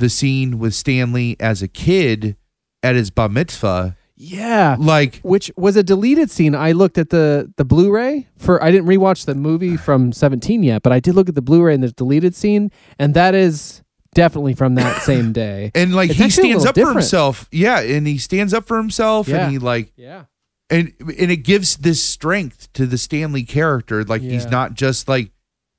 the 0.00 0.08
scene 0.08 0.58
with 0.58 0.74
Stanley 0.74 1.36
as 1.38 1.62
a 1.62 1.68
kid 1.68 2.36
at 2.82 2.96
his 2.96 3.10
bar 3.10 3.28
mitzvah, 3.28 3.96
Yeah. 4.16 4.76
like 4.78 5.20
Which 5.22 5.50
was 5.56 5.76
a 5.76 5.82
deleted 5.82 6.30
scene. 6.30 6.54
I 6.54 6.72
looked 6.72 6.98
at 6.98 7.10
the 7.10 7.52
the 7.56 7.64
Blu-ray 7.64 8.26
for 8.36 8.62
I 8.62 8.70
didn't 8.70 8.88
rewatch 8.88 9.24
the 9.26 9.34
movie 9.34 9.76
from 9.86 10.12
17 10.12 10.62
yet, 10.62 10.82
but 10.82 10.92
I 10.92 10.98
did 11.00 11.14
look 11.14 11.28
at 11.28 11.34
the 11.34 11.42
Blu-ray 11.42 11.74
and 11.74 11.82
the 11.82 11.92
deleted 11.92 12.34
scene 12.34 12.70
and 12.98 13.14
that 13.14 13.34
is 13.34 13.82
definitely 14.14 14.54
from 14.54 14.74
that 14.74 15.02
same 15.10 15.32
day. 15.32 15.70
and 15.74 15.94
like 15.94 16.10
It's 16.10 16.18
he 16.18 16.30
stands 16.30 16.64
up 16.66 16.74
for 16.74 16.90
himself. 16.90 17.48
Yeah, 17.52 17.80
and 17.80 18.06
he 18.06 18.18
stands 18.18 18.52
up 18.52 18.66
for 18.66 18.76
himself, 18.76 19.28
Yeah. 19.28 19.42
and 19.44 19.52
he 19.52 19.58
like 19.58 19.92
Yeah. 19.96 20.24
and 20.70 20.92
and 21.00 21.30
it 21.30 21.44
gives 21.44 21.76
this 21.76 22.02
strength 22.02 22.72
to 22.72 22.86
the 22.86 22.98
Stanley 22.98 23.42
character. 23.44 24.04
Like 24.04 24.22
he's 24.22 24.46
not 24.50 24.74
just 24.74 25.08
like 25.08 25.30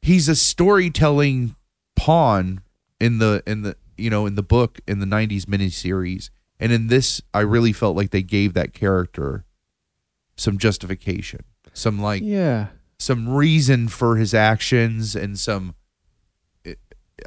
he's 0.01 0.29
a 0.29 0.35
storytelling 0.35 1.55
pawn 1.95 2.61
in 2.99 3.17
the 3.19 3.43
in 3.45 3.61
the 3.63 3.75
you 4.01 4.09
know 4.09 4.25
in 4.25 4.35
the 4.35 4.43
book 4.43 4.79
in 4.87 4.99
the 4.99 5.05
'90s 5.05 5.45
miniseries, 5.45 6.29
and 6.59 6.71
in 6.71 6.87
this, 6.87 7.21
I 7.33 7.39
really 7.41 7.73
felt 7.73 7.95
like 7.95 8.11
they 8.11 8.23
gave 8.23 8.53
that 8.53 8.73
character 8.73 9.45
some 10.37 10.57
justification, 10.57 11.41
some 11.73 12.01
like 12.01 12.21
Yeah. 12.23 12.67
some 12.99 13.29
reason 13.29 13.87
for 13.87 14.15
his 14.17 14.33
actions, 14.33 15.15
and 15.15 15.37
some 15.39 15.75
eh, 16.65 16.73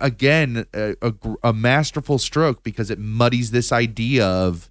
again 0.01 0.67
a, 0.75 0.95
a, 1.03 1.15
a 1.45 1.53
masterful 1.53 2.19
stroke 2.19 2.63
because 2.63 2.91
it 2.91 2.99
muddies 2.99 3.51
this 3.53 3.71
idea 3.73 4.27
of 4.27 4.71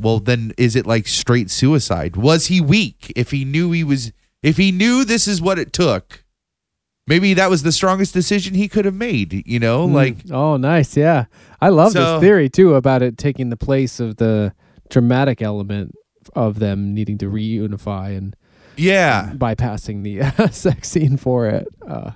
well 0.00 0.20
then 0.20 0.52
is 0.56 0.76
it 0.76 0.86
like 0.86 1.06
straight 1.08 1.50
suicide? 1.50 2.16
Was 2.16 2.46
he 2.46 2.60
weak? 2.60 3.12
If 3.16 3.30
he 3.30 3.44
knew 3.44 3.72
he 3.72 3.84
was 3.84 4.12
if 4.42 4.56
he 4.56 4.70
knew 4.72 5.04
this 5.04 5.26
is 5.28 5.40
what 5.42 5.58
it 5.58 5.72
took 5.72 6.24
maybe 7.08 7.34
that 7.34 7.50
was 7.50 7.62
the 7.62 7.72
strongest 7.72 8.12
decision 8.14 8.54
he 8.54 8.68
could 8.68 8.84
have 8.84 8.94
made 8.94 9.42
you 9.46 9.58
know 9.58 9.86
Mm. 9.88 9.92
like 9.92 10.16
Oh, 10.30 10.56
nice. 10.56 10.96
Yeah. 10.96 11.24
I 11.60 11.70
love 11.70 11.92
So- 11.92 12.00
this 12.14 12.20
theory 12.20 12.48
too 12.48 12.74
about 12.74 13.02
it 13.02 13.16
taking 13.18 13.48
the 13.50 13.56
place 13.56 13.98
of 14.00 14.16
the 14.16 14.52
dramatic 14.90 15.42
element 15.42 15.94
of 16.36 16.58
them 16.58 16.94
needing 16.94 17.18
to 17.18 17.26
reunify 17.26 18.16
and 18.16 18.36
yeah 18.76 19.32
bypassing 19.34 20.02
the 20.04 20.22
uh, 20.22 20.48
sex 20.50 20.88
scene 20.88 21.16
for 21.16 21.46
it. 21.48 21.66
Uh, 21.86 22.12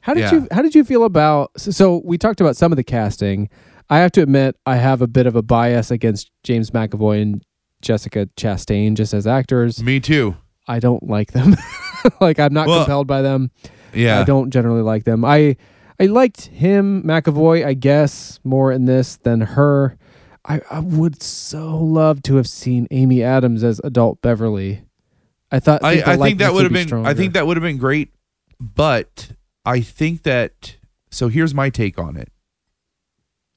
how 0.00 0.14
did 0.14 0.20
Yeah. 0.20 0.32
you 0.34 0.48
How 0.52 0.62
did 0.62 0.74
you 0.74 0.84
feel 0.84 1.04
about? 1.04 1.50
So, 1.56 1.70
so 1.70 2.02
we 2.04 2.16
talked 2.18 2.40
about 2.40 2.56
some 2.56 2.72
of 2.72 2.76
the 2.76 2.84
casting. 2.84 3.48
I 3.90 3.98
have 3.98 4.12
to 4.12 4.22
admit, 4.22 4.56
I 4.64 4.76
have 4.76 5.02
a 5.02 5.06
bit 5.06 5.26
of 5.26 5.36
a 5.36 5.42
bias 5.42 5.90
against 5.90 6.30
James 6.42 6.70
McAvoy 6.70 7.20
and 7.22 7.42
Jessica 7.82 8.28
Chastain 8.36 8.94
just 8.94 9.12
as 9.12 9.26
actors. 9.26 9.82
me 9.82 10.00
too 10.00 10.36
I 10.66 10.78
don't 10.80 11.02
like 11.02 11.32
them. 11.32 11.54
like 12.20 12.38
I'm 12.40 12.54
not 12.54 12.66
Well, 12.66 12.78
compelled 12.84 13.06
by 13.06 13.20
them. 13.20 13.50
Yeah 13.94 14.20
I 14.20 14.24
don't 14.24 14.50
generally 14.50 14.82
like 14.82 15.04
them. 15.04 15.24
I 15.24 15.56
I 15.98 16.06
liked 16.06 16.46
him 16.46 17.02
McAvoy, 17.02 17.64
I 17.64 17.74
guess, 17.74 18.40
more 18.44 18.72
in 18.72 18.84
this 18.84 19.16
than 19.16 19.40
her. 19.40 19.96
I, 20.46 20.60
I 20.70 20.80
would 20.80 21.22
so 21.22 21.78
love 21.78 22.22
to 22.24 22.36
have 22.36 22.46
seen 22.46 22.86
Amy 22.90 23.22
Adams 23.22 23.64
as 23.64 23.80
adult 23.82 24.20
Beverly. 24.20 24.82
I 25.50 25.60
thought 25.60 25.82
I, 25.82 25.96
the 25.96 26.10
I 26.10 26.16
think 26.16 26.38
that 26.40 26.52
would 26.52 26.64
have 26.64 26.72
be 26.72 26.84
been 26.84 27.06
I 27.06 27.14
think 27.14 27.32
that 27.34 27.46
would 27.46 27.56
have 27.56 27.62
been 27.62 27.78
great, 27.78 28.12
but 28.60 29.30
I 29.64 29.80
think 29.80 30.24
that 30.24 30.76
so 31.10 31.28
here's 31.28 31.54
my 31.54 31.70
take 31.70 31.98
on 31.98 32.16
it. 32.16 32.30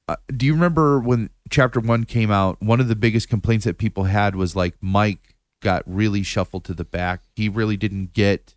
Uh, 0.07 0.15
do 0.35 0.45
you 0.45 0.53
remember 0.53 0.99
when 0.99 1.29
chapter 1.49 1.79
1 1.81 2.05
came 2.05 2.31
out, 2.31 2.61
one 2.61 2.79
of 2.79 2.87
the 2.87 2.95
biggest 2.95 3.27
complaints 3.27 3.65
that 3.65 3.77
people 3.77 4.05
had 4.05 4.35
was 4.35 4.55
like 4.55 4.75
Mike 4.79 5.35
got 5.61 5.83
really 5.85 6.23
shuffled 6.23 6.63
to 6.65 6.73
the 6.73 6.85
back. 6.85 7.23
He 7.35 7.49
really 7.49 7.77
didn't 7.77 8.13
get 8.13 8.55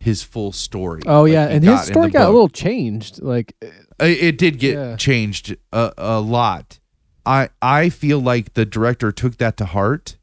his 0.00 0.22
full 0.22 0.52
story. 0.52 1.02
Oh 1.06 1.22
like 1.22 1.32
yeah, 1.32 1.46
and 1.48 1.64
his 1.64 1.82
story 1.82 2.10
got 2.10 2.28
a 2.28 2.30
little 2.30 2.48
changed. 2.48 3.20
Like 3.22 3.54
It, 3.60 3.72
it 4.00 4.38
did 4.38 4.58
get 4.58 4.74
Yeah. 4.74 4.96
changed 4.96 5.56
a, 5.72 5.92
a 5.98 6.20
lot. 6.20 6.78
I 7.26 7.50
I 7.60 7.88
feel 7.90 8.20
like 8.20 8.54
the 8.54 8.64
director 8.64 9.12
took 9.12 9.36
that 9.38 9.56
to 9.58 9.64
heart, 9.66 10.16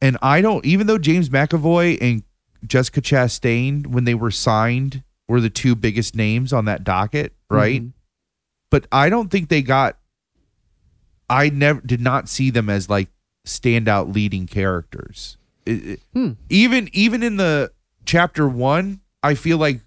and 0.00 0.16
I 0.22 0.40
don't. 0.40 0.64
Even 0.66 0.86
though 0.86 0.98
James 0.98 1.28
McAvoy 1.30 1.98
and 2.00 2.22
Jessica 2.66 3.00
Chastain, 3.00 3.86
when 3.88 4.04
they 4.04 4.14
were 4.14 4.30
signed, 4.30 5.02
were 5.28 5.40
the 5.40 5.50
two 5.50 5.74
biggest 5.74 6.14
names 6.14 6.52
on 6.52 6.64
that 6.66 6.84
docket, 6.84 7.32
right? 7.50 7.82
Mhm. 7.82 7.92
But 8.70 8.86
I 8.92 9.08
don't 9.08 9.30
think 9.30 9.48
they 9.48 9.62
got. 9.62 9.96
I 11.28 11.48
never 11.48 11.80
did 11.80 12.00
not 12.00 12.28
see 12.28 12.50
them 12.50 12.68
as 12.68 12.88
like 12.88 13.08
standout 13.46 14.14
leading 14.14 14.46
characters. 14.46 15.36
It- 15.66 16.00
Hmm. 16.12 16.32
Even 16.50 16.88
even 16.92 17.22
in 17.22 17.36
the 17.36 17.72
chapter 18.04 18.46
one, 18.48 19.00
I 19.24 19.34
feel 19.34 19.58
like 19.58 19.80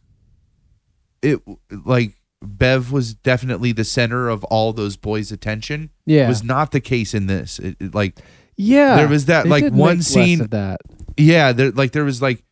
it 1.21 1.39
like 1.85 2.13
Bev 2.41 2.91
was 2.91 3.13
definitely 3.13 3.71
the 3.71 3.83
center 3.83 4.29
of 4.29 4.43
all 4.45 4.73
those 4.73 4.97
boys' 4.97 5.31
attention. 5.31 5.89
yeah, 6.05 6.27
Was 6.27 6.43
not 6.43 6.71
the 6.71 6.79
case 6.81 7.13
in 7.13 7.27
this. 7.27 7.59
It, 7.59 7.77
it, 7.79 7.95
like 7.95 8.19
yeah. 8.55 8.95
there 8.97 9.07
was 9.07 9.25
that, 9.25 9.47
like, 9.47 9.71
one 9.71 10.01
scene- 10.01 10.41
of 10.41 10.49
that. 10.51 10.81
yeah, 11.17 11.51
there 11.51 11.71
like 11.71 11.91
there 11.93 12.03
was 12.03 12.21
like 12.21 12.43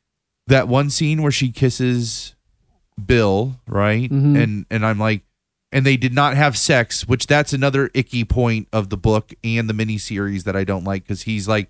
that 0.48 0.68
one 0.68 0.90
scene 0.90 1.22
where 1.22 1.32
she 1.32 1.52
kisses 1.52 2.36
Bill, 3.03 3.60
right? 3.68 4.10
Mhm. 4.10 4.41
And 4.41 4.66
and 4.72 4.86
I'm 4.86 4.99
like 4.99 5.22
and 5.72 5.86
they 5.86 5.98
did 5.98 6.14
not 6.14 6.36
have 6.36 6.57
sex, 6.57 7.07
which 7.07 7.28
that's 7.28 7.52
another 7.52 7.90
icky 7.94 8.24
point 8.24 8.68
of 8.72 8.90
the 8.90 8.98
book 8.98 9.34
and 9.44 9.70
the 9.70 9.74
miniseries 9.74 10.44
that 10.45 10.56
I 10.56 10.64
don't 10.64 10.84
like 10.86 11.07
cuz 11.07 11.24
he's 11.24 11.48
like 11.48 11.70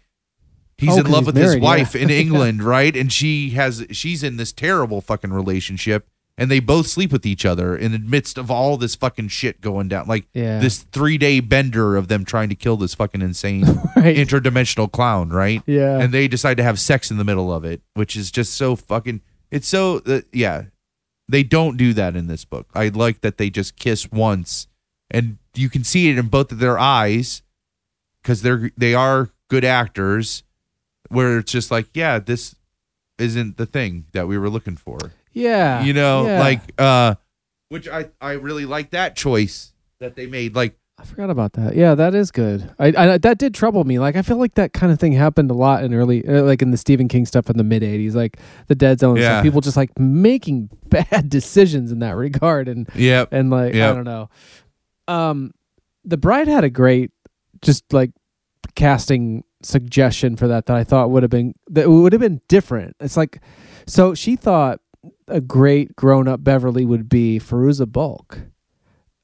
he's 0.77 0.95
Oh, 0.95 0.99
in 0.99 1.05
love 1.05 1.21
he's 1.21 1.25
with 1.27 1.35
married, 1.35 1.45
his 1.47 1.55
yeah. 1.55 1.61
wife 1.61 1.95
in 1.95 2.09
Yeah. 2.09 2.15
England, 2.17 2.63
right? 2.63 2.95
And 2.95 3.11
she 3.11 3.51
has 3.51 3.85
she's 3.91 4.23
in 4.23 4.37
this 4.37 4.51
terrible 4.53 5.01
fucking 5.01 5.31
relationship 5.33 6.07
and 6.37 6.51
they 6.51 6.59
both 6.59 6.85
sleep 6.87 7.13
with 7.13 7.25
each 7.25 7.45
other 7.45 7.77
in 7.77 7.93
the 7.93 7.99
midst 7.99 8.37
of 8.37 8.51
all 8.51 8.75
this 8.75 8.93
fucking 8.95 9.29
shit 9.29 9.61
going 9.61 9.87
down. 9.87 10.05
Like 10.07 10.25
Yeah. 10.33 10.59
this 10.59 10.83
3-day 10.91 11.39
bender 11.39 11.95
of 11.95 12.09
them 12.09 12.25
trying 12.25 12.49
to 12.49 12.55
kill 12.55 12.75
this 12.75 12.93
fucking 12.93 13.21
insane 13.21 13.63
Right. 13.95 14.17
interdimensional 14.17 14.91
clown, 14.91 15.29
right? 15.29 15.61
Yeah. 15.65 15.97
And 15.97 16.13
they 16.13 16.27
decide 16.27 16.57
to 16.57 16.63
have 16.63 16.77
sex 16.79 17.09
in 17.09 17.15
the 17.17 17.23
middle 17.23 17.53
of 17.53 17.63
it, 17.63 17.81
which 17.93 18.17
is 18.17 18.31
just 18.31 18.53
so 18.55 18.75
fucking. 18.75 19.21
It's 19.49 19.67
so 19.67 20.01
uh, 20.05 20.21
yeah. 20.33 20.63
They 21.29 21.41
don't 21.43 21.77
do 21.77 21.93
that 21.93 22.15
in 22.15 22.27
this 22.27 22.43
book. 22.45 22.67
I 22.75 22.89
like 22.89 23.21
that 23.21 23.37
they 23.37 23.49
just 23.49 23.77
kiss 23.77 24.11
once, 24.11 24.67
and 25.09 25.37
you 25.55 25.69
can 25.71 25.83
see 25.83 26.09
it 26.09 26.17
in 26.19 26.27
both 26.27 26.51
of 26.51 26.59
their 26.59 26.77
eyes 26.77 27.41
because 28.21 28.41
they're 28.43 28.69
they 28.77 28.93
are 28.93 29.29
good 29.49 29.63
actors. 29.65 30.43
Where 31.15 31.39
it's 31.39 31.51
just 31.51 31.71
like, 31.71 31.87
yeah, 31.93 32.19
this 32.19 32.55
isn't 33.17 33.57
the 33.57 33.65
thing 33.65 34.05
that 34.13 34.27
we 34.27 34.37
were 34.37 34.49
looking 34.49 34.75
for. 34.75 34.97
yeah. 35.33 35.83
You 35.83 35.93
know, 35.93 36.25
yeah. 36.25 36.39
like 36.39 36.61
uh, 36.77 37.15
which 37.69 37.87
I 37.87 38.09
I 38.21 38.33
really 38.33 38.65
like 38.65 38.91
that 38.91 39.15
choice 39.15 39.73
that 39.99 40.15
they 40.15 40.25
made. 40.27 40.55
Like 40.55 40.77
I 40.97 41.03
forgot 41.03 41.29
about 41.29 41.53
that. 41.53 41.75
Yeah, 41.75 41.93
that 41.95 42.15
is 42.15 42.31
good. 42.31 42.73
I, 42.79 42.87
I 42.87 43.17
that 43.17 43.37
did 43.37 43.53
trouble 43.53 43.83
me. 43.83 43.99
Like 43.99 44.15
I 44.15 44.21
feel 44.21 44.37
like 44.37 44.55
that 44.55 44.71
kind 44.71 44.93
of 44.93 44.99
thing 44.99 45.11
happened 45.11 45.51
a 45.51 45.53
lot 45.53 45.83
in 45.83 45.93
early, 45.93 46.25
uh, 46.25 46.43
like 46.43 46.61
in 46.61 46.71
the 46.71 46.77
Stephen 46.77 47.07
King 47.07 47.25
stuff 47.25 47.49
in 47.49 47.57
the 47.57 47.63
mid 47.63 47.83
'80s, 47.83 48.15
like 48.15 48.37
the 48.67 48.75
Dead 48.75 48.99
Zone. 48.99 49.17
Yeah. 49.17 49.23
stuff. 49.23 49.43
people 49.43 49.61
just 49.61 49.77
like 49.77 49.97
making 49.99 50.69
bad 50.87 51.29
decisions 51.29 51.91
in 51.91 51.99
that 51.99 52.15
regard, 52.15 52.67
and 52.67 52.87
yeah, 52.95 53.25
and 53.31 53.49
like 53.49 53.75
I 53.75 53.93
don't 53.93 54.05
know. 54.05 54.29
Um, 55.07 55.53
the 56.05 56.17
Bride 56.17 56.47
had 56.47 56.63
a 56.63 56.69
great, 56.69 57.11
just 57.61 57.91
like 57.91 58.11
casting 58.75 59.43
suggestion 59.65 60.35
for 60.35 60.47
that 60.47 60.67
that 60.67 60.77
I 60.77 60.83
thought 60.83 61.09
would 61.11 61.23
have 61.23 61.29
been 61.29 61.55
that 61.67 61.89
would 61.89 62.13
have 62.13 62.21
been 62.21 62.41
different. 62.47 62.95
It's 62.99 63.17
like, 63.17 63.41
so 63.85 64.13
she 64.13 64.35
thought 64.35 64.79
a 65.27 65.41
great 65.41 65.95
grown 65.95 66.27
up 66.27 66.43
Beverly 66.43 66.85
would 66.85 67.09
be 67.09 67.39
Fairuza 67.39 67.91
Balk. 67.91 68.39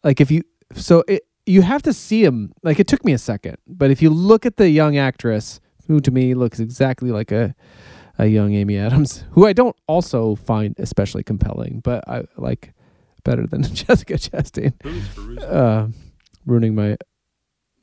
Like 0.03 0.19
if 0.19 0.31
you, 0.31 0.43
so 0.73 1.03
it 1.07 1.23
you 1.45 1.61
have 1.61 1.81
to 1.84 1.93
see 1.93 2.23
him. 2.23 2.53
Like 2.63 2.80
it 2.80 2.88
took 2.88 3.05
me 3.05 3.13
a 3.13 3.18
second, 3.18 3.57
but 3.68 3.91
if 3.91 4.01
you 4.01 4.09
look 4.09 4.45
at 4.45 4.57
the 4.57 4.69
young 4.69 4.97
actress 4.97 5.59
who 5.88 5.99
to 5.99 6.11
me 6.11 6.34
looks 6.34 6.59
exactly 6.59 7.11
like 7.11 7.31
a 7.31 7.55
a 8.18 8.27
young 8.27 8.53
Amy 8.53 8.77
Adams, 8.77 9.23
who 9.31 9.45
I 9.45 9.53
don't 9.53 9.76
also 9.88 10.35
find 10.35 10.76
especially 10.77 11.23
compelling, 11.23 11.81
but 11.84 12.07
I 12.07 12.23
like 12.38 12.73
better 13.23 13.45
than 13.45 13.63
Jessica 13.73 14.15
Chastain. 14.15 14.73
Uh, 15.43 15.88
ruining 16.45 16.76
my 16.76 16.97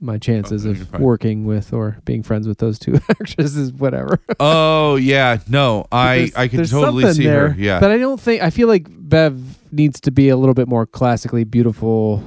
my 0.00 0.18
chances 0.18 0.64
Oh, 0.66 0.70
of 0.70 0.90
you're 0.92 1.00
working 1.00 1.44
with 1.44 1.72
or 1.72 1.98
being 2.04 2.22
friends 2.22 2.46
with 2.46 2.58
those 2.58 2.78
two 2.78 2.94
actresses, 3.08 3.72
whatever. 3.72 4.18
oh 4.38 4.96
yeah, 4.96 5.38
no, 5.48 5.86
I 5.90 6.30
I 6.36 6.48
can 6.48 6.64
totally 6.64 7.12
see 7.12 7.24
there, 7.24 7.50
her. 7.50 7.60
Yeah, 7.60 7.80
but 7.80 7.90
I 7.90 7.98
don't 7.98 8.20
think 8.20 8.42
I 8.42 8.50
feel 8.50 8.68
like 8.68 8.86
Bev 8.88 9.40
needs 9.72 10.00
to 10.02 10.10
be 10.10 10.28
a 10.28 10.36
little 10.36 10.54
bit 10.54 10.68
more 10.68 10.86
classically 10.86 11.44
beautiful 11.44 12.22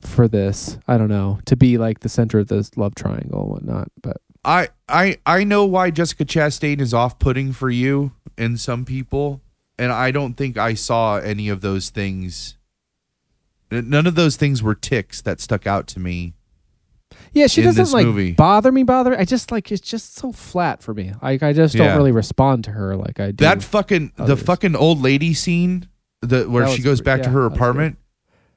for 0.00 0.28
this. 0.28 0.78
I 0.88 0.98
don't 0.98 1.08
know 1.08 1.40
to 1.46 1.56
be 1.56 1.78
like 1.78 2.00
the 2.00 2.08
center 2.08 2.38
of 2.38 2.48
this 2.48 2.76
love 2.76 2.94
triangle 2.94 3.42
and 3.42 3.50
whatnot. 3.50 3.88
But 4.02 4.18
I 4.44 4.68
I 4.88 5.18
I 5.26 5.44
know 5.44 5.64
why 5.64 5.90
Jessica 5.90 6.24
Chastain 6.24 6.80
is 6.80 6.92
off-putting 6.94 7.52
for 7.52 7.70
you 7.70 8.12
and 8.38 8.58
some 8.58 8.84
people, 8.84 9.40
and 9.78 9.92
I 9.92 10.10
don't 10.10 10.34
think 10.34 10.56
I 10.56 10.74
saw 10.74 11.16
any 11.18 11.48
of 11.48 11.60
those 11.60 11.90
things 11.90 12.56
none 13.70 14.06
of 14.06 14.14
those 14.16 14.36
things 14.36 14.62
were 14.62 14.74
ticks 14.74 15.22
that 15.22 15.40
stuck 15.40 15.66
out 15.66 15.86
to 15.86 15.98
me. 15.98 16.34
Yeah, 17.34 17.46
she 17.46 17.60
in 17.62 17.66
doesn't 17.68 17.82
this 17.84 17.92
like 17.92 18.06
movie. 18.06 18.32
bother 18.32 18.70
me. 18.72 18.82
Bother. 18.82 19.18
I 19.18 19.24
just 19.24 19.50
like 19.50 19.70
it's 19.72 19.80
just 19.80 20.16
so 20.16 20.32
flat 20.32 20.82
for 20.82 20.92
me. 20.94 21.12
Like 21.22 21.42
I 21.42 21.52
just 21.52 21.74
Yeah. 21.74 21.86
don't 21.88 21.96
really 21.96 22.12
respond 22.12 22.64
to 22.64 22.72
her 22.72 22.94
like 22.96 23.20
I 23.20 23.30
do. 23.32 23.44
That 23.44 23.62
fucking 23.62 24.12
the 24.16 24.22
others. 24.24 24.42
fucking 24.42 24.76
old 24.76 25.00
lady 25.00 25.32
scene, 25.34 25.88
the 26.20 26.44
where 26.44 26.64
That 26.66 26.72
she 26.72 26.80
was 26.82 26.84
goes 26.84 27.00
pre- 27.00 27.04
back 27.06 27.22
to 27.22 27.28
yeah, 27.28 27.32
her 27.34 27.40
that 27.40 27.44
was 27.44 27.52
good. 27.52 27.56
apartment. 27.56 27.98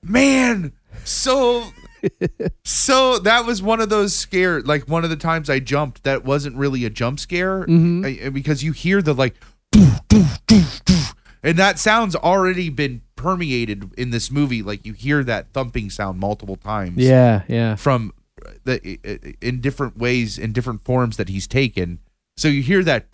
Man, 0.04 0.74
so 1.04 1.64
so 2.64 3.18
that 3.20 3.46
was 3.46 3.62
one 3.62 3.80
of 3.82 3.90
those 3.90 4.16
scare 4.16 4.62
like 4.62 4.88
one 4.88 5.04
of 5.04 5.10
the 5.10 5.16
times 5.16 5.50
I 5.50 5.60
jumped 5.60 6.04
that 6.04 6.24
wasn't 6.26 6.56
really 6.58 6.86
a 6.86 6.90
jump 6.90 7.20
scare 7.20 7.66
Mhm. 7.66 8.26
I- 8.26 8.30
because 8.30 8.64
you 8.64 8.72
hear 8.74 9.02
the 9.02 9.14
like 9.14 9.36
doof, 9.74 10.00
doof, 10.08 10.40
doof, 10.48 10.84
doof, 10.84 11.16
and 11.44 11.58
that 11.58 11.80
sound's 11.80 12.16
already 12.16 12.70
been 12.70 13.02
permeated 13.16 13.90
in 13.98 14.12
this 14.12 14.30
movie 14.30 14.62
like 14.62 14.86
you 14.86 14.94
hear 14.94 15.24
that 15.24 15.52
thumping 15.54 15.90
sound 15.90 16.20
multiple 16.20 16.56
times 16.58 16.98
yeah, 16.98 17.42
yeah. 17.48 17.76
from 17.76 18.14
in 19.42 19.62
different 19.62 19.98
ways 19.98 20.38
in 20.38 20.52
different 20.54 20.84
forms 20.86 21.18
that 21.18 21.30
he's 21.30 21.48
taken. 21.48 22.00
So 22.38 22.48
you 22.48 22.62
hear 22.62 22.84
that 22.84 23.08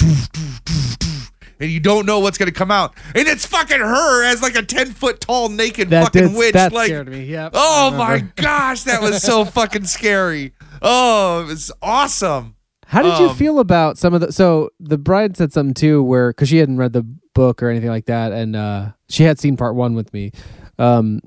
and 1.60 1.70
you 1.70 1.80
don't 1.80 2.06
know 2.08 2.20
what's 2.20 2.38
gonna 2.40 2.52
come 2.52 2.72
out, 2.72 2.95
and 3.14 3.28
it's 3.28 3.45
fucking 3.45 3.80
her 3.80 4.24
as 4.24 4.41
like 4.41 4.56
a 4.56 4.64
ten 4.64 4.88
foot 4.91 5.20
tall 5.22 5.49
naked 5.49 5.90
That 5.91 6.06
fucking 6.06 6.30
did 6.30 6.36
witch. 6.38 6.53
that 6.53 6.74
like, 6.74 6.88
scared 6.88 7.08
me. 7.10 7.26
Yep. 7.26 7.52
oh 7.53 7.91
my 7.95 8.22
gosh, 8.36 8.84
that 8.84 9.02
was 9.02 9.22
so 9.22 9.45
fucking 9.58 9.86
scary. 9.86 10.53
Oh, 10.82 11.41
it 11.44 11.48
was 11.48 11.72
awesome. 11.82 12.56
How 12.88 13.03
did 13.03 13.20
you 13.20 13.30
Um, 13.30 13.36
feel 13.38 13.60
about 13.60 13.98
some 13.99 14.14
of 14.14 14.22
the? 14.22 14.32
So 14.34 14.72
the 14.80 14.98
bride 14.98 15.38
said 15.38 15.53
something 15.53 15.74
too, 15.76 16.02
where 16.03 16.32
because 16.32 16.49
she 16.49 16.58
hadn't 16.58 16.78
read 16.78 16.94
the 16.94 17.03
book 17.36 17.62
or 17.62 17.70
anything 17.70 17.90
like 17.90 18.08
that, 18.08 18.32
and 18.32 18.56
uh, 18.56 18.90
she 19.08 19.24
had 19.24 19.40
seen 19.40 19.56
part 19.56 19.76
one 19.76 19.94
with 19.94 20.12
me, 20.14 20.32
um, 20.80 21.22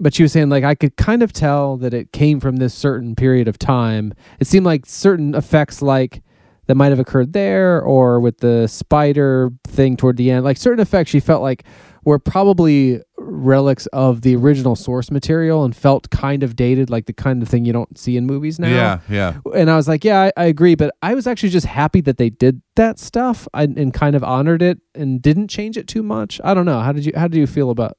but 0.00 0.14
she 0.14 0.22
was 0.22 0.32
saying 0.32 0.48
like 0.48 0.64
I 0.64 0.74
could 0.74 0.96
kind 0.96 1.22
of 1.22 1.32
tell 1.32 1.76
that 1.78 1.94
it 1.94 2.12
came 2.12 2.40
from 2.40 2.56
this 2.56 2.74
certain 2.74 3.14
period 3.14 3.46
of 3.48 3.58
time. 3.58 4.14
It 4.40 4.46
seemed 4.46 4.66
like 4.66 4.86
certain 4.86 5.34
effects, 5.34 5.82
like 5.82 6.22
that 6.66 6.74
might 6.74 6.88
have 6.90 6.98
occurred 7.00 7.32
there, 7.32 7.80
or 7.82 8.20
with 8.20 8.38
the 8.38 8.66
spider 8.66 9.50
thing 9.66 9.96
toward 9.96 10.16
the 10.16 10.30
end, 10.30 10.44
like 10.44 10.56
certain 10.56 10.80
effects 10.80 11.10
she 11.10 11.20
felt 11.20 11.42
like 11.42 11.64
were 12.04 12.18
probably 12.18 13.02
relics 13.18 13.86
of 13.88 14.22
the 14.22 14.34
original 14.34 14.74
source 14.74 15.10
material 15.10 15.64
and 15.64 15.76
felt 15.76 16.08
kind 16.08 16.42
of 16.42 16.56
dated, 16.56 16.88
like 16.88 17.04
the 17.04 17.12
kind 17.12 17.42
of 17.42 17.48
thing 17.48 17.66
you 17.66 17.72
don't 17.72 17.98
see 17.98 18.16
in 18.16 18.24
movies 18.26 18.58
now 18.58 18.68
Yeah, 18.68 19.00
yeah. 19.10 19.34
and 19.54 19.70
I 19.70 19.76
was 19.76 19.86
like, 19.86 20.02
yeah, 20.04 20.20
I, 20.22 20.32
I 20.36 20.44
agree, 20.46 20.74
but 20.74 20.94
I 21.02 21.14
was 21.14 21.26
actually 21.26 21.50
just 21.50 21.66
happy 21.66 22.00
that 22.02 22.16
they 22.16 22.30
did 22.30 22.62
that 22.76 22.98
stuff 22.98 23.46
and, 23.52 23.76
and 23.76 23.92
kind 23.92 24.16
of 24.16 24.24
honored 24.24 24.62
it 24.62 24.78
and 24.94 25.20
didn't 25.20 25.48
change 25.48 25.76
it 25.76 25.86
too 25.86 26.02
much. 26.02 26.40
I 26.42 26.54
don't 26.54 26.64
know. 26.64 26.80
How 26.80 26.92
did 26.92 27.04
you 27.04 27.12
How 27.14 27.28
did 27.28 27.36
you 27.36 27.46
feel 27.46 27.68
about 27.70 27.98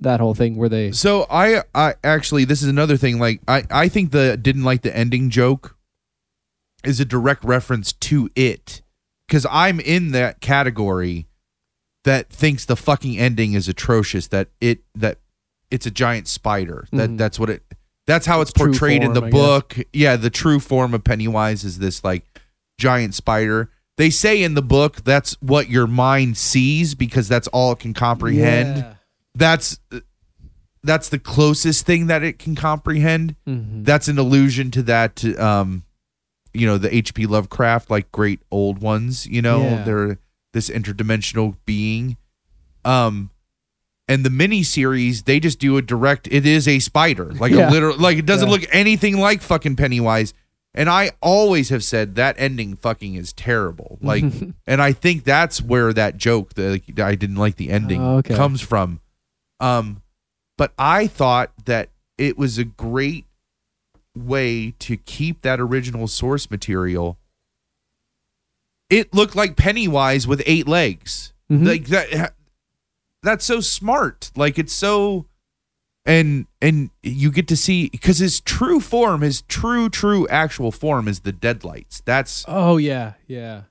that 0.00 0.20
whole 0.20 0.34
thing? 0.34 0.56
Where 0.56 0.68
they? 0.68 0.92
So 0.92 1.26
I, 1.30 1.62
I 1.74 1.94
actually, 2.04 2.44
this 2.44 2.62
is 2.62 2.68
another 2.68 2.96
thing. 2.96 3.18
Like 3.18 3.40
I, 3.48 3.64
I 3.70 3.88
think 3.88 4.10
the 4.12 4.36
didn't 4.36 4.64
like 4.64 4.82
the 4.82 4.96
ending 4.96 5.30
joke 5.30 5.76
is 6.84 7.00
a 7.00 7.04
direct 7.04 7.42
reference 7.44 7.92
to 7.92 8.30
it, 8.36 8.82
because 9.26 9.46
I'm 9.50 9.80
in 9.80 10.12
that 10.12 10.40
category 10.40 11.26
that 12.04 12.30
thinks 12.30 12.64
the 12.64 12.76
fucking 12.76 13.18
ending 13.18 13.54
is 13.54 13.68
atrocious. 13.68 14.28
That 14.28 14.48
it 14.60 14.80
that 14.94 15.18
it's 15.70 15.86
a 15.86 15.90
giant 15.90 16.28
spider. 16.28 16.86
That 16.92 17.10
Mhm. 17.10 17.18
that's 17.18 17.38
what 17.38 17.50
it. 17.50 17.62
That's 18.06 18.24
how 18.26 18.40
it's 18.40 18.52
portrayed 18.52 19.02
in 19.02 19.12
the 19.12 19.20
form, 19.20 19.24
I 19.24 19.30
guess. 19.30 19.40
book. 19.40 19.76
Yeah, 19.92 20.16
the 20.16 20.30
true 20.30 20.60
form 20.60 20.94
of 20.94 21.04
Pennywise 21.04 21.62
is 21.64 21.78
this 21.78 22.02
like 22.04 22.24
giant 22.78 23.14
spider. 23.14 23.70
They 23.98 24.08
say 24.10 24.42
in 24.42 24.54
the 24.54 24.62
book 24.62 25.02
that's 25.04 25.34
what 25.42 25.68
your 25.68 25.86
mind 25.88 26.36
sees 26.38 26.94
because 26.94 27.26
that's 27.28 27.48
all 27.48 27.72
it 27.72 27.80
can 27.80 27.92
comprehend 27.92 28.76
Yeah. 28.78 28.94
That's 29.34 29.78
that's 30.82 31.08
the 31.08 31.18
closest 31.18 31.84
thing 31.86 32.06
that 32.06 32.22
it 32.22 32.38
can 32.38 32.54
comprehend. 32.54 33.34
Mhm. 33.46 33.84
That's 33.84 34.08
an 34.08 34.18
allusion 34.18 34.70
to 34.72 34.82
that 34.84 35.24
um 35.38 35.84
you 36.54 36.66
know, 36.66 36.78
the 36.78 36.88
HP 36.88 37.28
Lovecraft 37.28 37.90
like 37.90 38.10
great 38.10 38.40
old 38.50 38.80
ones, 38.80 39.26
you 39.26 39.42
know, 39.42 39.60
Yeah. 39.62 39.84
they're 39.84 40.18
this 40.52 40.70
interdimensional 40.70 41.56
being. 41.66 42.16
Um 42.84 43.30
and 44.10 44.24
the 44.24 44.30
mini 44.30 44.62
series, 44.62 45.24
they 45.24 45.38
just 45.38 45.58
do 45.58 45.76
a 45.76 45.82
direct 45.82 46.26
it 46.30 46.46
is 46.46 46.66
a 46.66 46.78
spider. 46.78 47.32
Like 47.34 47.52
Yeah. 47.52 47.68
a 47.68 47.70
literal 47.70 47.96
like 47.98 48.18
it 48.18 48.26
doesn't 48.26 48.48
Yeah. 48.48 48.54
look 48.54 48.64
anything 48.72 49.18
like 49.18 49.42
fucking 49.42 49.76
Pennywise. 49.76 50.32
And 50.74 50.88
I 50.88 51.10
always 51.20 51.70
have 51.70 51.82
said 51.82 52.14
that 52.14 52.36
ending 52.38 52.76
fucking 52.76 53.14
is 53.14 53.32
terrible. 53.32 53.98
Like 54.00 54.24
and 54.66 54.80
I 54.80 54.92
think 54.92 55.24
that's 55.24 55.60
where 55.60 55.92
that 55.92 56.16
joke 56.16 56.54
that 56.54 56.70
like, 56.70 57.00
I 57.00 57.14
didn't 57.14 57.36
like 57.36 57.56
the 57.56 57.70
ending 57.70 58.00
Oh, 58.00 58.18
okay. 58.18 58.34
comes 58.34 58.60
from. 58.60 59.00
Um, 59.60 60.02
but 60.56 60.72
I 60.78 61.06
thought 61.06 61.52
that 61.66 61.90
it 62.16 62.36
was 62.38 62.58
a 62.58 62.64
great 62.64 63.26
way 64.16 64.72
to 64.80 64.96
keep 64.96 65.42
that 65.42 65.60
original 65.60 66.08
source 66.08 66.50
material. 66.50 67.18
It 68.90 69.12
looked 69.14 69.36
like 69.36 69.56
Pennywise 69.56 70.26
with 70.26 70.42
eight 70.46 70.66
legs. 70.66 71.32
Mhm. 71.50 71.66
Like 71.66 71.86
that. 71.86 72.34
That's 73.22 73.44
so 73.44 73.60
smart. 73.60 74.30
Like 74.36 74.58
it's 74.58 74.72
so, 74.72 75.26
and 76.06 76.46
and 76.62 76.90
you 77.02 77.30
get 77.30 77.48
to 77.48 77.56
see 77.56 77.88
because 77.90 78.18
his 78.18 78.40
true 78.40 78.80
form, 78.80 79.20
his 79.20 79.42
true 79.42 79.88
true 79.88 80.26
actual 80.28 80.70
form 80.72 81.06
is 81.08 81.20
the 81.20 81.32
deadlights. 81.32 82.00
That's 82.04 82.44
Oh 82.48 82.76
yeah, 82.76 83.14
yeah. 83.26 83.62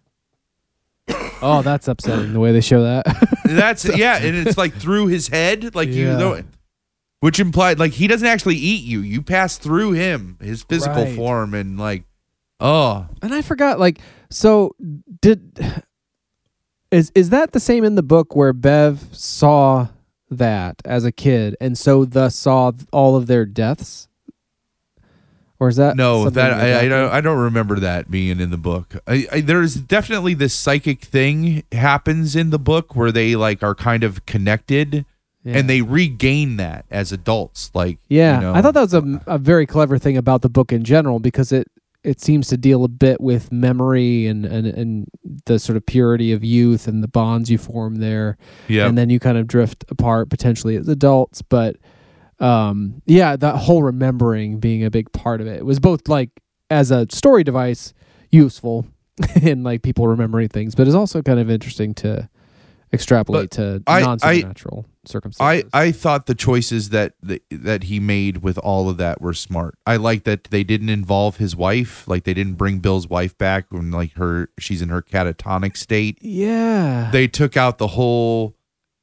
Oh, 1.42 1.62
that's 1.62 1.88
upsetting 1.88 2.34
the 2.34 2.40
way 2.40 2.52
they 2.52 2.62
show 2.62 2.84
that. 2.84 3.06
That's 3.46 3.86
yeah, 3.86 4.18
and 4.18 4.36
it's 4.36 4.58
like 4.58 4.74
through 4.74 5.08
his 5.08 5.28
head, 5.30 5.74
like 5.76 5.88
you 5.90 6.08
Yeah. 6.08 6.18
know 6.18 6.34
it. 6.34 6.46
Which 7.22 7.40
implied 7.40 7.80
like 7.80 7.94
he 7.94 8.08
doesn't 8.08 8.28
actually 8.28 8.58
eat 8.58 8.84
you. 8.84 9.00
You 9.00 9.22
pass 9.22 9.58
through 9.58 9.94
him, 9.94 10.38
his 10.42 10.64
physical 10.64 11.04
Right. 11.06 11.16
form, 11.16 11.54
and 11.54 11.80
like, 11.80 12.04
oh, 12.60 13.08
and 13.22 13.34
I 13.34 13.42
forgot. 13.42 13.80
Like, 13.80 14.00
so 14.30 14.76
did 15.22 15.58
is 16.92 17.12
is 17.16 17.30
that 17.32 17.54
the 17.54 17.60
same 17.60 17.84
in 17.84 17.96
the 17.96 18.04
book 18.04 18.36
where 18.36 18.54
Bev 18.54 19.06
saw 19.12 19.88
that 20.30 20.82
as 20.86 21.06
a 21.06 21.12
kid 21.12 21.56
and 21.62 21.78
so 21.78 22.04
thus 22.06 22.36
saw 22.36 22.72
all 22.92 23.16
of 23.16 23.28
their 23.28 23.46
deaths? 23.46 24.07
Or 25.60 25.70
is 25.70 25.78
that 25.78 25.96
no, 25.96 26.30
that 26.30 26.54
I, 26.54 26.82
I 26.82 26.88
don't 26.88 27.12
I 27.12 27.20
don't 27.22 27.40
remember 27.40 27.80
that 27.80 28.12
being 28.12 28.40
in 28.40 28.52
the 28.52 28.58
book. 28.58 28.96
I, 29.08 29.26
I 29.32 29.42
there's 29.42 29.76
definitely 29.76 30.36
this 30.36 30.54
psychic 30.54 31.02
thing 31.02 31.64
happens 31.72 32.36
in 32.36 32.52
the 32.52 32.60
book 32.60 32.96
where 32.96 33.12
they 33.12 33.36
like 33.36 33.64
are 33.64 33.74
kind 33.74 34.04
of 34.04 34.24
connected 34.28 35.04
Yeah. 35.44 35.58
and 35.58 35.68
they 35.68 35.82
regain 35.82 36.58
that 36.58 36.86
as 36.92 37.12
adults. 37.12 37.72
Like 37.74 37.98
Yeah, 38.08 38.36
you 38.36 38.42
know, 38.42 38.54
I 38.54 38.62
thought 38.62 38.76
that 38.76 38.82
was 38.82 38.94
a, 38.94 39.22
a 39.26 39.38
very 39.40 39.66
clever 39.66 39.98
thing 39.98 40.16
about 40.16 40.44
the 40.44 40.50
book 40.50 40.72
in 40.72 40.84
general 40.84 41.20
because 41.20 41.52
it 41.52 41.68
it 42.04 42.22
seems 42.22 42.48
to 42.50 42.58
deal 42.58 42.84
a 42.84 42.88
bit 42.88 43.20
with 43.20 43.52
memory 43.52 44.28
and 44.28 44.46
and, 44.46 44.68
and 44.68 45.08
the 45.46 45.58
sort 45.58 45.76
of 45.76 45.86
purity 45.88 46.32
of 46.34 46.44
youth 46.44 46.88
and 46.88 47.04
the 47.04 47.08
bonds 47.08 47.50
you 47.50 47.58
form 47.58 47.96
there, 47.96 48.38
yeah. 48.68 48.86
and 48.86 48.96
then 48.96 49.10
you 49.10 49.20
kind 49.20 49.38
of 49.40 49.48
drift 49.48 49.84
apart 49.90 50.30
potentially 50.30 50.76
as 50.76 50.88
adults. 50.88 51.42
But 51.42 51.78
um, 52.40 53.02
yeah, 53.06 53.36
that 53.36 53.56
whole 53.56 53.84
remembering 53.84 54.60
being 54.60 54.84
a 54.84 54.90
big 54.92 55.12
part 55.12 55.42
of 55.42 55.48
it, 55.48 55.58
it 55.58 55.66
was 55.66 55.80
both 55.80 56.08
like 56.08 56.30
as 56.70 56.92
a 56.92 57.08
story 57.12 57.44
device 57.44 57.94
useful 58.32 58.86
and 59.42 59.64
like 59.64 59.82
people 59.82 60.08
remembering 60.08 60.50
things, 60.50 60.76
but 60.76 60.86
it's 60.88 60.96
also 60.96 61.22
kind 61.22 61.40
of 61.40 61.50
interesting 61.50 61.94
to 61.96 62.30
extrapolate 62.94 63.52
to 63.52 63.82
I- 63.88 64.00
I- 64.00 64.02
non 64.02 64.20
supernatural 64.20 64.86
I, 64.88 65.10
circumstances. 65.10 65.70
I 65.74 65.82
I 65.86 65.92
thought 65.92 66.26
the 66.26 66.36
choices 66.36 66.90
that, 66.90 67.14
that 67.24 67.42
that 67.50 67.84
he 67.84 68.00
made 68.00 68.38
with 68.38 68.58
all 68.60 68.90
of 68.90 68.98
that 68.98 69.22
were 69.22 69.34
smart. 69.34 69.76
I 69.86 69.96
like 69.98 70.24
that 70.26 70.46
they 70.46 70.64
didn't 70.64 70.90
involve 70.90 71.38
his 71.38 71.56
wife, 71.56 72.08
like 72.08 72.24
they 72.26 72.34
didn't 72.34 72.54
bring 72.56 72.80
Bill's 72.80 73.08
wife 73.10 73.38
back 73.38 73.66
when 73.70 73.90
like 73.92 74.14
her 74.14 74.50
she's 74.60 74.82
in 74.82 74.90
her 74.90 75.02
catatonic 75.02 75.76
state. 75.78 76.18
yeah, 76.22 77.10
They 77.12 77.28
took 77.28 77.58
out 77.58 77.78
the 77.78 77.88
whole 77.88 78.56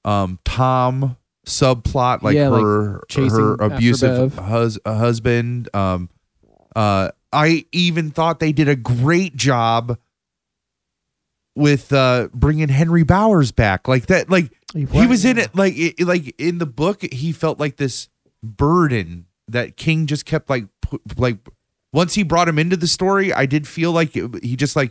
um 0.04 0.38
Tom 0.44 1.16
subplot, 1.44 2.22
like 2.22 2.34
Yeah, 2.34 2.48
like 2.48 2.62
her 2.62 3.02
chasing 3.08 3.38
her 3.38 3.52
after 3.62 3.74
abusive 3.76 4.36
Bev. 4.36 4.44
hus- 4.44 4.78
uh, 4.84 4.94
husband. 4.94 5.68
Um, 5.74 6.08
uh, 6.76 7.10
I 7.32 7.66
even 7.72 8.10
thought 8.10 8.40
they 8.40 8.52
did 8.52 8.68
a 8.68 8.76
great 8.76 9.36
job 9.36 9.98
with 11.56 11.92
uh 11.92 12.28
bringing 12.34 12.68
Henry 12.68 13.04
Bowers 13.04 13.52
back, 13.52 13.86
like 13.86 14.06
that, 14.06 14.28
like 14.28 14.52
he 14.72 15.06
was 15.06 15.24
in 15.24 15.38
it 15.38 15.54
like 15.54 15.74
it, 15.76 16.00
like 16.00 16.34
in 16.38 16.58
the 16.58 16.66
book 16.66 17.02
he 17.12 17.30
felt 17.32 17.60
like 17.60 17.76
this 17.76 18.08
burden 18.42 19.26
that 19.46 19.76
king 19.76 20.06
just 20.06 20.26
kept 20.26 20.50
like 20.50 20.64
pu- 20.82 21.00
like 21.16 21.38
once 21.92 22.14
he 22.14 22.24
brought 22.24 22.48
him 22.48 22.58
into 22.58 22.76
the 22.76 22.88
story 22.88 23.32
i 23.32 23.46
did 23.46 23.68
feel 23.68 23.92
like 23.92 24.16
it, 24.16 24.42
he 24.42 24.56
just 24.56 24.74
like 24.74 24.90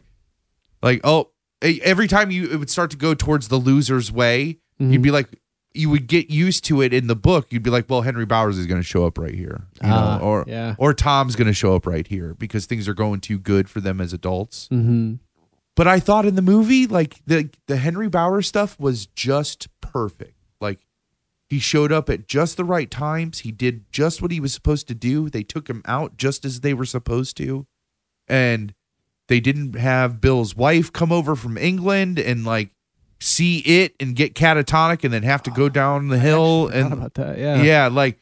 like 0.81 1.01
oh 1.03 1.29
e- 1.63 1.81
every 1.83 2.07
time 2.07 2.31
you 2.31 2.49
it 2.49 2.55
would 2.57 2.69
start 2.69 2.89
to 2.91 2.97
go 2.97 3.13
towards 3.13 3.49
the 3.49 3.59
loser's 3.59 4.09
way 4.11 4.57
you'd 4.79 5.01
be 5.01 5.11
like 5.11 5.27
you 5.73 5.89
would 5.89 6.07
get 6.07 6.29
used 6.29 6.63
to 6.65 6.81
it 6.81 6.93
in 6.93 7.07
the 7.07 7.15
book 7.15 7.47
you'd 7.51 7.63
be 7.63 7.69
like 7.69 7.89
well 7.89 8.01
henry 8.03 8.25
bowers 8.25 8.57
is 8.57 8.67
going 8.67 8.79
to 8.79 8.85
show 8.85 9.05
up 9.05 9.17
right 9.17 9.33
here 9.33 9.63
you 9.83 9.89
Ah, 9.89 10.17
know 10.19 10.23
or 10.23 10.45
yeah. 10.47 10.75
or 10.77 10.93
tom's 10.93 11.35
going 11.35 11.47
to 11.47 11.53
show 11.53 11.75
up 11.75 11.85
right 11.87 12.07
here 12.07 12.33
because 12.35 12.65
things 12.65 12.87
are 12.87 12.93
going 12.93 13.19
too 13.19 13.39
good 13.39 13.69
for 13.69 13.81
them 13.81 13.99
as 13.99 14.13
adults 14.13 14.67
Mm-hmm. 14.71 15.15
but 15.75 15.87
I 15.87 15.99
thought 15.99 16.25
in 16.25 16.35
the 16.35 16.41
movie, 16.43 16.85
like 16.85 17.15
the 17.25 17.49
the 17.67 17.77
Henry 17.77 18.07
Bowers 18.09 18.47
stuff 18.47 18.79
was 18.79 19.07
just 19.07 19.67
perfect. 19.81 20.37
Like 20.61 20.79
He 21.49 21.57
showed 21.59 21.91
up 21.91 22.09
at 22.09 22.27
just 22.27 22.57
the 22.57 22.63
right 22.65 22.89
times. 22.91 23.39
He 23.39 23.51
did 23.51 23.91
just 23.91 24.21
what 24.21 24.31
he 24.31 24.39
was 24.39 24.53
supposed 24.53 24.87
to 24.89 24.95
do. 24.95 25.29
They 25.29 25.43
took 25.43 25.67
him 25.69 25.81
out 25.85 26.17
just 26.17 26.45
as 26.45 26.61
they 26.61 26.73
were 26.75 26.85
supposed 26.85 27.35
to. 27.37 27.65
And 28.27 28.73
they 29.27 29.39
didn't 29.39 29.73
have 29.73 30.21
Bill's 30.21 30.55
wife 30.55 30.91
come 30.93 31.11
over 31.11 31.35
from 31.35 31.57
England 31.57 32.19
and 32.19 32.45
like 32.45 32.69
see 33.23 33.59
it 33.59 33.95
and 33.99 34.15
get 34.15 34.35
catatonic 34.35 35.03
and 35.03 35.13
then 35.13 35.23
have 35.23 35.41
to 35.43 35.51
go 35.51 35.69
down 35.69 36.09
the 36.09 36.19
hill 36.19 36.67
and 36.67 36.91
about 36.91 37.13
that. 37.13 37.37
Yeah. 37.37 37.61
yeah, 37.63 37.87
like 37.87 38.19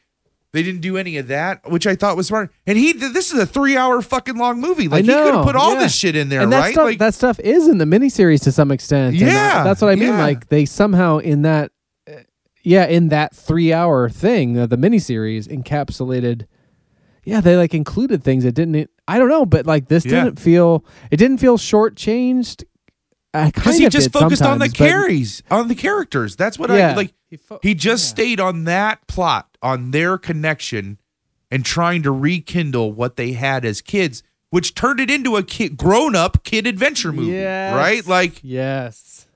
they 0.52 0.62
didn't 0.62 0.80
do 0.82 0.96
any 0.96 1.16
of 1.16 1.28
that, 1.28 1.68
which 1.70 1.86
I 1.86 1.96
thought 1.96 2.16
was 2.16 2.28
smart. 2.28 2.52
And 2.66 2.78
he, 2.78 2.92
this 2.92 3.32
is 3.32 3.38
a 3.38 3.46
three-hour 3.46 4.02
fucking 4.02 4.36
long 4.36 4.60
movie. 4.60 4.86
Like 4.86 5.04
he 5.04 5.10
could 5.12 5.34
have 5.34 5.44
put 5.44 5.56
all 5.56 5.74
yeah. 5.74 5.80
this 5.80 5.96
shit 5.96 6.14
in 6.14 6.28
there, 6.28 6.42
and 6.42 6.52
that 6.52 6.60
right? 6.60 6.72
stuff 6.72 6.84
like, 6.84 6.98
that 6.98 7.14
stuff 7.14 7.40
is 7.40 7.68
in 7.68 7.78
the 7.78 7.84
miniseries 7.84 8.42
to 8.44 8.52
some 8.52 8.70
extent. 8.70 9.14
and, 9.14 9.24
uh, 9.24 9.26
Yeah, 9.26 9.64
that's 9.64 9.80
what 9.80 9.90
I 9.90 9.96
mean. 9.96 10.10
yeah. 10.10 10.22
Like 10.22 10.48
they 10.48 10.64
somehow 10.66 11.18
in 11.18 11.42
that, 11.42 11.72
uh, 12.08 12.20
yeah, 12.62 12.86
in 12.86 13.08
that 13.08 13.34
three-hour 13.34 14.08
thing 14.10 14.58
of 14.58 14.70
the 14.70 14.76
miniseries 14.76 15.48
encapsulated. 15.48 16.46
Yeah, 17.24 17.40
they 17.40 17.56
like 17.56 17.72
included 17.72 18.22
things 18.22 18.44
that 18.44 18.52
didn't. 18.52 18.90
I 19.08 19.18
don't 19.18 19.28
know, 19.28 19.46
but 19.46 19.66
like 19.66 19.88
this 19.88 20.04
Yeah. 20.04 20.24
didn't 20.24 20.38
feel. 20.38 20.84
It 21.10 21.16
didn't 21.16 21.38
feel 21.38 21.56
shortchanged. 21.56 22.64
I 23.34 23.46
because 23.46 23.64
kind 23.64 23.76
he 23.78 23.84
of 23.86 23.92
just 23.92 24.12
focused 24.12 24.42
on 24.42 24.58
the 24.58 24.66
but- 24.68 24.74
carries, 24.76 25.42
on 25.50 25.68
the 25.68 25.74
characters. 25.74 26.36
That's 26.36 26.58
what 26.58 26.70
Yeah. 26.70 26.90
I 26.90 26.94
like. 26.94 27.14
He 27.30 27.36
fo- 27.38 27.60
He 27.62 27.74
just 27.74 28.04
yeah. 28.04 28.10
stayed 28.10 28.40
on 28.40 28.64
that 28.64 29.06
plot, 29.06 29.56
on 29.62 29.90
their 29.90 30.18
connection, 30.18 30.98
and 31.50 31.64
trying 31.64 32.02
to 32.02 32.10
rekindle 32.10 32.92
what 32.92 33.16
they 33.16 33.32
had 33.32 33.64
as 33.64 33.80
kids, 33.80 34.22
which 34.50 34.74
turned 34.74 35.00
it 35.00 35.10
into 35.10 35.36
a 35.36 35.42
kid, 35.42 35.76
grown-up 35.78 36.44
kid 36.44 36.66
adventure 36.66 37.10
movie, 37.12 37.32
Yes. 37.32 37.74
right? 37.74 38.06
Like 38.06 38.40
Yes. 38.42 39.26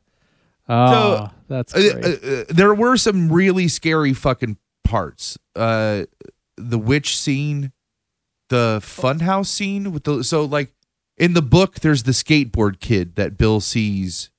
Oh, 0.68 1.30
that's 1.48 1.74
Uh, 1.74 1.78
great. 1.92 2.04
uh, 2.04 2.26
uh, 2.26 2.44
there 2.48 2.74
were 2.74 2.96
some 2.96 3.32
really 3.32 3.68
scary 3.68 4.12
fucking 4.12 4.58
parts. 4.84 5.38
Uh, 5.54 6.04
the 6.56 6.78
witch 6.78 7.16
scene, 7.18 7.72
the 8.48 8.80
funhouse 8.82 9.46
scene 9.46 9.92
with 9.92 10.04
the 10.04 10.22
so 10.24 10.44
like 10.44 10.72
in 11.16 11.34
the 11.34 11.42
book, 11.42 11.80
there's 11.80 12.02
the 12.04 12.12
skateboard 12.12 12.80
kid 12.80 13.16
that 13.16 13.36
Bill 13.38 13.60
sees. 13.60 14.30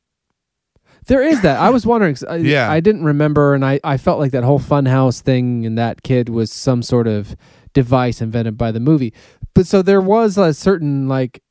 There 1.07 1.23
is 1.23 1.41
that. 1.41 1.59
I 1.59 1.69
was 1.69 1.85
wondering. 1.85 2.17
I, 2.27 2.35
Yeah. 2.37 2.69
I 2.69 2.79
didn't 2.81 3.03
remember, 3.03 3.53
and 3.53 3.63
I, 3.65 3.79
I 3.83 3.97
felt 3.97 4.19
like 4.19 4.31
that 4.31 4.43
whole 4.43 4.59
funhouse 4.59 5.21
thing 5.21 5.65
and 5.65 5.77
that 5.77 6.03
kid 6.03 6.27
was 6.29 6.51
some 6.51 6.83
sort 6.83 7.07
of 7.07 7.35
device 7.73 8.21
invented 8.21 8.57
by 8.57 8.71
the 8.71 8.79
movie. 8.79 9.13
But 9.53 9.67
so 9.67 9.81
there 9.81 10.01
was 10.01 10.37
a 10.37 10.53
certain 10.53 11.07
like. 11.07 11.41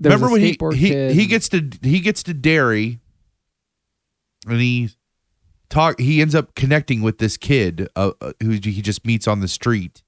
There 0.00 0.10
was 0.10 0.20
Remember 0.20 0.30
a 0.30 0.32
when 0.32 0.40
he 0.40 0.56
skateboard 0.56 0.74
he, 0.74 0.88
kid. 0.88 1.12
he 1.12 1.26
gets 1.26 1.48
to 1.50 1.70
he 1.82 2.00
gets 2.00 2.24
to 2.24 2.34
Derry, 2.34 2.98
and 4.48 4.60
he 4.60 4.90
talk 5.68 6.00
he 6.00 6.20
ends 6.20 6.34
up 6.34 6.54
connecting 6.56 7.02
with 7.02 7.18
this 7.18 7.36
kid 7.36 7.88
uh, 7.94 8.10
uh, 8.20 8.32
who 8.42 8.50
he 8.50 8.82
just 8.82 9.06
meets 9.06 9.28
on 9.28 9.38
the 9.40 9.46
street, 9.46 10.02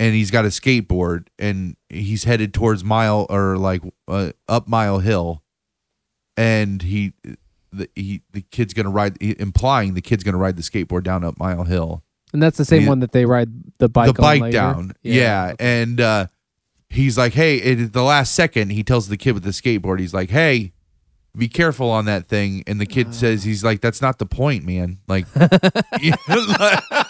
and 0.00 0.14
he's 0.16 0.32
got 0.32 0.44
a 0.44 0.48
skateboard 0.48 1.28
and 1.38 1.76
he's 1.88 2.24
headed 2.24 2.52
towards 2.52 2.82
Mile 2.82 3.26
or 3.30 3.56
like 3.56 3.82
uh, 4.08 4.32
up 4.48 4.66
Mile 4.66 4.98
Hill, 4.98 5.42
and 6.36 6.82
he 6.82 7.12
the 7.72 7.88
he 7.94 8.22
the 8.32 8.40
kid's 8.50 8.74
gonna 8.74 8.90
ride 8.90 9.16
implying 9.22 9.94
the 9.94 10.00
kid's 10.00 10.24
gonna 10.24 10.38
ride 10.38 10.56
the 10.56 10.62
skateboard 10.62 11.04
down 11.04 11.22
up 11.22 11.38
Mile 11.38 11.62
Hill 11.64 12.02
and 12.32 12.42
that's 12.42 12.58
the 12.58 12.64
same 12.64 12.82
he- 12.82 12.88
one 12.88 12.98
that 13.00 13.12
they 13.12 13.24
ride 13.26 13.48
the 13.78 13.88
bike. 13.88 14.06
the 14.08 14.12
bike 14.14 14.52
down. 14.52 14.92
Yeah. 15.02 15.52
And 15.58 16.00
uh, 16.00 16.26
he's 16.88 17.18
like, 17.18 17.32
hey, 17.34 17.60
at 17.72 17.92
the 17.92 18.02
last 18.04 18.34
second, 18.36 18.70
he 18.70 18.84
tells 18.84 19.08
the 19.08 19.16
kid 19.16 19.32
with 19.32 19.42
the 19.42 19.50
skateboard, 19.50 19.98
he's 19.98 20.14
like, 20.14 20.30
hey, 20.30 20.72
be 21.36 21.48
careful 21.48 21.90
on 21.90 22.04
that 22.04 22.28
thing. 22.28 22.62
And 22.68 22.80
the 22.80 22.86
kid 22.86 23.08
Uh. 23.08 23.12
says, 23.12 23.42
he's 23.42 23.64
like, 23.64 23.80
that's 23.80 24.00
not 24.00 24.18
the 24.20 24.26
point, 24.26 24.64
man. 24.64 24.98
Like, 25.08 25.26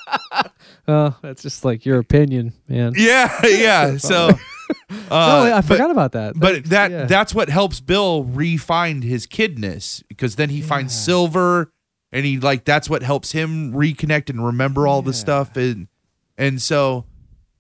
yeah, 0.89 0.95
Oh, 0.95 1.17
that's 1.23 1.43
just 1.43 1.65
like 1.65 1.85
your 1.87 1.99
opinion, 1.99 2.53
man. 2.69 2.93
yeah. 2.97 3.41
yeah. 3.47 3.97
So, 3.99 4.29
uh, 4.91 4.97
no, 5.11 5.11
I 5.11 5.51
but- 5.61 5.65
forgot 5.65 5.91
about 5.91 6.13
that. 6.13 6.35
But 6.39 6.65
that 6.67 6.91
Yeah. 6.91 7.05
that's 7.07 7.35
what 7.35 7.49
helps 7.49 7.81
Bill 7.81 8.25
re-find 8.25 9.03
his 9.05 9.27
kidness 9.27 10.03
because 10.09 10.37
then 10.37 10.51
he 10.51 10.61
finds 10.63 10.95
silver 10.95 11.73
and 12.13 12.25
he 12.25 12.39
like 12.39 12.65
that's 12.65 12.89
what 12.91 13.03
helps 13.03 13.33
him 13.33 13.73
reconnect 13.73 14.31
and 14.31 14.45
remember 14.45 14.87
all 14.87 15.03
the 15.03 15.13
stuff 15.13 15.57
and 15.57 15.89
and 16.39 16.61
so 16.63 17.05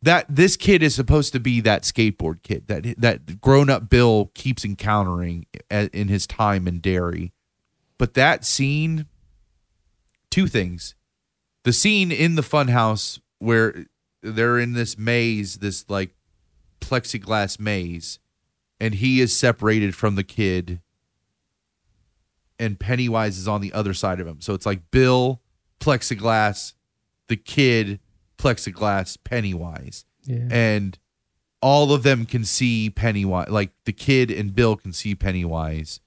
that 0.02 0.24
this 0.28 0.56
kid 0.56 0.82
is 0.82 0.94
supposed 0.94 1.32
to 1.32 1.38
be 1.40 1.60
that 1.60 1.82
skateboard 1.82 2.42
kid 2.42 2.66
that 2.68 2.84
that 2.98 3.40
grown-up 3.40 3.90
Bill 3.90 4.30
keeps 4.34 4.64
encountering 4.64 5.47
in 5.70 6.09
his 6.09 6.26
time 6.26 6.66
in 6.66 6.78
Derry. 6.80 7.32
But 7.98 8.14
that 8.14 8.44
scene 8.44 9.06
two 10.30 10.47
things. 10.47 10.94
The 11.65 11.73
scene 11.73 12.11
in 12.11 12.35
the 12.37 12.43
funhouse 12.43 13.20
where 13.39 13.87
they're 14.23 14.59
in 14.59 14.73
this 14.73 14.97
maze, 14.99 15.57
this 15.57 15.89
like 15.89 16.11
plexiglass 16.81 17.61
maze, 17.61 18.19
and 18.78 18.95
he 18.95 19.20
is 19.20 19.37
separated 19.37 19.95
from 19.95 20.15
the 20.15 20.24
kid, 20.24 20.81
and 22.59 22.78
Pennywise 22.78 23.39
is 23.39 23.49
on 23.49 23.61
the 23.61 23.73
other 23.73 23.95
side 23.95 24.20
of 24.20 24.27
him. 24.27 24.41
So 24.41 24.55
it's 24.55 24.66
like 24.66 24.91
Bill, 24.91 25.41
plexiglass, 25.81 26.74
the 27.28 27.37
kid, 27.37 28.01
plexiglass, 28.39 29.16
Pennywise. 29.23 30.05
yeah. 30.24 30.49
And 30.51 30.99
all 31.62 31.93
of 31.93 32.03
them 32.03 32.24
can 32.24 32.45
see 32.45 32.89
Pennywise. 32.91 33.49
Like 33.51 33.73
the 33.85 33.93
kid 33.93 34.31
and 34.31 34.55
Bill 34.55 34.77
can 34.77 34.93
see 34.93 35.15
Pennywise. 35.15 36.01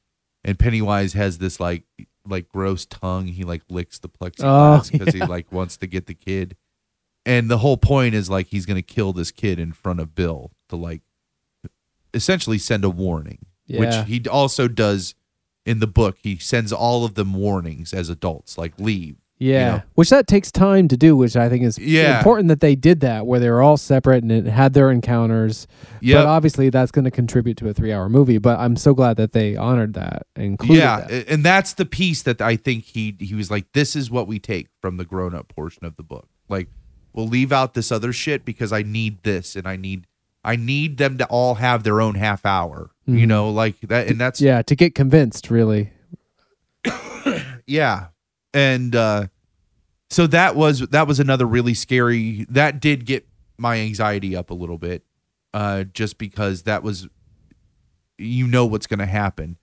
And 0.44 0.58
Pennywise 0.60 1.14
has 1.14 1.38
this 1.38 1.60
like 1.60 1.84
like 2.28 2.50
gross 2.50 2.86
tongue. 2.86 3.28
He 3.28 3.44
like 3.44 3.62
licks 3.70 4.00
the 4.00 4.10
plexiglass 4.10 4.90
Oh, 4.94 4.98
because 4.98 5.14
he 5.14 5.20
like 5.22 5.52
wants 5.52 5.78
to 5.78 5.88
get 5.88 6.06
the 6.08 6.14
kid. 6.14 6.56
And 7.26 7.50
the 7.50 7.60
whole 7.60 7.78
point 7.78 8.16
is 8.16 8.30
like 8.30 8.48
he's 8.48 8.66
gonna 8.66 8.82
kill 8.82 9.14
this 9.14 9.32
kid 9.32 9.60
in 9.60 9.72
front 9.72 10.00
of 10.00 10.14
Bill 10.16 10.52
to 10.70 10.76
like 10.76 11.02
essentially 12.14 12.58
send 12.58 12.84
a 12.84 12.90
warning. 12.90 13.46
Which 13.80 14.08
he 14.08 14.28
also 14.28 14.68
does 14.68 15.16
in 15.66 15.80
the 15.80 15.88
book. 15.88 16.18
He 16.22 16.38
sends 16.38 16.74
all 16.74 17.06
of 17.06 17.16
them 17.16 17.34
warnings 17.34 17.94
as 17.94 18.10
adults, 18.10 18.58
like 18.58 18.78
leave. 18.78 19.16
Yeah, 19.44 19.70
know? 19.78 19.82
which 19.96 20.10
that 20.10 20.28
takes 20.28 20.52
time 20.52 20.88
to 20.88 20.96
do, 20.98 21.16
which 21.18 21.36
I 21.36 21.50
think 21.50 21.64
is 21.64 21.78
Yeah. 21.78 22.18
important 22.18 22.48
that 22.50 22.60
they 22.60 22.76
did 22.76 23.00
that, 23.02 23.26
where 23.26 23.40
they 23.40 23.50
were 23.50 23.62
all 23.62 23.78
separate 23.78 24.24
and 24.24 24.32
it 24.32 24.46
had 24.46 24.74
their 24.74 24.90
encounters. 24.92 25.68
Yep. 26.02 26.18
But 26.24 26.28
obviously, 26.28 26.70
that's 26.70 26.92
going 26.92 27.06
to 27.06 27.12
contribute 27.12 27.58
to 27.58 27.68
a 27.70 27.74
three-hour 27.74 28.10
movie. 28.10 28.38
But 28.38 28.60
I'm 28.60 28.76
so 28.76 28.94
glad 28.94 29.18
that 29.18 29.32
they 29.34 29.56
honored 29.56 29.94
that 29.96 30.28
and 30.36 30.46
included 30.46 30.78
yeah, 30.82 31.02
that. 31.02 31.28
and 31.30 31.44
that's 31.44 31.74
the 31.74 31.86
piece 31.86 32.22
that 32.24 32.42
I 32.42 32.56
think 32.56 32.84
he 32.86 33.16
he 33.20 33.36
was 33.36 33.52
like, 33.52 33.66
this 33.74 33.96
is 33.96 34.10
what 34.10 34.28
we 34.28 34.40
take 34.40 34.68
from 34.82 34.98
the 34.98 35.06
grown 35.06 35.36
up 35.36 35.48
portion 35.50 35.86
of 35.86 35.96
the 35.98 36.04
book. 36.04 36.28
Like, 36.50 36.68
we'll 37.14 37.28
leave 37.28 37.52
out 37.52 37.74
this 37.74 37.92
other 37.92 38.14
shit 38.14 38.46
because 38.46 38.72
I 38.72 38.82
need 38.84 39.24
this, 39.24 39.56
and 39.56 39.68
I 39.68 39.76
need 39.76 40.08
I 40.46 40.56
need 40.58 40.98
them 40.98 41.18
to 41.20 41.26
all 41.28 41.56
have 41.56 41.84
their 41.84 42.02
own 42.02 42.16
half 42.16 42.46
hour. 42.46 42.92
You 43.06 43.26
Mhm. 43.26 43.28
know, 43.28 43.50
like 43.50 43.76
that, 43.82 44.08
and 44.08 44.20
that's 44.22 44.40
yeah, 44.42 44.62
to 44.62 44.76
get 44.76 44.96
convinced, 44.96 45.50
really. 45.52 45.92
yeah 47.66 48.08
and 48.54 48.96
uh 48.96 49.26
so 50.14 50.28
that 50.28 50.56
was 50.56 50.80
that 50.80 51.08
was 51.08 51.20
another 51.20 51.46
really 51.46 51.74
scary 51.74 52.46
that 52.50 52.80
did 52.80 53.06
get 53.06 53.28
my 53.58 53.78
anxiety 53.80 54.36
up 54.36 54.50
a 54.50 54.54
little 54.54 54.78
bit 54.78 55.04
uh 55.54 55.84
just 55.84 56.18
because 56.18 56.64
that 56.64 56.84
was 56.84 57.08
you 58.18 58.48
know 58.48 58.66
what's 58.66 58.88
going 58.88 59.00
to 59.00 59.06
happen. 59.06 59.58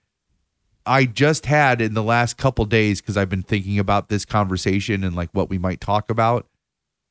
I 0.87 1.05
just 1.05 1.47
had 1.47 1.81
in 1.81 1.95
the 1.95 2.03
last 2.03 2.37
couple 2.37 2.65
days 2.65 3.01
because 3.01 3.17
i've 3.17 3.29
been 3.29 3.43
thinking 3.43 3.79
about 3.79 4.09
this 4.09 4.25
conversation 4.25 5.05
and 5.05 5.15
like 5.15 5.31
what 5.33 5.51
we 5.51 5.59
might 5.59 5.81
talk 5.81 6.11
about 6.11 6.49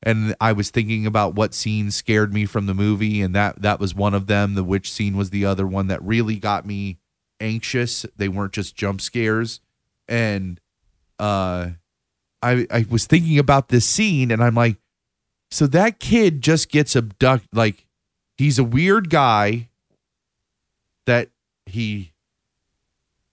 and 0.02 0.34
i 0.40 0.52
was 0.52 0.70
thinking 0.70 1.06
about 1.06 1.34
what 1.34 1.54
scenes 1.54 1.94
scared 1.94 2.34
me 2.34 2.46
from 2.46 2.66
the 2.66 2.74
movie 2.74 3.22
and 3.22 3.34
that 3.34 3.62
that 3.62 3.80
was 3.80 3.94
one 3.94 4.12
of 4.12 4.26
them. 4.26 4.54
The 4.54 4.64
witch 4.64 4.92
scene 4.92 5.16
was 5.16 5.30
the 5.30 5.44
other 5.44 5.66
one 5.66 5.86
that 5.86 6.02
really 6.02 6.36
got 6.36 6.66
me 6.66 6.98
anxious. 7.40 8.04
They 8.16 8.28
weren't 8.28 8.52
just 8.52 8.76
jump 8.76 9.00
scares 9.00 9.60
and 10.08 10.60
uh 11.18 11.70
I 12.42 12.66
I 12.70 12.86
was 12.90 13.06
thinking 13.06 13.38
about 13.38 13.68
this 13.68 13.84
scene 13.86 14.30
and 14.30 14.42
I'm 14.42 14.54
like 14.54 14.76
so 15.50 15.66
that 15.68 15.98
kid 16.00 16.42
just 16.42 16.70
gets 16.70 16.94
abducted 16.96 17.48
like 17.52 17.86
he's 18.38 18.58
a 18.58 18.64
weird 18.64 19.10
guy 19.10 19.68
that 21.06 21.28
he 21.66 22.12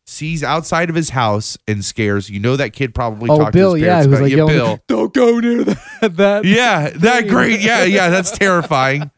sees 0.05 0.43
outside 0.43 0.89
of 0.89 0.95
his 0.95 1.09
house 1.11 1.57
and 1.67 1.83
scares 1.83 2.29
you 2.29 2.39
know 2.39 2.55
that 2.55 2.71
kid 2.73 2.95
probably 2.95 3.29
Oh, 3.29 3.37
talked 3.39 3.53
Bill, 3.53 3.71
to 3.73 3.77
his 3.77 3.85
yeah, 3.85 3.93
parents 4.03 4.07
was 4.07 4.19
about- 4.19 4.23
like 4.23 4.31
yeah, 4.31 4.45
Bill 4.65 4.79
"Don't 4.87 5.13
go 5.13 5.39
near 5.39 5.63
that." 5.65 6.15
that 6.17 6.45
yeah, 6.45 6.89
that 6.91 7.27
great. 7.27 7.59
Yeah, 7.61 7.83
yeah, 7.83 8.09
that's 8.09 8.31
terrifying. 8.37 9.11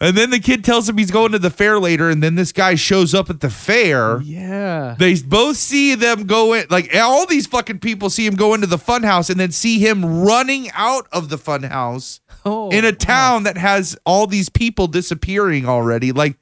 And 0.00 0.16
then 0.16 0.30
the 0.30 0.38
kid 0.38 0.64
tells 0.64 0.88
him 0.88 0.96
he's 0.96 1.10
going 1.10 1.32
to 1.32 1.40
the 1.40 1.50
fair 1.50 1.80
later, 1.80 2.08
and 2.08 2.22
then 2.22 2.36
this 2.36 2.52
guy 2.52 2.76
shows 2.76 3.14
up 3.14 3.28
at 3.30 3.40
the 3.40 3.50
fair. 3.50 4.20
yeah. 4.20 4.94
They 4.96 5.14
both 5.20 5.56
see 5.56 5.96
them 5.96 6.24
go 6.24 6.52
in, 6.52 6.66
like 6.70 6.94
all 6.94 7.26
these 7.26 7.48
fucking 7.48 7.80
people 7.80 8.08
see 8.08 8.24
him 8.24 8.36
go 8.36 8.54
into 8.54 8.68
the 8.68 8.76
funhouse 8.78 9.28
and 9.28 9.40
then 9.40 9.50
see 9.50 9.80
him 9.80 10.22
running 10.22 10.70
out 10.74 11.08
of 11.12 11.30
the 11.30 11.36
funhouse 11.36 12.20
Oh, 12.44 12.70
in 12.70 12.84
a 12.84 12.90
wow. 12.90 12.96
town 12.98 13.42
that 13.42 13.56
has 13.56 13.98
all 14.06 14.28
these 14.28 14.48
people 14.48 14.86
disappearing 14.86 15.66
already. 15.66 16.12
Like, 16.12 16.36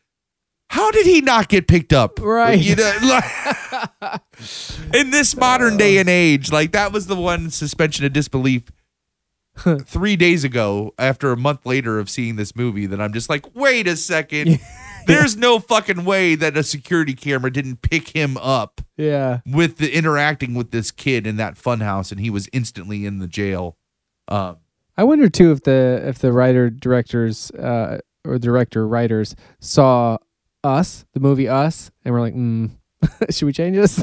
how 0.69 0.91
did 0.91 1.07
he 1.07 1.23
not 1.23 1.49
get 1.49 1.67
picked 1.67 1.95
up? 1.95 2.21
Right. 2.21 2.59
You 2.59 2.77
know, 2.77 2.93
like, 3.05 4.21
in 4.95 5.11
this 5.11 5.35
modern 5.35 5.77
day 5.79 5.97
and 5.99 6.09
age, 6.11 6.53
like 6.53 6.73
that 6.73 6.93
was 6.93 7.07
the 7.07 7.17
one 7.17 7.51
suspension 7.51 8.05
of 8.05 8.13
disbelief. 8.13 8.65
three 9.85 10.17
days 10.17 10.45
ago 10.45 10.93
after 10.99 11.33
a 11.33 11.37
month 11.37 11.65
later 11.67 11.99
of 11.99 12.09
seeing 12.11 12.37
this 12.37 12.55
movie 12.55 12.87
that 12.87 13.01
I'm 13.01 13.13
just 13.13 13.29
like, 13.29 13.55
wait 13.55 13.87
a 13.87 13.97
second. 13.97 14.61
There's 15.07 15.37
no 15.37 15.61
fucking 15.61 16.05
way 16.05 16.35
that 16.35 16.57
a 16.57 16.65
security 16.65 17.15
camera 17.15 17.53
didn't 17.53 17.81
pick 17.81 18.09
him 18.09 18.37
up 18.39 18.81
Yeah. 18.97 19.39
with 19.47 19.77
the 19.79 19.97
interacting 19.97 20.55
with 20.55 20.73
this 20.73 20.91
kid 20.91 21.27
in 21.29 21.37
that 21.37 21.55
funhouse 21.55 22.11
and 22.11 22.21
he 22.21 22.29
was 22.29 22.49
instantly 22.53 23.07
in 23.07 23.21
the 23.21 23.29
jail. 23.29 23.77
Um, 24.27 24.57
I 24.97 25.05
wonder 25.05 25.29
too 25.29 25.53
if 25.53 25.63
the 25.63 26.03
if 26.05 26.19
the 26.19 26.33
writer 26.33 26.71
directors 26.71 27.51
uh, 27.53 27.99
or 28.25 28.39
director 28.39 28.89
writers 28.89 29.37
saw 29.61 30.19
us, 30.65 31.05
the 31.13 31.21
movie 31.21 31.49
Us, 31.49 31.93
and 32.05 32.13
we're 32.13 32.21
like, 32.21 32.35
mm, 32.35 32.71
should 33.31 33.47
we 33.47 33.53
change 33.53 33.77
this? 33.77 34.03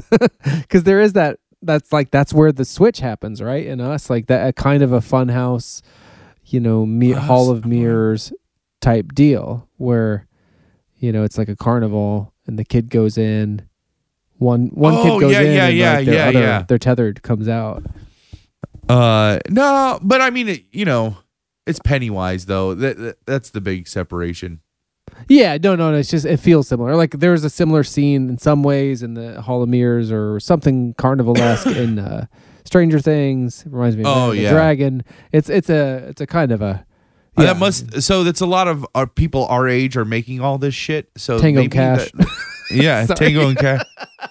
Because 0.62 0.84
there 0.84 1.02
is 1.02 1.14
that. 1.14 1.40
That's 1.66 1.92
like 1.94 2.12
that's 2.12 2.34
where 2.34 2.52
the 2.52 2.66
switch 2.66 3.00
happens, 3.00 3.42
right? 3.42 3.66
In 3.66 3.80
Us, 3.82 4.10
like 4.10 4.28
that 4.28 4.48
a 4.48 4.54
kind 4.54 4.84
of 4.84 4.92
a 4.92 5.02
fun 5.02 5.30
house, 5.30 5.82
you 6.46 6.60
know, 6.60 6.86
me- 6.86 7.14
Us, 7.14 7.24
Hall 7.24 7.50
of. 7.50 7.66
Mirrors 7.66 8.34
type 8.82 9.14
deal 9.14 9.68
where, 9.78 10.28
you 10.98 11.12
know, 11.12 11.24
it's 11.24 11.38
like 11.38 11.48
a 11.50 11.56
carnival 11.56 12.34
and 12.46 12.60
the 12.60 12.66
kid 12.66 12.90
goes 12.90 13.18
in. 13.18 13.68
One 14.38 14.68
one 14.74 14.94
Oh, 14.96 15.04
kid 15.04 15.22
goes 15.22 15.32
yeah, 15.32 15.40
in, 15.42 15.56
yeah, 15.56 15.68
and 15.68 15.78
yeah, 15.78 15.94
like 15.94 16.06
their 16.06 16.16
yeah, 16.16 16.28
other, 16.28 16.40
yeah. 16.40 16.62
their 16.68 16.78
tethered 16.78 17.22
comes 17.24 17.48
out. 17.48 17.84
Uh, 18.90 19.40
no, 19.50 20.00
but 20.02 20.20
I 20.20 20.30
mean, 20.30 20.50
it, 20.50 20.66
you 20.74 20.84
know, 20.84 21.18
it's 21.66 21.80
Pennywise 21.80 22.46
though. 22.48 22.74
That, 22.76 22.98
that 22.98 23.26
that's 23.26 23.50
the 23.52 23.62
big 23.62 23.88
separation. 23.88 24.60
Yeah, 25.30 25.58
no, 25.62 25.76
no, 25.76 25.92
no. 25.92 25.98
It's 25.98 26.10
just 26.10 26.26
it 26.26 26.38
feels 26.38 26.68
similar. 26.68 26.96
Like 26.96 27.12
there's 27.12 27.44
a 27.44 27.50
similar 27.50 27.84
scene 27.84 28.30
in 28.30 28.38
some 28.38 28.62
ways 28.64 29.04
in 29.04 29.14
the 29.14 29.42
Hall 29.42 29.64
of 29.64 29.70
Mirrors 29.70 30.12
or 30.12 30.40
something 30.40 30.94
carnival 30.96 31.38
esque 31.38 31.68
in 31.78 32.00
uh, 32.00 32.26
Stranger 32.66 33.00
Things. 33.00 33.66
It 33.66 33.72
reminds 33.72 33.96
me 33.96 34.04
of 34.04 34.08
Oh, 34.08 34.30
that, 34.32 34.36
the 34.36 34.42
yeah. 34.44 34.52
Dragon. 34.52 35.04
It's 35.32 35.50
it's 35.50 35.70
a 35.70 36.08
it's 36.10 36.22
a 36.22 36.28
kind 36.28 36.52
of 36.52 36.62
a 36.62 36.86
Uh, 37.38 37.42
yeah. 37.44 37.54
That 37.54 37.58
must. 37.58 38.02
So 38.02 38.24
that's 38.24 38.42
a 38.42 38.46
lot 38.46 38.68
of 38.68 38.86
our 38.96 39.08
people 39.08 39.46
our 39.48 39.68
age 39.68 39.96
are 39.96 40.06
making 40.06 40.42
all 40.42 40.58
this 40.58 40.76
shit. 40.76 41.10
So 41.16 41.40
Tango 41.40 41.62
maybe 41.62 41.72
Cash. 41.72 42.12
that- 42.12 42.28
yeah, 42.72 43.06
Tango 43.16 43.48
and 43.48 43.58
Cash. 43.58 43.84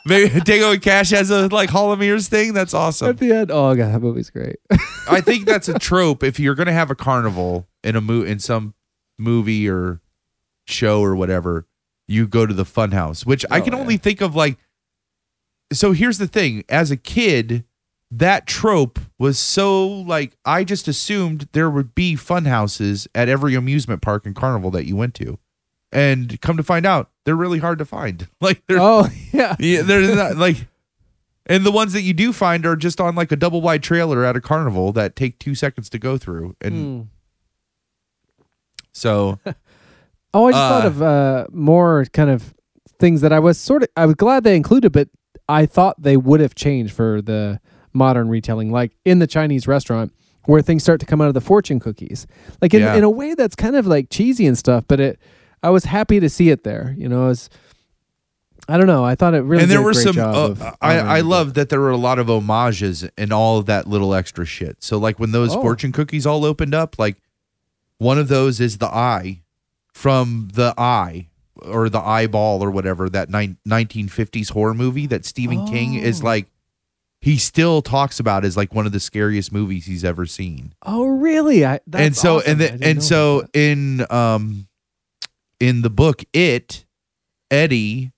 Maybe 0.05 0.40
Tango 0.40 0.73
and 0.73 0.82
Cash 0.82 1.11
has 1.11 1.31
a 1.31 1.49
like 1.49 1.70
Hall 1.70 1.90
of 1.93 2.01
Mirrors 2.01 2.28
thing. 2.28 2.53
That's 2.53 2.74
awesome. 2.74 3.09
at 3.09 3.19
the 3.19 3.32
end. 3.32 3.51
Oh 3.51 3.74
god, 3.74 3.94
that 3.94 4.01
movie's 4.01 4.28
great. 4.31 4.57
I 5.11 5.23
think 5.23 5.47
that's 5.47 5.69
a 5.69 5.78
trope. 5.78 6.23
If 6.23 6.39
you're 6.39 6.55
gonna 6.55 6.73
have 6.73 6.90
a 6.90 6.94
carnival 6.94 7.66
in 7.82 7.97
a 7.97 8.01
mo- 8.03 8.23
in 8.23 8.39
some 8.40 8.74
movie 9.19 9.69
or 9.70 10.01
show 10.66 11.01
or 11.02 11.14
whatever, 11.16 11.66
you 12.09 12.26
go 12.26 12.47
to 12.47 12.55
the 12.55 12.64
funhouse, 12.64 13.24
which 13.26 13.44
I 13.51 13.60
Oh, 13.60 13.62
can 13.62 13.72
yeah. 13.72 13.78
only 13.80 13.97
think 13.97 14.20
of 14.20 14.34
like. 14.34 14.59
So 15.72 15.93
here's 15.93 16.18
the 16.18 16.26
thing: 16.26 16.64
as 16.68 16.90
a 16.90 16.97
kid, 16.97 17.64
that 18.10 18.47
trope 18.47 18.98
was 19.18 19.39
so 19.39 19.86
like 19.89 20.36
I 20.44 20.64
just 20.64 20.86
assumed 20.89 21.48
there 21.52 21.70
would 21.70 21.94
be 21.94 22.14
funhouses 22.14 23.06
at 23.14 23.28
every 23.28 23.55
amusement 23.55 24.02
park 24.02 24.26
and 24.26 24.34
carnival 24.36 24.70
that 24.72 24.84
you 24.86 24.97
went 24.97 25.14
to, 25.14 25.39
and 25.90 26.39
come 26.43 26.56
to 26.59 26.62
find 26.62 26.84
out, 26.84 27.10
they're 27.24 27.34
really 27.36 27.60
hard 27.60 27.78
to 27.78 27.84
find. 27.86 28.28
Like 28.40 28.62
they're 28.66 28.80
oh 28.80 29.09
yeah. 29.32 29.56
yeah, 29.60 29.80
they're 29.82 30.14
not 30.14 30.36
like, 30.36 30.66
and 31.47 31.64
the 31.64 31.72
ones 31.72 31.94
that 31.94 32.02
you 32.02 32.12
do 32.12 32.34
find 32.34 32.66
are 32.66 32.76
just 32.76 33.01
on 33.01 33.14
like 33.14 33.32
a 33.32 33.36
double 33.36 33.62
wide 33.62 33.82
trailer 33.82 34.24
at 34.26 34.36
a 34.36 34.40
carnival 34.43 34.93
that 34.93 35.16
take 35.16 35.39
two 35.39 35.55
seconds 35.55 35.89
to 35.90 35.98
go 35.98 36.18
through, 36.18 36.55
and 36.60 36.74
Hmm. 36.74 37.01
so 38.93 39.39
Oh, 40.35 40.47
I 40.47 40.53
just 40.53 40.63
Uh, 40.63 40.69
thought 40.69 40.87
of 40.87 41.03
uh, 41.03 41.47
more 41.53 42.05
kind 42.13 42.31
of 42.31 42.55
things 42.99 43.21
that 43.21 43.33
I 43.33 43.39
was 43.39 43.59
sort 43.59 43.83
of 43.83 43.89
I 43.97 44.07
was 44.07 44.15
glad 44.15 44.45
they 44.45 44.57
included, 44.57 44.93
but 44.93 45.09
I 45.49 45.67
thought 45.67 46.01
they 46.01 46.17
would 46.17 46.41
have 46.41 46.55
changed 46.55 46.93
for 46.95 47.21
the 47.21 47.61
modern 47.93 48.29
retelling, 48.29 48.71
like 48.71 48.93
in 49.05 49.19
the 49.19 49.27
Chinese 49.27 49.67
restaurant 49.67 50.13
where 50.47 50.63
things 50.63 50.83
start 50.83 50.99
to 51.01 51.07
come 51.07 51.21
out 51.21 51.29
of 51.29 51.35
the 51.35 51.41
fortune 51.41 51.79
cookies, 51.79 52.27
like 52.61 52.73
in, 52.75 52.81
Yeah. 52.81 52.95
in 52.97 53.05
a 53.05 53.11
way 53.11 53.35
that's 53.35 53.55
kind 53.55 53.77
of 53.77 53.87
like 53.87 54.09
cheesy 54.11 54.47
and 54.47 54.57
stuff. 54.59 54.85
But 54.89 54.99
it, 55.01 55.19
I 55.63 55.71
was 55.71 55.85
happy 55.85 56.19
to 56.21 56.29
see 56.29 56.49
it 56.51 56.65
there. 56.65 56.95
You 56.99 57.09
know, 57.09 57.27
was, 57.27 57.49
I 58.69 58.77
don't 58.79 58.87
know. 58.87 59.05
I 59.05 59.15
thought 59.15 59.35
it 59.35 59.43
really 59.43 59.63
and 59.65 59.71
there 59.71 59.79
did 59.79 59.83
a 59.83 59.87
were 59.87 59.95
some. 59.95 60.19
Uh, 60.19 60.33
of 60.33 60.63
I 60.81 60.99
I 60.99 61.21
love 61.21 61.55
that 61.55 61.69
there 61.69 61.81
were 61.81 61.91
a 61.91 61.97
lot 61.97 62.19
of 62.19 62.29
homages 62.29 63.05
and 63.19 63.33
all 63.33 63.59
of 63.59 63.67
that 63.67 63.87
little 63.87 64.15
extra 64.15 64.45
shit. 64.47 64.83
So 64.83 64.97
like 64.99 65.19
when 65.21 65.33
those 65.33 65.55
Oh. 65.55 65.61
fortune 65.61 65.93
cookies 65.93 66.25
all 66.27 66.45
opened 66.45 66.75
up, 66.75 66.99
like 66.99 67.17
one 67.99 68.19
of 68.19 68.29
those 68.29 68.61
is 68.61 68.79
the 68.79 68.87
eye 68.89 69.43
from 69.94 70.48
the 70.55 70.74
eye 70.78 71.28
or 71.60 71.89
the 71.89 72.01
eyeball 72.01 72.62
or 72.62 72.70
whatever 72.70 73.09
that 73.10 73.31
nine, 73.31 73.56
1950s 73.69 74.51
horror 74.51 74.74
movie 74.74 75.06
that 75.06 75.24
Stephen 75.24 75.66
King 75.66 75.94
is 75.94 76.23
Oh. 76.23 76.27
like. 76.27 76.47
He 77.20 77.36
still 77.39 77.82
talks 77.82 78.19
about 78.19 78.44
as 78.44 78.56
like 78.56 78.74
one 78.74 78.85
of 78.85 78.90
the 78.90 78.98
scariest 78.98 79.52
movies 79.52 79.86
he's 79.86 80.05
ever 80.05 80.27
seen. 80.27 80.74
Oh, 80.85 81.06
really? 81.06 81.64
I, 81.64 81.78
that's 81.86 82.02
and 82.05 82.16
so 82.16 82.39
awesome. 82.39 82.51
and 82.51 82.60
the, 82.60 82.85
and 82.89 83.01
so 83.05 83.47
in 83.55 84.05
um 84.10 84.66
in 85.60 85.82
the 85.82 85.90
book 85.90 86.24
it 86.32 86.85
eddie 87.48 88.10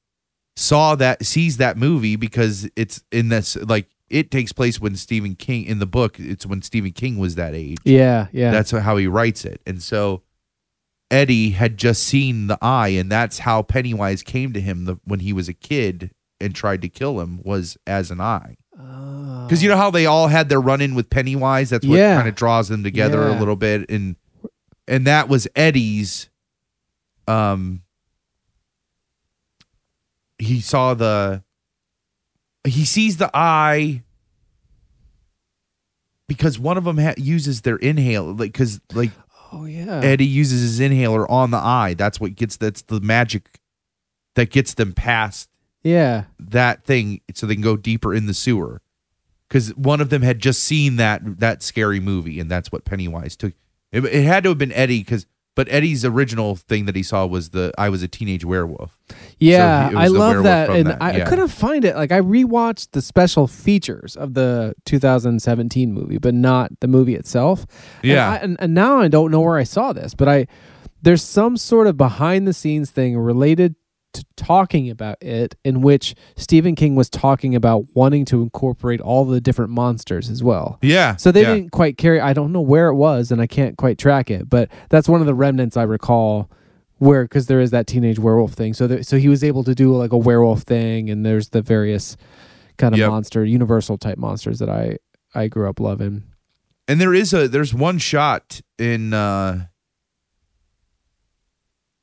saw 0.57 0.95
that 0.95 1.27
sees 1.27 1.59
that 1.59 1.77
movie 1.77 2.17
because 2.17 2.67
it's 2.77 3.03
in 3.13 3.29
this 3.29 3.57
like 3.57 3.91
it 4.09 4.31
takes 4.31 4.53
place 4.53 4.81
when 4.81 4.97
stephen 4.97 5.35
king 5.35 5.65
in 5.65 5.79
the 5.81 5.87
book 5.87 6.19
it's 6.19 6.47
when 6.47 6.63
stephen 6.63 6.93
king 6.93 7.19
was 7.19 7.35
that 7.35 7.55
age 7.55 7.77
yeah, 7.85 8.29
yeah. 8.33 8.51
that's 8.51 8.71
how 8.71 8.97
he 8.97 9.07
writes 9.07 9.45
it 9.45 9.61
and 9.67 9.83
so 9.83 10.23
eddie 11.15 11.51
had 11.51 11.77
just 11.77 12.03
seen 12.03 12.47
the 12.49 12.59
eye 12.61 12.89
and 12.89 13.11
that's 13.13 13.39
how 13.41 13.63
pennywise 13.63 14.23
came 14.23 14.53
to 14.53 14.61
him 14.61 14.85
the, 14.85 14.99
when 15.05 15.21
he 15.21 15.33
was 15.33 15.49
a 15.49 15.55
kid 15.55 16.11
and 16.41 16.55
tried 16.55 16.83
to 16.83 16.89
kill 16.89 17.21
him 17.21 17.41
was 17.45 17.77
as 17.87 18.11
an 18.11 18.21
eye 18.21 18.57
Oh. 18.77 19.45
because 19.47 19.63
you 19.63 19.69
know 19.69 19.77
how 19.77 19.91
they 19.93 20.05
all 20.07 20.27
had 20.27 20.49
their 20.49 20.61
run 20.61 20.81
in 20.81 20.97
with 20.97 21.09
Pennywise. 21.09 21.71
That's 21.71 21.87
what 21.87 21.97
Yeah. 21.97 22.17
kind 22.17 22.27
of 22.29 22.35
draws 22.35 22.69
them 22.69 22.83
together 22.83 23.29
Yeah. 23.29 23.39
a 23.39 23.39
little 23.39 23.55
bit, 23.55 23.89
and 23.89 24.17
and 24.89 25.07
that 25.07 25.29
was 25.29 25.47
Eddie's. 25.55 26.29
Um, 27.29 27.83
he 30.39 30.61
saw 30.61 30.95
the. 30.95 31.45
He 32.67 32.85
sees 32.85 33.19
the 33.19 33.31
eye. 33.33 34.03
Because 36.27 36.59
one 36.59 36.77
of 36.77 36.83
them 36.85 36.99
ha- 36.99 37.15
uses 37.17 37.61
their 37.61 37.77
inhale, 37.77 38.25
like 38.35 38.51
because 38.53 38.81
like 38.93 39.13
oh 39.55 39.65
yeah. 39.65 40.01
Eddie 40.03 40.27
uses 40.27 40.63
his 40.63 40.81
inhaler 40.81 41.31
on 41.31 41.51
the 41.51 41.59
eye. 41.59 41.95
That's 41.95 42.21
what 42.21 42.35
gets 42.35 42.57
that's 42.57 42.83
the 42.83 43.01
magic 43.01 43.61
that 44.35 44.51
gets 44.51 44.75
them 44.75 44.93
past 44.93 45.49
yeah. 45.83 46.25
that 46.39 46.85
thing 46.85 47.21
so 47.35 47.47
they 47.47 47.55
can 47.55 47.63
go 47.63 47.77
deeper 47.77 48.15
in 48.15 48.27
the 48.27 48.35
sewer 48.35 48.81
because 49.49 49.69
one 49.77 50.01
of 50.01 50.11
them 50.11 50.23
had 50.23 50.41
just 50.41 50.63
seen 50.63 50.97
that 50.97 51.41
that 51.41 51.63
scary 51.63 52.01
movie 52.01 52.41
and 52.41 52.51
that's 52.51 52.73
what 52.73 52.85
pennywise 52.85 53.37
took 53.37 53.53
it, 53.93 54.05
it 54.05 54.25
had 54.25 54.43
to 54.43 54.49
have 54.49 54.59
been 54.59 54.73
eddie 54.73 55.01
because 55.01 55.27
but 55.55 55.69
eddie's 55.69 56.05
original 56.05 56.57
thing 56.57 56.85
that 56.87 56.97
he 56.97 57.03
saw 57.03 57.25
was 57.27 57.51
the 57.51 57.73
i 57.79 57.89
was 57.89 58.03
a 58.03 58.09
teenage 58.09 58.45
werewolf 58.45 58.99
Yeah, 59.39 59.91
he- 59.91 59.97
I 59.97 60.07
love 60.09 60.43
that, 60.45 60.71
and 60.71 60.87
that, 60.89 61.03
I, 61.03 61.17
yeah. 61.19 61.25
couldn't 61.29 61.49
find 61.49 61.85
it. 61.85 61.95
Like 61.97 62.11
I 62.13 62.21
rewatched 62.21 62.89
the 62.93 63.03
special 63.03 63.47
features 63.47 64.17
of 64.17 64.33
the 64.35 64.75
2017 64.87 65.93
movie, 65.93 66.19
but 66.19 66.33
not 66.35 66.71
the 66.81 66.89
movie 66.89 67.15
itself. 67.15 67.67
And 68.03 68.13
Yeah. 68.13 68.31
I- 68.31 68.37
and, 68.37 68.57
and 68.61 68.75
now 68.75 68.99
I 69.01 69.09
don't 69.09 69.31
know 69.31 69.41
where 69.43 69.59
I 69.59 69.65
saw 69.65 69.93
this, 69.93 70.15
but 70.15 70.29
I 70.29 70.47
there's 71.03 71.23
some 71.23 71.57
sort 71.59 71.87
of 71.87 71.97
behind 71.99 72.49
the 72.49 72.55
scenes 72.55 72.91
thing 72.91 73.19
related 73.19 73.75
to 74.15 74.25
talking 74.37 74.89
about 74.91 75.17
it, 75.23 75.55
in 75.65 75.81
which 75.83 76.15
Stephen 76.37 76.75
King 76.75 76.95
was 76.95 77.09
talking 77.11 77.55
about 77.55 77.85
wanting 77.95 78.25
to 78.27 78.43
incorporate 78.43 79.01
all 79.01 79.25
the 79.25 79.41
different 79.41 79.71
monsters 79.71 80.31
as 80.31 80.43
well. 80.43 80.79
yeah 80.83 81.17
So 81.17 81.31
they 81.31 81.43
yeah. 81.43 81.55
didn't 81.55 81.71
quite 81.71 81.99
carry. 81.99 82.21
I 82.21 82.33
don't 82.33 82.53
know 82.53 82.61
where 82.61 82.89
it 82.89 82.95
was, 82.95 83.31
and 83.31 83.41
I 83.41 83.47
can't 83.47 83.77
quite 83.77 83.99
track 83.99 84.31
it. 84.31 84.49
But 84.49 84.69
that's 84.89 85.09
one 85.09 85.21
of 85.21 85.27
the 85.27 85.35
remnants 85.35 85.77
I 85.77 85.83
recall, 85.83 86.51
where 86.99 87.25
because 87.25 87.47
there 87.49 87.61
is 87.61 87.71
that 87.73 87.87
teenage 87.87 88.19
werewolf 88.19 88.53
thing. 88.55 88.73
So 88.75 88.87
there, 88.87 89.03
so 89.03 89.19
he 89.19 89.29
was 89.29 89.45
able 89.45 89.65
to 89.65 89.75
do 89.75 89.95
like 89.95 90.13
a 90.13 90.19
werewolf 90.19 90.63
thing, 90.63 91.11
and 91.11 91.25
there's 91.27 91.51
the 91.51 91.61
various 91.63 92.17
kind 92.79 92.95
of 92.95 92.99
Yep. 92.99 93.11
monster, 93.11 93.45
universal 93.45 93.99
type 93.99 94.19
monsters 94.19 94.59
that 94.61 94.71
I 94.71 94.99
I 95.35 95.49
grew 95.49 95.69
up 95.69 95.81
loving. 95.81 96.23
and 96.89 97.01
there 97.01 97.15
is 97.15 97.33
a 97.35 97.49
there's 97.49 97.73
one 97.75 97.99
shot 97.99 98.61
in 98.79 99.13
uh 99.13 99.67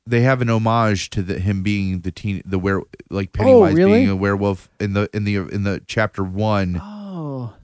they 0.06 0.22
have 0.22 0.42
an 0.42 0.50
homage 0.50 1.10
to 1.10 1.22
the, 1.22 1.38
him 1.38 1.62
being 1.62 2.00
the 2.00 2.10
teen 2.10 2.42
the 2.44 2.58
were 2.58 2.82
like 3.10 3.32
pennywise 3.32 3.72
Oh, 3.72 3.76
really? 3.76 4.00
being 4.00 4.10
a 4.10 4.16
werewolf 4.16 4.68
in 4.80 4.94
the 4.94 5.08
in 5.14 5.24
the 5.24 5.36
in 5.36 5.62
the 5.62 5.80
chapter 5.86 6.24
one 6.24 6.80
Oh, 6.82 7.54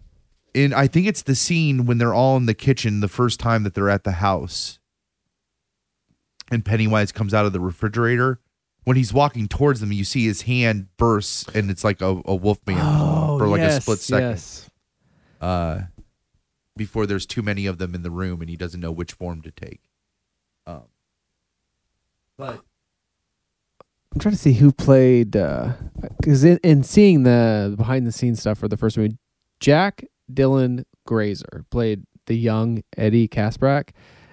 in 0.54 0.72
I 0.72 0.86
think 0.86 1.06
it's 1.06 1.22
the 1.22 1.34
scene 1.34 1.84
when 1.86 1.98
they're 1.98 2.14
all 2.14 2.36
in 2.36 2.46
the 2.46 2.54
kitchen 2.54 3.00
the 3.00 3.08
first 3.08 3.40
time 3.40 3.62
that 3.64 3.74
they're 3.74 3.90
at 3.90 4.04
the 4.04 4.12
house. 4.12 4.78
And 6.50 6.64
Pennywise 6.64 7.12
comes 7.12 7.34
out 7.34 7.44
of 7.44 7.52
the 7.52 7.60
refrigerator. 7.60 8.40
When 8.84 8.96
he's 8.96 9.12
walking 9.12 9.48
towards 9.48 9.80
them, 9.80 9.92
you 9.92 10.02
see 10.04 10.24
his 10.24 10.42
hand 10.42 10.86
bursts 10.96 11.44
and 11.54 11.70
it's 11.70 11.84
like 11.84 12.00
a, 12.00 12.22
a 12.24 12.34
wolf 12.34 12.58
man 12.66 12.78
oh, 12.80 13.36
for 13.38 13.46
like 13.48 13.60
a 13.60 13.80
split 13.80 13.98
second. 13.98 14.28
Yes. 14.30 14.70
Uh 15.40 15.80
before 16.76 17.06
there's 17.06 17.26
too 17.26 17.42
many 17.42 17.66
of 17.66 17.78
them 17.78 17.92
in 17.92 18.02
the 18.02 18.10
room 18.10 18.40
and 18.40 18.48
he 18.48 18.56
doesn't 18.56 18.80
know 18.80 18.92
which 18.92 19.12
form 19.12 19.42
to 19.42 19.50
take. 19.50 19.80
But 22.38 22.60
I'm 24.14 24.20
trying 24.20 24.32
to 24.34 24.38
see 24.40 24.54
who 24.54 24.72
played 24.72 25.36
uh, 25.36 25.72
because 26.20 26.44
in, 26.44 26.58
in 26.64 26.82
seeing 26.82 27.24
the 27.24 27.74
behind 27.76 28.06
the 28.06 28.12
scenes 28.12 28.40
stuff 28.40 28.58
for 28.58 28.68
the 28.68 28.76
first 28.76 28.96
movie, 28.96 29.16
Jack 29.60 30.04
Dylan 30.32 30.84
Grazer 31.06 31.64
played 31.70 32.04
the 32.26 32.34
young 32.36 32.82
Eddie 32.96 33.28
Kaspbrak. 33.28 33.90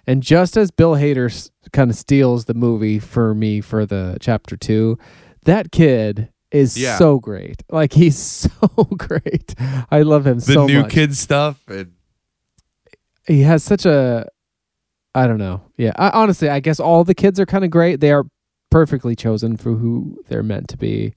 And 0.08 0.22
just 0.22 0.56
as 0.56 0.70
Bill 0.70 0.94
Hader 0.94 1.50
kind 1.74 1.90
of 1.90 1.98
steals 1.98 2.46
the 2.46 2.54
movie 2.54 3.00
for 3.00 3.34
me 3.34 3.60
for 3.60 3.86
the 3.88 4.18
chapter 4.22 4.56
two, 4.56 4.98
that 5.46 5.72
kid 5.72 6.30
is 6.52 6.78
Yeah. 6.78 6.98
so 6.98 7.20
great. 7.20 7.64
Like 7.72 7.92
he's 7.94 8.18
so 8.62 8.84
great. 8.98 9.56
I 9.90 10.04
love 10.04 10.28
him 10.28 10.38
The 10.40 10.54
so 10.54 10.68
new 10.68 10.86
kid 10.88 11.16
stuff. 11.16 11.60
And 11.68 11.94
he 13.28 13.42
has 13.42 13.64
such 13.64 13.86
a 13.88 14.28
I 15.16 15.26
don't 15.26 15.38
know. 15.40 15.62
Yeah, 15.78 15.94
I, 15.96 16.10
honestly, 16.12 16.50
I 16.50 16.60
guess 16.60 16.80
all 16.80 17.04
the 17.04 17.16
kids 17.16 17.40
are 17.40 17.46
kind 17.48 17.64
of 17.64 17.72
great. 17.72 18.02
They 18.02 18.12
are 18.12 18.26
perfectly 18.70 19.16
chosen 19.16 19.58
for 19.58 19.74
who 19.74 20.18
they're 20.28 20.44
meant 20.44 20.68
to 20.68 20.78
be, 20.78 21.14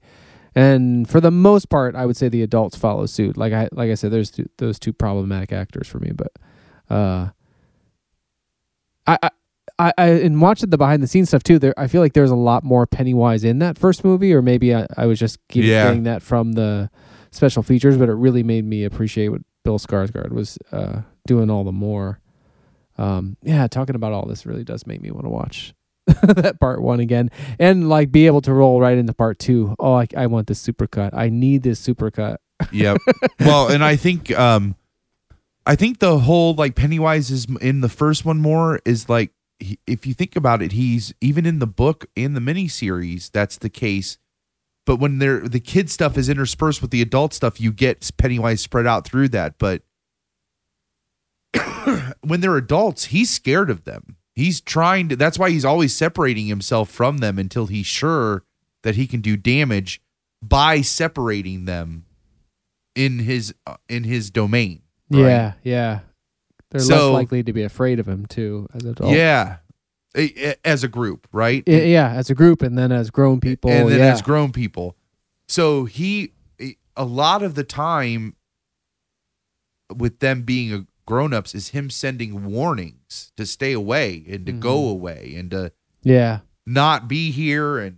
and 0.55 1.07
for 1.07 1.19
the 1.21 1.29
most 1.31 1.69
part, 1.69 1.95
I 1.95 2.05
would 2.07 2.15
say 2.17 2.29
the 2.29 2.41
adults 2.41 2.77
follow 2.77 3.05
suit. 3.05 3.37
Like 3.37 3.53
I 3.53 3.67
like 3.73 3.91
I 3.91 3.95
said, 3.95 4.11
there's 4.11 4.31
two, 4.31 4.47
those 4.57 4.79
two 4.79 4.93
problematic 4.93 5.51
actors 5.51 5.87
for 5.87 5.99
me, 5.99 6.11
but 6.15 6.31
uh, 6.89 7.29
I. 9.05 9.17
I 9.23 9.29
I, 9.77 9.93
I 9.97 10.07
in 10.09 10.41
watching 10.41 10.71
the 10.71 10.77
behind 10.77 11.01
the 11.01 11.07
scenes 11.07 11.29
stuff 11.29 11.41
too. 11.41 11.57
There, 11.57 11.73
I 11.77 11.87
feel 11.87 12.01
like 12.01 12.11
there's 12.11 12.31
a 12.31 12.35
lot 12.35 12.65
more 12.65 12.85
Pennywise 12.85 13.45
in 13.45 13.59
that 13.59 13.77
first 13.77 14.03
movie, 14.03 14.33
or 14.33 14.41
maybe 14.41 14.75
I, 14.75 14.85
I 14.97 15.05
was 15.05 15.17
just 15.17 15.39
getting, 15.47 15.69
Yeah. 15.71 15.85
getting 15.85 16.03
that 16.03 16.21
from 16.21 16.51
the 16.51 16.89
special 17.31 17.63
features. 17.63 17.95
But 17.95 18.09
it 18.09 18.13
really 18.15 18.43
made 18.43 18.65
me 18.65 18.83
appreciate 18.83 19.29
what 19.29 19.39
Bill 19.63 19.79
Skarsgård 19.79 20.31
was 20.31 20.57
uh, 20.73 21.03
doing 21.27 21.49
all 21.49 21.63
the 21.63 21.71
more. 21.71 22.19
Um, 22.99 23.37
yeah, 23.41 23.65
talking 23.67 23.95
about 23.95 24.11
all 24.11 24.25
this 24.25 24.45
really 24.45 24.65
does 24.65 24.85
make 24.85 25.01
me 25.01 25.09
want 25.09 25.25
to 25.25 25.29
watch 25.29 25.73
that 26.21 26.59
part 26.59 26.81
one 26.81 26.99
again 26.99 27.31
and 27.57 27.87
like 27.87 28.11
be 28.11 28.25
able 28.25 28.41
to 28.41 28.53
roll 28.53 28.81
right 28.81 28.97
into 28.97 29.13
part 29.13 29.39
two. 29.39 29.73
Oh, 29.79 29.93
I, 29.93 30.07
I 30.17 30.27
want 30.27 30.47
this 30.47 30.61
supercut. 30.61 31.11
I 31.13 31.29
need 31.29 31.63
this 31.63 31.81
supercut. 31.81 32.37
Yep. 32.73 32.97
well, 33.39 33.69
and 33.69 33.83
I 33.83 33.95
think 33.95 34.37
um 34.37 34.75
I 35.65 35.75
think 35.75 35.99
the 35.99 36.19
whole 36.19 36.53
like 36.55 36.75
Pennywise 36.75 37.31
is 37.31 37.47
in 37.61 37.79
the 37.79 37.89
first 37.89 38.25
one 38.25 38.41
more 38.41 38.81
is 38.85 39.07
like 39.07 39.31
he, 39.59 39.79
if 39.87 40.05
you 40.05 40.13
think 40.13 40.35
about 40.35 40.61
it, 40.61 40.73
he's 40.73 41.13
even 41.21 41.45
in 41.45 41.59
the 41.59 41.67
book 41.67 42.05
and 42.17 42.35
the 42.35 42.41
miniseries, 42.41 43.31
that's 43.31 43.57
the 43.57 43.69
case. 43.69 44.17
But 44.85 44.97
when 44.97 45.19
they're 45.19 45.47
the 45.47 45.61
kid 45.61 45.89
stuff 45.89 46.17
is 46.17 46.27
interspersed 46.27 46.81
with 46.81 46.91
the 46.91 47.01
adult 47.01 47.33
stuff, 47.33 47.61
you 47.61 47.71
get 47.71 48.09
Pennywise 48.17 48.59
spread 48.59 48.87
out 48.87 49.05
through 49.05 49.29
that. 49.29 49.57
But 49.57 49.83
when 52.29 52.41
they're 52.41 52.57
adults, 52.57 53.05
he's 53.05 53.29
scared 53.29 53.69
of 53.69 53.83
them. 53.83 54.17
He's 54.35 54.61
trying 54.61 55.09
to 55.09 55.15
that's 55.15 55.37
why 55.37 55.49
he's 55.49 55.65
always 55.65 55.95
separating 55.95 56.47
himself 56.47 56.89
from 56.89 57.17
them 57.17 57.37
until 57.37 57.65
he's 57.65 57.85
sure 57.85 58.43
that 58.83 58.95
he 58.95 59.05
can 59.07 59.21
do 59.21 59.35
damage 59.35 60.01
by 60.41 60.81
separating 60.81 61.65
them 61.65 62.05
in 62.95 63.19
his 63.19 63.53
uh, 63.67 63.75
in 63.89 64.03
his 64.03 64.29
domain. 64.29 64.81
right? 65.09 65.21
Yeah, 65.21 65.53
yeah. 65.63 65.99
They're 66.71 66.81
less 66.81 67.13
likely 67.13 67.43
to 67.43 67.53
be 67.53 67.63
afraid 67.63 67.99
of 67.99 68.07
him 68.07 68.25
too 68.27 68.67
as 68.73 68.85
adults. 68.85 69.15
Yeah. 69.15 69.57
As 70.65 70.83
a 70.83 70.87
group, 70.87 71.27
right? 71.31 71.63
Yeah, 71.67 71.79
yeah, 71.79 72.11
as 72.11 72.29
a 72.29 72.35
group 72.35 72.61
and 72.61 72.77
then 72.77 72.91
as 72.91 73.09
grown 73.09 73.39
people. 73.39 73.69
and 73.69 73.89
then 73.89 73.99
yeah. 73.99 74.11
as 74.11 74.21
grown 74.21 74.51
people. 74.51 74.95
So 75.47 75.85
he 75.85 76.33
a 76.95 77.05
lot 77.05 77.43
of 77.43 77.55
the 77.55 77.63
time 77.63 78.35
with 79.95 80.19
them 80.19 80.43
being 80.43 80.73
a 80.73 80.85
grown-ups 81.09 81.55
is 81.55 81.69
him 81.69 81.89
sending 81.89 82.45
warnings 82.45 83.31
to 83.35 83.43
stay 83.45 83.73
away 83.73 84.23
and 84.29 84.45
to 84.45 84.51
go 84.51 84.77
Mm-hmm. 84.79 84.91
away 84.91 85.33
and 85.37 85.49
to 85.51 85.71
yeah. 86.03 86.39
not 86.67 87.07
be 87.07 87.31
here 87.31 87.79
and 87.79 87.97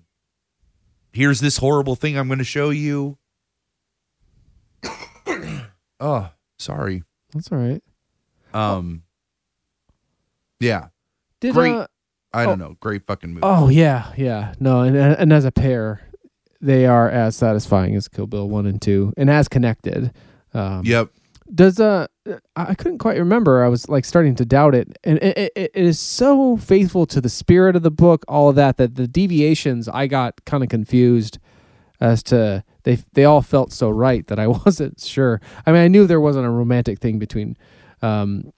here's 1.11 1.41
this 1.41 1.57
horrible 1.57 1.95
thing 1.97 2.17
I'm 2.17 2.27
going 2.27 2.39
to 2.39 2.45
show 2.45 2.69
you. 2.69 3.17
oh, 5.99 6.29
sorry. 6.57 7.03
That's 7.33 7.51
all 7.51 7.57
right. 7.57 7.83
Um 8.53 9.03
yeah, 10.59 10.87
Did 11.39 11.53
Great. 11.53 11.73
uh, 11.73 11.87
I 12.33 12.43
Oh. 12.43 12.47
don't 12.47 12.59
know. 12.59 12.75
Great 12.79 13.05
fucking 13.05 13.29
movie. 13.31 13.41
Oh 13.43 13.67
yeah, 13.69 14.13
yeah. 14.17 14.53
No, 14.59 14.81
and 14.81 14.95
and 14.95 15.33
as 15.33 15.43
a 15.45 15.51
pair, 15.51 16.01
they 16.61 16.85
are 16.85 17.09
as 17.09 17.35
satisfying 17.35 17.95
as 17.95 18.07
Kill 18.07 18.27
Bill 18.27 18.47
one 18.47 18.65
and 18.67 18.79
two, 18.81 19.11
and 19.17 19.29
as 19.29 19.47
connected. 19.47 20.13
Um, 20.53 20.83
Yep. 20.85 21.09
Does 21.53 21.79
uh, 21.79 22.07
I 22.55 22.75
couldn't 22.75 22.99
quite 22.99 23.17
remember. 23.17 23.63
I 23.63 23.67
was 23.67 23.89
like 23.89 24.05
starting 24.05 24.35
to 24.35 24.45
doubt 24.45 24.75
it, 24.75 24.97
and 25.03 25.17
it, 25.19 25.37
it, 25.37 25.51
it 25.55 25.71
is 25.73 25.99
so 25.99 26.55
faithful 26.55 27.07
to 27.07 27.19
the 27.19 27.29
spirit 27.29 27.75
of 27.75 27.81
the 27.81 27.91
book, 27.91 28.23
all 28.27 28.49
of 28.49 28.55
that. 28.57 28.77
That 28.77 28.95
the 28.95 29.07
deviations, 29.07 29.87
I 29.87 30.05
got 30.05 30.45
kind 30.45 30.63
of 30.63 30.69
confused 30.69 31.39
as 31.99 32.21
to 32.23 32.63
they 32.83 32.99
they 33.13 33.25
all 33.25 33.41
felt 33.41 33.71
so 33.71 33.89
right 33.89 34.25
that 34.27 34.39
I 34.39 34.47
wasn't 34.65 34.99
sure. 34.99 35.41
I 35.65 35.71
mean, 35.71 35.81
I 35.81 35.87
knew 35.87 36.05
there 36.05 36.21
wasn't 36.21 36.45
a 36.45 36.51
romantic 36.51 36.99
thing 36.99 37.17
between 37.17 37.57
um, 38.03 38.51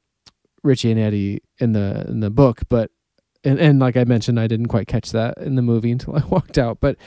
Richie 0.64 0.91
and 0.91 0.99
Eddie 0.99 1.41
in 1.60 1.72
the 1.72 2.06
in 2.10 2.19
the 2.19 2.30
book, 2.30 2.61
but 2.68 2.91
and 3.45 3.60
and 3.60 3.80
like 3.80 3.95
I 3.95 4.03
mentioned, 4.03 4.40
I 4.40 4.48
didn't 4.48 4.68
quite 4.68 4.88
catch 4.88 5.11
that 5.11 5.38
in 5.38 5.56
the 5.56 5.61
movie 5.61 5.91
until 5.94 6.18
I 6.18 6.26
walked 6.26 6.57
out. 6.57 6.80
But 6.81 6.98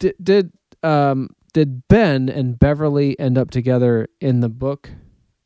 did 0.00 0.16
did 0.20 0.52
um 0.82 1.30
did 1.52 1.86
Ben 1.86 2.28
and 2.28 2.58
Beverly 2.58 3.18
end 3.20 3.38
up 3.38 3.52
together 3.52 4.08
in 4.20 4.40
the 4.40 4.48
book? 4.48 4.90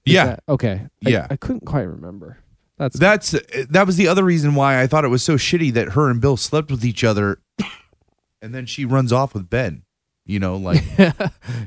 Is 0.08 0.14
Yeah. 0.14 0.24
that- 0.26 0.42
okay. 0.48 0.86
I- 1.06 1.08
Yeah. 1.10 1.26
I, 1.30 1.36
couldn't 1.36 1.64
quite 1.66 1.82
remember. 1.82 2.38
That's 2.78 2.98
That's 2.98 3.34
uh, 3.34 3.40
that 3.70 3.86
was 3.86 3.96
the 3.96 4.06
other 4.08 4.22
reason 4.24 4.54
why 4.54 4.80
I 4.80 4.86
thought 4.86 5.04
it 5.04 5.08
was 5.08 5.22
so 5.22 5.34
shitty 5.36 5.72
that 5.72 5.90
her 5.90 6.10
and 6.10 6.20
Bill 6.20 6.36
slept 6.36 6.70
with 6.70 6.84
each 6.84 7.02
other, 7.02 7.40
and 8.42 8.54
then 8.54 8.66
she 8.66 8.84
runs 8.84 9.12
off 9.12 9.34
with 9.34 9.50
Ben. 9.50 9.82
You 10.26 10.38
know, 10.38 10.56
like 10.56 10.84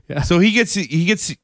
yeah. 0.07 0.22
so 0.22 0.39
he 0.39 0.51
gets 0.51 0.73
he 0.76 1.05
gets 1.05 1.35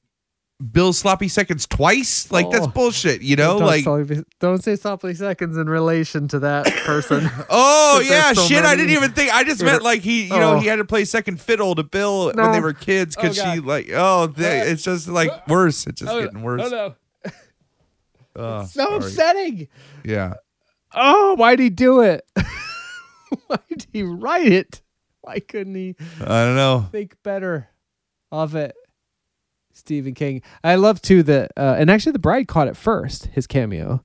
Bill 0.71 0.91
sloppy 0.91 1.27
seconds 1.27 1.67
twice. 1.67 2.31
Like 2.31 2.49
that's 2.49 2.65
Oh. 2.65 2.69
bullshit. 2.71 3.21
You 3.21 3.35
know, 3.35 3.59
don't, 3.59 3.67
like 3.67 3.83
sloppy- 3.83 4.23
don't 4.39 4.63
say 4.63 4.75
sloppy 4.75 5.13
seconds 5.13 5.55
in 5.55 5.69
relation 5.69 6.27
to 6.29 6.39
that 6.39 6.65
person. 6.85 7.29
oh 7.51 8.03
yeah, 8.03 8.33
so 8.33 8.41
shit. 8.41 8.65
I 8.65 8.75
didn't 8.75 8.89
even 8.91 9.11
think. 9.11 9.31
I 9.33 9.43
just 9.43 9.61
meant 9.61 9.83
like 9.83 10.01
he, 10.01 10.23
you 10.23 10.29
know, 10.29 10.55
Oh. 10.55 10.59
he 10.59 10.65
had 10.67 10.77
to 10.77 10.85
play 10.85 11.05
second 11.05 11.39
fiddle 11.39 11.75
to 11.75 11.83
Bill 11.83 12.31
when 12.33 12.51
they 12.53 12.59
were 12.59 12.73
kids 12.73 13.15
Oh, 13.17 13.21
because 13.21 13.35
she 13.37 13.59
like 13.59 13.89
oh 13.93 14.27
they, 14.27 14.61
uh, 14.61 14.65
it's 14.65 14.83
just 14.83 15.07
like 15.07 15.29
uh, 15.29 15.39
worse. 15.47 15.85
It's 15.85 16.01
just 16.01 16.11
oh, 16.11 16.23
getting 16.23 16.41
worse. 16.41 16.61
Oh, 16.63 16.69
no. 16.69 17.31
Oh, 18.35 18.65
So 18.65 18.83
sorry. 18.85 18.95
upsetting. 18.97 19.67
Yeah. 20.03 20.33
Oh, 20.93 21.35
why'd 21.35 21.59
he 21.59 21.69
do 21.69 22.01
it? 22.01 22.23
why'd 23.47 23.85
he 23.93 24.03
write 24.03 24.51
it? 24.51 24.81
Why 25.21 25.39
couldn't 25.39 25.75
he 25.75 25.95
I 26.21 26.45
don't 26.45 26.55
know. 26.55 26.87
think 26.91 27.15
better 27.23 27.69
of 28.31 28.55
it? 28.55 28.75
Stephen 29.87 30.13
King. 30.13 30.41
I 30.63 30.75
love 30.75 31.01
too 31.01 31.23
that, 31.23 31.53
uh, 31.55 31.75
and 31.77 31.89
actually 31.89 32.11
the 32.11 32.19
bride 32.19 32.47
caught 32.47 32.67
it 32.67 32.75
first. 32.75 33.27
His 33.27 33.47
cameo. 33.47 34.03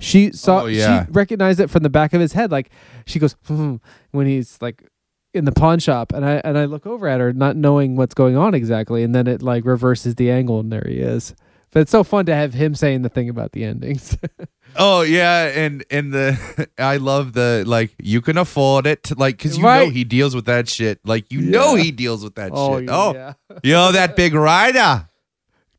She 0.00 0.32
saw. 0.32 0.62
Oh, 0.62 0.66
yeah. 0.66 1.04
She 1.04 1.12
recognized 1.12 1.60
it 1.60 1.70
from 1.70 1.84
the 1.84 1.90
back 1.90 2.12
of 2.12 2.20
his 2.20 2.32
head. 2.32 2.50
Like 2.50 2.70
she 3.06 3.20
goes 3.20 3.36
hmm, 3.46 3.76
when 4.10 4.26
he's 4.26 4.60
like 4.60 4.84
in 5.32 5.44
the 5.44 5.52
pawn 5.52 5.78
shop, 5.78 6.12
and 6.12 6.24
I 6.24 6.40
and 6.44 6.58
I 6.58 6.64
look 6.64 6.86
over 6.86 7.06
at 7.06 7.20
her, 7.20 7.32
not 7.32 7.54
knowing 7.54 7.94
what's 7.94 8.14
going 8.14 8.36
on 8.36 8.52
exactly, 8.52 9.04
and 9.04 9.14
then 9.14 9.28
it 9.28 9.42
like 9.42 9.64
reverses 9.64 10.16
the 10.16 10.28
angle, 10.30 10.58
and 10.58 10.72
there 10.72 10.84
he 10.86 10.96
is. 10.96 11.36
But 11.70 11.80
it's 11.82 11.92
so 11.92 12.02
fun 12.02 12.26
to 12.26 12.34
have 12.34 12.52
him 12.52 12.74
saying 12.74 13.02
the 13.02 13.08
thing 13.08 13.28
about 13.30 13.52
the 13.52 13.64
endings. 13.64 14.18
Oh 14.76 15.02
yeah, 15.02 15.48
and 15.48 15.84
and 15.90 16.12
the 16.12 16.68
I 16.78 16.96
love 16.96 17.34
the 17.34 17.64
like 17.66 17.94
you 17.98 18.20
can 18.20 18.38
afford 18.38 18.86
it 18.86 19.16
like 19.18 19.36
because 19.36 19.56
you 19.56 19.62
know 19.62 19.90
he 19.90 20.04
deals 20.04 20.34
with 20.34 20.46
that 20.46 20.68
shit 20.68 20.98
like 21.04 21.30
you 21.30 21.40
know 21.40 21.74
he 21.74 21.90
deals 21.90 22.24
with 22.24 22.36
that 22.36 22.52
oh 22.54 22.80
shit. 22.80 22.88
Oh, 22.90 23.12
yeah, 23.14 23.34
you 23.62 23.72
know 23.72 23.92
that 23.92 24.16
big 24.16 24.34
rider. 24.34 25.08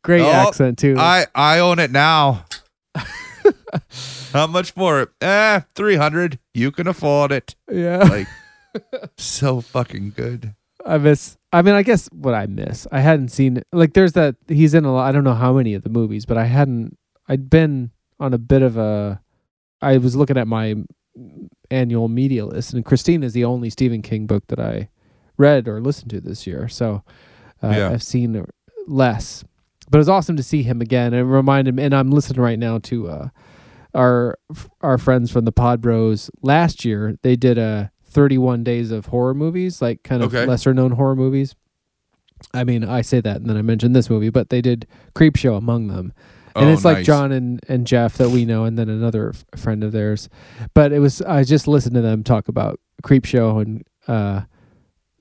Great 0.04 0.22
Oh, 0.22 0.30
accent 0.32 0.78
too. 0.78 0.96
I 0.98 1.26
I 1.34 1.60
own 1.60 1.80
it 1.80 1.92
now. 1.92 2.46
How 4.34 4.48
much 4.48 4.72
for 4.72 5.02
it? 5.02 5.10
Eh, 5.22 5.62
three 5.76 5.96
hundred. 5.96 6.40
You 6.54 6.72
can 6.72 6.88
afford 6.88 7.32
it. 7.32 7.56
yeah. 7.72 7.98
Like 7.98 8.28
so 9.18 9.62
fucking 9.62 10.14
good. 10.16 10.56
I 10.86 10.98
miss. 10.98 11.38
I 11.52 11.62
mean, 11.62 11.76
I 11.76 11.84
guess 11.84 12.08
what 12.12 12.34
I 12.34 12.46
miss. 12.48 12.88
I 12.92 13.00
hadn't 13.00 13.30
seen 13.30 13.62
like 13.72 13.94
there's 13.94 14.14
that 14.14 14.36
he's 14.48 14.74
in 14.74 14.86
a 14.86 14.94
lot. 14.94 15.08
I 15.08 15.12
don't 15.12 15.24
know 15.24 15.34
how 15.36 15.54
many 15.54 15.74
of 15.76 15.84
the 15.84 15.90
movies, 15.90 16.26
but 16.26 16.38
I 16.38 16.46
hadn't. 16.46 16.98
I'd 17.28 17.50
been 17.50 17.92
on 18.20 18.34
a 18.34 18.38
bit 18.38 18.62
of 18.64 18.78
a. 18.78 19.22
I 19.82 19.98
was 19.98 20.16
looking 20.16 20.38
at 20.38 20.48
my 20.48 20.76
annual 21.70 22.08
media 22.10 22.46
list, 22.46 22.74
and 22.74 22.84
Christine 22.84 23.24
is 23.24 23.34
the 23.34 23.46
only 23.46 23.70
Stephen 23.70 24.02
King 24.02 24.26
book 24.26 24.48
that 24.48 24.60
I 24.60 24.90
read 25.38 25.68
or 25.68 25.80
listened 25.80 26.10
to 26.12 26.22
this 26.22 26.48
year. 26.48 26.68
So 26.68 27.04
uh, 27.62 27.70
Yeah. 27.70 27.90
I've 27.90 28.04
seen 28.04 28.46
less, 28.88 29.44
but 29.90 29.98
it 29.98 30.02
was 30.02 30.10
awesome 30.10 30.36
to 30.38 30.44
see 30.44 30.64
him 30.64 30.82
again 30.82 31.14
and 31.14 31.32
remind 31.32 31.68
him. 31.68 31.78
And 31.80 31.94
I'm 31.94 32.12
listening 32.12 32.42
right 32.42 32.60
now 32.60 32.80
to 32.80 33.08
uh, 33.10 33.28
our 33.94 34.38
our 34.82 34.98
friends 34.98 35.32
from 35.32 35.46
the 35.46 35.52
Pod 35.52 35.82
Bros. 35.82 36.30
Last 36.42 36.84
year, 36.86 37.18
they 37.22 37.36
did 37.36 37.58
a 37.58 37.92
31 38.06 38.64
days 38.64 38.92
of 38.92 39.08
horror 39.08 39.34
movies, 39.34 39.82
like 39.82 40.04
kind 40.04 40.22
of 40.24 40.34
Okay. 40.34 40.46
lesser 40.46 40.74
known 40.74 40.92
horror 40.92 41.16
movies. 41.16 41.56
I 42.54 42.64
mean, 42.64 42.84
I 42.84 43.02
say 43.02 43.22
that 43.22 43.38
and 43.38 43.50
then 43.50 43.58
I 43.58 43.62
mentioned 43.62 43.96
this 43.96 44.10
movie, 44.10 44.30
but 44.30 44.50
they 44.50 44.62
did 44.62 44.86
Creepshow 45.16 45.58
among 45.58 45.88
them. 45.88 46.14
And 46.56 46.70
Oh, 46.70 46.74
it's 46.74 46.86
like 46.86 46.98
nice. 46.98 47.06
John 47.08 47.32
and, 47.32 47.60
and 47.68 47.88
Jeff 47.88 48.18
that 48.18 48.30
we 48.30 48.46
know, 48.46 48.64
and 48.66 48.78
then 48.78 48.88
another 48.90 49.30
f- 49.30 49.60
friend 49.60 49.84
of 49.84 49.92
theirs. 49.92 50.30
But 50.76 50.92
it 50.92 51.00
was 51.00 51.22
I 51.24 51.44
just 51.44 51.68
listened 51.68 51.96
to 51.96 52.02
them 52.02 52.24
talk 52.24 52.48
about 52.48 52.80
Creepshow 53.02 53.62
and 53.62 53.84
uh, 54.08 54.42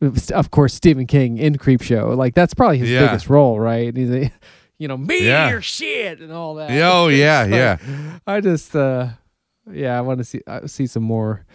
of 0.03 0.51
course 0.51 0.75
Stephen 0.75 1.07
King 1.07 1.39
in 1.39 1.57
Creepshow. 1.57 2.17
Like 2.17 2.35
that's 2.35 2.55
probably 2.55 2.79
his 2.79 2.91
Yeah. 2.91 3.07
biggest 3.07 3.29
role, 3.31 3.59
right? 3.61 3.97
He's 3.97 4.11
a, 4.11 4.33
you 4.79 4.89
know, 4.89 4.97
meteor 4.97 5.27
Yeah. 5.29 5.61
shit 5.61 6.21
and 6.21 6.33
all 6.33 6.57
that. 6.57 6.71
Oh 6.83 7.09
yeah, 7.09 7.45
yeah. 7.47 8.19
I 8.27 8.41
just, 8.41 8.75
uh, 8.75 9.09
yeah, 9.71 9.97
I 9.97 10.01
want 10.01 10.19
to 10.19 10.25
see 10.25 10.41
uh, 10.47 10.67
see 10.67 10.87
some 10.87 11.05
more, 11.05 11.47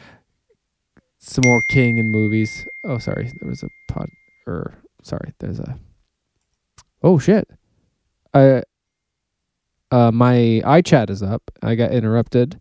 some 1.20 1.44
more 1.46 1.62
King 1.70 1.98
in 1.98 2.10
movies. 2.10 2.66
Oh, 2.86 2.98
sorry, 3.00 3.32
there 3.40 3.50
was 3.50 3.64
a 3.64 3.68
pod, 3.92 4.08
or 4.46 4.74
sorry, 5.04 5.34
there's 5.40 5.60
a. 5.60 5.78
Oh 7.04 7.20
shit, 7.20 7.48
I. 8.34 8.64
Uh, 9.90 10.12
my 10.12 10.62
iChat 10.66 11.10
is 11.10 11.24
up. 11.24 11.50
I 11.62 11.76
got 11.76 11.92
interrupted 11.92 12.60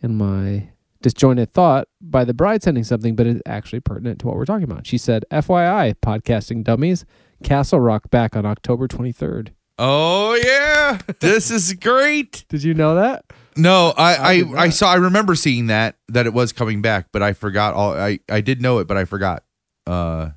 in 0.00 0.16
my 0.16 0.68
disjointed 1.04 1.52
thought 1.52 1.86
by 2.00 2.24
the 2.24 2.32
bride 2.32 2.62
sending 2.62 2.82
something, 2.82 3.14
but 3.14 3.26
it's 3.26 3.42
actually 3.44 3.80
pertinent 3.80 4.18
to 4.20 4.26
what 4.26 4.36
we're 4.36 4.46
talking 4.46 4.64
about. 4.64 4.86
She 4.86 4.96
said, 4.96 5.24
"FYI, 5.30 5.94
podcasting 6.02 6.64
dummies, 6.64 7.04
Castle 7.44 7.78
Rock 7.78 8.10
back 8.10 8.34
on 8.34 8.46
October 8.46 8.88
23rd." 8.88 9.50
Oh 9.78 10.34
yeah, 10.34 10.98
this 11.20 11.50
is 11.50 11.74
great. 11.74 12.46
Did 12.48 12.62
you 12.62 12.72
know 12.72 12.94
that? 12.94 13.26
No, 13.54 13.92
I 13.96 14.14
I 14.14 14.32
I, 14.32 14.44
I 14.62 14.68
saw. 14.70 14.90
I 14.90 14.96
remember 14.96 15.34
seeing 15.34 15.66
that 15.66 15.96
that 16.08 16.26
it 16.26 16.32
was 16.32 16.52
coming 16.52 16.80
back, 16.80 17.08
but 17.12 17.22
I 17.22 17.34
forgot 17.34 17.74
all. 17.74 17.94
I 17.94 18.20
I 18.30 18.40
did 18.40 18.62
know 18.62 18.78
it, 18.78 18.86
but 18.86 18.96
I 18.96 19.04
forgot. 19.04 19.44
Uh, 19.86 20.30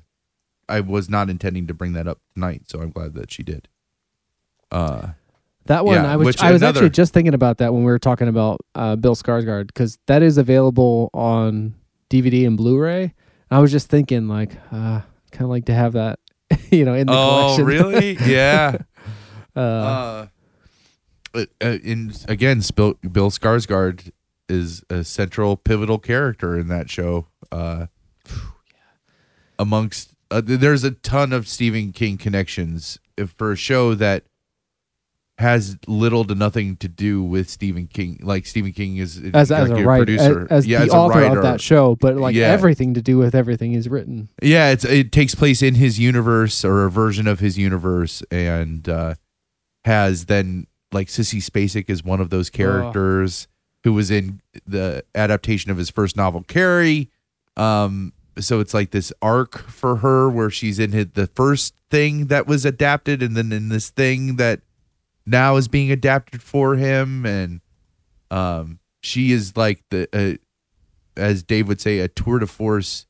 I 0.68 0.80
was 0.80 1.08
not 1.08 1.30
intending 1.30 1.66
to 1.68 1.74
bring 1.74 1.94
that 1.94 2.06
up 2.06 2.20
tonight, 2.34 2.64
so 2.66 2.80
I'm 2.80 2.90
glad 2.90 3.14
that 3.14 3.32
she 3.32 3.42
did. 3.42 3.68
Uh, 4.70 5.08
That 5.68 5.84
one, 5.84 5.94
Yeah, 5.94 6.10
I 6.12 6.16
was 6.16 6.36
I 6.40 6.52
was 6.52 6.60
another- 6.62 6.78
actually 6.80 6.90
just 6.90 7.12
thinking 7.14 7.34
about 7.34 7.58
that 7.58 7.72
when 7.72 7.84
we 7.84 7.90
were 7.90 7.98
talking 7.98 8.28
about 8.28 8.60
uh, 8.74 8.96
Bill 8.96 9.14
Skarsgård 9.14 9.68
because 9.68 9.98
that 10.06 10.22
is 10.22 10.36
available 10.38 11.08
on 11.14 11.74
DVD 12.10 12.46
and 12.46 12.56
Blu-ray. 12.56 13.14
I 13.50 13.58
was 13.60 13.70
just 13.70 13.88
thinking, 13.88 14.28
like, 14.28 14.52
uh, 14.72 15.00
kind 15.30 15.42
of 15.42 15.48
like 15.48 15.66
to 15.66 15.74
have 15.74 15.92
that, 15.94 16.18
you 16.70 16.84
know, 16.84 16.94
in 16.94 17.06
the 17.06 17.12
oh 17.14 17.54
collection. 17.56 17.62
Oh, 17.62 17.66
really? 17.90 18.16
Yeah. 18.26 18.76
uh, 19.56 19.60
uh, 19.60 20.26
uh, 21.34 21.44
in 21.82 22.12
again, 22.28 22.62
Bill, 22.74 22.94
Bill 23.10 23.30
Skarsgård 23.30 24.10
is 24.48 24.82
a 24.90 25.04
central, 25.04 25.56
pivotal 25.58 25.98
character 25.98 26.58
in 26.58 26.68
that 26.68 26.88
show. 26.90 27.26
Uh, 27.52 27.86
amongst 29.58 30.14
uh, 30.30 30.40
there's 30.44 30.84
a 30.84 30.92
ton 30.92 31.32
of 31.32 31.48
Stephen 31.48 31.92
King 31.92 32.16
connections 32.18 32.98
if- 33.16 33.30
for 33.36 33.52
a 33.52 33.56
show 33.56 33.94
that 33.94 34.24
has 35.38 35.78
little 35.86 36.24
to 36.24 36.34
nothing 36.34 36.76
to 36.78 36.88
do 36.88 37.22
with 37.22 37.48
Stephen 37.48 37.86
King. 37.86 38.18
Like 38.22 38.44
Stephen 38.44 38.72
King 38.72 38.96
is 38.96 39.18
as 39.32 39.52
as 39.52 39.70
a 39.70 39.84
writer, 39.84 40.04
producer, 40.04 40.42
as, 40.50 40.50
as 40.50 40.66
yeah, 40.66 40.78
the 40.80 40.84
as 40.86 40.92
a 40.92 40.96
author 40.96 41.20
writer. 41.20 41.36
of 41.38 41.42
that 41.44 41.60
show, 41.60 41.94
but 41.96 42.16
like 42.16 42.34
Yeah. 42.34 42.46
everything 42.48 42.94
to 42.94 43.02
do 43.02 43.18
with 43.18 43.34
everything 43.34 43.72
is 43.74 43.88
written. 43.88 44.28
Yeah, 44.42 44.70
it's 44.70 44.84
it 44.84 45.12
takes 45.12 45.34
place 45.36 45.62
in 45.62 45.76
his 45.76 45.98
universe 46.00 46.64
or 46.64 46.84
a 46.84 46.90
version 46.90 47.28
of 47.28 47.38
his 47.40 47.56
universe, 47.56 48.22
and 48.32 48.88
uh, 48.88 49.14
has 49.84 50.24
then 50.26 50.66
like 50.92 51.06
Sissy 51.08 51.40
Spacek 51.40 51.88
is 51.88 52.02
one 52.02 52.20
of 52.20 52.30
those 52.30 52.50
characters 52.50 53.46
who 53.84 53.92
was 53.92 54.10
in 54.10 54.40
the 54.66 55.04
adaptation 55.14 55.70
of 55.70 55.76
his 55.76 55.88
first 55.90 56.16
novel, 56.16 56.42
Carrie. 56.42 57.10
Um, 57.56 58.12
so 58.38 58.58
it's 58.60 58.74
like 58.74 58.90
this 58.90 59.12
arc 59.22 59.58
for 59.68 59.96
her 59.96 60.28
where 60.28 60.50
she's 60.50 60.78
in 60.78 60.90
the 61.14 61.28
first 61.34 61.74
thing 61.90 62.26
that 62.26 62.46
was 62.46 62.64
adapted, 62.64 63.22
and 63.22 63.36
then 63.36 63.52
in 63.52 63.68
this 63.68 63.90
thing 63.90 64.36
that 64.36 64.60
now 65.28 65.56
is 65.56 65.68
being 65.68 65.90
adapted 65.92 66.42
for 66.42 66.76
him, 66.76 67.24
and 67.26 67.60
um, 68.30 68.78
she 69.02 69.32
is 69.32 69.56
like 69.56 69.82
the 69.90 70.08
uh, 70.12 70.36
as 71.20 71.42
Dave 71.42 71.68
would 71.68 71.80
say, 71.80 71.98
a 71.98 72.08
tour 72.08 72.38
de 72.38 72.46
force 72.46 73.06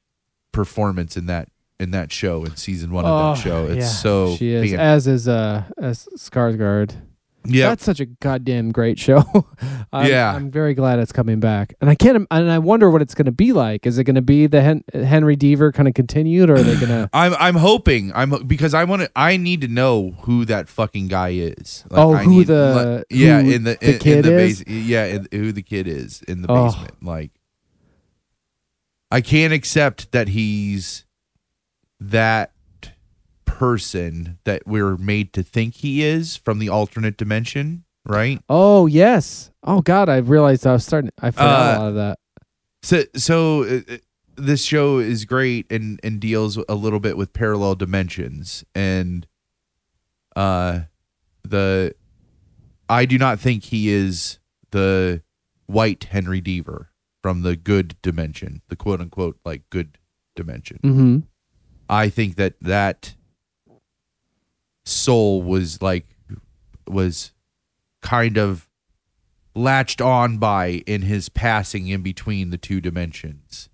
performance 0.53 1.16
in 1.16 1.27
that 1.27 1.49
in 1.78 1.93
that 1.93 2.11
show 2.11 2.45
in 2.45 2.57
season 2.57 2.90
one 2.90 3.05
of 3.05 3.36
that 3.36 3.43
show. 3.43 3.65
It's 3.66 3.73
Oh, 3.73 3.78
yeah, 3.78 3.86
so 3.86 4.36
she 4.36 4.53
is 4.53 4.73
as 4.74 5.07
is 5.07 5.28
uh 5.28 5.65
as 5.78 6.09
Skarsgård. 6.16 6.97
Yeah. 7.44 7.69
That's 7.69 7.85
such 7.85 8.01
a 8.01 8.06
goddamn 8.06 8.73
great 8.73 8.98
show. 8.98 9.23
I'm, 9.93 10.06
Yeah. 10.06 10.35
I'm 10.35 10.51
very 10.51 10.74
glad 10.74 10.98
it's 10.98 11.12
coming 11.12 11.40
back, 11.40 11.74
and 11.81 11.89
I 11.89 11.94
can't. 11.94 12.27
And 12.31 12.51
I 12.51 12.59
wonder 12.59 12.90
what 12.90 13.01
it's 13.01 13.15
going 13.15 13.27
to 13.27 13.32
be 13.32 13.52
like. 13.52 13.86
Is 13.86 13.97
it 13.98 14.05
going 14.05 14.16
to 14.16 14.23
be 14.23 14.47
the 14.47 14.60
Hen- 14.60 14.85
Henry 14.93 15.36
Deaver 15.36 15.73
kind 15.73 15.89
of 15.89 15.94
continued, 15.94 16.51
or 16.51 16.55
are 16.55 16.62
they 16.62 16.74
going 16.74 16.89
to? 16.89 17.10
I'm 17.15 17.35
I'm 17.39 17.55
hoping 17.55 18.12
I'm 18.15 18.47
because 18.47 18.74
I 18.74 18.85
want 18.85 19.02
to 19.02 19.10
I 19.16 19.36
need 19.36 19.60
to 19.62 19.69
know 19.69 20.10
who 20.23 20.44
that 20.47 20.69
fucking 20.69 21.09
guy 21.09 21.31
is. 21.31 21.85
Like, 21.90 21.98
Oh, 22.01 22.12
I 22.15 22.24
who 22.24 22.31
need- 22.31 22.47
the- 22.48 22.97
like, 22.98 23.06
yeah 23.10 23.40
who 23.40 23.51
in 23.51 23.65
the, 23.65 23.78
the 23.81 23.93
in, 23.94 23.98
kid 23.98 24.27
in 24.27 24.32
the 24.35 24.39
is? 24.43 24.65
base 24.65 24.74
yeah 24.77 25.05
in, 25.06 25.28
who 25.32 25.52
the 25.52 25.62
kid 25.62 25.86
is 25.89 26.23
in 26.23 26.43
the 26.43 26.48
Oh. 26.51 26.66
basement. 26.66 27.02
Like 27.02 27.31
I 29.10 29.20
can't 29.23 29.52
accept 29.55 30.12
that 30.12 30.28
he's 30.28 31.06
that 32.01 32.52
person 33.48 34.38
that 34.44 34.66
we're 34.66 34.96
made 34.96 35.32
to 35.32 35.42
think 35.42 35.76
he 35.76 36.02
is 36.04 36.36
from 36.36 36.58
the 36.58 36.68
alternate 36.68 37.16
dimension, 37.16 37.84
right? 38.06 38.40
Oh 38.48 38.86
yes. 38.86 39.50
Oh 39.64 39.80
God, 39.80 40.08
I 40.08 40.18
realized 40.18 40.66
I 40.66 40.72
was 40.72 40.84
starting. 40.84 41.10
I 41.20 41.30
forgot 41.30 41.46
Uh, 41.48 41.78
a 41.78 41.80
lot 41.80 41.88
of 41.88 41.94
that. 41.94 42.18
So, 42.82 43.02
so 43.16 43.64
uh, 43.64 43.80
uh, 43.88 43.96
this 44.36 44.62
show 44.64 44.98
is 44.98 45.24
great 45.24 45.66
and 45.72 45.98
and 46.02 46.20
deals 46.20 46.58
a 46.68 46.74
little 46.74 47.00
bit 47.00 47.16
with 47.16 47.32
parallel 47.32 47.74
dimensions 47.74 48.64
and 48.74 49.26
uh 50.36 50.80
the 51.42 51.94
I 52.88 53.04
do 53.04 53.18
not 53.18 53.40
think 53.40 53.64
he 53.64 53.88
is 53.88 54.38
the 54.70 55.22
white 55.66 56.04
Henry 56.04 56.40
Deaver 56.40 56.86
from 57.22 57.42
the 57.42 57.56
good 57.56 57.96
dimension, 58.00 58.62
the 58.68 58.76
quote 58.76 59.00
unquote 59.00 59.38
like 59.44 59.68
good 59.70 59.98
dimension. 60.36 60.78
Mm-hmm. 60.84 61.18
I 61.90 62.08
think 62.08 62.36
that 62.36 62.54
that 62.60 63.16
soul 64.89 65.43
was 65.43 65.81
like 65.82 66.06
was 66.86 67.32
kind 68.02 68.36
of 68.39 68.69
latched 69.55 70.01
on 70.01 70.39
by 70.39 70.82
in 70.86 71.02
his 71.02 71.28
passing 71.28 71.89
in 71.89 72.02
between 72.02 72.51
the 72.51 72.59
two 72.59 72.81
dimensions 72.81 73.69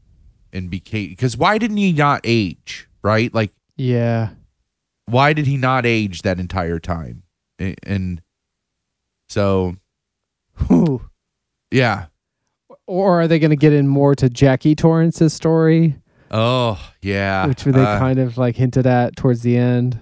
and 0.52 0.70
became 0.70 1.10
because 1.10 1.36
why 1.36 1.58
didn't 1.58 1.76
he 1.76 1.92
not 1.92 2.20
age 2.24 2.88
right? 3.02 3.32
Like 3.34 3.52
Yeah. 3.76 4.30
why 5.06 5.32
did 5.34 5.46
he 5.46 5.56
not 5.56 5.84
age 5.86 6.22
that 6.22 6.40
entire 6.40 6.78
time? 6.78 7.22
And 7.58 8.22
so 9.28 9.76
Whew. 10.68 11.08
yeah. 11.70 12.06
Or 12.86 13.20
are 13.22 13.28
they 13.28 13.38
going 13.38 13.50
to 13.50 13.56
get 13.56 13.72
in 13.72 13.86
more 13.88 14.14
to 14.14 14.28
Jackie 14.28 14.74
Torrance's 14.74 15.32
story, 15.32 15.96
oh 16.30 16.78
yeah. 17.02 17.46
Which 17.46 17.64
they 17.64 17.80
Uh, 17.80 17.98
kind 17.98 18.18
of 18.18 18.36
like 18.38 18.56
hinted 18.56 18.86
at 18.86 19.16
towards 19.16 19.42
the 19.42 19.56
end, 19.56 20.00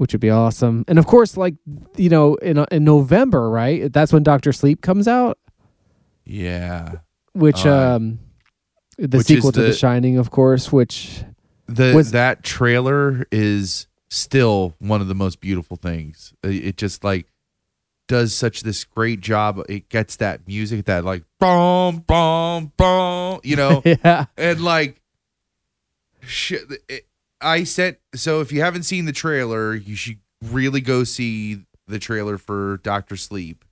which 0.00 0.14
would 0.14 0.20
be 0.20 0.30
awesome. 0.30 0.82
And 0.88 0.98
of 0.98 1.04
course, 1.06 1.36
like 1.36 1.56
you 1.96 2.08
know, 2.08 2.36
in 2.36 2.56
in 2.72 2.84
November, 2.84 3.50
right? 3.50 3.92
That's 3.92 4.14
when 4.14 4.22
Doctor 4.22 4.50
Sleep 4.50 4.80
comes 4.80 5.06
out, 5.06 5.38
yeah 6.24 6.94
which 7.34 7.64
Uh, 7.66 7.96
um, 7.96 8.18
the 8.96 9.18
which 9.18 9.26
sequel 9.26 9.52
to 9.52 9.60
The 9.60 9.66
the- 9.68 9.72
Shining, 9.74 10.16
of 10.18 10.30
course, 10.30 10.72
which 10.72 11.22
the 11.66 11.92
Was- 11.94 12.12
that 12.12 12.42
trailer 12.42 13.26
is 13.30 13.86
still 14.08 14.74
one 14.78 15.00
of 15.02 15.08
the 15.08 15.14
most 15.14 15.40
beautiful 15.40 15.76
things. 15.76 16.32
It 16.42 16.64
it 16.64 16.76
just 16.78 17.04
like 17.04 17.26
does 18.08 18.34
such 18.34 18.62
this 18.62 18.84
great 18.84 19.20
job. 19.20 19.60
It 19.68 19.88
gets 19.90 20.16
that 20.16 20.48
music 20.48 20.86
that 20.86 21.04
like 21.04 21.24
boom 21.38 21.98
boom 22.06 22.72
boom, 22.78 23.40
you 23.44 23.54
know, 23.56 23.82
yeah, 23.84 24.24
and 24.38 24.60
like 24.62 25.00
shit. 26.22 26.62
It, 26.88 27.06
I 27.40 27.64
sent 27.64 27.98
so 28.14 28.40
if 28.40 28.52
you 28.52 28.60
haven't 28.60 28.84
seen 28.84 29.04
the 29.04 29.12
trailer, 29.12 29.74
you 29.74 29.96
should 29.96 30.18
really 30.44 30.80
go 30.80 31.04
see 31.04 31.64
the 31.86 31.98
trailer 31.98 32.38
for 32.38 32.78
Doctor 32.82 33.16
Sleep, 33.16 33.64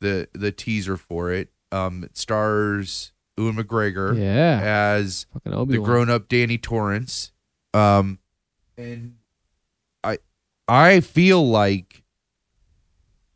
the 0.00 0.28
the 0.32 0.52
teaser 0.52 0.96
for 0.96 1.30
it. 1.30 1.48
Um, 1.72 2.04
it 2.04 2.16
stars 2.16 3.12
Ewan 3.36 3.56
McGregor 3.56 4.16
yeah, 4.18 4.60
as 4.62 5.26
the 5.44 5.78
grown 5.84 6.10
up 6.10 6.28
Danny 6.28 6.58
Torrance. 6.58 7.32
Um 7.74 8.18
and 8.78 9.16
I 10.02 10.18
I 10.68 11.00
feel 11.00 11.46
like 11.46 12.02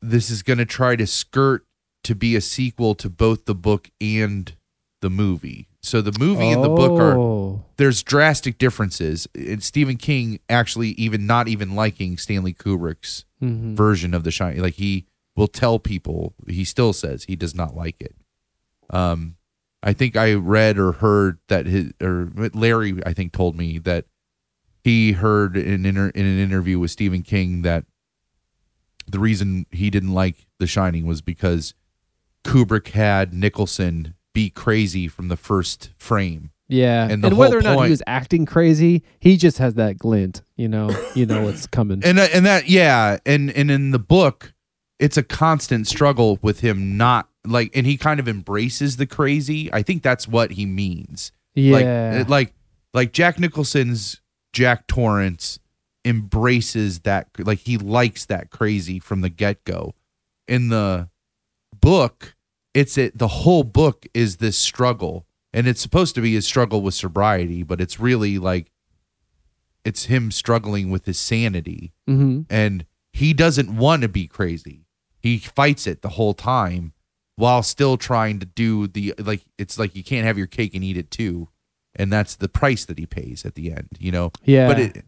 this 0.00 0.30
is 0.30 0.42
gonna 0.42 0.64
try 0.64 0.96
to 0.96 1.06
skirt 1.06 1.66
to 2.04 2.14
be 2.14 2.34
a 2.34 2.40
sequel 2.40 2.94
to 2.94 3.10
both 3.10 3.44
the 3.44 3.54
book 3.54 3.90
and 4.00 4.54
the 5.00 5.10
movie. 5.10 5.66
So 5.82 6.00
the 6.02 6.16
movie 6.18 6.50
and 6.50 6.62
the 6.62 6.68
book 6.68 7.00
are 7.00 7.16
Oh. 7.18 7.64
there's 7.78 8.02
drastic 8.02 8.58
differences. 8.58 9.26
And 9.34 9.62
Stephen 9.62 9.96
King 9.96 10.38
actually 10.48 10.90
even 10.90 11.26
not 11.26 11.48
even 11.48 11.74
liking 11.74 12.18
Stanley 12.18 12.52
Kubrick's 12.52 13.24
Mhm. 13.42 13.74
version 13.76 14.12
of 14.12 14.24
The 14.24 14.30
Shining. 14.30 14.60
Like 14.60 14.74
he 14.74 15.06
will 15.36 15.48
tell 15.48 15.78
people, 15.78 16.34
he 16.46 16.64
still 16.64 16.92
says 16.92 17.24
he 17.24 17.36
does 17.36 17.54
not 17.54 17.74
like 17.74 17.96
it. 18.00 18.14
Um, 18.90 19.36
I 19.82 19.94
think 19.94 20.16
I 20.16 20.34
read 20.34 20.78
or 20.78 20.92
heard 20.92 21.38
that 21.48 21.64
his 21.64 21.92
or 22.02 22.30
Larry, 22.52 23.00
I 23.06 23.14
think, 23.14 23.32
told 23.32 23.56
me 23.56 23.78
that 23.78 24.04
he 24.84 25.12
heard 25.12 25.56
in 25.56 25.86
inter, 25.86 26.08
in 26.10 26.26
an 26.26 26.38
interview 26.38 26.78
with 26.78 26.90
Stephen 26.90 27.22
King 27.22 27.62
that 27.62 27.86
the 29.06 29.18
reason 29.18 29.64
he 29.70 29.88
didn't 29.88 30.12
like 30.12 30.46
The 30.58 30.66
Shining 30.66 31.06
was 31.06 31.22
because 31.22 31.72
Kubrick 32.44 32.88
had 32.88 33.32
Nicholson 33.32 34.14
be 34.34 34.50
crazy 34.50 35.08
from 35.08 35.28
the 35.28 35.36
first 35.36 35.90
frame 35.98 36.50
Yeah, 36.68 37.04
And 37.04 37.12
and, 37.12 37.24
the 37.24 37.36
whether 37.36 37.58
or 37.58 37.62
not 37.62 37.76
point- 37.76 37.86
he 37.88 37.90
was 37.90 38.02
acting 38.06 38.46
crazy, 38.46 39.02
he 39.18 39.36
just 39.36 39.58
has 39.58 39.74
that 39.74 39.98
glint. 39.98 40.42
You 40.56 40.68
know, 40.68 40.90
you 41.14 41.26
know 41.26 41.42
what's 41.42 41.66
coming. 41.66 42.02
and 42.04 42.18
that- 42.18 42.32
and 42.34 42.46
that 42.46 42.68
yeah 42.68 43.18
and 43.26 43.50
and 43.50 43.70
in 43.70 43.90
the 43.90 43.98
book 43.98 44.52
it's 44.98 45.16
a 45.16 45.22
constant 45.22 45.86
struggle 45.88 46.38
with 46.42 46.60
him 46.60 46.96
not 46.96 47.28
like 47.46 47.74
and 47.74 47.86
he 47.86 47.96
kind 47.96 48.20
of 48.20 48.28
embraces 48.28 48.98
the 48.98 49.06
crazy 49.06 49.72
i 49.72 49.82
think 49.82 50.02
that's 50.02 50.28
what 50.28 50.50
he 50.52 50.66
means 50.66 51.32
yeah, 51.54 52.18
like 52.18 52.28
like 52.28 52.54
like 52.92 53.12
jack 53.14 53.38
nicholson's 53.40 54.20
jack 54.52 54.86
torrance 54.86 55.58
embraces 56.04 57.00
that 57.00 57.28
like 57.38 57.60
he 57.60 57.78
likes 57.78 58.26
that 58.26 58.50
crazy 58.50 58.98
from 58.98 59.22
the 59.22 59.28
get-go 59.30 59.94
in 60.48 60.68
the 60.68 61.08
book 61.80 62.34
it's 62.74 62.96
it 62.98 63.16
the 63.18 63.28
whole 63.28 63.64
book 63.64 64.06
is 64.14 64.36
this 64.36 64.58
struggle 64.58 65.26
and 65.52 65.66
it's 65.66 65.80
supposed 65.80 66.14
to 66.14 66.20
be 66.20 66.36
a 66.36 66.42
struggle 66.42 66.82
with 66.82 66.94
sobriety 66.94 67.62
but 67.62 67.80
it's 67.80 67.98
really 67.98 68.38
like 68.38 68.70
it's 69.84 70.04
him 70.04 70.30
struggling 70.30 70.90
with 70.90 71.06
his 71.06 71.18
sanity 71.18 71.92
hmm 72.06 72.42
and 72.48 72.84
he 73.12 73.32
doesn't 73.32 73.76
want 73.76 74.02
to 74.02 74.08
be 74.08 74.26
crazy. 74.26 74.86
He 75.18 75.38
fights 75.38 75.86
it 75.86 76.02
the 76.02 76.10
whole 76.10 76.34
time 76.34 76.92
while 77.36 77.62
still 77.62 77.96
trying 77.96 78.38
to 78.40 78.46
do 78.46 78.86
the 78.86 79.14
like 79.18 79.42
it's 79.58 79.78
like 79.78 79.94
you 79.94 80.04
can't 80.04 80.26
have 80.26 80.38
your 80.38 80.46
cake 80.46 80.74
and 80.74 80.84
eat 80.84 80.96
it 80.96 81.10
too. 81.10 81.48
And 81.96 82.12
that's 82.12 82.36
the 82.36 82.48
price 82.48 82.84
that 82.84 82.98
he 82.98 83.06
pays 83.06 83.44
at 83.44 83.56
the 83.56 83.72
end, 83.72 83.88
you 83.98 84.12
know. 84.12 84.30
yeah. 84.44 84.68
But 84.68 84.78
it 84.78 85.04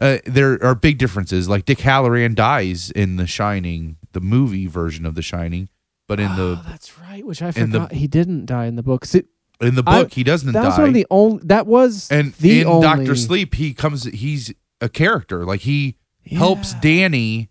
uh, 0.00 0.18
there 0.24 0.62
are 0.64 0.74
big 0.74 0.96
differences. 0.98 1.48
Like 1.48 1.66
Dick 1.66 1.80
Halloran 1.80 2.34
dies 2.34 2.90
in 2.90 3.16
The 3.16 3.26
Shining, 3.26 3.98
the 4.12 4.20
movie 4.22 4.66
version 4.66 5.04
of 5.04 5.14
The 5.14 5.22
Shining, 5.22 5.68
but 6.12 6.20
in 6.20 6.30
oh, 6.32 6.36
the 6.56 6.62
that's 6.68 6.98
right. 6.98 7.24
Which 7.24 7.40
I 7.40 7.48
in 7.56 7.70
the- 7.70 7.80
forgot. 7.80 7.92
he 7.92 8.06
didn't 8.06 8.44
die 8.46 8.66
in 8.66 8.76
the 8.76 8.82
book. 8.82 9.06
See, 9.06 9.22
in 9.62 9.74
the 9.76 9.82
I- 9.86 10.02
book 10.02 10.12
he 10.12 10.22
doesn't 10.24 10.52
that 10.52 10.62
was 10.64 10.76
die. 10.76 10.82
one 10.82 10.88
of 10.90 10.94
the 10.94 11.06
only. 11.10 11.40
That 11.44 11.66
was 11.66 12.10
and 12.10 12.34
the 12.34 12.60
in 12.60 12.66
only, 12.66 12.82
Doctor 12.86 13.16
Sleep, 13.16 13.54
he 13.54 13.72
comes 13.72 14.04
he's 14.04 14.52
a 14.82 14.90
character. 14.90 15.46
Like 15.46 15.60
he 15.60 15.96
helps 16.30 16.74
Danny 16.74 17.48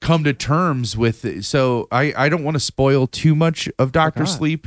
come 0.00 0.24
to 0.24 0.32
terms 0.32 0.96
with 0.96 1.24
it. 1.26 1.44
So 1.44 1.88
I 1.92 2.14
I 2.16 2.28
don't 2.30 2.42
want 2.44 2.54
to 2.54 2.60
spoil 2.60 3.06
too 3.06 3.34
much 3.34 3.68
of 3.78 3.92
Doctor 3.92 4.24
Sleep 4.24 4.66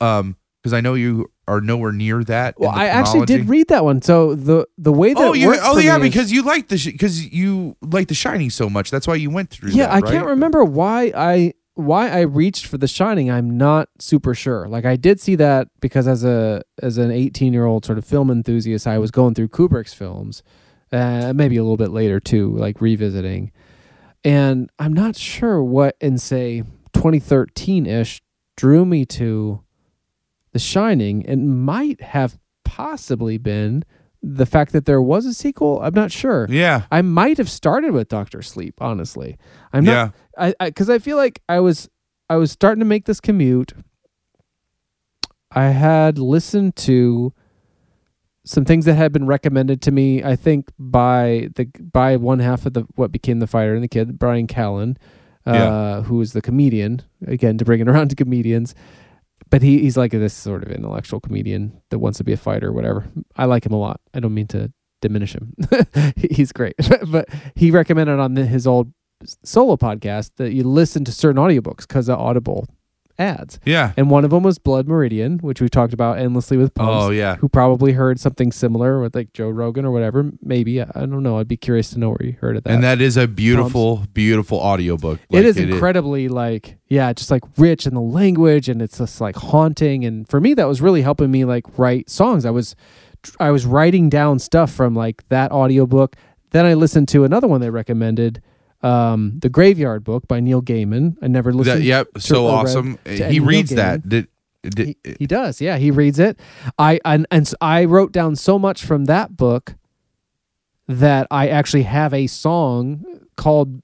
um 0.00 0.36
because 0.62 0.72
I 0.72 0.80
know 0.80 0.94
you 0.94 1.30
are 1.46 1.60
nowhere 1.60 1.92
near 1.92 2.24
that. 2.24 2.58
Well, 2.58 2.70
I 2.70 2.86
actually 2.86 3.26
did 3.26 3.50
read 3.50 3.68
that 3.68 3.84
one. 3.84 4.00
So 4.00 4.34
the 4.34 4.66
the 4.78 4.92
way 4.92 5.12
that 5.12 5.20
Oh, 5.22 5.34
you, 5.34 5.54
oh 5.60 5.76
yeah, 5.76 5.98
me 5.98 6.06
is- 6.08 6.14
because 6.14 6.32
you 6.32 6.42
like 6.42 6.68
the 6.68 6.80
because 6.82 7.22
you 7.26 7.76
like 7.82 8.08
the 8.08 8.14
Shining 8.14 8.48
so 8.48 8.70
much. 8.70 8.90
That's 8.90 9.06
why 9.06 9.16
you 9.16 9.28
went 9.28 9.50
through. 9.50 9.72
yeah, 9.72 9.86
that, 9.88 9.92
I 9.92 9.98
right? 10.00 10.12
can't 10.12 10.26
remember 10.26 10.64
why 10.64 11.12
I 11.14 11.52
why 11.74 12.08
I 12.08 12.20
reached 12.20 12.66
for 12.66 12.78
The 12.78 12.86
Shining. 12.86 13.30
I'm 13.30 13.56
not 13.56 13.88
super 13.98 14.34
sure. 14.34 14.68
Like 14.68 14.84
I 14.84 14.96
did 14.96 15.20
see 15.20 15.34
that 15.36 15.68
because 15.80 16.06
as 16.06 16.24
a 16.24 16.62
as 16.80 16.98
an 16.98 17.10
18 17.10 17.52
year 17.52 17.64
old 17.64 17.84
sort 17.84 17.98
of 17.98 18.04
film 18.04 18.30
enthusiast, 18.30 18.86
I 18.86 18.98
was 18.98 19.10
going 19.10 19.34
through 19.34 19.48
Kubrick's 19.48 19.94
films, 19.94 20.42
uh, 20.92 21.32
maybe 21.34 21.56
a 21.56 21.62
little 21.62 21.76
bit 21.76 21.90
later 21.90 22.20
too, 22.20 22.56
like 22.56 22.80
revisiting. 22.80 23.50
And 24.22 24.70
I'm 24.78 24.92
not 24.92 25.16
sure 25.16 25.62
what 25.62 25.96
in 26.00 26.16
say 26.18 26.62
2013 26.94 27.86
ish 27.86 28.22
drew 28.56 28.84
me 28.84 29.04
to 29.06 29.62
The 30.52 30.58
Shining. 30.58 31.22
It 31.22 31.36
might 31.36 32.00
have 32.00 32.38
possibly 32.64 33.36
been 33.36 33.84
the 34.26 34.46
fact 34.46 34.72
that 34.72 34.86
there 34.86 35.02
was 35.02 35.26
a 35.26 35.34
sequel. 35.34 35.80
I'm 35.82 35.92
not 35.94 36.10
sure. 36.10 36.46
Yeah, 36.48 36.86
I 36.90 37.02
might 37.02 37.36
have 37.38 37.50
started 37.50 37.90
with 37.92 38.08
Doctor 38.08 38.40
Sleep. 38.40 38.74
Honestly, 38.80 39.36
I'm 39.72 39.84
yeah, 39.84 40.10
not. 40.38 40.54
I 40.60 40.66
because 40.66 40.88
I, 40.88 40.98
feel 40.98 41.16
like 41.18 41.42
I 41.48 41.60
was 41.60 41.90
I 42.30 42.36
was 42.36 42.50
starting 42.50 42.80
to 42.80 42.86
make 42.86 43.04
this 43.04 43.20
commute. 43.20 43.72
I 45.52 45.66
had 45.68 46.18
listened 46.18 46.74
to 46.76 47.32
some 48.44 48.64
things 48.64 48.86
that 48.86 48.94
had 48.94 49.12
been 49.12 49.26
recommended 49.26 49.80
to 49.82 49.90
me. 49.90 50.22
I 50.24 50.36
think 50.36 50.70
by 50.78 51.48
the 51.54 51.66
by 51.80 52.16
one 52.16 52.38
half 52.40 52.66
of 52.66 52.72
the 52.72 52.84
what 52.94 53.12
became 53.12 53.38
the 53.40 53.46
fighter 53.46 53.74
and 53.74 53.84
the 53.84 53.88
kid, 53.88 54.18
Bryan 54.18 54.46
Callen, 54.46 54.96
uh, 55.46 55.52
Yeah. 55.52 56.02
who 56.02 56.20
is 56.20 56.32
the 56.32 56.42
comedian. 56.42 57.02
Again, 57.26 57.58
to 57.58 57.64
bring 57.64 57.80
it 57.80 57.88
around 57.90 58.08
to 58.08 58.16
comedians. 58.16 58.74
But 59.54 59.62
he, 59.62 59.78
he's 59.78 59.96
like 59.96 60.10
this 60.10 60.34
sort 60.34 60.64
of 60.64 60.72
intellectual 60.72 61.20
comedian 61.20 61.80
that 61.90 62.00
wants 62.00 62.18
to 62.18 62.24
be 62.24 62.32
a 62.32 62.36
fighter 62.36 62.70
or 62.70 62.72
whatever. 62.72 63.06
I 63.36 63.44
like 63.44 63.64
him 63.64 63.72
a 63.72 63.78
lot. 63.78 64.00
I 64.12 64.18
don't 64.18 64.34
mean 64.34 64.48
to 64.48 64.72
diminish 65.00 65.32
him. 65.32 65.54
he's 66.16 66.50
great. 66.50 66.74
but 67.06 67.28
he 67.54 67.70
recommended 67.70 68.18
on 68.18 68.34
the, 68.34 68.46
his 68.46 68.66
old 68.66 68.92
solo 69.44 69.76
podcast 69.76 70.32
that 70.38 70.54
you 70.54 70.64
listen 70.64 71.04
to 71.04 71.12
certain 71.12 71.40
audiobooks 71.40 71.86
because 71.86 72.08
of 72.08 72.18
Audible 72.18 72.66
ads. 73.18 73.58
yeah. 73.64 73.92
And 73.96 74.10
one 74.10 74.24
of 74.24 74.30
them 74.30 74.42
was 74.42 74.58
Blood 74.58 74.88
Meridian, 74.88 75.38
which 75.38 75.60
we've 75.60 75.70
talked 75.70 75.92
about 75.92 76.18
endlessly 76.18 76.56
with 76.56 76.74
Pumps, 76.74 76.92
Oh 77.04 77.10
yeah. 77.10 77.36
who 77.36 77.48
probably 77.48 77.92
heard 77.92 78.18
something 78.18 78.50
similar 78.52 79.00
with 79.00 79.14
like 79.14 79.32
Joe 79.32 79.48
Rogan 79.48 79.84
or 79.84 79.90
whatever. 79.92 80.30
Maybe. 80.42 80.80
I 80.82 80.86
don't 80.94 81.22
know. 81.22 81.38
I'd 81.38 81.48
be 81.48 81.56
curious 81.56 81.90
to 81.90 81.98
know 81.98 82.10
where 82.10 82.22
you 82.24 82.36
heard 82.40 82.56
of 82.56 82.64
that. 82.64 82.72
And 82.72 82.82
that 82.82 83.00
is 83.00 83.16
a 83.16 83.28
beautiful, 83.28 84.04
beautiful 84.12 84.58
audiobook. 84.58 85.20
it 85.30 85.36
Like, 85.36 85.44
is 85.44 85.56
incredibly 85.56 86.28
like 86.28 86.76
yeah 86.88 87.12
just 87.12 87.30
like 87.30 87.42
rich 87.56 87.86
in 87.86 87.94
the 87.94 88.00
language 88.00 88.68
and 88.68 88.80
it's 88.82 88.98
just 88.98 89.20
like 89.20 89.34
haunting 89.36 90.04
and 90.04 90.28
for 90.28 90.40
me 90.40 90.54
that 90.54 90.68
was 90.68 90.80
really 90.82 91.02
helping 91.02 91.30
me 91.30 91.44
like 91.44 91.64
write 91.78 92.08
songs 92.10 92.44
i 92.44 92.50
was 92.50 92.76
i 93.40 93.50
was 93.50 93.64
writing 93.64 94.08
down 94.10 94.38
stuff 94.38 94.70
from 94.70 94.94
like 94.94 95.26
that 95.30 95.50
audiobook 95.50 96.14
then 96.50 96.66
i 96.66 96.74
listened 96.74 97.08
to 97.08 97.24
another 97.24 97.48
one 97.48 97.60
they 97.60 97.70
recommended 97.70 98.42
um 98.84 99.38
the 99.40 99.48
graveyard 99.48 100.04
book 100.04 100.28
by 100.28 100.38
neil 100.40 100.60
gaiman 100.62 101.16
i 101.22 101.26
never 101.26 101.52
listened 101.52 101.80
That, 101.80 101.84
yep, 101.84 102.08
so 102.18 102.46
awesome. 102.46 102.98
to 103.04 103.28
He 103.30 103.40
reads 103.40 103.70
that. 103.70 104.06
Did, 104.08 104.28
did, 104.62 104.88
he, 104.88 104.96
he 105.18 105.26
does 105.26 105.60
yeah 105.60 105.76
he 105.78 105.90
reads 105.90 106.18
it 106.18 106.38
i 106.78 107.00
and, 107.04 107.26
and 107.30 107.42
s- 107.46 107.54
i 107.60 107.84
wrote 107.84 108.12
down 108.12 108.36
so 108.36 108.58
much 108.58 108.84
from 108.84 109.06
that 109.06 109.36
book 109.36 109.74
that 110.88 111.26
i 111.30 111.48
actually 111.48 111.82
have 111.84 112.12
a 112.12 112.26
song 112.26 113.04
called 113.36 113.80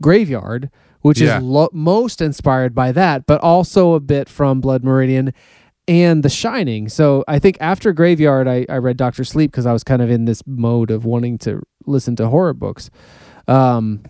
graveyard 0.00 0.70
which 1.02 1.20
Yeah. 1.20 1.38
is 1.38 1.42
lo- 1.42 1.70
most 1.72 2.20
inspired 2.20 2.74
by 2.74 2.92
that 2.92 3.26
but 3.26 3.40
also 3.40 3.92
a 3.94 4.00
bit 4.00 4.28
from 4.28 4.60
blood 4.60 4.82
meridian 4.84 5.32
and 5.88 6.22
the 6.22 6.28
shining 6.30 6.88
so 6.88 7.24
i 7.28 7.38
think 7.38 7.56
after 7.60 7.92
graveyard 7.92 8.48
i, 8.48 8.64
I 8.68 8.76
read 8.78 8.96
dr 8.96 9.22
sleep 9.24 9.50
because 9.50 9.66
i 9.66 9.72
was 9.72 9.84
kind 9.84 10.00
of 10.02 10.10
in 10.10 10.24
this 10.24 10.42
mode 10.46 10.90
of 10.90 11.04
wanting 11.04 11.36
to 11.38 11.62
listen 11.86 12.16
to 12.16 12.28
horror 12.28 12.54
books 12.54 12.90
um, 13.48 14.02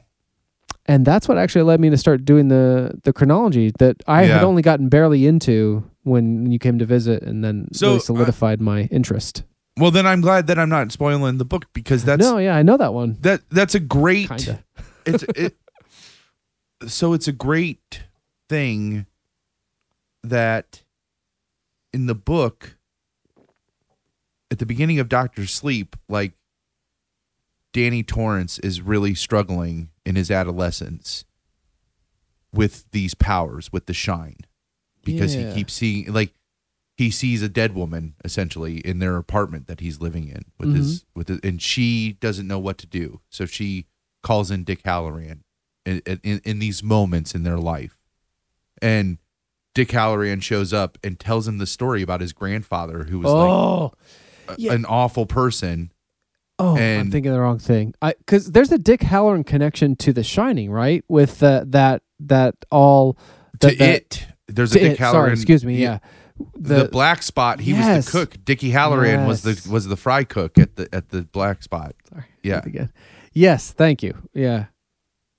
and 0.87 1.05
that's 1.07 1.29
what 1.29 1.39
actually 1.39 1.63
led 1.63 1.81
me 1.81 1.91
to 1.91 1.97
start 1.97 2.25
doing 2.25 2.49
the 2.49 2.99
the 3.05 3.13
chronology 3.13 3.73
that 3.79 3.97
I 4.07 4.25
had 4.25 4.43
only 4.45 4.63
gotten 4.63 4.89
barely 4.89 5.27
into 5.27 5.85
when 6.03 6.51
you 6.51 6.59
came 6.59 6.79
to 6.79 6.87
visit, 6.87 7.23
and 7.23 7.45
then 7.45 7.69
So, 7.73 7.87
really 7.89 7.97
uh, 7.99 8.03
solidified 8.03 8.61
my 8.61 8.83
interest. 8.91 9.43
well, 9.79 9.91
then 9.91 10.07
I'm 10.07 10.21
glad 10.21 10.47
that 10.49 10.59
I'm 10.59 10.69
not 10.71 10.91
spoiling 10.93 11.39
the 11.39 11.45
book 11.45 11.67
because 11.73 12.05
that's 12.05 12.21
no, 12.23 12.39
yeah, 12.39 12.57
I 12.57 12.63
know 12.63 12.77
that 12.77 12.95
one. 12.95 13.19
that 13.21 13.43
that's 13.51 13.75
a 13.75 13.81
great 13.81 14.29
Kinda. 14.29 14.65
it's 15.07 15.25
it 15.37 15.57
so 16.87 17.13
it's 17.13 17.29
a 17.29 17.33
great 17.33 18.03
thing 18.49 19.07
that 20.25 20.83
in 21.93 22.07
the 22.07 22.15
book 22.15 22.77
at 24.51 24.59
the 24.59 24.67
beginning 24.67 24.99
of 24.99 25.09
Doctor 25.09 25.47
Sleep 25.47 25.95
like 26.09 26.33
Danny 27.73 28.03
Torrance 28.03 28.59
is 28.59 28.81
really 28.81 29.15
struggling 29.15 29.90
in 30.07 30.17
his 30.17 30.31
adolescence 30.31 31.25
with 32.53 32.91
these 32.91 33.15
powers 33.15 33.73
with 33.73 33.87
the 33.87 33.95
shine. 33.95 34.39
Because 35.05 35.35
Yeah. 35.35 35.49
he 35.49 35.55
keeps 35.55 35.73
seeing 35.73 36.13
like 36.13 36.35
he 36.97 37.11
sees 37.11 37.41
a 37.43 37.49
dead 37.49 37.75
woman 37.75 38.15
essentially 38.25 38.79
in 38.79 38.99
their 38.99 39.17
apartment 39.17 39.67
that 39.67 39.81
he's 39.81 40.01
living 40.01 40.29
in 40.29 40.45
with 40.59 40.75
his 40.75 41.01
mm-hmm. 41.01 41.19
with 41.19 41.27
the, 41.29 41.41
and 41.43 41.63
she 41.63 42.13
doesn't 42.21 42.47
know 42.47 42.59
what 42.59 42.77
to 42.79 42.87
do. 42.87 43.21
So 43.31 43.47
she 43.47 43.87
calls 44.23 44.51
in 44.51 44.65
Dick 44.65 44.83
Hallorann 44.83 45.41
in, 45.87 46.03
in, 46.23 46.43
in 46.45 46.59
these 46.59 46.83
moments 46.83 47.35
in 47.35 47.43
their 47.43 47.57
life. 47.57 47.97
And 48.83 49.17
Dick 49.75 49.89
Hallorann 49.89 50.43
shows 50.43 50.75
up 50.75 50.99
and 51.03 51.19
tells 51.19 51.49
him 51.49 51.57
the 51.59 51.67
story 51.67 52.03
about 52.03 52.21
his 52.21 52.35
grandfather 52.35 53.05
who 53.05 53.21
was 53.21 53.31
Oh, 53.31 53.93
like 54.49 54.59
a- 54.59 54.61
yeah. 54.61 54.73
an 54.75 54.85
awful 54.85 55.25
person 55.25 55.93
oh, 56.61 56.77
I'm 56.77 57.11
thinking 57.11 57.33
the 57.33 57.41
wrong 57.41 57.59
thing. 57.59 57.95
I 58.01 58.15
because 58.19 58.53
there's 58.53 58.71
a 58.71 58.79
Dick 58.79 59.01
Hallorann 59.01 59.45
connection 59.47 59.97
to 59.97 60.13
The 60.13 60.23
Shining, 60.23 60.71
right? 60.71 61.05
With 61.09 61.39
the, 61.41 61.65
that 61.69 62.03
that 62.21 62.55
all 62.71 63.19
to 63.61 63.69
that, 63.69 63.81
it 63.81 64.27
there's 64.47 64.75
a 64.75 64.79
Dick 64.79 64.93
it, 64.93 64.99
Hallorann 64.99 65.13
Sorry, 65.13 65.33
excuse 65.33 65.65
me. 65.65 65.77
he- 65.77 65.83
Yeah, 65.83 65.99
the, 66.57 66.89
black 66.91 67.23
spot 67.23 67.61
he 67.61 67.73
was 67.75 68.07
the 68.07 68.11
cook 68.11 68.37
Dickie 68.45 68.71
Hallorann 68.73 69.27
was 69.27 69.43
the 69.43 69.61
was 69.71 69.87
the 69.87 69.97
fry 69.97 70.25
cook 70.25 70.59
at 70.59 70.77
the 70.77 70.89
at 70.95 71.09
the 71.11 71.23
black 71.23 71.63
spot 71.63 71.95
Sorry, 72.09 72.25
Yeah. 72.43 72.61
again. 72.65 72.93
Yes, 73.33 73.73
thank 73.73 74.03
you. 74.03 74.17
Yeah, 74.35 74.67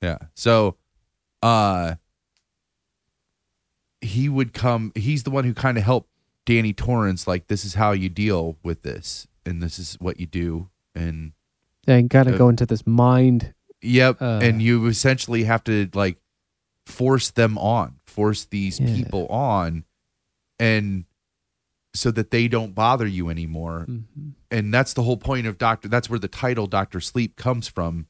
Yeah. 0.02 0.18
So 0.35 0.77
uh 1.43 1.95
he 4.02 4.30
would 4.30 4.53
come 4.53 4.91
he's 4.95 5.23
the 5.23 5.30
one 5.31 5.43
who 5.43 5.53
kind 5.53 5.77
of 5.77 5.84
helped 5.84 6.10
Danny 6.45 6.73
Torrance 6.73 7.27
like 7.27 7.48
this 7.48 7.64
is 7.65 7.76
how 7.76 7.91
you 7.91 8.10
deal 8.10 8.57
with 8.64 8.81
this 8.81 9.27
and 9.45 9.61
this 9.61 9.77
is 9.77 9.95
what 9.99 10.19
you 10.19 10.26
do 10.26 10.69
and 10.95 11.34
and 11.88 12.09
kind 12.09 12.09
gotta 12.09 12.35
Uh, 12.35 12.38
go 12.38 12.49
into 12.49 12.65
this 12.65 12.85
mind. 12.85 13.53
yep 13.81 14.22
Uh. 14.22 14.39
and 14.41 14.61
you 14.61 14.85
essentially 14.88 15.43
have 15.45 15.63
to 15.63 15.89
like 15.93 16.18
force 16.85 17.31
them 17.31 17.57
on 17.57 17.95
force 18.05 18.45
these 18.45 18.80
Yeah. 18.80 18.93
people 18.95 19.27
on 19.27 19.85
and 20.59 21.05
so 21.93 22.09
that 22.11 22.31
they 22.31 22.47
don't 22.47 22.73
bother 22.73 23.05
you 23.07 23.30
anymore. 23.30 23.85
Mhm. 23.89 24.34
And 24.49 24.73
that's 24.73 24.93
the 24.93 25.03
whole 25.03 25.18
point 25.18 25.45
of 25.47 25.57
Doctor. 25.57 25.88
That's 25.89 26.09
where 26.09 26.19
the 26.19 26.27
title 26.30 26.65
Doctor 26.68 27.01
Sleep 27.01 27.35
comes 27.35 27.68
from, 27.68 28.07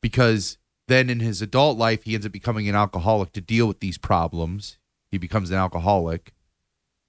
because 0.00 0.56
then 0.88 1.10
in 1.10 1.20
his 1.20 1.42
adult 1.42 1.76
life 1.76 2.04
he 2.04 2.14
ends 2.14 2.24
up 2.24 2.32
becoming 2.32 2.66
an 2.68 2.74
alcoholic 2.74 3.32
to 3.32 3.40
deal 3.42 3.66
with 3.68 3.80
these 3.80 3.98
problems. 3.98 4.78
He 5.10 5.18
becomes 5.18 5.50
an 5.50 5.56
alcoholic, 5.56 6.32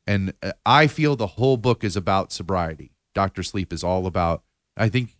and 0.06 0.34
uh, 0.44 0.52
I 0.66 0.88
feel 0.88 1.16
the 1.16 1.28
whole 1.28 1.56
book 1.58 1.82
is 1.84 1.96
about 1.96 2.32
sobriety. 2.34 2.92
Doctor 3.16 3.42
Sleep 3.44 3.72
is 3.72 3.84
all 3.84 4.06
about. 4.06 4.44
I 4.82 4.90
think 4.90 5.16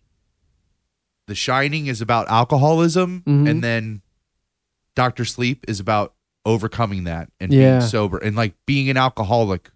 The 1.28 1.34
Shining 1.34 1.86
is 1.86 2.00
about 2.00 2.28
alcoholism, 2.28 3.22
Mhm. 3.26 3.48
and 3.48 3.62
then 3.64 4.02
Doctor 4.96 5.24
Sleep 5.24 5.64
is 5.68 5.78
about 5.80 6.14
overcoming 6.44 7.04
that 7.04 7.30
and 7.40 7.52
Yeah. 7.52 7.78
being 7.78 7.88
sober 7.88 8.18
and 8.18 8.34
like 8.34 8.54
being 8.66 8.90
an 8.90 8.96
alcoholic 8.96 9.70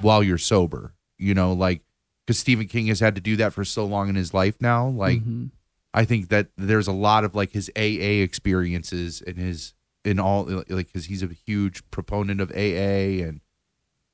while 0.00 0.22
you're 0.22 0.38
sober. 0.38 0.94
You 1.18 1.34
know, 1.34 1.52
like 1.52 1.82
because 2.24 2.38
Stephen 2.38 2.68
King 2.68 2.86
has 2.86 3.00
had 3.00 3.16
to 3.16 3.20
do 3.20 3.34
that 3.36 3.52
for 3.52 3.64
so 3.64 3.84
long 3.84 4.08
in 4.08 4.14
his 4.14 4.32
life 4.32 4.54
now. 4.60 4.86
Like 4.88 5.20
Mhm. 5.24 5.50
I 5.92 6.04
think 6.04 6.28
that 6.28 6.48
there's 6.56 6.86
a 6.86 6.92
lot 6.92 7.24
of 7.24 7.34
like 7.34 7.50
his 7.50 7.68
AA 7.76 8.22
experiences 8.22 9.20
and 9.26 9.36
his 9.36 9.74
in 10.04 10.18
all 10.20 10.44
like 10.68 10.86
because 10.86 11.06
he's 11.06 11.22
a 11.22 11.28
huge 11.46 11.82
proponent 11.90 12.40
of 12.40 12.50
AA 12.52 13.20
and 13.22 13.40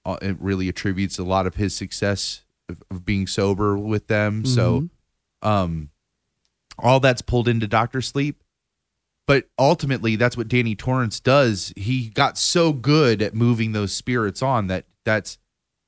uh, 0.05 0.17
it 0.23 0.37
really 0.41 0.69
attributes 0.69 1.19
a 1.19 1.25
lot 1.25 1.47
of 1.47 1.57
his 1.57 1.75
success 1.77 2.43
of, 2.69 2.83
of 2.91 3.05
being 3.05 3.27
sober 3.27 3.77
with 3.77 4.07
them. 4.07 4.45
So, 4.47 4.89
um, 5.43 5.91
all 6.79 7.01
that's 7.01 7.23
pulled 7.23 7.49
into 7.49 7.67
Doctor 7.67 8.01
Sleep. 8.01 8.43
But 9.27 9.45
ultimately, 9.59 10.17
that's 10.17 10.37
what 10.37 10.49
Danny 10.49 10.75
Torrance 10.75 11.21
does. 11.21 11.73
He 11.77 12.09
got 12.09 12.39
so 12.39 12.73
good 12.73 13.21
at 13.21 13.35
moving 13.35 13.73
those 13.73 13.93
spirits 13.93 14.43
on 14.43 14.69
that 14.69 14.87
that's 15.05 15.37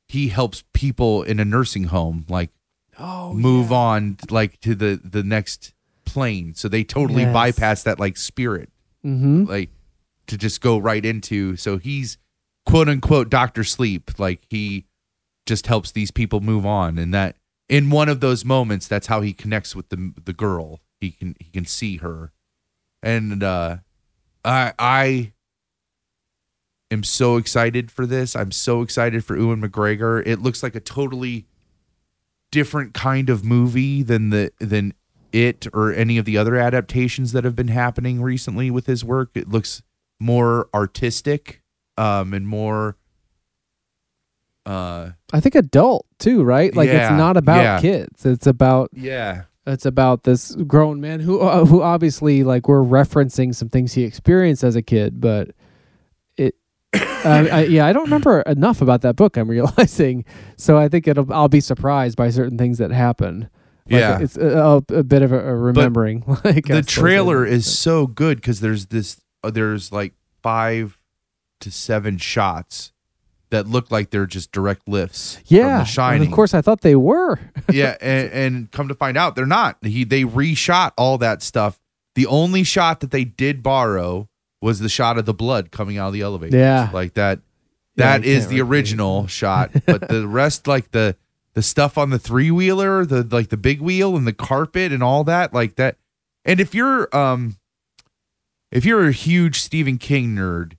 he 0.08 0.28
helps 0.28 0.62
people 0.74 1.22
in 1.22 1.40
a 1.40 1.44
nursing 1.44 1.84
home 1.84 2.26
like 2.28 2.50
oh, 2.98 3.32
move 3.32 3.72
on 3.72 4.18
like 4.28 4.60
to 4.60 4.74
the 4.74 5.00
the 5.02 5.22
next 5.22 5.72
plane. 6.04 6.54
So 6.54 6.68
they 6.68 6.84
totally 6.84 7.22
Yes. 7.22 7.32
bypass 7.32 7.82
that 7.84 7.98
like 7.98 8.16
spirit 8.16 8.68
Mm-hmm. 9.06 9.44
like 9.44 9.70
to 10.26 10.36
just 10.36 10.60
go 10.60 10.76
right 10.76 11.04
into. 11.04 11.56
So 11.56 11.78
he's 11.78 12.18
quote 12.66 12.90
unquote 12.90 13.30
Doctor 13.30 13.64
Sleep. 13.64 14.18
Like 14.18 14.42
he 14.50 14.84
just 15.46 15.66
helps 15.66 15.92
these 15.92 16.10
people 16.10 16.40
move 16.40 16.66
on, 16.66 16.98
and 16.98 17.14
that 17.14 17.36
in 17.70 17.88
one 17.88 18.08
of 18.08 18.20
those 18.20 18.44
moments, 18.44 18.88
that's 18.88 19.06
how 19.06 19.20
he 19.20 19.32
connects 19.32 19.74
with 19.76 19.88
the 19.88 20.12
the 20.22 20.32
girl. 20.32 20.80
He 21.00 21.12
can 21.12 21.36
he 21.38 21.50
can 21.50 21.64
see 21.64 21.98
her, 21.98 22.32
and 23.02 23.42
uh, 23.42 23.76
I 24.44 24.72
I 24.78 25.32
am 26.90 27.04
so 27.04 27.36
excited 27.36 27.92
for 27.92 28.06
this. 28.06 28.34
I'm 28.34 28.50
so 28.50 28.82
excited 28.82 29.24
for 29.24 29.36
Ewan 29.36 29.62
McGregor. 29.62 30.20
It 30.26 30.40
looks 30.40 30.64
like 30.64 30.74
a 30.74 30.80
totally 30.80 31.46
different 32.50 32.92
kind 32.92 33.30
of 33.30 33.44
movie 33.44 34.02
than 34.02 34.30
the 34.30 34.50
than 34.58 34.92
it 35.32 35.68
or 35.72 35.94
any 35.94 36.18
of 36.18 36.24
the 36.24 36.36
other 36.36 36.56
adaptations 36.56 37.30
that 37.30 37.44
have 37.44 37.54
been 37.54 37.68
happening 37.68 38.20
recently 38.20 38.68
with 38.68 38.86
his 38.86 39.04
work. 39.04 39.30
It 39.34 39.48
looks 39.48 39.80
more 40.18 40.68
artistic 40.74 41.62
um 41.96 42.34
and 42.34 42.46
more 42.46 42.96
uh 44.66 45.10
I 45.32 45.40
think 45.40 45.54
adult 45.54 46.06
too, 46.18 46.42
right? 46.42 46.74
Like 46.74 46.88
Yeah, 46.88 47.08
it's 47.10 47.18
not 47.18 47.36
about 47.36 47.62
yeah. 47.62 47.80
kids. 47.80 48.26
It's 48.26 48.46
about 48.46 48.90
yeah. 48.92 49.44
it's 49.66 49.86
about 49.86 50.24
this 50.24 50.54
grown 50.66 51.00
man 51.00 51.20
who 51.20 51.40
uh, 51.40 51.64
who 51.64 51.82
obviously 51.82 52.42
like 52.44 52.68
we're 52.68 52.82
referencing 52.82 53.54
some 53.54 53.68
things 53.68 53.94
he 53.94 54.04
experienced 54.04 54.62
as 54.64 54.76
a 54.76 54.82
kid, 54.82 55.20
but 55.20 55.50
it 56.36 56.54
uh, 56.94 57.48
I, 57.50 57.64
yeah, 57.64 57.86
I 57.86 57.92
don't 57.92 58.04
remember 58.04 58.40
enough 58.42 58.82
about 58.82 59.02
that 59.02 59.16
book. 59.16 59.36
I'm 59.36 59.48
realizing, 59.58 60.24
so 60.56 60.76
I 60.76 60.88
think 60.88 61.08
it'll 61.08 61.32
I'll 61.32 61.48
be 61.48 61.60
surprised 61.60 62.16
by 62.16 62.30
certain 62.30 62.58
things 62.58 62.78
that 62.78 62.90
happen. 62.90 63.48
Like, 63.88 64.00
Yeah. 64.00 64.18
it's 64.20 64.36
a, 64.36 64.82
a, 64.90 64.94
a 64.94 65.02
bit 65.02 65.22
of 65.22 65.32
a, 65.32 65.56
remembering. 65.56 66.24
like 66.44 66.66
the 66.66 66.82
trailer 66.82 67.44
is 67.46 67.66
so 67.66 68.06
good 68.06 68.42
cuz 68.42 68.60
there's 68.60 68.86
this 68.86 69.20
uh, 69.42 69.50
there's 69.50 69.90
like 69.90 70.12
5 70.42 70.98
to 71.60 71.70
7 71.70 72.18
shots 72.18 72.92
that 73.50 73.66
look 73.66 73.90
like 73.90 74.10
they're 74.10 74.26
just 74.26 74.52
direct 74.52 74.88
lifts 74.88 75.36
from 75.36 75.56
yeah. 75.56 75.84
shining. 75.84 76.28
of 76.28 76.34
course, 76.34 76.54
I 76.54 76.62
thought 76.62 76.80
they 76.80 76.96
were. 76.96 77.38
yeah, 77.72 77.96
and, 78.00 78.32
and 78.32 78.70
come 78.70 78.88
to 78.88 78.94
find 78.94 79.16
out, 79.16 79.36
they're 79.36 79.46
not. 79.46 79.76
He 79.82 80.04
they 80.04 80.22
reshot 80.22 80.92
all 80.96 81.18
that 81.18 81.42
stuff. 81.42 81.78
The 82.14 82.26
only 82.26 82.64
shot 82.64 83.00
that 83.00 83.10
they 83.10 83.24
did 83.24 83.62
borrow 83.62 84.28
was 84.60 84.78
the 84.80 84.88
shot 84.88 85.18
of 85.18 85.24
the 85.24 85.34
blood 85.34 85.70
coming 85.70 85.98
out 85.98 86.08
of 86.08 86.12
the 86.12 86.22
elevator. 86.22 86.56
Yeah. 86.56 86.90
like 86.92 87.14
that. 87.14 87.40
Yeah, 87.96 88.18
That 88.18 88.26
you 88.26 88.32
is 88.32 88.48
the 88.48 88.60
original 88.60 89.26
shot, 89.26 89.70
but 89.84 90.08
the 90.08 90.26
rest, 90.28 90.66
like 90.66 90.92
the 90.92 91.16
the 91.54 91.62
stuff 91.62 91.98
on 91.98 92.10
the 92.10 92.18
three 92.18 92.50
wheeler, 92.50 93.04
the 93.04 93.24
like 93.24 93.48
the 93.48 93.56
big 93.56 93.80
wheel 93.80 94.16
and 94.16 94.26
the 94.26 94.32
carpet 94.32 94.92
and 94.92 95.02
all 95.02 95.24
that, 95.24 95.52
like 95.52 95.74
that. 95.76 95.96
And 96.44 96.60
if 96.60 96.74
you're 96.74 97.14
um, 97.16 97.56
if 98.70 98.84
you're 98.84 99.08
a 99.08 99.12
huge 99.12 99.60
Stephen 99.60 99.98
King 99.98 100.36
nerd, 100.36 100.74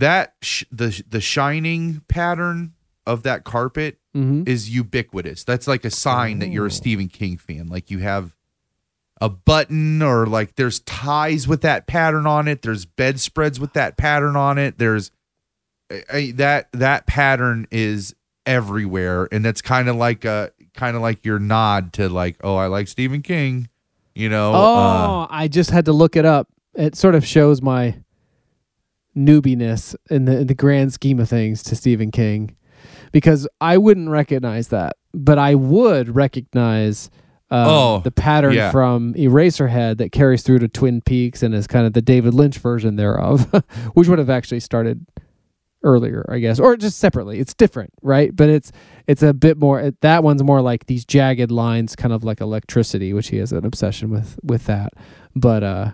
that 0.00 0.34
sh- 0.42 0.64
the 0.70 1.02
the 1.08 1.20
shining 1.20 2.02
pattern 2.08 2.72
of 3.06 3.22
that 3.22 3.44
carpet 3.44 3.98
hmm 4.12 4.42
is 4.46 4.68
ubiquitous. 4.68 5.44
That's 5.44 5.66
like 5.68 5.84
a 5.84 5.90
sign 5.90 6.40
that 6.40 6.48
you're 6.50 6.64
Oh. 6.64 6.66
a 6.66 6.70
Stephen 6.70 7.08
King 7.08 7.36
fan. 7.38 7.68
Like 7.68 7.90
you 7.90 7.98
have 8.00 8.34
a 9.20 9.28
button 9.28 10.02
or 10.02 10.26
like 10.26 10.56
there's 10.56 10.80
ties 10.80 11.46
with 11.46 11.60
that 11.62 11.86
pattern 11.86 12.26
on 12.26 12.48
it. 12.48 12.62
There's 12.62 12.84
bedspreads 12.86 13.60
with 13.60 13.72
that 13.74 13.96
pattern 13.96 14.34
on 14.34 14.58
it. 14.58 14.78
There's 14.78 15.10
I- 16.12 16.32
that 16.36 16.68
that 16.72 17.06
pattern 17.06 17.66
is 17.70 18.14
everywhere 18.46 19.28
and 19.30 19.44
that's 19.44 19.60
kind 19.62 19.88
of 19.88 19.96
like 19.96 20.24
a 20.24 20.50
kind 20.74 20.96
of 20.96 21.02
like 21.02 21.24
your 21.24 21.38
nod 21.38 21.92
to 21.94 22.08
like 22.08 22.36
oh 22.42 22.56
I 22.56 22.66
like 22.66 22.88
Stephen 22.88 23.22
King, 23.22 23.68
you 24.14 24.28
know. 24.28 24.52
uh, 24.54 24.56
Oh, 24.58 25.26
I 25.30 25.46
just 25.48 25.70
had 25.70 25.84
to 25.86 25.92
look 25.92 26.16
it 26.16 26.24
up. 26.24 26.48
It 26.74 26.96
sort 26.96 27.14
of 27.14 27.24
shows 27.26 27.60
my 27.62 27.96
newbiness 29.16 29.94
in 30.10 30.24
the 30.24 30.40
in 30.40 30.46
the 30.46 30.54
grand 30.54 30.92
scheme 30.92 31.18
of 31.20 31.28
things 31.28 31.62
to 31.64 31.76
Stephen 31.76 32.10
King, 32.10 32.56
because 33.12 33.46
I 33.60 33.76
wouldn't 33.78 34.08
recognize 34.10 34.68
that, 34.68 34.96
but 35.14 35.38
I 35.38 35.54
would 35.54 36.14
recognize. 36.14 37.10
Um, 37.52 37.66
Oh, 37.66 37.98
the 38.04 38.12
pattern 38.12 38.52
yeah. 38.52 38.70
from 38.70 39.12
Eraserhead 39.14 39.98
that 39.98 40.12
carries 40.12 40.44
through 40.44 40.60
to 40.60 40.68
Twin 40.68 41.00
Peaks 41.00 41.42
and 41.42 41.52
is 41.52 41.66
kind 41.66 41.84
of 41.84 41.94
the 41.94 42.00
David 42.02 42.32
Lynch 42.32 42.58
version 42.58 42.94
thereof, 42.94 43.52
which 43.94 44.06
would 44.06 44.20
have 44.20 44.30
actually 44.30 44.60
started 44.60 45.04
earlier, 45.82 46.24
I 46.28 46.38
guess, 46.38 46.60
or 46.60 46.76
just 46.76 46.98
separately. 46.98 47.40
It's 47.40 47.54
different, 47.54 47.92
right? 48.02 48.34
But 48.34 48.50
it's 48.50 48.70
it's 49.08 49.22
a 49.24 49.34
bit 49.34 49.58
more. 49.58 49.80
it- 49.80 50.00
That 50.00 50.22
one's 50.22 50.44
more 50.44 50.60
like 50.60 50.86
these 50.86 51.04
jagged 51.04 51.50
lines, 51.50 51.96
kind 51.96 52.12
of 52.14 52.22
like 52.22 52.40
electricity, 52.40 53.12
which 53.12 53.28
he 53.30 53.38
has 53.38 53.50
an 53.52 53.64
obsession 53.64 54.10
with 54.10 54.38
with 54.44 54.66
that. 54.66 54.92
But 55.34 55.64
uh, 55.64 55.90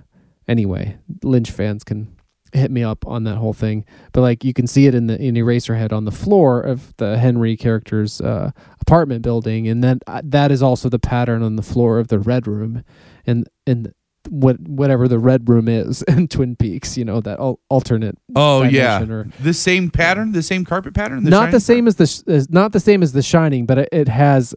anyway, 0.49 0.99
Lynch 1.23 1.51
fans 1.51 1.85
can 1.85 2.15
hit 2.53 2.71
me 2.71 2.83
up 2.83 3.07
on 3.07 3.25
that 3.25 3.37
whole 3.37 3.53
thing. 3.53 3.85
But 4.13 4.21
like 4.23 4.45
you 4.45 4.53
can 4.53 4.67
see 4.67 4.87
it 4.87 4.95
in 4.95 5.07
the 5.07 5.21
in 5.21 5.35
Eraserhead 5.35 5.93
on 5.93 6.05
the 6.05 6.11
floor 6.13 6.61
of 6.61 6.97
the 6.97 7.19
Henry 7.19 7.57
character's 7.57 8.21
uh, 8.21 8.51
apartment 8.81 9.23
building, 9.23 9.69
and 9.69 9.83
then 9.83 10.01
uh, 10.07 10.23
that 10.25 10.51
is 10.51 10.63
also 10.63 10.89
the 10.89 10.99
pattern 10.99 11.43
on 11.43 11.57
the 11.57 11.63
floor 11.63 11.99
of 11.99 12.09
the 12.09 12.19
Red 12.19 12.47
Room, 12.47 12.85
and 13.27 13.49
and 13.67 13.93
what 14.29 14.59
whatever 14.69 15.07
the 15.07 15.19
Red 15.19 15.49
Room 15.49 15.69
is 15.69 16.03
in 16.09 16.29
Twin 16.29 16.57
Peaks, 16.57 16.97
you 16.97 17.05
know 17.05 17.21
that 17.21 17.39
al- 17.39 17.61
alternate. 17.69 18.19
oh 18.35 18.63
yeah, 18.63 19.03
or- 19.03 19.29
the 19.41 19.55
same 19.55 19.91
pattern, 19.91 20.33
the 20.33 20.43
same 20.43 20.65
carpet 20.65 20.95
pattern. 20.95 21.25
not 21.25 21.51
the 21.51 21.61
same 21.61 21.87
as 21.87 21.97
the 21.97 22.07
sh- 22.07 22.23
not 22.51 22.73
the 22.73 22.81
same 22.81 23.03
as 23.03 23.13
the 23.13 23.23
Shining, 23.23 23.67
but 23.67 23.79
it, 23.79 23.89
it 23.93 24.09
has 24.09 24.55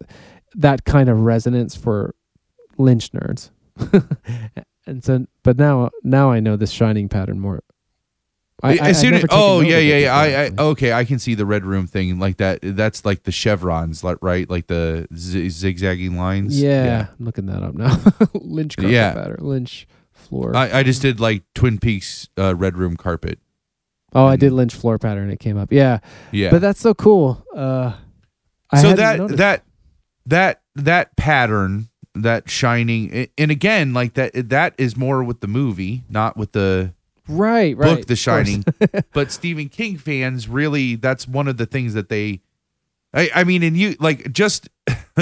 that 0.55 0.85
kind 0.85 1.09
of 1.09 1.19
resonance 1.19 1.75
for 1.75 2.15
Lynch 2.77 3.11
nerds. 3.11 3.51
and 4.87 5.03
so, 5.03 5.25
but 5.43 5.57
now 5.57 5.89
now 6.03 6.31
I 6.31 6.39
know 6.39 6.55
this 6.55 6.71
Shining 6.71 7.09
pattern 7.09 7.39
more. 7.39 7.61
I, 8.61 8.75
as 8.75 8.99
soon 8.99 9.13
as, 9.13 9.25
oh 9.29 9.61
yeah 9.61 9.77
yeah 9.77 9.97
yeah 9.97 10.15
I, 10.15 10.25
I 10.45 10.51
okay 10.71 10.91
I 10.91 11.05
can 11.05 11.17
see 11.19 11.33
the 11.33 11.45
red 11.45 11.65
room 11.65 11.87
thing 11.87 12.19
like 12.19 12.37
that 12.37 12.59
that's 12.61 13.05
like 13.05 13.23
the 13.23 13.31
chevrons 13.31 14.03
like 14.03 14.17
right 14.21 14.49
like 14.49 14.67
the 14.67 15.07
z- 15.15 15.49
zigzagging 15.49 16.17
lines 16.17 16.61
yeah, 16.61 16.83
yeah, 16.83 17.07
I'm 17.17 17.25
looking 17.25 17.45
that 17.45 17.63
up 17.63 17.75
now. 17.75 17.97
Lynch 18.33 18.75
carpet 18.75 18.91
Yeah. 18.91 19.13
pattern, 19.13 19.37
Lynch 19.41 19.87
floor. 20.11 20.55
I, 20.55 20.79
I 20.79 20.83
just 20.83 21.01
did 21.01 21.19
like 21.19 21.43
Twin 21.55 21.77
Peaks 21.77 22.27
uh, 22.37 22.55
red 22.55 22.77
room 22.77 22.97
carpet 22.97 23.39
oh, 24.13 24.25
I 24.25 24.35
did 24.35 24.51
Lynch 24.51 24.73
floor 24.75 24.97
pattern. 24.97 25.29
It 25.29 25.39
came 25.39 25.57
up. 25.57 25.71
Yeah, 25.71 25.99
yeah 26.31 26.51
but 26.51 26.61
that's 26.61 26.79
so 26.79 26.93
cool. 26.93 27.45
Uh, 27.55 27.93
I 28.71 28.81
so 28.81 28.93
that 28.93 29.17
noticed. 29.19 29.37
that 29.37 29.63
that 30.25 30.61
that 30.75 31.15
pattern 31.15 31.89
that 32.15 32.49
shining 32.49 33.29
and 33.37 33.51
again 33.51 33.93
like 33.93 34.15
that 34.15 34.31
that 34.49 34.73
is 34.77 34.97
more 34.97 35.23
with 35.23 35.39
the 35.39 35.47
movie 35.47 36.03
not 36.09 36.35
with 36.35 36.51
the 36.51 36.93
right 37.29 37.77
right 37.77 37.97
book 37.97 38.07
The. 38.07 38.15
Shining. 38.15 38.65
but 39.13 39.31
Stephen 39.31 39.69
King 39.69 39.97
fans 39.97 40.47
really 40.49 40.95
that's 40.95 41.27
one 41.27 41.47
of 41.47 41.57
the 41.57 41.65
things 41.65 41.93
that 41.93 42.09
they 42.09 42.41
I, 43.13 43.29
I 43.33 43.43
mean 43.45 43.63
and 43.63 43.77
you 43.77 43.95
like 43.99 44.31
just 44.33 44.67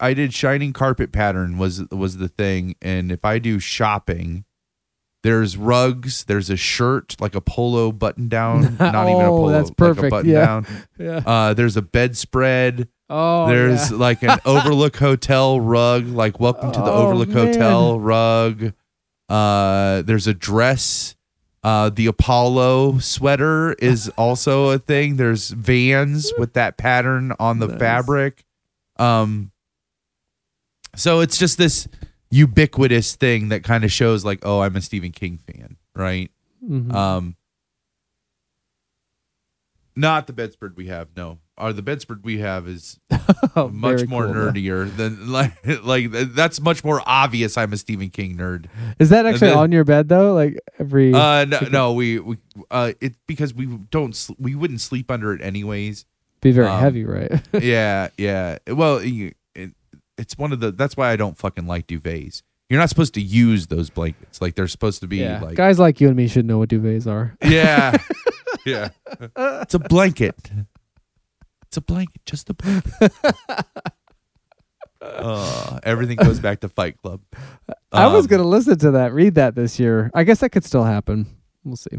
I- 0.00 0.14
did 0.14 0.32
shining 0.34 0.72
carpet 0.72 1.12
pattern 1.12 1.58
was 1.58 1.88
was 1.90 2.18
the 2.18 2.28
thing 2.28 2.76
and 2.82 3.10
if 3.12 3.24
I 3.24 3.38
do 3.38 3.58
shopping 3.58 4.44
There's 5.22 5.56
rugs. 5.56 6.24
There's 6.24 6.50
a 6.50 6.56
shirt, 6.56 7.16
like 7.18 7.34
a 7.34 7.40
polo 7.40 7.90
button 7.92 8.28
down. 8.28 8.76
Not 8.80 9.08
even 9.08 9.22
a 9.22 9.32
Oh, 9.32 9.38
polo. 9.38 9.52
that's 9.52 9.70
Like 9.70 9.76
perfect, 9.78 10.06
a 10.06 10.10
button 10.10 10.30
yeah. 10.30 10.44
down. 10.44 10.66
Yeah. 10.98 11.16
Uh, 11.24 11.54
there's 11.54 11.78
a 11.78 11.82
bedspread. 11.82 12.88
Oh, 13.08 13.46
there's 13.48 13.90
yeah. 13.90 13.96
like 13.96 14.22
an 14.22 14.38
Overlook 14.44 14.96
Hotel 14.96 15.58
rug, 15.60 16.06
like 16.08 16.40
welcome 16.40 16.72
to 16.72 16.78
the 16.78 16.90
Oh, 16.92 17.06
Overlook 17.06 17.28
man. 17.30 17.46
Hotel 17.46 17.98
rug. 18.00 18.72
Uh, 19.34 20.02
there's 20.02 20.26
a 20.26 20.34
dress. 20.34 21.16
Uh, 21.62 21.88
the 21.90 22.06
Apollo 22.06 22.98
sweater 22.98 23.72
is 23.74 24.08
also 24.18 24.70
a 24.70 24.78
thing. 24.78 25.16
There's 25.16 25.50
Vans 25.50 26.32
with 26.38 26.52
that 26.52 26.76
pattern 26.76 27.32
on 27.40 27.58
the 27.58 27.66
Nice. 27.68 27.78
fabric. 27.78 28.44
Um, 28.98 29.50
so 30.94 31.20
it's 31.20 31.38
just 31.38 31.58
this 31.58 31.88
ubiquitous 32.30 33.16
thing 33.16 33.48
that 33.48 33.64
kind 33.64 33.82
of 33.84 33.90
shows 33.90 34.24
like, 34.24 34.40
oh, 34.44 34.60
I'm 34.60 34.76
a 34.76 34.80
Stephen 34.80 35.10
King 35.10 35.38
fan, 35.38 35.76
right? 35.96 36.30
Mhm. 36.64 36.92
Um, 36.94 37.36
not 39.96 40.26
the 40.26 40.32
bedspread 40.32 40.76
we 40.76 40.86
have. 40.88 41.08
No, 41.16 41.38
or 41.56 41.72
the 41.72 41.82
bedspread 41.82 42.24
we 42.24 42.38
have 42.38 42.66
is 42.66 42.98
Oh, 43.56 43.68
much 43.68 44.06
more 44.06 44.24
cool, 44.26 44.34
nerdier 44.34 44.94
than 44.96 45.30
like 45.32 45.52
like 45.84 46.10
that's 46.10 46.60
much 46.60 46.82
more 46.84 47.02
obvious. 47.06 47.56
I'm 47.56 47.72
a 47.72 47.76
Stephen 47.76 48.10
King 48.10 48.36
nerd. 48.36 48.66
Is 48.98 49.10
that 49.10 49.26
actually 49.26 49.50
then- 49.50 49.58
on 49.58 49.72
your 49.72 49.84
bed 49.84 50.08
though? 50.08 50.34
Like 50.34 50.58
every 50.78 51.12
Uh, 51.14 51.44
no, 51.44 51.60
no, 51.70 51.92
we 51.92 52.18
we 52.18 52.38
uh, 52.70 52.92
it 53.00 53.14
because 53.26 53.54
we 53.54 53.66
don't 53.90 54.14
sl- 54.16 54.34
we 54.38 54.54
wouldn't 54.54 54.80
sleep 54.80 55.10
under 55.10 55.32
it 55.32 55.40
anyways. 55.40 56.04
be 56.40 56.50
very 56.50 56.66
um, 56.66 56.80
heavy, 56.80 57.04
right? 57.04 57.40
yeah, 57.62 58.08
yeah. 58.18 58.58
Well, 58.66 58.98
it, 59.02 59.36
it's 60.18 60.36
one 60.36 60.52
of 60.52 60.60
the. 60.60 60.72
That's 60.72 60.96
why 60.96 61.10
I 61.10 61.16
don't 61.16 61.36
fucking 61.38 61.66
like 61.66 61.86
duvets. 61.86 62.42
You're 62.70 62.80
not 62.80 62.88
supposed 62.88 63.14
to 63.14 63.20
use 63.20 63.66
those 63.68 63.90
blankets. 63.90 64.40
Like 64.40 64.54
they're 64.54 64.66
supposed 64.68 65.00
to 65.00 65.06
be 65.06 65.18
yeah. 65.18 65.40
like 65.40 65.54
Guys 65.54 65.78
like 65.78 66.00
you 66.00 66.08
and 66.08 66.16
me 66.16 66.26
should 66.28 66.46
know 66.46 66.58
what 66.58 66.70
duvets 66.70 67.06
are. 67.06 67.36
Yeah. 67.44 67.96
yeah. 68.64 68.88
It's 69.36 69.74
a 69.74 69.78
blanket. 69.78 70.50
It's 71.74 71.78
a 71.78 71.80
blanket, 71.80 72.24
just 72.24 72.48
a 72.50 72.54
blanket. 72.54 73.12
uh, 75.00 75.80
everything 75.82 76.16
goes 76.16 76.38
back 76.38 76.60
to 76.60 76.68
Fight 76.68 76.96
Club. 77.02 77.20
I 77.90 78.06
was 78.06 78.26
Um, 78.26 78.28
gonna 78.28 78.44
listen 78.44 78.78
to 78.78 78.92
that, 78.92 79.12
read 79.12 79.34
that 79.34 79.56
this 79.56 79.80
year. 79.80 80.08
I 80.14 80.22
guess 80.22 80.38
that 80.38 80.50
could 80.50 80.64
still 80.64 80.84
happen. 80.84 81.26
We'll 81.64 81.74
see. 81.74 81.98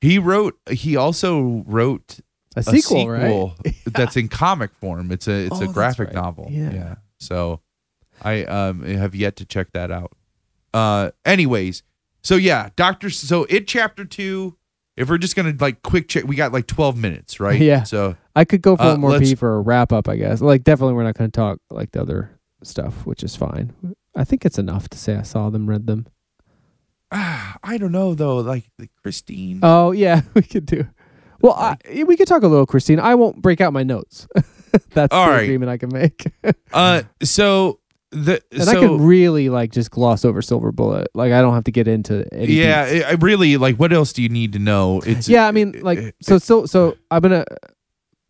He 0.00 0.18
wrote. 0.18 0.58
He 0.68 0.96
also 0.96 1.62
wrote 1.68 2.18
A 2.56 2.60
a 2.60 2.62
sequel, 2.64 3.08
right? 3.08 3.52
that's 3.86 4.16
in 4.16 4.26
comic 4.26 4.74
form. 4.80 5.12
It's 5.12 5.28
a 5.28 5.46
it's 5.46 5.52
Oh, 5.52 5.56
a 5.56 5.60
that's 5.60 5.72
graphic 5.72 6.08
right. 6.08 6.16
novel. 6.16 6.48
Yeah. 6.50 6.96
So 7.20 7.60
I 8.20 8.42
um 8.42 8.82
have 8.82 9.14
yet 9.14 9.36
to 9.36 9.44
check 9.44 9.68
that 9.72 9.92
out. 9.92 10.10
Uh 10.74 11.12
anyways, 11.24 11.84
so 12.22 12.34
yeah, 12.34 12.70
Doctor 12.74 13.08
so 13.08 13.44
it 13.48 13.68
chapter 13.68 14.04
2 14.04 14.56
if 14.96 15.08
we're 15.08 15.16
just 15.18 15.36
going 15.36 15.56
to 15.56 15.64
like 15.64 15.80
quick 15.82 16.08
check 16.08 16.24
we 16.24 16.34
got 16.34 16.52
like 16.52 16.66
12 16.66 16.96
minutes, 16.98 17.38
right? 17.38 17.60
Yeah. 17.60 17.84
So 17.84 18.16
I 18.34 18.44
could 18.44 18.62
go 18.62 18.76
for 18.76 18.82
Uh, 18.82 18.90
one 18.92 19.00
more 19.00 19.18
P 19.18 19.34
for 19.34 19.56
a 19.56 19.60
wrap 19.60 19.92
up, 19.92 20.08
I 20.08 20.16
guess. 20.16 20.40
Like 20.40 20.64
definitely 20.64 20.94
we're 20.94 21.04
not 21.04 21.14
gonna 21.16 21.30
talk 21.30 21.58
like 21.70 21.92
the 21.92 22.00
other 22.00 22.30
stuff, 22.62 23.04
which 23.06 23.22
is 23.22 23.36
fine. 23.36 23.72
I 24.16 24.24
think 24.24 24.44
it's 24.44 24.58
enough 24.58 24.88
to 24.90 24.98
say 24.98 25.16
I 25.16 25.22
saw 25.22 25.50
them, 25.50 25.68
read 25.68 25.86
them. 25.86 26.06
ah, 27.10 27.56
I 27.62 27.78
don't 27.78 27.92
know 27.92 28.14
though, 28.14 28.38
like 28.38 28.64
Christine 29.02 29.60
Oh 29.62 29.92
yeah, 29.92 30.22
we 30.34 30.42
could 30.42 30.66
do. 30.66 30.86
Well, 31.40 31.54
I, 31.54 31.76
we 32.06 32.16
could 32.16 32.28
talk 32.28 32.44
a 32.44 32.46
little, 32.48 32.66
Christine. 32.66 33.00
I 33.00 33.16
won't 33.16 33.42
break 33.42 33.60
out 33.60 33.72
my 33.72 33.82
notes. 33.82 34.28
That's 34.94 35.12
All 35.12 35.26
the 35.26 35.32
right. 35.32 35.42
agreement 35.42 35.70
I 35.70 35.76
can 35.76 35.90
make. 35.92 36.24
Uh, 36.72 37.02
so 37.22 37.80
the 38.12 38.40
and 38.50 38.62
so 38.64 38.70
I 38.70 38.74
can 38.76 39.02
really 39.02 39.50
like 39.50 39.72
just 39.72 39.90
gloss 39.90 40.24
over 40.24 40.40
Silver 40.40 40.72
Bullet. 40.72 41.08
Like 41.14 41.32
I 41.32 41.42
don't 41.42 41.52
have 41.52 41.64
to 41.64 41.70
get 41.72 41.86
into 41.88 42.24
any. 42.32 42.54
yeah, 42.54 43.02
I 43.06 43.12
really 43.12 43.58
like. 43.58 43.76
What 43.76 43.92
else 43.92 44.12
do 44.14 44.22
you 44.22 44.30
need 44.30 44.52
to 44.54 44.58
know? 44.58 45.02
It's 45.04 45.28
yeah. 45.28 45.46
I 45.46 45.52
mean, 45.52 45.80
like 45.82 46.14
so, 46.22 46.38
so, 46.38 46.64
so 46.64 46.96
I'm 47.10 47.20
gonna. 47.20 47.44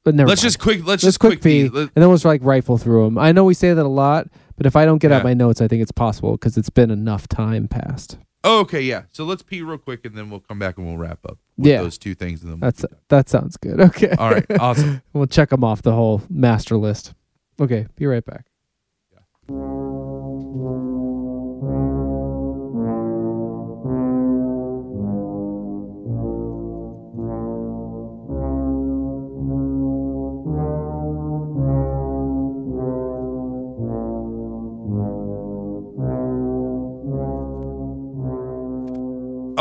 But 0.05 0.15
never. 0.15 0.29
let's 0.29 0.41
mind. 0.43 0.47
just 0.53 0.59
quick. 0.59 0.79
Let's, 0.79 0.89
let's 0.89 1.03
just 1.05 1.21
quick 1.21 1.43
pee, 1.43 1.69
Let- 1.69 1.83
and 1.83 1.91
then 1.95 2.09
we'll 2.09 2.17
just 2.17 2.25
like 2.25 2.41
rifle 2.45 2.79
through 2.79 3.05
them. 3.05 3.19
I 3.19 3.33
know 3.33 3.45
we 3.45 3.55
say 3.55 3.73
that 3.73 3.85
a 3.85 3.89
lot, 3.89 4.29
but 4.57 4.67
if 4.67 4.75
I 4.77 4.85
don't 4.85 4.99
get 4.99 5.13
out 5.13 5.23
my 5.25 5.35
notes, 5.35 5.61
I 5.61 5.69
think 5.69 5.83
it's 5.83 5.93
possible 5.93 6.33
because 6.33 6.57
it's 6.57 6.71
been 6.71 6.91
enough 6.91 7.29
time 7.29 7.69
past. 7.69 8.19
oh, 8.45 8.61
okay, 8.61 8.81
yeah. 8.81 9.03
So 9.13 9.25
let's 9.25 9.43
pee 9.43 9.63
real 9.63 9.79
quick, 9.79 10.05
and 10.05 10.17
then 10.17 10.29
we'll 10.31 10.41
come 10.41 10.59
back 10.59 10.77
and 10.79 10.87
we'll 10.87 10.97
wrap 10.97 11.21
up. 11.25 11.39
With 11.57 11.69
Yeah. 11.69 11.83
those 11.83 11.99
two 11.99 12.15
things, 12.17 12.43
and 12.43 12.51
then 12.51 12.59
we'll 12.61 12.71
That's 12.73 12.85
that 13.09 13.29
sounds 13.29 13.57
good. 13.57 13.81
Okay. 13.81 14.11
all 14.19 14.31
right. 14.31 14.45
Awesome. 14.59 15.03
we'll 15.13 15.27
check 15.27 15.51
them 15.51 15.63
off 15.63 15.83
the 15.83 15.93
whole 15.93 16.23
master 16.29 16.77
list. 16.77 17.15
Okay. 17.61 17.87
Be 17.97 18.07
right 18.07 18.25
back. 18.25 18.47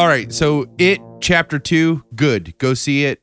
All 0.02 0.07
right. 0.07 0.34
So 0.34 0.65
it 0.80 0.99
chapter 1.22 1.60
two, 1.60 2.03
good. 2.15 2.57
Go 2.57 2.73
see 2.73 3.06
it. 3.06 3.22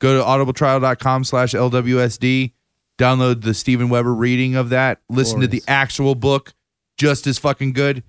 Go 0.00 0.18
to 0.18 0.22
audibletrial.com 0.22 1.24
slash 1.24 1.54
LWSD. 1.54 2.52
Download 2.98 3.40
the 3.40 3.54
Steven 3.54 3.88
Weber 3.88 4.14
reading 4.14 4.54
of 4.54 4.68
that. 4.68 5.00
Listen 5.08 5.40
to 5.40 5.46
the 5.46 5.62
actual 5.66 6.14
book. 6.14 6.52
Just 6.98 7.26
as 7.26 7.38
fucking 7.38 7.72
good. 7.72 8.02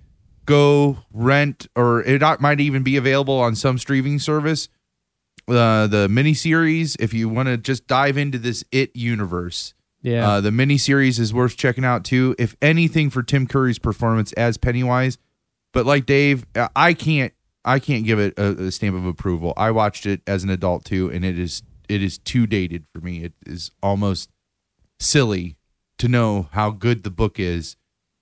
Go 0.44 0.98
rent, 1.10 1.68
or 1.74 2.02
it 2.02 2.20
might 2.38 2.60
even 2.60 2.82
be 2.82 2.98
available 2.98 3.40
on 3.40 3.56
some 3.56 3.78
streaming 3.78 4.18
service. 4.18 4.68
Uh, 5.48 5.86
the 5.86 6.06
miniseries, 6.06 7.00
if 7.00 7.14
you 7.14 7.30
want 7.30 7.48
to 7.48 7.56
just 7.56 7.86
dive 7.86 8.18
into 8.18 8.36
this 8.36 8.62
It 8.70 8.94
universe. 8.94 9.72
Yeah. 10.02 10.28
Uh, 10.28 10.40
the 10.42 10.50
miniseries 10.50 11.18
is 11.18 11.32
worth 11.32 11.56
checking 11.56 11.86
out 11.86 12.04
too. 12.04 12.34
If 12.38 12.56
anything 12.60 13.08
for 13.08 13.22
Tim 13.22 13.46
Curry's 13.46 13.78
performance 13.78 14.34
as 14.34 14.58
Pennywise, 14.58 15.16
but 15.72 15.86
like 15.86 16.04
Dave, 16.04 16.44
I 16.76 16.92
can't, 16.92 17.32
I 17.66 17.78
can't 17.80 18.04
give 18.04 18.18
it 18.18 18.38
a, 18.38 18.66
a 18.66 18.70
stamp 18.70 18.96
of 18.96 19.04
approval. 19.04 19.52
I 19.56 19.72
watched 19.72 20.06
it 20.06 20.22
as 20.26 20.44
an 20.44 20.50
adult 20.50 20.84
too, 20.84 21.10
and 21.10 21.24
it 21.24 21.38
is, 21.38 21.62
it 21.88 22.02
is 22.02 22.16
too 22.16 22.46
dated 22.46 22.86
for 22.94 23.00
me. 23.00 23.24
It 23.24 23.32
is 23.44 23.72
almost 23.82 24.30
silly 25.00 25.56
to 25.98 26.08
know 26.08 26.48
how 26.52 26.70
good 26.70 27.02
the 27.02 27.10
book 27.10 27.38
is. 27.38 27.76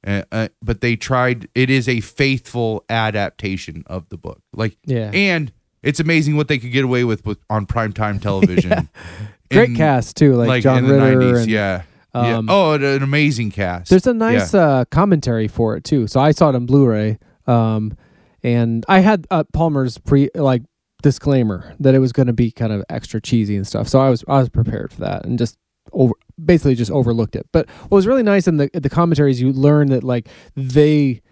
Uh, 0.07 0.23
uh, 0.33 0.49
but 0.61 0.81
they 0.81 0.97
tried. 0.97 1.49
It 1.55 1.71
is 1.71 1.89
a 1.89 2.01
faithful 2.01 2.85
adaptation 2.91 3.85
of 3.87 4.09
the 4.11 4.19
book. 4.19 4.41
Like, 4.53 4.77
yeah. 4.85 5.11
and 5.15 5.51
it's 5.83 6.01
amazing 6.01 6.37
what 6.37 6.49
they 6.49 6.59
could 6.59 6.73
get 6.73 6.85
away 6.85 7.05
with, 7.05 7.25
with 7.25 7.39
on 7.49 7.67
primetime 7.67 8.21
television. 8.21 8.89
Great 9.51 9.71
in- 9.71 9.77
cast 9.77 10.17
too, 10.17 10.35
like, 10.35 10.63
John 10.63 10.79
in 10.79 10.89
the 10.89 10.95
Ritter. 10.95 11.21
90s, 11.21 11.43
and, 11.43 11.51
yeah. 11.51 11.83
yeah. 12.15 12.37
um, 12.37 12.49
Oh, 12.51 12.73
an 12.75 13.03
amazing 13.03 13.51
cast. 13.51 13.91
There's 13.91 14.07
a 14.07 14.15
nice 14.15 14.53
uh, 14.53 14.85
commentary 14.91 15.49
for 15.49 15.77
it 15.77 15.85
too. 15.85 16.07
So 16.07 16.21
I 16.21 16.33
saw 16.33 16.51
it 16.51 16.55
on 16.55 16.67
Blu-ray, 16.67 17.19
um, 17.47 17.97
and 18.45 18.85
I 18.89 19.01
had 19.01 19.27
uh, 19.31 19.43
Palmer's 19.53 19.99
pre 19.99 20.31
like 20.35 20.63
disclaimer 21.03 21.75
that 21.81 21.95
it 21.95 21.99
was 21.99 22.13
going 22.13 22.29
to 22.29 22.33
be 22.33 22.51
kind 22.51 22.73
of 22.73 22.85
extra 22.89 23.21
cheesy 23.21 23.57
and 23.57 23.67
stuff. 23.67 23.89
So 23.89 23.99
I 23.99 24.11
was 24.11 24.23
I 24.29 24.39
was 24.39 24.51
prepared 24.51 24.93
for 24.93 25.01
that 25.01 25.25
and 25.25 25.39
just 25.39 25.57
over 25.93 26.15
basically 26.43 26.75
just 26.75 26.91
overlooked 26.91 27.35
it. 27.35 27.47
But 27.53 27.69
what 27.71 27.93
was 27.93 28.07
really 28.07 28.23
nice 28.23 28.47
in 28.47 28.59
the 28.59 28.71
the 28.73 28.91
commentaries, 28.91 29.41
you 29.41 29.53
learn 29.53 29.89
that 29.89 30.05
like 30.05 30.29
they 30.55 31.23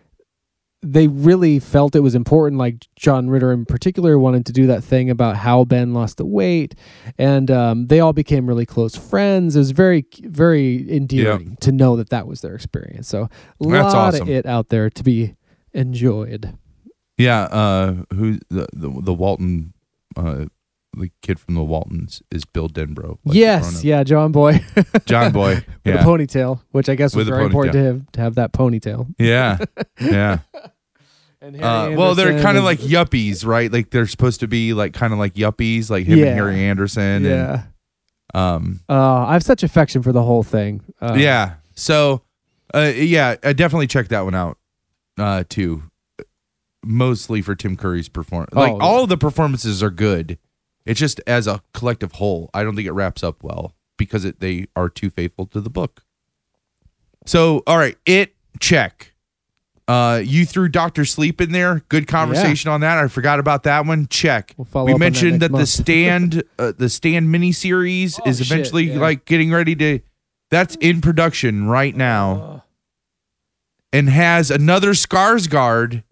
they 0.85 1.07
really 1.07 1.61
felt 1.61 1.95
it 1.95 2.01
was 2.01 2.15
important. 2.15 2.59
Like 2.59 2.87
John 2.97 3.31
Ritter 3.31 3.53
in 3.53 3.65
particular 3.67 4.19
wanted 4.19 4.47
to 4.47 4.53
do 4.53 4.67
that 4.67 4.83
thing 4.83 5.11
about 5.11 5.37
how 5.37 5.65
Ben 5.65 5.95
lost 5.95 6.17
the 6.17 6.27
weight, 6.27 6.75
and 7.19 7.51
um, 7.51 7.87
they 7.87 8.01
all 8.01 8.13
became 8.13 8.49
really 8.49 8.67
close 8.67 8.97
friends. 8.97 9.55
It 9.55 9.61
was 9.61 9.71
very, 9.71 10.05
very 10.23 10.91
endearing 10.95 11.57
to 11.61 11.71
know 11.71 11.97
that 11.97 12.11
that 12.11 12.27
was 12.27 12.41
their 12.41 12.55
experience. 12.55 13.07
So 13.07 13.23
a 13.23 13.29
That's 13.61 13.95
lot 13.95 14.15
awesome. 14.15 14.23
of 14.23 14.29
it 14.29 14.45
out 14.45 14.71
there 14.71 14.91
to 14.91 15.03
be 15.05 15.37
enjoyed. 15.73 16.59
Yeah. 17.23 17.43
Uh, 17.45 17.95
who 18.15 18.39
the 18.51 18.67
the, 18.73 19.01
the 19.03 19.15
Walton, 19.15 19.73
uh, 20.17 20.45
the 20.97 21.11
kid 21.23 21.41
from 21.41 21.55
the 21.55 21.63
Waltons 21.65 22.23
is 22.31 22.45
Bill 22.45 22.69
Denbrough. 22.69 23.19
like 23.25 23.35
yes, 23.37 23.83
yeah, 23.85 24.05
John 24.05 24.31
Boy 24.33 24.61
John 25.07 25.33
Boy. 25.33 25.55
with 25.85 25.95
yeah. 25.95 26.03
a 26.03 26.05
ponytail, 26.05 26.61
which 26.73 26.89
I 26.89 26.95
guess 26.95 27.15
was 27.17 27.27
With 27.27 27.29
a 27.29 27.37
very 27.37 27.47
important 27.47 27.73
to 27.75 27.83
him 27.83 28.07
to 28.13 28.21
have 28.21 28.35
that 28.35 28.53
ponytail. 28.53 29.07
yeah. 29.19 29.59
Yeah. 30.01 30.39
And 31.41 31.57
Uh, 31.61 31.95
well, 31.97 32.15
they're 32.15 32.41
kind 32.41 32.57
of 32.57 32.63
like 32.63 32.79
yuppies, 32.79 33.45
right? 33.45 33.73
Like 33.73 33.91
they're 33.91 34.07
supposed 34.07 34.41
to 34.41 34.47
be 34.49 34.75
like 34.75 34.93
kind 34.93 35.13
of 35.13 35.19
like 35.19 35.35
yuppies, 35.35 35.91
like 35.91 36.07
him 36.07 36.19
Yeah. 36.19 36.27
and 36.27 36.35
Harry 36.37 36.61
Anderson. 36.61 37.25
yeah. 37.25 37.65
Um. 38.35 38.81
Uh, 38.89 39.27
I 39.27 39.33
have 39.35 39.43
such 39.43 39.63
affection 39.63 40.03
for 40.03 40.13
the 40.13 40.23
whole 40.23 40.43
thing. 40.43 40.83
Uh, 41.01 41.15
yeah. 41.19 41.55
So, 41.75 42.23
uh, 42.75 42.93
yeah, 42.95 43.37
I 43.43 43.53
definitely 43.55 43.89
check 43.89 44.09
that 44.09 44.23
one 44.25 44.35
out, 44.35 44.57
uh, 45.19 45.45
too. 45.49 45.83
Mostly 46.85 47.43
for 47.43 47.55
Tim 47.55 47.77
Curry's 47.77 48.09
performance. 48.09 48.53
Like 48.55 48.73
Oh, 48.73 48.77
yeah. 48.79 48.83
all 48.85 49.03
of 49.05 49.09
the 49.09 49.17
performances 49.17 49.83
are 49.83 49.91
good. 49.91 50.39
It's 50.85 50.99
just 50.99 51.21
as 51.27 51.47
a 51.47 51.63
collective 51.75 52.13
whole, 52.13 52.51
I 52.53 52.65
don't 52.65 52.75
think 52.75 52.89
it 52.89 52.93
wraps 52.93 53.23
up 53.23 53.43
well 53.45 53.75
because 53.97 54.25
it, 54.25 54.41
they 54.41 54.67
are 54.75 54.89
too 54.89 55.11
faithful 55.11 55.47
to 55.47 55.61
the 55.61 55.71
book. 55.71 56.03
So, 57.25 57.63
all 57.69 57.79
right, 57.79 57.97
it 58.05 58.35
check. 58.59 59.13
Uh, 59.87 60.21
you 60.25 60.45
threw 60.47 60.69
Doctor 60.69 61.05
Sleep 61.05 61.41
in 61.41 61.53
there. 61.53 61.83
Good 61.89 62.07
conversation 62.09 62.71
on 62.71 62.81
that. 62.81 62.99
I 62.99 63.07
forgot 63.09 63.39
about 63.39 63.63
that 63.65 63.85
one. 63.87 64.07
Check. 64.09 64.55
We'll 64.57 64.85
we 64.85 64.93
on 64.93 64.99
that 64.99 64.99
mentioned 64.99 65.41
that, 65.41 65.53
the 65.53 65.67
stand, 65.67 66.43
uh, 66.59 66.73
the 66.77 66.89
stand 66.89 67.29
miniseries 67.29 68.19
Oh, 68.25 68.29
is 68.29 68.39
shit, 68.39 68.47
eventually 68.47 68.85
yeah. 68.93 68.99
like 68.99 69.25
getting 69.25 69.53
ready 69.53 69.77
to. 69.77 70.01
That's 70.51 70.77
in 70.77 71.01
production 71.01 71.67
right 71.67 71.95
now, 71.97 72.65
and 73.93 74.09
has 74.09 74.51
another 74.51 74.91
Skarsgård 74.93 76.03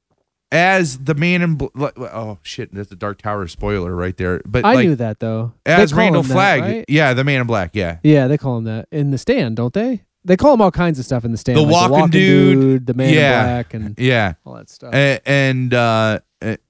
as 0.53 0.99
the 0.99 1.15
man 1.15 1.43
in. 1.43 1.55
Bl- 1.57 1.67
oh 1.77 2.39
shit! 2.43 2.75
That's 2.75 2.89
the 2.91 2.97
Dark 2.97 3.23
Tower 3.23 3.47
spoiler 3.49 3.95
right 3.95 4.17
there. 4.17 4.43
But 4.45 4.65
I 4.65 4.75
like, 4.75 4.87
knew 4.87 4.97
that 4.97 5.21
though. 5.21 5.53
As 5.65 5.95
Randall 5.95 6.23
Flagg. 6.23 6.61
right? 6.63 6.85
Yeah, 6.89 7.15
the 7.15 7.25
Man 7.25 7.41
in 7.41 7.47
Black. 7.47 7.71
Yeah. 7.75 7.99
Yeah, 8.03 8.27
they 8.27 8.39
call 8.39 8.59
him 8.59 8.65
that 8.65 8.89
in 8.91 9.11
the 9.11 9.19
stand, 9.19 9.57
don't 9.57 9.73
they? 9.75 10.05
They 10.25 10.37
call 10.37 10.53
him 10.53 10.61
all 10.61 10.71
kinds 10.71 10.99
of 10.99 11.05
stuff 11.07 11.25
in 11.25 11.33
the 11.33 11.39
stand. 11.39 11.57
The 11.57 11.63
like 11.63 11.91
walking 11.91 12.11
dude, 12.11 12.87
the 12.87 12.95
man 12.95 13.15
yeah. 13.15 13.41
in 13.41 13.47
black, 13.47 13.75
and 13.75 13.99
Yeah. 13.99 14.35
all 14.45 14.55
that 14.55 14.69
stuff. 14.69 14.93
A- 14.95 15.21
and 15.27 15.73
uh 15.73 16.21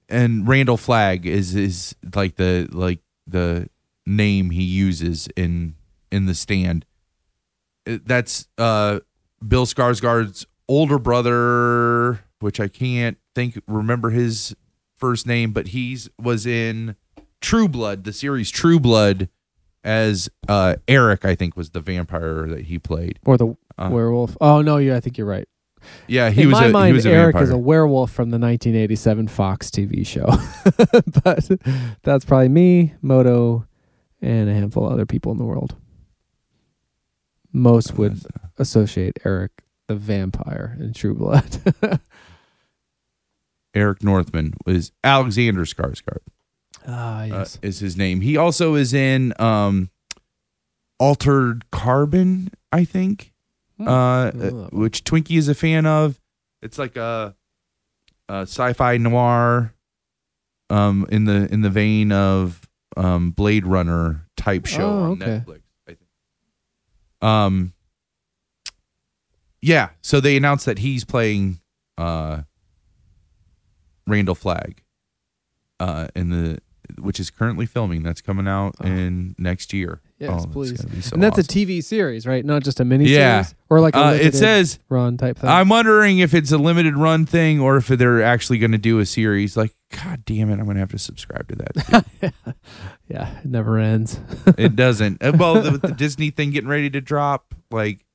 and 0.07 0.47
Randall 0.47 0.77
Flagg 0.77 1.25
is 1.25 1.55
is 1.55 1.95
like 2.15 2.35
the 2.37 2.69
like 2.71 2.99
the 3.27 3.69
name 4.05 4.51
he 4.51 4.63
uses 4.63 5.27
in 5.35 5.75
in 6.11 6.27
the 6.27 6.33
stand. 6.35 6.85
That's 7.85 8.47
uh 8.57 8.99
Bill 9.45 9.65
Skarsgård's 9.65 10.45
older 10.69 10.99
brother, 10.99 12.21
which 12.41 12.59
I 12.59 12.67
can't 12.67 13.17
think 13.35 13.61
remember 13.67 14.09
his 14.11 14.55
first 14.95 15.25
name, 15.27 15.51
but 15.51 15.67
he's 15.69 16.09
was 16.21 16.45
in 16.45 16.95
True 17.41 17.67
Blood, 17.67 18.03
the 18.03 18.13
series 18.13 18.49
True 18.51 18.79
Blood 18.79 19.29
as 19.83 20.29
uh 20.47 20.75
Eric, 20.87 21.25
I 21.25 21.33
think 21.35 21.57
was 21.57 21.71
the 21.71 21.79
vampire 21.81 22.47
that 22.47 22.65
he 22.65 22.77
played. 22.79 23.19
or 23.25 23.37
the 23.37 23.55
Uh, 23.77 23.89
werewolf. 23.91 24.37
Oh 24.41 24.61
no, 24.61 24.77
yeah, 24.77 24.95
I 24.95 24.99
think 24.99 25.17
you're 25.17 25.25
right. 25.27 25.47
Yeah, 26.07 26.29
he 26.29 26.43
in 26.43 26.49
was 26.49 26.59
my 26.59 26.65
a 26.65 26.67
he 26.67 26.73
mind, 26.73 26.93
was 26.95 27.05
Eric 27.07 27.33
vampire. 27.33 27.43
is 27.43 27.49
a 27.49 27.57
werewolf 27.57 28.11
from 28.11 28.29
the 28.29 28.37
1987 28.37 29.27
Fox 29.29 29.71
TV 29.71 30.05
show. 30.05 30.27
but 31.23 31.49
that's 32.03 32.23
probably 32.25 32.49
me, 32.49 32.93
Moto, 33.01 33.65
and 34.21 34.47
a 34.47 34.53
handful 34.53 34.85
of 34.85 34.93
other 34.93 35.07
people 35.07 35.31
in 35.31 35.39
the 35.39 35.43
world. 35.45 35.75
Most 37.53 37.97
would 37.97 38.21
associate 38.59 39.17
Eric 39.25 39.63
the 39.87 39.95
vampire 39.95 40.77
in 40.79 40.93
True 40.93 41.15
Blood. 41.15 41.45
Eric 43.73 44.03
Northman 44.03 44.53
was 44.65 44.91
Alexander 45.03 45.61
Skarsgård. 45.65 46.19
ah, 46.87 47.21
uh, 47.21 47.25
yes. 47.25 47.59
is 47.61 47.79
his 47.79 47.95
name. 47.97 48.21
He 48.21 48.35
also 48.37 48.75
is 48.75 48.93
in 48.93 49.33
um, 49.39 49.89
Altered 50.99 51.69
Carbon, 51.71 52.49
I 52.71 52.83
think, 52.85 53.31
Hmm. 53.77 53.87
uh, 53.87 53.91
uh, 53.91 54.31
Oh. 54.35 54.69
which 54.71 55.03
Twinkie 55.03 55.37
is 55.37 55.47
a 55.47 55.55
fan 55.55 55.85
of. 55.85 56.19
It's 56.61 56.77
like 56.77 56.95
a, 56.97 57.35
a 58.29 58.41
sci-fi 58.41 58.97
noir, 58.97 59.73
um, 60.69 61.05
in 61.09 61.25
the 61.25 61.51
in 61.51 61.61
the 61.61 61.69
vein 61.69 62.11
of 62.11 62.67
um, 62.97 63.31
Blade 63.31 63.65
Runner 63.65 64.27
type 64.37 64.65
show 64.65 64.83
Oh, 64.89 65.03
on 65.03 65.23
okay. 65.23 65.43
Netflix. 65.45 65.61
I 65.87 65.91
think. 65.93 65.99
Um. 67.21 67.73
Yeah, 69.63 69.89
so 70.01 70.19
they 70.19 70.35
announced 70.37 70.65
that 70.65 70.79
he's 70.79 71.03
playing 71.05 71.59
uh, 71.97 72.41
Randall 74.11 74.35
Flagg 74.35 74.83
uh, 75.79 76.07
in 76.15 76.29
the 76.29 76.59
which 76.99 77.21
is 77.21 77.29
currently 77.29 77.65
filming. 77.65 78.03
That's 78.03 78.19
coming 78.19 78.47
out 78.49 78.75
Oh. 78.81 78.85
in 78.85 79.33
next 79.37 79.71
year. 79.71 80.01
Yes, 80.19 80.43
Oh, 80.43 80.47
please. 80.47 80.77
so 81.05 81.13
and 81.13 81.23
that's 81.23 81.39
awesome. 81.39 81.45
a 81.49 81.65
TV 81.65 81.81
series, 81.81 82.27
right? 82.27 82.43
Not 82.43 82.63
just 82.63 82.81
a 82.81 82.85
mini 82.85 83.05
Yeah. 83.07 83.43
series 83.43 83.55
or 83.69 83.79
like 83.79 83.95
a 83.95 83.99
Uh, 84.07 84.11
it 84.13 84.35
says 84.35 84.77
run 84.89 85.15
type 85.15 85.37
thing. 85.39 85.49
I'm 85.49 85.69
wondering 85.69 86.19
if 86.19 86.33
it's 86.33 86.51
a 86.51 86.57
limited 86.57 86.97
run 86.97 87.25
thing 87.25 87.61
or 87.61 87.77
if 87.77 87.87
they're 87.87 88.21
actually 88.21 88.57
going 88.59 88.73
to 88.73 88.77
do 88.77 88.99
a 88.99 89.05
series. 89.05 89.55
Like, 89.55 89.73
God 90.03 90.25
damn 90.25 90.49
it, 90.49 90.59
I'm 90.59 90.65
going 90.65 90.75
to 90.75 90.81
have 90.81 90.91
to 90.91 90.99
subscribe 90.99 91.47
to 91.47 91.55
that. 91.55 92.05
too. 92.21 92.51
yeah, 93.07 93.39
it 93.39 93.45
never 93.45 93.77
ends. 93.77 94.19
it 94.57 94.75
doesn't. 94.75 95.23
Uh, 95.23 95.31
Well, 95.37 95.61
the, 95.61 95.77
the 95.77 95.93
Disney 95.93 96.29
thing 96.29 96.51
getting 96.51 96.69
ready 96.69 96.89
to 96.89 96.99
drop, 96.99 97.55
like 97.71 98.05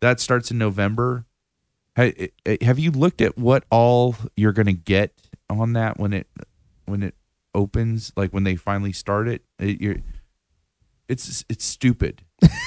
that 0.00 0.18
starts 0.18 0.50
in 0.50 0.58
November. 0.58 1.24
Have 1.96 2.78
you 2.78 2.90
looked 2.90 3.20
at 3.20 3.38
what 3.38 3.64
all 3.70 4.16
you're 4.36 4.52
going 4.52 4.66
to 4.66 4.72
get 4.72 5.12
on 5.50 5.72
that 5.74 5.98
when 5.98 6.12
it 6.12 6.26
when 6.86 7.02
it 7.02 7.14
opens? 7.54 8.12
Like 8.16 8.32
when 8.32 8.44
they 8.44 8.56
finally 8.56 8.92
start 8.92 9.28
it, 9.28 9.42
it 9.58 9.80
you're, 9.80 9.96
it's 11.08 11.44
it's 11.48 11.64
stupid 11.64 12.22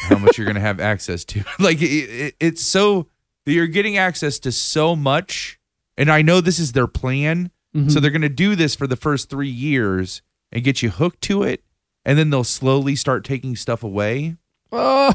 how 0.10 0.18
much 0.18 0.38
you're 0.38 0.46
going 0.46 0.56
to 0.56 0.62
have 0.62 0.80
access 0.92 1.24
to. 1.26 1.44
like 1.60 1.82
it, 1.82 1.86
it, 1.86 2.36
it's 2.40 2.62
so 2.62 3.08
you're 3.46 3.68
getting 3.68 3.98
access 3.98 4.40
to 4.40 4.52
so 4.52 4.96
much, 4.96 5.60
and 5.98 6.12
I 6.12 6.22
know 6.22 6.42
this 6.42 6.60
is 6.60 6.72
their 6.74 6.88
plan. 6.88 7.52
Mhm. 7.76 7.90
So 7.92 8.00
they're 8.00 8.12
going 8.12 8.22
to 8.22 8.30
do 8.30 8.56
this 8.56 8.76
for 8.76 8.86
the 8.86 8.96
first 8.98 9.30
three 9.30 9.50
years 9.50 10.22
and 10.52 10.64
get 10.64 10.82
you 10.84 10.90
hooked 10.90 11.22
to 11.22 11.44
it, 11.44 11.64
and 12.04 12.18
then 12.18 12.30
they'll 12.30 12.44
slowly 12.44 12.96
start 12.96 13.24
taking 13.24 13.56
stuff 13.56 13.84
away. 13.84 14.36
oh, 14.72 15.14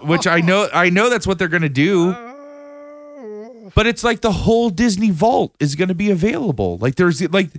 Which 0.04 0.26
I 0.26 0.40
know, 0.40 0.68
I 0.72 0.90
know 0.90 1.10
that's 1.10 1.26
what 1.26 1.38
they're 1.38 1.48
going 1.48 1.62
to 1.62 1.68
do. 1.68 2.12
But 3.78 3.86
it's 3.86 4.02
like 4.02 4.22
the 4.22 4.32
whole 4.32 4.70
Disney 4.70 5.10
vault 5.12 5.54
is 5.60 5.76
going 5.76 5.86
to 5.86 5.94
be 5.94 6.10
available. 6.10 6.78
Like 6.78 6.96
there's 6.96 7.22
like 7.32 7.50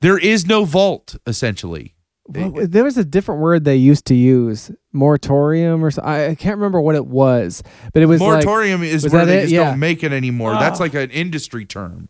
there 0.00 0.18
is 0.18 0.44
no 0.44 0.64
vault 0.64 1.14
essentially. 1.24 1.94
What- 2.26 2.72
there 2.72 2.82
was 2.82 2.98
a 2.98 3.04
different 3.04 3.40
word 3.40 3.64
they 3.64 3.76
used 3.76 4.04
to 4.06 4.16
use, 4.16 4.72
moratorium 4.92 5.84
or 5.84 5.92
so, 5.92 6.02
I, 6.02 6.30
I 6.30 6.34
can't 6.34 6.56
remember 6.56 6.80
what 6.80 6.96
it 6.96 7.06
was, 7.06 7.62
but 7.92 8.02
it 8.02 8.06
was 8.06 8.20
like 8.20 8.28
Moratorium 8.44 8.82
is 8.82 9.04
was 9.04 9.12
where 9.12 9.24
they 9.24 9.38
it? 9.38 9.40
just 9.42 9.52
Yeah. 9.52 9.70
don't 9.70 9.78
make 9.78 10.02
it 10.02 10.12
anymore. 10.12 10.54
Ah. 10.54 10.58
That's 10.58 10.80
Oh. 10.80 10.82
like 10.82 10.94
an 10.94 11.10
industry 11.10 11.64
term 11.64 12.08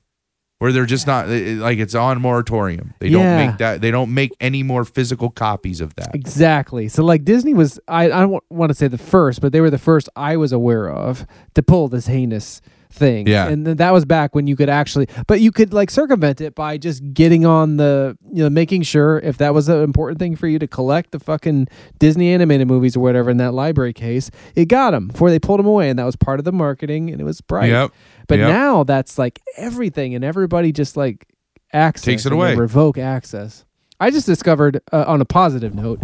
where 0.60 0.72
they're 0.72 0.86
just 0.86 1.06
not 1.06 1.28
like 1.28 1.76
it's 1.78 1.94
on 1.94 2.22
moratorium. 2.22 2.94
They 3.00 3.08
Yeah. 3.08 3.18
don't 3.36 3.48
make 3.48 3.58
that. 3.58 3.80
They 3.82 3.90
don't 3.90 4.14
make 4.14 4.30
any 4.40 4.62
more 4.62 4.86
physical 4.86 5.28
copies 5.28 5.82
of 5.82 5.94
that. 5.96 6.14
Exactly. 6.14 6.88
So 6.88 7.04
like 7.04 7.22
Disney 7.22 7.52
was 7.52 7.78
I 7.86 8.04
I 8.06 8.20
don't 8.22 8.42
want 8.48 8.70
to 8.70 8.74
say 8.74 8.88
the 8.88 8.96
first, 8.96 9.42
but 9.42 9.52
they 9.52 9.60
were 9.60 9.68
the 9.68 9.76
first 9.76 10.08
I 10.16 10.38
was 10.38 10.52
aware 10.52 10.88
of 10.88 11.26
to 11.54 11.62
pull 11.62 11.88
this 11.88 12.06
heinous 12.06 12.62
thing. 12.90 13.26
Yeah. 13.26 13.48
And 13.48 13.64
th- 13.64 13.76
that 13.78 13.92
was 13.92 14.04
back 14.04 14.34
when 14.34 14.46
you 14.46 14.56
could 14.56 14.68
actually 14.68 15.08
but 15.26 15.40
you 15.40 15.52
could 15.52 15.72
like 15.72 15.90
circumvent 15.90 16.40
it 16.40 16.54
by 16.54 16.78
just 16.78 17.02
getting 17.12 17.44
on 17.44 17.76
the 17.76 18.16
you 18.32 18.42
know 18.42 18.50
making 18.50 18.82
sure 18.82 19.18
if 19.20 19.36
that 19.38 19.52
was 19.54 19.68
an 19.68 19.82
important 19.82 20.18
thing 20.18 20.36
for 20.36 20.46
you 20.48 20.58
to 20.58 20.66
collect 20.66 21.10
the 21.12 21.18
fucking 21.20 21.68
Disney 21.98 22.32
animated 22.32 22.66
movies 22.66 22.96
or 22.96 23.00
whatever 23.00 23.30
in 23.30 23.36
that 23.38 23.52
library 23.52 23.92
case, 23.92 24.30
it 24.54 24.66
got 24.66 24.92
them 24.92 25.08
before 25.08 25.30
they 25.30 25.38
pulled 25.38 25.58
them 25.58 25.66
away 25.66 25.90
and 25.90 25.98
that 25.98 26.04
was 26.04 26.16
part 26.16 26.38
of 26.38 26.44
the 26.44 26.52
marketing 26.52 27.10
and 27.10 27.20
it 27.20 27.24
was 27.24 27.40
bright. 27.40 27.70
Yep. 27.70 27.92
But 28.26 28.38
Yep. 28.38 28.48
now 28.48 28.84
that's 28.84 29.18
like 29.18 29.40
everything 29.56 30.14
and 30.14 30.24
everybody 30.24 30.72
just 30.72 30.96
like 30.96 31.26
access 31.72 32.04
Takes 32.04 32.26
it 32.26 32.32
away. 32.32 32.54
revoke 32.56 32.98
access. 32.98 33.64
I 34.00 34.10
just 34.10 34.26
discovered 34.26 34.80
uh, 34.92 35.04
on 35.06 35.20
a 35.20 35.24
positive 35.24 35.74
note, 35.74 36.00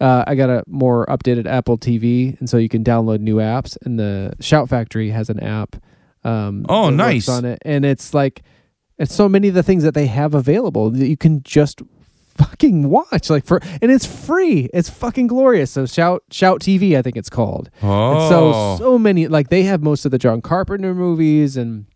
uh, 0.00 0.24
I 0.26 0.34
got 0.34 0.50
a 0.50 0.62
more 0.66 1.06
updated 1.06 1.46
Apple 1.46 1.78
TV, 1.78 2.38
and 2.40 2.48
so 2.50 2.56
you 2.56 2.68
can 2.68 2.84
download 2.84 3.20
new 3.20 3.36
apps. 3.36 3.76
And 3.84 3.98
the 3.98 4.32
Shout 4.40 4.68
Factory 4.68 5.10
has 5.10 5.28
an 5.30 5.40
app. 5.40 5.76
Um, 6.28 6.66
Oh, 6.68 6.90
nice. 6.90 7.28
on 7.28 7.44
it, 7.44 7.58
and 7.64 7.84
it's 7.84 8.12
like 8.14 8.42
it's 8.98 9.14
so 9.14 9.28
many 9.28 9.48
of 9.48 9.54
the 9.54 9.62
things 9.62 9.82
that 9.84 9.94
they 9.94 10.06
have 10.06 10.34
available 10.34 10.90
that 10.90 11.06
you 11.06 11.16
can 11.16 11.42
just 11.44 11.80
fucking 12.36 12.88
watch 12.88 13.30
like 13.30 13.44
for 13.44 13.60
and 13.82 13.90
it's 13.90 14.06
free. 14.06 14.68
It's 14.72 14.88
fucking 14.90 15.26
glorious. 15.26 15.70
So 15.70 15.86
shout 15.86 16.22
shout 16.30 16.60
tv 16.60 16.96
i 16.96 17.02
think 17.02 17.16
it's 17.16 17.30
called. 17.30 17.70
Oh, 17.82 18.12
and 18.12 18.28
so 18.28 18.76
so 18.78 18.98
many 18.98 19.26
like 19.28 19.48
they 19.48 19.62
have 19.64 19.82
most 19.82 20.04
of 20.04 20.10
the 20.10 20.18
John 20.18 20.40
Carpenter 20.40 20.94
movies 20.94 21.56
and 21.56 21.86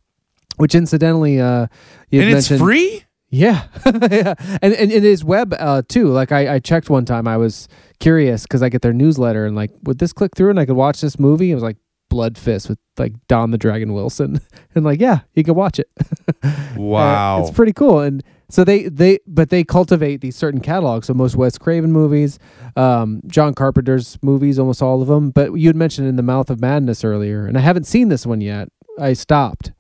which 0.56 0.74
incidentally 0.74 1.40
uh 1.40 1.66
you 2.10 2.20
and 2.20 2.30
it's 2.30 2.50
mentioned 2.50 2.60
free. 2.60 3.04
yeah. 3.30 3.64
Yeah. 4.10 4.34
And, 4.62 4.74
and 4.74 4.92
it 4.92 5.04
is 5.04 5.24
web 5.24 5.54
uh 5.58 5.82
too. 5.88 6.08
Like 6.08 6.32
I, 6.32 6.54
I 6.54 6.58
checked 6.58 6.90
one 6.90 7.04
time. 7.04 7.26
I 7.28 7.36
was 7.36 7.68
curious 8.00 8.42
because 8.42 8.62
I 8.62 8.68
get 8.68 8.82
their 8.82 8.92
newsletter 8.92 9.46
and 9.46 9.54
like 9.56 9.70
would 9.84 9.98
this 9.98 10.12
click 10.12 10.34
through 10.36 10.50
and 10.50 10.58
I 10.60 10.66
could 10.66 10.76
watch 10.76 11.00
this 11.00 11.18
movie? 11.18 11.50
It 11.50 11.54
was 11.54 11.62
like 11.62 11.76
Blood 12.12 12.36
Fist 12.36 12.68
with 12.68 12.78
like 12.99 13.15
Don 13.26 13.52
the 13.52 13.58
Dragon 13.58 13.94
Wilson 13.94 14.39
and 14.74 14.84
like 14.84 15.00
yeah 15.00 15.20
you 15.32 15.42
can 15.42 15.55
watch 15.55 15.78
it 15.78 15.89
Uh, 16.42 16.50
Wow. 16.76 17.41
it's 17.41 17.50
pretty 17.50 17.73
cool. 17.73 18.00
And 18.00 18.23
so 18.50 18.65
they 18.65 18.84
they 18.89 19.18
but 19.26 19.49
they 19.49 19.65
cultivate 19.65 20.20
these 20.20 20.36
certain 20.36 20.60
catalogs. 20.60 21.07
So 21.07 21.15
most 21.15 21.36
Wes 21.36 21.57
Craven 21.57 21.91
movies, 21.92 22.39
um, 22.76 23.20
John 23.26 23.55
Carpenter's 23.55 24.18
movies, 24.23 24.58
almost 24.58 24.82
all 24.82 25.00
of 25.00 25.08
them. 25.08 25.31
But 25.31 25.55
you 25.55 25.68
had 25.68 25.76
mentioned 25.76 26.07
in 26.08 26.16
the 26.16 26.23
Mouth 26.23 26.50
of 26.50 26.60
Madness 26.60 27.02
earlier, 27.05 27.47
and 27.47 27.57
I 27.57 27.60
haven't 27.60 27.86
seen 27.86 28.08
this 28.10 28.26
one 28.26 28.41
yet. 28.42 28.68
I 29.00 29.15
stopped 29.15 29.73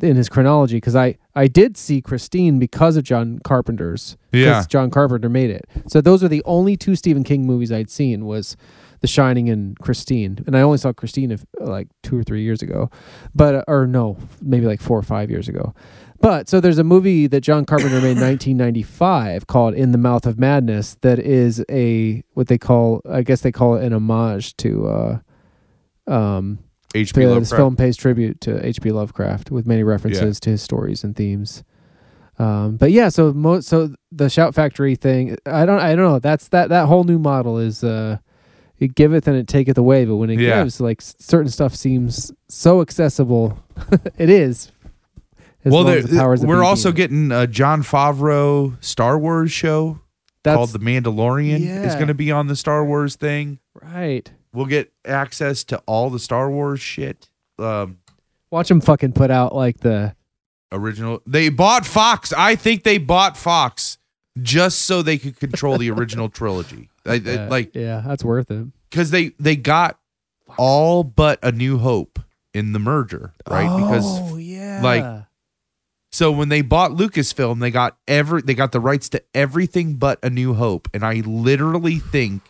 in 0.00 0.16
his 0.16 0.28
chronology 0.30 0.76
because 0.78 0.96
I 0.96 1.18
I 1.34 1.48
did 1.48 1.76
see 1.76 2.00
Christine 2.00 2.58
because 2.58 2.96
of 2.96 3.04
John 3.04 3.40
Carpenter's. 3.44 4.16
Yeah. 4.32 4.64
John 4.68 4.90
Carpenter 4.90 5.28
made 5.28 5.50
it. 5.50 5.66
So 5.88 6.00
those 6.00 6.24
are 6.24 6.28
the 6.28 6.42
only 6.46 6.76
two 6.78 6.96
Stephen 6.96 7.24
King 7.24 7.46
movies 7.46 7.70
I'd 7.72 7.90
seen 7.90 8.24
was. 8.24 8.56
The 9.04 9.08
Shining 9.08 9.50
and 9.50 9.78
Christine, 9.78 10.42
and 10.46 10.56
I 10.56 10.62
only 10.62 10.78
saw 10.78 10.90
Christine 10.94 11.30
if, 11.30 11.44
like 11.60 11.88
two 12.02 12.16
or 12.18 12.22
three 12.22 12.42
years 12.42 12.62
ago, 12.62 12.88
but 13.34 13.54
uh, 13.54 13.64
or 13.68 13.86
no, 13.86 14.16
maybe 14.40 14.64
like 14.64 14.80
four 14.80 14.98
or 14.98 15.02
five 15.02 15.30
years 15.30 15.46
ago. 15.46 15.74
But 16.22 16.48
so 16.48 16.58
there's 16.58 16.78
a 16.78 16.84
movie 16.84 17.26
that 17.26 17.42
John 17.42 17.66
Carpenter 17.66 18.00
made 18.00 18.16
in 18.16 18.20
1995 18.20 19.46
called 19.46 19.74
In 19.74 19.92
the 19.92 19.98
Mouth 19.98 20.24
of 20.24 20.38
Madness 20.38 20.94
that 21.02 21.18
is 21.18 21.62
a 21.70 22.24
what 22.32 22.46
they 22.46 22.56
call 22.56 23.02
I 23.06 23.20
guess 23.20 23.42
they 23.42 23.52
call 23.52 23.74
it 23.76 23.84
an 23.84 23.92
homage 23.92 24.56
to 24.56 24.88
uh 24.88 25.18
um 26.10 26.60
H.P. 26.94 27.20
Yeah, 27.20 27.38
this 27.40 27.50
film 27.58 27.76
pays 27.76 27.98
tribute 27.98 28.40
to 28.40 28.64
H.P. 28.66 28.90
Lovecraft 28.90 29.50
with 29.50 29.66
many 29.66 29.82
references 29.82 30.40
to 30.40 30.50
his 30.50 30.62
stories 30.62 31.04
and 31.04 31.14
themes. 31.14 31.62
Um, 32.38 32.78
but 32.78 32.90
yeah, 32.90 33.10
so 33.10 33.34
mo- 33.34 33.60
so 33.60 33.94
the 34.10 34.30
Shout 34.30 34.54
Factory 34.54 34.96
thing, 34.96 35.36
I 35.44 35.66
don't, 35.66 35.78
I 35.78 35.94
don't 35.94 36.10
know. 36.10 36.18
That's 36.20 36.48
that 36.48 36.70
that 36.70 36.86
whole 36.86 37.04
new 37.04 37.18
model 37.18 37.58
is 37.58 37.84
uh, 37.84 38.16
it 38.84 38.94
giveth 38.94 39.26
and 39.26 39.36
it 39.36 39.48
taketh 39.48 39.76
away. 39.78 40.04
But 40.04 40.16
when 40.16 40.30
it 40.30 40.38
Yeah. 40.40 40.62
gives, 40.62 40.80
like 40.80 41.00
certain 41.02 41.50
stuff 41.50 41.74
seems 41.74 42.32
so 42.48 42.80
accessible. 42.80 43.58
it 44.18 44.30
is. 44.30 44.70
well, 45.64 45.84
there- 45.84 46.02
the 46.02 46.16
powers 46.18 46.44
we're 46.44 46.62
also 46.62 46.92
getting 46.92 47.32
a 47.32 47.46
Jon 47.46 47.82
Favreau 47.82 48.76
Star 48.84 49.18
Wars 49.18 49.50
show 49.50 50.00
That's 50.42 50.56
called 50.56 50.70
The 50.70 50.78
Mandalorian. 50.78 51.56
Is 51.60 51.62
Yeah. 51.64 51.94
going 51.94 52.08
to 52.08 52.14
be 52.14 52.30
on 52.30 52.46
the 52.48 52.56
Star 52.56 52.84
Wars 52.84 53.16
thing. 53.16 53.58
right. 53.82 54.30
We'll 54.52 54.66
get 54.66 54.92
access 55.04 55.64
to 55.64 55.78
all 55.86 56.10
the 56.10 56.20
Star 56.20 56.48
Wars 56.48 56.80
shit. 56.80 57.28
Um, 57.58 57.98
Watch 58.52 58.68
them 58.68 58.80
fucking 58.80 59.12
put 59.14 59.30
out 59.32 59.52
like 59.52 59.80
the 59.80 60.14
original. 60.70 61.20
They 61.26 61.48
bought 61.48 61.84
Fox. 61.84 62.32
I 62.32 62.54
think 62.54 62.84
they 62.84 62.98
bought 62.98 63.36
Fox 63.36 63.98
just 64.40 64.82
so 64.82 65.02
they 65.02 65.18
could 65.18 65.40
control 65.40 65.76
the 65.76 65.90
original 65.90 66.28
trilogy. 66.28 66.88
I- 67.06 67.22
I- 67.26 67.48
like 67.48 67.74
yeah, 67.74 68.02
that's 68.06 68.24
worth 68.24 68.50
it. 68.50 68.66
because 68.90 69.10
they 69.10 69.32
they 69.38 69.56
got 69.56 69.98
all 70.58 71.04
but 71.04 71.38
A 71.42 71.52
New 71.52 71.78
Hope 71.78 72.18
in 72.52 72.72
the 72.72 72.78
merger, 72.78 73.32
right? 73.48 73.74
because 73.76 74.04
oh 74.06 74.36
yeah, 74.36 74.80
like, 74.82 75.24
So 76.12 76.30
when 76.30 76.48
they 76.48 76.60
bought 76.62 76.92
Lucasfilm, 76.92 77.60
they 77.60 77.70
got 77.70 77.96
every 78.06 78.42
they 78.42 78.54
got 78.54 78.72
the 78.72 78.80
rights 78.80 79.08
to 79.10 79.22
everything 79.34 79.94
but 79.96 80.18
A 80.22 80.30
New 80.30 80.54
Hope, 80.54 80.88
and 80.94 81.04
I 81.04 81.22
literally 81.26 81.98
think 81.98 82.42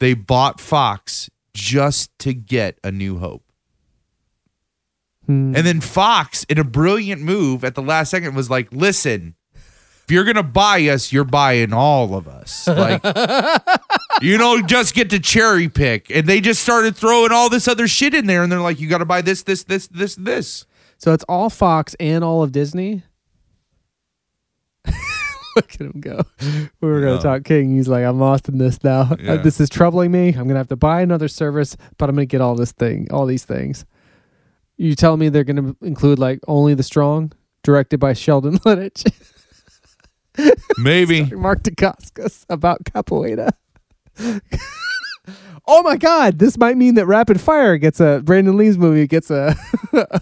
they 0.00 0.14
bought 0.14 0.60
Fox 0.60 1.28
just 1.52 2.16
to 2.20 2.32
get 2.32 2.78
A 2.84 2.90
New 2.92 3.18
Hope. 3.18 3.42
Hmm. 5.26 5.54
And 5.54 5.66
then 5.66 5.80
Fox, 5.80 6.44
in 6.44 6.58
a 6.58 6.64
brilliant 6.64 7.20
move 7.20 7.64
at 7.64 7.74
the 7.74 7.82
last 7.82 8.10
second, 8.10 8.34
was 8.34 8.48
like, 8.48 8.72
"Listen, 8.72 9.34
if 10.08 10.12
you're 10.12 10.24
gonna 10.24 10.42
buy 10.42 10.80
us, 10.88 11.12
you're 11.12 11.24
buying 11.24 11.74
all 11.74 12.14
of 12.14 12.26
us. 12.26 12.66
Like, 12.66 13.02
you 14.22 14.38
don't 14.38 14.66
just 14.66 14.94
get 14.94 15.10
to 15.10 15.20
cherry 15.20 15.68
pick." 15.68 16.08
And 16.10 16.26
they 16.26 16.40
just 16.40 16.62
started 16.62 16.96
throwing 16.96 17.30
all 17.30 17.50
this 17.50 17.68
other 17.68 17.86
shit 17.86 18.14
in 18.14 18.26
there, 18.26 18.42
and 18.42 18.50
they're 18.50 18.60
like, 18.60 18.80
"You 18.80 18.88
got 18.88 18.98
to 18.98 19.04
buy 19.04 19.20
this, 19.20 19.42
this, 19.42 19.64
this, 19.64 19.86
this, 19.88 20.14
this." 20.16 20.64
So 20.96 21.12
it's 21.12 21.24
all 21.28 21.50
Fox 21.50 21.94
and 22.00 22.24
all 22.24 22.42
of 22.42 22.52
Disney. 22.52 23.02
Look 25.56 25.74
at 25.74 25.80
him 25.80 26.00
go. 26.00 26.22
We 26.80 26.88
were 26.88 27.00
going 27.00 27.12
Yeah. 27.14 27.16
to 27.18 27.22
talk 27.22 27.44
King. 27.44 27.74
He's 27.76 27.88
like, 27.88 28.04
I'm 28.04 28.20
lost 28.20 28.48
in 28.48 28.58
this 28.58 28.82
now. 28.84 29.02
Uh, 29.02 29.16
Yeah. 29.20 29.36
this 29.38 29.60
is 29.60 29.68
troubling 29.68 30.10
me. 30.12 30.28
I'm 30.28 30.34
going 30.44 30.50
to 30.50 30.56
have 30.56 30.68
to 30.68 30.76
buy 30.76 31.00
another 31.02 31.28
service, 31.28 31.76
but 31.98 32.08
I'm 32.08 32.14
going 32.14 32.28
to 32.28 32.30
get 32.30 32.40
all 32.40 32.54
this 32.54 32.72
thing, 32.72 33.08
all 33.10 33.26
these 33.26 33.44
things. 33.44 33.84
You 34.76 34.94
tell 34.94 35.16
me 35.16 35.28
they're 35.28 35.44
going 35.44 35.56
to 35.56 35.76
include 35.84 36.18
like 36.20 36.38
Only 36.46 36.74
the 36.74 36.84
Strong, 36.84 37.32
directed 37.64 37.98
by 37.98 38.12
Sheldon 38.12 38.58
Lettich, 38.64 39.10
Maybe. 40.78 41.24
Mark 41.34 41.62
Dacascos 41.62 42.44
about 42.48 42.84
capoeira. 42.84 43.50
oh 45.66 45.82
my 45.82 45.96
God! 45.96 46.38
This 46.38 46.56
might 46.58 46.76
mean 46.76 46.94
that 46.94 47.06
Rapid 47.06 47.40
Fire 47.40 47.76
gets 47.78 48.00
a 48.00 48.20
Brandon 48.24 48.56
Lee's 48.56 48.78
movie 48.78 49.06
gets 49.06 49.30
a 49.30 49.54
a 49.92 50.20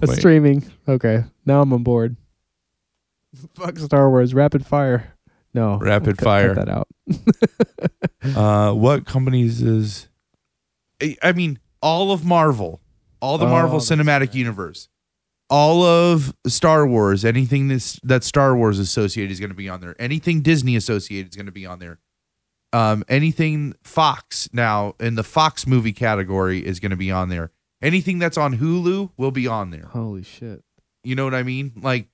Wait. 0.00 0.18
streaming. 0.18 0.64
Okay, 0.88 1.24
now 1.46 1.60
I'm 1.62 1.72
on 1.72 1.82
board. 1.82 2.16
Fuck 3.54 3.78
Star 3.78 4.10
Wars. 4.10 4.34
Rapid 4.34 4.66
Fire. 4.66 5.14
No. 5.54 5.78
Rapid 5.78 6.18
cut- 6.18 6.24
Fire. 6.24 6.54
Cut 6.54 6.66
that 6.66 6.72
out. 6.72 6.88
Uh, 8.36 8.70
what 8.74 9.06
companies 9.06 9.62
is? 9.62 10.06
I- 11.02 11.16
I 11.22 11.32
mean, 11.32 11.58
all 11.80 12.12
of 12.12 12.22
Marvel, 12.22 12.82
all 13.22 13.38
the 13.38 13.46
Oh, 13.46 13.48
Marvel 13.48 13.78
Cinematic 13.80 14.20
right. 14.20 14.34
Universe, 14.34 14.89
all 15.50 15.82
of 15.82 16.32
Star 16.46 16.86
Wars, 16.86 17.24
anything 17.24 17.68
that's 17.68 17.98
that 18.04 18.22
Star 18.24 18.56
Wars 18.56 18.78
associated 18.78 19.32
is 19.32 19.40
going 19.40 19.50
to 19.50 19.56
be 19.56 19.68
on 19.68 19.80
there. 19.80 19.96
Anything 19.98 20.40
Disney 20.42 20.76
associated 20.76 21.30
is 21.32 21.36
going 21.36 21.46
to 21.46 21.52
be 21.52 21.66
on 21.66 21.78
there. 21.80 21.98
Um, 22.72 23.02
anything 23.08 23.74
Fox 23.82 24.48
now 24.52 24.94
in 25.00 25.16
the 25.16 25.24
Fox 25.24 25.66
movie 25.66 25.92
category 25.92 26.64
is 26.64 26.78
going 26.78 26.90
to 26.90 26.96
be 26.96 27.10
on 27.10 27.28
there. 27.28 27.50
Anything 27.82 28.18
that's 28.20 28.38
on 28.38 28.58
Hulu 28.58 29.10
will 29.16 29.32
be 29.32 29.46
on 29.48 29.70
there. 29.70 29.86
Holy 29.90 30.22
shit. 30.22 30.62
You 31.02 31.14
know 31.16 31.24
what 31.24 31.34
I 31.34 31.42
mean? 31.42 31.72
Like, 31.82 32.06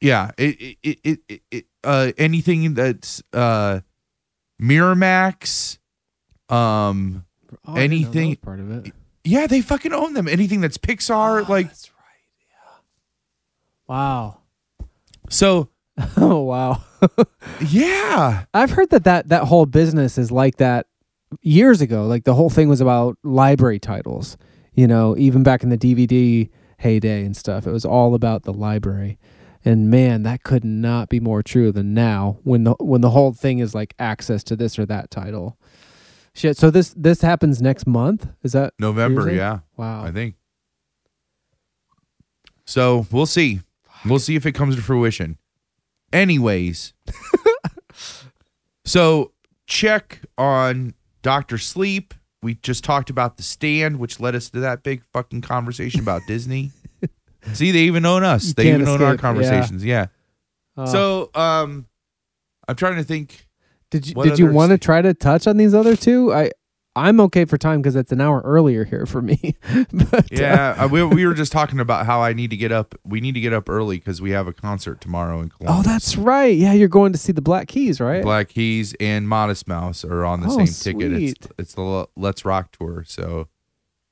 yeah, 0.00 0.32
it 0.36 0.76
it 0.82 0.98
it, 1.02 1.18
it, 1.28 1.42
it 1.50 1.64
uh 1.82 2.12
anything 2.18 2.74
that's 2.74 3.22
uh 3.32 3.80
Miramax, 4.60 5.78
um, 6.48 7.24
Oh, 7.66 7.74
I 7.74 7.86
didn't 7.86 8.02
know 8.02 8.10
that 8.10 8.18
Anything- 8.18 8.36
part 8.36 8.60
of 8.60 8.70
it. 8.86 8.92
Yeah, 9.24 9.46
they 9.46 9.60
fucking 9.60 9.92
own 9.92 10.14
them. 10.14 10.28
Anything 10.28 10.60
that's 10.60 10.78
Pixar, 10.78 11.44
ah, 11.44 11.50
like, 11.50 11.66
Oh, 11.66 11.68
That's 11.68 11.90
right. 11.90 12.46
Yeah. 12.50 13.94
Wow. 13.94 14.38
so 15.28 15.68
Oh 16.16 16.42
wow. 16.42 16.82
yeah, 17.68 18.44
I've 18.54 18.70
heard 18.70 18.90
that, 18.90 19.04
that 19.04 19.28
that 19.28 19.44
whole 19.44 19.66
business 19.66 20.18
is 20.18 20.30
like 20.32 20.56
that 20.56 20.86
years 21.42 21.80
ago. 21.80 22.06
Like 22.06 22.24
the 22.24 22.34
whole 22.34 22.50
thing 22.50 22.68
was 22.68 22.80
about 22.80 23.18
library 23.22 23.78
titles. 23.78 24.36
You 24.74 24.86
know, 24.88 25.16
even 25.16 25.42
back 25.44 25.62
in 25.62 25.68
the 25.68 25.78
DVD 25.78 26.50
heyday 26.78 27.24
and 27.24 27.36
stuff, 27.36 27.66
it 27.66 27.70
was 27.70 27.84
all 27.84 28.14
about 28.14 28.42
the 28.42 28.52
library. 28.52 29.18
And 29.64 29.90
man, 29.90 30.24
that 30.24 30.42
could 30.42 30.64
not 30.64 31.08
be 31.08 31.20
more 31.20 31.42
true 31.42 31.72
than 31.72 31.94
now 31.94 32.38
when 32.42 32.64
the 32.64 32.72
when 32.80 33.00
the 33.00 33.10
whole 33.10 33.32
thing 33.32 33.60
is 33.60 33.74
like 33.74 33.94
access 33.98 34.42
to 34.44 34.56
this 34.56 34.78
or 34.78 34.86
that 34.86 35.10
title. 35.10 35.58
Shit. 36.34 36.56
So 36.56 36.70
this 36.70 36.92
this 36.96 37.20
happens 37.20 37.62
next 37.62 37.86
month. 37.86 38.26
Is 38.42 38.52
that 38.52 38.74
November, 38.78 39.32
yeah, 39.32 39.60
wow? 39.76 40.04
I 40.04 40.10
think. 40.10 40.34
So 42.66 43.06
we'll 43.10 43.26
see. 43.26 43.60
We'll 44.04 44.18
see 44.18 44.36
if 44.36 44.44
it 44.46 44.52
comes 44.52 44.76
to 44.76 44.82
fruition. 44.82 45.38
Anyways, 46.12 46.92
so 48.84 49.32
check 49.66 50.20
on 50.36 50.94
Doctor 51.22 51.58
Sleep. 51.58 52.14
We 52.42 52.54
just 52.56 52.84
talked 52.84 53.10
about 53.10 53.36
the 53.36 53.42
stand, 53.42 53.98
which 53.98 54.20
led 54.20 54.34
us 54.34 54.50
to 54.50 54.60
that 54.60 54.82
big 54.82 55.02
fucking 55.12 55.40
conversation 55.40 56.00
about 56.00 56.22
Disney. 56.26 56.72
See, 57.52 57.70
they 57.70 57.80
even 57.80 58.04
own 58.06 58.22
us. 58.24 58.48
You 58.48 58.54
they 58.54 58.68
even 58.68 58.82
own 58.88 59.02
our 59.02 59.14
escape, 59.14 59.16
yeah. 59.16 59.16
conversations. 59.16 59.84
Yeah. 59.84 60.06
Uh, 60.76 60.86
So, 60.86 61.30
um, 61.34 61.86
I'm 62.66 62.76
trying 62.76 62.96
to 62.96 63.04
think. 63.04 63.43
Did 64.00 64.08
you 64.08 64.14
What 64.14 64.24
did 64.28 64.38
you 64.40 64.50
want 64.50 64.70
to 64.72 64.78
try 64.78 65.00
to 65.02 65.14
touch 65.14 65.46
on 65.46 65.56
these 65.56 65.72
other 65.74 65.94
two? 65.96 66.32
I 66.34 66.50
I'm 66.96 67.20
okay 67.22 67.44
for 67.44 67.58
time 67.58 67.80
because 67.82 67.96
it's 67.96 68.12
an 68.12 68.20
hour 68.20 68.40
earlier 68.44 68.84
here 68.84 69.04
for 69.04 69.20
me. 69.20 69.56
but, 69.92 70.14
uh, 70.14 70.22
Yeah, 70.30 70.76
uh, 70.78 70.88
we 70.88 71.02
we 71.04 71.26
were 71.26 71.34
just 71.34 71.50
talking 71.52 71.78
about 71.80 72.06
how 72.06 72.20
I 72.22 72.32
need 72.32 72.50
to 72.50 72.56
get 72.56 72.70
up. 72.72 72.94
We 73.04 73.20
need 73.20 73.34
to 73.34 73.40
get 73.40 73.52
up 73.52 73.68
early 73.68 73.98
because 73.98 74.20
we 74.22 74.30
have 74.30 74.46
a 74.48 74.52
concert 74.52 75.00
tomorrow 75.00 75.40
in 75.40 75.48
Columbus. 75.48 75.86
oh, 75.86 75.88
that's 75.88 76.16
right. 76.16 76.56
Yeah, 76.56 76.72
you're 76.72 76.88
going 76.88 77.12
to 77.12 77.18
see 77.18 77.32
the 77.32 77.42
Black 77.42 77.66
Keys, 77.68 78.00
right? 78.00 78.22
Black 78.22 78.48
Keys 78.48 78.94
and 79.00 79.28
Modest 79.28 79.66
Mouse 79.68 80.04
are 80.04 80.24
on 80.24 80.40
the 80.40 80.46
Oh, 80.48 80.64
same 80.64 80.94
ticket. 80.94 81.12
It's 81.12 81.40
sweet. 81.40 81.52
it's 81.58 81.74
the 81.74 82.06
Let's 82.16 82.44
Rock 82.44 82.70
tour, 82.78 83.04
so 83.06 83.48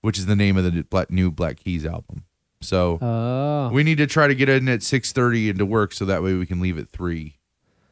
which 0.00 0.18
is 0.18 0.26
the 0.26 0.36
name 0.36 0.56
of 0.56 0.64
the 0.64 0.70
new 0.72 0.82
Black, 0.84 1.10
new 1.10 1.30
Black 1.30 1.58
Keys 1.58 1.86
album. 1.86 2.24
So 2.60 2.98
Oh, 3.00 3.70
we 3.72 3.84
need 3.84 3.98
to 3.98 4.06
try 4.08 4.26
to 4.26 4.34
get 4.34 4.48
in 4.48 4.68
at 4.68 4.82
six 4.82 5.12
thirty 5.12 5.48
into 5.48 5.64
work, 5.66 5.92
so 5.92 6.04
that 6.04 6.22
way 6.22 6.34
we 6.34 6.46
can 6.46 6.60
leave 6.60 6.78
at 6.78 6.88
three, 6.90 7.38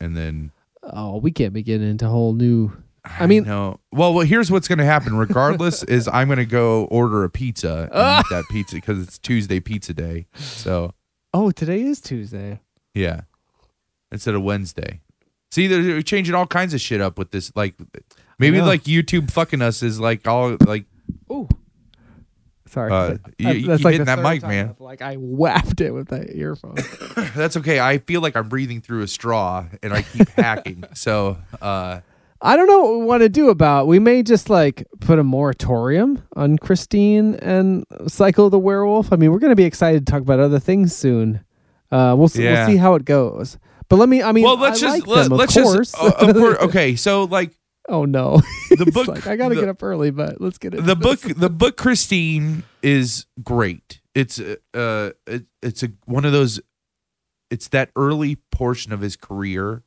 and 0.00 0.16
then 0.16 0.50
oh, 0.92 1.18
we 1.18 1.30
can't 1.30 1.52
be 1.52 1.62
getting 1.62 1.88
into 1.88 2.06
whole 2.08 2.32
new. 2.32 2.72
I 3.04 3.26
mean- 3.26 3.44
no. 3.44 3.80
Well, 3.92 4.12
well, 4.14 4.26
here's 4.26 4.50
what's 4.50 4.68
going 4.68 4.78
to 4.78 4.84
happen. 4.84 5.16
Regardless, 5.16 5.82
is 5.84 6.08
I'm 6.08 6.28
going 6.28 6.38
to 6.38 6.44
go 6.46 6.84
order 6.86 7.24
a 7.24 7.30
pizza 7.30 7.82
and 7.84 7.90
ah! 7.92 8.20
eat 8.20 8.26
that 8.30 8.44
pizza 8.50 8.76
because 8.76 9.02
it's 9.02 9.18
Tuesday 9.18 9.60
pizza 9.60 9.94
day. 9.94 10.26
So 10.34 10.92
Oh, 11.32 11.50
today 11.50 11.82
is 11.82 12.00
Tuesday. 12.00 12.60
yeah, 12.94 13.22
instead 14.12 14.34
of 14.34 14.42
Wednesday. 14.42 15.00
See, 15.52 15.66
they're 15.66 15.82
they're 15.82 16.02
changing 16.02 16.34
all 16.34 16.46
kinds 16.46 16.74
of 16.74 16.80
shit 16.80 17.00
up 17.00 17.18
with 17.18 17.30
this. 17.30 17.50
Like 17.56 17.74
maybe 18.38 18.60
like 18.60 18.84
YouTube 18.84 19.30
fucking 19.30 19.62
us 19.62 19.82
is 19.82 19.98
like 19.98 20.28
all 20.28 20.56
like 20.66 20.84
Oh, 21.28 21.48
sorry. 22.70 22.90
Uh, 22.92 23.16
you- 23.38 23.48
you 23.50 23.66
keep 23.76 23.84
like 23.84 23.92
hitting 23.92 24.06
that 24.06 24.20
mic, 24.20 24.42
man. 24.42 24.70
I've, 24.70 24.80
Like 24.80 25.02
I 25.02 25.14
whapped 25.16 25.80
it 25.80 25.92
with 25.92 26.08
that 26.08 26.34
earphone. 26.34 26.76
that's 27.36 27.56
okay. 27.58 27.78
I 27.80 27.98
feel 27.98 28.20
like 28.20 28.36
I'm 28.36 28.48
breathing 28.48 28.80
through 28.80 29.02
a 29.02 29.08
straw 29.08 29.66
and 29.82 29.92
I 29.92 30.02
keep 30.02 30.28
hacking. 30.30 30.84
So 30.94 31.36
uh 31.60 32.00
I 32.42 32.56
don't 32.56 32.66
know 32.68 32.80
what 32.82 32.98
we 33.00 33.04
want 33.04 33.22
to 33.22 33.28
do 33.28 33.50
about. 33.50 33.86
We 33.86 33.98
may 33.98 34.22
just 34.22 34.48
like 34.48 34.86
put 35.00 35.18
a 35.18 35.22
moratorium 35.22 36.22
on 36.36 36.56
Christine 36.56 37.34
and 37.36 37.84
Cycle 38.08 38.46
of 38.46 38.50
the 38.50 38.58
Werewolf. 38.58 39.12
I 39.12 39.16
mean, 39.16 39.30
we're 39.30 39.40
going 39.40 39.50
to 39.52 39.56
be 39.56 39.64
excited 39.64 40.06
to 40.06 40.10
talk 40.10 40.22
about 40.22 40.40
other 40.40 40.58
things 40.58 40.96
soon. 40.96 41.44
Uh, 41.92 42.14
we'll 42.16 42.28
see, 42.28 42.44
Yeah. 42.44 42.64
we'll 42.64 42.74
see 42.74 42.76
how 42.78 42.94
it 42.94 43.04
goes. 43.04 43.58
But 43.90 43.96
let 43.96 44.08
me. 44.08 44.22
I 44.22 44.32
mean, 44.32 44.44
well, 44.44 44.56
let's 44.56 44.82
I 44.82 44.86
just 44.86 45.06
like 45.06 45.28
let, 45.28 45.50
course. 45.50 45.92
just 45.92 45.98
uh, 46.02 46.12
of 46.18 46.34
course. 46.34 46.56
Okay, 46.62 46.96
so 46.96 47.24
like 47.24 47.50
oh 47.88 48.04
no, 48.04 48.40
The 48.70 48.90
book- 48.92 49.08
like, 49.08 49.26
I 49.26 49.36
got 49.36 49.48
to 49.48 49.54
the- 49.54 49.60
get 49.62 49.68
up 49.68 49.82
early, 49.82 50.10
but 50.10 50.40
let's 50.40 50.58
get 50.58 50.74
it. 50.74 50.84
the 50.84 50.96
book 50.96 51.20
the 51.20 51.50
book 51.62 51.76
Christine 51.76 52.62
is 52.82 53.26
great. 53.42 54.00
It's 54.14 54.40
uh, 54.40 54.56
uh 54.74 55.10
it, 55.26 55.44
it's 55.62 55.82
a 55.82 55.88
one 56.04 56.24
of 56.24 56.32
those 56.32 56.60
it's 57.50 57.68
that 57.68 57.90
early 57.96 58.36
portion 58.52 58.92
of 58.92 59.00
his 59.00 59.16
career 59.16 59.82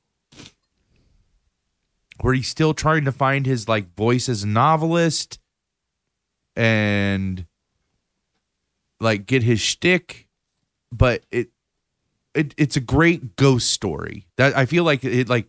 where 2.22 2.33
he's 2.33 2.47
still 2.47 2.73
trying 2.73 3.05
to 3.05 3.11
find 3.11 3.45
his 3.45 3.67
like 3.67 3.93
voice 3.95 4.30
as 4.30 4.43
a 4.43 4.47
novelist 4.47 5.39
and 6.55 7.45
like 8.99 9.25
get 9.25 9.43
his 9.43 9.59
shtick, 9.59 10.27
but 10.91 11.25
it 11.31 11.49
it 12.35 12.53
it's 12.57 12.75
a 12.77 12.81
great 12.81 13.35
ghost 13.35 13.69
story. 13.72 14.27
That 14.38 14.55
I 14.55 14.65
feel 14.65 14.83
like 14.83 15.03
it 15.03 15.27
like 15.30 15.47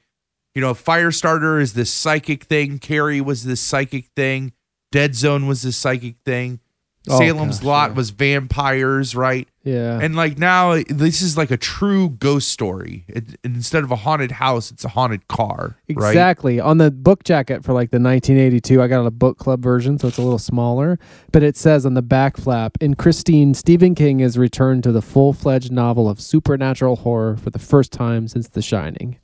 you 0.55 0.61
know, 0.61 0.75
Firestarter 0.75 1.61
is 1.61 1.75
this 1.75 1.93
psychic 1.93 2.45
thing, 2.45 2.79
Carrie 2.79 3.21
was 3.21 3.45
this 3.45 3.61
psychic 3.61 4.07
thing, 4.17 4.53
Dead 4.93 5.15
Zone 5.15 5.47
was 5.47 5.63
this 5.63 5.77
psychic 5.77 6.17
thing. 6.25 6.61
Oh, 7.07 7.19
Salem's 7.19 7.59
gosh, 7.59 7.67
Lot 7.67 7.91
yeah. 7.91 7.97
was 7.97 8.11
vampires, 8.11 9.15
right? 9.15 9.47
Yeah. 9.63 9.99
And 10.01 10.17
like 10.17 10.39
now, 10.39 10.81
this 10.89 11.21
is 11.21 11.37
like 11.37 11.51
a 11.51 11.59
true 11.59 12.09
ghost 12.09 12.49
story. 12.49 13.05
It, 13.09 13.39
instead 13.45 13.85
of 13.85 13.91
a 13.91 13.97
haunted 13.97 14.31
house, 14.31 14.71
it's 14.71 14.87
a 14.87 14.89
haunted 14.89 15.29
car, 15.29 15.77
right? 15.91 16.09
Exactly. 16.09 16.61
On 16.61 16.79
the 16.79 16.91
book 16.91 17.25
jacket 17.25 17.63
for 17.63 17.75
like 17.75 17.91
the 17.91 18.01
1982, 18.01 18.81
I 18.81 18.89
got 18.89 19.05
a 19.05 19.11
book 19.11 19.37
club 19.37 19.63
version, 19.63 19.99
so 19.99 20.09
it's 20.09 20.17
a 20.17 20.23
little 20.23 20.39
smaller. 20.39 20.99
But 21.31 21.43
it 21.43 21.59
says 21.59 21.85
on 21.85 21.93
the 21.93 22.03
back 22.03 22.39
flap, 22.39 22.79
in 22.81 22.95
Christine, 22.95 23.53
Stephen 23.53 23.95
King 23.95 24.21
has 24.21 24.39
returned 24.39 24.83
to 24.85 24.93
the 24.93 25.03
full 25.03 25.35
fledged 25.35 25.73
novel 25.73 26.09
of 26.09 26.23
supernatural 26.23 26.97
horror 26.97 27.37
for 27.37 27.51
the 27.51 27.59
first 27.59 27.93
time 27.93 28.29
since 28.29 28.49
The 28.49 28.63
Shining. 28.63 29.19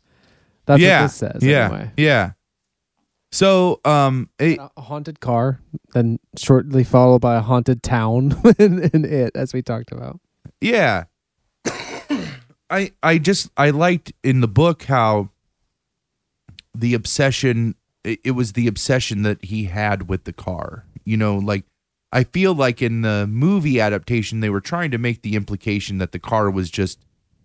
That's 0.67 0.81
yeah, 0.83 1.01
what 1.01 1.07
this 1.07 1.15
says. 1.17 1.43
yeah, 1.43 1.67
Anyway. 1.67 1.91
yeah. 1.97 2.33
So, 3.33 3.81
um, 3.85 4.29
it, 4.41 4.59
A 4.59 4.81
haunted 4.81 5.21
car, 5.21 5.61
then 5.95 6.19
shortly 6.37 6.83
followed 6.85 7.21
by 7.21 7.37
a 7.37 7.41
haunted 7.41 7.83
town 7.83 8.33
in, 8.59 8.83
in 8.83 9.05
it, 9.05 9.33
as 9.37 9.53
we 9.53 9.63
talked 9.63 9.93
about. 9.93 10.21
yeah. 10.61 11.05
I 12.71 12.93
I 13.03 13.19
just 13.19 13.51
I 13.57 13.71
liked 13.71 14.13
in 14.23 14.41
the 14.41 14.49
book 14.49 14.85
how 14.85 15.31
the 16.75 16.95
obsession 16.95 17.75
it, 18.05 18.21
it 18.25 18.31
was 18.33 18.53
the 18.53 18.67
obsession 18.69 19.23
that 19.23 19.45
he 19.45 19.65
had 19.65 20.09
with 20.09 20.25
the 20.25 20.33
car. 20.33 20.85
You 21.05 21.17
know, 21.17 21.37
like 21.37 21.65
I 22.13 22.25
feel 22.25 22.55
like 22.55 22.81
in 22.81 23.03
the 23.03 23.27
movie 23.29 23.81
adaptation 23.81 24.41
they 24.41 24.51
were 24.51 24.61
trying 24.61 24.91
to 24.93 24.99
make 24.99 25.23
the 25.23 25.35
implication 25.35 25.99
that 25.99 26.13
the 26.13 26.19
car 26.21 26.49
was 26.51 26.71
just 26.71 27.01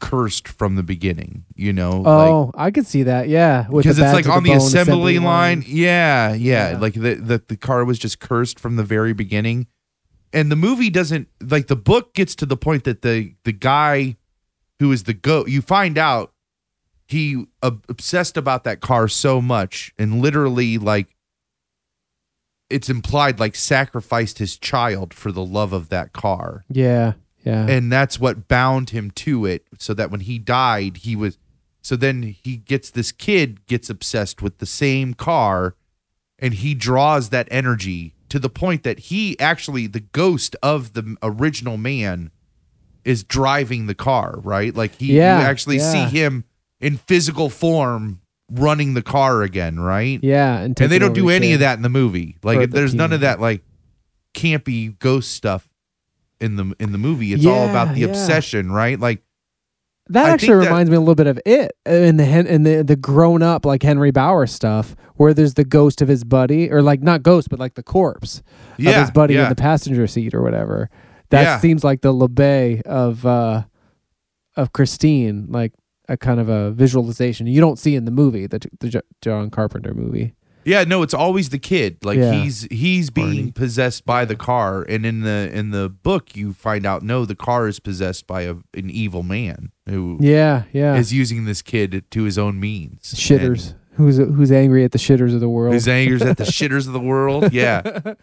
cursed 0.09 0.47
from 0.47 0.75
the 0.75 0.83
beginning. 0.83 1.45
You 1.55 1.73
know, 1.73 1.91
oh, 2.05 2.17
like 2.17 2.29
Oh, 2.31 2.51
I 2.55 2.71
could 2.71 2.85
see 2.85 3.03
that. 3.03 3.27
Yeah, 3.29 3.65
because 3.69 3.97
it's 3.99 4.13
like 4.13 4.27
on 4.27 4.43
the, 4.43 4.49
bone 4.51 4.57
assembly, 4.57 5.19
line. 5.19 5.63
Yeah, 5.67 6.33
yeah, 6.33 6.71
Yeah. 6.71 6.77
like 6.77 6.93
the, 6.93 7.15
the 7.15 7.41
the 7.47 7.57
car 7.57 7.83
was 7.85 7.97
just 7.99 8.19
cursed 8.19 8.59
from 8.59 8.75
the 8.75 8.83
very 8.83 9.13
beginning, 9.13 9.67
and 10.33 10.51
the 10.51 10.55
movie 10.55 10.89
doesn't 10.89 11.27
like 11.41 11.67
the 11.67 11.75
book 11.75 12.13
gets 12.13 12.35
to 12.35 12.45
the 12.45 12.57
point 12.57 12.83
that 12.83 13.01
the 13.01 13.33
the 13.43 13.51
guy 13.53 14.15
who 14.79 14.91
is 14.91 15.03
the 15.03 15.13
goat 15.13 15.47
you 15.49 15.61
find 15.61 15.97
out 15.97 16.33
he 17.07 17.45
ob- 17.63 17.85
obsessed 17.87 18.35
about 18.35 18.63
that 18.65 18.81
car 18.81 19.07
so 19.07 19.39
much 19.41 19.93
and 19.97 20.21
literally 20.21 20.77
like 20.77 21.15
it's 22.69 22.89
implied 22.89 23.39
like 23.39 23.55
sacrificed 23.55 24.39
his 24.39 24.57
child 24.57 25.13
for 25.13 25.31
the 25.31 25.43
love 25.45 25.71
of 25.71 25.89
that 25.89 26.11
car 26.13 26.65
Yeah, 26.69 27.13
yeah. 27.45 27.67
and 27.67 27.91
that's 27.91 28.19
what 28.19 28.47
bound 28.47 28.89
him 28.89 29.11
to 29.11 29.45
it 29.45 29.65
so 29.77 29.93
that 29.93 30.11
when 30.11 30.21
he 30.21 30.37
died 30.37 30.97
he 30.97 31.15
was 31.15 31.37
so 31.81 31.95
then 31.95 32.23
he 32.23 32.57
gets 32.57 32.89
this 32.89 33.11
kid 33.11 33.65
gets 33.67 33.89
obsessed 33.89 34.41
with 34.41 34.57
the 34.57 34.65
same 34.65 35.13
car 35.13 35.75
and 36.39 36.55
he 36.55 36.73
draws 36.73 37.29
that 37.29 37.47
energy 37.51 38.13
to 38.27 38.39
the 38.39 38.49
point 38.49 38.83
that 38.83 38.99
he 38.99 39.39
actually 39.39 39.87
the 39.87 39.99
ghost 39.99 40.55
of 40.61 40.93
the 40.93 41.15
original 41.23 41.77
man 41.77 42.31
is 43.05 43.23
driving 43.23 43.85
the 43.85 43.95
car 43.95 44.39
right 44.41 44.75
like 44.75 44.95
he 44.95 45.15
Yeah, 45.17 45.39
you 45.39 45.45
actually 45.45 45.77
yeah. 45.77 45.91
see 45.91 46.17
him 46.17 46.43
in 46.79 46.97
physical 46.97 47.49
form 47.49 48.21
running 48.51 48.93
the 48.93 49.01
car 49.01 49.41
again 49.43 49.79
right 49.79 50.19
yeah, 50.21 50.59
and, 50.59 50.79
and 50.79 50.91
they 50.91 50.99
don't 50.99 51.13
do 51.13 51.29
any 51.29 51.53
of 51.53 51.59
that 51.61 51.77
in 51.77 51.81
the 51.81 51.89
movie. 51.89 52.37
Like 52.43 52.59
the 52.59 52.67
there's 52.67 52.93
none 52.93 53.13
of 53.13 53.21
that 53.21 53.39
like 53.39 53.63
campy 54.33 54.97
ghost 54.99 55.31
stuff 55.31 55.67
in 56.39 56.55
the 56.57 56.75
in 56.79 56.91
the 56.91 56.97
movie. 56.97 57.33
It's 57.33 57.45
all 57.45 57.69
about 57.69 57.93
the 57.93 58.01
yeah. 58.01 58.07
obsession, 58.07 58.71
right? 58.71 58.99
Like 58.99 59.21
That 60.09 60.25
I 60.25 60.29
actually 60.31 60.47
think 60.49 60.59
that- 60.63 60.67
reminds 60.69 60.89
me 60.91 60.97
a 60.97 60.99
little 60.99 61.15
bit 61.15 61.27
of 61.27 61.39
it 61.45 61.71
uh, 61.87 61.91
in 61.91 62.17
the 62.17 62.25
in 62.53 62.63
the 62.63 62.83
the 62.83 62.95
grown 62.95 63.41
up 63.41 63.65
like 63.65 63.81
Henry 63.83 64.11
Bowers 64.11 64.51
stuff, 64.53 64.95
where 65.15 65.33
there's 65.33 65.53
the 65.55 65.63
ghost 65.65 66.01
of 66.01 66.07
his 66.07 66.23
buddy, 66.23 66.71
or 66.71 66.81
like 66.81 67.01
not 67.01 67.23
ghost, 67.23 67.49
but 67.49 67.59
like 67.59 67.75
the 67.75 67.83
corpse 67.83 68.41
of 68.77 68.83
his 68.85 69.11
buddy 69.11 69.35
yeah. 69.35 69.43
in 69.43 69.49
the 69.49 69.55
passenger 69.55 70.07
seat 70.07 70.33
or 70.33 70.41
whatever. 70.41 70.89
That 71.29 71.43
Yeah. 71.43 71.59
seems 71.59 71.83
like 71.83 72.01
the 72.01 72.13
LeBay 72.13 72.81
of 72.83 73.25
uh 73.25 73.63
of 74.55 74.73
Christine, 74.73 75.47
like 75.49 75.73
a 76.07 76.15
kind 76.17 76.39
of 76.39 76.49
a 76.49 76.71
visualization 76.71 77.47
you 77.47 77.59
don't 77.59 77.79
see 77.79 77.95
in 77.95 78.05
the 78.05 78.11
movie, 78.11 78.45
the 78.47 78.59
the 78.79 79.01
John 79.21 79.49
Carpenter 79.49 79.93
movie. 79.93 80.33
Yeah, 80.65 80.83
no, 80.83 81.03
it's 81.03 81.13
always 81.13 81.49
the 81.49 81.59
kid. 81.59 82.03
Like 82.03 82.17
Yeah. 82.17 82.31
he's 82.33 82.67
he's 82.71 83.09
being 83.11 83.27
Barney. 83.35 83.51
possessed 83.51 84.05
by 84.05 84.25
the 84.25 84.35
car, 84.35 84.83
and 84.89 85.05
in 85.05 85.21
the 85.21 85.49
in 85.53 85.69
the 85.71 85.89
book 85.89 86.35
you 86.35 86.53
find 86.53 86.85
out 86.85 87.03
no, 87.03 87.23
the 87.25 87.35
car 87.35 87.67
is 87.67 87.79
possessed 87.79 88.25
by 88.27 88.41
a, 88.41 88.55
an 88.73 88.89
evil 88.89 89.21
man 89.23 89.71
who 89.87 90.17
is 90.19 90.25
Yeah, 90.25 90.63
yeah. 90.73 90.95
is 90.95 91.13
using 91.13 91.45
this 91.45 91.61
kid 91.61 92.03
to 92.11 92.23
his 92.23 92.37
own 92.37 92.59
means. 92.59 93.13
Shitters. 93.15 93.75
Who's 93.93 94.17
who's 94.17 94.51
angry 94.51 94.83
at 94.83 94.91
the 94.91 94.97
shitters 94.97 95.33
of 95.33 95.39
the 95.39 95.47
world? 95.49 95.73
Who's 95.73 95.87
angers 95.87 96.21
at 96.23 96.37
the 96.37 96.43
shitters 96.57 96.87
of 96.87 96.93
the 96.93 96.99
world? 96.99 97.53
Yeah, 97.53 98.13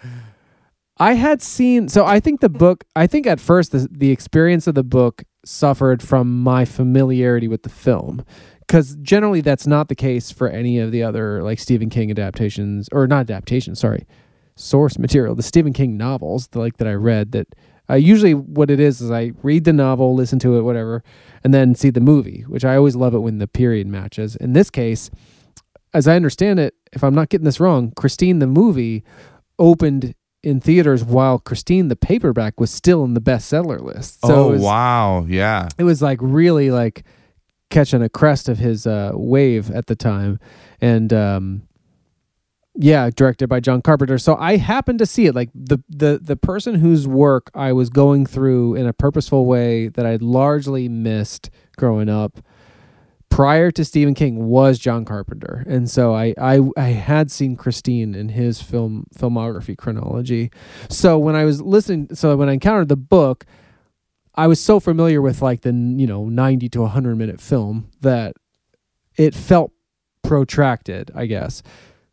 I 0.99 1.15
had 1.15 1.41
seen 1.43 1.89
so 1.89 2.05
I 2.05 2.21
think 2.21 2.41
the 2.41 2.49
book 2.51 2.85
I 2.95 3.07
think 3.07 3.27
at 3.27 3.41
first 3.41 3.73
the 3.73 3.89
the 3.91 4.11
experience 4.11 4.67
of 4.67 4.75
the 4.75 4.83
book 4.85 5.23
suffered 5.45 6.03
from 6.03 6.43
my 6.43 6.65
familiarity 6.65 7.49
with 7.49 7.63
the 7.63 7.69
film 7.69 8.25
cuz 8.69 8.97
generally 9.03 9.41
that's 9.41 9.67
not 9.67 9.89
the 9.89 9.95
case 9.95 10.31
for 10.31 10.49
any 10.49 10.79
of 10.79 10.93
the 10.93 11.03
other 11.03 11.43
like 11.43 11.59
Stephen 11.59 11.91
King 11.91 12.11
adaptations 12.11 12.89
or 12.93 13.07
not 13.07 13.21
adaptations 13.21 13.79
sorry 13.81 14.07
source 14.57 14.99
material 14.99 15.35
the 15.35 15.43
Stephen 15.43 15.73
King 15.73 15.97
novels 15.97 16.49
the, 16.49 16.59
like 16.59 16.77
that 16.77 16.89
I 16.89 16.95
read 16.95 17.33
that 17.33 17.49
uh, 17.91 17.95
usually 17.95 18.33
what 18.35 18.71
it 18.71 18.79
is 18.79 19.01
is 19.01 19.11
I 19.11 19.33
read 19.43 19.65
the 19.65 19.73
novel 19.73 20.15
listen 20.15 20.39
to 20.41 20.57
it 20.57 20.63
whatever 20.63 21.03
and 21.45 21.53
then 21.53 21.75
see 21.75 21.91
the 21.91 22.01
movie 22.01 22.45
which 22.47 22.65
I 22.65 22.77
always 22.77 22.97
love 22.97 23.15
it 23.15 23.21
when 23.21 23.39
the 23.39 23.49
period 23.49 23.87
matches. 23.87 24.37
In 24.37 24.53
this 24.53 24.71
case 24.71 25.11
as 25.95 26.09
I 26.09 26.17
understand 26.17 26.59
it 26.59 26.75
if 26.93 27.03
I'm 27.03 27.15
not 27.15 27.29
getting 27.29 27.45
this 27.45 27.61
wrong 27.61 27.93
Christine 27.93 28.39
the 28.39 28.47
movie 28.47 29.05
opened 29.59 30.15
in 30.43 30.61
theaters 30.61 31.05
while 31.05 31.39
Christine 31.39 31.89
the 31.89 31.97
paperback 31.97 32.59
was 32.59 32.71
still 32.71 33.05
in 33.05 33.15
the 33.15 33.21
bestseller 33.21 33.81
list. 33.81 34.21
So 34.27 34.35
oh 34.35 34.49
was, 34.51 34.61
wow, 34.61 35.25
yeah, 35.29 35.69
it 35.79 35.85
was 35.85 36.03
like 36.03 36.19
really 36.21 36.71
like 36.71 37.05
catching 37.73 38.03
a 38.03 38.09
crest 38.09 38.49
of 38.49 38.59
his 38.59 38.87
uh, 38.87 39.11
wave 39.15 39.71
at 39.71 39.87
the 39.87 39.97
time, 39.97 40.39
and 40.81 41.13
um, 41.13 41.63
yeah, 42.75 43.11
directed 43.11 43.49
by 43.49 43.61
John 43.61 43.83
Carpenter. 43.83 44.19
So 44.19 44.37
I 44.37 44.57
happened 44.57 44.99
to 45.01 45.07
see 45.07 45.27
it. 45.27 45.35
Like 45.35 45.51
the 45.55 45.79
the 45.89 46.21
the 46.23 46.37
person 46.37 46.77
whose 46.77 47.09
work 47.09 47.51
I 47.55 47.73
was 47.73 47.91
going 47.91 48.27
through 48.27 48.77
in 48.77 48.87
a 48.87 48.93
purposeful 48.93 49.47
way 49.47 49.89
that 49.89 50.07
I'd 50.07 50.23
largely 50.23 50.89
missed 50.89 51.51
growing 51.77 52.09
up 52.09 52.41
prior 53.29 53.71
to 53.71 53.83
Stephen 53.83 54.13
King 54.13 54.47
was 54.47 54.79
John 54.79 55.05
Carpenter, 55.05 55.65
and 55.67 55.91
so 55.91 56.15
I 56.15 56.35
I, 56.39 56.61
I 56.77 56.89
had 56.91 57.31
seen 57.31 57.57
Christine 57.57 58.15
in 58.15 58.29
his 58.29 58.63
film 58.63 59.07
filmography 59.17 59.77
chronology. 59.77 60.51
So 60.89 61.19
when 61.19 61.35
I 61.35 61.45
was 61.45 61.61
listening, 61.61 62.15
so 62.15 62.37
when 62.37 62.49
I 62.49 62.53
encountered 62.53 62.89
the 62.89 62.97
book, 62.97 63.47
I 64.35 64.47
was 64.47 64.61
so 64.61 64.81
familiar 64.81 65.21
with 65.21 65.43
like 65.43 65.63
the 65.63 65.73
you 65.73 66.07
know 66.07 66.25
ninety 66.27 66.69
to 66.71 66.87
hundred 66.87 67.17
minute 67.17 67.41
film 67.41 67.91
that 68.01 68.35
it 69.17 69.35
felt 69.35 69.73
protracted, 70.23 71.11
I 71.15 71.27
guess. 71.27 71.63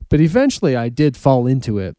But 0.10 0.20
eventually, 0.20 0.76
I 0.76 0.90
did 0.90 1.16
fall 1.16 1.48
into 1.48 1.78
it 1.78 1.96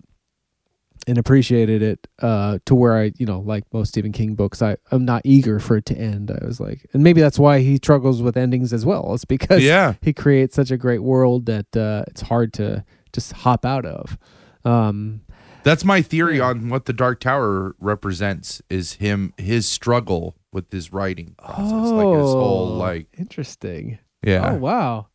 and 1.07 1.17
appreciated 1.17 1.83
it 1.83 2.07
uh, 2.21 2.59
to 2.67 2.75
where 2.75 2.97
I, 2.97 3.13
you 3.17 3.25
know, 3.25 3.41
like 3.41 3.65
most 3.73 3.89
Stephen 3.89 4.13
King 4.13 4.35
books, 4.35 4.61
I, 4.61 4.77
I'm 4.91 5.05
not 5.05 5.23
eager 5.25 5.59
for 5.59 5.77
it 5.77 5.87
to 5.87 5.97
end. 5.97 6.31
I 6.31 6.45
was 6.45 6.61
like, 6.61 6.87
and 6.93 7.03
maybe 7.03 7.21
that's 7.21 7.39
why 7.39 7.61
he 7.61 7.77
struggles 7.77 8.21
with 8.21 8.37
endings 8.37 8.73
as 8.73 8.85
well. 8.85 9.15
It's 9.15 9.25
because 9.25 9.63
yeah. 9.63 9.95
he 10.03 10.13
creates 10.13 10.57
such 10.57 10.71
a 10.71 10.77
great 10.77 11.03
world 11.03 11.47
that 11.47 11.77
uh, 11.77 12.05
it's 12.09 12.21
hard 12.21 12.53
to 12.55 12.85
just 13.13 13.33
hop 13.33 13.65
out 13.65 13.87
of. 13.87 14.19
Um, 14.65 15.23
That's 15.63 15.85
my 15.85 16.03
theory 16.03 16.39
Yeah. 16.39 16.49
on 16.49 16.69
what 16.69 16.87
the 16.87 16.93
Dark 16.93 17.21
Tower 17.21 17.75
represents 17.79 18.63
is 18.71 18.95
him 18.95 19.35
his 19.37 19.69
struggle 19.69 20.37
with 20.53 20.71
his 20.73 20.93
writing 20.93 21.35
process. 21.39 21.71
like 21.73 22.07
his 22.19 22.31
whole 22.33 22.73
oh, 22.73 22.77
like 22.77 23.07
interesting. 23.19 23.99
yeah. 24.25 24.53
Oh 24.53 24.57
wow. 24.57 25.07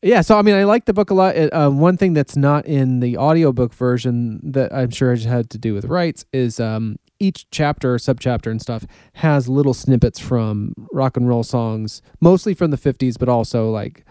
Yeah, 0.00 0.20
so 0.20 0.38
I 0.38 0.42
mean, 0.42 0.54
I 0.54 0.62
like 0.62 0.84
the 0.84 0.92
book 0.92 1.10
a 1.10 1.14
lot. 1.14 1.34
It, 1.36 1.52
um, 1.52 1.80
one 1.80 1.96
thing 1.96 2.12
that's 2.14 2.36
not 2.36 2.66
in 2.66 3.00
the 3.00 3.16
audiobook 3.18 3.74
version 3.74 4.40
that 4.52 4.72
I'm 4.72 4.90
sure 4.90 5.14
had 5.16 5.50
to 5.50 5.58
do 5.58 5.74
with 5.74 5.86
rights 5.86 6.24
is 6.32 6.60
um, 6.60 6.98
each 7.18 7.50
chapter, 7.50 7.96
subchapter, 7.96 8.48
and 8.48 8.62
stuff 8.62 8.86
has 9.14 9.48
little 9.48 9.74
snippets 9.74 10.20
from 10.20 10.72
rock 10.92 11.16
and 11.16 11.28
roll 11.28 11.42
songs, 11.42 12.00
mostly 12.20 12.54
from 12.54 12.70
the 12.70 12.76
50s, 12.76 13.18
but 13.18 13.28
also 13.28 13.70
like 13.72 14.04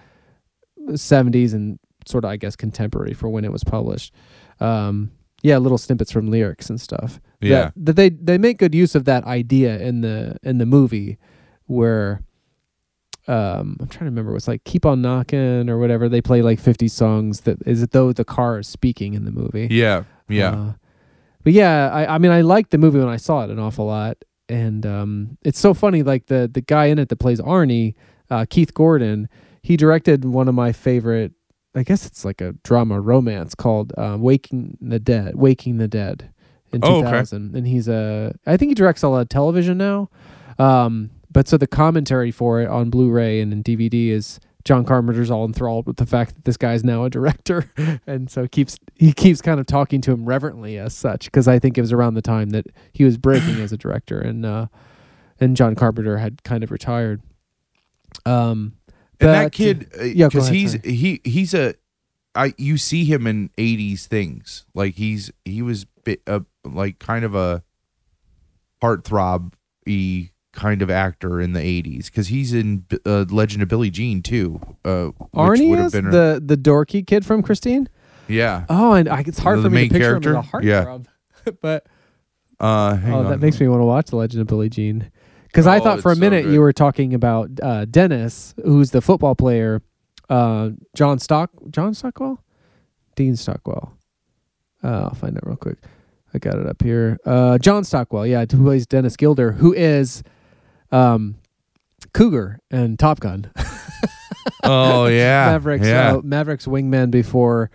70s 0.89 1.53
and 1.53 1.79
sort 2.05 2.25
of, 2.25 2.31
I 2.31 2.35
guess, 2.37 2.57
contemporary 2.57 3.13
for 3.13 3.29
when 3.29 3.45
it 3.45 3.51
was 3.53 3.63
published. 3.63 4.13
Um, 4.59 5.11
yeah, 5.43 5.57
little 5.57 5.77
snippets 5.77 6.11
from 6.11 6.29
lyrics 6.31 6.69
and 6.69 6.79
stuff. 6.81 7.19
Yeah. 7.39 7.71
that 7.75 7.95
they 7.95 8.09
they 8.09 8.37
make 8.37 8.57
good 8.57 8.73
use 8.73 8.95
of 8.95 9.05
that 9.05 9.23
idea 9.25 9.77
in 9.79 10.01
the 10.01 10.37
in 10.43 10.57
the 10.57 10.65
movie 10.65 11.19
where 11.67 12.21
um 13.27 13.77
I'm 13.79 13.87
trying 13.87 13.99
to 13.99 14.05
remember 14.05 14.31
what's 14.31 14.47
like 14.47 14.63
keep 14.63 14.85
on 14.85 15.01
knocking 15.01 15.69
or 15.69 15.77
whatever 15.77 16.09
they 16.09 16.21
play 16.21 16.41
like 16.41 16.59
50 16.59 16.87
songs 16.87 17.41
that 17.41 17.57
is 17.65 17.83
it 17.83 17.91
though 17.91 18.11
the 18.13 18.25
car 18.25 18.57
is 18.59 18.67
speaking 18.67 19.13
in 19.13 19.25
the 19.25 19.31
movie 19.31 19.67
Yeah. 19.69 20.03
Yeah. 20.29 20.51
Uh, 20.51 20.73
but 21.43 21.53
yeah, 21.53 21.89
I, 21.93 22.15
I 22.15 22.17
mean, 22.17 22.31
I 22.31 22.41
liked 22.41 22.71
the 22.71 22.77
movie 22.77 22.99
when 22.99 23.07
I 23.07 23.15
saw 23.17 23.43
it 23.45 23.49
an 23.49 23.57
awful 23.59 23.85
lot, 23.85 24.17
and 24.49 24.85
um, 24.85 25.37
it's 25.43 25.59
so 25.59 25.73
funny. 25.73 26.03
Like 26.03 26.25
the 26.25 26.49
the 26.53 26.59
guy 26.59 26.87
in 26.87 26.99
it 26.99 27.07
that 27.07 27.15
plays 27.17 27.39
Arnie, 27.39 27.93
uh, 28.29 28.45
Keith 28.49 28.73
Gordon, 28.73 29.29
he 29.61 29.77
directed 29.77 30.25
one 30.25 30.49
of 30.49 30.55
my 30.55 30.73
favorite. 30.73 31.31
I 31.77 31.83
guess 31.83 32.05
it's 32.05 32.25
like 32.25 32.41
a 32.41 32.53
drama 32.63 32.99
romance 32.99 33.55
called 33.55 33.93
um, 33.97 34.21
"Waking 34.21 34.77
the 34.81 34.99
Dead." 34.99 35.35
Waking 35.35 35.77
the 35.77 35.87
Dead 35.87 36.29
in 36.71 36.81
Oh, 36.83 36.97
okay. 36.97 37.09
2000, 37.11 37.55
and 37.55 37.67
he's 37.67 37.87
a. 37.87 38.33
I 38.45 38.57
think 38.57 38.69
he 38.69 38.75
directs 38.75 39.03
a 39.03 39.09
lot 39.09 39.21
of 39.21 39.29
television 39.29 39.77
now. 39.77 40.09
Um, 40.59 41.11
but 41.31 41.47
so 41.47 41.57
the 41.57 41.67
commentary 41.67 42.31
for 42.31 42.61
it 42.61 42.67
on 42.67 42.89
Blu-ray 42.89 43.39
and 43.41 43.53
in 43.53 43.63
DVD 43.63 44.09
is 44.09 44.39
John 44.65 44.83
Carpenter's 44.85 45.29
all 45.29 45.45
enthralled 45.45 45.85
with 45.85 45.97
the 45.97 46.05
fact 46.05 46.35
that 46.35 46.45
this 46.45 46.57
guy's 46.57 46.83
now 46.83 47.03
a 47.03 47.09
director, 47.09 47.71
and 48.07 48.29
so 48.29 48.47
keeps 48.47 48.79
he 48.95 49.13
keeps 49.13 49.41
kind 49.41 49.59
of 49.59 49.65
talking 49.65 50.01
to 50.01 50.11
him 50.11 50.25
reverently 50.25 50.77
as 50.77 50.95
such 50.95 51.25
because 51.25 51.47
I 51.47 51.59
think 51.59 51.77
it 51.77 51.81
was 51.81 51.93
around 51.93 52.15
the 52.15 52.21
time 52.21 52.49
that 52.51 52.65
he 52.93 53.03
was 53.03 53.17
breaking 53.17 53.61
as 53.61 53.71
a 53.71 53.77
director, 53.77 54.19
and 54.19 54.45
uh, 54.45 54.67
and 55.39 55.55
John 55.55 55.75
Carpenter 55.75 56.17
had 56.17 56.43
kind 56.43 56.63
of 56.63 56.71
retired. 56.71 57.21
Um, 58.25 58.76
And 59.19 59.29
that 59.29 59.51
kid, 59.51 59.91
yeah, 60.03 60.27
because 60.27 60.47
he's 60.49 60.73
sorry. 60.73 60.93
he 60.93 61.21
he's 61.23 61.53
a, 61.53 61.73
I 62.35 62.53
you 62.57 62.77
see 62.77 63.03
him 63.05 63.25
in 63.27 63.49
'80s 63.57 64.05
things 64.05 64.65
like 64.75 64.95
he's 64.95 65.31
he 65.45 65.61
was 65.61 65.85
bit, 66.03 66.21
uh, 66.27 66.41
like 66.63 66.99
kind 66.99 67.25
of 67.25 67.33
a 67.35 67.63
heartthrob 68.81 69.53
y 69.85 70.29
kind 70.53 70.81
of 70.81 70.89
actor 70.89 71.39
in 71.41 71.53
the 71.53 71.59
'80s 71.59 72.05
because 72.05 72.27
he's 72.27 72.53
in 72.53 72.85
uh, 73.05 73.25
Legend 73.29 73.63
of 73.63 73.69
Billie 73.69 73.89
Jean 73.89 74.21
too. 74.21 74.59
Uh, 74.85 75.09
Arnie 75.35 75.77
is 75.83 75.91
been 75.93 76.09
the 76.09 76.41
the 76.43 76.57
dorky 76.57 77.05
kid 77.05 77.25
from 77.25 77.41
Christine. 77.41 77.89
yeah. 78.27 78.65
Oh, 78.69 78.93
and 78.93 79.07
I, 79.09 79.21
it's 79.21 79.39
hard 79.39 79.59
The 79.59 79.63
for 79.63 79.69
me 79.69 79.87
to 79.87 79.93
picture 79.93 80.15
him 80.17 80.21
character? 80.23 80.37
as 80.59 80.63
a 80.63 80.65
Yeah. 80.65 80.83
heartthrob, 80.85 81.05
but 81.61 81.87
Uh, 82.59 82.95
hang 82.95 83.13
oh, 83.13 83.19
on. 83.19 83.29
that 83.29 83.39
makes 83.39 83.59
me 83.59 83.67
want 83.67 83.81
to 83.81 83.85
watch 83.85 84.07
the 84.07 84.15
Legend 84.15 84.41
of 84.41 84.47
Billie 84.47 84.69
Jean. 84.69 85.11
Because 85.57 85.65
I 85.67 85.79
Oh, 85.79 85.83
thought 85.83 86.01
for 86.01 86.09
a 86.09 86.11
it's 86.11 86.19
so 86.19 86.29
minute 86.29 86.45
you 86.45 86.61
were 86.61 86.71
talking 86.71 87.15
about 87.15 87.49
uh, 87.63 87.85
Dennis, 87.85 88.53
who's 88.63 88.91
the 88.91 89.01
football 89.01 89.33
player, 89.33 89.81
uh, 90.29 90.69
John 90.95 91.17
Stock, 91.17 91.49
John 91.71 91.95
Stockwell, 91.95 92.43
Dean 93.15 93.35
Stockwell. 93.35 93.97
Uh, 94.83 95.05
I'll 95.05 95.15
find 95.15 95.35
it 95.35 95.41
real 95.47 95.55
quick. 95.55 95.79
I 96.31 96.37
got 96.37 96.59
it 96.59 96.67
up 96.67 96.83
here. 96.83 97.17
Uh, 97.25 97.57
John 97.57 97.83
Stockwell, 97.83 98.27
yeah, 98.27 98.45
who 98.51 98.63
plays 98.63 98.85
Dennis 98.85 99.17
Guilder, 99.17 99.53
who 99.53 99.73
is 99.73 100.21
um, 100.91 101.37
Cougar 102.13 102.59
and 102.69 102.99
Top 102.99 103.19
Gun. 103.19 103.49
Oh 104.63 105.07
yeah, 105.07 105.47
Mavericks 105.53 105.87
Yeah. 105.87 106.17
uh, 106.17 106.21
Mavericks 106.23 106.67
wingman 106.67 107.09
before 107.09 107.71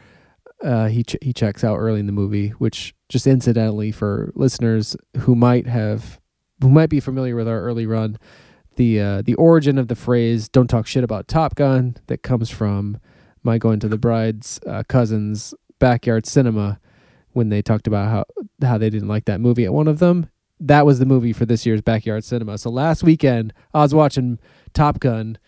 uh, 0.63 0.87
he 0.87 1.03
ch- 1.03 1.17
he 1.21 1.33
checks 1.33 1.65
out 1.65 1.79
early 1.79 1.99
in 1.99 2.07
the 2.07 2.13
movie, 2.13 2.51
which 2.51 2.95
just 3.09 3.27
incidentally 3.27 3.91
for 3.91 4.31
listeners 4.37 4.95
who 5.19 5.35
might 5.35 5.67
have 5.67 6.21
who 6.63 6.71
might 6.71 6.89
be 6.89 7.01
familiar 7.01 7.37
with 7.37 7.49
our 7.49 7.61
early 7.61 7.87
run, 7.87 8.19
the 8.77 9.01
uh, 9.01 9.23
the 9.23 9.35
origin 9.35 9.77
of 9.77 9.89
the 9.89 9.95
phrase 9.95 10.49
"Don't 10.49 10.69
talk 10.69 10.87
shit 10.87 11.05
about 11.05 11.29
Top 11.29 11.55
Gun" 11.55 11.97
that 12.07 12.23
comes 12.23 12.49
from 12.49 12.99
my 13.43 13.59
going 13.59 13.81
to 13.81 13.89
the 13.89 13.99
bride's 13.99 14.61
uh, 14.67 14.83
cousin's 14.89 15.53
backyard 15.79 16.27
cinema 16.27 16.79
when 17.33 17.49
they 17.49 17.61
talked 17.61 17.87
about 17.87 18.09
how 18.09 18.25
how 18.67 18.79
they 18.79 18.89
didn't 18.89 19.09
like 19.09 19.25
that 19.27 19.41
movie 19.41 19.65
at 19.65 19.73
one 19.75 19.89
of 19.89 19.99
them. 19.99 20.29
That 20.61 20.87
was 20.87 21.01
the 21.01 21.07
movie 21.07 21.33
for 21.33 21.45
this 21.45 21.67
year's 21.67 21.83
backyard 21.83 22.25
cinema. 22.25 22.57
So 22.57 22.71
last 22.71 23.03
weekend 23.03 23.53
I 23.75 23.81
was 23.81 23.95
watching 23.95 24.39
Top 24.73 25.01
Gun 25.01 25.39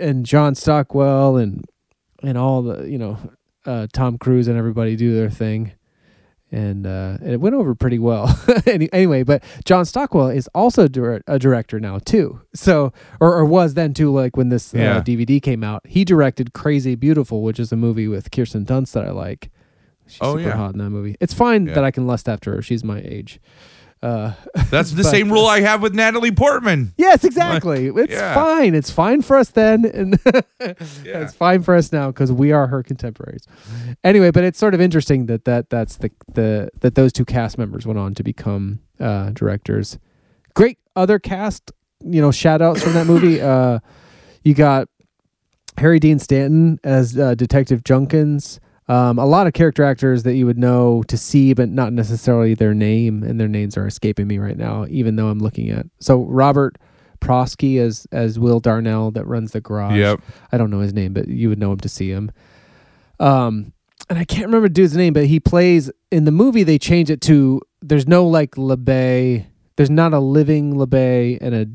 and 0.00 0.26
John 0.26 0.54
Stockwell 0.54 1.36
and 1.36 1.64
and 2.22 2.36
all 2.36 2.62
the 2.62 2.84
you 2.88 2.98
know 2.98 3.18
uh, 3.64 3.86
Tom 3.92 4.18
Cruise 4.18 4.48
and 4.48 4.58
everybody 4.58 4.96
do 4.96 5.14
their 5.14 5.30
thing, 5.30 5.72
and 6.52 6.86
uh, 6.86 7.16
and 7.20 7.30
it 7.32 7.40
went 7.40 7.54
over 7.56 7.74
pretty 7.74 7.98
well. 7.98 8.28
Anyway, 8.92 9.22
but 9.22 9.42
John 9.64 9.84
Stockwell 9.84 10.28
is 10.28 10.48
also 10.54 10.86
dir- 10.86 11.22
a 11.26 11.38
director 11.38 11.80
now 11.80 11.98
too. 11.98 12.40
So 12.54 12.92
or, 13.20 13.34
or 13.34 13.44
was 13.44 13.74
then 13.74 13.94
too. 13.94 14.12
Like 14.12 14.36
when 14.36 14.50
this 14.50 14.72
uh, 14.74 15.02
DVD 15.04 15.40
came 15.42 15.64
out, 15.64 15.82
he 15.86 16.04
directed 16.04 16.52
Crazy 16.52 16.94
Beautiful, 16.94 17.42
which 17.42 17.58
is 17.58 17.72
a 17.72 17.76
movie 17.76 18.06
with 18.08 18.30
Kirsten 18.30 18.64
Dunst 18.64 18.92
that 18.92 19.04
I 19.04 19.10
like. 19.10 19.50
She's 20.06 20.18
Oh, 20.20 20.36
super 20.36 20.48
yeah. 20.50 20.56
hot 20.56 20.72
in 20.74 20.78
that 20.78 20.90
movie. 20.90 21.16
It's 21.20 21.32
fine 21.34 21.66
Yeah. 21.66 21.74
that 21.74 21.84
I 21.84 21.90
can 21.90 22.06
lust 22.06 22.28
after 22.28 22.54
her. 22.56 22.62
She's 22.62 22.84
my 22.84 23.00
age. 23.00 23.40
Uh, 24.02 24.32
That's 24.70 24.90
the 24.92 25.02
But, 25.04 25.10
same 25.10 25.30
rule 25.30 25.46
I 25.46 25.60
have 25.60 25.80
with 25.80 25.94
Natalie 25.94 26.32
Portman. 26.32 26.92
Yes, 26.96 27.22
exactly. 27.24 27.86
It's 27.86 28.12
Yeah. 28.12 28.34
fine. 28.34 28.74
It's 28.74 28.90
fine 28.90 29.22
for 29.22 29.36
us 29.36 29.50
then, 29.50 29.84
and 29.84 30.18
Yeah. 30.60 30.74
it's 31.20 31.34
fine 31.34 31.62
for 31.62 31.74
us 31.76 31.92
now 31.92 32.08
because 32.08 32.32
we 32.32 32.50
are 32.50 32.66
her 32.66 32.82
contemporaries. 32.82 33.44
Anyway, 34.02 34.30
but 34.32 34.42
it's 34.42 34.58
sort 34.58 34.74
of 34.74 34.80
interesting 34.80 35.26
that 35.26 35.44
that 35.44 35.70
that's 35.70 35.96
the 35.98 36.10
the 36.34 36.70
that 36.80 36.96
those 36.96 37.12
two 37.12 37.24
cast 37.24 37.58
members 37.58 37.86
went 37.86 37.98
on 37.98 38.14
to 38.14 38.22
become 38.24 38.80
uh, 38.98 39.30
directors. 39.30 39.98
Great 40.54 40.78
other 40.96 41.18
cast, 41.20 41.70
you 42.04 42.20
know, 42.20 42.30
shout 42.32 42.60
outs 42.60 42.82
from 42.82 42.94
that 42.94 43.06
movie. 43.06 43.40
Uh, 43.52 43.78
you 44.44 44.54
got 44.54 44.88
Harry 45.78 46.00
Dean 46.00 46.18
Stanton 46.18 46.80
as 46.82 47.16
uh, 47.16 47.34
Detective 47.36 47.84
Junkins. 47.84 48.58
Um, 48.88 49.18
a 49.18 49.26
lot 49.26 49.46
of 49.46 49.52
character 49.52 49.84
actors 49.84 50.24
that 50.24 50.34
you 50.34 50.44
would 50.46 50.58
know 50.58 51.02
to 51.04 51.16
see, 51.16 51.54
but 51.54 51.68
not 51.68 51.92
necessarily 51.92 52.54
their 52.54 52.74
name, 52.74 53.22
and 53.22 53.38
their 53.38 53.48
names 53.48 53.76
are 53.76 53.86
escaping 53.86 54.26
me 54.26 54.38
right 54.38 54.56
now. 54.56 54.86
Even 54.88 55.16
though 55.16 55.28
I'm 55.28 55.38
looking 55.38 55.70
at 55.70 55.86
so 56.00 56.24
Robert 56.24 56.76
Prosky 57.20 57.78
as 57.78 58.06
as 58.12 58.38
Will 58.38 58.60
Darnell 58.60 59.10
that 59.12 59.26
runs 59.26 59.52
the 59.52 59.60
garage. 59.60 59.96
Yep. 59.96 60.20
I 60.50 60.58
don't 60.58 60.70
know 60.70 60.80
his 60.80 60.92
name, 60.92 61.12
but 61.12 61.28
you 61.28 61.48
would 61.48 61.58
know 61.58 61.72
him 61.72 61.80
to 61.80 61.88
see 61.88 62.10
him. 62.10 62.32
Um, 63.20 63.72
and 64.10 64.18
I 64.18 64.24
can't 64.24 64.46
remember 64.46 64.68
dude's 64.68 64.96
name, 64.96 65.12
but 65.12 65.26
he 65.26 65.40
plays 65.40 65.90
in 66.10 66.24
the 66.24 66.32
movie. 66.32 66.64
They 66.64 66.78
change 66.78 67.08
it 67.08 67.20
to 67.22 67.62
there's 67.80 68.06
no 68.06 68.26
like 68.26 68.52
LeBay. 68.52 69.46
There's 69.76 69.90
not 69.90 70.12
a 70.12 70.18
living 70.18 70.74
LeBay 70.74 71.38
and 71.40 71.54
a 71.54 71.66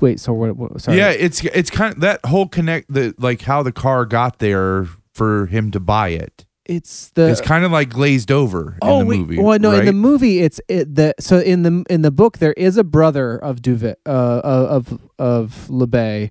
wait. 0.00 0.18
So 0.18 0.32
what? 0.32 0.56
what 0.56 0.80
sorry. 0.80 0.98
Yeah, 0.98 1.10
it's 1.10 1.44
it's 1.44 1.70
kind 1.70 1.94
of 1.94 2.00
that 2.00 2.24
whole 2.24 2.48
connect 2.48 2.92
the 2.92 3.14
like 3.18 3.42
how 3.42 3.62
the 3.62 3.72
car 3.72 4.06
got 4.06 4.38
there 4.38 4.86
for 5.12 5.46
him 5.46 5.70
to 5.72 5.80
buy 5.80 6.08
it. 6.08 6.46
It's 6.66 7.10
the 7.10 7.28
it's 7.28 7.40
kind 7.42 7.64
of 7.64 7.70
like 7.72 7.90
glazed 7.90 8.32
over 8.32 8.76
oh 8.82 9.00
in 9.00 9.04
the 9.04 9.04
wait, 9.10 9.18
movie. 9.20 9.38
well 9.38 9.58
no, 9.58 9.72
in 9.72 9.84
the 9.84 9.92
movie 9.92 10.40
it's 10.40 10.60
it 10.68 10.94
the 10.94 11.14
so 11.20 11.38
in 11.38 11.62
the 11.62 11.84
in 11.90 12.02
the 12.02 12.10
book 12.10 12.38
there 12.38 12.54
is 12.54 12.76
a 12.78 12.84
brother 12.84 13.36
of 13.36 13.60
Duvet 13.60 13.96
uh 14.06 14.40
of 14.42 14.98
of 15.18 15.66
LeBay, 15.68 16.30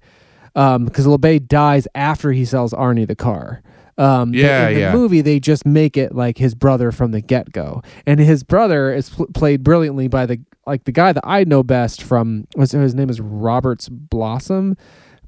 um 0.55 0.85
because 0.85 1.05
LeBay 1.05 1.47
dies 1.47 1.87
after 1.95 2.31
he 2.31 2.45
sells 2.45 2.73
Arnie 2.73 3.07
the 3.07 3.15
car. 3.15 3.61
Um, 3.95 4.33
Yeah, 4.33 4.69
in 4.69 4.73
the 4.73 4.79
yeah. 4.79 4.91
movie 4.93 5.21
they 5.21 5.39
just 5.39 5.67
make 5.67 5.97
it 5.97 6.15
like 6.15 6.39
his 6.39 6.55
brother 6.55 6.91
from 6.91 7.11
the 7.11 7.21
get 7.21 7.51
go, 7.51 7.83
and 8.07 8.19
his 8.19 8.43
brother 8.43 8.91
is 8.91 9.11
pl- 9.11 9.27
played 9.35 9.63
brilliantly 9.63 10.07
by 10.07 10.25
the 10.25 10.39
like 10.65 10.85
the 10.85 10.91
guy 10.91 11.13
that 11.13 11.23
I 11.27 11.43
know 11.43 11.61
best 11.61 12.01
from 12.01 12.47
what's 12.55 12.71
his 12.71 12.95
name 12.95 13.11
is 13.11 13.21
Roberts 13.21 13.89
Blossom. 13.89 14.77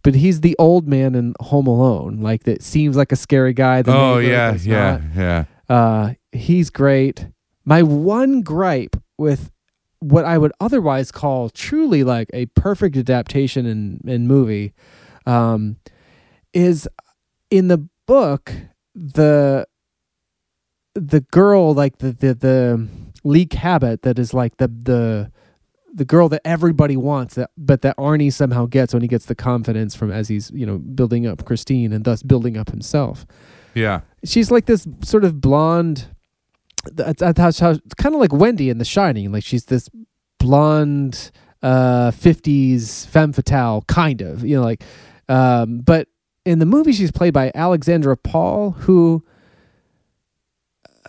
But 0.06 0.14
he's 0.14 0.42
the 0.42 0.56
old 0.60 0.88
man 0.88 1.16
in 1.16 1.34
Home 1.40 1.66
Alone, 1.66 2.20
like 2.22 2.44
that 2.44 2.62
seems 2.62 2.96
like 2.96 3.12
a 3.12 3.16
scary 3.16 3.54
guy. 3.54 3.82
The 3.82 3.92
oh 3.92 4.20
yeah, 4.20 4.54
yeah, 4.54 5.02
not. 5.16 5.16
yeah. 5.16 5.46
Uh, 5.68 6.14
he's 6.32 6.70
great. 6.70 7.28
My 7.66 7.82
one 7.82 8.44
gripe 8.44 8.98
with 9.18 9.50
what 10.02 10.24
I 10.24 10.38
would 10.38 10.52
otherwise 10.60 11.12
call 11.12 11.50
truly 11.50 12.04
like 12.04 12.30
a 12.34 12.46
perfect 12.46 12.96
adaptation 12.96 13.66
in, 13.66 14.00
in 14.06 14.28
movie 14.28 14.74
um, 15.26 15.78
is 16.54 16.88
in 17.50 17.68
the 17.68 17.90
book 18.06 18.54
the 18.94 19.68
the 20.94 21.22
girl 21.22 21.74
like 21.74 21.98
the 21.98 22.12
the 22.12 22.36
the 22.36 22.88
Leigh 23.24 23.48
Cabot 23.48 24.04
that 24.04 24.20
is 24.20 24.36
like 24.36 24.58
the 24.58 24.68
the 24.68 25.32
the 25.96 26.06
girl 26.06 26.28
that 26.30 26.42
everybody 26.46 26.98
wants 26.98 27.36
that 27.36 27.50
but 27.58 27.82
that 27.82 27.96
Arnie 27.98 28.32
somehow 28.32 28.66
gets 28.66 28.94
when 28.94 29.02
he 29.02 29.08
gets 29.08 29.26
the 29.26 29.36
confidence 29.36 29.96
from 29.96 30.12
as 30.12 30.28
he's 30.28 30.52
you 30.52 30.66
know 30.66 30.78
building 30.78 31.26
up 31.26 31.46
Christine 31.46 31.92
and 31.94 32.04
thus 32.04 32.22
building 32.22 32.58
up 32.58 32.70
himself 32.70 33.26
Yeah. 33.74 34.02
she's 34.24 34.52
like 34.52 34.66
this 34.66 34.88
sort 35.02 35.24
of 35.24 35.40
blonde. 35.42 36.08
That's, 36.92 37.20
that's 37.20 37.60
how 37.60 37.72
it's 37.72 37.96
kind 37.96 38.14
of 38.14 38.22
like 38.22 38.32
Wendy 38.32 38.70
in 38.70 38.78
The 38.78 38.86
Shining. 38.86 39.32
Like 39.32 39.44
she's 39.44 39.66
this 39.66 39.90
blonde, 40.38 41.32
uh, 41.64 42.12
fifties 42.12 43.06
femme 43.08 43.34
fatale 43.34 43.84
kind 43.88 44.22
of. 44.22 44.44
You 44.46 44.58
know, 44.58 44.64
like, 44.64 44.84
um, 45.28 45.80
but 45.80 46.08
in 46.46 46.60
the 46.60 46.66
movie 46.68 46.94
she's 46.94 47.12
played 47.12 47.34
by 47.34 47.52
Alexandra 47.56 48.16
Paul, 48.16 48.72
who 48.72 49.24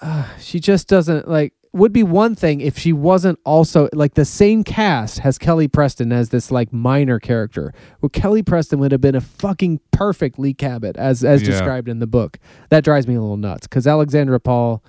uh, 0.00 0.26
she 0.38 0.60
just 0.60 0.88
doesn't 0.88 1.28
like. 1.28 1.52
Would 1.76 1.92
be 1.92 2.02
one 2.02 2.34
thing 2.34 2.60
if 2.62 2.78
she 2.78 2.92
wasn't 2.92 3.38
also 3.44 3.88
like 3.92 4.14
the 4.14 4.24
same 4.24 4.64
cast 4.64 5.18
has 5.18 5.36
Kelly 5.36 5.68
Preston 5.68 6.10
as 6.10 6.30
this 6.30 6.50
like 6.50 6.72
minor 6.72 7.18
character. 7.20 7.74
Well, 8.00 8.08
Kelly 8.08 8.42
Preston 8.42 8.78
would 8.78 8.92
have 8.92 9.00
been 9.02 9.14
a 9.14 9.20
fucking 9.20 9.80
perfect 9.90 10.38
Leigh 10.38 10.54
Cabot 10.54 10.96
as 10.96 11.22
as 11.22 11.42
Yeah. 11.42 11.48
described 11.50 11.88
in 11.88 11.98
the 11.98 12.06
book. 12.06 12.38
That 12.70 12.82
drives 12.82 13.06
me 13.06 13.14
a 13.14 13.20
little 13.20 13.36
nuts 13.36 13.66
because 13.66 13.86
Alexandra 13.86 14.40
Paul, 14.40 14.82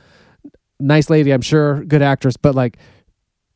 nice 0.79 1.09
lady, 1.09 1.31
I'm 1.31 1.41
sure, 1.41 1.83
good 1.83 2.01
actress, 2.01 2.37
but 2.37 2.55
like 2.55 2.77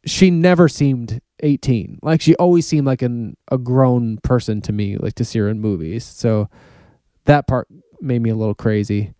she 0.06 0.30
never 0.30 0.68
seemed 0.68 1.22
18. 1.42 2.00
Like 2.03 2.19
she 2.22 2.35
always 2.35 2.68
seemed 2.68 2.85
like 2.85 3.01
an 3.01 3.38
a 3.50 3.58
grown 3.58 4.18
person 4.18 4.60
to 4.61 4.74
me, 4.74 4.98
like 4.98 5.14
to 5.16 5.24
see 5.26 5.40
her 5.40 5.48
in 5.48 5.61
movies. 5.61 6.03
So 6.03 6.50
that 7.26 7.48
part 7.48 7.68
made 8.01 8.22
me 8.22 8.30
a 8.30 8.35
little 8.35 8.56
crazy. 8.56 9.14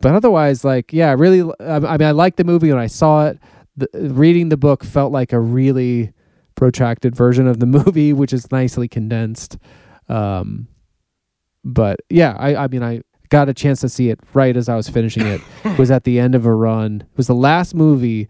But 0.00 0.14
otherwise, 0.14 0.64
like, 0.64 0.92
yeah, 0.92 1.14
really, 1.16 1.40
I 1.60 1.78
mean, 1.78 2.02
I 2.08 2.10
liked 2.12 2.36
the 2.38 2.44
movie 2.44 2.70
when 2.70 2.78
I 2.80 2.86
saw 2.86 3.26
it. 3.26 3.38
the, 3.76 3.88
reading 3.94 4.48
the 4.48 4.56
book 4.56 4.82
felt 4.84 5.12
like 5.12 5.32
a 5.32 5.40
really 5.40 6.12
protracted 6.54 7.14
version 7.14 7.46
of 7.46 7.60
the 7.60 7.66
movie, 7.78 8.12
which 8.12 8.32
is 8.32 8.50
nicely 8.50 8.88
condensed. 8.88 9.58
Um, 10.08 10.68
but 11.64 12.00
yeah, 12.08 12.34
I, 12.38 12.64
I 12.64 12.68
mean, 12.68 12.82
I 12.82 13.02
got 13.28 13.48
a 13.48 13.54
chance 13.54 13.80
to 13.82 13.88
see 13.88 14.08
it 14.10 14.18
right 14.34 14.56
as 14.56 14.68
I 14.68 14.74
was 14.76 14.88
finishing 14.88 15.26
it. 15.26 15.40
it 15.64 15.78
was 15.78 15.90
at 15.90 16.04
the 16.04 16.18
end 16.18 16.34
of 16.34 16.46
a 16.46 16.54
run. 16.54 17.02
It 17.02 17.16
was 17.16 17.26
the 17.26 17.34
last 17.34 17.74
movie 17.74 18.28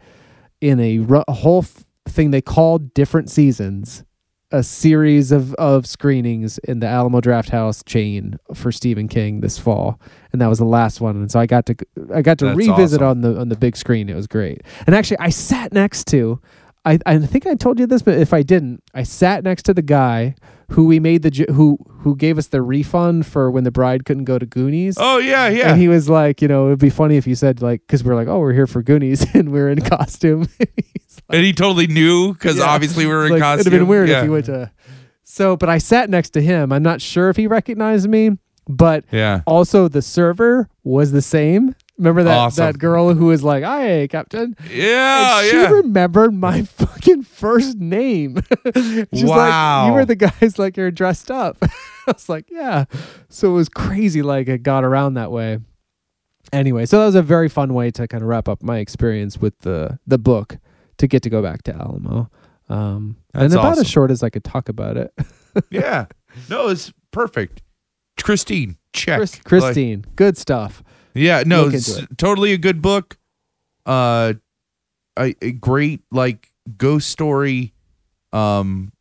in 0.61 0.79
a, 0.81 0.99
ru- 0.99 1.25
a 1.27 1.33
whole 1.33 1.63
f- 1.63 1.85
thing 2.09 2.33
they 2.33 2.43
called 2.43 2.93
different 2.93 3.31
seasons, 3.31 4.05
a 4.53 4.63
series 4.63 5.33
of, 5.33 5.55
of 5.55 5.87
screenings 5.87 6.59
in 6.59 6.81
the 6.81 6.87
Alamo 6.87 7.21
Drafthouse 7.21 7.85
chain 7.85 8.39
for 8.55 8.73
Stephen 8.73 9.09
King 9.09 9.41
this 9.41 9.59
fall, 9.59 10.01
and 10.33 10.41
that 10.41 10.49
was 10.49 10.59
the 10.59 10.65
last 10.65 11.01
one. 11.01 11.17
And 11.17 11.31
so 11.31 11.39
I 11.39 11.47
got 11.47 11.67
to 11.67 11.77
I 12.13 12.23
got 12.23 12.39
to 12.39 12.47
That's 12.47 12.57
revisit 12.57 13.01
awesome. 13.03 13.09
on 13.09 13.21
the 13.21 13.41
on 13.41 13.49
the 13.49 13.57
big 13.57 13.77
screen. 13.77 14.09
It 14.09 14.15
was 14.15 14.27
great. 14.27 14.63
And 14.87 14.95
actually, 14.95 15.19
I 15.19 15.31
sat 15.31 15.73
next 15.73 16.07
to. 16.09 16.41
I, 16.87 16.99
I 17.05 17.19
think 17.19 17.47
I 17.47 17.55
told 17.57 17.79
you 17.79 17.87
this, 17.87 18.01
but 18.01 18.15
if 18.15 18.33
I 18.33 18.43
didn't, 18.43 18.83
I 18.95 19.03
sat 19.03 19.45
next 19.45 19.65
to 19.65 19.75
the 19.75 19.83
guy 19.83 20.35
who 20.71 20.87
we 20.87 21.01
made 21.01 21.23
the 21.23 21.47
who 21.53 21.79
who 22.01 22.17
gave 22.17 22.39
us 22.39 22.49
the 22.49 22.63
refund 22.63 23.27
for 23.27 23.51
when 23.51 23.65
the 23.65 23.71
bride 23.71 24.05
couldn't 24.05 24.25
go 24.25 24.39
to 24.39 24.47
Goonies. 24.47 24.97
Oh 24.99 25.19
yeah, 25.19 25.49
yeah. 25.49 25.73
And 25.73 25.81
he 25.81 25.89
was 25.89 26.09
like, 26.09 26.41
you 26.41 26.49
know, 26.49 26.67
it'd 26.69 26.79
be 26.79 26.91
funny 26.91 27.17
if 27.17 27.27
you 27.27 27.35
said 27.35 27.61
like, 27.61 27.83
because 27.87 28.03
we're 28.05 28.15
like, 28.15 28.29
oh, 28.29 28.39
we're 28.39 28.53
here 28.53 28.67
for 28.67 28.83
Goonies 28.83 29.27
and 29.35 29.53
we're 29.53 29.69
in 29.71 29.81
costume. 29.81 30.49
Like, 31.29 31.37
and 31.37 31.45
he 31.47 31.53
totally 31.53 31.87
knew 31.87 32.33
because 32.33 32.57
Yeah. 32.59 32.65
obviously 32.65 33.07
we 33.07 33.13
were 33.13 33.27
in 33.27 33.33
like, 33.33 33.41
costume. 33.41 33.61
It'd 33.61 33.73
have 33.73 33.81
been 33.83 33.89
weird 33.89 34.09
yeah. 34.09 34.19
if 34.21 34.25
you 34.25 34.33
went 34.33 34.47
to. 34.47 34.73
So, 35.23 35.57
but 35.57 35.69
I 35.69 35.79
sat 35.79 36.11
next 36.11 36.31
to 36.31 36.43
him. 36.43 36.73
I'm 36.73 36.83
not 36.83 37.01
sure 37.01 37.31
if 37.31 37.37
he 37.37 37.47
recognized 37.47 38.09
me, 38.09 38.31
but 38.69 39.05
Yeah. 39.13 39.43
also 39.47 39.87
the 39.87 40.03
server 40.03 40.69
was 40.83 41.13
the 41.13 41.23
same. 41.23 41.77
Remember 42.01 42.23
that 42.25 42.37
Awesome. 42.39 42.65
that 42.65 42.79
girl 42.79 43.13
who 43.15 43.27
was 43.27 43.43
like, 43.45 43.63
"Hi, 43.63 44.07
Captain." 44.09 44.57
Yeah, 44.73 45.41
And 45.41 45.51
she 45.51 45.57
yeah. 45.57 45.69
remembered 45.71 46.33
my 46.35 46.63
fucking 46.81 47.23
first 47.25 47.77
name. 47.79 48.39
She's 48.75 49.23
like, 49.25 49.39
Wow. 49.39 49.87
you 49.89 49.93
were 49.93 50.05
the 50.07 50.17
guys 50.17 50.59
like 50.59 50.77
you're 50.79 50.91
dressed 50.91 51.31
up. 51.31 51.59
I 51.63 51.69
was 52.13 52.29
like, 52.29 52.51
yeah. 52.51 52.87
So 53.29 53.51
it 53.51 53.55
was 53.55 53.69
crazy. 53.69 54.23
Like 54.23 54.49
it 54.49 54.63
got 54.63 54.83
around 54.83 55.15
that 55.15 55.31
way. 55.31 55.59
Anyway, 56.53 56.87
so 56.87 56.99
that 56.99 57.05
was 57.07 57.15
a 57.15 57.23
very 57.23 57.49
fun 57.49 57.75
way 57.75 57.91
to 57.93 58.09
kind 58.09 58.23
of 58.23 58.29
wrap 58.29 58.49
up 58.49 58.63
my 58.63 58.79
experience 58.79 59.39
with 59.39 59.59
the 59.61 59.99
the 60.07 60.19
book 60.19 60.57
to 60.99 61.07
get 61.07 61.23
to 61.23 61.31
go 61.31 61.43
back 61.43 61.63
to 61.65 61.75
Alamo. 61.75 62.31
Um, 62.71 63.17
and 63.35 63.53
about 63.53 63.65
awesome. 63.73 63.81
as 63.83 63.89
short 63.91 64.11
as 64.11 64.23
I 64.23 64.31
could 64.31 64.45
talk 64.45 64.69
about 64.69 64.97
it. 64.97 65.13
yeah. 65.71 66.07
No, 66.49 66.69
it's 66.69 66.93
perfect. 67.11 67.63
Christine, 68.23 68.77
check. 68.93 69.19
Chris, 69.19 69.35
Like- 69.35 69.45
Christine, 69.45 70.05
good 70.17 70.37
stuff. 70.39 70.83
Yeah, 71.15 71.43
no, 71.47 71.69
it's 71.69 71.99
into 71.99 72.15
totally 72.17 72.53
a 72.53 72.59
good 72.59 72.81
book. 72.81 73.19
Uh, 73.87 74.35
a, 75.19 75.35
a 75.43 75.53
great 75.53 76.03
like 76.11 76.53
ghost 76.77 77.09
story. 77.11 77.75
Um, 78.33 78.93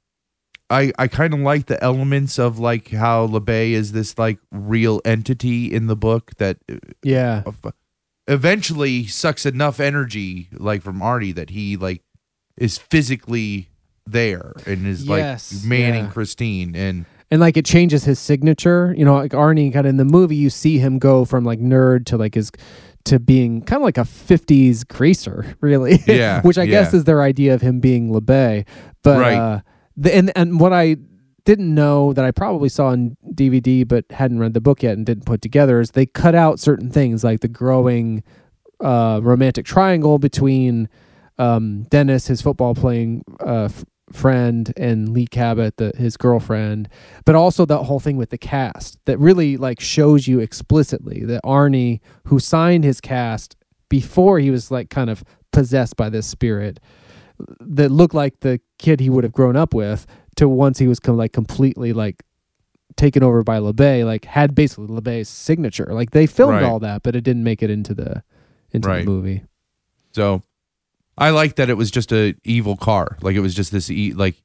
I 0.70 0.92
I 0.98 1.08
kind 1.08 1.34
of 1.34 1.40
like 1.42 1.68
the 1.68 1.82
elements 1.84 2.40
of 2.40 2.60
like 2.60 2.90
how 2.90 3.28
LeBay 3.28 3.72
is 3.72 3.92
this 3.92 4.18
like 4.18 4.40
real 4.52 5.02
entity 5.06 5.74
in 5.74 5.88
the 5.88 5.96
book 5.96 6.32
that 6.38 6.58
Yeah, 7.04 7.44
uh, 7.46 7.72
eventually 8.28 9.08
sucks 9.08 9.46
enough 9.46 9.80
energy 9.80 10.48
like 10.54 10.82
from 10.82 11.02
Artie 11.02 11.32
that 11.34 11.50
he 11.50 11.78
like 11.78 12.04
is 12.58 12.78
physically 12.78 13.70
there 14.06 14.54
and 14.66 14.86
is 14.88 15.06
Yes, 15.06 15.54
like 15.54 15.66
manning 15.70 16.06
yeah. 16.06 16.12
Christine 16.12 16.76
and 16.76 17.06
and 17.32 17.40
like 17.41 17.58
it 17.58 17.66
changes 17.66 18.03
his 18.06 18.19
signature. 18.19 18.93
You 18.98 19.06
know, 19.06 19.16
like 19.16 19.32
Arnie 19.32 19.72
kind 19.74 19.85
of 19.85 19.90
in 19.91 19.98
the 19.98 20.06
movie, 20.06 20.35
you 20.35 20.49
see 20.49 20.77
him 20.80 20.99
go 20.99 21.25
from 21.25 21.43
like 21.43 21.59
nerd 21.59 22.06
to 22.08 22.17
like 22.17 22.35
his 22.35 22.51
to 23.06 23.17
being 23.19 23.61
kind 23.61 23.82
of 23.82 23.85
like 23.85 23.98
a 23.98 24.01
50s 24.01 24.88
greaser, 24.88 25.56
really. 25.61 25.99
Yeah, 26.08 26.41
Which 26.41 26.58
I 26.58 26.66
guess 26.66 26.93
is 26.93 27.06
their 27.06 27.22
idea 27.22 27.53
of 27.53 27.61
him 27.61 27.80
being 27.80 28.09
LeBay. 28.11 28.66
But 29.03 29.19
Right. 29.19 29.38
uh 29.38 29.59
the, 29.95 30.14
and 30.16 30.32
and 30.35 30.59
what 30.59 30.74
I 30.74 30.98
didn't 31.45 31.74
know 31.74 32.14
that 32.14 32.24
I 32.25 32.32
probably 32.32 32.69
saw 32.69 32.88
on 32.88 33.16
DVD 33.33 33.88
but 33.88 34.06
hadn't 34.11 34.40
read 34.40 34.53
the 34.53 34.61
book 34.61 34.83
yet 34.83 34.98
and 34.98 35.06
didn't 35.06 35.25
put 35.25 35.41
together 35.41 35.80
is 35.80 35.91
they 35.91 36.06
cut 36.06 36.35
out 36.35 36.59
certain 36.59 36.91
things 36.91 37.24
like 37.24 37.40
the 37.40 37.48
growing 37.48 38.24
uh 38.82 39.19
romantic 39.24 39.66
triangle 39.66 40.19
between 40.19 40.88
um 41.38 41.83
Dennis 41.83 42.27
his 42.27 42.41
football 42.41 42.75
playing 42.75 43.24
uh 43.40 43.69
friend 44.14 44.74
and 44.78 45.10
Leigh 45.10 45.26
Cabot 45.28 45.78
the 45.78 45.92
his 45.98 46.18
girlfriend 46.18 46.90
but 47.26 47.36
also 47.36 47.66
that 47.66 47.84
whole 47.84 48.00
thing 48.00 48.18
with 48.18 48.30
the 48.30 48.38
cast 48.38 48.98
that 49.06 49.18
really 49.20 49.58
like 49.58 49.80
shows 49.80 50.28
you 50.28 50.40
explicitly 50.40 51.24
that 51.26 51.42
Arnie 51.44 52.00
who 52.26 52.40
signed 52.40 52.84
his 52.84 53.00
cast 53.02 53.56
before 53.90 54.40
he 54.40 54.52
was 54.52 54.72
like 54.72 54.90
kind 54.90 55.10
of 55.10 55.24
possessed 55.52 55.96
by 55.96 56.10
this 56.10 56.28
spirit 56.28 56.80
that 57.60 57.90
looked 57.92 58.14
like 58.14 58.40
the 58.42 58.60
kid 58.78 59.00
he 59.00 59.10
would 59.10 59.24
have 59.24 59.34
grown 59.34 59.56
up 59.56 59.74
with 59.74 60.06
to 60.36 60.48
once 60.50 60.78
he 60.80 60.88
was 60.88 61.00
com- 61.00 61.18
like 61.18 61.32
completely 61.34 61.94
like 61.94 62.24
taken 62.96 63.24
over 63.24 63.44
by 63.44 63.60
LeBay 63.60 64.04
like 64.06 64.26
had 64.26 64.54
basically 64.54 64.88
LeBay's 64.88 65.30
signature 65.30 65.88
like 65.92 66.12
they 66.12 66.26
filmed 66.28 66.56
Right. 66.56 66.64
all 66.64 66.80
that 66.80 67.04
but 67.04 67.16
it 67.16 67.22
didn't 67.22 67.44
make 67.44 67.64
it 67.64 67.70
into 67.70 67.94
the 67.94 68.24
into 68.72 68.88
Right. 68.90 69.06
the 69.06 69.10
movie 69.12 69.44
So 70.12 70.44
I 71.19 71.30
like 71.31 71.56
that 71.56 71.69
it 71.69 71.75
was 71.75 71.91
just 71.91 72.11
a 72.11 72.35
evil 72.43 72.75
car. 72.77 73.17
Like 73.22 73.35
it 73.35 73.41
was 73.41 73.53
just 73.53 73.72
this 73.72 73.89
e- 73.91 74.14
like 74.14 74.41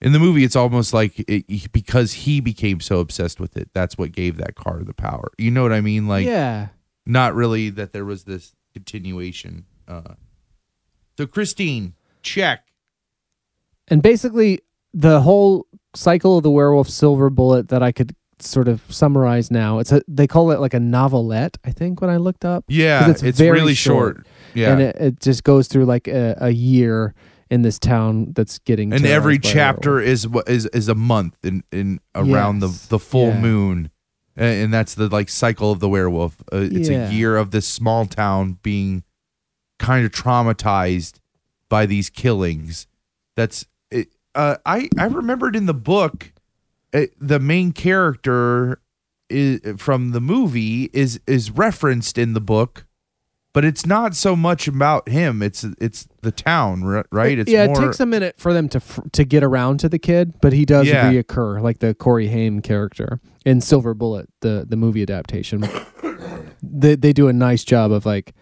in 0.00 0.12
the 0.12 0.18
movie 0.18 0.44
it's 0.44 0.56
almost 0.56 0.92
like 0.94 1.18
it, 1.28 1.72
because 1.72 2.12
he 2.12 2.40
became 2.40 2.80
so 2.80 3.00
obsessed 3.00 3.38
with 3.40 3.56
it. 3.56 3.70
That's 3.74 3.96
what 3.98 4.12
gave 4.12 4.36
that 4.38 4.54
car 4.54 4.82
the 4.82 4.94
power. 4.94 5.30
You 5.38 5.50
know 5.50 5.62
what 5.62 5.72
I 5.72 5.80
mean? 5.80 6.08
Like 6.08 6.26
yeah 6.26 6.68
not 7.06 7.34
really 7.34 7.70
that 7.70 7.92
there 7.92 8.04
was 8.04 8.24
this 8.24 8.54
continuation. 8.74 9.66
Uh 9.86 10.14
So 11.18 11.26
Christine, 11.26 11.94
check. 12.22 12.64
and 13.88 14.02
basically 14.02 14.60
the 14.92 15.20
whole 15.20 15.66
cycle 15.94 16.36
of 16.38 16.42
the 16.42 16.50
werewolf 16.50 16.88
silver 16.88 17.30
bullet 17.30 17.68
that 17.68 17.82
I 17.82 17.92
could 17.92 18.14
sort 18.38 18.68
of 18.68 18.82
summarize 18.90 19.50
now 19.50 19.78
it's 19.78 19.92
a 19.92 20.02
they 20.08 20.26
call 20.26 20.50
it 20.50 20.60
like 20.60 20.74
a 20.74 20.80
novelette 20.80 21.56
I 21.64 21.70
think 21.72 22.00
when 22.00 22.10
I 22.10 22.16
looked 22.18 22.44
up 22.44 22.64
Yeah, 22.68 23.10
it's, 23.10 23.22
it's 23.22 23.38
very 23.38 23.58
really 23.60 23.74
short. 23.74 24.16
short. 24.16 24.26
Yeah. 24.54 24.72
and 24.72 24.82
it, 24.82 24.96
it 24.96 25.20
just 25.20 25.42
goes 25.44 25.68
through 25.68 25.86
like 25.86 26.06
a, 26.08 26.36
a 26.40 26.50
year 26.50 27.14
in 27.50 27.62
this 27.62 27.78
town 27.78 28.32
that's 28.34 28.58
getting 28.60 28.92
and 28.92 29.06
every 29.06 29.38
chapter 29.38 30.00
is 30.00 30.26
what 30.28 30.48
is 30.48 30.66
is 30.66 30.88
a 30.88 30.94
month 30.94 31.36
in 31.44 31.62
in 31.72 32.00
around 32.14 32.60
Yes. 32.62 32.82
the 32.86 32.88
the 32.90 32.98
full 32.98 33.28
Yeah. 33.28 33.40
moon 33.40 33.90
and, 34.36 34.64
and 34.64 34.74
that's 34.74 34.94
the 34.94 35.08
like 35.08 35.28
cycle 35.28 35.70
of 35.72 35.80
the 35.80 35.88
werewolf 35.88 36.36
uh, 36.52 36.56
it's 36.58 36.88
Yeah. 36.88 37.08
a 37.08 37.12
year 37.12 37.36
of 37.36 37.52
this 37.52 37.66
small 37.66 38.04
town 38.06 38.58
being 38.62 39.02
kind 39.78 40.04
of 40.04 40.10
traumatized 40.12 41.20
by 41.68 41.86
these 41.86 42.10
killings 42.10 42.86
that's 43.36 43.66
it, 43.90 44.08
uh 44.34 44.56
i 44.66 44.88
i 44.98 45.04
remembered 45.06 45.54
in 45.56 45.66
the 45.66 45.74
book 45.74 46.32
uh, 46.94 47.02
the 47.20 47.38
main 47.40 47.72
character 47.72 48.80
is 49.28 49.60
from 49.76 50.12
the 50.12 50.20
movie 50.20 50.84
is 50.92 51.20
is 51.26 51.50
referenced 51.50 52.16
in 52.16 52.32
the 52.32 52.40
book 52.40 52.86
but 53.52 53.64
it's 53.64 53.84
not 53.86 54.14
so 54.14 54.36
much 54.36 54.68
about 54.68 55.08
him 55.08 55.42
it's 55.42 55.64
it's 55.80 56.06
the 56.22 56.30
town 56.30 56.82
right 57.10 57.38
it's 57.38 57.50
yeah, 57.50 57.66
more 57.66 57.82
it 57.82 57.86
takes 57.86 57.98
a 58.00 58.06
minute 58.06 58.34
for 58.38 58.52
them 58.52 58.68
to 58.68 58.80
to 59.12 59.24
get 59.24 59.42
around 59.42 59.78
to 59.80 59.88
the 59.88 59.98
kid, 59.98 60.34
but 60.40 60.52
he 60.52 60.64
does 60.64 60.86
Yeah. 60.86 61.10
reoccur, 61.10 61.60
like 61.62 61.78
the 61.78 61.94
Corey 61.94 62.28
Haim 62.28 62.60
character 62.60 63.20
in 63.44 63.60
Silver 63.60 63.94
Bullet, 63.94 64.28
the 64.42 64.66
the 64.68 64.76
movie 64.76 65.02
adaptation. 65.02 65.64
they 66.62 66.96
they 66.96 67.12
do 67.12 67.28
a 67.28 67.32
nice 67.32 67.64
job 67.64 67.92
of 67.92 68.04
like, 68.04 68.34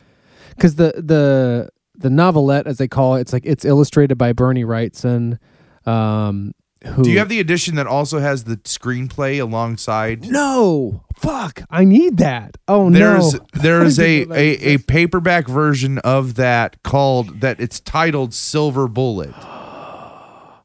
because 0.50 0.74
the 0.74 0.92
the 0.96 1.70
the 1.96 2.10
novelette, 2.10 2.66
as 2.66 2.78
they 2.78 2.88
call 2.88 3.14
it, 3.14 3.20
it's 3.20 3.32
like 3.32 3.46
it's 3.46 3.64
illustrated 3.64 4.16
by 4.18 4.32
Bernie 4.32 4.64
Wrightson. 4.64 5.38
Um, 5.86 6.52
who 6.84 7.02
Do 7.02 7.10
you 7.10 7.18
have 7.18 7.28
the 7.28 7.40
edition 7.40 7.76
that 7.76 7.86
also 7.86 8.18
has 8.18 8.44
the 8.44 8.56
screenplay 8.58 9.40
alongside? 9.40 10.24
no? 10.30 11.02
Fuck, 11.16 11.62
I 11.70 11.84
need 11.84 12.18
that. 12.18 12.56
Oh 12.68 12.90
There's 12.90 13.34
no, 13.34 13.40
there's 13.54 13.98
I 13.98 14.02
a, 14.02 14.06
didn't 14.18 14.28
know 14.28 14.34
that 14.34 14.40
a, 14.40 14.74
a 14.74 14.78
paperback 14.78 15.48
version 15.48 15.98
of 15.98 16.34
that 16.34 16.82
called 16.82 17.40
that 17.40 17.60
it's 17.60 17.80
titled 17.80 18.34
Silver 18.34 18.88
Bullet. 18.88 19.32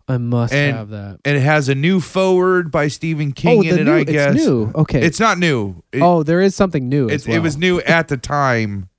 I 0.08 0.18
must 0.18 0.54
and- 0.54 0.76
have 0.76 0.90
that. 0.90 1.20
And 1.24 1.38
it 1.38 1.42
has 1.42 1.70
a 1.70 1.76
new 1.76 2.00
forward 2.00 2.72
by 2.72 2.88
Stephen 2.88 3.32
King 3.32 3.60
oh, 3.60 3.62
in 3.62 3.80
it, 3.80 3.84
new, 3.84 3.94
I 3.94 4.04
guess. 4.04 4.36
it's 4.36 4.44
new. 4.46 4.72
Okay, 4.76 5.02
It's 5.02 5.20
not 5.20 5.38
new. 5.38 5.84
It, 5.94 6.02
oh, 6.02 6.24
there 6.24 6.42
is 6.42 6.56
something 6.56 6.90
new. 6.90 7.08
it, 7.08 7.28
it 7.28 7.40
was 7.40 7.56
new 7.58 7.80
at 7.82 8.08
the 8.08 8.18
time 8.18 8.90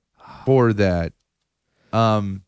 for 0.45 0.71
that. 0.73 1.13
Um 1.91 2.43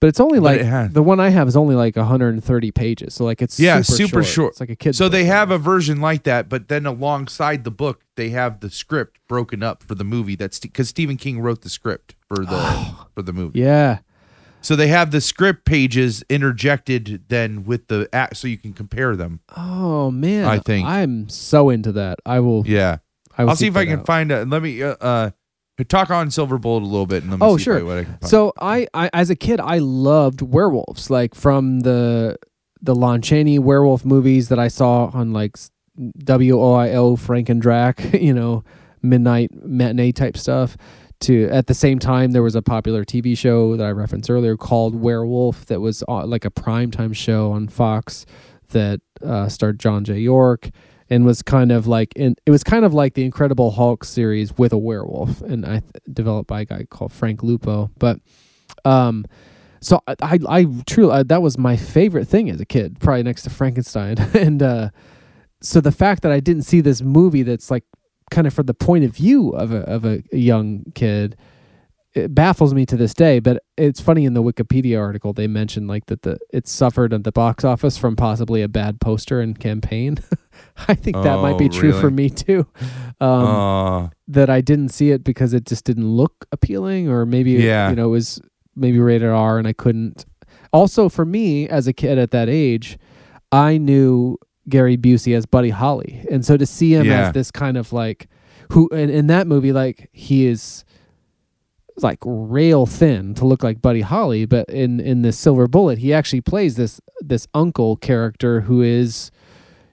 But 0.00 0.06
it's 0.08 0.18
only 0.20 0.38
like 0.38 0.60
it 0.60 0.66
had- 0.66 0.94
the 0.94 1.02
one 1.02 1.20
I 1.20 1.28
have 1.28 1.46
is 1.46 1.56
only 1.56 1.74
like 1.74 1.94
130 1.96 2.70
pages. 2.70 3.14
So 3.14 3.24
like 3.24 3.42
it's 3.42 3.60
Yeah, 3.60 3.82
super, 3.82 4.22
short. 4.22 4.52
It's 4.52 4.60
like 4.60 4.70
a 4.70 4.76
kid. 4.76 4.96
so 4.96 5.08
they 5.10 5.24
have 5.24 5.50
a 5.50 5.58
version 5.58 6.00
like 6.00 6.22
that, 6.22 6.48
but 6.48 6.68
then 6.68 6.86
alongside 6.86 7.64
the 7.64 7.70
book, 7.70 8.00
they 8.16 8.30
have 8.30 8.60
the 8.60 8.70
script 8.70 9.18
broken 9.28 9.62
up 9.62 9.82
for 9.82 9.94
the 9.94 10.04
movie. 10.04 10.36
That's 10.36 10.58
because 10.58 10.88
Stephen 10.88 11.16
King 11.18 11.40
wrote 11.40 11.60
the 11.62 11.68
script 11.68 12.14
for 12.28 12.44
the 12.46 12.94
for 13.14 13.22
the 13.22 13.32
movie. 13.34 13.60
Yeah. 13.60 13.98
So 14.62 14.76
they 14.76 14.88
have 14.88 15.10
the 15.10 15.20
script 15.22 15.64
pages 15.64 16.22
interjected 16.28 17.24
then 17.28 17.64
with 17.64 17.88
the 17.88 18.08
act, 18.12 18.36
so 18.36 18.46
you 18.48 18.58
can 18.58 18.72
compare 18.74 19.16
them. 19.16 19.40
Oh 19.56 20.10
man. 20.10 20.44
I 20.46 20.58
think. 20.58 20.86
I'm 20.86 21.28
so 21.28 21.70
into 21.70 21.92
that. 21.92 22.18
I 22.26 22.40
will. 22.40 22.66
Yeah, 22.66 22.98
I 23.38 23.44
will 23.44 23.50
I'll 23.50 23.56
see 23.56 23.68
if 23.68 23.76
I 23.76 23.84
that 23.84 23.90
can 23.90 24.00
out. 24.00 24.06
find 24.06 24.30
a. 24.32 24.44
Let 24.44 24.62
me. 24.62 24.82
Uh, 24.82 24.96
uh, 25.00 25.30
Talk 25.84 26.10
on 26.10 26.30
Silver 26.30 26.58
Bullet 26.58 26.82
a 26.82 26.86
little 26.86 27.06
bit, 27.06 27.22
and 27.22 27.30
let 27.32 27.40
me 27.40 27.46
Oh, 27.46 27.56
see 27.56 27.64
sure. 27.64 27.84
what 27.84 27.98
I 27.98 28.04
can 28.04 28.12
find. 28.14 28.28
So 28.28 28.52
I, 28.60 28.86
I, 28.94 29.10
as 29.12 29.30
a 29.30 29.36
kid, 29.36 29.60
I 29.60 29.78
loved 29.78 30.42
werewolves, 30.42 31.10
like 31.10 31.34
from 31.34 31.80
the 31.80 32.36
the 32.82 32.94
Lon 32.94 33.20
Chaney 33.22 33.58
werewolf 33.58 34.04
movies 34.04 34.48
that 34.48 34.58
I 34.58 34.68
saw 34.68 35.10
on 35.12 35.32
like 35.32 35.56
WOIO 35.98 37.18
Frank 37.18 37.48
and 37.48 37.60
Drac, 37.60 38.14
you 38.20 38.32
know, 38.32 38.64
midnight 39.02 39.50
matinee 39.64 40.12
type 40.12 40.36
stuff. 40.36 40.76
To 41.24 41.48
at 41.50 41.66
the 41.66 41.74
same 41.74 41.98
time, 41.98 42.30
there 42.30 42.42
was 42.42 42.54
a 42.54 42.62
popular 42.62 43.04
TV 43.04 43.36
show 43.36 43.76
that 43.76 43.84
I 43.84 43.90
referenced 43.90 44.30
earlier 44.30 44.56
called 44.56 44.94
Werewolf 44.94 45.66
that 45.66 45.80
was 45.80 46.02
uh, 46.08 46.24
like 46.24 46.46
a 46.46 46.50
primetime 46.50 47.14
show 47.14 47.52
on 47.52 47.68
Fox 47.68 48.24
that 48.70 49.00
uh, 49.22 49.46
starred 49.50 49.78
John 49.78 50.02
J. 50.04 50.18
York 50.20 50.70
and 51.10 51.24
was 51.24 51.42
kind 51.42 51.72
of 51.72 51.86
like 51.86 52.14
in, 52.14 52.36
it 52.46 52.50
was 52.50 52.62
kind 52.62 52.84
of 52.84 52.94
like 52.94 53.14
the 53.14 53.24
Incredible 53.24 53.72
Hulk 53.72 54.04
series 54.04 54.56
with 54.56 54.72
a 54.72 54.78
werewolf, 54.78 55.42
and 55.42 55.66
I 55.66 55.82
developed 56.10 56.48
by 56.48 56.62
a 56.62 56.64
guy 56.64 56.86
called 56.88 57.12
Frank 57.12 57.42
Lupo. 57.42 57.90
But 57.98 58.20
um, 58.84 59.26
so 59.80 60.00
I 60.06 60.14
I, 60.22 60.38
I 60.48 60.66
truly 60.86 61.12
I, 61.12 61.22
that 61.24 61.42
was 61.42 61.58
my 61.58 61.76
favorite 61.76 62.26
thing 62.26 62.48
as 62.48 62.60
a 62.60 62.64
kid, 62.64 63.00
probably 63.00 63.24
next 63.24 63.42
to 63.42 63.50
Frankenstein, 63.50 64.18
and 64.34 64.62
uh, 64.62 64.90
so 65.60 65.80
the 65.80 65.92
fact 65.92 66.22
that 66.22 66.32
I 66.32 66.40
didn't 66.40 66.62
see 66.62 66.80
this 66.80 67.02
movie 67.02 67.42
that's 67.42 67.70
like 67.70 67.84
kind 68.30 68.46
of 68.46 68.54
from 68.54 68.66
the 68.66 68.74
point 68.74 69.04
of 69.04 69.10
view 69.14 69.50
of 69.50 69.72
a 69.72 69.80
of 69.80 70.04
a 70.04 70.22
young 70.32 70.84
kid. 70.94 71.36
It 72.12 72.34
baffles 72.34 72.74
me 72.74 72.84
to 72.86 72.96
this 72.96 73.14
day, 73.14 73.38
but 73.38 73.62
it's 73.76 74.00
funny 74.00 74.24
in 74.24 74.34
the 74.34 74.42
Wikipedia 74.42 74.98
article 74.98 75.32
they 75.32 75.46
mentioned 75.46 75.86
like 75.86 76.06
that 76.06 76.22
the 76.22 76.38
it 76.52 76.66
suffered 76.66 77.12
at 77.12 77.22
the 77.22 77.30
box 77.30 77.62
office 77.64 77.96
from 77.96 78.16
possibly 78.16 78.62
a 78.62 78.68
bad 78.68 79.00
poster 79.00 79.40
and 79.40 79.56
campaign. 79.58 80.18
I 80.88 80.94
think 80.94 81.16
that 81.18 81.38
might 81.40 81.56
be 81.56 81.66
Oh, 81.66 81.68
true 81.68 81.92
for 81.92 82.10
me 82.10 82.28
too. 82.28 82.66
Um, 83.20 83.44
uh, 83.44 84.08
that 84.26 84.50
I 84.50 84.60
didn't 84.60 84.88
see 84.88 85.10
it 85.12 85.22
because 85.22 85.54
it 85.54 85.64
just 85.66 85.84
didn't 85.84 86.08
look 86.08 86.46
appealing, 86.50 87.08
or 87.08 87.24
maybe 87.26 87.52
Yeah. 87.52 87.90
you 87.90 87.96
know 87.96 88.06
it 88.06 88.10
was 88.10 88.40
maybe 88.74 88.98
rated 88.98 89.28
R 89.28 89.58
and 89.58 89.68
I 89.68 89.72
couldn't. 89.72 90.26
Also, 90.72 91.08
for 91.08 91.24
me 91.24 91.68
as 91.68 91.86
a 91.86 91.92
kid 91.92 92.18
at 92.18 92.32
that 92.32 92.48
age, 92.48 92.98
I 93.52 93.78
knew 93.78 94.36
Gary 94.68 94.96
Busey 94.96 95.36
as 95.36 95.46
Buddy 95.46 95.70
Holly, 95.70 96.24
and 96.30 96.44
so 96.44 96.56
to 96.56 96.66
see 96.66 96.94
him 96.94 97.06
Yeah. 97.06 97.28
as 97.28 97.34
this 97.34 97.50
kind 97.52 97.76
of 97.76 97.92
like 97.92 98.28
who 98.72 98.88
in, 98.88 99.10
in 99.10 99.28
that 99.28 99.46
movie, 99.46 99.72
like 99.72 100.08
he 100.12 100.46
is 100.46 100.84
like 102.02 102.18
rail 102.24 102.86
thin 102.86 103.34
to 103.34 103.44
look 103.46 103.62
like 103.62 103.80
Buddy 103.82 104.00
Holly, 104.02 104.44
but 104.46 104.68
in 104.68 105.00
in 105.00 105.22
the 105.22 105.32
Silver 105.32 105.66
Bullet, 105.66 105.98
he 105.98 106.12
actually 106.12 106.40
plays 106.40 106.76
this 106.76 107.00
this 107.20 107.46
uncle 107.54 107.96
character 107.96 108.62
who 108.62 108.82
is. 108.82 109.30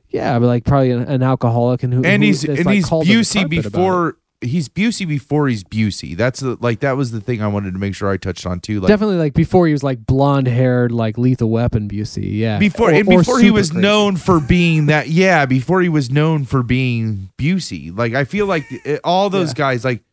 Yeah, 0.10 0.40
but 0.40 0.46
like 0.48 0.64
probably 0.64 0.92
an, 0.92 1.02
an 1.04 1.22
alcoholic 1.22 1.84
and 1.84 1.94
who 1.94 2.04
and 2.04 2.24
who 2.24 2.28
he's 2.28 2.44
and 2.46 2.66
like, 2.66 2.76
he's 2.76 2.86
called 2.86 3.06
to 3.08 3.14
the 3.14 3.20
Busey 3.20 3.34
carpet 3.42 3.58
about 3.60 3.68
it. 3.68 3.72
before 3.72 4.18
he's 4.40 4.70
Busey 4.70 5.06
before 5.08 5.50
he's 5.50 5.64
Busey. 5.66 6.16
That's 6.16 6.40
the, 6.40 6.58
like 6.62 6.80
that 6.80 6.96
was 6.96 7.12
the 7.12 7.20
thing 7.20 7.42
I 7.42 7.48
wanted 7.48 7.74
to 7.74 7.78
make 7.80 7.94
sure 7.94 8.10
I 8.10 8.16
touched 8.16 8.46
on 8.46 8.62
too. 8.62 8.80
Like 8.80 8.88
Definitely 8.88 9.18
like 9.18 9.34
before 9.34 9.68
he 9.68 9.74
was 9.74 9.84
like 9.84 10.06
blonde 10.06 10.48
haired, 10.48 10.94
like 10.94 11.18
lethal 11.18 11.50
weapon 11.50 11.90
Busey. 11.90 12.38
Yeah. 12.38 12.58
before 12.58 12.90
Or- 12.90 12.94
and 12.94 13.06
before 13.08 13.40
he 13.42 13.52
was 13.52 13.72
crazy. 13.72 13.82
known 13.82 14.16
for 14.16 14.40
being 14.40 14.86
that 14.86 15.10
yeah 15.10 15.46
before 15.46 15.82
he 15.82 15.90
was 15.90 16.10
known 16.10 16.46
for 16.46 16.64
being 16.64 17.30
Busey 17.38 17.96
like 17.96 18.14
I 18.14 18.24
feel 18.24 18.46
like 18.46 18.64
uh, 18.86 18.98
all 19.04 19.30
those 19.30 19.50
Yeah. 19.50 19.56
guys 19.56 19.84
like 19.84 20.04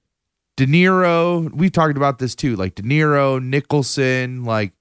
De 0.56 0.66
Niro 0.66 1.52
we've 1.52 1.72
talked 1.72 1.96
about 1.96 2.18
this 2.18 2.34
too 2.34 2.54
like 2.56 2.74
De 2.74 2.82
Niro 2.82 3.42
Nicholson 3.42 4.44
like 4.44 4.72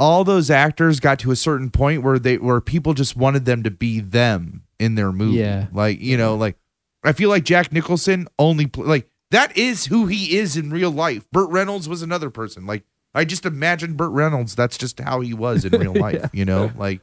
all 0.00 0.24
those 0.24 0.50
actors 0.50 0.98
got 0.98 1.18
to 1.20 1.30
a 1.30 1.36
certain 1.36 1.70
point 1.70 2.02
where 2.02 2.18
they 2.18 2.38
where 2.38 2.60
people 2.60 2.94
just 2.94 3.16
wanted 3.16 3.44
them 3.44 3.62
to 3.62 3.70
be 3.70 4.00
them 4.00 4.62
in 4.78 4.94
their 4.94 5.12
movie. 5.12 5.38
Yeah. 5.38 5.66
like 5.72 6.00
you 6.00 6.16
know 6.16 6.34
like 6.34 6.56
I 7.04 7.12
feel 7.12 7.28
like 7.28 7.44
Jack 7.44 7.70
Nicholson 7.70 8.26
only 8.38 8.68
like 8.74 9.10
that 9.30 9.56
is 9.56 9.86
who 9.86 10.06
he 10.06 10.38
is 10.38 10.56
in 10.56 10.70
real 10.70 10.90
life. 10.90 11.30
Burt 11.30 11.50
Reynolds 11.50 11.88
was 11.88 12.02
another 12.02 12.30
person. 12.30 12.66
Like 12.66 12.84
I 13.14 13.24
just 13.24 13.44
imagine 13.44 13.94
Burt 13.94 14.10
Reynolds 14.10 14.54
that's 14.54 14.78
just 14.78 14.98
how 15.00 15.20
he 15.20 15.34
was 15.34 15.64
in 15.64 15.78
real 15.78 15.94
life 16.00 16.30
you 16.32 16.44
know? 16.46 16.72
Like 16.76 17.00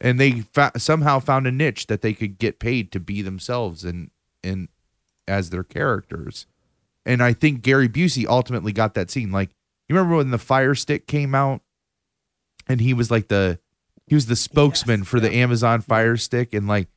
and 0.00 0.18
they 0.18 0.40
fa- 0.40 0.72
somehow 0.78 1.18
found 1.20 1.46
a 1.46 1.52
niche 1.52 1.88
that 1.88 2.00
they 2.00 2.14
could 2.14 2.38
get 2.38 2.58
paid 2.58 2.90
to 2.92 3.00
be 3.00 3.20
themselves 3.20 3.84
and 3.84 4.10
and 4.42 4.68
as 5.28 5.50
their 5.50 5.62
characters. 5.62 6.46
And 7.06 7.22
I 7.22 7.32
think 7.32 7.62
Gary 7.62 7.88
Busey 7.88 8.26
ultimately 8.26 8.72
got 8.72 8.94
that 8.94 9.10
scene. 9.10 9.32
Like 9.32 9.50
you 9.88 9.96
remember 9.96 10.16
when 10.16 10.30
the 10.30 10.38
Fire 10.38 10.74
Stick 10.74 11.06
came 11.06 11.34
out, 11.34 11.62
and 12.68 12.80
he 12.80 12.94
was 12.94 13.10
like 13.10 13.28
the 13.28 13.58
he 14.06 14.14
was 14.14 14.26
the 14.26 14.36
spokesman 14.36 15.04
for 15.04 15.20
the 15.20 15.32
Amazon 15.32 15.80
Fire 15.80 16.16
Stick, 16.16 16.52
and 16.52 16.68
like 16.68 16.88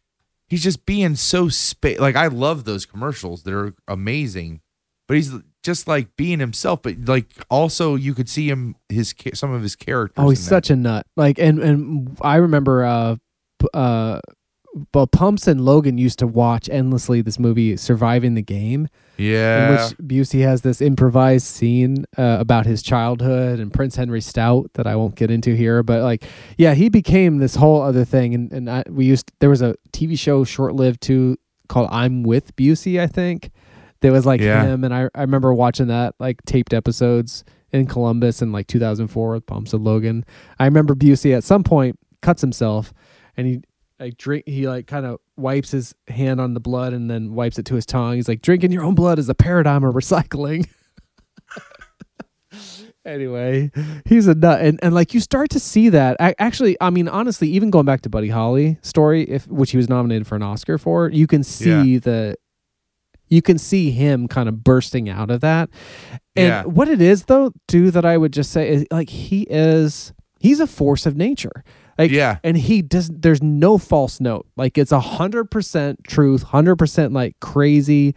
he's 0.47 0.63
just 0.63 0.85
being 0.85 1.15
so 1.15 1.49
spa- 1.49 1.95
like 1.99 2.15
I 2.15 2.27
love 2.27 2.65
those 2.65 2.85
commercials. 2.85 3.43
They're 3.43 3.73
amazing, 3.87 4.61
but 5.07 5.17
he's 5.17 5.31
just 5.63 5.87
like 5.87 6.15
being 6.15 6.39
himself. 6.39 6.81
But 6.81 7.05
like 7.05 7.27
also 7.49 7.95
you 7.95 8.13
could 8.13 8.29
see 8.29 8.49
him 8.49 8.75
his 8.89 9.15
some 9.33 9.51
of 9.51 9.61
his 9.61 9.75
characters. 9.75 10.23
Oh, 10.23 10.29
he's 10.29 10.43
such 10.43 10.69
a 10.69 10.75
nut. 10.75 11.05
Like, 11.15 11.39
and 11.39 11.59
and 11.59 12.17
I 12.21 12.35
remember, 12.35 12.83
uh, 12.83 13.15
uh, 13.73 14.19
well, 14.93 15.07
Pumps 15.07 15.47
and 15.47 15.61
Logan 15.61 15.97
used 15.97 16.19
to 16.19 16.27
watch 16.27 16.67
endlessly 16.69 17.21
this 17.21 17.37
movie, 17.37 17.77
Surviving 17.77 18.33
the 18.33 18.41
Game, 18.41 18.87
Yeah. 19.17 19.65
in 19.65 19.71
which 19.71 19.97
Busey 19.99 20.41
has 20.43 20.61
this 20.61 20.81
improvised 20.81 21.45
scene 21.45 22.05
uh, 22.17 22.37
about 22.39 22.65
his 22.65 22.81
childhood 22.81 23.59
and 23.59 23.71
Prince 23.71 23.95
Henry 23.95 24.21
Stout 24.21 24.71
that 24.73 24.87
I 24.87 24.95
won't 24.95 25.15
get 25.15 25.29
into 25.29 25.55
here. 25.55 25.83
But 25.83 26.01
like, 26.01 26.23
yeah, 26.57 26.73
he 26.73 26.89
became 26.89 27.37
this 27.37 27.55
whole 27.55 27.81
other 27.81 28.03
thing. 28.05 28.33
And 28.33 28.51
and 28.51 28.69
I, 28.69 28.83
we 28.89 29.05
used 29.05 29.31
there 29.39 29.49
was 29.49 29.61
a 29.61 29.75
TV 29.91 30.17
show 30.17 30.43
short 30.43 30.73
lived 30.75 31.01
too 31.01 31.37
called 31.69 31.89
I'm 31.91 32.23
with 32.23 32.55
Busey, 32.55 32.99
I 32.99 33.07
think. 33.07 33.51
There 34.01 34.11
was 34.11 34.25
like 34.25 34.41
Yeah. 34.41 34.63
him, 34.65 34.83
and 34.83 34.93
I 34.93 35.07
I 35.15 35.21
remember 35.21 35.53
watching 35.53 35.87
that 35.87 36.15
like 36.19 36.43
taped 36.45 36.73
episodes 36.73 37.43
in 37.71 37.85
Columbus 37.85 38.41
in 38.41 38.51
like 38.51 38.67
2004 38.67 39.31
with 39.33 39.45
Pumps 39.45 39.73
and 39.73 39.83
Logan. 39.83 40.25
I 40.59 40.65
remember 40.65 40.93
Busey 40.95 41.35
at 41.35 41.43
some 41.43 41.63
point 41.63 41.97
cuts 42.21 42.41
himself, 42.41 42.91
and 43.37 43.47
he 43.47 43.61
like 44.03 44.17
drink 44.17 44.43
he 44.45 44.67
like 44.67 44.87
kind 44.87 45.05
of 45.05 45.19
wipes 45.37 45.71
his 45.71 45.95
hand 46.07 46.41
on 46.41 46.53
the 46.53 46.59
blood 46.59 46.93
and 46.93 47.09
then 47.09 47.33
wipes 47.33 47.57
it 47.57 47.65
to 47.67 47.75
his 47.75 47.85
tongue. 47.85 48.15
He's 48.15 48.27
like 48.27 48.41
drinking 48.41 48.71
your 48.71 48.83
own 48.83 48.95
blood 48.95 49.19
is 49.19 49.29
a 49.29 49.35
paradigm 49.35 49.83
of 49.83 49.95
recycling. 49.95 50.67
anyway, 53.05 53.71
he's 54.05 54.27
a 54.27 54.35
nut, 54.35 54.61
and 54.61 54.79
and 54.83 54.93
like 54.93 55.13
you 55.13 55.19
start 55.19 55.49
to 55.51 55.59
see 55.59 55.89
that. 55.89 56.17
I, 56.19 56.35
actually, 56.39 56.77
I 56.81 56.89
mean, 56.89 57.07
honestly, 57.07 57.49
even 57.49 57.69
going 57.69 57.85
back 57.85 58.01
to 58.01 58.09
Buddy 58.09 58.29
Holly 58.29 58.77
story, 58.81 59.23
if 59.23 59.47
which 59.47 59.71
he 59.71 59.77
was 59.77 59.89
nominated 59.89 60.27
for 60.27 60.35
an 60.35 60.43
Oscar 60.43 60.77
for, 60.77 61.09
you 61.09 61.27
can 61.27 61.43
see 61.43 61.97
the. 61.97 62.35
You 63.29 63.41
can 63.41 63.57
see 63.57 63.89
him 63.89 64.27
kind 64.27 64.47
of 64.47 64.63
bursting 64.63 65.09
out 65.09 65.31
of 65.31 65.41
that. 65.41 65.69
And 66.35 66.47
Yeah. 66.47 66.63
what 66.65 66.87
it 66.87 67.01
is 67.01 67.23
though, 67.23 67.51
too, 67.67 67.89
that 67.89 68.05
I 68.05 68.15
would 68.15 68.31
just 68.31 68.51
say 68.51 68.69
is 68.69 68.85
like 68.91 69.09
he 69.09 69.47
is 69.49 70.13
he's 70.39 70.59
a 70.59 70.67
force 70.67 71.07
of 71.07 71.15
nature. 71.15 71.63
Like 71.97 72.11
Yeah. 72.11 72.37
and 72.43 72.57
he 72.57 72.81
does 72.81 73.09
there's 73.13 73.41
no 73.43 73.77
false 73.77 74.19
note. 74.19 74.47
Like 74.55 74.77
it's 74.77 74.91
a 74.91 74.99
hundred 74.99 75.51
percent 75.51 76.03
truth, 76.05 76.43
hundred 76.43 76.77
percent 76.77 77.13
like 77.13 77.39
crazy 77.39 78.15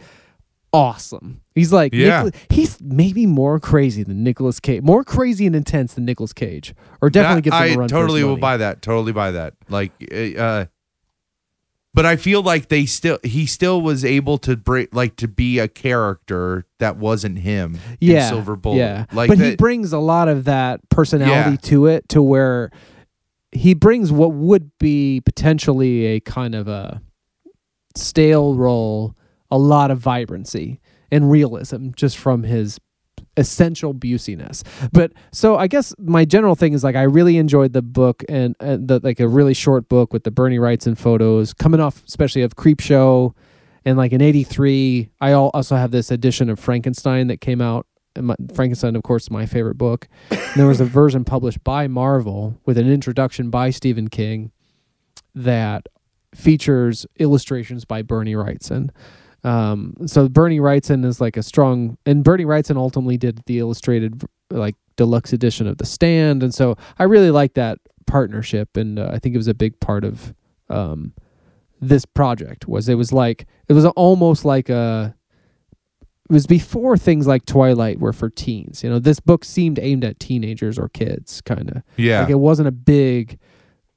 awesome. 0.73 1.41
He's 1.55 1.73
like 1.73 1.95
Yeah. 1.95 2.23
Nicolas- 2.25 2.47
he's 2.51 2.79
maybe 2.83 3.25
more 3.27 3.59
crazy 3.59 4.03
than 4.03 4.23
Nicolas 4.23 4.61
Cage, 4.61 4.83
more 4.83 5.05
crazy 5.05 5.47
and 5.47 5.57
intense 5.57 5.95
than 5.95 6.05
Nicolas 6.05 6.33
Cage, 6.33 6.75
or 7.01 7.09
definitely 7.11 7.43
That- 7.43 7.45
gives 7.45 7.57
him 7.57 7.63
I 7.63 7.67
a 7.67 7.77
run. 7.77 7.83
his 7.85 7.93
totally 7.93 8.25
will 8.25 8.37
buy 8.37 8.57
that. 8.59 8.83
Totally 8.83 9.13
buy 9.13 9.31
that. 9.31 9.55
Like, 9.69 9.93
uh, 10.39 10.67
but 11.95 12.05
I 12.05 12.17
feel 12.17 12.43
like 12.43 12.69
they 12.69 12.85
still 12.85 13.19
he 13.25 13.47
still 13.47 13.81
was 13.81 14.05
able 14.05 14.37
to 14.39 14.55
break 14.57 14.95
like 14.95 15.17
to 15.17 15.29
be 15.29 15.59
a 15.59 15.67
character 15.69 16.67
that 16.79 16.99
wasn't 16.99 17.39
him. 17.39 17.79
yeah, 18.01 18.25
in 18.25 18.29
Silver 18.29 18.55
Bullet. 18.55 18.77
Yeah, 18.77 19.05
like 19.15 19.29
but 19.29 19.39
he 19.39 19.57
brings 19.57 19.95
a 19.95 19.99
lot 19.99 20.29
of 20.29 20.45
that 20.45 20.87
personality 20.91 21.53
Yeah. 21.53 21.57
to 21.71 21.87
it, 21.87 22.09
to 22.11 22.21
where 22.23 22.71
he 23.53 23.75
brings 23.75 24.13
what 24.13 24.33
would 24.33 24.71
be 24.79 25.21
potentially 25.21 26.07
a 26.07 26.21
kind 26.21 26.55
of 26.55 26.69
a 26.69 27.01
stale 27.95 28.55
role, 28.55 29.17
a 29.51 29.59
lot 29.59 29.91
of 29.91 29.99
vibrancy 29.99 30.81
and 31.11 31.31
realism 31.31 31.91
just 31.95 32.19
from 32.19 32.43
his 32.43 32.79
essential 33.37 33.93
business. 33.93 34.65
But 34.93 35.13
so 35.33 35.57
I 35.57 35.67
guess 35.67 35.95
my 35.99 36.25
general 36.25 36.55
thing 36.55 36.73
is 36.73 36.83
like 36.83 36.97
I 36.97 37.03
really 37.03 37.37
enjoyed 37.37 37.73
the 37.73 37.83
book 37.83 38.25
and, 38.29 38.57
and 38.61 38.89
the 38.89 39.01
like 39.03 39.21
a 39.21 39.29
really 39.29 39.55
short 39.55 39.89
book 39.89 40.13
with 40.13 40.25
the 40.25 40.31
Bernie 40.31 40.59
Wrightson 40.59 40.97
photos 40.97 41.53
coming 41.53 41.81
off 41.81 42.03
especially 42.07 42.43
of 42.43 42.57
Creepshow 42.57 43.35
and 43.85 43.99
like 43.99 44.13
in 44.13 44.23
83 44.23 45.11
I 45.21 45.33
also 45.33 45.77
have 45.77 45.91
this 45.91 46.11
edition 46.11 46.49
of 46.49 46.59
Frankenstein 46.59 47.27
that 47.27 47.41
came 47.41 47.61
out 47.61 47.87
and 47.87 47.96
my, 48.21 48.35
Frankenstein 48.55 48.97
of 48.97 49.03
course 49.03 49.31
my 49.31 49.47
favorite 49.47 49.79
book. 49.79 50.09
And 50.31 50.55
there 50.57 50.67
was 50.67 50.81
a 50.81 50.85
version 51.01 51.25
published 51.25 51.63
by 51.65 51.87
Marvel 51.89 52.59
with 52.65 52.79
an 52.79 52.91
introduction 52.91 53.51
by 53.51 53.71
Stephen 53.71 54.09
King 54.09 54.53
that 55.35 55.87
features 56.35 57.07
illustrations 57.19 57.85
by 57.85 58.03
Bernie 58.03 58.35
Wrightson. 58.35 58.91
Um, 59.45 59.95
so 60.07 60.29
Bernie 60.29 60.61
Wrightson 60.61 61.05
is 61.05 61.21
like 61.21 61.37
a 61.37 61.43
strong, 61.43 61.99
and 62.05 62.25
Bernie 62.25 62.45
Wrightson 62.45 62.77
ultimately 62.77 63.17
did 63.17 63.43
the 63.47 63.59
illustrated 63.59 64.25
like 64.51 64.75
deluxe 64.97 65.33
edition 65.33 65.67
of 65.67 65.79
The 65.79 65.87
Stand, 65.87 66.43
and 66.43 66.55
so 66.55 66.77
I 66.99 67.05
really 67.05 67.31
like 67.31 67.55
that 67.55 67.79
partnership, 68.07 68.77
and 68.77 68.99
uh, 68.99 69.11
I 69.13 69.19
think 69.19 69.35
it 69.35 69.39
was 69.39 69.49
a 69.49 69.55
big 69.55 69.79
part 69.79 70.05
of 70.05 70.35
um, 70.69 71.13
this 71.81 72.05
project. 72.05 72.67
Was 72.67 72.89
it 72.89 72.95
was 72.95 73.13
like 73.13 73.47
it 73.69 73.73
was 73.73 73.85
almost 73.85 74.45
like 74.45 74.69
a 74.69 75.15
it 76.29 76.33
was 76.33 76.47
before 76.47 76.99
things 76.99 77.29
like 77.29 77.47
Twilight 77.47 78.01
were 78.01 78.13
for 78.13 78.29
teens. 78.29 78.83
You 78.83 78.91
know, 78.91 78.99
this 78.99 79.21
book 79.21 79.45
seemed 79.45 79.79
aimed 79.79 80.05
at 80.05 80.19
teenagers 80.19 80.77
or 80.77 80.89
kids, 80.89 81.41
kind 81.41 81.71
of. 81.71 81.83
Yeah. 81.97 82.23
Like 82.23 82.31
it 82.31 82.41
wasn't 82.41 82.67
a 82.67 82.73
big, 82.73 83.39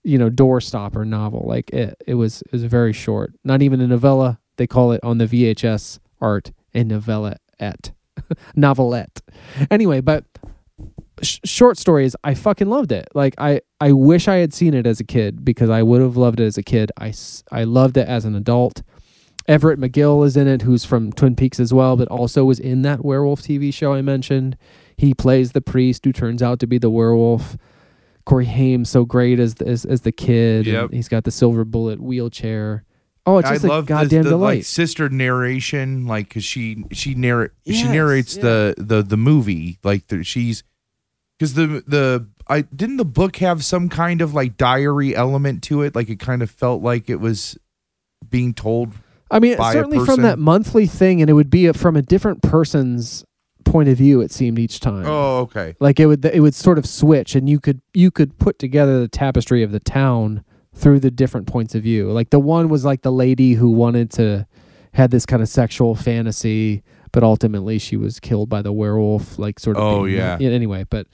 you 0.03 0.19
know, 0.19 0.29
doorstopper 0.29 1.07
novel. 1.07 1.45
Like 1.47 1.71
it, 1.71 1.99
it 2.05 2.13
was, 2.13 2.43
it 2.43 2.51
was 2.51 2.63
very 2.65 2.93
short. 2.93 3.33
Not 3.43 3.63
even 3.63 3.81
a 3.81 3.87
novella. 3.87 4.39
They 4.57 4.67
call 4.67 4.91
it 4.91 5.03
on 5.03 5.17
the 5.17 5.25
VHS 5.25 5.97
art 6.21 6.51
a 6.75 6.83
novella 6.83 7.37
et 7.59 7.93
novelette. 8.55 9.21
Anyway, 9.71 9.99
but 9.99 10.23
sh- 11.23 11.39
short 11.45 11.79
stories, 11.79 12.15
I 12.23 12.35
fucking 12.35 12.69
loved 12.69 12.91
it. 12.91 13.07
Like 13.15 13.33
I, 13.39 13.61
I 13.81 13.91
wish 13.93 14.27
I 14.27 14.35
had 14.35 14.53
seen 14.53 14.75
it 14.75 14.85
as 14.85 14.99
a 14.99 15.03
kid 15.03 15.43
because 15.43 15.71
I 15.71 15.81
would 15.81 16.01
have 16.01 16.15
loved 16.15 16.39
it 16.39 16.45
as 16.45 16.59
a 16.59 16.63
kid. 16.63 16.91
I, 16.99 17.11
I 17.51 17.63
loved 17.63 17.97
it 17.97 18.07
as 18.07 18.25
an 18.25 18.35
adult. 18.35 18.83
Everett 19.49 19.79
McGill 19.79 20.23
is 20.27 20.37
in 20.37 20.47
it, 20.47 20.61
who's 20.61 20.85
from 20.85 21.11
Twin 21.11 21.35
Peaks 21.35 21.59
as 21.59 21.73
well, 21.73 21.97
but 21.97 22.07
also 22.09 22.45
was 22.45 22.59
in 22.59 22.83
that 22.83 23.03
werewolf 23.03 23.41
TV 23.41 23.73
show 23.73 23.93
I 23.93 24.03
mentioned. 24.03 24.55
He 24.95 25.15
plays 25.15 25.53
the 25.53 25.61
priest 25.61 26.05
who 26.05 26.13
turns 26.13 26.43
out 26.43 26.59
to 26.59 26.67
be 26.67 26.77
the 26.77 26.91
werewolf. 26.91 27.57
Corey 28.25 28.45
Haim 28.45 28.85
so 28.85 29.05
great 29.05 29.39
as 29.39 29.55
the, 29.55 29.67
as, 29.67 29.85
as 29.85 30.01
the 30.01 30.11
kid. 30.11 30.67
Yep. 30.67 30.91
he's 30.91 31.07
got 31.07 31.23
the 31.23 31.31
silver 31.31 31.65
bullet 31.65 31.99
wheelchair. 31.99 32.85
Oh, 33.25 33.39
it's 33.39 33.49
I 33.49 33.53
just 33.53 33.65
a 33.65 33.69
love 33.69 33.87
the, 33.87 33.93
goddamn 33.93 34.23
the 34.23 34.29
delight. 34.29 34.57
like 34.57 34.65
sister 34.65 35.09
narration, 35.09 36.05
like 36.05 36.27
because 36.27 36.43
she 36.43 36.83
she 36.91 37.15
narrate 37.15 37.51
she 37.65 37.87
narrates 37.87 38.35
yeah. 38.35 38.43
the 38.43 38.75
the 38.77 39.01
the 39.01 39.17
movie, 39.17 39.79
like 39.83 40.07
the, 40.07 40.23
she's 40.23 40.63
because 41.37 41.55
the 41.55 41.83
the 41.87 42.27
I 42.47 42.61
didn't 42.61 42.97
the 42.97 43.05
book 43.05 43.37
have 43.37 43.65
some 43.65 43.89
kind 43.89 44.21
of 44.21 44.35
like 44.35 44.57
diary 44.57 45.15
element 45.15 45.63
to 45.63 45.81
it, 45.81 45.95
like 45.95 46.09
it 46.09 46.19
kind 46.19 46.43
of 46.43 46.51
felt 46.51 46.83
like 46.83 47.09
it 47.09 47.19
was 47.19 47.57
being 48.29 48.53
told. 48.53 48.93
I 49.31 49.39
mean, 49.39 49.57
certainly 49.57 50.03
from 50.05 50.21
that 50.23 50.39
monthly 50.39 50.87
thing, 50.87 51.21
and 51.21 51.29
it 51.29 51.33
would 51.33 51.49
be 51.49 51.67
a, 51.67 51.73
from 51.73 51.95
a 51.95 52.01
different 52.01 52.41
person's 52.41 53.23
point 53.65 53.87
of 53.89 53.97
view. 53.97 54.21
It 54.21 54.31
seemed 54.31 54.57
each 54.57 54.79
time. 54.79 55.05
Oh, 55.05 55.39
okay. 55.41 55.75
like 55.79 55.99
it 55.99 56.07
would 56.07 56.25
it 56.25 56.39
would 56.39 56.55
sort 56.55 56.77
of 56.77 56.85
switch 56.87 57.35
and 57.35 57.47
you 57.49 57.59
could 57.59 57.81
you 57.93 58.09
could 58.11 58.37
put 58.39 58.57
together 58.57 58.99
the 58.99 59.07
tapestry 59.07 59.61
of 59.63 59.71
the 59.71 59.79
town 59.79 60.43
through 60.73 60.99
the 60.99 61.11
different 61.11 61.45
points 61.47 61.75
of 61.75 61.83
view 61.83 62.09
like 62.11 62.29
the 62.29 62.39
one 62.39 62.69
was 62.69 62.85
like 62.85 63.01
the 63.01 63.11
lady 63.11 63.53
who 63.53 63.69
wanted 63.69 64.09
to 64.11 64.47
had 64.93 65.11
this 65.11 65.25
kind 65.25 65.41
of 65.41 65.49
sexual 65.49 65.93
fantasy 65.93 66.83
but 67.11 67.21
ultimately 67.21 67.77
she 67.77 67.97
was 67.97 68.19
killed 68.19 68.47
by 68.49 68.61
the 68.61 68.71
werewolf 68.71 69.37
like 69.37 69.59
sort 69.59 69.75
of 69.77 69.83
Oh, 69.83 70.05
yeah. 70.05 70.37
anyway 70.39 70.85
but 70.89 71.05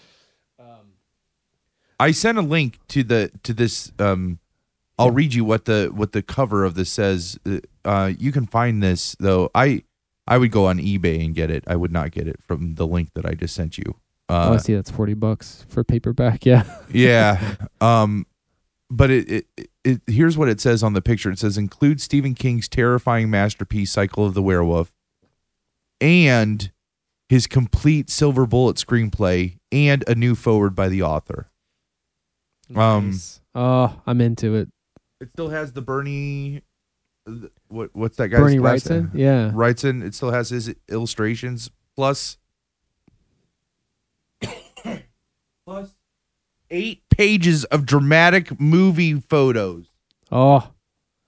I 2.00 2.12
sent 2.12 2.38
a 2.38 2.42
link 2.42 2.80
to 2.90 3.04
the 3.04 3.32
to 3.44 3.54
this. 3.54 3.92
Um, 4.00 4.40
I'll 4.98 5.12
read 5.12 5.34
you 5.34 5.44
what 5.44 5.66
the 5.66 5.92
what 5.94 6.12
the 6.14 6.22
cover 6.22 6.64
of 6.64 6.76
this 6.76 6.90
says. 6.90 7.38
Uh, 7.46 7.60
Uh, 7.84 8.12
you 8.18 8.32
can 8.32 8.46
find 8.48 8.82
this 8.82 9.16
though. 9.20 9.50
I 9.54 9.84
I 10.28 10.38
would 10.38 10.52
go 10.52 10.66
on 10.68 10.80
eBay 10.80 11.24
and 11.24 11.36
get 11.36 11.52
it. 11.52 11.64
I 11.68 11.76
would 11.76 11.92
not 11.92 12.12
get 12.12 12.28
it 12.28 12.40
from 12.48 12.76
the 12.76 12.88
link 12.88 13.10
that 13.14 13.26
I 13.26 13.34
just 13.36 13.54
sent 13.54 13.78
you. 13.78 13.96
oh, 14.30 14.36
I 14.36 14.56
Uh, 14.56 14.58
see 14.58 14.74
that's 14.74 14.90
40 14.90 15.14
bucks 15.14 15.66
for 15.70 15.84
paperback 15.84 16.46
yeah 16.52 16.64
yeah. 16.92 17.56
Um, 17.82 18.26
but 18.90 19.12
it, 19.12 19.30
it, 19.30 19.46
it, 19.58 19.70
it 19.84 20.02
here's 20.08 20.38
what 20.38 20.48
it 20.50 20.60
says 20.62 20.82
on 20.82 20.94
the 20.94 21.02
picture. 21.02 21.30
It 21.30 21.40
says 21.40 21.58
include 21.58 22.00
Stephen 22.02 22.34
King's 22.34 22.68
terrifying 22.68 23.30
masterpiece, 23.30 23.92
Cycle 23.92 24.26
of 24.26 24.34
the 24.34 24.42
Werewolf, 24.42 24.94
and 26.02 26.72
his 27.30 27.48
complete 27.48 28.10
Silver 28.10 28.46
Bullet 28.46 28.78
screenplay, 28.78 29.58
and 29.72 30.04
a 30.08 30.16
new 30.16 30.36
forward 30.36 30.76
by 30.76 30.88
the 30.90 31.02
author. 31.02 31.50
Um, 32.76 33.14
oh 33.54 34.02
i'm 34.08 34.20
into 34.22 34.56
it 34.56 34.70
It 35.22 35.30
still 35.32 35.50
has 35.50 35.72
the 35.74 35.82
Bernie. 35.82 36.62
th- 37.28 37.52
What 37.70 37.90
what's 37.96 38.18
that 38.18 38.30
guy's 38.30 38.42
bernie 38.42 38.60
last 38.60 38.86
wrightson 38.88 39.14
name? 39.14 39.22
yeah 39.22 39.52
Wrightson. 39.54 40.04
It 40.04 40.14
still 40.16 40.32
has 40.32 40.50
his 40.50 40.74
illustrations 40.90 41.72
plus 41.96 42.38
plus 45.66 45.94
eight 46.70 47.04
pages 47.10 47.64
of 47.66 47.86
dramatic 47.86 48.60
movie 48.60 49.22
photos. 49.22 49.88
Oh, 50.32 50.70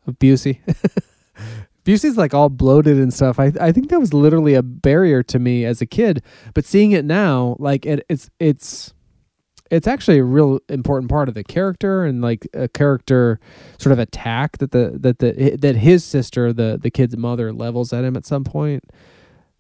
of 0.06 0.20
Busey. 0.20 0.60
Busey's 1.86 2.18
like 2.18 2.34
all 2.34 2.50
bloated 2.50 2.98
and 2.98 3.14
stuff. 3.14 3.40
I 3.40 3.54
I 3.60 3.72
think 3.72 3.90
that 3.90 4.00
was 4.00 4.14
literally 4.14 4.54
a 4.56 4.62
barrier 4.64 5.24
to 5.24 5.40
me 5.40 5.64
as 5.66 5.82
a 5.82 5.86
kid, 5.86 6.22
but 6.54 6.66
seeing 6.66 6.92
it 6.92 7.06
now, 7.06 7.56
like 7.60 7.86
it, 7.86 8.06
it's 8.10 8.30
it's 8.40 8.94
it's 9.72 9.88
actually 9.88 10.18
a 10.20 10.24
real 10.24 10.60
important 10.70 11.10
part 11.10 11.28
of 11.30 11.36
the 11.36 11.44
character 11.44 12.04
and 12.06 12.22
like 12.22 12.48
a 12.54 12.68
character 12.68 13.40
sort 13.78 13.94
of 13.94 14.00
attack 14.00 14.58
that 14.60 14.72
the 14.72 14.92
that 15.00 15.20
the 15.20 15.58
that 15.62 15.76
his 15.78 16.04
sister, 16.04 16.52
the 16.54 16.78
the 16.82 16.90
kid's 16.92 17.16
mother, 17.18 17.52
levels 17.54 17.92
at 17.94 18.04
him 18.04 18.16
at 18.18 18.26
some 18.26 18.44
point. 18.44 18.84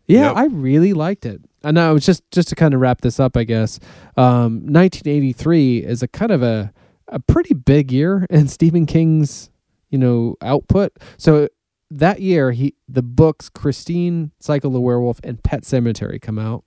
Yeah, 0.06 0.28
Yep. 0.30 0.36
I 0.38 0.46
really 0.46 0.94
liked 0.94 1.26
it. 1.26 1.42
And 1.64 1.76
now 1.76 1.96
it's 1.96 2.06
just 2.06 2.24
just 2.32 2.48
to 2.50 2.56
kind 2.56 2.74
of 2.74 2.80
wrap 2.80 3.02
this 3.02 3.20
up, 3.20 3.36
I 3.36 3.44
guess. 3.44 3.80
Um, 4.16 4.62
1983 4.72 5.80
is 5.80 6.02
a 6.04 6.08
kind 6.08 6.32
of 6.32 6.42
a 6.44 6.72
a 7.10 7.20
pretty 7.20 7.54
big 7.54 7.92
year 7.92 8.26
in 8.30 8.48
Stephen 8.48 8.86
King's 8.86 9.50
you 9.90 9.98
know 9.98 10.36
output. 10.42 10.94
So 11.18 11.48
that 11.92 12.22
year, 12.22 12.52
he 12.52 12.76
the 12.88 13.02
books 13.04 13.50
Christine, 13.50 14.32
Cycle 14.40 14.68
of 14.70 14.74
the 14.74 14.82
Werewolf, 14.82 15.20
and 15.24 15.42
Pet 15.44 15.64
Sematary 15.64 16.22
come 16.22 16.38
out, 16.40 16.64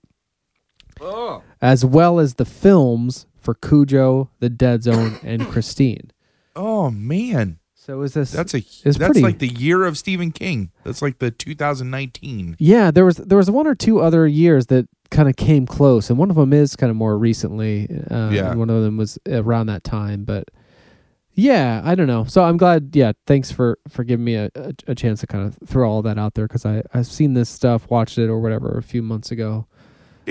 Oh. 0.99 1.41
as 1.61 1.83
well 1.85 2.19
as 2.19 2.35
the 2.35 2.45
films 2.45 3.25
for 3.41 3.53
Cujo, 3.55 4.29
The 4.39 4.49
Dead 4.49 4.83
Zone, 4.83 5.17
and 5.23 5.45
Christine. 5.47 6.11
Oh 6.55 6.89
man, 6.91 7.59
So 7.73 8.01
is 8.03 8.13
this 8.13 8.31
that's 8.31 8.53
a 8.53 8.63
that's 8.83 8.97
pretty- 8.97 9.21
like 9.21 9.39
the 9.39 9.47
year 9.47 9.83
of 9.85 9.97
Stephen 9.97 10.31
King. 10.31 10.71
That's 10.83 11.01
like 11.01 11.19
the 11.19 11.31
2019. 11.31 12.55
Yeah, 12.59 12.91
there 12.91 13.03
was 13.05 13.17
there 13.17 13.37
was 13.37 13.49
one 13.51 13.67
or 13.67 13.75
two 13.75 13.99
other 13.99 14.27
years 14.27 14.67
that 14.67 14.87
kind 15.09 15.27
of 15.27 15.35
came 15.35 15.65
close, 15.65 16.09
and 16.09 16.17
one 16.19 16.29
of 16.29 16.35
them 16.37 16.53
is 16.53 16.75
kind 16.75 16.89
of 16.89 16.95
more 16.95 17.17
recently. 17.17 17.89
Uh, 18.09 18.29
Yeah. 18.31 18.53
one 18.55 18.69
of 18.69 18.83
them 18.83 18.97
was 18.97 19.17
around 19.27 19.65
that 19.67 19.83
time, 19.83 20.23
but 20.23 20.49
yeah, 21.33 21.81
I 21.83 21.95
don't 21.95 22.07
know. 22.07 22.25
So 22.25 22.43
I'm 22.43 22.57
glad. 22.57 22.93
Yeah, 22.95 23.13
thanks 23.25 23.51
for 23.51 23.79
for 23.89 24.03
giving 24.03 24.25
me 24.25 24.35
a, 24.35 24.51
a, 24.55 24.73
a 24.87 24.95
chance 24.95 25.21
to 25.21 25.27
kind 25.27 25.47
of 25.47 25.57
throw 25.67 25.89
all 25.89 26.01
that 26.01 26.17
out 26.17 26.33
there 26.33 26.47
because 26.47 26.65
I 26.65 26.83
I've 26.93 27.07
seen 27.07 27.33
this 27.33 27.49
stuff, 27.49 27.89
watched 27.89 28.17
it 28.17 28.27
or 28.29 28.39
whatever 28.39 28.77
a 28.77 28.83
few 28.83 29.01
months 29.01 29.31
ago. 29.31 29.67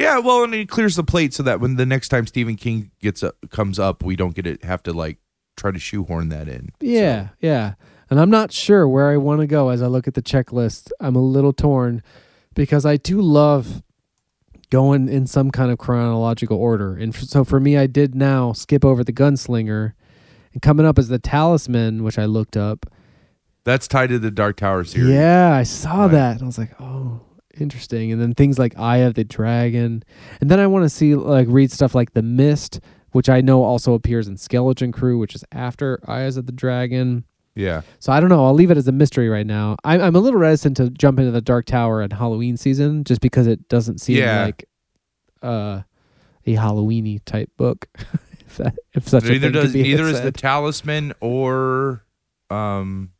Yeah, 0.01 0.19
well, 0.19 0.45
and 0.45 0.55
it 0.55 0.69
clears 0.69 0.97
the 0.97 1.05
plate 1.05 1.35
so 1.35 1.43
that 1.45 1.61
when 1.61 1.77
the 1.77 1.87
next 1.87 2.09
time 2.09 2.27
Stephen 2.27 2.57
King 2.57 2.91
gets 3.01 3.23
up, 3.23 3.37
comes 3.51 3.79
up, 3.79 4.03
we 4.03 4.17
don't 4.17 4.35
get 4.35 4.47
it 4.47 4.65
have 4.65 4.83
to 4.85 4.93
like 4.93 5.19
try 5.57 5.70
to 5.70 5.79
shoehorn 5.79 6.29
that 6.31 6.49
in. 6.49 6.70
Yeah, 6.81 7.29
yeah. 7.41 7.75
And 8.09 8.19
I'm 8.19 8.31
not 8.31 8.51
sure 8.53 8.89
where 8.89 9.11
I 9.11 9.17
want 9.17 9.41
to 9.41 9.47
go 9.47 9.69
as 9.69 9.83
I 9.83 9.87
look 9.87 10.09
at 10.09 10.15
the 10.15 10.23
checklist. 10.23 10.91
I'm 11.01 11.15
a 11.17 11.20
little 11.23 11.53
torn 11.53 12.03
because 12.55 12.85
I 12.85 12.97
do 12.97 13.20
love 13.20 13.83
going 14.70 15.09
in 15.09 15.27
some 15.27 15.51
kind 15.51 15.70
of 15.70 15.79
chronological 15.79 16.57
order. 16.57 16.97
And 16.97 17.15
f- 17.15 17.23
so 17.23 17.45
for 17.45 17.61
me, 17.61 17.77
I 17.77 17.87
did 17.87 18.15
now 18.15 18.53
skip 18.53 18.85
over 18.85 19.03
the 19.05 19.12
gunslinger 19.12 19.93
and 20.53 20.62
coming 20.62 20.87
up 20.87 20.99
is 20.99 21.09
the 21.09 21.19
talisman, 21.19 22.03
which 22.03 22.19
I 22.19 22.25
looked 22.25 22.57
up. 22.57 22.87
That's 23.65 23.87
tied 23.87 24.09
to 24.09 24.19
the 24.19 24.31
Dark 24.31 24.57
Tower 24.57 24.85
series. 24.85 25.11
Yeah, 25.11 25.53
I 25.55 25.65
saw 25.65 26.03
Right. 26.03 26.12
that. 26.12 26.33
And 26.35 26.43
I 26.43 26.47
was 26.47 26.59
like, 26.59 26.73
oh, 26.81 27.20
interesting. 27.59 28.12
And 28.12 28.20
then 28.20 28.35
things 28.35 28.59
like 28.59 28.79
Eye 28.79 28.99
of 28.99 29.15
the 29.15 29.25
Dragon. 29.25 30.03
And 30.41 30.51
then 30.51 30.61
I 30.61 30.67
want 30.67 30.85
to 30.85 30.89
see, 30.91 31.15
like, 31.15 31.47
read 31.51 31.70
stuff 31.73 31.95
like 31.95 32.12
The 32.12 32.23
Mist, 32.23 32.81
which 33.12 33.29
I 33.29 33.41
know 33.41 33.62
also 33.65 33.95
appears 33.95 34.29
in 34.29 34.37
Skeleton 34.37 34.93
Crew, 34.93 35.19
which 35.19 35.35
is 35.35 35.45
after 35.53 36.01
Eyes 36.09 36.37
of 36.37 36.47
the 36.47 36.53
Dragon. 36.53 37.25
Yeah. 37.57 37.83
So 37.99 38.12
I 38.12 38.20
don't 38.20 38.29
know. 38.29 38.45
I'll 38.47 38.55
leave 38.55 38.70
it 38.70 38.77
as 38.77 38.87
a 38.87 38.93
mystery 38.93 39.29
right 39.29 39.47
now. 39.47 39.77
I'm 39.85 40.01
I'm 40.01 40.15
a 40.15 40.20
little 40.20 40.39
reticent 40.39 40.77
to 40.77 40.89
jump 40.91 41.19
into 41.19 41.33
the 41.33 41.41
Dark 41.41 41.67
Tower 41.67 42.01
at 42.01 42.12
Halloween 42.12 42.57
season 42.57 43.03
just 43.03 43.20
because 43.20 43.49
it 43.49 43.69
doesn't 43.69 43.99
seem 44.01 44.19
Yeah. 44.19 44.45
like 44.45 44.65
uh, 45.43 45.83
a 46.47 46.55
Halloweeny 46.55 47.20
type 47.25 47.51
book. 47.57 47.89
if 48.47 48.57
that 48.59 48.77
if 48.95 49.09
such 49.09 49.25
a 49.25 49.31
neither 49.31 49.49
thing 49.49 49.53
could 49.53 49.62
does 49.62 49.73
be 49.73 49.83
neither 49.83 50.05
is 50.05 50.20
the. 50.23 50.31
Talisman 50.33 51.12
or 51.20 52.05
um 52.51 53.11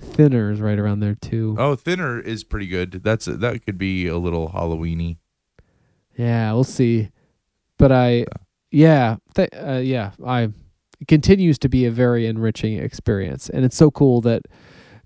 Thinner 0.00 0.50
is 0.50 0.60
right 0.60 0.78
around 0.78 1.00
there 1.00 1.14
too. 1.14 1.56
oh 1.58 1.74
Thinner 1.76 2.20
is 2.20 2.44
pretty 2.44 2.66
good. 2.66 3.02
That's 3.02 3.26
that 3.26 3.64
could 3.64 3.78
be 3.78 4.06
a 4.06 4.16
little 4.18 4.50
Halloweeny. 4.50 5.18
Yeah, 6.16 6.52
we'll 6.52 6.64
see. 6.64 7.10
But 7.78 7.92
I, 7.92 8.24
yeah, 8.70 9.16
th- 9.34 9.50
uh, 9.52 9.80
yeah, 9.84 10.12
I 10.24 10.48
it 10.98 11.08
continues 11.08 11.58
to 11.58 11.68
be 11.68 11.84
a 11.84 11.90
very 11.90 12.26
enriching 12.26 12.78
experience, 12.78 13.50
and 13.50 13.64
it's 13.64 13.76
so 13.76 13.90
cool 13.90 14.22
that 14.22 14.42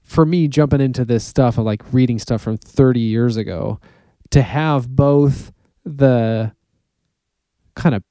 for 0.03 0.25
me 0.25 0.47
jumping 0.49 0.81
into 0.81 1.05
this 1.05 1.25
stuff 1.25 1.59
of 1.59 1.65
like 1.65 1.83
reading 1.93 2.19
stuff 2.19 2.43
from 2.43 2.57
30 2.57 3.01
years 3.01 3.37
ago 3.37 3.81
to 4.31 4.43
have 4.43 4.89
both 4.95 5.53
the 5.85 6.53
kind 7.75 7.95
of 7.95 8.03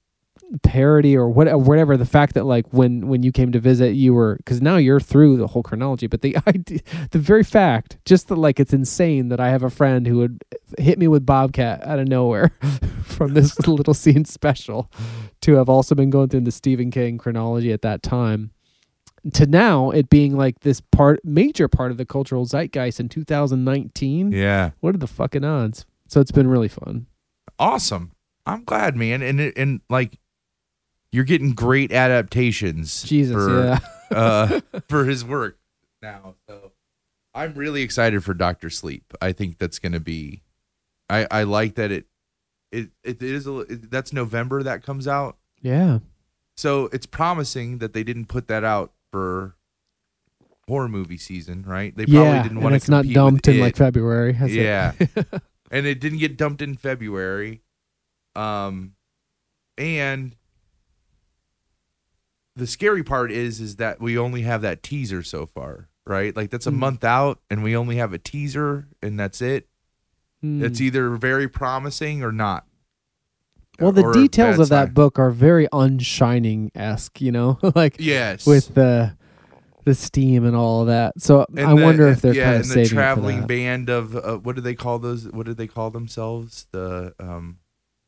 parody 0.63 1.15
or 1.15 1.29
what, 1.29 1.47
whatever 1.61 1.95
the 1.95 2.05
fact 2.05 2.33
that 2.33 2.43
like 2.45 2.65
when 2.73 3.07
when 3.07 3.21
you 3.21 3.31
came 3.31 3.51
to 3.51 3.59
visit 3.59 3.93
you 3.93 4.13
were 4.15 4.35
because 4.37 4.61
now 4.61 4.77
you're 4.77 4.99
through 4.99 5.37
the 5.37 5.45
whole 5.47 5.61
chronology 5.61 6.07
but 6.07 6.21
the 6.21 6.35
idea 6.47 6.79
the 7.11 7.19
very 7.19 7.43
fact 7.43 7.97
just 8.03 8.27
that 8.29 8.35
like 8.35 8.59
it's 8.59 8.73
insane 8.73 9.29
that 9.29 9.39
i 9.39 9.49
have 9.49 9.61
a 9.61 9.69
friend 9.69 10.07
who 10.07 10.17
would 10.17 10.43
hit 10.79 10.97
me 10.97 11.07
with 11.07 11.23
bobcat 11.25 11.85
out 11.85 11.99
of 11.99 12.07
nowhere 12.07 12.49
from 13.03 13.35
this 13.35 13.59
little 13.67 13.93
scene 13.93 14.25
special 14.25 14.91
to 15.41 15.53
have 15.55 15.69
also 15.69 15.93
been 15.93 16.09
going 16.09 16.29
through 16.29 16.41
the 16.41 16.51
stephen 16.51 16.89
king 16.89 17.17
chronology 17.19 17.71
at 17.71 17.83
that 17.83 18.01
time 18.01 18.49
to 19.33 19.45
now 19.45 19.91
it 19.91 20.09
being 20.09 20.35
like 20.35 20.61
this 20.61 20.81
part 20.81 21.19
major 21.23 21.67
part 21.67 21.91
of 21.91 21.97
the 21.97 22.05
cultural 22.05 22.45
zeitgeist 22.45 22.99
in 22.99 23.07
2019 23.09 24.31
Yeah. 24.31 24.71
what 24.79 24.95
are 24.95 24.99
the 24.99 25.05
fucking 25.07 25.43
odds 25.43 25.85
So 26.07 26.19
it's 26.21 26.31
been 26.31 26.47
really 26.47 26.69
fun. 26.69 27.05
Awesome. 27.59 28.13
I'm 28.47 28.63
glad, 28.63 28.95
man. 28.95 29.21
And 29.21 29.39
it, 29.39 29.53
and 29.57 29.81
like 29.91 30.17
you're 31.11 31.23
getting 31.23 31.53
great 31.53 31.91
adaptations. 31.91 33.03
Jesus, 33.03 33.35
for, 33.35 33.63
yeah. 33.63 33.79
uh, 34.11 34.59
for 34.87 35.05
his 35.05 35.25
work 35.25 35.57
now. 36.01 36.35
So 36.47 36.71
I'm 37.33 37.53
really 37.53 37.81
excited 37.81 38.23
for 38.23 38.33
Doctor 38.33 38.69
Sleep. 38.69 39.13
I 39.21 39.31
think 39.31 39.57
that's 39.57 39.79
going 39.79 39.93
to 39.93 39.99
be. 39.99 40.41
I 41.09 41.27
I 41.31 41.43
like 41.43 41.75
that 41.75 41.91
it 41.91 42.05
it 42.71 42.89
it 43.03 43.21
is 43.21 43.47
a, 43.47 43.59
it, 43.59 43.91
that's 43.91 44.13
November 44.13 44.63
that 44.63 44.83
comes 44.83 45.07
out. 45.07 45.37
Yeah. 45.61 45.99
So 46.55 46.89
it's 46.91 47.05
promising 47.05 47.79
that 47.79 47.93
they 47.93 48.03
didn't 48.03 48.25
put 48.25 48.47
that 48.47 48.63
out 48.63 48.91
for 49.11 49.55
horror 50.67 50.89
movie 50.89 51.17
season, 51.17 51.63
right? 51.65 51.95
They 51.95 52.05
probably 52.05 52.21
yeah. 52.21 52.43
didn't 52.43 52.61
want 52.61 52.73
to 52.73 52.75
it's 52.77 52.89
not 52.89 53.05
dumped 53.07 53.47
in 53.47 53.59
like 53.59 53.75
February. 53.75 54.33
has 54.33 54.53
it? 54.53 54.61
yeah. 54.61 54.91
and 55.71 55.85
it 55.85 55.99
didn't 55.99 56.19
get 56.19 56.37
dumped 56.37 56.61
in 56.61 56.75
February. 56.75 57.61
Um 58.35 58.93
and 59.77 60.35
the 62.59 62.67
scary 62.67 63.03
part 63.03 63.31
is 63.31 63.59
is 63.59 63.77
that 63.77 63.99
we 63.99 64.17
only 64.17 64.41
have 64.43 64.61
that 64.61 64.83
teaser 64.83 65.23
so 65.23 65.45
far, 65.45 65.89
right? 66.05 66.35
Like 66.35 66.49
that's 66.51 66.67
a 66.67 66.71
Mm. 66.71 66.77
month 66.77 67.03
out 67.03 67.39
and 67.49 67.63
we 67.63 67.75
only 67.75 67.95
have 67.97 68.13
a 68.13 68.17
teaser 68.17 68.87
and 69.01 69.19
that's 69.19 69.41
it. 69.41 69.67
Hmm. 70.41 70.63
It's 70.63 70.79
either 70.79 71.09
very 71.17 71.47
promising 71.49 72.23
or 72.23 72.31
not. 72.31 72.65
well, 73.79 73.91
the 73.93 74.11
details 74.11 74.59
of 74.59 74.69
that 74.69 74.93
book 74.93 75.17
are 75.17 75.31
very 75.31 75.67
unshining 75.71 76.69
esque, 76.75 77.21
you 77.21 77.31
know, 77.31 77.57
like 77.75 77.95
Yes. 77.99 78.45
with 78.45 78.73
the 78.75 79.15
the 79.85 79.95
steam 79.95 80.43
and 80.45 80.55
all 80.55 80.81
of 80.81 80.87
that. 80.87 81.13
So 81.19 81.45
And 81.55 81.61
I 81.61 81.73
the- 81.75 81.81
wonder 81.83 82.07
if 82.09 82.21
they're 82.21 82.33
yeah, 82.35 82.43
kind 82.43 82.55
of 82.55 82.61
and 82.61 82.65
saving 82.67 82.83
the 82.83 82.89
for 82.89 82.95
traveling 82.95 83.47
band 83.47 83.89
of 83.89 84.15
uh, 84.15 84.37
what 84.37 84.55
do 84.55 84.61
they 84.61 84.75
call 84.75 84.99
those? 84.99 85.27
What 85.29 85.45
do 85.45 85.53
they 85.53 85.67
call 85.67 85.89
themselves? 85.91 86.67
The 86.71 87.15
um, 87.19 87.59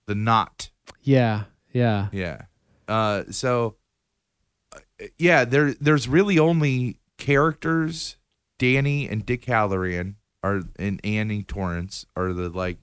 the 0.08 0.14
knot. 0.16 0.70
Yeah, 1.02 1.46
yeah. 1.72 2.10
Yeah. 2.12 2.42
Uh, 2.90 3.24
so 3.32 3.76
yeah, 5.18 5.46
there 5.46 5.74
there's 5.74 6.08
really 6.08 6.38
only 6.40 6.98
characters. 7.18 8.18
Danny 8.60 9.08
and 9.10 9.26
Dick 9.26 9.46
Hallorann 9.46 10.16
are 10.44 10.62
and 10.78 11.00
Annie 11.04 11.44
Torrance 11.44 12.06
are 12.16 12.32
the 12.34 12.50
like 12.50 12.78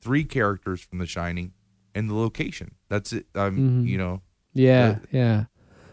three 0.00 0.24
characters 0.24 0.80
from 0.80 0.98
The 0.98 1.06
Shining, 1.06 1.52
and 1.94 2.08
the 2.08 2.14
location. 2.14 2.72
That's 2.88 3.12
it. 3.12 3.26
Um, 3.34 3.84
Mhm. 3.84 3.88
you 3.88 3.98
know, 3.98 4.22
Yeah, 4.54 4.88
Uh, 4.88 5.06
yeah. 5.12 5.44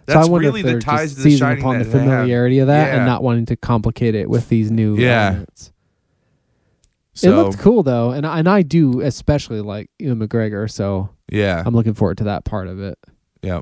that's 0.05 0.27
so 0.27 0.35
I 0.35 0.39
really 0.39 0.61
the 0.61 0.79
ties 0.79 1.15
to 1.15 1.21
The 1.23 1.35
Shining 1.37 1.59
upon 1.59 1.79
the 1.79 1.85
familiarity 1.85 2.59
of 2.59 2.67
that 2.67 2.87
Yeah. 2.89 2.97
and 2.97 3.05
not 3.05 3.23
wanting 3.23 3.45
to 3.47 3.55
complicate 3.55 4.13
it 4.15 4.29
with 4.29 4.47
these 4.49 4.69
new 4.71 4.95
Yeah. 4.97 5.27
elements. 5.29 5.71
So 7.13 7.31
it 7.31 7.35
looked 7.35 7.59
cool 7.59 7.81
though, 7.81 8.11
and 8.11 8.25
and 8.25 8.47
I 8.47 8.61
do 8.61 9.01
especially 9.01 9.61
like 9.61 9.89
Ewan 9.99 10.19
McGregor, 10.19 10.69
so 10.69 11.09
yeah, 11.31 11.63
I'm 11.65 11.73
looking 11.73 11.93
forward 11.93 12.17
to 12.19 12.25
that 12.25 12.43
part 12.45 12.67
of 12.67 12.79
it. 12.79 12.97
yeah. 13.41 13.61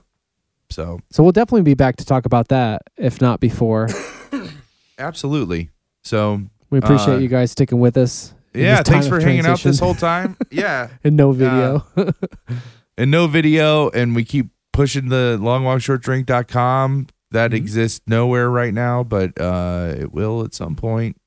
So 0.73 0.99
So 1.11 1.23
we'll 1.23 1.31
definitely 1.31 1.61
be 1.63 1.73
back 1.75 1.95
to 1.97 2.05
talk 2.05 2.25
about 2.25 2.47
that, 2.49 2.81
if 2.97 3.21
not 3.21 3.39
before. 3.39 3.87
absolutely. 4.99 5.69
So 6.03 6.41
We 6.69 6.79
appreciate 6.79 7.15
Uh, 7.15 7.19
you 7.19 7.27
guys 7.27 7.51
sticking 7.51 7.79
with 7.79 7.95
us. 7.97 8.33
yeah, 8.53 8.81
thanks 8.83 9.07
for 9.07 9.19
hanging 9.19 9.45
out 9.45 9.59
this 9.61 9.79
whole 9.79 9.93
time. 9.95 10.35
yeah. 10.51 10.89
and 11.03 11.15
no 11.15 11.31
video. 11.31 11.85
and 12.97 13.09
no 13.11 13.27
video 13.27 13.89
and 13.89 14.15
we 14.15 14.23
keep 14.23 14.47
pushing 14.71 15.09
the 15.09 15.37
longwalkshortdrink.com 15.41 17.07
that 17.31 17.51
Mhm. 17.51 17.55
exists 17.55 18.01
nowhere 18.07 18.49
right 18.49 18.73
now 18.73 19.03
but 19.03 19.39
uh 19.39 19.93
it 19.97 20.13
will 20.13 20.43
at 20.43 20.53
some 20.53 20.75
point 20.75 21.17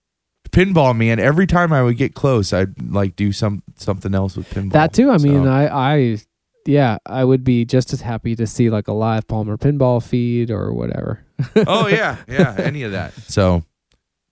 pinball 0.50 0.96
man 0.96 1.18
every 1.18 1.46
time 1.46 1.72
i 1.72 1.82
would 1.82 1.96
get 1.96 2.14
close 2.14 2.52
i'd 2.52 2.74
like 2.90 3.14
do 3.16 3.32
some 3.32 3.62
something 3.76 4.14
else 4.14 4.36
with 4.36 4.48
pinball 4.50 4.72
that 4.72 4.92
too. 4.92 5.10
I 5.10 5.18
mean, 5.18 5.44
So, 5.44 5.50
I 5.50 5.94
I 5.94 6.18
yeah, 6.66 6.98
I 7.06 7.24
would 7.24 7.44
be 7.44 7.64
just 7.64 7.92
as 7.92 8.00
happy 8.00 8.36
to 8.36 8.46
see 8.46 8.70
like 8.70 8.88
a 8.88 8.92
live 8.92 9.26
Palmer 9.28 9.56
pinball 9.56 10.02
feed 10.02 10.50
or 10.50 10.72
whatever. 10.72 11.24
oh 11.66 11.86
yeah 11.86 12.16
yeah 12.26 12.54
any 12.58 12.82
of 12.82 12.92
that 12.92 13.12
so 13.12 13.62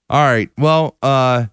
all 0.08 0.24
right 0.24 0.48
well 0.56 0.96
uh 1.02 1.44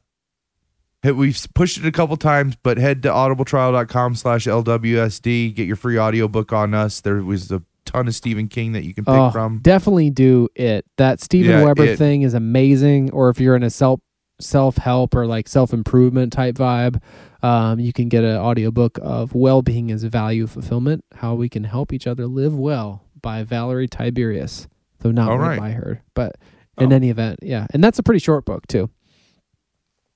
we've 1.04 1.38
pushed 1.54 1.78
it 1.78 1.86
a 1.86 1.92
couple 1.92 2.16
times 2.16 2.56
but 2.64 2.78
head 2.78 3.04
to 3.04 3.10
audibletrial.com 3.10 4.16
slash 4.16 4.46
lwsd 4.46 5.54
get 5.54 5.68
your 5.68 5.76
free 5.76 6.00
audiobook 6.00 6.54
on 6.54 6.74
us 6.74 7.02
there 7.02 7.22
was 7.22 7.52
a 7.52 7.62
ton 7.84 8.08
of 8.08 8.16
stephen 8.16 8.48
king 8.48 8.72
that 8.72 8.86
you 8.86 8.94
can 8.94 9.04
pick 9.04 9.14
Oh, 9.14 9.30
from 9.32 9.60
definitely 9.60 10.10
do 10.10 10.48
it. 10.56 10.86
That 10.98 11.20
Stephen 11.20 11.52
Yeah, 11.52 11.64
Weber 11.66 11.84
it. 11.84 11.98
thing 11.98 12.22
is 12.22 12.34
amazing. 12.34 13.12
Or 13.12 13.28
if 13.30 13.40
you're 13.42 13.56
in 13.58 13.64
a 13.64 13.70
self 13.70 14.00
self 14.44 14.78
help 14.78 15.16
or 15.16 15.26
like 15.26 15.48
self 15.48 15.74
improvement 15.74 16.34
type 16.34 16.56
vibe, 16.56 17.02
um, 17.44 17.80
you 17.80 17.94
can 17.94 18.10
get 18.10 18.24
an 18.24 18.38
audiobook 18.38 19.00
of 19.02 19.34
Well 19.34 19.62
Being 19.62 19.92
as 19.92 20.04
Value 20.04 20.48
Fulfillment: 20.48 21.04
How 21.16 21.36
We 21.36 21.50
Can 21.50 21.64
Help 21.64 21.94
Each 21.94 22.08
Other 22.08 22.28
Live 22.28 22.54
Well 22.56 23.04
by 23.22 23.44
Valerie 23.44 23.88
Tiberius. 23.88 24.68
Though 25.00 25.12
not 25.12 25.34
right. 25.36 25.60
by 25.60 25.72
her, 25.72 26.04
but 26.14 26.36
in 26.78 26.92
Oh. 26.94 26.96
any 26.96 27.10
event, 27.10 27.40
yeah, 27.42 27.66
and 27.74 27.84
that's 27.84 27.98
a 28.00 28.04
pretty 28.04 28.20
short 28.20 28.46
book 28.46 28.68
too. 28.68 28.90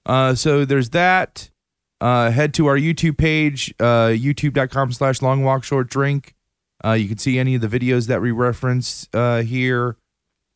Uh, 0.06 0.36
so 0.36 0.66
there's 0.66 0.92
that. 0.92 1.50
Uh, 2.02 2.30
head 2.30 2.54
to 2.54 2.68
our 2.68 2.78
YouTube 2.78 3.18
page, 3.18 3.74
uh, 3.80 4.08
youtube.com 4.08 4.92
slash 4.92 5.22
long 5.22 5.44
walk 5.44 5.64
short 5.64 5.90
drink. 5.90 6.36
Uh, 6.84 6.92
you 6.92 7.08
can 7.08 7.18
see 7.18 7.40
any 7.40 7.56
of 7.56 7.62
the 7.62 7.68
videos 7.68 8.08
that 8.08 8.22
we 8.22 8.32
reference 8.32 9.08
uh, 9.14 9.42
here. 9.42 9.98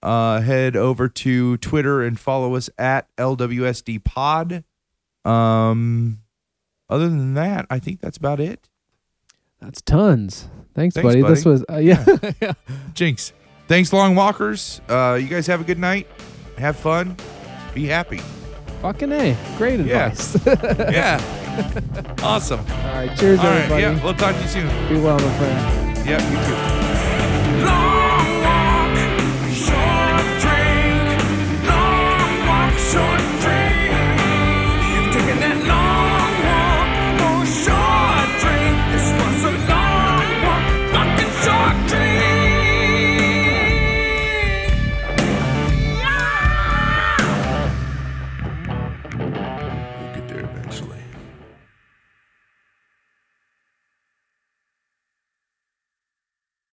Uh, 0.01 0.39
head 0.41 0.75
over 0.77 1.09
to 1.09 1.57
Twitter 1.57 2.01
and 2.01 2.17
follow 2.19 2.55
us 2.55 2.69
at 2.77 3.07
LWSD 3.17 4.03
pod. 4.03 4.63
Um, 5.25 6.19
other 6.89 7.09
than 7.09 7.33
that, 7.33 7.65
I 7.69 7.79
think 7.79 7.99
that's 7.99 8.17
about 8.17 8.39
it. 8.39 8.69
That's 9.61 9.81
tons. 9.81 10.47
Thanks, 10.73 10.95
Thanks, 10.95 11.05
buddy. 11.05 11.21
This 11.21 11.43
was 11.43 11.65
uh, 11.69 11.77
yeah. 11.77 12.05
yeah. 12.41 12.53
Jinx. 12.93 13.33
Thanks, 13.67 13.91
long 13.91 14.15
walkers. 14.15 14.79
Uh, 14.87 15.19
you 15.21 15.27
guys 15.27 15.45
have 15.47 15.59
a 15.61 15.63
good 15.65 15.79
night. 15.79 16.07
Have 16.57 16.77
fun. 16.77 17.17
Be 17.73 17.85
happy. 17.85 18.19
Fucking 18.81 19.11
a. 19.11 19.35
Great 19.57 19.81
Yeah. 19.81 20.07
advice. 20.07 20.37
Yeah. 20.93 22.15
awesome. 22.23 22.59
All 22.61 22.65
right. 22.93 23.17
Cheers, 23.17 23.39
All 23.39 23.45
right. 23.45 23.55
everybody. 23.57 23.81
Yeah. 23.83 24.03
We'll 24.03 24.13
talk 24.13 24.33
to 24.35 24.41
you 24.41 24.47
soon. 24.47 24.67
Be 24.87 24.95
well, 25.01 25.19
my 25.19 25.37
friend. 25.37 26.07
Yeah. 26.07 26.23
You 26.31 27.59
too. 27.59 27.65
Long 27.65 27.98